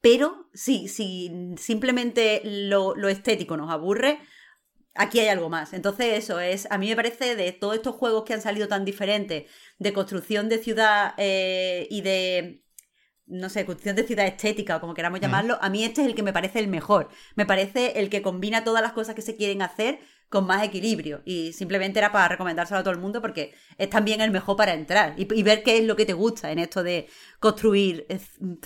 Pero 0.00 0.48
si, 0.54 0.88
si 0.88 1.30
simplemente 1.58 2.40
lo, 2.44 2.96
lo 2.96 3.08
estético 3.08 3.58
nos 3.58 3.70
aburre, 3.70 4.20
aquí 4.94 5.20
hay 5.20 5.28
algo 5.28 5.48
más. 5.48 5.72
Entonces, 5.72 6.18
eso 6.18 6.40
es, 6.40 6.66
a 6.70 6.78
mí 6.78 6.88
me 6.88 6.96
parece 6.96 7.36
de 7.36 7.52
todos 7.52 7.74
estos 7.74 7.94
juegos 7.96 8.24
que 8.24 8.34
han 8.34 8.42
salido 8.42 8.68
tan 8.68 8.84
diferentes, 8.84 9.50
de 9.82 9.92
construcción 9.92 10.48
de 10.48 10.58
ciudad 10.58 11.14
eh, 11.18 11.86
y 11.90 12.00
de, 12.02 12.64
no 13.26 13.48
sé, 13.48 13.64
construcción 13.66 13.96
de 13.96 14.04
ciudad 14.04 14.26
estética 14.26 14.76
o 14.76 14.80
como 14.80 14.94
queramos 14.94 15.20
llamarlo, 15.20 15.58
a 15.60 15.68
mí 15.68 15.84
este 15.84 16.02
es 16.02 16.06
el 16.06 16.14
que 16.14 16.22
me 16.22 16.32
parece 16.32 16.58
el 16.58 16.68
mejor. 16.68 17.08
Me 17.34 17.46
parece 17.46 18.00
el 18.00 18.08
que 18.08 18.22
combina 18.22 18.64
todas 18.64 18.82
las 18.82 18.92
cosas 18.92 19.14
que 19.14 19.22
se 19.22 19.36
quieren 19.36 19.62
hacer 19.62 19.98
con 20.28 20.46
más 20.46 20.62
equilibrio. 20.64 21.22
Y 21.24 21.52
simplemente 21.52 21.98
era 21.98 22.12
para 22.12 22.28
recomendárselo 22.28 22.80
a 22.80 22.82
todo 22.82 22.94
el 22.94 23.00
mundo 23.00 23.20
porque 23.20 23.54
es 23.76 23.90
también 23.90 24.20
el 24.20 24.30
mejor 24.30 24.56
para 24.56 24.74
entrar 24.74 25.14
y, 25.18 25.28
y 25.38 25.42
ver 25.42 25.62
qué 25.62 25.78
es 25.78 25.84
lo 25.84 25.96
que 25.96 26.06
te 26.06 26.14
gusta 26.14 26.52
en 26.52 26.58
esto 26.58 26.82
de 26.82 27.08
construir 27.40 28.06
eh, 28.08 28.20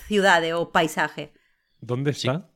ciudades 0.07 0.53
o 0.53 0.71
paisajes. 0.71 1.31
¿Dónde 1.79 2.11
está? 2.11 2.49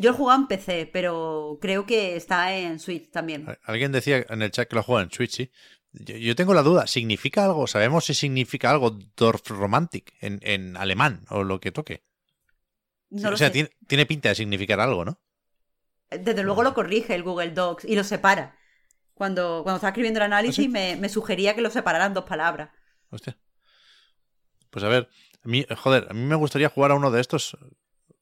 Yo 0.00 0.10
he 0.10 0.12
jugado 0.12 0.40
en 0.40 0.46
PC, 0.46 0.90
pero 0.92 1.58
creo 1.60 1.84
que 1.84 2.14
está 2.14 2.56
en 2.56 2.78
Switch 2.78 3.10
también. 3.10 3.46
Alguien 3.64 3.90
decía 3.90 4.24
en 4.28 4.42
el 4.42 4.50
chat 4.52 4.68
que 4.68 4.76
lo 4.76 4.84
juega 4.84 5.02
en 5.02 5.10
Switch, 5.10 5.32
sí. 5.32 5.50
Yo, 5.92 6.16
yo 6.16 6.36
tengo 6.36 6.54
la 6.54 6.62
duda, 6.62 6.86
¿significa 6.86 7.44
algo? 7.44 7.66
¿Sabemos 7.66 8.04
si 8.04 8.14
significa 8.14 8.70
algo 8.70 8.98
Dorf 9.16 9.48
Romantic 9.48 10.14
en, 10.20 10.40
en 10.42 10.76
alemán 10.76 11.24
o 11.30 11.44
lo 11.44 11.60
que 11.60 11.72
toque? 11.72 12.02
No 13.10 13.30
o 13.30 13.36
sea, 13.36 13.48
sé. 13.48 13.52
tiene, 13.52 13.70
tiene 13.86 14.06
pinta 14.06 14.28
de 14.28 14.34
significar 14.34 14.80
algo, 14.80 15.04
¿no? 15.04 15.20
Desde 16.10 16.42
luego 16.42 16.62
lo 16.62 16.74
corrige 16.74 17.14
el 17.14 17.22
Google 17.22 17.50
Docs 17.50 17.84
y 17.84 17.94
lo 17.94 18.04
separa. 18.04 18.56
Cuando, 19.14 19.62
cuando 19.62 19.76
estaba 19.76 19.90
escribiendo 19.90 20.20
el 20.20 20.24
análisis 20.24 20.58
¿Ah, 20.58 20.62
sí? 20.62 20.68
me, 20.68 20.96
me 20.96 21.08
sugería 21.08 21.54
que 21.54 21.60
lo 21.60 21.70
separaran 21.70 22.14
dos 22.14 22.24
palabras. 22.24 22.70
Hostia. 23.10 23.38
Pues 24.70 24.84
a 24.84 24.88
ver, 24.88 25.08
a 25.42 25.48
mí, 25.48 25.66
joder, 25.76 26.06
a 26.10 26.14
mí 26.14 26.20
me 26.20 26.36
gustaría 26.36 26.68
jugar 26.68 26.90
a 26.90 26.94
uno 26.94 27.10
de 27.10 27.20
estos 27.20 27.56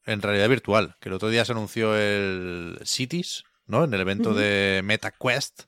en 0.04 0.22
realidad 0.22 0.48
virtual, 0.48 0.96
que 1.00 1.08
el 1.08 1.14
otro 1.14 1.28
día 1.28 1.44
se 1.44 1.52
anunció 1.52 1.96
el 1.96 2.78
Cities, 2.84 3.44
¿no? 3.66 3.84
En 3.84 3.92
el 3.92 4.00
evento 4.00 4.32
de 4.32 4.80
MetaQuest. 4.84 5.64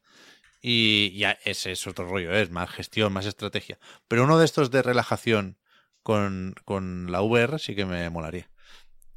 Y 0.60 1.16
ya 1.16 1.38
ese 1.44 1.72
es 1.72 1.86
otro 1.86 2.08
rollo, 2.08 2.32
¿eh? 2.34 2.42
es 2.42 2.50
más 2.50 2.68
gestión, 2.70 3.12
más 3.12 3.26
estrategia. 3.26 3.78
Pero 4.08 4.24
uno 4.24 4.38
de 4.38 4.44
estos 4.44 4.70
de 4.70 4.82
relajación 4.82 5.56
con, 6.02 6.54
con 6.64 7.12
la 7.12 7.22
VR 7.22 7.58
sí 7.58 7.74
que 7.76 7.86
me 7.86 8.08
molaría. 8.10 8.50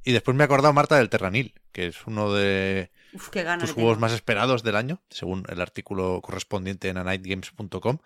Y 0.04 0.14
después 0.14 0.36
me 0.36 0.44
he 0.44 0.46
acordado, 0.46 0.74
Marta, 0.74 0.98
del 0.98 1.10
Terranil, 1.10 1.54
que 1.72 1.86
es 1.88 2.08
uno 2.08 2.34
de 2.34 2.92
Uf, 3.14 3.30
qué 3.30 3.44
tus 3.60 3.72
juegos 3.74 3.94
tengo. 3.94 4.00
más 4.00 4.14
esperados 4.14 4.64
del 4.64 4.76
año, 4.76 5.00
según 5.12 5.44
el 5.48 5.62
artículo 5.62 6.22
correspondiente 6.24 6.90
en 6.90 6.98
anightgames.com. 6.98 8.00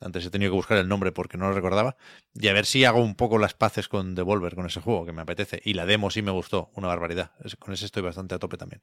Antes 0.00 0.24
he 0.24 0.30
tenido 0.30 0.50
que 0.50 0.56
buscar 0.56 0.78
el 0.78 0.88
nombre 0.88 1.12
porque 1.12 1.36
no 1.36 1.48
lo 1.48 1.54
recordaba. 1.54 1.96
Y 2.34 2.48
a 2.48 2.54
ver 2.54 2.64
si 2.64 2.84
hago 2.86 3.02
un 3.02 3.14
poco 3.16 3.38
las 3.38 3.52
paces 3.52 3.86
con 3.88 4.14
Devolver, 4.14 4.54
con 4.54 4.64
ese 4.66 4.80
juego 4.80 5.04
que 5.04 5.12
me 5.12 5.20
apetece. 5.22 5.60
Y 5.62 5.74
la 5.74 5.84
demo 5.84 6.10
sí 6.10 6.22
me 6.22 6.30
gustó, 6.30 6.70
una 6.74 6.88
barbaridad. 6.88 7.32
Con 7.58 7.74
ese 7.74 7.84
estoy 7.84 8.02
bastante 8.02 8.34
a 8.34 8.38
tope 8.38 8.56
también. 8.56 8.80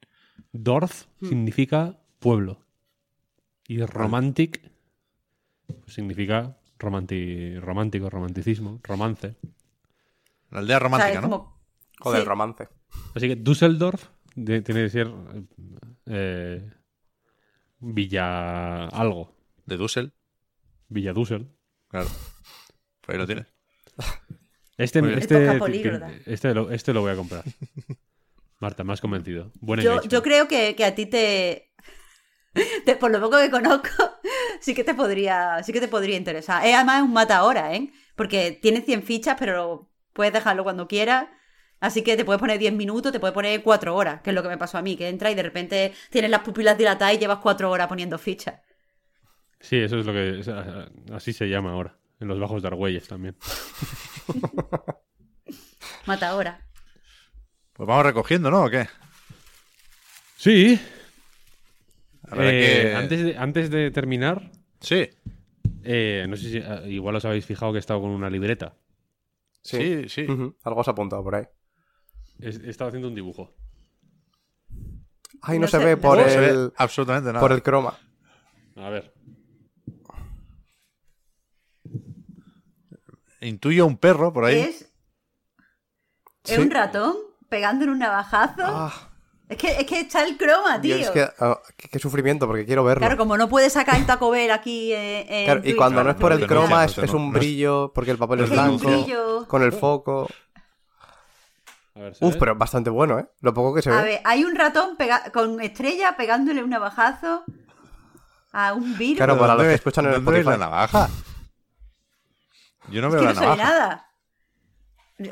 Dorf 0.52 1.06
Hmm. 1.20 1.28
significa 1.28 1.98
pueblo. 2.20 2.64
Y 3.70 3.84
romantic 3.86 4.60
pues, 5.66 5.94
significa 5.94 6.56
romanti- 6.78 7.60
romántico, 7.60 8.10
romanticismo, 8.10 8.80
romance. 8.82 9.36
La 10.50 10.58
aldea 10.58 10.76
O 10.76 10.80
sea, 10.80 10.88
romántica, 10.88 11.20
¿no? 11.20 11.30
como- 11.30 11.60
Joder, 12.00 12.22
Sí. 12.22 12.26
romance. 12.28 12.68
Así 13.14 13.28
que 13.28 13.36
Düsseldorf 13.36 14.08
de- 14.34 14.62
tiene 14.62 14.82
que 14.84 14.90
ser 14.90 15.08
eh, 16.06 16.68
Villa 17.78 18.86
algo. 18.88 19.36
De 19.66 19.76
Dussel. 19.76 20.12
Villa 20.88 21.12
Dussel. 21.12 21.46
Claro. 21.88 22.08
Pues 23.02 23.14
ahí 23.14 23.18
lo 23.18 23.26
tienes. 23.26 23.46
Este, 24.78 24.98
este, 24.98 25.18
Esto 25.18 25.36
es 25.38 25.58
políglota. 25.58 26.10
este, 26.26 26.54
lo, 26.54 26.70
este 26.70 26.92
lo 26.92 27.02
voy 27.02 27.12
a 27.12 27.16
comprar. 27.16 27.44
Marta, 28.60 28.82
me 28.82 28.92
has 28.94 29.00
convencido. 29.00 29.52
Buen 29.60 29.80
Yo, 29.80 30.02
yo 30.02 30.22
creo 30.22 30.48
que, 30.48 30.74
que 30.74 30.84
a 30.84 30.94
ti 30.94 31.06
te. 31.06 31.69
Te- 32.84 32.96
por 33.00 33.10
lo 33.10 33.20
poco 33.20 33.38
que 33.38 33.50
conozco, 33.50 33.88
sí 34.60 34.74
que 34.74 34.84
te 34.84 34.94
podría, 34.94 35.62
sí 35.62 35.72
que 35.72 35.80
te 35.80 35.88
podría 35.88 36.16
interesar. 36.16 36.64
Es 36.66 36.74
además 36.74 37.02
un 37.02 37.12
mata 37.12 37.36
ahora, 37.38 37.74
¿eh? 37.74 37.90
Porque 38.16 38.58
tiene 38.60 38.82
100 38.82 39.02
fichas, 39.02 39.36
pero 39.38 39.88
puedes 40.12 40.32
dejarlo 40.32 40.64
cuando 40.64 40.88
quieras. 40.88 41.26
Así 41.80 42.02
que 42.02 42.16
te 42.16 42.26
puedes 42.26 42.40
poner 42.40 42.58
10 42.58 42.74
minutos, 42.74 43.10
te 43.10 43.20
puedes 43.20 43.32
poner 43.32 43.62
4 43.62 43.96
horas, 43.96 44.20
que 44.20 44.30
es 44.30 44.36
lo 44.36 44.42
que 44.42 44.50
me 44.50 44.58
pasó 44.58 44.76
a 44.76 44.82
mí, 44.82 44.96
que 44.96 45.08
entra 45.08 45.30
y 45.30 45.34
de 45.34 45.42
repente 45.42 45.94
tienes 46.10 46.30
las 46.30 46.42
pupilas 46.42 46.76
dilatadas 46.76 47.14
y 47.14 47.18
llevas 47.18 47.38
4 47.38 47.70
horas 47.70 47.88
poniendo 47.88 48.18
fichas. 48.18 48.60
Sí, 49.60 49.76
eso 49.78 49.98
es 49.98 50.04
lo 50.06 50.12
que. 50.12 50.40
es- 50.40 50.48
así 51.12 51.32
se 51.32 51.48
llama 51.48 51.72
ahora. 51.72 51.96
En 52.18 52.28
los 52.28 52.38
bajos 52.38 52.60
de 52.60 52.68
Argüelles 52.68 53.08
también. 53.08 53.34
Mata 56.06 56.28
ahora. 56.28 56.66
Pues 57.72 57.86
vamos 57.86 58.04
recogiendo, 58.04 58.50
¿no? 58.50 58.64
¿O 58.64 58.70
qué? 58.70 58.88
Sí. 60.36 60.80
Eh, 62.32 62.82
que- 62.82 62.94
antes, 62.94 63.24
de, 63.24 63.36
antes 63.36 63.70
de 63.70 63.90
terminar, 63.90 64.50
Sí, 64.80 65.08
eh, 65.82 66.26
no 66.28 66.36
sé 66.36 66.50
si 66.50 66.58
eh, 66.58 66.82
igual 66.90 67.16
os 67.16 67.24
habéis 67.24 67.44
fijado 67.44 67.72
que 67.72 67.78
he 67.78 67.80
estado 67.80 68.00
con 68.00 68.10
una 68.10 68.30
libreta. 68.30 68.74
sí, 69.62 70.08
sí. 70.08 70.26
Algo 70.64 70.84
se 70.84 70.90
ha 70.90 70.92
apuntado 70.92 71.22
por 71.24 71.34
ahí. 71.34 71.44
He, 72.40 72.48
he 72.48 72.70
estado 72.70 72.88
haciendo 72.88 73.08
un 73.08 73.14
dibujo. 73.14 73.54
Ay, 75.42 75.58
no, 75.58 75.62
No 75.62 75.68
se 75.68 75.78
ve 75.78 75.96
por 75.96 76.18
No 76.18 76.28
se 76.28 76.38
ve 76.40 76.48
el, 76.50 76.72
absolutamente 76.76 77.28
nada. 77.28 77.40
por 77.40 77.52
el 77.52 77.62
croma. 77.62 77.98
A 78.76 78.88
ver. 78.90 79.12
Intuyo 83.40 83.86
un 83.86 83.96
perro 83.96 84.32
por 84.32 84.44
ahí. 84.44 84.58
Es, 84.60 84.82
es 84.82 84.90
Sí. 86.44 86.56
un 86.60 86.70
ratón 86.70 87.14
pegándole 87.48 87.92
un 87.92 87.98
navajazo. 87.98 88.62
Ah, 88.64 89.09
Es, 89.50 89.56
que, 89.56 89.68
es 89.80 89.84
que 89.86 90.00
está 90.00 90.22
el 90.22 90.36
croma, 90.38 90.80
tío. 90.80 90.94
Dios, 90.96 91.08
es 91.08 91.12
que, 91.12 91.28
ah, 91.40 91.58
qué, 91.76 91.88
qué 91.88 91.98
sufrimiento, 91.98 92.46
porque 92.46 92.64
quiero 92.64 92.84
verlo. 92.84 93.00
Claro, 93.00 93.16
como 93.16 93.36
no 93.36 93.48
puede 93.48 93.68
sacar 93.68 93.96
el 93.96 94.06
Taco 94.06 94.30
Bell 94.30 94.50
aquí 94.52 94.92
eh, 94.92 95.26
en 95.28 95.44
Claro, 95.46 95.60
y 95.64 95.74
cuando 95.74 95.96
Claro, 95.96 96.04
no 96.04 96.10
es 96.12 96.16
por 96.20 96.32
el 96.32 96.46
croma, 96.46 96.84
es, 96.84 96.96
es 96.98 97.10
un 97.12 97.24
no 97.30 97.36
es- 97.36 97.40
brillo, 97.40 97.92
porque 97.92 98.12
el 98.12 98.18
papel 98.18 98.38
es 98.40 98.44
es 98.44 98.50
blanco, 98.52 98.78
brillo. 98.88 99.48
con 99.48 99.62
el 99.62 99.72
foco. 99.72 100.28
A 101.96 101.98
ver, 101.98 102.14
¿se 102.14 102.24
Uf, 102.24 102.34
ve? 102.34 102.38
pero 102.38 102.52
es 102.52 102.58
bastante 102.58 102.90
bueno, 102.90 103.18
¿eh? 103.18 103.26
Lo 103.40 103.52
poco 103.52 103.74
que 103.74 103.82
se 103.82 103.90
A 103.90 103.96
ve. 103.96 104.02
ver, 104.04 104.20
hay 104.24 104.44
un 104.44 104.54
ratón 104.54 104.96
pega- 104.96 105.32
con 105.32 105.60
estrella 105.60 106.16
pegándole 106.16 106.62
un 106.62 106.70
navajazo 106.70 107.44
a 108.52 108.72
un 108.72 108.96
virus. 108.96 109.16
Claro, 109.16 109.32
¿Pero 109.34 109.40
para 109.40 109.54
los 109.56 109.64
que 109.64 109.74
escuchan 109.74 110.04
en 110.06 110.12
el 110.14 110.20
ves 110.20 110.32
la 110.32 110.38
Spotify. 110.54 110.60
navaja? 110.60 111.08
Yo 112.88 113.00
no 113.02 113.08
es 113.08 113.12
veo 113.14 113.20
que 113.22 113.26
la 113.26 113.32
no 113.34 113.40
navaja. 113.40 113.62
nada. 113.64 114.06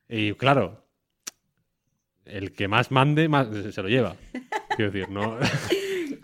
y 0.10 0.34
claro 0.34 0.83
el 2.26 2.52
que 2.54 2.68
más 2.68 2.92
mande 2.92 3.28
más 3.28 3.48
se 3.74 3.82
lo 3.82 3.90
lleva 3.90 4.16
quiero 4.76 4.92
decir 4.92 5.10
no 5.10 5.38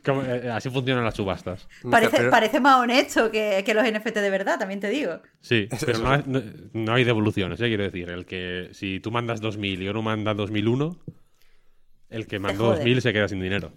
Como, 0.05 0.23
eh, 0.23 0.49
así 0.49 0.69
funcionan 0.69 1.03
las 1.03 1.15
subastas 1.15 1.67
Parece, 1.91 2.17
pero- 2.17 2.31
parece 2.31 2.59
más 2.61 2.79
honesto 2.79 3.29
que, 3.31 3.63
que 3.65 3.73
los 3.73 3.83
NFT 3.83 4.15
de 4.15 4.29
verdad, 4.29 4.57
también 4.57 4.79
te 4.79 4.89
digo. 4.89 5.19
sí 5.41 5.67
pero 5.85 5.99
no 5.99 6.11
hay, 6.11 6.23
no- 6.25 6.41
no 6.73 6.93
hay 6.93 7.03
devoluciones 7.03 7.59
¿eh? 7.59 7.67
quiero 7.67 7.83
decir 7.83 8.09
el 8.09 8.25
que 8.25 8.69
si 8.71 8.99
tú 9.01 9.11
mandas 9.11 9.41
2.000 9.41 9.81
y 9.83 9.87
uno 9.89 10.01
manda 10.01 10.33
2.001 10.33 10.97
el 12.09 12.27
que 12.27 12.39
mandó 12.39 12.67
jode. 12.73 12.83
2.000 12.85 12.99
se 13.01 13.13
queda 13.13 13.27
sin 13.27 13.41
dinero 13.41 13.73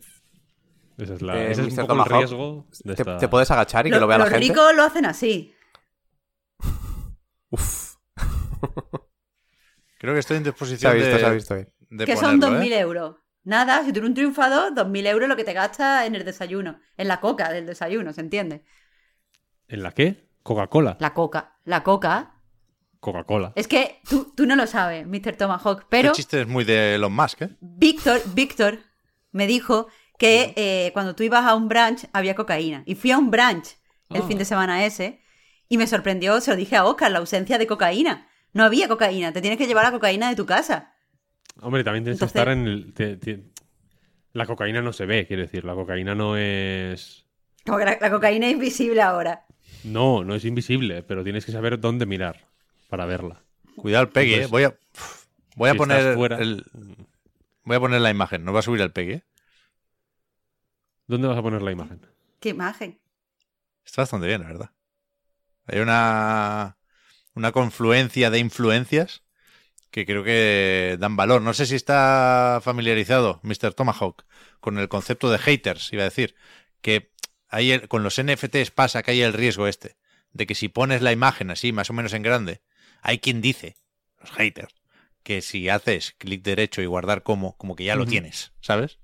ese 0.97 1.15
es, 1.15 1.23
la, 1.23 1.37
Eh, 1.43 1.51
ese 1.51 1.63
es 1.63 1.69
un 1.69 1.75
Mr. 1.75 1.87
poco 1.89 2.05
el 2.05 2.11
riesgo 2.21 2.67
de 2.85 2.95
¿te, 2.95 3.03
esta- 3.03 3.19
te 3.19 3.29
puedes 3.29 3.51
agachar 3.51 3.87
y 3.87 3.91
que 3.91 3.97
Lo- 3.97 4.03
lo 4.03 4.07
vea 4.07 4.19
la 4.19 4.25
los 4.25 4.33
gente? 4.33 4.47
ricos 4.49 4.77
lo 4.77 4.85
hacen 4.85 5.07
así. 5.07 5.53
Uf, 7.51 7.95
Creo 9.99 10.15
que 10.15 10.21
estoy 10.21 10.37
en 10.39 10.45
se 10.45 10.49
ha 10.49 10.53
disposición 10.53 10.95
visto, 10.95 11.11
de, 11.11 11.19
se 11.19 11.27
ha 11.27 11.31
visto 11.31 11.55
ahí. 11.55 11.67
De 11.93 12.05
que 12.07 12.17
son 12.17 12.41
ponerlo, 12.41 12.59
2.000 12.65 12.73
¿eh? 12.73 12.79
euros. 12.81 13.17
Nada, 13.45 13.85
si 13.85 13.93
tú 13.93 13.99
eres 13.99 14.09
un 14.09 14.15
triunfador, 14.15 14.73
2.000 14.75 15.07
euros 15.09 15.29
lo 15.29 15.37
que 15.37 15.45
te 15.45 15.53
gastas 15.53 16.07
en 16.07 16.15
el 16.15 16.25
desayuno. 16.25 16.79
En 16.97 17.09
la 17.09 17.21
coca 17.21 17.53
del 17.53 17.67
desayuno, 17.67 18.13
¿se 18.13 18.21
entiende? 18.21 18.65
¿En 19.69 19.83
la 19.83 19.93
qué? 19.93 20.29
Coca-Cola. 20.43 20.97
La 21.01 21.13
coca. 21.15 21.57
La 21.65 21.83
coca. 21.83 22.35
Coca-Cola. 23.01 23.53
Es 23.57 23.67
que 23.69 24.01
tú, 24.09 24.33
tú 24.37 24.47
no 24.47 24.55
lo 24.57 24.67
sabes, 24.67 25.07
Mr. 25.07 25.37
Tomahawk, 25.37 25.87
pero 25.89 26.09
Este 26.11 26.17
chiste 26.23 26.41
es 26.43 26.47
muy 26.49 26.65
de 26.65 26.95
Elon 26.95 27.13
Musk, 27.13 27.43
¿eh? 27.43 27.51
Víctor, 27.61 28.21
Víctor 28.35 28.79
me 29.33 29.47
dijo 29.47 29.89
que 30.19 30.53
eh, 30.57 30.91
cuando 30.93 31.15
tú 31.17 31.25
ibas 31.25 31.45
a 31.45 31.55
un 31.57 31.69
brunch 31.69 32.07
había 32.13 32.35
cocaína. 32.37 32.83
Y 32.87 32.95
fui 32.95 33.11
a 33.11 33.19
un 33.19 33.31
brunch 33.31 33.77
el 34.11 34.23
Ah. 34.23 34.27
fin 34.29 34.39
de 34.39 34.45
semana 34.45 34.85
ese 34.85 35.21
y 35.69 35.79
me 35.79 35.87
sorprendió, 35.89 36.41
se 36.41 36.51
lo 36.53 36.57
dije 36.57 36.77
a 36.77 36.85
Oscar, 36.85 37.11
la 37.11 37.19
ausencia 37.19 37.59
de 37.59 37.67
cocaína. 37.67 38.29
No 38.53 38.63
había 38.63 38.87
cocaína, 38.87 39.33
te 39.33 39.41
tienes 39.41 39.59
que 39.59 39.67
llevar 39.67 39.85
la 39.85 39.91
cocaína 39.93 40.29
de 40.29 40.37
tu 40.37 40.47
casa. 40.47 40.92
Hombre, 41.63 41.85
también 41.85 42.05
tienes 42.05 42.17
Entonces- 42.21 42.33
que 42.33 42.39
estar 42.39 42.53
en 42.53 42.67
el... 42.67 42.93
te- 42.93 43.17
te- 43.17 43.45
La 44.33 44.47
cocaína 44.47 44.83
no 44.83 44.93
se 44.93 45.07
ve, 45.07 45.27
quiero 45.27 45.43
decir. 45.43 45.65
La 45.65 45.75
cocaína 45.75 46.15
no 46.15 46.37
es... 46.37 47.25
Como 47.65 47.79
que 47.79 47.85
la, 47.85 47.99
la 48.01 48.11
cocaína 48.11 48.47
es 48.49 48.53
invisible 48.55 49.01
ahora. 49.01 49.47
No, 49.85 50.25
no 50.25 50.35
es 50.35 50.45
invisible, 50.45 51.03
pero 51.03 51.23
tienes 51.25 51.45
que 51.47 51.53
saber 51.53 51.79
dónde 51.81 52.07
mirar 52.07 52.49
para 52.89 53.07
verla. 53.07 53.43
Cuidado 53.77 54.05
el 54.05 54.11
Peggy, 54.11 54.35
¿eh? 54.35 54.47
Voy 54.47 54.65
a, 54.65 54.77
voy 55.57 55.69
a 55.71 55.73
si 55.73 55.79
poner 55.79 56.15
fuera- 56.15 56.39
el- 56.39 56.65
voy 57.65 57.77
a 57.77 57.81
poner 57.81 58.01
la 58.01 58.11
imagen, 58.11 58.45
no 58.45 58.53
va 58.53 58.59
a 58.61 58.63
subir 58.63 58.81
el 58.81 58.91
Peggy, 58.93 59.13
¿eh? 59.15 59.23
¿Dónde 61.07 61.29
vas 61.29 61.39
a 61.39 61.43
poner 61.43 61.63
la 61.63 61.73
imagen? 61.73 62.01
Qué 62.41 62.51
imagen. 62.51 62.99
Está 63.85 64.03
bastante 64.03 64.27
bien, 64.27 64.41
la 64.43 64.49
verdad. 64.49 64.71
Hay 65.67 65.79
una, 65.81 66.77
una 67.35 67.53
confluencia 67.53 68.31
de 68.31 68.39
influencias 68.39 69.23
que 69.93 70.05
creo 70.07 70.25
que 70.25 70.97
dan 70.99 71.15
valor. 71.15 71.43
No 71.43 71.55
sé 71.55 71.67
si 71.67 71.77
está 71.77 72.61
familiarizado 72.65 73.39
Mr. 73.45 73.75
Tomahawk 73.75 74.25
con 74.59 74.79
el 74.79 74.89
concepto 74.89 75.31
de 75.31 75.39
haters, 75.39 75.93
iba 75.93 76.03
a 76.03 76.07
decir. 76.11 76.35
Que 76.81 77.13
el- 77.53 77.87
con 77.87 78.03
los 78.03 78.19
NFTs 78.19 78.71
pasa 78.73 79.03
que 79.05 79.13
hay 79.13 79.21
el 79.23 79.35
riesgo 79.35 79.69
este 79.69 79.97
de 80.33 80.47
que 80.47 80.55
si 80.55 80.69
pones 80.69 81.03
la 81.03 81.13
imagen 81.13 81.51
así, 81.51 81.73
más 81.73 81.91
o 81.91 81.93
menos 81.93 82.15
en 82.15 82.23
grande, 82.23 82.63
hay 83.03 83.19
quien 83.19 83.43
dice, 83.43 83.77
los 84.19 84.31
haters, 84.33 84.75
que 85.23 85.43
si 85.43 85.69
haces 85.69 86.15
clic 86.19 86.43
derecho 86.43 86.81
y 86.81 86.87
guardar 86.87 87.23
como, 87.23 87.57
como 87.59 87.77
que 87.77 87.85
ya 87.85 87.95
lo 87.95 88.07
tienes, 88.07 88.53
¿sabes? 88.63 88.99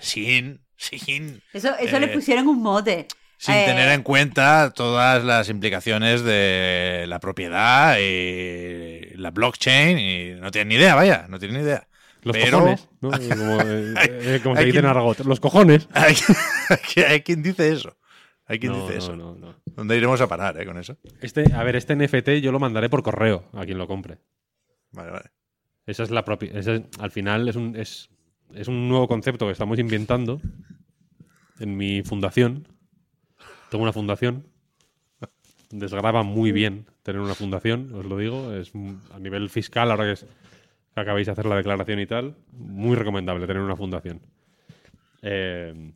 Sin, 0.00 0.64
sin, 0.76 1.42
Eso, 1.52 1.76
eso 1.76 1.98
le 1.98 2.06
Eh, 2.06 2.14
pusieron 2.14 2.46
un 2.46 2.62
mote. 2.62 3.08
Sin 3.38 3.54
Eh, 3.54 3.64
tener 3.66 3.88
en 3.90 4.02
cuenta 4.02 4.72
todas 4.74 5.24
las 5.24 5.48
implicaciones 5.48 6.22
de 6.22 7.06
la 7.08 7.18
propiedad 7.20 7.96
y 7.98 9.14
la 9.16 9.30
blockchain 9.30 9.98
y 9.98 10.40
no 10.40 10.50
tienen 10.50 10.68
ni 10.68 10.74
idea, 10.74 10.94
vaya, 10.94 11.26
no 11.28 11.38
tienen 11.38 11.58
ni 11.58 11.64
idea. 11.64 11.88
Los 12.22 12.36
Pero- 12.36 12.58
cojones, 12.58 12.88
¿no? 13.00 13.10
Como, 13.36 13.60
eh, 13.62 13.94
eh, 13.96 14.40
como 14.42 14.56
se 14.56 14.64
dice 14.64 14.78
en 14.80 14.86
argot. 14.86 15.20
Los 15.20 15.38
cojones. 15.40 15.88
Hay, 15.94 16.14
hay 17.06 17.20
quien 17.22 17.42
dice 17.42 17.72
eso. 17.72 17.96
Hay 18.46 18.58
quien 18.58 18.72
No, 18.72 18.80
dice 18.82 18.94
no, 18.94 18.98
eso. 18.98 19.16
no, 19.16 19.34
no. 19.36 19.54
¿Dónde 19.66 19.96
iremos 19.96 20.20
a 20.20 20.26
parar 20.26 20.60
eh, 20.60 20.66
con 20.66 20.76
eso? 20.78 20.96
Este, 21.20 21.52
a 21.54 21.62
ver, 21.62 21.76
este 21.76 21.94
NFT 21.94 22.40
yo 22.42 22.50
lo 22.50 22.58
mandaré 22.58 22.88
por 22.90 23.02
correo 23.02 23.48
a 23.54 23.64
quien 23.64 23.78
lo 23.78 23.86
compre. 23.86 24.18
Vale, 24.90 25.10
vale. 25.12 25.30
Esa 25.86 26.02
es 26.02 26.10
la 26.10 26.24
propia. 26.24 26.50
esa 26.54 26.74
es- 26.74 26.82
al 26.98 27.10
final 27.12 27.48
es 27.48 27.54
un, 27.56 27.76
es, 27.76 28.10
es 28.54 28.66
un 28.68 28.88
nuevo 28.88 29.06
concepto 29.06 29.46
que 29.46 29.52
estamos 29.52 29.78
inventando 29.78 30.40
en 31.60 31.76
mi 31.76 32.02
fundación. 32.02 32.66
Tengo 33.70 33.82
una 33.82 33.92
fundación. 33.92 34.44
Desgraba 35.70 36.22
muy 36.22 36.50
bien 36.52 36.86
tener 37.02 37.20
una 37.20 37.34
fundación, 37.34 37.92
os 37.94 38.04
lo 38.06 38.16
digo. 38.16 38.52
Es 38.54 38.72
a 39.14 39.18
nivel 39.18 39.50
fiscal, 39.50 39.90
ahora 39.90 40.04
que, 40.04 40.12
es- 40.12 40.26
que 40.94 41.00
acabáis 41.00 41.26
de 41.26 41.32
hacer 41.32 41.46
la 41.46 41.56
declaración 41.56 42.00
y 42.00 42.06
tal, 42.06 42.34
muy 42.52 42.96
recomendable 42.96 43.46
tener 43.46 43.62
una 43.62 43.76
fundación. 43.76 44.20
Eh, 45.20 45.92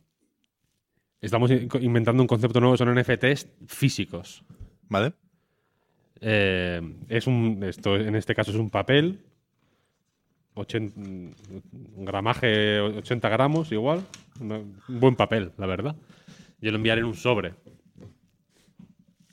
estamos 1.21 1.49
in- 1.49 1.67
inventando 1.81 2.21
un 2.21 2.27
concepto 2.27 2.59
nuevo, 2.59 2.77
son 2.77 2.89
NFTs 2.95 3.47
físicos. 3.67 4.43
¿Vale? 4.89 5.13
Eh, 6.21 6.79
es 7.09 7.25
un, 7.25 7.63
esto 7.63 7.95
en 7.95 8.15
este 8.15 8.35
caso 8.35 8.51
es 8.51 8.57
un 8.57 8.69
papel, 8.69 9.19
80, 10.53 10.99
un 10.99 11.35
gramaje 12.05 12.79
80 12.79 13.27
gramos 13.29 13.71
igual, 13.71 14.05
un 14.39 14.77
buen 14.87 15.15
papel, 15.15 15.51
la 15.57 15.65
verdad. 15.65 15.95
Yo 16.63 16.71
lo 16.71 16.77
enviaré 16.77 17.01
en 17.01 17.07
un 17.07 17.15
sobre. 17.15 17.55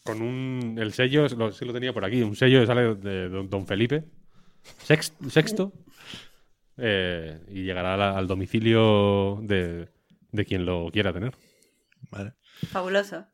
Con 0.02 0.20
un, 0.20 0.76
el 0.80 0.92
sello, 0.92 1.28
lo, 1.28 1.52
sí 1.52 1.64
lo 1.64 1.72
tenía 1.72 1.92
por 1.92 2.04
aquí, 2.04 2.22
un 2.22 2.34
sello 2.34 2.60
que 2.60 2.66
sale 2.66 2.96
de 2.96 3.28
Don, 3.28 3.48
Don 3.48 3.66
Felipe, 3.68 4.02
sex- 4.82 5.12
sexto, 5.28 5.72
eh, 6.76 7.38
y 7.48 7.62
llegará 7.62 7.94
al, 7.94 8.02
al 8.02 8.26
domicilio 8.26 9.38
de, 9.42 9.88
de 10.32 10.44
quien 10.44 10.66
lo 10.66 10.90
quiera 10.92 11.12
tener. 11.12 11.36
Vale. 12.10 12.32
Fabuloso. 12.68 13.26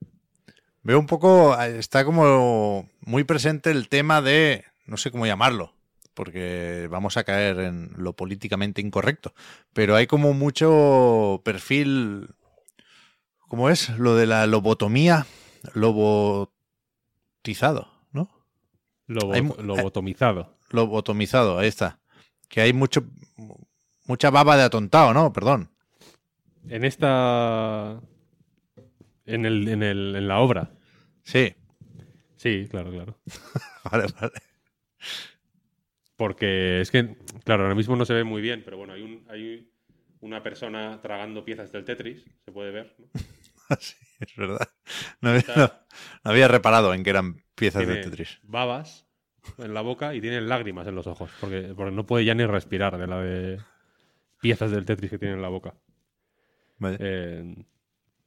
Veo 0.82 0.98
un 0.98 1.06
poco, 1.06 1.58
está 1.62 2.04
como 2.04 2.90
muy 3.00 3.24
presente 3.24 3.70
el 3.70 3.88
tema 3.88 4.20
de, 4.20 4.64
no 4.84 4.98
sé 4.98 5.10
cómo 5.10 5.24
llamarlo, 5.24 5.72
porque 6.12 6.86
vamos 6.90 7.16
a 7.16 7.24
caer 7.24 7.60
en 7.60 7.92
lo 7.96 8.12
políticamente 8.12 8.82
incorrecto, 8.82 9.32
pero 9.72 9.96
hay 9.96 10.06
como 10.06 10.34
mucho 10.34 11.40
perfil, 11.44 12.28
¿cómo 13.48 13.70
es? 13.70 13.90
Lo 13.98 14.14
de 14.16 14.26
la 14.26 14.46
lobotomía, 14.46 15.26
lobotizado, 15.74 17.88
¿no? 18.12 18.28
Lobo- 19.06 19.32
Hay 19.34 19.42
mu- 19.42 19.56
lobotomizado. 19.62 20.56
Lobotomizado, 20.70 21.58
ahí 21.58 21.68
está. 21.68 21.98
Que 22.48 22.60
hay 22.60 22.72
mucho, 22.72 23.04
mucha 24.06 24.30
baba 24.30 24.56
de 24.56 24.64
atontado, 24.64 25.12
¿no? 25.14 25.32
Perdón. 25.32 25.70
En 26.68 26.84
esta. 26.84 28.00
En, 29.24 29.46
el, 29.46 29.66
en, 29.68 29.82
el, 29.82 30.16
en 30.16 30.28
la 30.28 30.38
obra. 30.40 30.70
Sí, 31.22 31.54
Sí, 32.36 32.66
claro, 32.70 32.90
claro. 32.92 33.18
vale, 33.90 34.06
vale. 34.20 34.32
Porque 36.16 36.80
es 36.80 36.90
que, 36.90 37.16
claro, 37.44 37.64
ahora 37.64 37.74
mismo 37.74 37.96
no 37.96 38.04
se 38.04 38.14
ve 38.14 38.24
muy 38.24 38.40
bien, 38.42 38.62
pero 38.64 38.76
bueno, 38.76 38.92
hay, 38.92 39.02
un, 39.02 39.24
hay 39.28 39.70
una 40.20 40.42
persona 40.42 41.00
tragando 41.00 41.44
piezas 41.44 41.72
del 41.72 41.84
Tetris, 41.84 42.24
se 42.44 42.52
puede 42.52 42.70
ver. 42.70 42.94
¿no? 42.98 43.06
Sí, 43.80 43.94
es 44.20 44.36
verdad. 44.36 44.68
No 45.20 45.30
había, 45.30 45.44
no- 45.56 45.72
no 46.24 46.30
había 46.30 46.48
reparado 46.48 46.94
en 46.94 47.02
que 47.02 47.10
eran 47.10 47.42
piezas 47.54 47.86
de 47.86 47.94
Tiene 47.94 48.02
Tetris. 48.10 48.38
babas 48.42 49.06
en 49.58 49.74
la 49.74 49.80
boca 49.80 50.14
y 50.14 50.20
tiene 50.20 50.40
lágrimas 50.40 50.86
en 50.86 50.94
los 50.94 51.06
ojos, 51.06 51.30
porque, 51.40 51.72
porque 51.76 51.92
no 51.94 52.04
puede 52.06 52.24
ya 52.24 52.34
ni 52.34 52.44
respirar 52.46 52.98
de 52.98 53.06
la 53.06 53.20
de 53.20 53.60
piezas 54.40 54.70
del 54.70 54.84
Tetris 54.84 55.10
que 55.10 55.18
tiene 55.18 55.34
en 55.34 55.42
la 55.42 55.48
boca. 55.48 55.74
Vale. 56.78 56.96
Eh, 57.00 57.54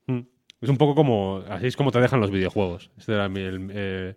mm. 0.08 0.20
es 0.62 0.70
un 0.70 0.78
poco 0.78 0.96
como. 0.96 1.44
Así 1.48 1.68
es 1.68 1.76
como 1.76 1.92
te 1.92 2.00
dejan 2.00 2.20
los 2.20 2.32
videojuegos. 2.32 2.92
Este 2.98 3.14
era 3.14 3.30
mi- 3.30 3.42
el, 3.42 3.70
eh, 3.74 4.16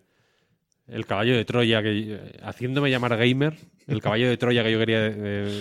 el 0.88 1.06
caballo 1.06 1.36
de 1.36 1.44
Troya 1.44 1.82
que. 1.82 2.14
eh, 2.14 2.38
haciéndome 2.42 2.90
llamar 2.90 3.16
gamer, 3.16 3.56
el 3.86 4.00
caballo 4.00 4.28
de 4.28 4.36
Troya 4.36 4.62
que 4.64 4.72
yo 4.72 4.78
quería 4.78 5.08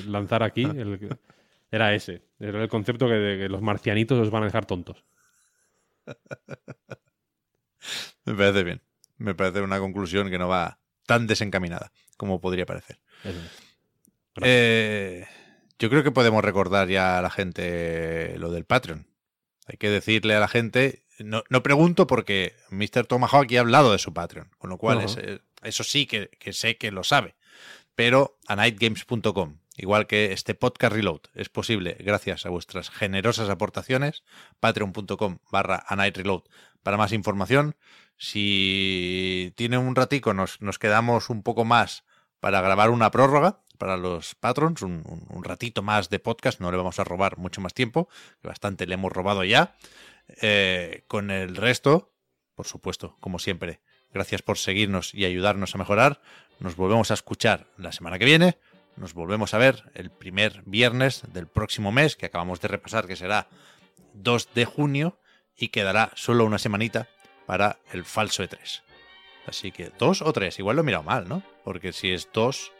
lanzar 0.07 0.43
aquí, 0.43 0.63
el 0.63 1.17
era 1.71 1.93
ese. 1.93 2.21
Era 2.39 2.61
el 2.63 2.69
concepto 2.69 3.07
que, 3.07 3.13
de 3.13 3.37
que 3.39 3.49
los 3.49 3.61
marcianitos 3.61 4.19
os 4.19 4.29
van 4.29 4.43
a 4.43 4.45
dejar 4.47 4.65
tontos. 4.65 5.03
Me 8.25 8.35
parece 8.35 8.63
bien. 8.63 8.81
Me 9.17 9.35
parece 9.35 9.61
una 9.61 9.79
conclusión 9.79 10.29
que 10.29 10.37
no 10.37 10.47
va 10.47 10.79
tan 11.05 11.27
desencaminada 11.27 11.91
como 12.17 12.41
podría 12.41 12.65
parecer. 12.65 12.99
Eh, 14.41 15.25
yo 15.79 15.89
creo 15.89 16.03
que 16.03 16.11
podemos 16.11 16.43
recordar 16.43 16.87
ya 16.87 17.17
a 17.17 17.21
la 17.21 17.29
gente 17.29 18.35
lo 18.37 18.51
del 18.51 18.65
Patreon. 18.65 19.07
Hay 19.67 19.77
que 19.77 19.89
decirle 19.89 20.35
a 20.35 20.39
la 20.39 20.47
gente. 20.47 21.05
No, 21.19 21.43
no 21.49 21.63
pregunto 21.63 22.07
porque 22.07 22.55
Mr. 22.69 23.05
Tomahawk 23.05 23.47
ya 23.47 23.59
ha 23.59 23.61
hablado 23.61 23.91
de 23.91 23.99
su 23.99 24.13
Patreon, 24.13 24.49
con 24.57 24.69
lo 24.69 24.77
cual 24.77 25.01
es, 25.01 25.17
eso 25.63 25.83
sí 25.83 26.07
que, 26.07 26.29
que 26.39 26.53
sé 26.53 26.77
que 26.77 26.91
lo 26.91 27.03
sabe. 27.03 27.35
Pero 27.95 28.39
a 28.47 28.55
nightgames.com, 28.55 29.57
igual 29.81 30.07
que 30.07 30.31
este 30.31 30.55
podcast 30.55 30.93
reload, 30.93 31.21
es 31.33 31.49
posible 31.49 31.97
gracias 31.99 32.45
a 32.45 32.49
vuestras 32.49 32.89
generosas 32.89 33.49
aportaciones. 33.49 34.23
Patreon.com 34.59 35.39
barra 35.51 35.83
para 36.83 36.97
más 36.97 37.11
información. 37.11 37.75
Si 38.17 39.53
tiene 39.55 39.77
un 39.77 39.95
ratico, 39.95 40.33
nos, 40.33 40.61
nos 40.61 40.79
quedamos 40.79 41.29
un 41.29 41.43
poco 41.43 41.65
más 41.65 42.03
para 42.39 42.61
grabar 42.61 42.89
una 42.89 43.11
prórroga 43.11 43.61
para 43.77 43.97
los 43.97 44.35
patrons, 44.35 44.83
un 44.83 45.41
ratito 45.43 45.81
más 45.81 46.11
de 46.11 46.19
podcast, 46.19 46.59
no 46.61 46.69
le 46.69 46.77
vamos 46.77 46.99
a 46.99 47.03
robar 47.03 47.39
mucho 47.39 47.61
más 47.61 47.73
tiempo, 47.73 48.09
que 48.39 48.47
bastante 48.47 48.85
le 48.85 48.93
hemos 48.93 49.11
robado 49.11 49.43
ya. 49.43 49.75
Eh, 50.41 51.03
con 51.07 51.31
el 51.31 51.55
resto, 51.55 52.13
por 52.55 52.67
supuesto, 52.67 53.17
como 53.19 53.39
siempre, 53.39 53.81
gracias 54.13 54.41
por 54.41 54.57
seguirnos 54.57 55.13
y 55.15 55.25
ayudarnos 55.25 55.73
a 55.73 55.77
mejorar. 55.77 56.21
Nos 56.59 56.75
volvemos 56.75 57.09
a 57.09 57.15
escuchar 57.15 57.67
la 57.77 57.91
semana 57.91 58.19
que 58.19 58.25
viene. 58.25 58.59
Nos 58.95 59.13
volvemos 59.13 59.53
a 59.53 59.57
ver 59.57 59.83
el 59.93 60.11
primer 60.11 60.61
viernes 60.65 61.23
del 61.33 61.47
próximo 61.47 61.91
mes, 61.91 62.15
que 62.15 62.25
acabamos 62.27 62.61
de 62.61 62.67
repasar, 62.67 63.07
que 63.07 63.15
será 63.15 63.47
2 64.13 64.53
de 64.53 64.65
junio, 64.65 65.17
y 65.57 65.69
quedará 65.69 66.11
solo 66.15 66.45
una 66.45 66.57
semanita 66.59 67.07
para 67.45 67.79
el 67.91 68.03
falso 68.05 68.43
E3. 68.43 68.81
Así 69.47 69.71
que 69.71 69.91
dos 69.97 70.21
o 70.21 70.31
tres, 70.33 70.59
igual 70.59 70.75
lo 70.75 70.81
he 70.83 70.85
mirado 70.85 71.03
mal, 71.03 71.27
¿no? 71.27 71.43
Porque 71.63 71.93
si 71.93 72.11
es 72.11 72.29
dos, 72.31 72.71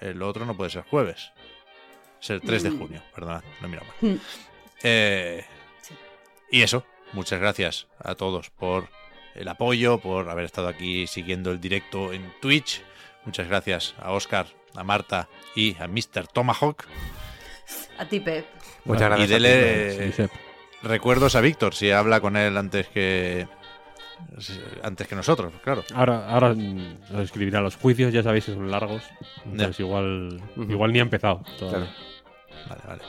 el 0.00 0.22
otro 0.22 0.44
no 0.44 0.56
puede 0.56 0.70
ser 0.70 0.82
jueves. 0.84 1.32
Es 2.20 2.30
el 2.30 2.40
3 2.40 2.62
de 2.62 2.70
Mm. 2.70 2.78
junio, 2.78 3.02
perdona, 3.14 3.42
lo 3.60 3.66
he 3.66 3.70
mirado 3.70 3.86
mal. 3.88 3.96
Mm. 4.12 4.20
Eh, 4.82 5.44
y 6.50 6.62
eso, 6.62 6.84
muchas 7.12 7.40
gracias 7.40 7.88
a 7.98 8.14
todos 8.14 8.50
por 8.50 8.88
el 9.34 9.48
apoyo, 9.48 9.98
por 9.98 10.28
haber 10.28 10.44
estado 10.44 10.68
aquí 10.68 11.06
siguiendo 11.06 11.50
el 11.50 11.60
directo 11.60 12.12
en 12.12 12.32
Twitch. 12.40 12.82
Muchas 13.24 13.48
gracias 13.48 13.94
a 13.98 14.12
Oscar, 14.12 14.46
a 14.74 14.84
Marta 14.84 15.28
y 15.54 15.76
a 15.80 15.86
Mr. 15.88 16.26
Tomahawk. 16.32 16.84
A 17.98 18.04
ti, 18.06 18.20
Pep. 18.20 18.46
Muchas 18.84 19.08
gracias. 19.08 19.30
Y 19.30 19.34
a 19.34 19.36
ti. 19.36 19.42
dele 19.42 20.30
recuerdos 20.82 21.36
a 21.36 21.40
Víctor, 21.40 21.74
si 21.74 21.90
habla 21.90 22.20
con 22.20 22.36
él 22.36 22.56
antes 22.56 22.88
que 22.88 23.46
antes 24.82 25.08
que 25.08 25.14
nosotros, 25.16 25.52
claro. 25.64 25.84
Ahora, 25.94 26.28
ahora 26.28 26.50
os 27.12 27.20
escribirá 27.20 27.60
los 27.60 27.76
juicios, 27.76 28.12
ya 28.12 28.22
sabéis 28.22 28.44
que 28.46 28.54
son 28.54 28.70
largos. 28.70 29.02
Entonces 29.44 29.80
igual, 29.80 30.40
igual 30.56 30.92
ni 30.92 30.98
ha 31.00 31.02
empezado. 31.02 31.42
todavía. 31.58 31.88
Claro. 31.88 32.68
Vale, 32.68 32.82
vale. 32.86 33.02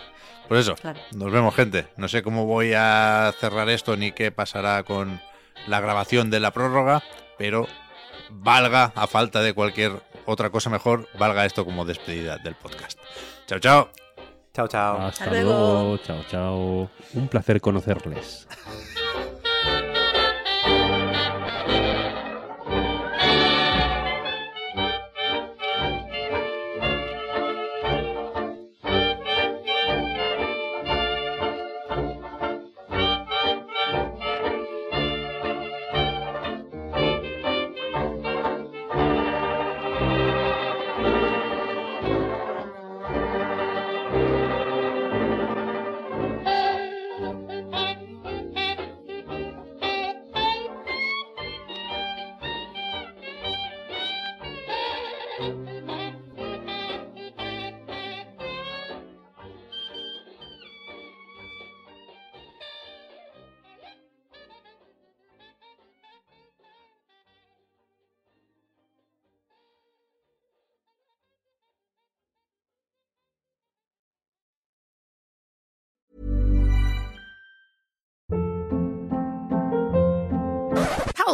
Pues 0.47 0.61
eso, 0.61 0.75
Claro. 0.75 0.99
nos 1.15 1.31
vemos, 1.31 1.55
gente. 1.55 1.85
No 1.97 2.07
sé 2.07 2.21
cómo 2.23 2.45
voy 2.45 2.73
a 2.75 3.33
cerrar 3.39 3.69
esto 3.69 3.95
ni 3.95 4.11
qué 4.11 4.31
pasará 4.31 4.83
con 4.83 5.21
la 5.67 5.79
grabación 5.79 6.29
de 6.29 6.39
la 6.39 6.51
prórroga, 6.51 7.01
pero 7.37 7.67
valga, 8.29 8.91
a 8.95 9.07
falta 9.07 9.41
de 9.41 9.53
cualquier 9.53 9.93
otra 10.25 10.49
cosa 10.49 10.69
mejor, 10.69 11.07
valga 11.17 11.45
esto 11.45 11.65
como 11.65 11.85
despedida 11.85 12.37
del 12.37 12.55
podcast. 12.55 12.99
Chao, 13.47 13.59
chao. 13.59 13.89
Chao, 14.53 14.67
chao. 14.67 15.01
Hasta 15.07 15.27
luego. 15.27 15.49
luego. 15.51 15.97
Chao, 15.97 16.23
chao. 16.29 16.89
Un 17.13 17.27
placer 17.27 17.59
conocerles. 17.59 18.47